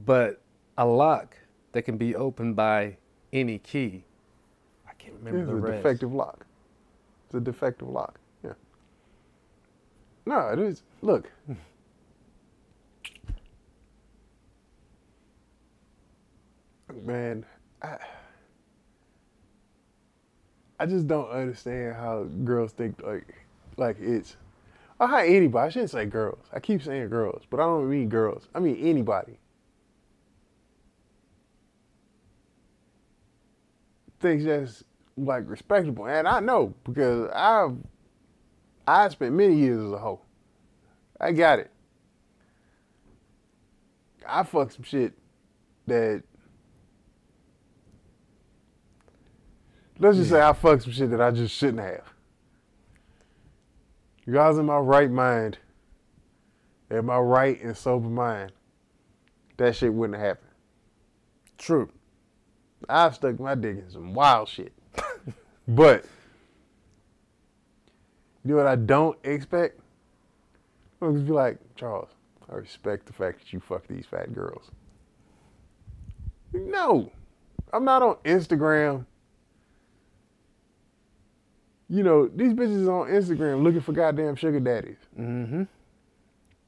But 0.05 0.41
a 0.77 0.85
lock 0.85 1.37
that 1.71 1.83
can 1.83 1.97
be 1.97 2.15
opened 2.15 2.55
by 2.55 2.97
any 3.31 3.57
key, 3.57 4.03
I 4.87 4.93
can't 4.93 5.15
remember 5.23 5.39
It's 5.39 5.47
the 5.49 5.53
a 5.55 5.59
rest. 5.59 5.83
defective 5.83 6.13
lock. 6.13 6.45
It's 7.25 7.33
a 7.35 7.39
defective 7.39 7.89
lock. 7.89 8.19
Yeah. 8.43 8.53
No, 10.27 10.49
it 10.49 10.59
is. 10.59 10.83
Look. 11.01 11.31
Man, 16.91 17.45
I, 17.81 17.97
I 20.79 20.85
just 20.85 21.07
don't 21.07 21.29
understand 21.29 21.95
how 21.95 22.23
girls 22.43 22.73
think 22.73 23.01
like 23.01 23.25
like 23.77 23.97
it's 23.99 24.35
or 24.99 25.07
how 25.07 25.17
anybody. 25.19 25.65
I 25.65 25.69
shouldn't 25.69 25.91
say 25.91 26.05
girls. 26.05 26.45
I 26.51 26.59
keep 26.59 26.83
saying 26.83 27.09
girls, 27.09 27.43
but 27.49 27.59
I 27.59 27.63
don't 27.63 27.89
mean 27.89 28.09
girls. 28.09 28.47
I 28.53 28.59
mean 28.59 28.77
anybody. 28.77 29.39
Things 34.19 34.45
that's 34.45 34.83
like 35.17 35.43
respectable, 35.47 36.07
and 36.07 36.27
I 36.27 36.39
know 36.39 36.73
because 36.83 37.29
I've 37.33 37.77
I 38.87 39.07
spent 39.09 39.33
many 39.33 39.55
years 39.55 39.81
as 39.81 39.91
a 39.91 39.97
hoe. 39.97 40.21
I 41.19 41.31
got 41.31 41.59
it. 41.59 41.71
I 44.27 44.43
fucked 44.43 44.73
some 44.73 44.83
shit 44.83 45.13
that. 45.87 46.23
Let's 50.03 50.17
just 50.17 50.31
say 50.31 50.41
I 50.41 50.51
fucked 50.51 50.83
some 50.83 50.91
shit 50.91 51.11
that 51.11 51.21
I 51.21 51.31
just 51.31 51.55
shouldn't 51.55 51.79
have. 51.79 52.03
You 54.25 54.33
guys 54.33 54.57
in 54.57 54.65
my 54.65 54.77
right 54.77 55.09
mind, 55.09 55.59
in 56.91 57.05
my 57.05 57.17
right 57.17 57.61
and 57.63 57.75
sober 57.75 58.09
mind, 58.09 58.51
that 59.55 59.77
shit 59.77 59.93
wouldn't 59.93 60.19
have 60.19 60.27
happened. 60.27 60.51
True. 61.57 61.89
I've 62.89 63.15
stuck 63.15 63.39
my 63.39 63.55
dick 63.55 63.77
in 63.77 63.89
some 63.89 64.13
wild 64.13 64.49
shit. 64.49 64.73
but 65.69 66.03
you 68.43 68.51
know 68.51 68.57
what 68.57 68.67
I 68.67 68.75
don't 68.75 69.17
expect? 69.23 69.79
I'm 71.01 71.13
just 71.13 71.25
be 71.25 71.31
like, 71.31 71.59
Charles, 71.77 72.09
I 72.51 72.55
respect 72.55 73.05
the 73.05 73.13
fact 73.13 73.39
that 73.39 73.53
you 73.53 73.61
fuck 73.61 73.87
these 73.87 74.05
fat 74.05 74.33
girls. 74.33 74.69
No. 76.51 77.09
I'm 77.71 77.85
not 77.85 78.03
on 78.03 78.15
Instagram. 78.25 79.05
You 81.93 82.01
know, 82.01 82.27
these 82.27 82.53
bitches 82.53 82.89
on 82.89 83.07
Instagram 83.07 83.61
looking 83.61 83.81
for 83.81 83.91
goddamn 83.91 84.35
sugar 84.35 84.59
daddies. 84.59 84.97
Mm-hmm. 85.15 85.65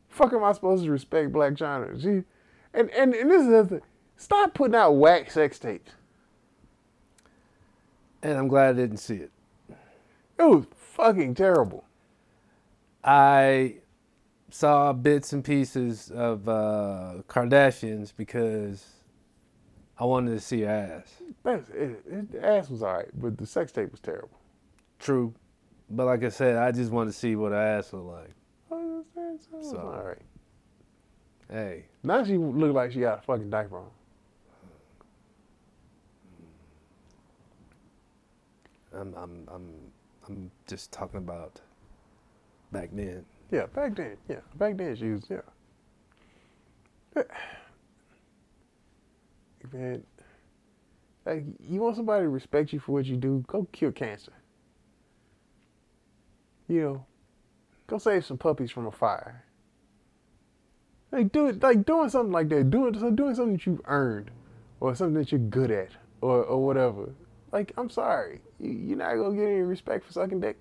Fuck 0.07 0.33
am 0.33 0.43
I 0.43 0.51
supposed 0.51 0.83
to 0.83 0.91
respect 0.91 1.31
Blac 1.31 1.57
Chyna? 1.57 1.99
She, 1.99 2.23
and, 2.75 2.91
and, 2.91 3.15
and 3.15 3.31
this 3.31 3.41
is 3.41 3.47
the 3.47 3.65
thing. 3.65 3.81
Stop 4.17 4.53
putting 4.53 4.75
out 4.75 4.91
whack 4.91 5.31
sex 5.31 5.57
tapes. 5.57 5.93
And 8.21 8.37
I'm 8.37 8.47
glad 8.47 8.75
I 8.75 8.81
didn't 8.81 8.97
see 8.97 9.15
it. 9.15 9.31
It 10.37 10.43
was 10.43 10.65
fucking 10.75 11.33
terrible. 11.33 11.85
I 13.03 13.77
saw 14.51 14.93
bits 14.93 15.33
and 15.33 15.43
pieces 15.43 16.11
of 16.11 16.47
uh, 16.47 17.23
Kardashians 17.27 18.13
because 18.15 18.85
I 19.97 20.05
wanted 20.05 20.35
to 20.35 20.39
see 20.39 20.61
her 20.61 21.01
ass. 21.01 21.15
That's, 21.41 21.67
it, 21.71 22.03
it, 22.05 22.31
the 22.31 22.45
ass 22.45 22.69
was 22.69 22.83
alright, 22.83 23.09
but 23.19 23.39
the 23.39 23.47
sex 23.47 23.71
tape 23.71 23.89
was 23.91 24.01
terrible. 24.01 24.37
True. 24.99 25.33
But 25.89 26.05
like 26.05 26.23
I 26.23 26.29
said, 26.29 26.55
I 26.57 26.71
just 26.71 26.91
wanted 26.91 27.11
to 27.11 27.17
see 27.17 27.35
what 27.35 27.51
her 27.51 27.57
ass 27.57 27.93
looked 27.93 28.05
like. 28.07 28.31
Oh, 28.71 29.03
So- 29.61 29.77
alright. 29.77 30.21
Hey, 31.49 31.85
Now 32.01 32.23
she 32.23 32.37
look 32.37 32.73
like 32.73 32.91
she 32.91 33.01
got 33.01 33.19
a 33.19 33.21
fucking 33.21 33.51
diaper 33.51 33.77
on. 33.77 33.85
I'm 38.93 39.13
I'm 39.15 39.47
I'm 39.53 39.69
I'm 40.27 40.51
just 40.67 40.91
talking 40.91 41.17
about 41.19 41.61
back 42.71 42.89
then. 42.93 43.25
Yeah, 43.51 43.67
back 43.67 43.95
then. 43.95 44.17
Yeah, 44.27 44.39
back 44.57 44.77
then 44.77 44.95
she 44.95 45.09
was. 45.09 45.23
Yeah. 45.29 45.41
Man, 49.73 50.03
like 51.25 51.43
you 51.67 51.81
want 51.81 51.95
somebody 51.95 52.23
to 52.23 52.29
respect 52.29 52.71
you 52.73 52.79
for 52.79 52.91
what 52.93 53.05
you 53.05 53.17
do, 53.17 53.43
go 53.47 53.67
cure 53.71 53.91
cancer. 53.91 54.31
You 56.67 56.81
know, 56.81 57.05
go 57.87 57.97
save 57.97 58.25
some 58.25 58.37
puppies 58.37 58.71
from 58.71 58.87
a 58.87 58.91
fire. 58.91 59.43
Like 61.11 61.31
do 61.31 61.47
it, 61.47 61.61
like 61.61 61.85
doing 61.85 62.09
something 62.09 62.31
like 62.31 62.49
that, 62.49 62.69
doing 62.69 62.93
doing 63.15 63.35
something 63.35 63.53
that 63.53 63.65
you've 63.65 63.81
earned, 63.85 64.31
or 64.79 64.95
something 64.95 65.13
that 65.15 65.31
you're 65.31 65.39
good 65.39 65.71
at, 65.71 65.91
or 66.21 66.43
or 66.43 66.65
whatever. 66.65 67.09
Like 67.51 67.71
I'm 67.77 67.89
sorry, 67.89 68.41
you, 68.59 68.71
you're 68.71 68.97
not 68.97 69.15
gonna 69.15 69.35
get 69.35 69.45
any 69.45 69.61
respect 69.61 70.05
for 70.05 70.11
sucking 70.11 70.39
dick. 70.39 70.57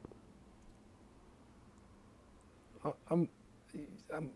I'm 3.10 3.28
I'm 4.14 4.30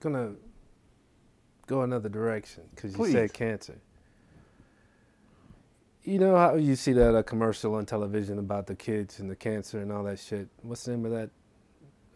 gonna 0.00 0.32
go 1.66 1.82
another 1.82 2.08
direction 2.08 2.62
because 2.74 2.96
you 2.96 3.06
said 3.10 3.32
cancer. 3.32 3.78
You 6.04 6.18
know 6.18 6.36
how 6.36 6.54
you 6.54 6.74
see 6.76 6.92
that 6.94 7.14
uh, 7.14 7.22
commercial 7.22 7.74
on 7.74 7.84
television 7.84 8.38
about 8.38 8.66
the 8.66 8.74
kids 8.74 9.18
and 9.20 9.30
the 9.30 9.36
cancer 9.36 9.80
and 9.80 9.92
all 9.92 10.04
that 10.04 10.18
shit. 10.18 10.48
What's 10.62 10.84
the 10.84 10.92
name 10.92 11.04
of 11.04 11.12
that 11.12 11.30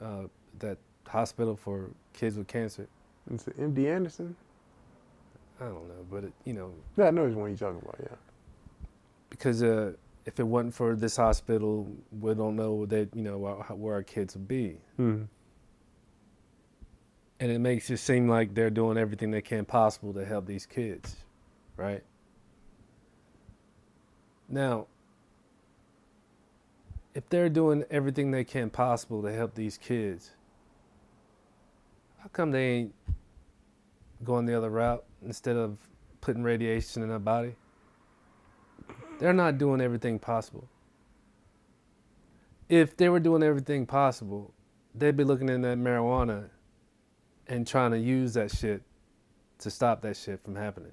uh, 0.00 0.22
that 0.60 0.78
hospital 1.06 1.56
for 1.56 1.90
kids 2.14 2.36
with 2.36 2.46
cancer? 2.48 2.88
It's 3.30 3.44
MD 3.44 3.94
Anderson. 3.94 4.34
I 5.60 5.64
don't 5.66 5.86
know, 5.88 6.06
but 6.10 6.24
it, 6.24 6.32
you 6.44 6.54
know 6.54 6.72
Yeah, 6.96 7.06
I 7.06 7.10
know 7.10 7.24
which 7.24 7.34
one 7.34 7.50
you're 7.50 7.58
talking 7.58 7.80
about. 7.82 7.96
Yeah. 8.00 8.16
because 9.30 9.62
uh, 9.62 9.92
if 10.24 10.40
it 10.40 10.44
wasn't 10.46 10.74
for 10.74 10.96
this 10.96 11.16
hospital, 11.16 11.86
we 12.20 12.34
don't 12.34 12.56
know 12.56 12.86
that 12.86 13.14
you 13.14 13.22
know 13.22 13.38
where, 13.38 13.54
where 13.54 13.94
our 13.96 14.02
kids 14.02 14.34
would 14.34 14.48
be. 14.48 14.78
Mm-hmm. 14.98 15.24
and 17.40 17.50
it 17.52 17.58
makes 17.58 17.90
it 17.90 17.98
seem 17.98 18.28
like 18.28 18.54
they're 18.54 18.70
doing 18.70 18.96
everything 18.96 19.30
they 19.32 19.42
can 19.42 19.64
possible 19.64 20.12
to 20.14 20.24
help 20.24 20.46
these 20.46 20.64
kids, 20.66 21.16
right? 21.76 22.02
Now, 24.52 24.86
if 27.14 27.26
they're 27.30 27.48
doing 27.48 27.84
everything 27.90 28.30
they 28.30 28.44
can 28.44 28.68
possible 28.68 29.22
to 29.22 29.32
help 29.32 29.54
these 29.54 29.78
kids, 29.78 30.32
how 32.18 32.28
come 32.28 32.50
they 32.50 32.66
ain't 32.66 32.94
going 34.22 34.44
the 34.44 34.56
other 34.56 34.68
route 34.68 35.04
instead 35.24 35.56
of 35.56 35.78
putting 36.20 36.42
radiation 36.42 37.02
in 37.02 37.08
their 37.08 37.18
body? 37.18 37.56
They're 39.18 39.32
not 39.32 39.56
doing 39.56 39.80
everything 39.80 40.18
possible. 40.18 40.68
If 42.68 42.94
they 42.96 43.08
were 43.08 43.20
doing 43.20 43.42
everything 43.42 43.86
possible, 43.86 44.52
they'd 44.94 45.16
be 45.16 45.24
looking 45.24 45.48
in 45.48 45.62
that 45.62 45.78
marijuana 45.78 46.50
and 47.46 47.66
trying 47.66 47.92
to 47.92 47.98
use 47.98 48.34
that 48.34 48.50
shit 48.50 48.82
to 49.60 49.70
stop 49.70 50.02
that 50.02 50.16
shit 50.16 50.44
from 50.44 50.56
happening. 50.56 50.92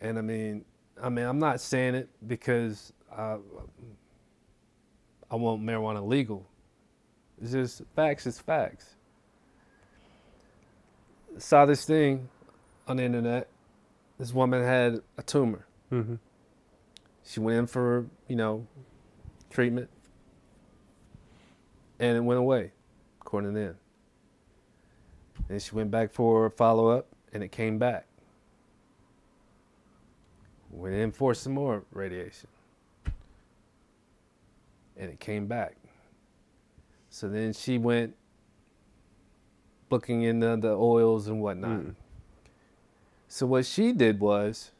And 0.00 0.16
I 0.16 0.22
mean, 0.22 0.64
I 1.02 1.08
mean, 1.08 1.24
I'm 1.24 1.38
not 1.38 1.60
saying 1.60 1.94
it 1.94 2.08
because 2.26 2.92
I, 3.16 3.36
I 5.30 5.36
want 5.36 5.62
marijuana 5.62 6.06
legal. 6.06 6.46
It's 7.40 7.52
just 7.52 7.82
facts 7.94 8.26
is 8.26 8.38
facts. 8.38 8.96
Saw 11.38 11.66
this 11.66 11.84
thing 11.84 12.28
on 12.88 12.96
the 12.96 13.04
internet. 13.04 13.48
This 14.18 14.34
woman 14.34 14.62
had 14.62 15.00
a 15.16 15.22
tumor. 15.22 15.64
Mm-hmm. 15.92 16.16
She 17.24 17.38
went 17.38 17.58
in 17.58 17.66
for, 17.68 18.06
you 18.26 18.34
know, 18.34 18.66
treatment. 19.50 19.88
And 22.00 22.16
it 22.16 22.20
went 22.20 22.38
away, 22.38 22.72
according 23.20 23.54
to 23.54 23.60
them. 23.60 23.76
And 25.48 25.62
she 25.62 25.74
went 25.74 25.90
back 25.90 26.12
for 26.12 26.46
a 26.46 26.50
follow 26.50 26.88
up 26.88 27.06
and 27.32 27.42
it 27.44 27.52
came 27.52 27.78
back. 27.78 28.07
Went 30.70 30.94
in 30.94 31.12
for 31.12 31.34
some 31.34 31.54
more 31.54 31.84
radiation. 31.92 32.48
And 34.96 35.10
it 35.10 35.20
came 35.20 35.46
back. 35.46 35.76
So 37.10 37.28
then 37.28 37.52
she 37.52 37.78
went 37.78 38.14
looking 39.90 40.22
into 40.22 40.56
the 40.56 40.74
oils 40.74 41.28
and 41.28 41.40
whatnot. 41.40 41.80
Mm. 41.80 41.94
So 43.28 43.46
what 43.46 43.66
she 43.66 43.92
did 43.92 44.20
was 44.20 44.72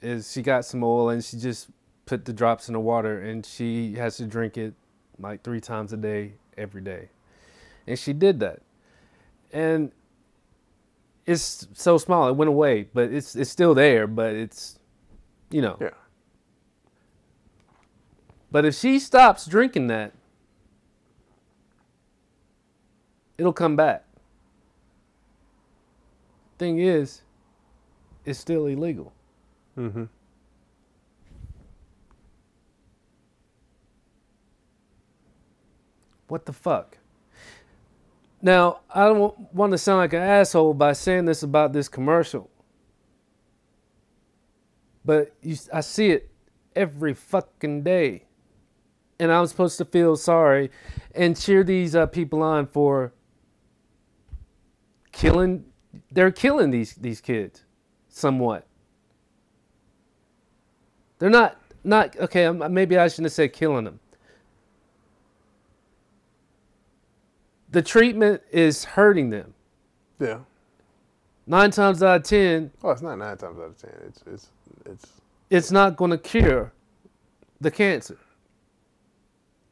is 0.00 0.30
she 0.30 0.42
got 0.42 0.64
some 0.64 0.84
oil 0.84 1.10
and 1.10 1.24
she 1.24 1.36
just 1.38 1.68
put 2.06 2.24
the 2.24 2.32
drops 2.32 2.68
in 2.68 2.74
the 2.74 2.80
water 2.80 3.20
and 3.20 3.44
she 3.44 3.94
has 3.94 4.16
to 4.16 4.26
drink 4.26 4.56
it 4.56 4.74
like 5.18 5.42
three 5.42 5.60
times 5.60 5.92
a 5.92 5.96
day 5.96 6.34
every 6.56 6.80
day. 6.80 7.08
And 7.86 7.98
she 7.98 8.12
did 8.12 8.40
that. 8.40 8.60
And 9.52 9.92
it's 11.26 11.68
so 11.74 11.98
small, 11.98 12.28
it 12.28 12.36
went 12.36 12.48
away, 12.48 12.88
but 12.94 13.12
it's 13.12 13.36
it's 13.36 13.50
still 13.50 13.74
there, 13.74 14.06
but 14.06 14.34
it's 14.34 14.77
you 15.50 15.62
know. 15.62 15.76
Yeah. 15.80 15.90
But 18.50 18.64
if 18.64 18.74
she 18.74 18.98
stops 18.98 19.46
drinking 19.46 19.88
that, 19.88 20.12
it'll 23.36 23.52
come 23.52 23.76
back. 23.76 24.04
Thing 26.58 26.78
is, 26.78 27.22
it's 28.24 28.38
still 28.38 28.66
illegal. 28.66 29.12
Mm-hmm. 29.76 30.04
What 36.26 36.46
the 36.46 36.52
fuck? 36.52 36.98
Now, 38.40 38.80
I 38.94 39.06
don't 39.06 39.52
want 39.52 39.72
to 39.72 39.78
sound 39.78 39.98
like 39.98 40.12
an 40.12 40.22
asshole 40.22 40.74
by 40.74 40.92
saying 40.92 41.24
this 41.24 41.42
about 41.42 41.72
this 41.72 41.88
commercial. 41.88 42.50
But 45.08 45.32
you, 45.40 45.56
I 45.72 45.80
see 45.80 46.10
it 46.10 46.28
every 46.76 47.14
fucking 47.14 47.82
day. 47.82 48.24
And 49.18 49.32
I'm 49.32 49.46
supposed 49.46 49.78
to 49.78 49.86
feel 49.86 50.16
sorry 50.16 50.70
and 51.14 51.34
cheer 51.34 51.64
these 51.64 51.96
uh, 51.96 52.04
people 52.04 52.42
on 52.42 52.66
for 52.66 53.14
killing. 55.10 55.64
They're 56.12 56.30
killing 56.30 56.72
these, 56.72 56.92
these 56.92 57.22
kids 57.22 57.64
somewhat. 58.10 58.66
They're 61.18 61.30
not, 61.30 61.58
not 61.82 62.14
okay, 62.18 62.50
maybe 62.50 62.98
I 62.98 63.08
shouldn't 63.08 63.28
have 63.28 63.32
said 63.32 63.54
killing 63.54 63.86
them. 63.86 64.00
the 67.70 67.82
treatment 67.82 68.42
is 68.50 68.84
hurting 68.84 69.30
them. 69.30 69.54
Yeah. 70.18 70.40
Nine 71.50 71.70
times 71.70 72.02
out 72.02 72.16
of 72.16 72.22
ten, 72.24 72.70
Oh, 72.84 72.90
it's 72.90 73.00
not 73.00 73.16
nine 73.16 73.36
times 73.38 73.58
out 73.58 73.68
of 73.68 73.78
ten. 73.78 73.90
It's 74.06 74.22
it's 74.26 74.48
it's 74.84 75.06
it's 75.48 75.70
not 75.72 75.96
going 75.96 76.10
to 76.10 76.18
cure 76.18 76.72
the 77.58 77.70
cancer. 77.70 78.18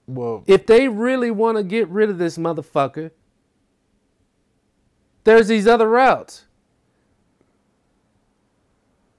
well. 0.07 0.43
If 0.47 0.67
they 0.67 0.89
really 0.89 1.31
want 1.31 1.59
to 1.59 1.63
get 1.63 1.87
rid 1.89 2.09
of 2.09 2.17
this 2.17 2.39
motherfucker, 2.39 3.11
there's 5.25 5.49
these 5.49 5.67
other 5.67 5.89
routes. 5.89 6.47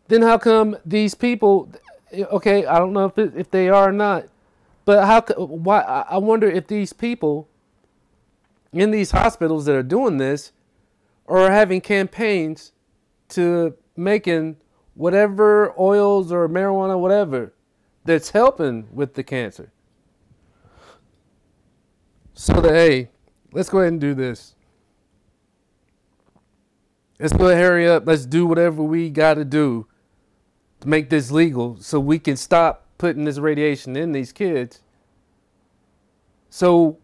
Then 0.08 0.24
how 0.24 0.40
come 0.40 0.78
these 0.84 1.14
people? 1.14 1.72
Okay, 2.12 2.66
I 2.66 2.80
don't 2.80 2.94
know 2.94 3.06
if 3.06 3.18
it, 3.20 3.34
if 3.36 3.52
they 3.52 3.70
are 3.70 3.90
or 3.90 3.92
not, 3.92 4.30
but 4.84 5.06
how? 5.06 5.22
Why? 5.38 5.82
I 5.82 6.18
wonder 6.18 6.48
if 6.50 6.66
these 6.66 6.92
people 6.92 7.48
in 8.74 8.90
these 8.90 9.12
hospitals 9.12 9.66
that 9.66 9.76
are 9.76 9.84
doing 9.84 10.18
this 10.18 10.54
are 11.28 11.52
having 11.52 11.82
campaigns 11.82 12.72
to 13.30 13.76
making 13.96 14.58
whatever 14.94 15.74
oils 15.80 16.32
or 16.32 16.48
marijuana, 16.48 16.98
whatever, 17.00 17.54
that's 18.06 18.32
helping 18.32 18.88
with 18.92 19.14
the 19.14 19.24
cancer. 19.24 19.72
So 22.34 22.62
that 22.62 22.74
hey, 22.74 23.10
let's 23.52 23.70
go 23.70 23.80
ahead 23.80 23.94
and 23.94 24.02
do 24.02 24.14
this. 24.14 24.56
Let's 27.20 27.34
go 27.34 27.48
hurry 27.48 27.88
up. 27.88 28.06
Let's 28.06 28.26
do 28.26 28.46
whatever 28.46 28.84
we 28.84 29.10
got 29.10 29.36
to 29.36 29.46
do 29.46 29.88
to 30.82 30.88
make 30.88 31.10
this 31.10 31.32
legal, 31.32 31.78
so 31.80 32.00
we 32.00 32.20
can 32.20 32.38
stop 32.38 32.86
putting 33.00 33.26
this 33.26 33.40
radiation 33.40 33.96
in 33.96 34.12
these 34.12 34.32
kids. 34.32 34.82
So 36.52 37.00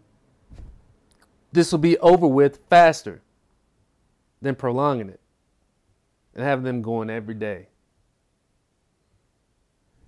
this 1.51 1.71
will 1.71 1.79
be 1.79 1.97
over 1.97 2.27
with 2.27 2.59
faster 2.69 3.23
than 4.43 4.55
prolonging 4.55 5.09
it 5.09 5.19
and 6.35 6.43
having 6.43 6.65
them 6.65 6.81
going 6.81 7.09
every 7.09 7.33
day. 7.33 7.67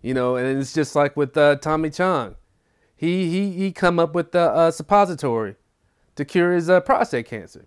You 0.01 0.14
know, 0.14 0.35
and 0.35 0.59
it's 0.59 0.73
just 0.73 0.95
like 0.95 1.17
with 1.17 1.35
uh, 1.35 1.55
Tommy 1.55 1.89
Chong. 1.89 2.35
He 2.95 3.30
he 3.30 3.51
he 3.51 3.72
come 3.72 3.97
up 3.97 4.14
with 4.14 4.31
the 4.31 4.41
uh, 4.41 4.72
suppository 4.72 5.55
to 6.15 6.23
cure 6.23 6.53
his 6.53 6.69
uh, 6.69 6.80
prostate 6.81 7.25
cancer. 7.25 7.65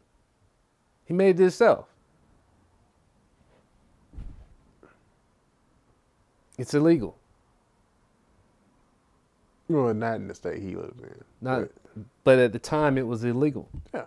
He 1.04 1.14
made 1.14 1.40
it 1.40 1.42
himself. 1.42 1.86
It's 6.56 6.74
illegal. 6.74 7.16
Well, 9.68 9.92
not 9.94 10.16
in 10.16 10.28
the 10.28 10.34
state 10.34 10.62
he 10.62 10.76
lives 10.76 11.00
in. 11.00 11.24
Not, 11.40 11.68
but 12.24 12.38
at 12.38 12.52
the 12.52 12.58
time 12.58 12.96
it 12.98 13.06
was 13.06 13.24
illegal. 13.24 13.68
Yeah. 13.92 14.04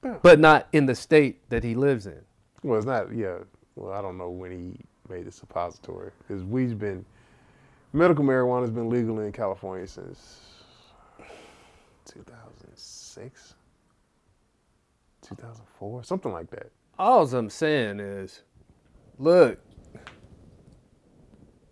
But 0.00 0.38
not 0.38 0.68
in 0.72 0.86
the 0.86 0.94
state 0.94 1.48
that 1.50 1.64
he 1.64 1.74
lives 1.74 2.06
in. 2.06 2.20
Well, 2.62 2.78
it's 2.78 2.86
not. 2.86 3.12
Yeah. 3.14 3.38
Well, 3.76 3.92
I 3.92 4.00
don't 4.02 4.16
know 4.18 4.30
when 4.30 4.50
he 4.50 4.74
made 5.12 5.24
the 5.26 5.32
suppository 5.32 6.10
because 6.26 6.42
weed's 6.44 6.74
been 6.74 7.04
medical 7.92 8.24
marijuana 8.24 8.60
has 8.62 8.70
been 8.70 8.88
legal 8.90 9.20
in 9.20 9.32
California 9.32 9.86
since 9.86 10.40
2006, 12.06 13.54
2004, 15.22 16.04
something 16.04 16.32
like 16.32 16.50
that. 16.50 16.70
All 16.98 17.26
I'm 17.32 17.50
saying 17.50 18.00
is, 18.00 18.42
look, 19.18 19.58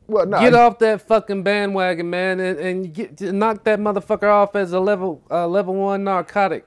Well, 0.07 0.27
no, 0.27 0.39
get 0.41 0.55
I- 0.55 0.63
off 0.63 0.79
that 0.81 1.03
fucking 1.03 1.43
bandwagon, 1.43 2.09
man, 2.11 2.39
and, 2.41 2.59
and 2.59 2.95
get 2.95 3.21
knock 3.21 3.65
that 3.65 3.79
motherfucker 3.81 4.31
off 4.31 4.55
as 4.57 4.73
a 4.73 4.81
level 4.81 5.23
uh, 5.31 5.47
level 5.49 5.75
one 5.75 6.05
narcotic. 6.05 6.65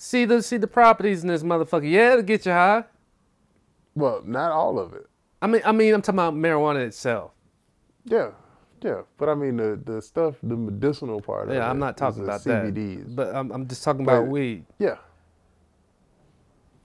See 0.00 0.24
the 0.26 0.42
see 0.44 0.58
the 0.58 0.68
properties 0.68 1.22
in 1.22 1.28
this 1.28 1.42
motherfucker. 1.42 1.90
Yeah, 1.90 2.12
it'll 2.12 2.22
get 2.22 2.46
you 2.46 2.52
high. 2.52 2.84
Well, 3.96 4.22
not 4.24 4.52
all 4.52 4.78
of 4.78 4.92
it. 4.94 5.06
I 5.42 5.48
mean, 5.48 5.60
I 5.64 5.72
mean, 5.72 5.92
I'm 5.92 6.02
talking 6.02 6.20
about 6.20 6.34
marijuana 6.34 6.86
itself. 6.86 7.32
Yeah, 8.04 8.30
yeah. 8.80 9.02
But 9.16 9.28
I 9.28 9.34
mean, 9.34 9.56
the 9.56 9.80
the 9.84 10.00
stuff, 10.00 10.36
the 10.40 10.54
medicinal 10.56 11.20
part. 11.20 11.48
of 11.48 11.54
Yeah, 11.56 11.68
I'm 11.68 11.80
not 11.80 11.96
talking 11.96 12.22
the 12.24 12.30
uh, 12.30 12.36
about 12.36 12.46
CBDs. 12.46 13.06
that. 13.06 13.16
But 13.16 13.34
I'm, 13.34 13.50
I'm 13.50 13.66
just 13.66 13.82
talking 13.82 14.02
about 14.02 14.28
weed. 14.28 14.64
yeah, 14.78 14.98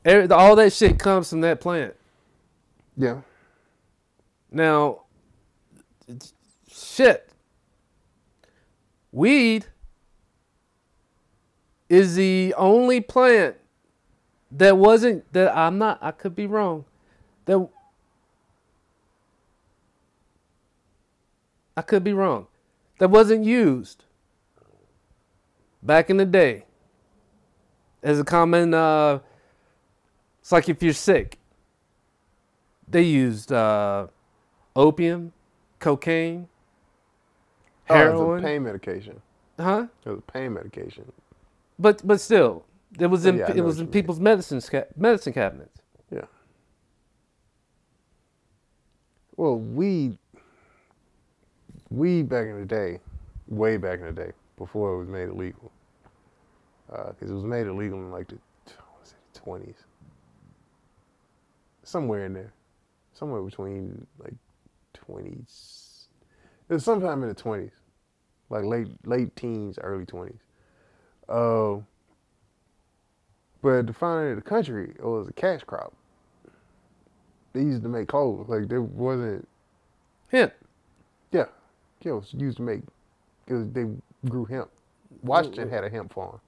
Every, 0.03 0.27
all 0.35 0.55
that 0.55 0.73
shit 0.73 0.97
comes 0.97 1.29
from 1.29 1.41
that 1.41 1.61
plant. 1.61 1.93
yeah. 2.97 3.21
Now, 4.51 5.01
shit. 6.67 7.29
Weed 9.11 9.67
is 11.89 12.15
the 12.15 12.53
only 12.57 13.01
plant 13.01 13.55
that 14.51 14.77
wasn't 14.77 15.31
that 15.33 15.55
I'm 15.55 15.77
not 15.77 15.97
I 16.01 16.11
could 16.11 16.35
be 16.35 16.45
wrong. 16.47 16.85
That 17.45 17.67
I 21.75 21.81
could 21.81 22.03
be 22.03 22.13
wrong. 22.13 22.47
That 22.99 23.09
wasn't 23.09 23.43
used 23.45 24.05
back 25.81 26.09
in 26.09 26.17
the 26.17 26.25
day 26.25 26.65
as 28.01 28.19
a 28.19 28.23
common 28.23 28.73
uh 28.73 29.19
it's 30.41 30.51
like 30.51 30.69
if 30.69 30.83
you're 30.83 30.93
sick. 30.93 31.39
They 32.87 33.03
used 33.03 33.51
uh 33.51 34.07
opium, 34.75 35.33
cocaine, 35.79 36.47
Oh, 37.89 37.95
heroin, 37.95 38.43
a 38.43 38.47
pain 38.47 38.63
medication. 38.63 39.21
huh? 39.59 39.87
It 40.05 40.09
was 40.09 40.19
a 40.19 40.31
pain 40.31 40.53
medication. 40.53 41.11
But 41.79 42.05
but 42.05 42.21
still, 42.21 42.65
it 42.99 43.07
was 43.07 43.25
oh, 43.25 43.29
in 43.29 43.37
Yeah, 43.37 43.51
it 43.51 43.61
was 43.61 43.79
in 43.79 43.85
mean. 43.85 43.91
people's 43.91 44.19
medicine 44.19 44.61
ca- 44.61 44.85
medicine 44.95 45.33
cabinets. 45.33 45.81
Yeah. 46.11 46.25
Well, 49.35 49.57
weed, 49.57 50.17
weed 51.89 52.29
back 52.29 52.47
in 52.47 52.59
the 52.59 52.65
day, 52.65 52.99
way 53.47 53.77
back 53.77 53.99
in 53.99 54.05
the 54.05 54.11
day, 54.11 54.31
before 54.57 54.93
it 54.93 54.97
was 54.99 55.07
made 55.07 55.29
illegal, 55.29 55.71
uh, 56.91 57.09
because 57.09 57.31
it 57.31 57.33
was 57.33 57.43
made 57.45 57.65
illegal 57.67 57.99
in 57.99 58.11
like 58.11 58.27
the 58.27 58.35
what 58.35 59.01
was 59.01 59.13
it, 59.13 59.39
20s, 59.73 59.75
somewhere 61.83 62.25
in 62.25 62.33
there, 62.33 62.53
somewhere 63.13 63.41
between 63.41 64.05
like 64.19 64.35
20s. 64.95 66.05
It 66.69 66.73
was 66.75 66.85
sometime 66.85 67.23
in 67.23 67.29
the 67.29 67.35
20s, 67.35 67.71
like 68.49 68.63
late 68.63 68.87
late 69.05 69.35
teens, 69.35 69.79
early 69.81 70.05
20s. 70.05 70.37
Uh, 71.29 71.77
but 73.61 73.95
find 73.95 74.27
it 74.27 74.29
in 74.31 74.35
the 74.35 74.41
country, 74.41 74.93
it 74.97 75.03
was 75.03 75.27
a 75.27 75.33
cash 75.33 75.61
crop. 75.65 75.93
They 77.53 77.61
used 77.61 77.83
to 77.83 77.89
make 77.89 78.07
clothes. 78.07 78.47
Like 78.49 78.67
there 78.67 78.81
wasn't 78.81 79.47
Hemp. 80.31 80.53
yeah. 81.31 81.45
Yeah, 82.01 82.11
it 82.11 82.15
was 82.15 82.33
used 82.33 82.57
to 82.57 82.63
make 82.63 82.81
because 83.45 83.69
they 83.71 83.85
grew 84.27 84.45
hemp. 84.45 84.69
Washington 85.21 85.69
had 85.69 85.83
a 85.83 85.89
hemp 85.89 86.11
farm. 86.13 86.39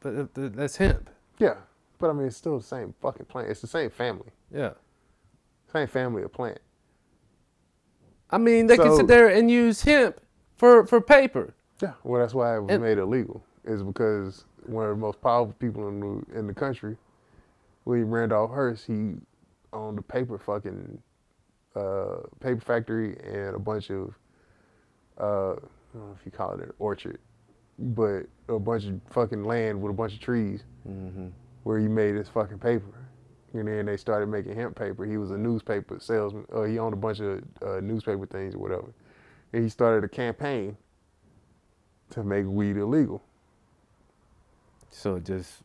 But 0.00 0.14
uh, 0.16 0.26
that's 0.34 0.76
hemp. 0.76 1.10
Yeah. 1.38 1.54
But 1.98 2.10
I 2.10 2.12
mean 2.14 2.26
it's 2.26 2.36
still 2.36 2.58
the 2.58 2.64
same 2.64 2.94
fucking 3.00 3.26
plant. 3.26 3.48
It's 3.50 3.60
the 3.60 3.66
same 3.66 3.90
family. 3.90 4.30
Yeah. 4.52 4.70
Same 5.72 5.86
family 5.86 6.22
of 6.22 6.32
plant. 6.32 6.58
I 8.30 8.38
mean, 8.38 8.66
they 8.66 8.76
can 8.76 8.94
sit 8.96 9.06
there 9.06 9.28
and 9.28 9.50
use 9.50 9.82
hemp 9.82 10.20
for 10.56 10.86
for 10.86 11.00
paper. 11.00 11.54
Yeah. 11.82 11.92
Well 12.02 12.20
that's 12.20 12.34
why 12.34 12.56
it 12.56 12.60
was 12.60 12.70
And- 12.70 12.82
made 12.82 12.98
illegal. 12.98 13.44
Is 13.68 13.82
because 13.82 14.46
one 14.66 14.84
of 14.84 14.90
the 14.90 14.96
most 14.96 15.20
powerful 15.20 15.54
people 15.58 15.88
in 15.88 16.00
the 16.00 16.38
in 16.38 16.46
the 16.46 16.54
country, 16.54 16.96
William 17.84 18.10
Randolph 18.10 18.50
Hearst, 18.50 18.86
he 18.86 19.14
owned 19.74 19.98
a 19.98 20.02
paper 20.02 20.38
fucking 20.38 21.02
uh, 21.76 22.16
paper 22.40 22.60
factory 22.60 23.16
and 23.24 23.54
a 23.54 23.58
bunch 23.58 23.90
of 23.90 24.14
uh, 25.20 25.52
I 25.52 25.98
don't 25.98 26.08
know 26.08 26.16
if 26.18 26.24
you 26.24 26.32
call 26.32 26.52
it 26.54 26.60
an 26.60 26.72
orchard, 26.78 27.18
but 27.78 28.22
a 28.48 28.58
bunch 28.58 28.86
of 28.86 29.00
fucking 29.10 29.44
land 29.44 29.80
with 29.80 29.90
a 29.90 29.94
bunch 29.94 30.14
of 30.14 30.20
trees 30.20 30.64
where 31.64 31.78
he 31.78 31.88
made 31.88 32.14
his 32.14 32.28
fucking 32.28 32.58
paper. 32.58 33.08
And 33.54 33.68
then 33.68 33.86
they 33.86 33.96
started 33.96 34.28
making 34.28 34.54
hemp 34.54 34.76
paper. 34.78 35.04
He 35.06 35.18
was 35.18 35.30
a 35.30 35.38
newspaper 35.38 35.98
salesman. 36.00 36.46
Uh, 36.54 36.64
he 36.64 36.78
owned 36.78 36.94
a 36.94 36.98
bunch 36.98 37.20
of 37.20 37.42
uh, 37.62 37.80
newspaper 37.80 38.26
things 38.26 38.54
or 38.54 38.58
whatever. 38.58 38.94
And 39.52 39.62
he 39.62 39.70
started 39.70 40.04
a 40.04 40.08
campaign 40.08 40.76
to 42.10 42.24
make 42.24 42.46
weed 42.46 42.76
illegal. 42.76 43.22
So 44.90 45.18
just 45.18 45.62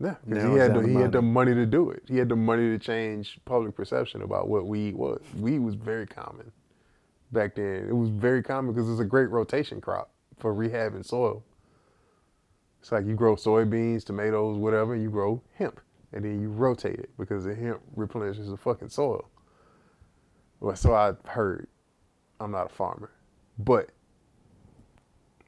Yeah, 0.00 0.16
because 0.26 0.44
he 0.44 0.56
had 0.58 0.74
the, 0.74 0.80
he 0.86 0.94
had 0.94 1.12
the 1.12 1.22
money. 1.22 1.54
to 1.54 1.66
do 1.66 1.90
it. 1.90 2.02
He 2.08 2.18
had 2.18 2.28
the 2.28 2.36
money 2.36 2.68
to 2.70 2.78
change 2.78 3.38
public 3.44 3.74
perception 3.74 4.22
about 4.22 4.48
what 4.48 4.66
weed 4.66 4.94
was. 4.94 5.20
Weed 5.38 5.60
was 5.60 5.74
very 5.74 6.06
common 6.06 6.52
back 7.32 7.54
then. 7.54 7.86
It 7.88 7.94
was 7.94 8.10
very 8.10 8.42
common 8.42 8.72
because 8.74 8.90
it's 8.90 9.00
a 9.00 9.04
great 9.04 9.30
rotation 9.30 9.80
crop 9.80 10.10
for 10.38 10.54
rehabbing 10.54 11.04
soil. 11.04 11.42
It's 12.80 12.90
like 12.92 13.06
you 13.06 13.14
grow 13.14 13.36
soybeans, 13.36 14.04
tomatoes, 14.04 14.58
whatever. 14.58 14.96
You 14.96 15.08
grow 15.08 15.40
hemp, 15.54 15.80
and 16.12 16.24
then 16.24 16.40
you 16.40 16.50
rotate 16.50 16.98
it 16.98 17.10
because 17.18 17.44
the 17.44 17.54
hemp 17.54 17.80
replenishes 17.94 18.48
the 18.50 18.56
fucking 18.56 18.88
soil. 18.88 19.28
Well, 20.60 20.76
so 20.76 20.94
I've 20.94 21.20
heard. 21.24 21.68
I'm 22.40 22.50
not 22.50 22.66
a 22.66 22.74
farmer, 22.74 23.12
but 23.58 23.90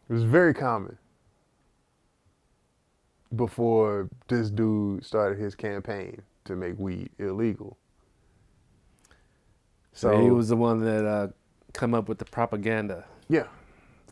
it 0.09 0.13
was 0.13 0.23
very 0.23 0.55
common 0.55 0.97
before 3.37 4.09
this 4.29 4.51
dude 4.51 5.05
started 5.05 5.39
his 5.39 5.55
campaign 5.55 6.23
to 6.45 6.57
make 6.57 6.79
weed 6.79 7.11
illegal. 7.19 7.77
so 9.93 10.23
he 10.23 10.31
was 10.31 10.49
the 10.49 10.57
one 10.57 10.81
that 10.81 11.07
uh, 11.07 11.29
come 11.73 11.95
up 11.95 12.09
with 12.09 12.19
the 12.19 12.25
propaganda. 12.25 13.05
Yeah. 13.29 13.47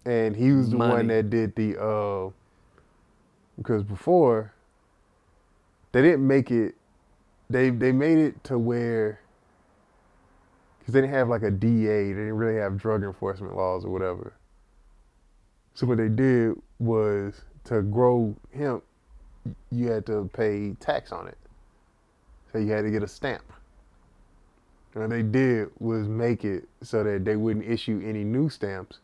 And 0.04 0.34
he 0.34 0.52
was 0.52 0.70
the 0.70 0.78
one 0.78 1.06
that 1.08 1.30
did 1.30 1.54
the 1.54 1.80
uh 1.80 2.30
because 3.56 3.84
before 3.84 4.52
they 5.92 6.02
didn't 6.02 6.26
make 6.26 6.50
it 6.50 6.74
they 7.48 7.70
they 7.70 7.92
made 7.92 8.18
it 8.18 8.42
to 8.44 8.58
where 8.58 9.20
because 10.78 10.94
they 10.94 11.00
didn't 11.02 11.14
have 11.14 11.28
like 11.28 11.42
a 11.42 11.50
DA, 11.50 12.08
they 12.08 12.18
didn't 12.18 12.34
really 12.34 12.58
have 12.58 12.76
drug 12.76 13.04
enforcement 13.04 13.54
laws 13.54 13.84
or 13.84 13.90
whatever. 13.90 14.32
So 15.74 15.86
what 15.86 15.98
they 15.98 16.08
did 16.08 16.60
was 16.80 17.42
to 17.64 17.82
grow 17.82 18.36
hemp, 18.52 18.82
you 19.70 19.90
had 19.90 20.06
to 20.06 20.28
pay 20.32 20.72
tax 20.80 21.12
on 21.12 21.28
it. 21.28 21.38
So 22.52 22.58
you 22.58 22.72
had 22.72 22.82
to 22.82 22.90
get 22.90 23.02
a 23.02 23.08
stamp. 23.08 23.44
And 24.94 25.02
what 25.02 25.10
they 25.10 25.22
did 25.22 25.70
was 25.78 26.06
make 26.06 26.44
it 26.44 26.68
so 26.82 27.02
that 27.02 27.24
they 27.24 27.36
wouldn't 27.36 27.64
issue 27.66 28.02
any 28.04 28.24
new 28.24 28.48
stamps. 28.50 29.00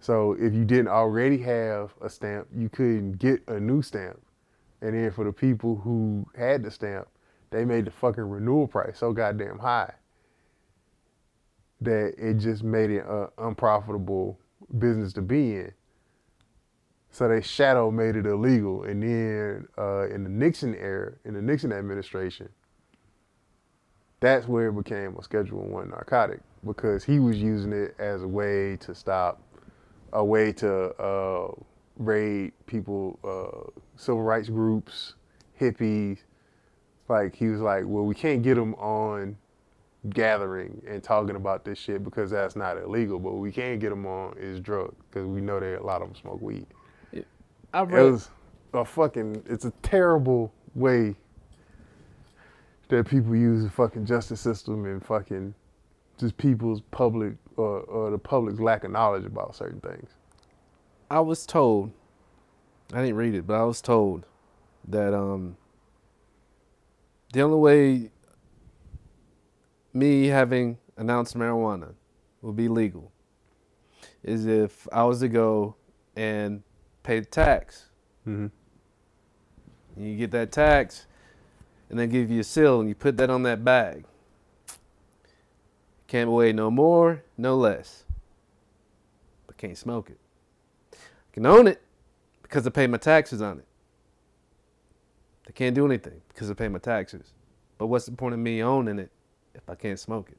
So 0.00 0.32
if 0.32 0.52
you 0.52 0.64
didn't 0.64 0.88
already 0.88 1.38
have 1.38 1.94
a 2.02 2.10
stamp, 2.10 2.48
you 2.54 2.68
couldn't 2.68 3.18
get 3.18 3.40
a 3.48 3.58
new 3.58 3.82
stamp. 3.82 4.20
And 4.80 4.94
then 4.94 5.12
for 5.12 5.24
the 5.24 5.32
people 5.32 5.76
who 5.76 6.26
had 6.36 6.64
the 6.64 6.70
stamp, 6.70 7.06
they 7.50 7.64
made 7.64 7.84
the 7.84 7.90
fucking 7.92 8.28
renewal 8.28 8.66
price 8.66 8.98
so 8.98 9.12
goddamn 9.12 9.58
high 9.58 9.92
that 11.80 12.14
it 12.18 12.34
just 12.38 12.62
made 12.62 12.90
it 12.90 13.04
an 13.06 13.28
unprofitable 13.38 14.38
business 14.78 15.12
to 15.12 15.22
be 15.22 15.56
in. 15.56 15.72
So 17.12 17.28
they 17.28 17.42
shadow 17.42 17.90
made 17.90 18.16
it 18.16 18.24
illegal. 18.24 18.84
And 18.84 19.02
then 19.02 19.68
uh, 19.76 20.08
in 20.08 20.24
the 20.24 20.30
Nixon 20.30 20.74
era, 20.74 21.12
in 21.26 21.34
the 21.34 21.42
Nixon 21.42 21.70
administration, 21.70 22.48
that's 24.20 24.48
where 24.48 24.68
it 24.68 24.72
became 24.72 25.16
a 25.18 25.22
Schedule 25.22 25.62
One 25.68 25.90
narcotic 25.90 26.40
because 26.64 27.04
he 27.04 27.18
was 27.18 27.36
using 27.36 27.72
it 27.72 27.94
as 27.98 28.22
a 28.22 28.28
way 28.28 28.76
to 28.78 28.94
stop, 28.94 29.42
a 30.14 30.24
way 30.24 30.52
to 30.52 30.94
uh, 30.94 31.52
raid 31.98 32.52
people, 32.64 33.18
uh, 33.22 33.80
civil 33.96 34.22
rights 34.22 34.48
groups, 34.48 35.14
hippies. 35.60 36.18
Like 37.08 37.34
he 37.34 37.48
was 37.48 37.60
like, 37.60 37.84
well, 37.84 38.04
we 38.04 38.14
can't 38.14 38.42
get 38.42 38.54
them 38.54 38.74
on 38.76 39.36
gathering 40.08 40.82
and 40.88 41.02
talking 41.02 41.36
about 41.36 41.64
this 41.64 41.78
shit 41.78 42.02
because 42.02 42.30
that's 42.30 42.56
not 42.56 42.78
illegal, 42.78 43.18
but 43.18 43.32
we 43.32 43.52
can 43.52 43.78
get 43.78 43.90
them 43.90 44.06
on 44.06 44.34
is 44.38 44.60
drugs 44.60 44.96
because 45.10 45.26
we 45.26 45.42
know 45.42 45.60
that 45.60 45.78
a 45.78 45.84
lot 45.84 46.00
of 46.00 46.08
them 46.08 46.16
smoke 46.16 46.40
weed. 46.40 46.66
I 47.72 47.82
It 47.82 47.88
was 47.90 48.30
a 48.74 48.84
fucking. 48.84 49.42
It's 49.46 49.64
a 49.64 49.72
terrible 49.82 50.52
way 50.74 51.14
that 52.88 53.06
people 53.06 53.34
use 53.34 53.64
the 53.64 53.70
fucking 53.70 54.04
justice 54.04 54.40
system 54.40 54.84
and 54.84 55.04
fucking 55.04 55.54
just 56.18 56.36
people's 56.36 56.82
public 56.90 57.34
or, 57.56 57.80
or 57.80 58.10
the 58.10 58.18
public's 58.18 58.60
lack 58.60 58.84
of 58.84 58.90
knowledge 58.90 59.24
about 59.24 59.56
certain 59.56 59.80
things. 59.80 60.10
I 61.10 61.20
was 61.20 61.46
told, 61.46 61.90
I 62.92 63.00
didn't 63.00 63.16
read 63.16 63.34
it, 63.34 63.46
but 63.46 63.54
I 63.54 63.64
was 63.64 63.80
told 63.80 64.26
that 64.88 65.14
um, 65.14 65.56
the 67.32 67.40
only 67.40 67.58
way 67.58 68.10
me 69.94 70.26
having 70.26 70.78
announced 70.96 71.36
marijuana 71.36 71.94
will 72.40 72.52
be 72.52 72.68
legal 72.68 73.10
is 74.22 74.46
if 74.46 74.86
I 74.92 75.04
was 75.04 75.20
to 75.20 75.28
go 75.28 75.76
and 76.16 76.62
pay 77.02 77.20
the 77.20 77.26
tax. 77.26 77.86
Mm-hmm. 78.26 78.46
You 80.02 80.16
get 80.16 80.30
that 80.30 80.52
tax, 80.52 81.06
and 81.90 81.98
they 81.98 82.06
give 82.06 82.30
you 82.30 82.40
a 82.40 82.44
seal, 82.44 82.80
and 82.80 82.88
you 82.88 82.94
put 82.94 83.16
that 83.18 83.30
on 83.30 83.42
that 83.42 83.64
bag. 83.64 84.04
Can't 86.06 86.30
weigh 86.30 86.52
no 86.52 86.70
more, 86.70 87.22
no 87.36 87.56
less. 87.56 88.04
But 89.46 89.56
can't 89.56 89.76
smoke 89.76 90.10
it. 90.10 90.18
I 90.92 90.96
can 91.32 91.46
own 91.46 91.66
it 91.66 91.82
because 92.42 92.66
I 92.66 92.70
pay 92.70 92.86
my 92.86 92.98
taxes 92.98 93.40
on 93.40 93.58
it. 93.58 93.66
I 95.48 95.52
can't 95.52 95.74
do 95.74 95.84
anything 95.84 96.20
because 96.28 96.50
I 96.50 96.54
pay 96.54 96.68
my 96.68 96.78
taxes. 96.78 97.32
But 97.78 97.86
what's 97.88 98.06
the 98.06 98.12
point 98.12 98.34
of 98.34 98.40
me 98.40 98.62
owning 98.62 98.98
it 98.98 99.10
if 99.54 99.68
I 99.68 99.74
can't 99.74 99.98
smoke 99.98 100.30
it? 100.30 100.38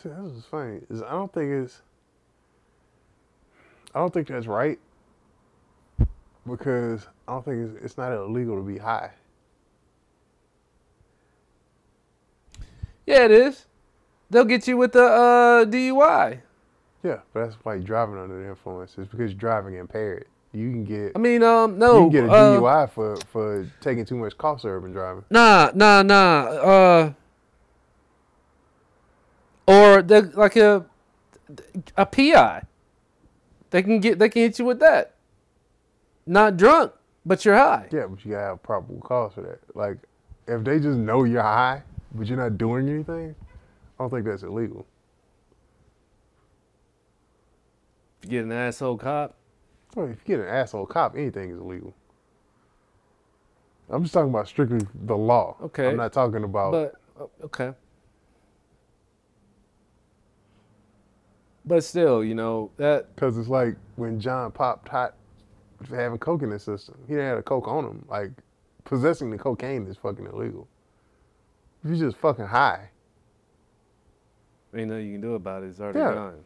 Saying 0.00 0.24
this 0.24 0.32
is 0.32 0.44
funny. 0.44 0.80
Is 0.90 1.02
I 1.02 1.10
don't 1.10 1.32
think 1.32 1.50
it's. 1.50 1.80
I 3.96 3.98
don't 4.00 4.12
think 4.12 4.28
that's 4.28 4.46
right. 4.46 4.78
Because 6.46 7.06
I 7.26 7.32
don't 7.32 7.44
think 7.46 7.70
it's, 7.70 7.84
it's 7.84 7.96
not 7.96 8.12
illegal 8.12 8.54
to 8.56 8.62
be 8.62 8.76
high. 8.76 9.10
Yeah, 13.06 13.24
it 13.24 13.30
is. 13.30 13.64
They'll 14.28 14.44
get 14.44 14.68
you 14.68 14.76
with 14.76 14.92
the 14.92 15.02
uh, 15.02 15.64
DUI. 15.64 16.40
Yeah, 17.02 17.20
but 17.32 17.46
that's 17.46 17.56
like 17.64 17.84
driving 17.84 18.18
under 18.18 18.42
the 18.42 18.46
influence. 18.50 18.96
It's 18.98 19.10
because 19.10 19.30
you're 19.30 19.38
driving 19.38 19.76
impaired. 19.76 20.26
You 20.52 20.70
can 20.70 20.84
get 20.84 21.12
I 21.16 21.18
mean, 21.18 21.42
um, 21.42 21.78
no. 21.78 21.94
you 21.94 22.00
can 22.02 22.10
get 22.10 22.24
a 22.24 22.32
uh, 22.32 22.60
DUI 22.60 22.90
for 22.90 23.16
for 23.32 23.66
taking 23.80 24.04
too 24.04 24.16
much 24.16 24.36
cough 24.36 24.60
syrup 24.60 24.84
and 24.84 24.92
driving. 24.92 25.24
Nah, 25.30 25.70
nah, 25.74 26.02
nah. 26.02 26.42
Uh, 26.44 27.12
or 29.66 30.02
the 30.02 30.30
like 30.34 30.56
a 30.56 30.84
a 31.96 32.04
PI. 32.04 32.62
They 33.70 33.82
can 33.82 34.00
get 34.00 34.18
they 34.18 34.28
can 34.28 34.42
hit 34.42 34.58
you 34.58 34.64
with 34.64 34.80
that. 34.80 35.14
Not 36.26 36.56
drunk, 36.56 36.92
but 37.24 37.44
you're 37.44 37.56
high. 37.56 37.88
Yeah, 37.92 38.06
but 38.06 38.24
you 38.24 38.32
gotta 38.32 38.46
have 38.46 38.62
probable 38.62 39.00
cause 39.00 39.34
for 39.34 39.42
that. 39.42 39.60
Like, 39.74 39.98
if 40.46 40.64
they 40.64 40.78
just 40.78 40.98
know 40.98 41.24
you're 41.24 41.42
high, 41.42 41.82
but 42.14 42.26
you're 42.26 42.38
not 42.38 42.58
doing 42.58 42.88
anything, 42.88 43.34
I 43.98 44.02
don't 44.02 44.10
think 44.10 44.24
that's 44.24 44.42
illegal. 44.42 44.86
If 48.22 48.30
you 48.30 48.38
get 48.38 48.44
an 48.44 48.52
asshole 48.52 48.98
cop. 48.98 49.34
Well, 49.94 50.06
if 50.06 50.18
you 50.26 50.36
get 50.36 50.44
an 50.44 50.48
asshole 50.52 50.86
cop, 50.86 51.16
anything 51.16 51.50
is 51.50 51.58
illegal. 51.58 51.94
I'm 53.88 54.02
just 54.02 54.14
talking 54.14 54.30
about 54.30 54.48
strictly 54.48 54.80
the 55.04 55.16
law. 55.16 55.56
Okay. 55.62 55.88
I'm 55.88 55.96
not 55.96 56.12
talking 56.12 56.42
about. 56.42 56.72
But 56.72 56.94
oh, 57.20 57.30
okay. 57.44 57.72
But 61.66 61.82
still, 61.82 62.22
you 62.22 62.34
know 62.34 62.70
that 62.76 63.14
Because 63.14 63.36
it's 63.36 63.48
like 63.48 63.76
when 63.96 64.20
John 64.20 64.52
popped 64.52 64.88
hot 64.88 65.14
for 65.84 65.96
having 65.96 66.18
coke 66.18 66.42
in 66.42 66.50
his 66.50 66.62
system. 66.62 66.96
He 67.06 67.14
didn't 67.14 67.28
have 67.28 67.38
a 67.38 67.42
coke 67.42 67.68
on 67.68 67.84
him. 67.84 68.04
Like, 68.08 68.30
possessing 68.84 69.30
the 69.30 69.36
cocaine 69.38 69.86
is 69.86 69.96
fucking 69.96 70.26
illegal. 70.26 70.68
If 71.84 71.90
you're 71.90 72.08
just 72.08 72.16
fucking 72.16 72.46
high, 72.46 72.90
ain't 74.74 74.88
nothing 74.88 75.06
you 75.06 75.12
can 75.12 75.20
do 75.20 75.34
about 75.34 75.62
it. 75.64 75.66
It's 75.66 75.80
already 75.80 75.98
Yeah. 75.98 76.14
gone. 76.14 76.44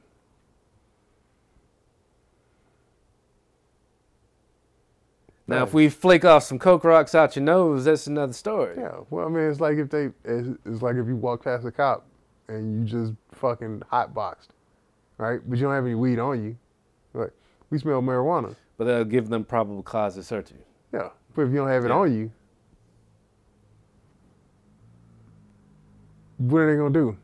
Now, 5.47 5.65
if 5.65 5.75
we 5.75 5.89
flake 5.89 6.25
off 6.25 6.45
some 6.45 6.61
coke 6.61 6.85
rocks 6.85 7.13
out 7.15 7.35
your 7.35 7.45
nose, 7.45 7.85
that's 7.85 8.07
another 8.07 8.33
story. 8.33 8.77
yeah. 8.79 8.99
Well, 9.11 9.27
I 9.27 9.29
mean, 9.29 9.51
it's 9.51 9.59
like 9.61 9.79
if 9.79 9.91
they, 9.91 10.11
it's, 10.25 10.49
it's 10.65 10.81
like 10.83 10.95
if 10.95 11.09
you 11.09 11.17
walk 11.17 11.43
past 11.43 11.67
a 11.67 11.73
cop 11.73 12.07
and 12.47 12.79
you 12.81 12.85
just 12.85 13.15
fucking 13.33 13.83
hotboxed, 13.93 14.49
right? 15.21 15.41
But 15.47 15.59
you 15.59 15.65
don't 15.65 15.75
have 15.75 15.85
any 15.85 15.95
weed 15.95 16.19
on 16.19 16.43
you. 16.43 16.57
Like, 17.13 17.33
we 17.69 17.79
smell 17.79 18.01
marijuana. 18.03 18.57
But 18.79 18.85
that'll 18.87 19.05
give 19.05 19.29
them 19.29 19.45
probable 19.45 19.83
cause 19.83 20.15
to 20.15 20.23
search 20.23 20.51
you. 20.51 20.57
Yeah. 20.93 21.11
But 21.35 21.43
if 21.43 21.51
you 21.51 21.57
don't 21.57 21.69
have 21.69 21.85
it 21.85 21.89
Yeah. 21.89 21.95
on 21.99 22.13
you, 22.13 22.31
what 26.39 26.61
are 26.61 26.71
they 26.73 26.77
gonna 26.79 26.91
do? 26.91 27.17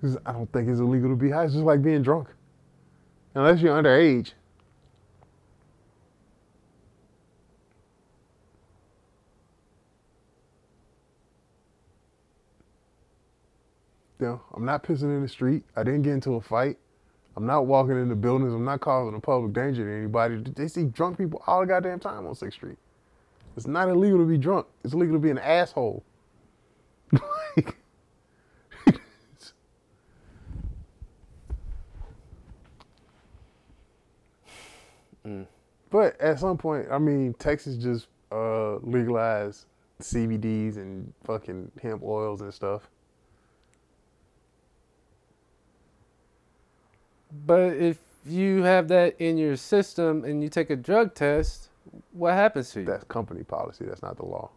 'Cause 0.00 0.16
I 0.26 0.32
don't 0.32 0.50
think 0.52 0.68
it's 0.68 0.80
illegal 0.80 1.10
to 1.10 1.16
be 1.16 1.30
high. 1.30 1.44
It's 1.44 1.54
just 1.54 1.64
like 1.64 1.82
being 1.82 2.02
drunk, 2.02 2.28
unless 3.34 3.60
you're 3.60 3.76
underage. 3.80 4.32
I'm 14.20 14.64
not 14.64 14.82
pissing 14.82 15.14
in 15.14 15.22
the 15.22 15.28
street. 15.28 15.64
I 15.76 15.82
didn't 15.82 16.02
get 16.02 16.14
into 16.14 16.34
a 16.34 16.40
fight. 16.40 16.78
I'm 17.36 17.46
not 17.46 17.66
walking 17.66 18.00
into 18.00 18.16
buildings. 18.16 18.52
I'm 18.52 18.64
not 18.64 18.80
causing 18.80 19.14
a 19.14 19.20
public 19.20 19.52
danger 19.52 19.84
to 19.84 19.96
anybody. 19.96 20.42
They 20.56 20.66
see 20.66 20.84
drunk 20.84 21.18
people 21.18 21.42
all 21.46 21.60
the 21.60 21.66
goddamn 21.66 22.00
time 22.00 22.26
on 22.26 22.34
Sixth 22.34 22.56
Street. 22.56 22.78
It's 23.56 23.66
not 23.66 23.88
illegal 23.88 24.18
to 24.18 24.24
be 24.24 24.38
drunk. 24.38 24.66
It's 24.82 24.94
illegal 24.94 25.16
to 25.16 25.20
be 25.20 25.30
an 25.30 25.38
asshole. 25.38 26.02
But 35.90 36.20
at 36.20 36.38
some 36.38 36.58
point, 36.58 36.88
I 36.90 36.98
mean, 36.98 37.34
Texas 37.34 37.76
just 37.76 38.08
uh, 38.30 38.76
legalized 38.76 39.64
CBDs 40.00 40.76
and 40.76 41.12
fucking 41.24 41.72
hemp 41.82 42.02
oils 42.02 42.40
and 42.40 42.52
stuff. 42.52 42.90
But 47.30 47.74
if 47.76 47.98
you 48.26 48.62
have 48.62 48.88
that 48.88 49.16
in 49.20 49.38
your 49.38 49.56
system 49.56 50.24
and 50.24 50.42
you 50.42 50.48
take 50.48 50.70
a 50.70 50.76
drug 50.76 51.14
test, 51.14 51.68
what 52.12 52.34
happens 52.34 52.70
to 52.72 52.80
you? 52.80 52.86
That's 52.86 53.04
company 53.04 53.42
policy. 53.42 53.84
That's 53.86 54.02
not 54.02 54.16
the 54.16 54.24
law. 54.26 54.50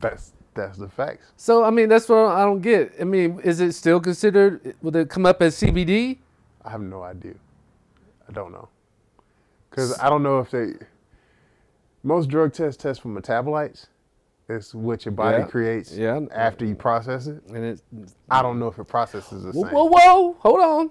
That's 0.00 0.32
that's 0.54 0.78
the 0.78 0.88
facts. 0.88 1.32
so 1.36 1.64
I 1.64 1.70
mean, 1.70 1.88
that's 1.88 2.08
what 2.08 2.26
I 2.26 2.44
don't 2.44 2.60
get. 2.60 2.94
I 3.00 3.04
mean, 3.04 3.40
is 3.40 3.60
it 3.60 3.72
still 3.72 4.00
considered? 4.00 4.76
Would 4.82 4.96
it 4.96 5.10
come 5.10 5.26
up 5.26 5.42
as 5.42 5.56
CBD? 5.56 6.18
I 6.64 6.70
have 6.70 6.80
no 6.80 7.02
idea. 7.02 7.34
I 8.28 8.32
don't 8.32 8.52
know. 8.52 8.68
Because 9.70 9.98
I 9.98 10.08
don't 10.08 10.22
know 10.22 10.40
if 10.40 10.50
they. 10.50 10.74
Most 12.02 12.28
drug 12.28 12.52
tests 12.52 12.82
test 12.82 13.00
for 13.00 13.08
metabolites, 13.08 13.86
It's 14.48 14.74
what 14.74 15.04
your 15.04 15.12
body 15.12 15.38
Yeah. 15.38 15.46
creates 15.46 15.92
Yeah. 15.96 16.20
after 16.32 16.64
you 16.66 16.74
process 16.74 17.26
it. 17.26 17.42
And 17.48 17.64
it's 17.64 17.82
I 18.30 18.42
don't 18.42 18.58
know 18.58 18.68
if 18.68 18.78
it 18.78 18.84
processes 18.86 19.42
the 19.44 19.52
whoa, 19.52 19.62
same. 19.64 19.72
whoa, 19.72 19.84
whoa, 19.86 20.32
hold 20.40 20.60
on. 20.60 20.90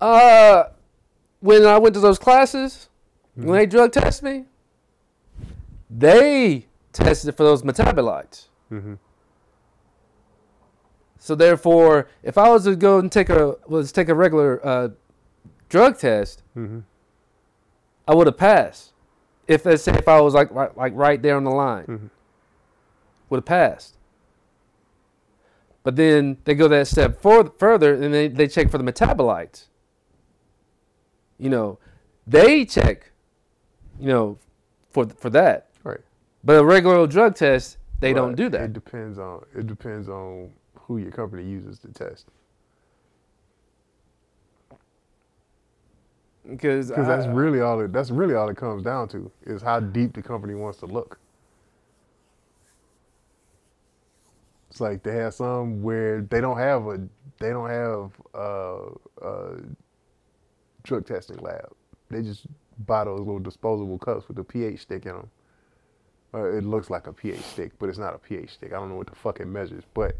Uh, 0.00 0.64
when 1.40 1.64
I 1.64 1.78
went 1.78 1.94
to 1.94 2.00
those 2.00 2.18
classes, 2.18 2.88
when 3.34 3.52
they 3.52 3.66
drug 3.66 3.92
test 3.92 4.22
me, 4.22 4.46
they 5.90 6.66
tested 6.92 7.36
for 7.36 7.44
those 7.44 7.62
metabolites. 7.62 8.46
Mhm. 8.70 8.98
So 11.18 11.34
therefore, 11.34 12.08
if 12.22 12.36
I 12.38 12.48
was 12.48 12.64
to 12.64 12.74
go 12.74 12.98
and 12.98 13.10
take 13.12 13.28
a 13.30 13.56
was 13.68 13.92
take 13.92 14.08
a 14.08 14.14
regular 14.14 14.60
uh, 14.66 14.88
drug 15.68 15.98
test, 15.98 16.42
Mhm. 16.56 16.82
I 18.08 18.14
would 18.14 18.26
have 18.26 18.36
passed. 18.36 18.92
If 19.48 19.64
let's 19.64 19.82
say 19.82 19.92
if 19.94 20.06
I 20.06 20.20
was 20.20 20.34
like 20.34 20.50
right, 20.54 20.76
like 20.76 20.92
right 20.94 21.20
there 21.20 21.36
on 21.36 21.42
the 21.44 21.50
line, 21.50 21.86
Mhm. 21.86 22.10
would 23.30 23.38
have 23.38 23.44
passed. 23.46 23.96
But 25.82 25.96
then 25.96 26.36
they 26.44 26.54
go 26.54 26.68
that 26.68 26.86
step 26.86 27.20
for, 27.22 27.50
further 27.58 27.94
and 27.94 28.12
they, 28.12 28.28
they 28.28 28.46
check 28.46 28.70
for 28.70 28.76
the 28.78 28.84
metabolites. 28.84 29.66
You 31.38 31.48
know, 31.48 31.78
they 32.26 32.64
check, 32.66 33.10
you 33.98 34.08
know, 34.08 34.38
for 34.90 35.06
for 35.06 35.30
that. 35.30 35.68
Right. 35.84 36.00
But 36.44 36.58
a 36.60 36.64
regular 36.64 37.06
drug 37.06 37.34
test, 37.36 37.78
they 38.00 38.12
don't 38.12 38.34
do 38.34 38.48
that. 38.50 38.62
It 38.64 38.72
depends 38.74 39.18
on 39.18 39.44
it 39.54 39.66
depends 39.66 40.08
on 40.10 40.50
who 40.74 40.98
your 40.98 41.10
company 41.10 41.44
uses 41.44 41.78
to 41.80 41.88
test. 41.88 42.26
Because 46.48 46.88
that's 46.88 47.26
really 47.26 47.60
all 47.60 47.80
it 47.80 47.92
that's 47.92 48.10
really 48.10 48.34
all 48.34 48.48
it 48.48 48.56
comes 48.56 48.82
down 48.82 49.08
to 49.08 49.30
is 49.44 49.60
how 49.60 49.80
deep 49.80 50.14
the 50.14 50.22
company 50.22 50.54
wants 50.54 50.78
to 50.78 50.86
look. 50.86 51.18
It's 54.70 54.80
like 54.80 55.02
they 55.02 55.14
have 55.16 55.34
some 55.34 55.82
where 55.82 56.22
they 56.22 56.40
don't 56.40 56.58
have 56.58 56.86
a 56.86 57.00
they 57.38 57.50
don't 57.50 57.70
have 57.70 58.12
a, 58.34 58.78
a 59.22 59.56
drug 60.82 61.06
testing 61.06 61.38
lab. 61.38 61.70
They 62.10 62.22
just 62.22 62.46
buy 62.86 63.04
those 63.04 63.20
little 63.20 63.38
disposable 63.38 63.98
cups 63.98 64.28
with 64.28 64.36
the 64.36 64.44
pH 64.44 64.80
stick 64.80 65.06
in 65.06 65.12
them. 65.12 65.30
Uh, 66.34 66.44
it 66.44 66.64
looks 66.64 66.90
like 66.90 67.06
a 67.06 67.12
pH 67.12 67.40
stick, 67.40 67.72
but 67.78 67.88
it's 67.88 67.98
not 67.98 68.14
a 68.14 68.18
pH 68.18 68.50
stick. 68.50 68.72
I 68.72 68.76
don't 68.76 68.90
know 68.90 68.96
what 68.96 69.06
the 69.06 69.14
fuck 69.14 69.40
it 69.40 69.46
measures. 69.46 69.84
But 69.94 70.16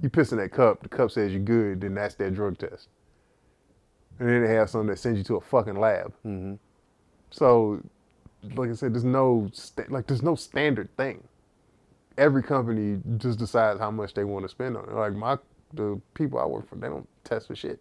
you 0.00 0.10
piss 0.10 0.32
in 0.32 0.38
that 0.38 0.52
cup, 0.52 0.82
the 0.82 0.88
cup 0.88 1.10
says 1.10 1.32
you're 1.32 1.40
good, 1.40 1.80
then 1.80 1.94
that's 1.94 2.14
their 2.16 2.30
drug 2.30 2.58
test. 2.58 2.88
And 4.18 4.28
then 4.28 4.42
they 4.44 4.54
have 4.54 4.70
some 4.70 4.86
that 4.88 4.98
sends 4.98 5.18
you 5.18 5.24
to 5.24 5.36
a 5.36 5.40
fucking 5.40 5.78
lab. 5.78 6.12
Mhm. 6.24 6.58
So, 7.30 7.80
like 8.54 8.70
I 8.70 8.74
said, 8.74 8.94
there's 8.94 9.04
no 9.04 9.50
sta- 9.52 9.86
like 9.88 10.06
there's 10.06 10.22
no 10.22 10.34
standard 10.34 10.94
thing. 10.96 11.22
Every 12.18 12.42
company 12.42 13.00
just 13.16 13.38
decides 13.38 13.80
how 13.80 13.90
much 13.90 14.14
they 14.14 14.24
want 14.24 14.44
to 14.44 14.48
spend 14.48 14.76
on 14.76 14.84
it. 14.88 14.92
Like 14.94 15.14
my 15.14 15.38
the 15.72 16.00
people 16.14 16.38
I 16.38 16.44
work 16.46 16.68
for, 16.68 16.76
they 16.76 16.88
don't 16.88 17.08
test 17.24 17.46
for 17.48 17.54
shit. 17.56 17.80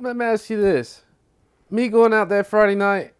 Let 0.00 0.16
me 0.16 0.24
ask 0.24 0.50
you 0.50 0.60
this: 0.60 1.02
Me 1.70 1.88
going 1.88 2.12
out 2.12 2.28
there 2.28 2.44
Friday 2.44 2.74
night, 2.74 3.14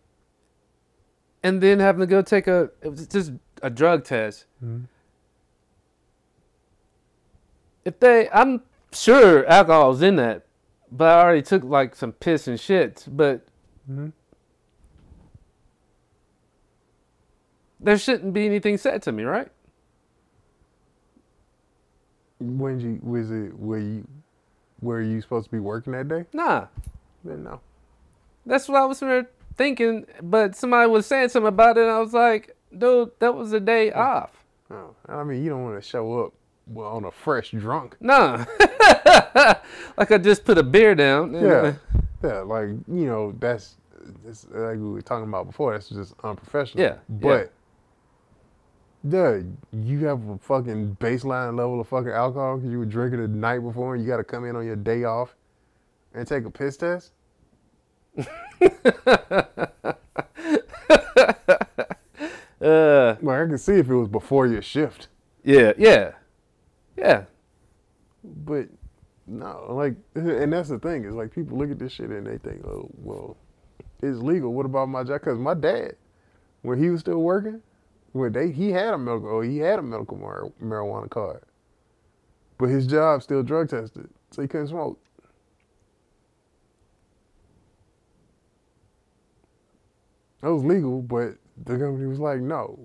and 1.43 1.61
then 1.63 1.79
having 1.81 2.01
to 2.01 2.07
go 2.07 2.23
take 2.23 2.47
a 2.47 2.71
it 2.83 2.89
was 2.91 3.07
just 3.07 3.33
a 3.63 3.71
drug 3.71 4.05
test. 4.05 4.47
If 7.85 7.99
they, 8.01 8.29
I'm 8.31 8.63
sure 8.93 9.47
alcohol's 9.47 10.03
in 10.03 10.17
that, 10.17 10.47
but 10.93 11.09
I 11.11 11.23
already 11.23 11.43
took 11.43 11.65
like 11.65 11.95
some 11.97 12.13
piss 12.13 12.47
and 12.49 12.59
shit. 12.61 13.07
But 13.11 13.47
Mhm. 13.91 14.13
there 17.81 17.97
shouldn't 17.99 18.35
be 18.35 18.47
anything 18.47 18.77
said 18.77 19.03
to 19.03 19.13
me, 19.13 19.23
right? 19.25 19.49
When 22.39 22.81
you 22.81 22.99
was 23.03 23.31
it 23.31 23.59
were 23.59 23.79
you 23.79 24.07
were 24.81 25.03
you 25.03 25.21
supposed 25.21 25.47
to 25.47 25.51
be 25.51 25.59
working 25.61 25.93
that 25.93 26.09
day? 26.09 26.25
Nah, 26.33 26.67
Then 27.23 27.45
no. 27.45 27.61
that's 28.47 28.67
what 28.69 28.81
I 28.81 28.87
was 28.87 29.03
thinking. 29.57 30.07
But 30.23 30.57
somebody 30.57 30.91
was 30.91 31.07
saying 31.07 31.29
something 31.31 31.49
about 31.49 31.77
it, 31.77 31.83
and 31.83 31.91
I 31.91 31.99
was 32.01 32.15
like, 32.15 32.57
dude, 32.77 33.11
that 33.19 33.35
was 33.35 33.53
a 33.53 33.61
day 33.61 33.93
off. 33.93 34.45
No. 34.71 34.95
I 35.07 35.23
mean, 35.25 35.43
you 35.45 35.51
don't 35.51 35.65
want 35.65 35.83
to 35.83 35.87
show 35.87 36.21
up 36.25 36.33
well, 36.67 36.89
on 36.89 37.05
a 37.05 37.11
fresh 37.11 37.51
drunk. 37.51 37.97
Nah. 38.01 38.45
like 39.97 40.11
I 40.11 40.19
just 40.19 40.45
put 40.45 40.59
a 40.59 40.63
beer 40.63 40.95
down. 40.95 41.35
Yeah. 41.35 41.75
Yeah, 42.23 42.41
like 42.41 42.69
you 42.87 43.07
know, 43.07 43.33
that's, 43.39 43.77
that's 44.25 44.47
like 44.51 44.77
we 44.77 44.91
were 44.91 45.03
talking 45.03 45.27
about 45.29 45.47
before. 45.47 45.73
That's 45.73 45.89
just 45.89 46.15
unprofessional. 46.23 46.85
Yeah, 46.85 46.97
but 47.09 47.51
yeah, 49.09 49.41
you 49.73 50.05
have 50.05 50.29
a 50.29 50.37
fucking 50.39 50.99
baseline 51.01 51.57
level 51.57 51.81
of 51.81 51.89
fucking 51.89 52.11
alcohol 52.11 52.59
because 52.59 52.71
you 52.71 52.79
were 52.79 52.85
drinking 52.85 53.23
the 53.23 53.29
night 53.29 53.61
before, 53.61 53.95
and 53.95 54.05
you 54.05 54.11
got 54.11 54.19
to 54.19 54.25
come 54.25 54.45
in 54.45 54.55
on 54.55 54.67
your 54.67 54.77
day 54.77 55.05
off 55.05 55.35
and 56.13 56.27
take 56.27 56.45
a 56.45 56.51
piss 56.51 56.77
test. 56.77 57.13
uh, 58.19 58.25
Like 62.61 63.41
I 63.41 63.47
can 63.47 63.59
see 63.59 63.75
if 63.75 63.89
it 63.89 63.95
was 63.95 64.09
before 64.09 64.47
your 64.47 64.61
shift, 64.63 65.09
yeah, 65.43 65.73
yeah, 65.79 66.13
yeah. 67.01 67.25
but 68.25 68.69
no, 69.27 69.67
like, 69.71 69.95
and 70.17 70.53
that's 70.53 70.71
the 70.71 70.79
thing 70.81 71.05
is 71.05 71.15
like 71.15 71.35
people 71.35 71.59
look 71.59 71.71
at 71.71 71.79
this 71.81 71.93
shit 71.93 72.11
and 72.11 72.27
they 72.27 72.39
think, 72.39 72.65
oh, 72.67 72.91
well, 72.99 73.37
it's 74.03 74.19
legal. 74.19 74.55
What 74.55 74.67
about 74.67 74.89
my 74.89 75.05
job? 75.05 75.21
Because 75.21 75.39
my 75.39 75.55
dad, 75.55 75.97
when 76.63 76.83
he 76.83 76.91
was 76.91 77.01
still 77.01 77.19
working, 77.19 77.63
when 78.13 78.33
they 78.33 78.53
he 78.53 78.71
had 78.71 78.95
a 78.95 78.99
medical, 78.99 79.31
oh, 79.39 79.41
he 79.43 79.59
had 79.59 79.79
a 79.79 79.83
medical 79.83 80.17
mar- 80.19 80.53
marijuana 80.63 81.11
card, 81.11 81.43
but 82.59 82.69
his 82.69 82.87
job 82.87 83.23
still 83.23 83.43
drug 83.43 83.71
tested, 83.71 84.09
so 84.31 84.43
he 84.43 84.49
couldn't 84.49 84.69
smoke. 84.69 85.01
That 90.43 90.53
was 90.53 90.65
legal, 90.65 91.03
but 91.03 91.37
the 91.65 91.79
company 91.79 92.07
was 92.07 92.21
like, 92.21 92.41
no, 92.41 92.79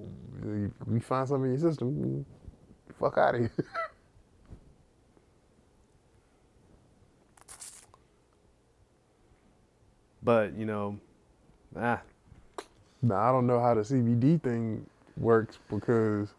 we 0.87 0.99
find 0.99 1.27
something 1.27 1.53
in 1.53 1.59
your 1.59 1.69
system, 1.71 2.25
fuck 2.99 3.17
out 3.17 3.35
of 3.35 3.41
here. 3.41 3.51
But 10.25 10.57
you 10.57 10.65
know, 10.65 10.99
ah, 11.79 12.01
Now 13.03 13.15
I 13.17 13.31
don't 13.31 13.45
know 13.45 13.61
how 13.61 13.75
the 13.75 13.81
CBD 13.81 14.41
thing 14.41 14.85
works 15.15 15.59
because 15.69 16.29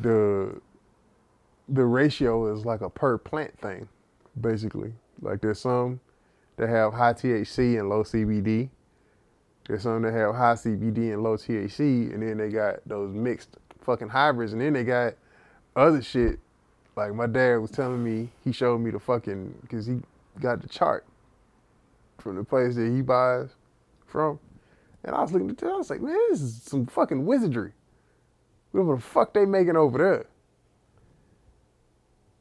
the 0.00 0.60
the 1.68 1.84
ratio 1.84 2.54
is 2.54 2.64
like 2.64 2.80
a 2.80 2.88
per 2.88 3.18
plant 3.18 3.58
thing, 3.58 3.88
basically. 4.40 4.92
Like 5.20 5.40
there's 5.40 5.58
some 5.58 6.00
that 6.56 6.68
have 6.68 6.94
high 6.94 7.14
THC 7.14 7.80
and 7.80 7.88
low 7.88 8.04
CBD. 8.04 8.70
There's 9.66 9.82
some 9.82 10.02
that 10.02 10.12
have 10.12 10.34
high 10.36 10.54
CBD 10.54 11.12
and 11.12 11.22
low 11.22 11.36
THC, 11.36 12.14
and 12.14 12.22
then 12.22 12.38
they 12.38 12.50
got 12.50 12.76
those 12.86 13.12
mixed 13.12 13.56
fucking 13.80 14.08
hybrids, 14.08 14.52
and 14.52 14.62
then 14.62 14.72
they 14.72 14.84
got 14.84 15.14
other 15.74 16.00
shit. 16.00 16.38
Like 16.94 17.12
my 17.12 17.26
dad 17.26 17.56
was 17.56 17.72
telling 17.72 18.04
me, 18.04 18.28
he 18.44 18.52
showed 18.52 18.78
me 18.78 18.92
the 18.92 19.00
fucking 19.00 19.52
because 19.62 19.86
he 19.86 20.00
got 20.40 20.62
the 20.62 20.68
chart 20.68 21.04
from 22.18 22.36
the 22.36 22.44
place 22.44 22.74
that 22.76 22.90
he 22.90 23.02
buys 23.02 23.50
from. 24.06 24.38
And 25.04 25.14
I 25.14 25.22
was 25.22 25.32
looking 25.32 25.50
at 25.50 25.58
that, 25.58 25.70
I 25.70 25.76
was 25.76 25.90
like, 25.90 26.00
man, 26.00 26.16
this 26.30 26.40
is 26.40 26.62
some 26.62 26.86
fucking 26.86 27.24
wizardry. 27.26 27.72
Whatever 28.70 28.96
the 28.96 29.02
fuck 29.02 29.34
they 29.34 29.44
making 29.44 29.76
over 29.76 29.98
there. 29.98 30.26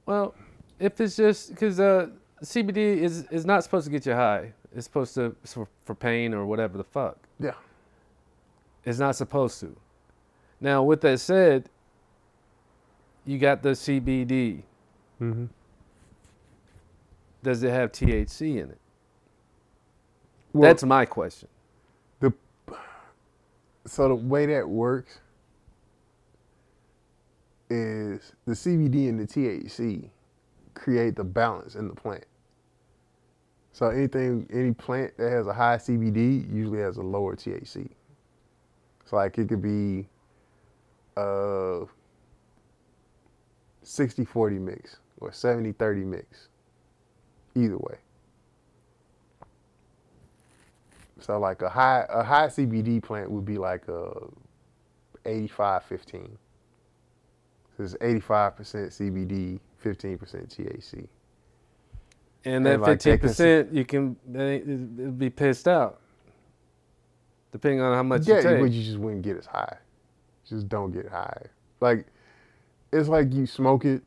well, 0.06 0.36
if 0.80 1.00
it's 1.00 1.16
just 1.16 1.50
because 1.50 1.80
uh, 1.80 2.08
CBD 2.44 2.78
is 2.78 3.26
is 3.32 3.46
not 3.46 3.64
supposed 3.64 3.86
to 3.86 3.92
get 3.92 4.06
you 4.06 4.14
high. 4.14 4.54
It's 4.76 4.86
supposed 4.86 5.14
to 5.16 5.36
it's 5.44 5.54
for, 5.54 5.68
for 5.86 5.94
pain 5.96 6.34
or 6.34 6.46
whatever 6.46 6.78
the 6.78 6.84
fuck. 6.84 7.18
Yeah. 7.40 7.54
It's 8.86 9.00
not 9.00 9.16
supposed 9.16 9.60
to. 9.60 9.76
Now, 10.60 10.84
with 10.84 11.02
that 11.02 11.20
said, 11.20 11.70
you 13.26 13.38
got 13.38 13.62
the 13.62 13.70
CBD. 13.70 14.64
Mm-hmm. 15.22 15.46
Does 17.44 17.64
it 17.64 17.72
have 17.72 17.92
THC 17.92 18.64
in 18.64 18.70
it? 18.72 18.81
Well, 20.54 20.70
That's 20.70 20.84
my 20.84 21.06
question. 21.06 21.50
the 22.20 22.34
so 23.86 24.08
the 24.10 24.16
way 24.16 24.46
that 24.48 24.68
works 24.68 25.20
is 27.70 28.34
the 28.46 28.54
CBD 28.54 29.10
and 29.10 29.20
the 29.20 29.28
THC 29.28 30.10
create 30.74 31.16
the 31.16 31.24
balance 31.24 31.76
in 31.76 31.88
the 31.88 31.96
plant. 31.96 32.26
So 33.74 33.88
anything, 33.90 34.48
any 34.52 34.74
plant 34.74 35.18
that 35.18 35.32
has 35.32 35.48
a 35.48 35.54
high 35.54 35.78
CBD 35.78 36.52
usually 36.54 36.80
has 36.80 36.98
a 36.98 37.02
lower 37.02 37.36
THC. 37.36 37.90
So 39.06 39.16
like 39.16 39.38
it 39.38 39.48
could 39.50 39.62
be 39.62 40.08
uh, 41.18 41.84
a 41.84 41.88
60-40 43.86 44.60
mix 44.60 44.98
or 45.20 45.32
70-30 45.32 46.06
mix. 46.06 46.48
Either 47.56 47.78
way. 47.78 47.98
So 51.22 51.40
like 51.40 51.62
a 51.62 51.70
high 51.70 52.06
a 52.10 52.24
high 52.24 52.48
CBD 52.48 53.02
plant 53.02 53.30
would 53.30 53.46
be 53.46 53.58
like 53.58 53.88
a 53.88 54.12
85 55.26 55.84
15. 55.84 56.38
So 57.78 57.84
it's 57.84 57.94
85% 57.96 58.28
CBD, 58.58 59.60
15% 59.84 60.20
THC. 60.20 61.08
And 62.44 62.66
that 62.66 62.84
fifteen 62.84 63.20
percent, 63.20 63.74
you 63.74 63.86
can 63.86 64.16
they, 64.28 64.58
it'll 64.58 65.12
be 65.12 65.30
pissed 65.30 65.68
out, 65.68 66.02
depending 67.52 67.82
on 67.82 67.94
how 67.94 68.02
much 68.02 68.28
yeah, 68.28 68.38
you 68.38 68.42
take. 68.42 68.60
but 68.60 68.72
you 68.72 68.84
just 68.84 68.98
wouldn't 68.98 69.22
get 69.22 69.38
as 69.38 69.46
high. 69.46 69.78
Just 70.50 70.68
don't 70.68 70.92
get 70.92 71.08
high. 71.08 71.44
Like 71.80 72.08
it's 72.92 73.08
like 73.08 73.32
you 73.32 73.46
smoke 73.46 73.86
it. 73.86 74.02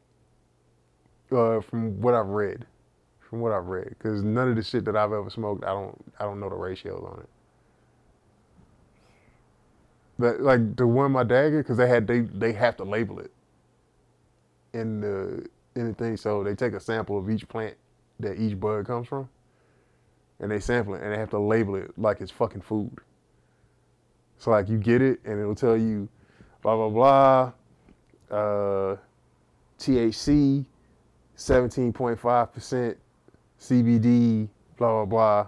Uh, 1.30 1.60
from 1.60 2.00
what 2.00 2.14
I've 2.14 2.28
read, 2.28 2.66
from 3.34 3.40
what 3.40 3.50
I've 3.50 3.66
read, 3.66 3.88
because 3.88 4.22
none 4.22 4.48
of 4.48 4.54
the 4.54 4.62
shit 4.62 4.84
that 4.84 4.96
I've 4.96 5.12
ever 5.12 5.28
smoked, 5.28 5.64
I 5.64 5.70
don't, 5.70 6.14
I 6.20 6.22
don't 6.22 6.38
know 6.38 6.48
the 6.48 6.54
ratios 6.54 7.04
on 7.04 7.18
it. 7.18 7.28
But 10.20 10.40
like 10.40 10.76
the 10.76 10.86
one 10.86 11.10
my 11.10 11.24
dad 11.24 11.50
because 11.50 11.76
they 11.76 11.88
had 11.88 12.06
they 12.06 12.20
they 12.20 12.52
have 12.52 12.76
to 12.76 12.84
label 12.84 13.18
it 13.18 13.32
in 14.72 15.00
the 15.00 15.44
in 15.74 15.88
the 15.88 15.94
thing, 15.94 16.16
so 16.16 16.44
they 16.44 16.54
take 16.54 16.74
a 16.74 16.78
sample 16.78 17.18
of 17.18 17.28
each 17.28 17.48
plant 17.48 17.74
that 18.20 18.38
each 18.38 18.60
bud 18.60 18.86
comes 18.86 19.08
from, 19.08 19.28
and 20.38 20.52
they 20.52 20.60
sample 20.60 20.94
it 20.94 21.02
and 21.02 21.12
they 21.12 21.18
have 21.18 21.30
to 21.30 21.40
label 21.40 21.74
it 21.74 21.90
like 21.98 22.20
it's 22.20 22.30
fucking 22.30 22.60
food. 22.60 22.96
So 24.38 24.52
like 24.52 24.68
you 24.68 24.78
get 24.78 25.02
it 25.02 25.18
and 25.24 25.40
it'll 25.40 25.56
tell 25.56 25.76
you 25.76 26.08
blah 26.62 26.76
blah 26.76 27.52
blah 28.30 28.38
uh, 28.38 28.96
THC 29.80 30.64
17.5% 31.36 32.96
CBD 33.68 34.48
blah 34.76 35.04
blah 35.04 35.04
blah 35.06 35.46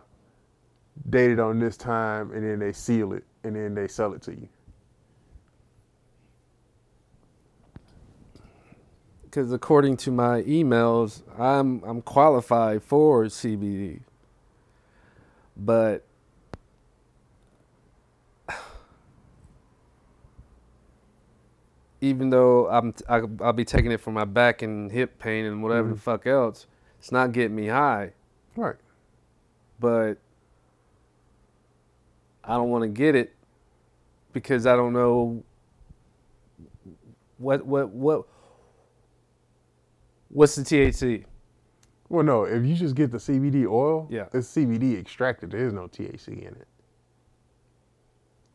dated 1.10 1.38
on 1.38 1.58
this 1.58 1.76
time 1.76 2.30
and 2.32 2.42
then 2.44 2.58
they 2.58 2.72
seal 2.72 3.12
it 3.12 3.24
and 3.44 3.54
then 3.56 3.74
they 3.74 3.86
sell 3.88 4.14
it 4.14 4.22
to 4.22 4.32
you. 4.32 4.48
because 9.24 9.52
according 9.52 9.98
to 9.98 10.10
my 10.10 10.40
emails, 10.44 11.20
I'm 11.38 11.82
I'm 11.84 12.00
qualified 12.00 12.82
for 12.82 13.24
CBD, 13.24 14.00
but 15.54 16.06
even 22.00 22.30
though 22.30 22.66
I'm 22.68 22.94
I, 23.08 23.20
I'll 23.42 23.52
be 23.52 23.66
taking 23.66 23.92
it 23.92 24.00
for 24.00 24.10
my 24.10 24.24
back 24.24 24.62
and 24.62 24.90
hip 24.90 25.18
pain 25.18 25.44
and 25.44 25.62
whatever 25.62 25.88
the 25.88 25.94
Mhm. 25.96 25.98
fuck 26.00 26.26
else, 26.26 26.66
it's 27.06 27.12
not 27.12 27.30
getting 27.30 27.54
me 27.54 27.68
high. 27.68 28.10
Right. 28.56 28.74
But 29.78 30.14
I 32.42 32.54
don't 32.54 32.68
want 32.68 32.82
to 32.82 32.88
get 32.88 33.14
it 33.14 33.32
because 34.32 34.66
I 34.66 34.74
don't 34.74 34.92
know 34.92 35.44
what 37.38 37.64
what 37.64 37.90
what 37.90 38.26
what's 40.30 40.56
the 40.56 40.62
THC. 40.64 41.26
Well, 42.08 42.24
no, 42.24 42.42
if 42.42 42.64
you 42.64 42.74
just 42.74 42.96
get 42.96 43.12
the 43.12 43.18
CBD 43.18 43.68
oil, 43.68 44.08
Yeah. 44.10 44.26
it's 44.32 44.48
CBD 44.48 44.98
extracted. 44.98 45.52
There 45.52 45.64
is 45.64 45.72
no 45.72 45.86
THC 45.86 46.40
in 46.40 46.56
it. 46.56 46.66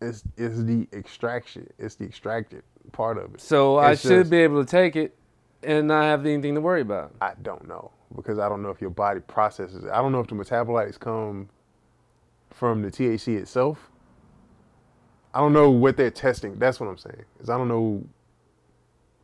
It's 0.02 0.24
it's 0.36 0.62
the 0.62 0.90
extraction. 0.92 1.70
It's 1.78 1.96
the 1.96 2.04
extracted 2.04 2.64
part 2.92 3.18
of 3.18 3.34
it. 3.34 3.40
So 3.40 3.78
I 3.78 3.96
should 3.96 4.10
just- 4.24 4.30
be 4.30 4.40
able 4.40 4.62
to 4.62 4.70
take 4.70 4.98
it 4.98 5.16
and 5.64 5.88
not 5.88 6.04
have 6.04 6.26
anything 6.26 6.56
to 6.56 6.60
worry 6.60 6.82
about. 6.82 7.16
I 7.22 7.36
don't 7.42 7.66
know 7.66 7.92
because 8.16 8.40
I 8.40 8.50
don't 8.50 8.62
know 8.62 8.70
if 8.70 8.82
your 8.82 8.90
body 8.90 9.20
processes 9.20 9.84
it. 9.84 9.92
I 9.92 10.02
don't 10.02 10.12
know 10.12 10.20
if 10.20 10.28
the 10.28 10.36
metabolites 10.36 11.00
come 11.00 11.50
from 12.50 12.82
the 12.82 12.92
THC 12.92 13.38
itself. 13.38 13.90
I 15.34 15.40
don't 15.40 15.54
know 15.54 15.70
what 15.70 15.98
they're 15.98 16.12
testing. 16.12 16.60
That's 16.60 16.80
what 16.80 16.90
I'm 16.90 16.98
saying. 16.98 17.24
Is 17.40 17.50
I 17.50 17.58
don't 17.58 17.68
know 17.68 18.04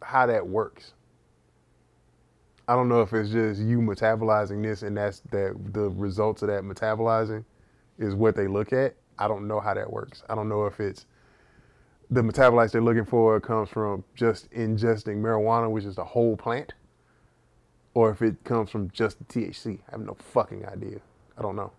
how 0.02 0.26
that 0.26 0.48
works. 0.48 0.94
I 2.68 2.76
don't 2.76 2.90
know 2.90 3.02
if 3.02 3.14
it's 3.14 3.30
just 3.30 3.62
you 3.62 3.80
metabolizing 3.80 4.62
this 4.62 4.84
and 4.84 4.98
that's 4.98 5.22
that 5.32 5.56
the 5.74 5.90
results 5.90 6.42
of 6.42 6.50
that 6.50 6.64
metabolizing 6.64 7.46
is 7.98 8.14
what 8.14 8.36
they 8.36 8.48
look 8.48 8.74
at. 8.74 8.96
I 9.18 9.28
don't 9.28 9.48
know 9.48 9.60
how 9.60 9.74
that 9.74 9.92
works. 9.92 10.24
I 10.30 10.36
don't 10.36 10.50
know 10.50 10.66
if 10.66 10.80
it's 10.80 11.06
the 12.10 12.22
metabolites 12.22 12.72
they're 12.72 12.82
looking 12.82 13.06
for 13.06 13.40
comes 13.40 13.70
from 13.70 14.04
just 14.16 14.50
ingesting 14.52 15.18
marijuana, 15.18 15.70
which 15.70 15.84
is 15.84 15.96
the 15.96 16.04
whole 16.04 16.38
plant, 16.38 16.74
or 17.98 18.12
if 18.12 18.22
it 18.22 18.44
comes 18.44 18.70
from 18.70 18.92
just 18.92 19.18
the 19.18 19.26
THC. 19.26 19.80
I 19.88 19.94
have 19.94 20.02
no 20.02 20.14
fucking 20.14 20.68
idea. 20.68 21.00
I 21.36 21.42
don't 21.42 21.56
know. 21.56 21.72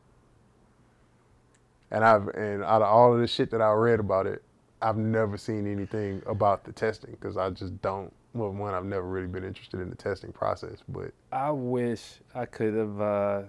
And 1.93 2.05
I've 2.05 2.27
and 2.31 2.65
out 2.65 2.83
of 2.83 2.89
all 2.89 3.15
of 3.15 3.21
the 3.21 3.29
shit 3.29 3.53
that 3.53 3.63
I 3.63 3.71
read 3.71 4.01
about 4.01 4.27
it, 4.27 4.43
I've 4.83 4.97
never 4.97 5.37
seen 5.37 5.71
anything 5.71 6.21
about 6.27 6.65
the 6.65 6.73
testing 6.73 7.13
because 7.13 7.37
I 7.37 7.51
just 7.51 7.81
don't. 7.83 8.13
Well, 8.35 8.51
one, 8.51 8.75
I've 8.75 8.85
never 8.85 9.07
really 9.07 9.29
been 9.29 9.45
interested 9.45 9.79
in 9.79 9.91
the 9.91 9.95
testing 9.95 10.33
process, 10.33 10.79
but 10.89 11.13
I 11.31 11.53
wish 11.53 12.19
I 12.35 12.47
could 12.47 12.75
have 12.75 13.01
uh, 13.01 13.43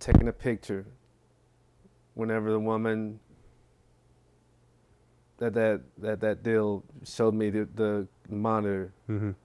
taken 0.00 0.26
a 0.26 0.32
picture 0.32 0.84
whenever 2.14 2.50
the 2.50 2.58
woman 2.58 3.20
that 5.38 5.54
that 5.54 5.82
that 5.98 6.20
that 6.20 6.42
deal 6.42 6.82
showed 7.04 7.34
me 7.34 7.48
the, 7.50 7.68
the 7.76 8.08
monitor 8.28 8.92
Mhm. 9.08 9.36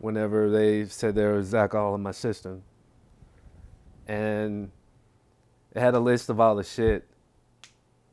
Whenever 0.00 0.50
they 0.50 0.84
said 0.86 1.14
there 1.14 1.34
was 1.34 1.54
alcohol 1.54 1.94
in 1.94 2.02
my 2.02 2.10
system 2.10 2.62
and 4.08 4.70
it 5.74 5.80
had 5.80 5.94
a 5.94 6.00
list 6.00 6.28
of 6.30 6.40
all 6.40 6.56
the 6.56 6.64
shit 6.64 7.06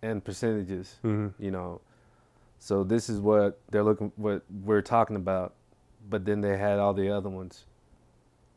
and 0.03 0.23
percentages 0.23 0.95
Mhm. 1.03 1.33
you 1.39 1.49
know 1.49 1.81
so 2.59 2.83
this 2.83 3.09
is 3.09 3.19
what 3.19 3.59
they're 3.71 3.83
looking 3.83 4.11
what 4.15 4.43
we're 4.63 4.81
talking 4.81 5.15
about 5.15 5.53
but 6.09 6.23
then 6.25 6.41
they 6.41 6.57
had 6.57 6.77
all 6.79 6.93
the 6.93 7.09
other 7.09 7.29
ones 7.29 7.65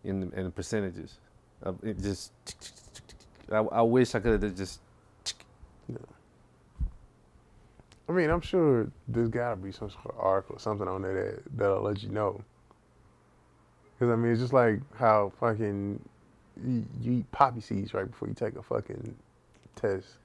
in 0.04 0.20
the, 0.20 0.30
in 0.38 0.44
the 0.44 0.50
percentages 0.50 1.18
it 1.82 1.98
just 2.00 2.32
I, 3.50 3.58
I 3.58 3.82
wish 3.82 4.14
i 4.14 4.20
could 4.20 4.42
have 4.42 4.56
just 4.56 4.80
I 8.08 8.12
mean, 8.12 8.28
I'm 8.28 8.40
sure 8.40 8.90
there's 9.06 9.28
got 9.28 9.50
to 9.50 9.56
be 9.56 9.70
some 9.70 9.88
sort 9.88 10.06
of 10.06 10.18
article 10.18 10.56
or 10.56 10.58
something 10.58 10.88
on 10.88 11.02
there 11.02 11.14
that 11.14 11.42
that'll 11.56 11.82
let 11.82 12.02
you 12.02 12.08
know. 12.08 12.42
Because 14.00 14.14
I 14.14 14.16
mean, 14.16 14.32
it's 14.32 14.40
just 14.40 14.54
like 14.54 14.80
how 14.96 15.30
fucking 15.38 16.00
you, 16.66 16.86
you 17.02 17.12
eat 17.18 17.30
poppy 17.32 17.60
seeds 17.60 17.92
right 17.92 18.10
before 18.10 18.28
you 18.28 18.34
take 18.34 18.56
a 18.56 18.62
fucking 18.62 19.14
test. 19.76 20.16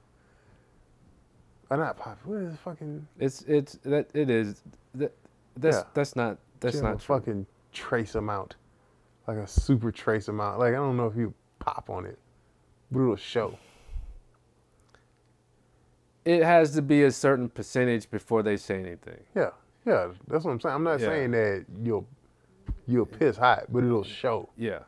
Or 1.68 1.76
not 1.76 1.98
poppy. 1.98 2.20
What 2.24 2.36
is 2.40 2.54
it 2.54 2.58
fucking? 2.60 3.06
it's 3.20 3.42
it's 3.42 3.74
that 3.84 4.08
it 4.14 4.30
is 4.30 4.62
that 4.94 5.12
that's 5.58 5.76
Yeah. 5.76 5.82
that's 5.92 6.16
not 6.16 6.38
that's 6.60 6.80
not 6.80 7.00
true. 7.00 7.16
fucking 7.18 7.46
trace 7.74 8.14
amount, 8.14 8.56
like 9.28 9.36
a 9.36 9.46
super 9.46 9.92
trace 9.92 10.28
amount. 10.28 10.58
Like 10.58 10.72
I 10.72 10.76
don't 10.76 10.96
know 10.96 11.06
if 11.08 11.14
you 11.16 11.34
pop 11.58 11.90
on 11.90 12.06
it, 12.06 12.18
but 12.90 13.00
it'll 13.00 13.16
show. 13.16 13.58
it 16.24 16.42
has 16.42 16.72
to 16.76 16.80
be 16.82 17.02
a 17.02 17.10
certain 17.12 17.48
percentage 17.50 18.10
before 18.10 18.42
they 18.42 18.56
say 18.56 18.80
anything 18.80 19.20
Yeah, 19.34 19.50
yeah. 19.84 20.08
That's 20.28 20.44
what 20.44 20.52
I'm 20.52 20.60
saying. 20.60 20.74
I'm 20.74 20.82
not 20.82 20.98
Yeah. 20.98 21.06
saying 21.08 21.30
that 21.32 21.66
you'll 21.84 22.06
you'll 22.86 23.06
piss 23.06 23.36
hot, 23.36 23.64
but 23.70 23.84
it'll 23.84 24.04
show. 24.04 24.48
yeah 24.56 24.80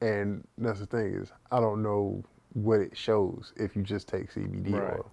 And 0.00 0.46
that's 0.56 0.80
the 0.80 0.86
thing 0.86 1.14
is, 1.14 1.30
I 1.50 1.60
don't 1.60 1.82
know 1.82 2.24
what 2.54 2.80
it 2.80 2.96
shows 2.96 3.52
if 3.56 3.76
you 3.76 3.82
just 3.82 4.08
take 4.08 4.32
CBD 4.32 4.72
Right. 4.72 4.94
oil. 4.94 5.10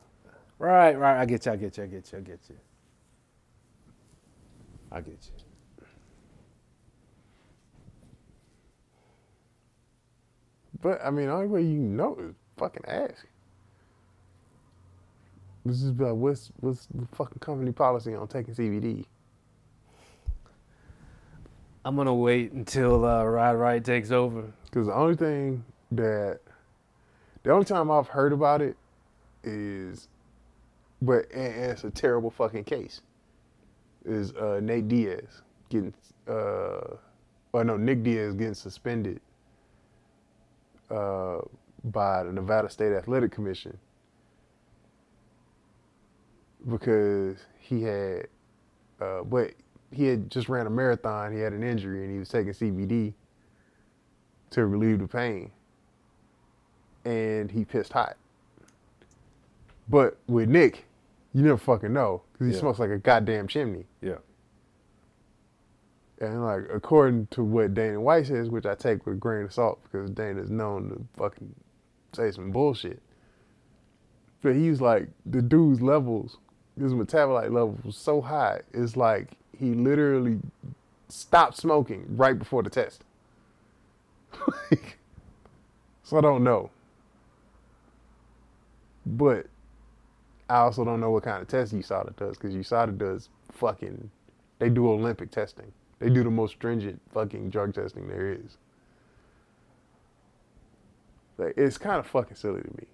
right 0.60 0.98
right 0.98 1.20
i 1.22 1.26
get 1.26 1.46
you 1.46 1.52
i 1.52 1.56
get 1.56 1.78
you 1.78 1.84
i 1.84 1.88
get 1.88 2.12
you 2.12 2.18
i 2.18 2.22
get 2.22 2.40
you 2.50 2.56
i 4.92 5.02
get 5.02 5.20
you 5.26 5.86
But 10.82 11.00
I 11.04 11.10
mean, 11.10 11.28
the 11.28 11.34
only 11.34 11.48
way 11.48 11.62
you 11.64 11.80
know 11.80 12.16
is 12.20 12.36
fucking 12.58 12.84
ask. 12.88 13.26
This 15.66 15.82
is 15.84 15.92
like, 16.00 16.14
what's 16.14 16.52
what's 16.60 16.86
the 16.94 17.06
fucking 17.14 17.40
company 17.40 17.72
policy 17.72 18.14
on 18.14 18.28
taking 18.28 18.54
CBD? 18.54 19.06
I'm 21.88 21.96
gonna 21.96 22.14
wait 22.14 22.52
until 22.52 23.06
uh, 23.06 23.24
ride 23.24 23.54
right 23.54 23.84
takes 23.84 24.12
over. 24.12 24.44
Because 24.66 24.88
the 24.88 24.94
only 24.94 25.16
thing 25.16 25.64
that, 25.92 26.42
the 27.44 27.52
only 27.52 27.64
time 27.64 27.90
I've 27.90 28.10
heard 28.10 28.34
about 28.34 28.62
it 28.62 28.76
is, 29.46 30.10
but 31.02 31.32
and, 31.32 31.72
it's 31.72 31.86
a 31.86 31.90
terrible 31.90 32.30
fucking 32.30 32.66
case, 32.66 33.00
is 34.04 34.34
uh, 34.34 34.60
Nate 34.62 34.90
Diaz 34.90 35.42
getting, 35.70 35.94
uh, 36.28 36.98
or 37.54 37.64
no, 37.64 37.78
Nick 37.78 38.04
Diaz 38.04 38.34
getting 38.34 38.54
suspended 38.54 39.22
uh, 40.92 41.38
by 41.86 42.24
the 42.24 42.34
Nevada 42.34 42.70
State 42.70 42.92
Athletic 42.92 43.32
Commission 43.32 43.78
because 46.70 47.38
he 47.60 47.82
had, 47.82 48.28
uh, 49.00 49.24
but 49.24 49.54
he 49.92 50.06
had 50.06 50.30
just 50.30 50.50
ran 50.50 50.68
a 50.68 50.70
marathon. 50.70 51.34
He 51.34 51.40
had 51.40 51.54
an 51.54 51.64
injury 51.64 52.04
and 52.04 52.12
he 52.12 52.20
was 52.20 52.30
taking 52.30 52.54
CBD 52.54 53.14
to 54.52 54.66
relieve 54.66 55.00
the 55.00 55.08
pain. 55.08 55.52
and 57.06 57.50
he 57.50 57.64
pissed 57.64 57.94
hot. 57.94 58.18
But 59.88 60.18
with 60.28 60.50
Nick, 60.50 60.86
you 61.34 61.42
never 61.42 61.58
fucking 61.58 61.94
know 61.94 62.24
because 62.34 62.48
he 62.48 62.54
Yeah. 62.54 62.60
smokes 62.60 62.80
like 62.80 62.90
a 62.90 62.98
goddamn 62.98 63.48
chimney. 63.48 63.86
Yeah. 64.02 64.18
And 66.20 66.44
like 66.44 66.64
according 66.74 67.28
to 67.28 67.44
what 67.44 67.74
Dana 67.74 68.02
White 68.02 68.26
says, 68.28 68.50
which 68.50 68.66
I 68.66 68.76
take 68.76 69.06
with 69.06 69.16
a 69.16 69.18
grain 69.18 69.46
of 69.46 69.54
salt 69.54 69.80
because 69.84 70.10
Dana's 70.10 70.50
known 70.50 70.90
to 70.90 71.06
fucking 71.16 71.56
say 72.14 72.32
some 72.32 72.52
bullshit. 72.52 73.02
But 74.42 74.56
he's 74.56 74.82
like 74.82 75.08
the 75.26 75.42
dude's 75.42 75.82
levels, 75.82 76.38
his 76.78 76.94
metabolite 76.94 77.54
level 77.54 77.78
was 77.86 77.96
so 77.96 78.20
high. 78.20 78.62
It's 78.74 78.98
like 78.98 79.30
he 79.60 79.74
literally 79.74 80.40
stopped 81.10 81.58
smoking 81.58 82.06
right 82.10 82.38
before 82.38 82.64
the 82.64 82.70
test. 82.70 83.04
So 86.08 86.18
I 86.18 86.22
don't 86.22 86.46
know. 86.46 86.70
But 89.06 89.48
I 90.50 90.60
also 90.60 90.86
don't 90.86 91.02
know 91.02 91.12
what 91.12 91.24
kind 91.24 91.42
of 91.42 91.50
test 91.50 91.76
USADA 91.76 92.16
does 92.16 92.38
because 92.38 92.56
USADA 92.56 92.98
does 92.98 93.28
fucking. 93.52 94.10
They 94.60 94.70
do 94.70 94.90
Olympic 94.90 95.32
testing. 95.32 95.70
They 96.00 96.10
do 96.10 96.24
the 96.24 96.30
most 96.32 96.52
stringent 96.52 97.02
fucking 97.14 97.50
drug 97.50 97.74
testing 97.74 98.08
there 98.08 98.32
is. 98.32 98.56
Like, 101.38 101.56
it's 101.58 101.78
kind 101.78 102.00
of 102.00 102.08
fucking 102.08 102.38
silly 102.38 102.62
to 102.62 102.72
me. 102.78 102.88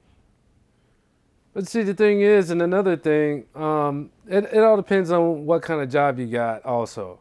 But 1.53 1.67
see, 1.67 1.83
the 1.83 1.93
thing 1.93 2.21
is, 2.21 2.49
and 2.49 2.61
another 2.61 2.97
thing, 2.97 3.45
um, 3.53 4.09
it, 4.27 4.45
it 4.45 4.57
all 4.63 4.75
depends 4.75 5.11
on 5.11 5.45
what 5.45 5.61
kind 5.61 5.81
of 5.81 5.89
job 5.89 6.17
you 6.17 6.25
got, 6.25 6.65
also, 6.65 7.19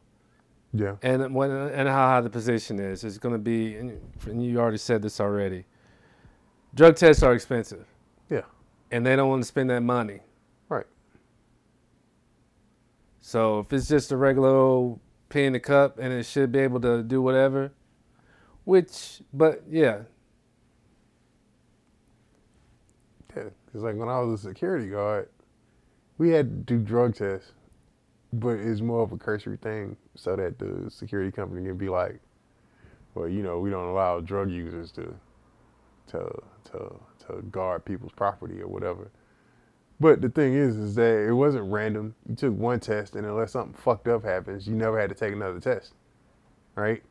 Yeah. 0.73 0.97
and 1.03 1.35
when 1.35 1.51
and 1.51 1.87
how 1.87 2.07
high 2.09 2.21
the 2.23 2.31
position 2.31 2.81
is. 2.81 3.05
It's 3.05 3.19
going 3.19 3.35
to 3.35 3.39
be, 3.39 3.77
and 3.77 4.01
and 4.27 4.43
you 4.45 4.59
already 4.59 4.79
said 4.79 5.03
this 5.03 5.21
already. 5.21 5.67
Drug 6.75 6.97
tests 6.97 7.23
are 7.23 7.35
expensive, 7.35 7.87
Yeah. 8.31 8.43
and 8.91 9.05
they 9.05 9.17
don't 9.17 9.29
want 9.29 9.43
to 9.43 9.47
spend 9.47 9.69
that 9.69 9.83
money. 9.83 10.21
Right. 10.71 10.87
So 13.21 13.59
if 13.61 13.73
it's 13.75 13.87
just 13.87 14.13
a 14.13 14.17
regular 14.17 14.49
old 14.49 14.99
pee 15.29 15.45
in 15.45 15.53
the 15.53 15.61
cup, 15.61 15.99
and 15.99 16.11
it 16.11 16.25
should 16.25 16.51
be 16.53 16.61
able 16.61 16.81
to 16.81 17.03
do 17.03 17.21
whatever, 17.21 17.71
which, 18.65 19.21
but 19.33 19.63
yeah, 19.69 20.05
Yeah. 23.37 23.49
Because 23.73 23.85
like 23.85 23.97
when 23.97 24.09
I 24.09 24.21
was 24.21 24.41
a 24.41 24.49
security 24.49 24.89
guard, 24.89 25.29
we 26.19 26.29
had 26.31 26.67
to 26.67 26.75
do 26.75 26.79
drug 26.79 27.15
tests, 27.15 27.53
but 28.33 28.59
it's 28.59 28.83
more 28.83 29.03
of 29.03 29.13
a 29.13 29.17
cursory 29.17 29.57
thing 29.57 29.97
so 30.15 30.37
that 30.37 30.59
the 30.59 30.91
security 30.91 31.31
company 31.33 31.67
can 31.67 31.79
be 31.79 31.89
like, 31.89 32.21
well, 33.15 33.29
you 33.29 33.43
know, 33.43 33.61
we 33.61 33.71
don't 33.71 33.89
allow 33.89 34.21
drug 34.21 34.51
users 34.51 34.93
to 34.93 35.15
to 36.09 36.43
to 36.65 37.01
to 37.27 37.43
guard 37.51 37.85
people's 37.85 38.13
property 38.13 38.61
or 38.61 38.69
whatever. 38.69 39.11
But 39.99 40.21
the 40.21 40.29
thing 40.29 40.55
is, 40.55 40.77
is 40.77 40.95
that 40.97 41.27
it 41.27 41.33
wasn't 41.33 41.71
random. 41.73 42.15
You 42.29 42.35
took 42.35 42.55
one 42.55 42.81
test, 42.81 43.15
and 43.15 43.25
unless 43.25 43.53
something 43.53 43.75
fucked 43.75 44.09
up 44.09 44.25
happens, 44.25 44.67
you 44.67 44.75
never 44.75 45.01
had 45.01 45.09
to 45.11 45.15
take 45.15 45.33
another 45.33 45.61
test, 45.61 45.95
right? 46.75 47.03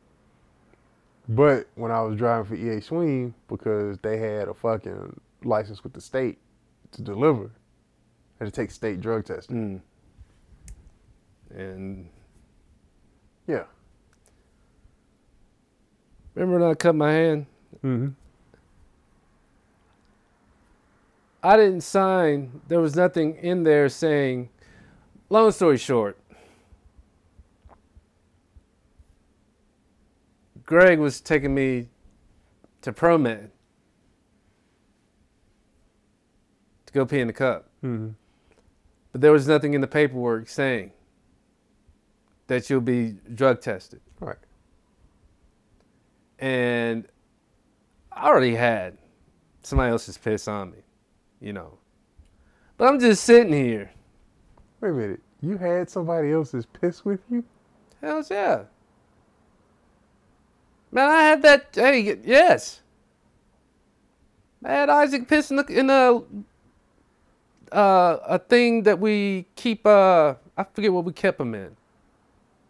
But 1.29 1.67
when 1.75 1.91
I 1.91 2.01
was 2.01 2.17
driving 2.17 2.45
for 2.45 2.55
EA 2.55 2.81
Swing, 2.81 3.33
because 3.47 3.97
they 3.99 4.17
had 4.17 4.47
a 4.47 4.53
fucking 4.53 5.19
license 5.43 5.83
with 5.83 5.93
the 5.93 6.01
state 6.01 6.37
to 6.91 7.01
deliver, 7.01 7.51
I 8.39 8.43
had 8.43 8.53
to 8.53 8.61
take 8.61 8.71
state 8.71 9.01
drug 9.01 9.25
testing. 9.25 9.81
mm. 11.53 11.57
and 11.57 12.09
Yeah. 13.47 13.63
remember 16.35 16.59
when 16.59 16.71
I 16.71 16.73
cut 16.75 16.95
my 16.95 17.11
hand? 17.11 17.45
Mm-hmm. 17.83 18.09
I 21.43 21.57
didn't 21.57 21.81
sign. 21.81 22.61
There 22.67 22.79
was 22.79 22.95
nothing 22.95 23.35
in 23.37 23.63
there 23.63 23.89
saying. 23.89 24.49
Long 25.29 25.51
story 25.51 25.77
short, 25.77 26.17
Greg 30.65 30.99
was 30.99 31.19
taking 31.21 31.55
me 31.55 31.87
to 32.81 32.91
ProMed 32.91 33.49
to 36.91 36.99
go 36.99 37.05
pee 37.05 37.19
in 37.19 37.27
the 37.27 37.33
cup, 37.33 37.67
Mm-hmm. 37.83 38.09
but 39.11 39.21
there 39.21 39.31
was 39.31 39.47
nothing 39.47 39.73
in 39.73 39.81
the 39.81 39.87
paperwork 39.87 40.47
saying 40.49 40.91
that 42.47 42.69
you'll 42.69 42.81
be 42.81 43.15
drug 43.33 43.61
tested. 43.61 44.01
Right. 44.19 44.37
and 46.39 47.07
I 48.11 48.27
already 48.27 48.55
had 48.55 48.97
somebody 49.63 49.91
else's 49.91 50.17
piss 50.17 50.47
on 50.47 50.71
me, 50.71 50.77
you 51.39 51.53
know. 51.53 51.77
But 52.77 52.87
I'm 52.89 52.99
just 52.99 53.23
sitting 53.23 53.53
here. 53.53 53.91
Wait 54.81 54.89
a 54.89 54.93
minute. 54.93 55.21
You 55.41 55.57
had 55.57 55.89
somebody 55.89 56.31
else's 56.31 56.65
piss 56.65 57.03
with 57.05 57.21
you? 57.31 57.43
Hell's 58.01 58.29
yeah. 58.29 58.63
Man, 60.91 61.09
I 61.09 61.21
had 61.23 61.41
that. 61.43 61.67
Hey, 61.73 62.17
yes. 62.23 62.81
I 64.63 64.71
had 64.73 64.89
Isaac 64.89 65.27
piss 65.27 65.49
in, 65.51 65.57
the, 65.57 65.65
in 65.67 65.89
a 65.89 66.21
uh, 67.71 68.17
a 68.25 68.39
thing 68.39 68.83
that 68.83 68.99
we 68.99 69.47
keep. 69.55 69.85
Uh, 69.85 70.35
I 70.57 70.65
forget 70.73 70.91
what 70.93 71.05
we 71.05 71.13
kept 71.13 71.39
him 71.39 71.55
in. 71.55 71.75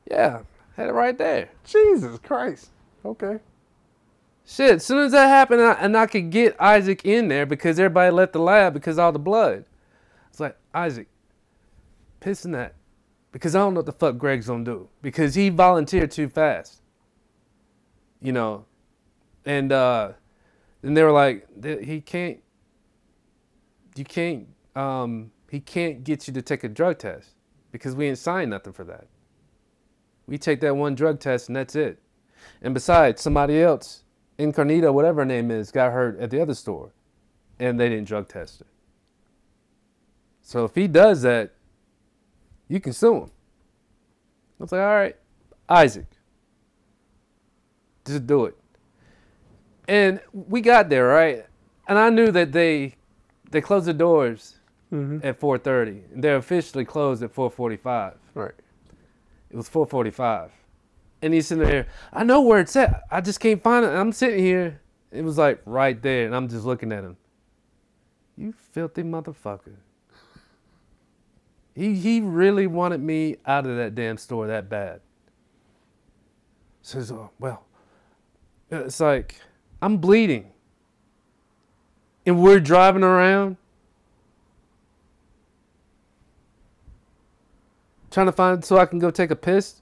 Yeah, 0.09 0.41
had 0.75 0.89
it 0.89 0.93
right 0.93 1.17
there. 1.17 1.49
Jesus 1.63 2.19
Christ. 2.19 2.69
Okay. 3.03 3.39
Shit, 4.45 4.75
as 4.75 4.85
soon 4.85 4.99
as 4.99 5.11
that 5.13 5.27
happened, 5.27 5.61
and 5.61 5.69
I, 5.69 5.73
and 5.73 5.97
I 5.97 6.07
could 6.07 6.29
get 6.29 6.59
Isaac 6.59 7.05
in 7.05 7.27
there 7.27 7.45
because 7.45 7.79
everybody 7.79 8.11
left 8.11 8.33
the 8.33 8.39
lab 8.39 8.73
because 8.73 8.99
all 8.99 9.11
the 9.11 9.19
blood. 9.19 9.65
It's 10.29 10.39
like, 10.39 10.57
Isaac, 10.73 11.07
piss 12.19 12.45
in 12.45 12.51
that. 12.51 12.75
Because 13.31 13.55
I 13.55 13.59
don't 13.59 13.73
know 13.73 13.79
what 13.79 13.85
the 13.85 13.93
fuck 13.93 14.17
Greg's 14.17 14.47
gonna 14.47 14.65
do. 14.65 14.89
Because 15.01 15.35
he 15.35 15.49
volunteered 15.49 16.11
too 16.11 16.27
fast. 16.27 16.81
You 18.21 18.33
know? 18.33 18.65
And 19.45 19.71
uh 19.71 20.11
and 20.83 20.95
they 20.95 21.03
were 21.03 21.11
like, 21.11 21.47
he 21.63 22.01
can't 22.01 22.39
you 23.95 24.03
can't 24.03 24.47
um 24.75 25.31
he 25.49 25.59
can't 25.59 26.03
get 26.03 26.27
you 26.27 26.33
to 26.33 26.41
take 26.41 26.63
a 26.63 26.69
drug 26.69 26.99
test 26.99 27.31
because 27.71 27.93
we 27.93 28.07
ain't 28.07 28.17
signed 28.17 28.51
nothing 28.51 28.71
for 28.71 28.85
that. 28.85 29.07
We 30.25 30.37
take 30.37 30.61
that 30.61 30.75
one 30.75 30.95
drug 30.95 31.19
test 31.19 31.49
and 31.49 31.55
that's 31.55 31.75
it. 31.75 31.99
And 32.61 32.73
besides, 32.73 33.21
somebody 33.21 33.61
else, 33.61 34.03
Incarnita, 34.39 34.93
whatever 34.93 35.21
her 35.21 35.25
name 35.25 35.51
is, 35.51 35.71
got 35.71 35.91
hurt 35.91 36.17
at 36.19 36.31
the 36.31 36.41
other 36.41 36.55
store, 36.55 36.93
and 37.59 37.79
they 37.79 37.89
didn't 37.89 38.07
drug 38.07 38.27
test 38.27 38.59
her. 38.59 38.65
So 40.41 40.65
if 40.65 40.73
he 40.73 40.87
does 40.87 41.21
that, 41.21 41.51
you 42.67 42.79
can 42.79 42.93
sue 42.93 43.15
him. 43.15 43.31
I 44.59 44.63
was 44.63 44.71
like, 44.71 44.81
all 44.81 44.95
right, 44.95 45.15
Isaac, 45.67 46.07
just 48.05 48.25
do 48.25 48.45
it. 48.45 48.55
And 49.87 50.21
we 50.31 50.61
got 50.61 50.89
there 50.89 51.07
right, 51.07 51.45
and 51.87 51.99
I 51.99 52.09
knew 52.09 52.31
that 52.31 52.53
they 52.53 52.95
they 53.49 53.59
closed 53.59 53.85
the 53.85 53.93
doors 53.93 54.60
Mm-hmm. 54.91 55.25
at 55.25 55.39
4:30. 55.39 56.01
They're 56.15 56.35
officially 56.35 56.83
closed 56.83 57.23
at 57.23 57.33
4:45. 57.33 58.15
Right. 58.33 58.51
It 59.49 59.55
was 59.55 59.69
4:45, 59.69 60.49
and 61.21 61.33
he's 61.33 61.47
sitting 61.47 61.65
there. 61.65 61.87
I 62.11 62.23
know 62.23 62.41
where 62.41 62.59
it's 62.59 62.75
at. 62.75 63.03
I 63.09 63.21
just 63.21 63.39
can't 63.39 63.63
find 63.63 63.85
it. 63.85 63.89
And 63.89 63.97
I'm 63.97 64.11
sitting 64.11 64.43
here. 64.43 64.81
It 65.11 65.23
was 65.23 65.37
like 65.37 65.61
right 65.65 66.01
there, 66.01 66.25
and 66.25 66.35
I'm 66.35 66.49
just 66.49 66.65
looking 66.65 66.91
at 66.91 67.03
him. 67.03 67.17
You 68.37 68.53
filthy 68.71 69.03
motherfucker. 69.03 69.75
He 71.73 71.95
he 71.95 72.19
really 72.19 72.67
wanted 72.67 73.01
me 73.01 73.37
out 73.45 73.65
of 73.65 73.77
that 73.77 73.95
damn 73.95 74.17
store 74.17 74.47
that 74.47 74.69
bad. 74.69 74.99
Says, 76.81 77.11
oh 77.11 77.29
well. 77.39 77.65
It's 78.69 78.99
like 78.99 79.35
I'm 79.81 79.97
bleeding, 79.97 80.51
and 82.25 82.41
we're 82.41 82.59
driving 82.59 83.03
around. 83.03 83.57
Trying 88.11 88.27
to 88.27 88.31
find 88.31 88.63
so 88.63 88.77
I 88.77 88.85
can 88.85 88.99
go 88.99 89.09
take 89.09 89.31
a 89.31 89.35
piss, 89.35 89.81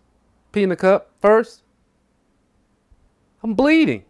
pee 0.51 0.63
in 0.63 0.69
the 0.69 0.75
cup 0.77 1.11
first. 1.19 1.63
I'm 3.43 3.53
bleeding. 3.55 4.05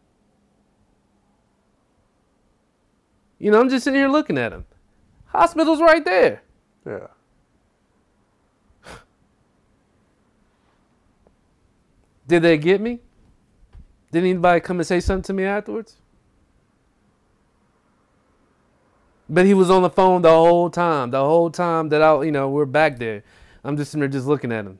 You 3.39 3.51
know, 3.51 3.59
I'm 3.61 3.69
just 3.69 3.85
sitting 3.85 3.99
here 3.99 4.09
looking 4.09 4.37
at 4.37 4.51
him. 4.51 4.65
Hospital's 5.27 5.81
right 5.81 6.03
there. 6.03 6.43
Yeah. 6.85 7.07
Did 12.27 12.41
they 12.41 12.57
get 12.57 12.81
me? 12.81 12.99
Did 14.11 14.23
anybody 14.23 14.59
come 14.59 14.79
and 14.79 14.87
say 14.87 14.99
something 14.99 15.23
to 15.23 15.33
me 15.33 15.45
afterwards? 15.45 15.95
But 19.29 19.45
he 19.45 19.53
was 19.53 19.69
on 19.69 19.83
the 19.83 19.91
phone 19.91 20.23
the 20.23 20.31
whole 20.31 20.71
time. 20.71 21.11
The 21.11 21.23
whole 21.23 21.51
time 21.51 21.89
that 21.89 22.01
I, 22.01 22.23
you 22.23 22.31
know, 22.31 22.49
we're 22.49 22.65
back 22.65 22.97
there. 22.97 23.23
I'm 23.63 23.77
just 23.77 23.91
sitting 23.91 24.01
there 24.01 24.09
just 24.09 24.27
looking 24.27 24.51
at 24.51 24.65
him. 24.65 24.79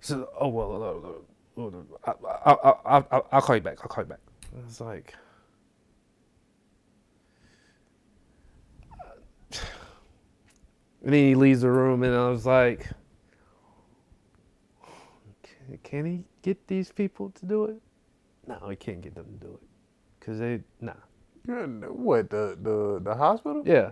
So, 0.00 0.28
oh 0.38 0.48
well, 0.48 1.24
I, 2.04 2.12
I, 2.44 2.98
I, 3.00 3.22
I'll 3.32 3.40
call 3.40 3.56
you 3.56 3.62
back. 3.62 3.78
I'll 3.80 3.88
call 3.88 4.04
you 4.04 4.08
back. 4.08 4.20
I 4.54 4.64
was 4.64 4.80
like, 4.80 5.14
and 9.52 9.62
then 11.02 11.12
he 11.12 11.34
leaves 11.34 11.62
the 11.62 11.70
room, 11.70 12.02
and 12.02 12.14
I 12.14 12.28
was 12.28 12.44
like, 12.44 12.90
can, 15.42 15.78
can 15.82 16.04
he 16.04 16.24
get 16.42 16.66
these 16.66 16.92
people 16.92 17.30
to 17.30 17.46
do 17.46 17.64
it? 17.64 17.80
No, 18.46 18.68
he 18.68 18.76
can't 18.76 19.00
get 19.00 19.14
them 19.14 19.38
to 19.40 19.46
do 19.46 19.54
it. 19.54 20.24
Cause 20.24 20.38
they, 20.38 20.60
nah. 20.80 20.92
What 21.46 22.30
the 22.30 22.58
the 22.60 23.00
the 23.02 23.14
hospital? 23.14 23.62
Yeah. 23.66 23.90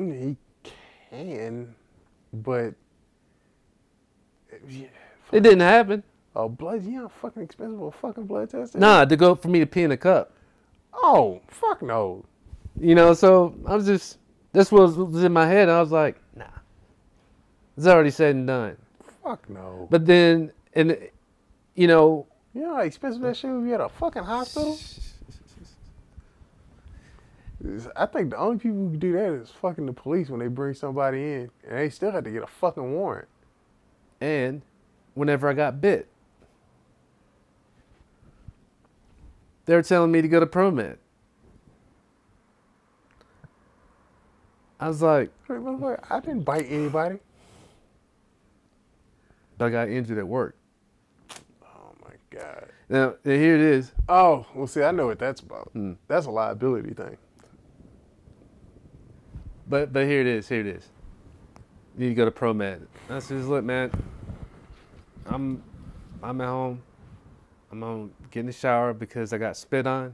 He 0.00 0.36
can, 1.10 1.74
but 2.32 2.74
yeah, 4.68 4.86
It 5.32 5.40
didn't 5.40 5.60
happen. 5.60 6.02
Oh, 6.34 6.48
blood. 6.48 6.84
You 6.84 6.92
know 6.92 7.00
how 7.02 7.08
fucking 7.08 7.42
expensive 7.42 7.80
a 7.80 7.90
fucking 7.90 8.26
blood 8.26 8.50
test 8.50 8.74
is? 8.74 8.80
Nah, 8.80 9.04
to 9.04 9.16
go 9.16 9.34
for 9.34 9.48
me 9.48 9.58
to 9.58 9.66
pee 9.66 9.82
in 9.82 9.90
a 9.90 9.96
cup. 9.96 10.32
Oh 10.94 11.40
fuck 11.48 11.82
no. 11.82 12.24
You 12.80 12.94
know, 12.94 13.14
so 13.14 13.54
I 13.66 13.74
was 13.74 13.86
just 13.86 14.18
this 14.52 14.72
was, 14.72 14.96
was 14.96 15.22
in 15.22 15.32
my 15.32 15.46
head. 15.46 15.68
I 15.68 15.80
was 15.80 15.92
like, 15.92 16.20
nah, 16.34 16.44
it's 17.76 17.86
already 17.86 18.10
said 18.10 18.34
and 18.34 18.46
done. 18.46 18.76
Fuck 19.22 19.48
no. 19.50 19.86
But 19.90 20.06
then, 20.06 20.52
and 20.74 20.96
you 21.74 21.86
know, 21.86 22.26
You 22.54 22.62
know 22.62 22.74
how 22.76 22.80
expensive 22.82 23.22
that 23.22 23.36
shit 23.36 23.50
would 23.50 23.64
be 23.64 23.72
at 23.72 23.80
a 23.80 23.88
fucking 23.88 24.24
hospital? 24.24 24.78
I 27.94 28.06
think 28.06 28.30
the 28.30 28.38
only 28.38 28.58
people 28.58 28.78
who 28.78 28.90
can 28.90 28.98
do 28.98 29.12
that 29.12 29.32
is 29.32 29.50
fucking 29.50 29.84
the 29.84 29.92
police 29.92 30.30
when 30.30 30.40
they 30.40 30.48
bring 30.48 30.72
somebody 30.72 31.18
in, 31.18 31.50
and 31.68 31.78
they 31.78 31.90
still 31.90 32.10
have 32.10 32.24
to 32.24 32.30
get 32.30 32.42
a 32.42 32.46
fucking 32.46 32.92
warrant. 32.94 33.28
and 34.20 34.62
whenever 35.14 35.48
I 35.48 35.52
got 35.52 35.80
bit, 35.80 36.08
they 39.66 39.74
were 39.74 39.82
telling 39.82 40.10
me 40.10 40.22
to 40.22 40.28
go 40.28 40.40
to 40.40 40.46
ProMed. 40.46 40.96
I 44.78 44.88
was 44.88 45.02
like, 45.02 45.30
I 45.48 46.20
didn't 46.20 46.44
bite 46.44 46.66
anybody. 46.70 47.18
but 49.58 49.66
I 49.66 49.70
got 49.70 49.88
injured 49.90 50.16
at 50.16 50.26
work. 50.26 50.56
Oh 51.62 51.92
my 52.02 52.14
god. 52.30 52.68
Now 52.88 53.14
here 53.22 53.56
it 53.56 53.60
is. 53.60 53.92
Oh, 54.08 54.46
well, 54.54 54.66
see, 54.66 54.82
I 54.82 54.90
know 54.92 55.06
what 55.06 55.18
that's 55.18 55.42
about. 55.42 55.70
Hmm. 55.74 55.92
That's 56.08 56.24
a 56.24 56.30
liability 56.30 56.94
thing. 56.94 57.18
But 59.70 59.92
but 59.92 60.04
here 60.04 60.20
it 60.20 60.26
is. 60.26 60.48
Here 60.48 60.60
it 60.60 60.66
is. 60.66 60.88
You 61.96 62.06
need 62.06 62.08
to 62.08 62.14
go 62.16 62.24
to 62.24 62.32
ProMed. 62.32 62.86
I 63.08 63.20
says, 63.20 63.46
look, 63.46 63.64
man, 63.64 63.92
I'm 65.26 65.62
I'm 66.22 66.40
at 66.40 66.48
home. 66.48 66.82
I'm 67.70 67.80
gonna 67.80 68.08
get 68.32 68.40
in 68.40 68.46
the 68.46 68.52
shower 68.52 68.92
because 68.92 69.32
I 69.32 69.38
got 69.38 69.56
spit 69.56 69.86
on. 69.86 70.12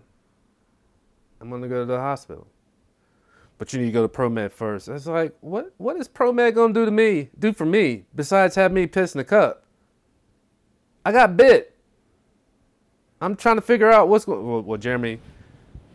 I'm 1.41 1.49
gonna 1.49 1.69
go 1.69 1.81
to 1.81 1.87
the 1.87 1.99
hospital. 1.99 2.47
But 3.57 3.73
you 3.73 3.81
need 3.81 3.87
to 3.87 3.93
go 3.93 4.07
to 4.07 4.13
ProMed 4.13 4.53
first. 4.53 4.91
I 4.91 4.93
was 4.93 5.07
like, 5.07 5.35
what 5.41 5.73
what 5.79 5.97
is 5.97 6.07
ProMed 6.07 6.55
gonna 6.55 6.75
do 6.75 6.85
to 6.85 6.91
me? 6.91 7.31
Do 7.39 7.55
for 7.55 7.65
me 7.65 8.05
besides 8.15 8.57
have 8.57 8.73
me 8.73 8.87
piss 8.87 9.15
in 9.15 9.19
the 9.19 9.25
cup? 9.25 9.65
I 11.03 11.13
got 11.13 11.35
bit. 11.35 11.75
I'm 13.23 13.35
trying 13.35 13.57
to 13.57 13.63
figure 13.63 13.91
out 13.91 14.11
what's 14.11 14.27
going. 14.27 14.47
Well, 14.47 14.61
well, 14.61 14.79
Jeremy, 14.79 15.19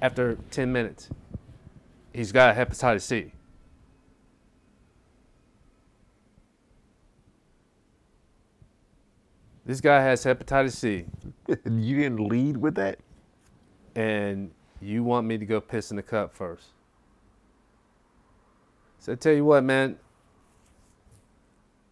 after 0.02 0.40
ten 0.50 0.72
minutes, 0.72 1.10
he's 2.12 2.32
got 2.32 2.56
hepatitis 2.56 3.02
C. 3.04 3.34
This 9.66 9.82
guy 9.82 10.02
has 10.02 10.24
hepatitis 10.24 10.74
C, 10.74 11.06
you 11.66 11.96
didn't 11.98 12.28
lead 12.28 12.58
with 12.58 12.76
that? 12.76 13.00
and 13.96 14.52
you 14.80 15.04
want 15.04 15.28
me 15.28 15.38
to 15.38 15.46
go 15.46 15.60
piss 15.60 15.92
in 15.92 15.98
the 15.98 16.04
cup 16.04 16.34
first. 16.34 16.68
So 19.00 19.14
I 19.14 19.16
tell 19.16 19.34
you 19.34 19.46
what, 19.46 19.64
man, 19.64 19.98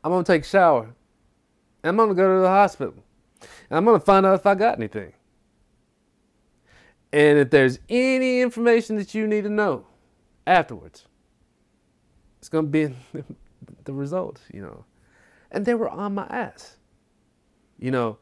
I'm 0.03 0.11
gonna 0.11 0.23
take 0.23 0.43
a 0.43 0.47
shower. 0.47 0.93
And 1.83 1.89
I'm 1.89 1.97
gonna 1.97 2.13
go 2.13 2.35
to 2.35 2.41
the 2.41 2.47
hospital. 2.47 2.95
And 3.69 3.77
I'm 3.77 3.85
gonna 3.85 3.99
find 3.99 4.25
out 4.25 4.35
if 4.35 4.45
I 4.45 4.55
got 4.55 4.77
anything. 4.77 5.13
And 7.11 7.39
if 7.39 7.49
there's 7.49 7.79
any 7.89 8.41
information 8.41 8.95
that 8.97 9.15
you 9.15 9.25
need 9.25 9.43
to 9.43 9.49
know 9.49 9.87
afterwards, 10.45 11.05
it's 12.37 12.49
gonna 12.49 12.67
be 12.67 12.93
the 13.83 13.93
results, 13.93 14.41
you 14.53 14.61
know. 14.61 14.85
And 15.51 15.65
they 15.65 15.73
were 15.73 15.89
on 15.89 16.13
my 16.13 16.27
ass. 16.27 16.77
You 17.79 17.91
know, 17.91 18.17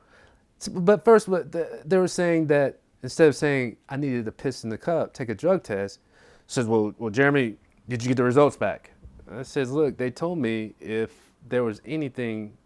but 0.72 1.03
first, 1.03 1.27
they 1.30 1.98
were 1.98 2.08
saying 2.08 2.48
that 2.48 2.80
instead 3.03 3.27
of 3.27 3.36
saying 3.36 3.77
I 3.90 3.98
needed 3.98 4.26
to 4.26 4.32
piss 4.32 4.64
in 4.64 4.69
the 4.69 4.77
cup, 4.77 5.14
take 5.14 5.30
a 5.30 5.36
drug 5.36 5.64
test, 5.64 6.00
says, 6.45 6.68
"Well, 6.68 6.94
well, 6.98 7.10
Jeremy, 7.10 7.58
did 7.90 8.03
you 8.03 8.10
get 8.10 8.18
the 8.18 8.24
results 8.24 8.56
back?" 8.56 8.92
I 9.30 9.44
says, 9.44 9.72
"Look, 9.72 9.98
they 9.98 10.11
told 10.11 10.38
me 10.38 10.76
if 10.80 11.11
there 11.48 11.64
was 11.64 11.82
anything, 11.86 12.58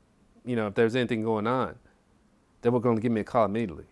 you 0.45 0.55
know, 0.55 0.67
if 0.67 0.75
there 0.75 0.85
was 0.85 0.95
anything 0.95 1.23
going 1.23 1.47
on, 1.47 1.75
they 2.61 2.69
were 2.69 2.79
going 2.79 2.95
to 2.95 3.01
give 3.01 3.11
me 3.11 3.21
a 3.21 3.23
call 3.23 3.45
immediately. 3.45 3.85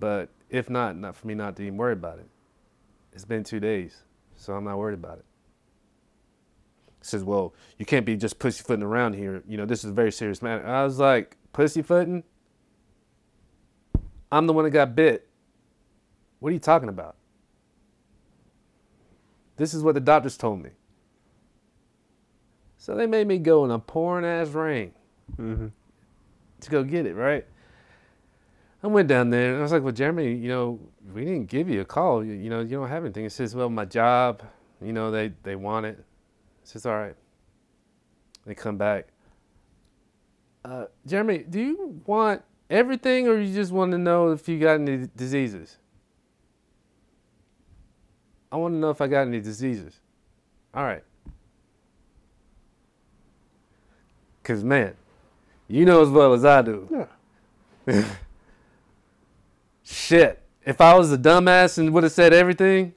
But 0.00 0.30
if 0.48 0.70
not, 0.70 0.96
not 0.96 1.16
for 1.16 1.26
me 1.26 1.34
not 1.34 1.56
to 1.56 1.62
even 1.62 1.76
worry 1.76 1.92
about 1.92 2.18
it. 2.18 2.28
It's 3.12 3.24
been 3.24 3.44
two 3.44 3.60
days, 3.60 4.02
so 4.36 4.54
I'm 4.54 4.64
not 4.64 4.78
worried 4.78 4.94
about 4.94 5.18
it." 5.18 5.24
Says, 7.00 7.22
"Well, 7.22 7.54
you 7.78 7.84
can't 7.84 8.06
be 8.06 8.16
just 8.16 8.38
pussyfooting 8.38 8.82
around 8.82 9.14
here. 9.14 9.42
You 9.46 9.56
know, 9.56 9.66
this 9.66 9.84
is 9.84 9.90
a 9.90 9.94
very 9.94 10.12
serious 10.12 10.40
matter." 10.40 10.66
I 10.66 10.84
was 10.84 10.98
like, 10.98 11.36
"Pussyfooting." 11.54 12.24
I'm 14.30 14.46
the 14.46 14.52
one 14.52 14.64
that 14.64 14.70
got 14.70 14.94
bit. 14.94 15.28
What 16.40 16.50
are 16.50 16.52
you 16.52 16.58
talking 16.58 16.88
about? 16.90 17.16
This 19.56 19.72
is 19.72 19.82
what 19.82 19.94
the 19.94 20.00
doctors 20.00 20.36
told 20.36 20.62
me. 20.62 20.70
So 22.76 22.94
they 22.94 23.06
made 23.06 23.26
me 23.26 23.38
go 23.38 23.64
in 23.64 23.70
a 23.70 23.78
pouring 23.78 24.26
ass 24.26 24.48
rain 24.48 24.92
Mm-hmm. 25.38 25.68
to 26.60 26.70
go 26.70 26.84
get 26.84 27.06
it, 27.06 27.14
right? 27.14 27.46
I 28.82 28.88
went 28.88 29.08
down 29.08 29.30
there 29.30 29.52
and 29.52 29.60
I 29.60 29.62
was 29.62 29.72
like, 29.72 29.82
well, 29.82 29.92
Jeremy, 29.92 30.34
you 30.34 30.48
know, 30.48 30.78
we 31.14 31.24
didn't 31.24 31.46
give 31.46 31.70
you 31.70 31.80
a 31.80 31.84
call. 31.86 32.22
You, 32.22 32.34
you 32.34 32.50
know, 32.50 32.60
you 32.60 32.76
don't 32.76 32.88
have 32.88 33.04
anything. 33.04 33.24
It 33.24 33.32
says, 33.32 33.54
well, 33.54 33.70
my 33.70 33.86
job, 33.86 34.42
you 34.82 34.92
know, 34.92 35.10
they, 35.10 35.32
they 35.44 35.56
want 35.56 35.86
it. 35.86 36.04
Says, 36.64 36.84
all 36.84 36.98
right. 36.98 37.16
They 38.44 38.54
come 38.54 38.76
back. 38.76 39.08
Uh, 40.64 40.86
Jeremy, 41.06 41.38
do 41.38 41.60
you 41.60 42.00
want 42.06 42.42
everything 42.70 43.28
or 43.28 43.38
you 43.38 43.54
just 43.54 43.70
want 43.70 43.92
to 43.92 43.98
know 43.98 44.30
if 44.30 44.48
you 44.48 44.58
got 44.58 44.74
any 44.74 45.08
diseases? 45.14 45.76
I 48.50 48.56
want 48.56 48.74
to 48.74 48.78
know 48.78 48.90
if 48.90 49.00
I 49.00 49.06
got 49.08 49.22
any 49.22 49.40
diseases. 49.40 50.00
All 50.72 50.84
right. 50.84 51.02
Because, 54.42 54.62
man, 54.62 54.94
you 55.68 55.84
know 55.84 56.02
as 56.02 56.08
well 56.08 56.32
as 56.32 56.44
I 56.44 56.62
do. 56.62 57.06
Yeah. 57.86 58.04
Shit. 59.82 60.42
If 60.64 60.80
I 60.80 60.94
was 60.96 61.12
a 61.12 61.18
dumbass 61.18 61.78
and 61.78 61.92
would 61.92 62.04
have 62.04 62.12
said 62.12 62.32
everything, 62.32 62.94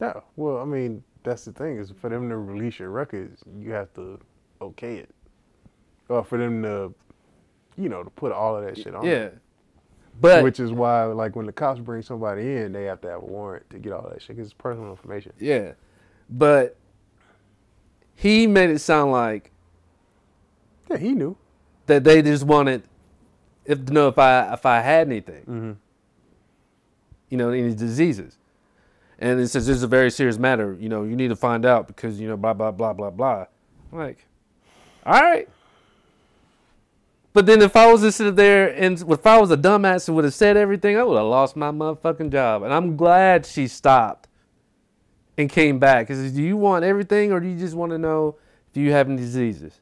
Yeah. 0.00 0.20
Well, 0.36 0.58
I 0.58 0.64
mean, 0.64 1.02
that's 1.22 1.44
the 1.44 1.52
thing 1.52 1.78
is 1.78 1.92
for 2.00 2.08
them 2.08 2.28
to 2.30 2.36
release 2.36 2.78
your 2.78 2.90
records, 2.90 3.42
you 3.58 3.72
have 3.72 3.92
to 3.94 4.18
okay 4.60 4.96
it, 4.96 5.10
or 6.12 6.24
for 6.24 6.38
them 6.38 6.62
to, 6.62 6.94
you 7.76 7.88
know, 7.88 8.02
to 8.02 8.10
put 8.10 8.32
all 8.32 8.56
of 8.56 8.64
that 8.64 8.76
shit 8.76 8.94
on. 8.94 9.04
yeah. 9.04 9.30
But 10.20 10.44
Which 10.44 10.60
is 10.60 10.70
why, 10.72 11.04
like, 11.04 11.34
when 11.36 11.46
the 11.46 11.52
cops 11.52 11.80
bring 11.80 12.02
somebody 12.02 12.42
in, 12.56 12.72
they 12.72 12.84
have 12.84 13.00
to 13.00 13.08
have 13.08 13.22
a 13.22 13.26
warrant 13.26 13.68
to 13.70 13.78
get 13.78 13.92
all 13.92 14.08
that 14.10 14.20
shit 14.20 14.36
because 14.36 14.46
it's 14.48 14.54
personal 14.54 14.90
information. 14.90 15.32
yeah, 15.40 15.72
but 16.28 16.76
he 18.14 18.46
made 18.46 18.68
it 18.70 18.78
sound 18.80 19.10
like 19.10 19.50
Yeah, 20.90 20.98
he 20.98 21.12
knew. 21.12 21.36
that 21.86 22.04
they 22.04 22.20
just 22.22 22.44
wanted 22.44 22.82
if 23.64 23.84
to 23.86 23.92
know 23.92 24.08
if 24.08 24.18
I 24.18 24.52
if 24.52 24.66
I 24.66 24.80
had 24.80 25.06
anything, 25.08 25.42
Mm-hmm. 25.42 25.72
you 27.30 27.36
know, 27.38 27.50
any 27.50 27.74
diseases. 27.74 28.36
And 29.18 29.40
it 29.40 29.48
says 29.48 29.66
this 29.66 29.76
is 29.76 29.82
a 29.82 29.88
very 29.88 30.10
serious 30.10 30.36
matter. 30.38 30.76
You 30.78 30.88
know, 30.88 31.04
you 31.04 31.16
need 31.16 31.28
to 31.28 31.36
find 31.36 31.64
out 31.64 31.86
because 31.86 32.20
you 32.20 32.28
know 32.28 32.36
blah 32.36 32.52
blah 32.54 32.70
blah 32.70 32.92
blah 32.92 33.10
blah. 33.10 33.46
I'm 33.92 33.98
like, 33.98 34.26
all 35.06 35.20
right. 35.20 35.48
But 37.32 37.46
then 37.46 37.62
if 37.62 37.76
I 37.76 37.90
was 37.90 38.02
to 38.02 38.12
sit 38.12 38.36
there 38.36 38.68
and 38.68 39.00
if 39.00 39.26
I 39.26 39.38
was 39.38 39.50
a 39.50 39.56
dumbass 39.56 40.06
and 40.06 40.14
would 40.16 40.24
have 40.24 40.34
said 40.34 40.56
everything, 40.56 40.96
I 40.96 41.02
would 41.02 41.16
have 41.16 41.26
lost 41.26 41.56
my 41.56 41.70
motherfucking 41.70 42.30
job. 42.30 42.62
And 42.62 42.72
I'm 42.72 42.96
glad 42.96 43.46
she 43.46 43.66
stopped 43.68 44.28
and 45.38 45.48
came 45.48 45.78
back. 45.78 46.08
Because 46.08 46.32
do 46.32 46.42
you 46.42 46.56
want 46.58 46.84
everything 46.84 47.32
or 47.32 47.40
do 47.40 47.48
you 47.48 47.58
just 47.58 47.74
want 47.74 47.92
to 47.92 47.98
know 47.98 48.36
if 48.70 48.76
you 48.76 48.92
have 48.92 49.08
any 49.08 49.16
diseases? 49.16 49.80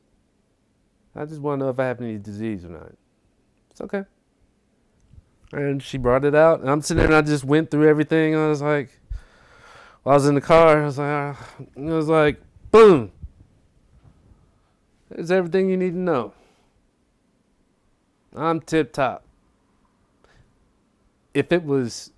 I 1.17 1.25
just 1.25 1.41
want 1.41 1.59
to 1.59 1.65
know 1.65 1.71
if 1.71 1.81
I 1.81 1.87
have 1.87 2.01
any 2.01 2.19
disease 2.19 2.65
or 2.65 2.69
not. 2.69 2.93
It's 3.71 3.81
okay. 3.81 4.05
And 5.53 5.83
she 5.83 5.99
brought 5.99 6.25
it 6.25 6.37
out, 6.37 6.61
and 6.61 6.71
I'm 6.71 6.81
sitting 6.81 6.99
there, 6.99 7.07
and 7.07 7.17
I 7.17 7.23
just 7.23 7.43
went 7.43 7.73
through 7.73 7.89
everything. 7.89 8.37
I 8.37 8.47
was 8.47 8.63
like, 8.63 9.01
while 10.05 10.13
I 10.13 10.17
was 10.17 10.29
in 10.29 10.37
the 10.37 10.41
car, 10.41 10.81
I 10.81 10.85
was 10.85 10.97
like, 10.97 11.37
it 11.75 11.83
was 11.83 12.07
like, 12.07 12.41
boom. 12.71 13.11
There's 15.09 15.33
everything 15.33 15.69
you 15.69 15.77
need 15.77 15.91
to 15.91 15.99
know. 15.99 16.33
I'm 18.35 18.61
tip 18.61 18.93
top. 18.93 19.25
If 21.35 21.53
it 21.53 21.65
was 21.65 22.13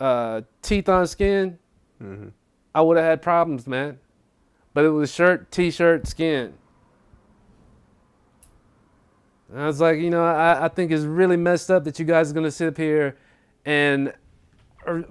uh, 0.00 0.42
teeth 0.62 0.88
on 0.88 1.06
skin, 1.06 1.58
Mm-hmm. 2.02 2.28
I 2.74 2.80
would 2.80 2.96
have 2.96 3.06
had 3.06 3.22
problems, 3.22 3.66
man. 3.66 3.98
But 4.72 4.84
it 4.84 4.90
was 4.90 5.12
shirt, 5.12 5.50
t-shirt, 5.50 6.06
skin. 6.06 6.54
And 9.50 9.60
I 9.62 9.66
was 9.66 9.80
like, 9.80 9.98
you 9.98 10.10
know, 10.10 10.24
I, 10.24 10.66
I 10.66 10.68
think 10.68 10.92
it's 10.92 11.04
really 11.04 11.36
messed 11.36 11.70
up 11.70 11.84
that 11.84 11.98
you 11.98 12.04
guys 12.04 12.30
are 12.30 12.34
gonna 12.34 12.50
sit 12.50 12.68
up 12.68 12.76
here 12.76 13.16
and 13.64 14.12
or, 14.86 15.04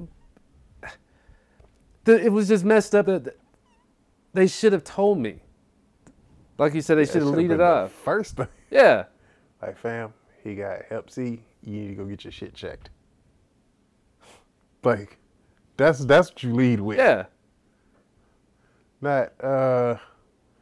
th- 2.05 2.21
it 2.21 2.29
was 2.31 2.47
just 2.47 2.63
messed 2.63 2.95
up 2.95 3.07
that 3.07 3.35
they 4.33 4.47
should 4.47 4.71
have 4.73 4.83
told 4.83 5.17
me. 5.17 5.41
Like 6.57 6.73
you 6.73 6.81
said, 6.81 6.97
they 6.97 7.05
That 7.05 7.13
should 7.13 7.23
have 7.23 7.31
lead 7.33 7.51
it 7.51 7.59
off. 7.59 7.91
First 7.91 8.37
thing. 8.37 8.47
Yeah. 8.71 9.05
Like, 9.61 9.77
fam, 9.77 10.13
he 10.47 10.55
got 10.55 10.85
Hep 10.89 11.09
C. 11.09 11.43
You 11.63 11.81
need 11.81 11.87
to 11.89 11.95
go 11.95 12.05
get 12.05 12.23
your 12.23 12.31
shit 12.31 12.53
checked. 12.53 12.89
Like, 14.83 15.17
that's 15.75 15.99
that's 16.05 16.29
what 16.29 16.43
you 16.43 16.53
lead 16.53 16.79
with. 16.79 16.97
Yeah. 16.97 17.25
Not 19.01 19.33
uh 19.43 19.97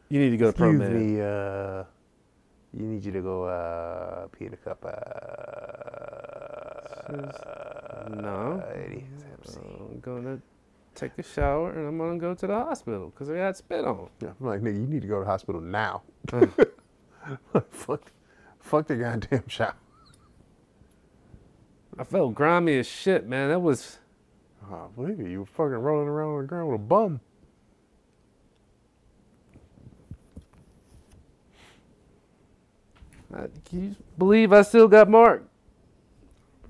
You 0.10 0.20
need 0.20 0.32
to 0.32 0.38
go 0.38 0.52
to 0.52 0.58
pro 0.58 0.72
excuse 0.72 0.90
me, 0.90 1.22
uh 1.22 1.84
you 2.74 2.86
need 2.86 3.06
you 3.06 3.12
to 3.14 3.22
go 3.22 3.46
uh 3.46 4.28
pee 4.28 4.46
in 4.46 4.54
a 4.54 4.58
cup 4.58 4.84
uh 4.86 4.90
No. 8.10 8.64
it 8.76 9.04
is 9.16 9.24
Hep 9.24 9.48
C. 9.48 9.60
I'm 9.62 10.00
gonna 10.02 10.42
take 10.96 11.12
a 11.18 11.24
shower 11.24 11.72
and 11.72 11.88
I'm 11.88 11.98
gonna 11.98 12.18
go 12.18 12.34
to 12.34 12.48
the 12.48 12.54
hospital 12.56 13.10
because 13.10 13.30
I 13.30 13.36
got 13.36 13.56
spit 13.58 13.86
on. 13.86 14.10
Yeah, 14.22 14.30
I'm 14.40 14.46
like, 14.48 14.62
nigga, 14.62 14.76
you 14.82 14.88
need 14.88 15.02
to 15.04 15.08
go 15.08 15.20
to 15.20 15.26
the 15.26 15.30
hospital 15.30 15.62
now. 15.62 16.02
Fuck 17.70 18.12
fuck 18.66 18.88
the 18.88 18.96
goddamn 18.96 19.48
shower. 19.48 19.76
I 21.98 22.04
felt 22.04 22.36
grimy 22.36 22.78
as 22.80 22.88
shit, 22.88 23.28
man. 23.28 23.50
That 23.50 23.60
was 23.60 24.00
Oh, 24.72 24.90
believe 24.96 25.20
it, 25.20 25.30
you 25.30 25.42
were 25.42 25.46
fucking 25.46 25.74
rolling 25.78 26.08
around 26.08 26.36
on 26.36 26.42
the 26.42 26.48
ground 26.48 26.70
with 26.70 26.82
a 26.82 26.84
bum. 26.84 27.20
I, 33.34 33.48
can 33.66 33.84
you 33.90 33.96
believe 34.18 34.54
I 34.54 34.62
still 34.64 34.88
got 34.88 35.10
marked? 35.10 35.48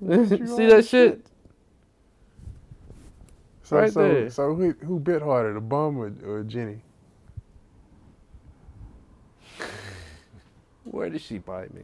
See 0.00 0.06
that 0.06 0.48
the 0.48 0.82
shit? 0.82 1.26
So 3.62 3.76
Right 3.76 3.92
so 3.92 4.00
there. 4.00 4.30
so 4.30 4.54
who 4.54 4.72
who 4.84 5.00
bit 5.00 5.22
harder, 5.22 5.54
the 5.54 5.60
bum 5.60 5.98
or, 5.98 6.12
or 6.24 6.42
Jenny? 6.44 6.82
Where 11.06 11.12
did 11.12 11.22
she 11.22 11.38
bite 11.38 11.72
me? 11.72 11.82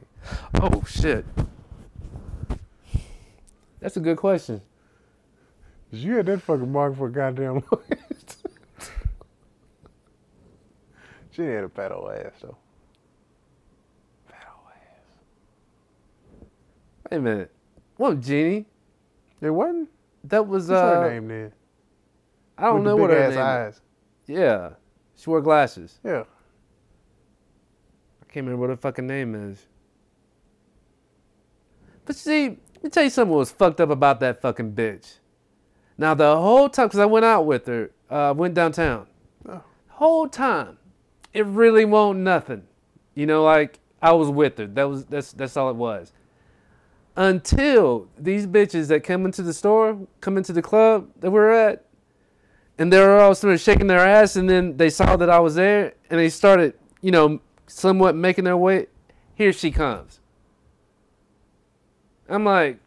Oh 0.61 0.83
shit. 0.85 1.25
That's 3.79 3.97
a 3.97 4.01
good 4.01 4.17
question. 4.17 4.61
you 5.93 6.17
had 6.17 6.27
that 6.27 6.43
fucking 6.43 6.73
mark 6.73 6.97
for 6.97 7.07
a 7.07 7.13
goddamn 7.13 7.63
long 7.71 7.83
She 11.31 11.43
had 11.43 11.63
a 11.63 11.69
fat 11.69 11.93
old 11.93 12.11
ass 12.11 12.33
though. 12.43 12.57
Fat 14.27 14.49
old 14.49 14.73
ass. 14.75 16.49
Wait 17.09 17.17
a 17.19 17.21
minute. 17.21 17.53
What 17.99 18.21
Jeannie? 18.21 18.67
It 19.41 19.51
wasn't? 19.51 19.89
That 20.25 20.49
was 20.49 20.69
What's 20.69 20.83
uh 20.83 21.01
her 21.03 21.11
name 21.13 21.29
then? 21.29 21.53
I 22.59 22.63
don't 22.65 22.75
With 22.79 22.85
know 22.87 22.97
what 22.97 23.11
her 23.11 23.21
name 23.21 23.31
is. 23.31 23.37
eyes. 23.37 23.81
Yeah. 24.27 24.71
She 25.15 25.31
wore 25.31 25.41
glasses. 25.41 26.01
Yeah. 26.03 26.25
I 28.33 28.35
can't 28.35 28.47
remember 28.47 28.63
what 28.63 28.71
her 28.71 28.77
fucking 28.79 29.07
name 29.07 29.35
is. 29.35 29.67
But 32.07 32.17
see, 32.17 32.49
let 32.49 32.83
me 32.83 32.89
tell 32.89 33.05
you 33.05 33.11
something 33.11 33.37
was 33.37 33.53
fucked 33.53 33.79
up 33.79 33.91
about 33.91 34.21
that 34.21 34.41
fucking 34.41 34.73
bitch. 34.73 35.19
Now 35.99 36.15
the 36.15 36.35
whole 36.39 36.71
time, 36.71 36.89
cause 36.89 36.99
I 36.99 37.05
went 37.05 37.27
out 37.27 37.45
with 37.45 37.67
her, 37.67 37.91
uh, 38.09 38.33
went 38.35 38.55
downtown. 38.55 39.07
Oh. 39.47 39.63
Whole 39.89 40.29
time, 40.29 40.79
it 41.35 41.45
really 41.45 41.85
won't 41.85 42.21
nothing. 42.21 42.63
You 43.15 43.27
know, 43.27 43.45
like 43.45 43.81
I 44.01 44.13
was 44.13 44.31
with 44.31 44.57
her. 44.57 44.67
That 44.67 44.85
was 44.85 45.05
that's 45.05 45.35
that's 45.35 45.55
all 45.59 45.69
it 45.69 45.77
was. 45.77 46.15
Until 47.15 48.09
these 48.17 48.47
bitches 48.47 48.89
that 48.89 49.05
come 49.05 49.27
into 49.27 49.43
the 49.43 49.53
store, 49.53 50.09
come 50.23 50.39
into 50.39 50.55
the 50.55 50.63
club 50.63 51.11
that 51.21 51.31
we're 51.31 51.53
at, 51.53 51.85
and 52.79 52.91
they 52.91 52.99
were 52.99 53.21
all 53.21 53.35
sort 53.35 53.53
of 53.53 53.61
shaking 53.61 53.89
their 53.89 53.99
ass, 53.99 54.37
and 54.37 54.49
then 54.49 54.79
they 54.79 54.89
saw 54.89 55.17
that 55.17 55.29
I 55.29 55.39
was 55.39 55.57
there, 55.57 55.93
and 56.09 56.19
they 56.19 56.31
started, 56.31 56.73
you 57.03 57.11
know, 57.11 57.39
somewhat 57.67 58.15
making 58.15 58.45
their 58.45 58.57
way. 58.57 58.87
Here 59.35 59.53
she 59.53 59.71
comes. 59.71 60.21
I'm 62.29 62.45
like, 62.45 62.79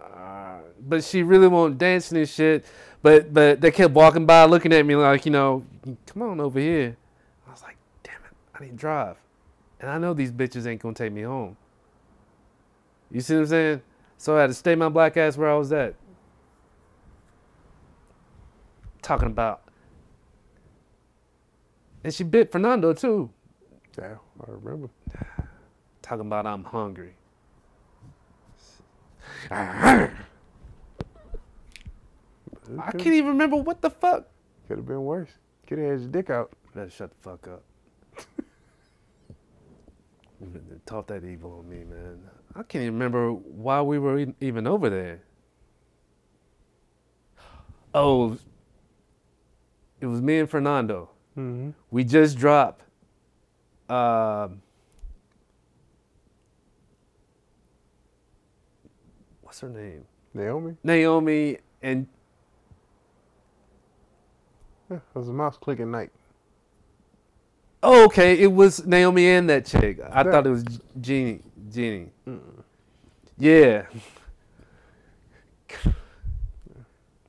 uh, 0.00 0.58
but 0.80 1.04
she 1.04 1.22
really 1.22 1.48
won't 1.48 1.78
dance 1.78 2.10
and 2.10 2.28
shit. 2.28 2.64
But 3.02 3.32
but 3.32 3.60
they 3.60 3.70
kept 3.70 3.94
walking 3.94 4.26
by, 4.26 4.44
looking 4.44 4.72
at 4.72 4.84
me 4.84 4.96
like, 4.96 5.24
you 5.24 5.32
know, 5.32 5.64
come 6.06 6.22
on 6.22 6.40
over 6.40 6.58
here. 6.58 6.96
I 7.46 7.50
was 7.50 7.62
like, 7.62 7.76
damn 8.02 8.14
it, 8.16 8.36
I 8.54 8.64
need 8.64 8.70
to 8.70 8.76
drive, 8.76 9.16
and 9.80 9.90
I 9.90 9.98
know 9.98 10.14
these 10.14 10.32
bitches 10.32 10.66
ain't 10.66 10.82
gonna 10.82 10.94
take 10.94 11.12
me 11.12 11.22
home. 11.22 11.56
You 13.10 13.20
see 13.20 13.34
what 13.34 13.40
I'm 13.40 13.46
saying? 13.46 13.82
So 14.18 14.36
I 14.36 14.42
had 14.42 14.48
to 14.48 14.54
stay 14.54 14.74
my 14.74 14.88
black 14.88 15.16
ass 15.16 15.36
where 15.36 15.50
I 15.50 15.54
was 15.54 15.72
at. 15.72 15.94
Talking 19.02 19.28
about. 19.28 19.62
And 22.02 22.14
she 22.14 22.24
bit 22.24 22.50
Fernando 22.50 22.92
too. 22.92 23.30
Yeah, 23.98 24.16
I 24.40 24.44
remember. 24.46 24.88
Talking 26.02 26.26
about 26.26 26.46
I'm 26.46 26.64
hungry. 26.64 27.14
I 29.50 30.10
can't 32.92 33.06
even 33.06 33.28
remember 33.28 33.56
what 33.56 33.82
the 33.82 33.90
fuck. 33.90 34.26
Could 34.68 34.78
have 34.78 34.86
been 34.86 35.04
worse. 35.04 35.30
Could 35.66 35.78
have 35.78 35.90
had 35.90 36.00
your 36.00 36.08
dick 36.08 36.30
out. 36.30 36.52
Better 36.74 36.90
shut 36.90 37.10
the 37.10 37.16
fuck 37.16 37.48
up. 37.48 37.62
Talk 40.86 41.08
that 41.08 41.24
evil 41.24 41.58
on 41.58 41.68
me, 41.68 41.84
man. 41.84 42.20
I 42.54 42.62
can't 42.62 42.82
even 42.82 42.94
remember 42.94 43.32
why 43.32 43.82
we 43.82 43.98
were 43.98 44.26
even 44.40 44.66
over 44.66 44.88
there. 44.88 45.20
Oh, 47.92 48.38
it 50.00 50.06
was 50.06 50.22
me 50.22 50.38
and 50.38 50.48
Fernando. 50.48 51.10
Mm-hmm. 51.40 51.70
We 51.90 52.04
just 52.04 52.36
dropped. 52.38 52.82
Um, 53.88 54.60
what's 59.42 59.60
her 59.60 59.68
name? 59.68 60.04
Naomi? 60.34 60.76
Naomi 60.84 61.58
and 61.82 62.06
Yeah, 64.90 64.96
it 64.98 65.02
was 65.14 65.28
a 65.28 65.32
mouse 65.32 65.56
clicking 65.56 65.90
night. 65.90 66.10
oh, 67.82 68.04
okay, 68.04 68.38
it 68.38 68.52
was 68.52 68.84
Naomi 68.86 69.26
and 69.30 69.48
that 69.48 69.64
chick. 69.66 69.98
I 70.00 70.22
Yeah. 70.22 70.30
thought 70.30 70.46
it 70.46 70.50
was 70.50 70.64
Jeannie. 71.00 71.40
Jeannie. 71.72 72.10
Yeah. 73.38 73.86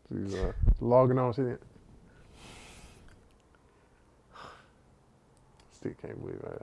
She's 0.09 0.35
uh, 0.35 0.51
logging 0.81 1.17
on, 1.17 1.33
see 1.33 1.43
it. 1.43 1.61
Still 5.81 5.93
can't 5.99 6.21
believe 6.21 6.39
that. 6.43 6.61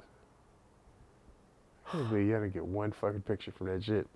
I 1.86 1.90
can't 1.90 2.08
believe 2.08 2.28
you 2.28 2.34
had 2.34 2.40
to 2.40 2.48
get 2.48 2.64
one 2.64 2.92
fucking 2.92 3.22
picture 3.22 3.50
from 3.50 3.66
that 3.66 3.82
shit. 3.82 4.06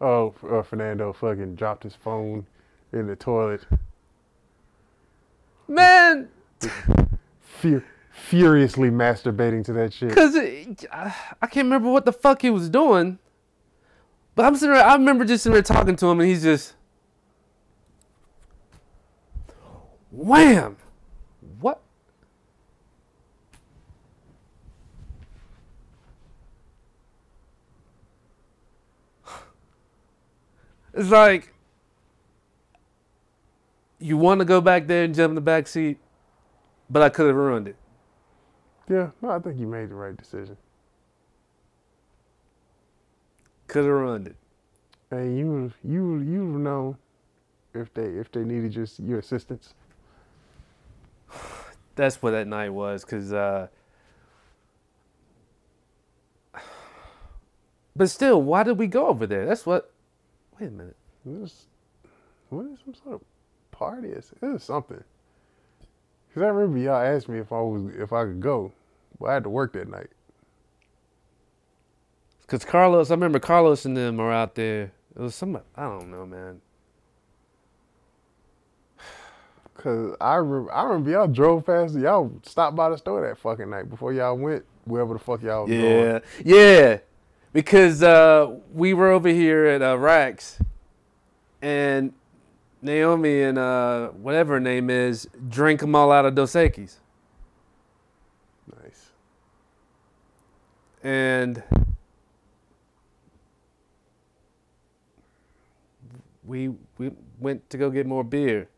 Oh, 0.00 0.32
uh, 0.48 0.62
Fernando 0.62 1.12
fucking 1.12 1.56
dropped 1.56 1.82
his 1.82 1.96
phone 1.96 2.46
in 2.92 3.08
the 3.08 3.16
toilet. 3.16 3.62
Man, 5.66 6.28
Fur- 7.40 7.84
furiously 8.12 8.88
masturbating 8.88 9.64
to 9.64 9.72
that 9.72 9.92
shit. 9.92 10.14
Cause 10.14 10.36
it, 10.36 10.84
I 10.92 11.46
can't 11.46 11.66
remember 11.66 11.90
what 11.90 12.04
the 12.04 12.12
fuck 12.12 12.42
he 12.42 12.50
was 12.50 12.68
doing, 12.68 13.18
but 14.36 14.44
I'm 14.44 14.54
sitting. 14.54 14.74
There, 14.74 14.84
I 14.84 14.94
remember 14.94 15.24
just 15.24 15.42
sitting 15.42 15.54
there 15.54 15.62
talking 15.62 15.96
to 15.96 16.06
him, 16.06 16.20
and 16.20 16.28
he's 16.28 16.42
just, 16.42 16.74
wham, 20.10 20.76
what? 21.60 21.80
It's 30.94 31.10
like 31.10 31.52
you 33.98 34.16
want 34.16 34.40
to 34.40 34.44
go 34.44 34.60
back 34.60 34.86
there 34.86 35.04
and 35.04 35.14
jump 35.14 35.30
in 35.30 35.34
the 35.34 35.40
back 35.40 35.66
seat, 35.66 35.98
but 36.88 37.02
I 37.02 37.08
could 37.08 37.26
have 37.26 37.36
ruined 37.36 37.68
it. 37.68 37.76
Yeah, 38.88 39.10
no, 39.22 39.30
I 39.30 39.38
think 39.38 39.60
you 39.60 39.66
made 39.66 39.90
the 39.90 39.94
right 39.94 40.16
decision. 40.16 40.56
Could 43.68 43.84
have 43.84 43.92
ruined 43.92 44.26
it. 44.28 44.36
And 45.12 45.38
you, 45.38 45.72
you, 45.84 46.18
you 46.18 46.42
know, 46.58 46.96
if 47.74 47.92
they 47.94 48.04
if 48.04 48.32
they 48.32 48.42
needed 48.42 48.72
just 48.72 48.98
your 48.98 49.18
assistance. 49.20 49.74
that's 51.94 52.20
what 52.22 52.32
that 52.32 52.48
night 52.48 52.70
was 52.70 53.04
because 53.04 53.32
uh, 53.32 53.68
But 57.94 58.10
still, 58.10 58.42
why 58.42 58.62
did 58.62 58.78
we 58.78 58.86
go 58.86 59.06
over 59.08 59.26
there? 59.26 59.46
That's 59.46 59.66
what. 59.66 59.92
Wait 60.60 60.66
a 60.66 60.70
minute. 60.70 60.96
Was, 61.24 61.66
what 62.50 62.66
is 62.66 62.78
some 62.84 62.94
sort 62.94 63.14
of 63.16 63.20
party? 63.70 64.08
It 64.10 64.24
was 64.42 64.62
something. 64.62 65.02
Cause 66.34 66.42
I 66.42 66.46
remember 66.46 66.78
y'all 66.78 67.02
asked 67.02 67.28
me 67.28 67.38
if 67.38 67.50
I 67.50 67.60
was 67.60 67.92
if 67.96 68.12
I 68.12 68.24
could 68.24 68.40
go, 68.40 68.72
but 69.18 69.26
I 69.30 69.34
had 69.34 69.42
to 69.44 69.48
work 69.50 69.72
that 69.72 69.88
night. 69.88 70.08
Cause 72.46 72.64
Carlos, 72.64 73.10
I 73.10 73.14
remember 73.14 73.38
Carlos 73.40 73.84
and 73.84 73.96
them 73.96 74.20
are 74.20 74.30
out 74.32 74.54
there. 74.54 74.92
It 75.16 75.22
was 75.22 75.34
some. 75.34 75.58
I 75.76 75.82
don't 75.82 76.10
know, 76.10 76.26
man. 76.26 76.60
Cause 79.74 80.14
I 80.20 80.34
remember, 80.36 80.72
I 80.72 80.84
remember 80.84 81.10
y'all 81.10 81.26
drove 81.26 81.66
past, 81.66 81.96
y'all 81.96 82.30
stopped 82.44 82.76
by 82.76 82.90
the 82.90 82.98
store 82.98 83.26
that 83.26 83.38
fucking 83.38 83.70
night 83.70 83.88
before 83.90 84.12
y'all 84.12 84.36
went 84.36 84.64
wherever 84.84 85.14
the 85.14 85.20
fuck 85.20 85.42
y'all 85.42 85.64
was 85.66 85.72
Yeah, 85.72 85.80
going. 85.80 86.22
yeah. 86.44 86.98
Because 87.52 88.02
uh, 88.02 88.56
we 88.72 88.94
were 88.94 89.10
over 89.10 89.28
here 89.28 89.66
at 89.66 89.82
uh, 89.82 89.98
Rax, 89.98 90.58
and 91.60 92.12
Naomi 92.80 93.42
and 93.42 93.58
uh, 93.58 94.08
whatever 94.08 94.54
her 94.54 94.60
name 94.60 94.88
is 94.88 95.28
drink 95.48 95.80
them 95.80 95.94
all 95.94 96.12
out 96.12 96.24
of 96.24 96.34
Dos 96.34 96.52
Equis. 96.52 96.96
Nice. 98.82 99.10
and 101.02 101.62
we 106.44 106.68
we 106.98 107.10
went 107.38 107.68
to 107.70 107.78
go 107.78 107.90
get 107.90 108.06
more 108.06 108.24
beer. 108.24 108.68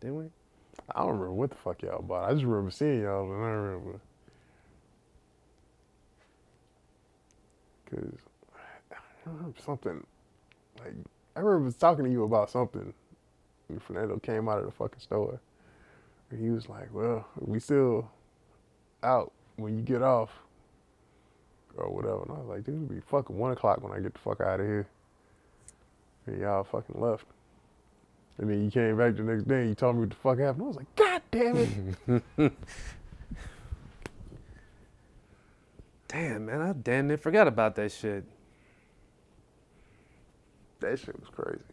Didn't 0.00 0.16
we? 0.16 0.24
I 0.94 1.00
don't 1.00 1.12
remember 1.12 1.32
what 1.32 1.50
the 1.50 1.56
fuck 1.56 1.82
y'all 1.82 2.02
bought. 2.02 2.28
I 2.28 2.34
just 2.34 2.44
remember 2.44 2.70
seeing 2.70 3.02
y'all, 3.02 3.32
and 3.32 3.42
I 3.42 3.48
remember. 3.48 4.00
Cause 7.90 8.18
I 8.90 8.96
remember 9.26 9.58
something, 9.64 10.06
like 10.78 10.94
I 11.36 11.40
remember 11.40 11.76
talking 11.76 12.04
to 12.04 12.10
you 12.10 12.24
about 12.24 12.50
something. 12.50 12.92
And 13.68 13.82
Fernando 13.82 14.18
came 14.18 14.48
out 14.48 14.58
of 14.58 14.66
the 14.66 14.72
fucking 14.72 15.00
store, 15.00 15.40
and 16.30 16.40
he 16.40 16.50
was 16.50 16.68
like, 16.68 16.92
"Well, 16.92 17.26
we 17.38 17.58
still 17.60 18.10
out 19.02 19.32
when 19.56 19.76
you 19.76 19.82
get 19.82 20.02
off, 20.02 20.30
or 21.76 21.88
whatever." 21.88 22.22
And 22.22 22.32
I 22.32 22.38
was 22.40 22.46
like, 22.48 22.64
"Dude, 22.64 22.74
it'll 22.74 22.94
be 22.94 23.00
fucking 23.00 23.36
one 23.36 23.52
o'clock 23.52 23.82
when 23.82 23.92
I 23.92 24.00
get 24.00 24.12
the 24.12 24.20
fuck 24.20 24.40
out 24.40 24.60
of 24.60 24.66
here." 24.66 24.86
And 26.26 26.40
y'all 26.40 26.64
fucking 26.64 27.00
left. 27.00 27.26
And 28.38 28.50
then 28.50 28.64
you 28.64 28.70
came 28.70 28.96
back 28.96 29.16
the 29.16 29.22
next 29.22 29.44
day 29.44 29.60
and 29.60 29.68
you 29.68 29.74
told 29.74 29.96
me 29.96 30.00
what 30.00 30.10
the 30.10 30.16
fuck 30.16 30.38
happened. 30.38 30.64
I 30.64 30.66
was 30.66 30.76
like, 30.76 30.96
God 30.96 31.22
damn 31.30 31.94
it. 32.38 32.52
Damn, 36.14 36.46
man, 36.46 36.60
I 36.60 36.72
damn 36.74 37.08
near 37.08 37.18
forgot 37.18 37.48
about 37.48 37.74
that 37.74 37.90
shit. 37.90 38.24
that 40.78 40.96
shit 41.00 41.18
was 41.18 41.28
crazy. 41.28 41.64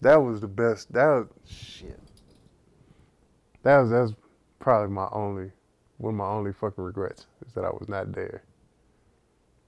That 0.00 0.16
was 0.16 0.40
the 0.40 0.48
best. 0.48 0.92
That 0.92 1.06
was 1.06 1.28
shit. 1.46 2.00
That 3.62 3.78
was 3.78 3.90
that's 3.90 4.12
probably 4.58 4.92
my 4.92 5.06
only 5.12 5.52
one 5.98 6.14
of 6.14 6.18
my 6.18 6.26
only 6.26 6.52
fucking 6.52 6.82
regrets 6.82 7.26
is 7.46 7.52
that 7.52 7.64
I 7.64 7.70
was 7.70 7.88
not 7.88 8.10
there. 8.12 8.42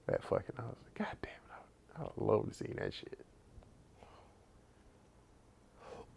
That 0.07 0.21
fucking 0.21 0.55
I 0.57 0.63
was 0.63 0.75
like, 0.83 0.95
God 0.95 1.17
damn 1.21 1.31
it, 1.31 1.97
I 1.97 2.01
I 2.01 2.07
would 2.13 2.27
love 2.27 2.49
to 2.49 2.53
see 2.53 2.73
that 2.77 2.93
shit. 2.93 3.25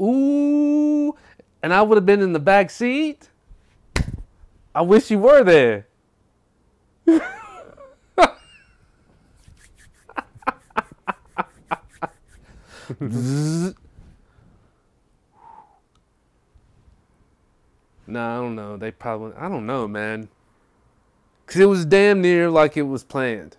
Ooh, 0.03 1.15
and 1.63 1.73
I 1.73 1.83
would 1.83 1.97
have 1.97 2.07
been 2.07 2.21
in 2.21 2.33
the 2.33 2.41
back 2.41 2.71
seat. 2.71 3.29
I 4.75 4.81
wish 4.81 5.09
you 5.09 5.21
were 5.21 5.45
there. 5.45 5.87
No, 18.09 18.21
I 18.21 18.37
don't 18.37 18.55
know. 18.55 18.77
They 18.77 18.93
probably, 18.93 19.37
I 19.37 19.49
don't 19.49 19.67
know, 19.67 19.89
man. 19.89 20.29
Because 21.45 21.61
it 21.61 21.67
was 21.67 21.85
damn 21.85 22.21
near 22.21 22.51
like 22.51 22.77
it 22.77 22.83
was 22.83 23.05
planned. 23.05 23.57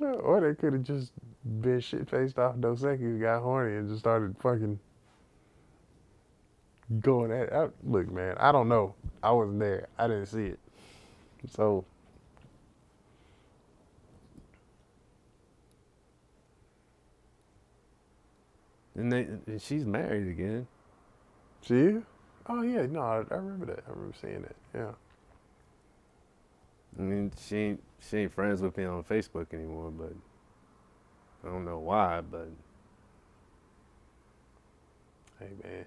Or 0.00 0.40
they 0.40 0.54
could 0.54 0.72
have 0.72 0.82
just 0.82 1.12
been 1.60 1.80
shit 1.80 2.08
faced 2.08 2.38
off 2.38 2.58
Dos 2.58 2.82
Equis, 2.82 3.20
got 3.20 3.42
horny, 3.42 3.76
and 3.76 3.88
just 3.88 4.00
started 4.00 4.36
fucking 4.40 4.78
going 7.00 7.32
at 7.32 7.48
it. 7.48 7.52
I, 7.52 7.68
look, 7.84 8.10
man, 8.10 8.36
I 8.38 8.52
don't 8.52 8.68
know. 8.68 8.94
I 9.22 9.32
wasn't 9.32 9.60
there. 9.60 9.88
I 9.98 10.08
didn't 10.08 10.26
see 10.26 10.46
it. 10.46 10.58
So, 11.48 11.84
And, 18.94 19.10
they, 19.10 19.26
and 19.46 19.60
she's 19.60 19.86
married 19.86 20.28
again. 20.28 20.66
see 21.62 21.74
you? 21.74 22.06
Oh, 22.46 22.62
yeah, 22.62 22.86
no, 22.86 23.00
I, 23.00 23.24
I 23.30 23.36
remember 23.36 23.66
that. 23.66 23.84
I 23.86 23.90
remember 23.90 24.14
seeing 24.20 24.42
that. 24.42 24.56
Yeah. 24.74 24.92
I 26.98 27.02
mean, 27.02 27.32
she 27.38 27.56
ain't 27.56 27.82
she 28.00 28.18
ain't 28.18 28.32
friends 28.32 28.60
with 28.60 28.76
me 28.76 28.84
on 28.84 29.02
Facebook 29.04 29.54
anymore, 29.54 29.90
but 29.90 30.12
I 31.44 31.50
don't 31.50 31.64
know 31.64 31.78
why. 31.78 32.20
But 32.20 32.48
Hey, 35.38 35.48
man. 35.64 35.84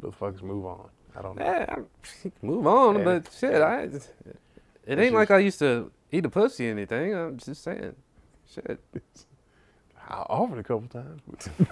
Those 0.00 0.14
fuck's 0.14 0.42
move 0.42 0.66
on. 0.66 0.88
I 1.16 1.22
don't 1.22 1.36
know. 1.36 1.86
she 2.22 2.32
move 2.42 2.66
on. 2.66 2.98
Yeah. 2.98 3.04
But 3.04 3.30
shit, 3.32 3.62
I 3.62 3.82
it 3.82 3.94
It's 4.86 5.00
ain't 5.00 5.14
like 5.14 5.28
just- 5.28 5.36
I 5.36 5.38
used 5.38 5.58
to 5.60 5.90
eat 6.12 6.24
a 6.24 6.28
pussy 6.28 6.68
or 6.68 6.72
anything. 6.72 7.14
I'm 7.14 7.36
just 7.38 7.62
saying, 7.62 7.94
shit. 8.52 8.80
I 10.08 10.14
offered 10.28 10.58
a 10.58 10.62
couple 10.62 10.88
times. 10.88 11.20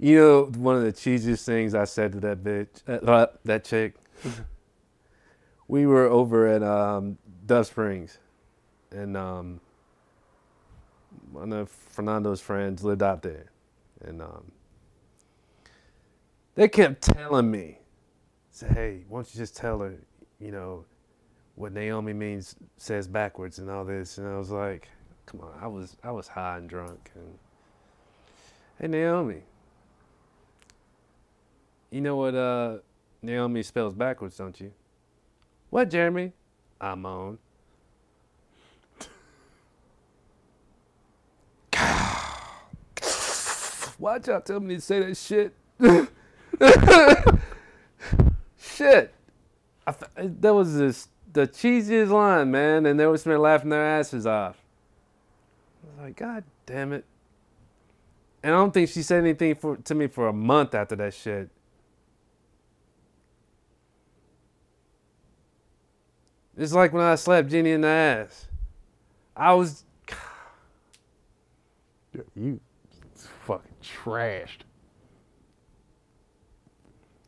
You 0.00 0.16
know, 0.16 0.44
one 0.56 0.76
of 0.76 0.82
the 0.84 0.92
cheesiest 0.92 1.44
things 1.44 1.74
I 1.74 1.84
said 1.84 2.12
to 2.12 2.20
that 2.20 2.44
bitch, 2.44 2.68
uh, 2.86 3.26
that 3.44 3.64
chick. 3.64 3.94
we 5.66 5.86
were 5.86 6.06
over 6.06 6.46
at 6.46 6.62
um, 6.62 7.18
Dove 7.46 7.66
Springs, 7.66 8.18
and 8.92 9.16
um, 9.16 9.60
one 11.32 11.52
of 11.52 11.68
Fernando's 11.68 12.40
friends 12.40 12.84
lived 12.84 13.02
out 13.02 13.22
there, 13.22 13.46
and 14.04 14.22
um, 14.22 14.52
they 16.54 16.68
kept 16.68 17.02
telling 17.02 17.50
me, 17.50 17.78
"Say, 18.50 18.68
hey, 18.68 19.04
why 19.08 19.18
don't 19.18 19.34
you 19.34 19.38
just 19.38 19.56
tell 19.56 19.80
her, 19.80 19.94
you 20.40 20.50
know, 20.50 20.84
what 21.54 21.72
Naomi 21.72 22.12
means 22.12 22.56
says 22.76 23.08
backwards 23.08 23.58
and 23.58 23.70
all 23.70 23.84
this?" 23.84 24.18
And 24.18 24.28
I 24.28 24.38
was 24.38 24.50
like, 24.50 24.88
"Come 25.26 25.40
on, 25.40 25.52
I 25.60 25.66
was 25.66 25.96
I 26.02 26.10
was 26.10 26.28
high 26.28 26.58
and 26.58 26.68
drunk, 26.68 27.10
and 27.14 27.38
hey, 28.80 28.88
Naomi." 28.88 29.42
You 31.90 32.02
know 32.02 32.16
what 32.16 32.34
uh, 32.34 32.78
Naomi 33.22 33.62
spells 33.62 33.94
backwards, 33.94 34.36
don't 34.36 34.60
you? 34.60 34.72
What, 35.70 35.90
Jeremy? 35.90 36.32
I 36.80 36.94
moan. 36.94 37.38
Why'd 43.98 44.26
y'all 44.28 44.40
tell 44.40 44.60
me 44.60 44.76
to 44.76 44.80
say 44.80 45.00
that 45.00 45.16
shit? 45.16 45.52
shit. 48.58 49.12
I 49.86 49.94
that 50.16 50.54
was 50.54 50.76
this, 50.76 51.08
the 51.32 51.48
cheesiest 51.48 52.10
line, 52.10 52.50
man, 52.50 52.86
and 52.86 52.98
they 52.98 53.06
was 53.06 53.24
been 53.24 53.40
laughing 53.40 53.70
their 53.70 53.84
asses 53.84 54.26
off. 54.26 54.56
I 55.82 55.86
was 55.90 56.06
like, 56.06 56.16
God 56.16 56.44
damn 56.64 56.92
it. 56.92 57.04
And 58.42 58.54
I 58.54 58.58
don't 58.58 58.72
think 58.72 58.88
she 58.88 59.02
said 59.02 59.18
anything 59.24 59.56
for, 59.56 59.76
to 59.76 59.94
me 59.94 60.06
for 60.06 60.28
a 60.28 60.32
month 60.32 60.74
after 60.74 60.94
that 60.96 61.12
shit. 61.12 61.50
It's 66.56 66.72
like 66.72 66.92
when 66.92 67.02
I 67.02 67.16
slapped 67.16 67.48
Jenny 67.48 67.72
in 67.72 67.80
the 67.80 67.88
ass. 67.88 68.46
I 69.36 69.54
was 69.54 69.84
Yeah, 72.14 72.22
you 72.34 72.60
trashed. 73.88 74.62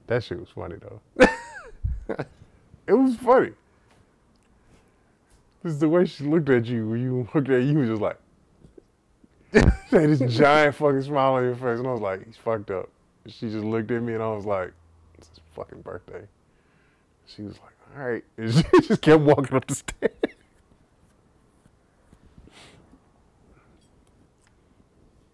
That 0.07 0.25
shit 0.25 0.41
was 0.41 0.49
funny 0.49 0.77
though. 0.77 1.27
it 2.87 2.93
was 2.93 3.17
funny. 3.17 3.53
This 5.63 5.75
is 5.75 5.79
the 5.79 5.89
way 5.89 6.07
she 6.07 6.25
looked 6.25 6.49
at 6.49 6.67
you 6.67 6.89
when 6.89 7.03
you 7.03 7.29
looked 7.35 7.51
at 7.51 7.63
you, 7.63 7.79
was 7.79 7.89
just 7.89 8.03
like 8.03 8.19
had 9.53 10.09
this 10.09 10.21
giant 10.37 10.77
fucking 10.77 11.03
smile 11.03 11.35
on 11.35 11.43
your 11.43 11.55
face, 11.55 11.79
and 11.79 11.87
I 11.87 11.93
was 11.93 12.01
like, 12.01 12.25
he's 12.25 12.37
fucked 12.37 12.71
up. 12.71 12.89
She 13.27 13.51
just 13.51 13.65
looked 13.65 13.91
at 13.91 14.03
me, 14.03 14.15
and 14.15 14.23
I 14.23 14.29
was 14.29 14.47
like, 14.47 14.73
it's 15.19 15.29
his 15.29 15.41
fucking 15.55 15.83
birthday. 15.83 16.23
She 17.27 17.43
was 17.43 17.55
like, 17.61 17.73
all 17.97 18.05
right, 18.05 18.25
and 18.37 18.55
she 18.55 18.63
just 18.83 19.03
kept 19.03 19.23
walking 19.23 19.57
up 19.57 19.67
the 19.67 19.75
stairs. 19.75 20.13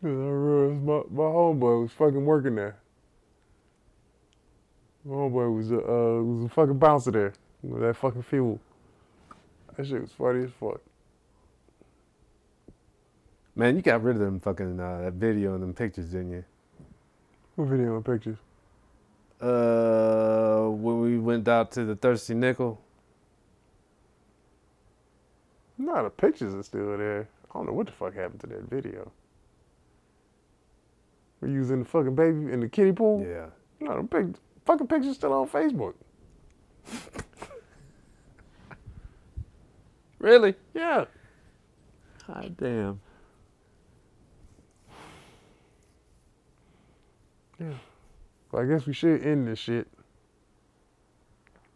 Yeah, 0.07 0.13
I 0.13 0.29
realized 0.29 0.83
my, 0.85 1.01
my 1.11 1.25
homeboy 1.25 1.83
was 1.83 1.91
fucking 1.91 2.25
working 2.25 2.55
there. 2.55 2.77
My 5.05 5.17
homeboy 5.17 5.57
was 5.57 5.73
a 5.73 5.79
uh, 5.79 6.23
was 6.23 6.45
a 6.45 6.49
fucking 6.49 6.79
bouncer 6.79 7.11
there. 7.11 7.33
With 7.61 7.83
that 7.83 7.97
fucking 7.97 8.23
fuel. 8.23 8.61
That 9.77 9.85
shit 9.85 10.01
was 10.01 10.13
funny 10.13 10.45
as 10.45 10.51
fuck. 10.61 10.81
Man, 13.57 13.75
you 13.75 13.83
got 13.83 14.05
rid 14.05 14.15
of 14.15 14.23
them 14.23 14.39
fucking 14.39 14.79
uh, 14.79 15.01
that 15.03 15.15
video 15.15 15.55
and 15.55 15.63
them 15.65 15.75
pictures, 15.75 16.11
didn't 16.11 16.31
you? 16.31 16.45
What 17.57 17.67
video 17.67 17.97
and 17.97 18.05
pictures? 18.05 18.37
Uh, 19.41 20.69
when 20.69 21.01
we 21.01 21.19
went 21.19 21.49
out 21.49 21.73
to 21.73 21.85
the 21.85 21.97
Thirsty 21.97 22.35
Nickel. 22.35 22.81
No, 25.79 26.05
the 26.05 26.11
pictures 26.11 26.55
are 26.55 26.63
still 26.63 26.97
there. 26.97 27.29
I 27.51 27.59
don't 27.59 27.67
know 27.67 27.73
what 27.73 27.87
the 27.87 27.93
fuck 27.93 28.15
happened 28.15 28.41
to 28.43 28.47
that 28.47 28.71
video. 28.71 29.11
We're 31.47 31.53
using 31.53 31.79
the 31.79 31.85
fucking 31.85 32.17
baby 32.17 32.53
in 32.53 32.59
the 32.59 32.69
kiddie 32.69 32.91
pool. 32.91 33.25
Yeah. 33.25 33.47
No, 33.79 34.03
the 34.03 34.09
pic, 34.09 34.27
fucking 34.65 34.89
picture's 34.89 35.15
still 35.15 35.33
on 35.33 35.49
Facebook. 35.49 35.95
Really? 40.19 40.55
Yeah. 40.75 41.05
God 42.27 42.57
damn. 42.57 43.01
Well, 47.61 48.63
I 48.63 48.65
guess 48.65 48.87
we 48.87 48.95
should 48.95 49.23
end 49.23 49.47
this 49.47 49.59
shit. 49.59 49.87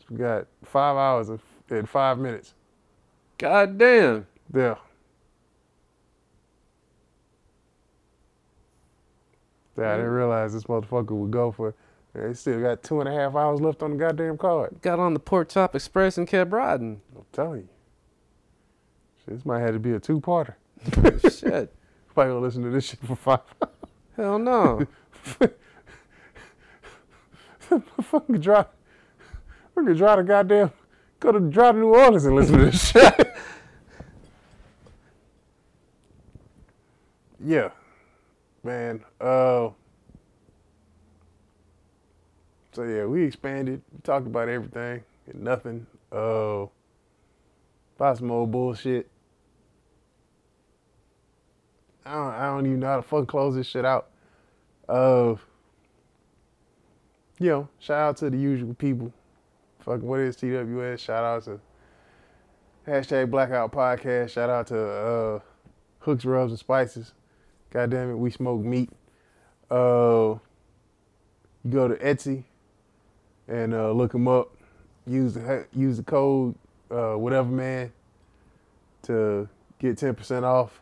We 0.08 0.16
got 0.16 0.46
five 0.64 0.96
hours 0.96 1.28
and 1.68 1.88
five 1.88 2.18
minutes. 2.18 2.54
God 3.38 3.78
damn. 3.78 4.26
Yeah. 4.52 4.76
Yeah, 9.80 9.94
I 9.94 9.96
didn't 9.96 10.10
realize 10.10 10.52
this 10.52 10.64
motherfucker 10.64 11.10
would 11.12 11.30
go 11.30 11.50
for. 11.50 11.74
They 12.12 12.34
still 12.34 12.60
got 12.60 12.82
two 12.82 13.00
and 13.00 13.08
a 13.08 13.12
half 13.12 13.34
hours 13.34 13.60
left 13.60 13.82
on 13.82 13.92
the 13.92 13.96
goddamn 13.96 14.36
card. 14.36 14.82
Got 14.82 14.98
on 14.98 15.14
the 15.14 15.20
Pork 15.20 15.48
Chop 15.48 15.74
Express 15.74 16.18
and 16.18 16.26
kept 16.26 16.50
riding. 16.52 17.00
I'm 17.16 17.24
telling 17.32 17.60
you. 17.60 17.68
This 19.26 19.46
might 19.46 19.60
have 19.60 19.74
to 19.74 19.78
be 19.78 19.92
a 19.92 20.00
two-parter. 20.00 20.54
Shit. 21.22 21.72
Probably 22.14 22.32
gonna 22.32 22.40
listen 22.40 22.62
to 22.64 22.70
this 22.70 22.84
shit 22.86 22.98
for 23.00 23.14
five. 23.14 23.40
Hell 24.16 24.38
no. 24.38 24.86
fucking 28.02 28.40
drive. 28.40 28.66
We 29.76 29.86
could 29.86 29.96
drive 29.96 30.18
to 30.18 30.24
goddamn. 30.24 30.72
Go 31.20 31.32
to 31.32 31.40
drive 31.40 31.74
to 31.74 31.80
New 31.80 31.94
Orleans 31.94 32.24
and 32.24 32.34
listen 32.34 32.58
to 32.58 32.64
this 32.66 32.90
shit. 32.90 33.34
yeah, 37.44 37.70
man. 38.62 39.04
Uh. 39.20 39.70
So 42.72 42.84
yeah, 42.84 43.04
we 43.06 43.24
expanded. 43.24 43.82
We 43.92 44.00
talked 44.02 44.26
about 44.26 44.48
everything 44.48 45.02
and 45.26 45.42
nothing. 45.42 45.86
Uh. 46.12 46.66
About 47.96 48.16
some 48.16 48.30
old 48.30 48.50
bullshit. 48.50 49.10
I 52.04 52.14
don't, 52.14 52.32
I 52.32 52.46
don't 52.46 52.66
even 52.66 52.80
know 52.80 52.86
how 52.86 52.96
to 52.96 53.02
fucking 53.02 53.26
close 53.26 53.54
this 53.54 53.66
shit 53.66 53.84
out. 53.84 54.08
Uh, 54.88 55.34
you 57.38 57.50
know, 57.50 57.68
shout 57.78 57.98
out 58.00 58.16
to 58.18 58.30
the 58.30 58.38
usual 58.38 58.74
people. 58.74 59.12
Fucking 59.80 60.06
what 60.06 60.20
is 60.20 60.36
TWS? 60.36 60.98
Shout 60.98 61.24
out 61.24 61.44
to 61.44 61.60
hashtag 62.86 63.30
Blackout 63.30 63.70
Podcast. 63.70 64.30
Shout 64.30 64.50
out 64.50 64.66
to 64.68 64.80
uh, 64.82 65.40
Hooks, 66.00 66.24
Rubs, 66.24 66.52
and 66.52 66.58
Spices. 66.58 67.12
God 67.70 67.90
damn 67.90 68.10
it, 68.10 68.16
we 68.16 68.30
smoke 68.30 68.62
meat. 68.62 68.90
Uh, 69.70 70.38
you 71.64 71.70
go 71.70 71.88
to 71.88 71.94
Etsy 71.96 72.44
and 73.46 73.74
uh, 73.74 73.92
look 73.92 74.12
them 74.12 74.28
up. 74.28 74.50
Use 75.06 75.34
the 75.34 75.66
use 75.72 75.96
the 75.96 76.02
code 76.02 76.54
uh, 76.90 77.14
whatever 77.14 77.48
man 77.48 77.90
to 79.02 79.48
get 79.78 79.96
ten 79.98 80.14
percent 80.14 80.44
off. 80.44 80.80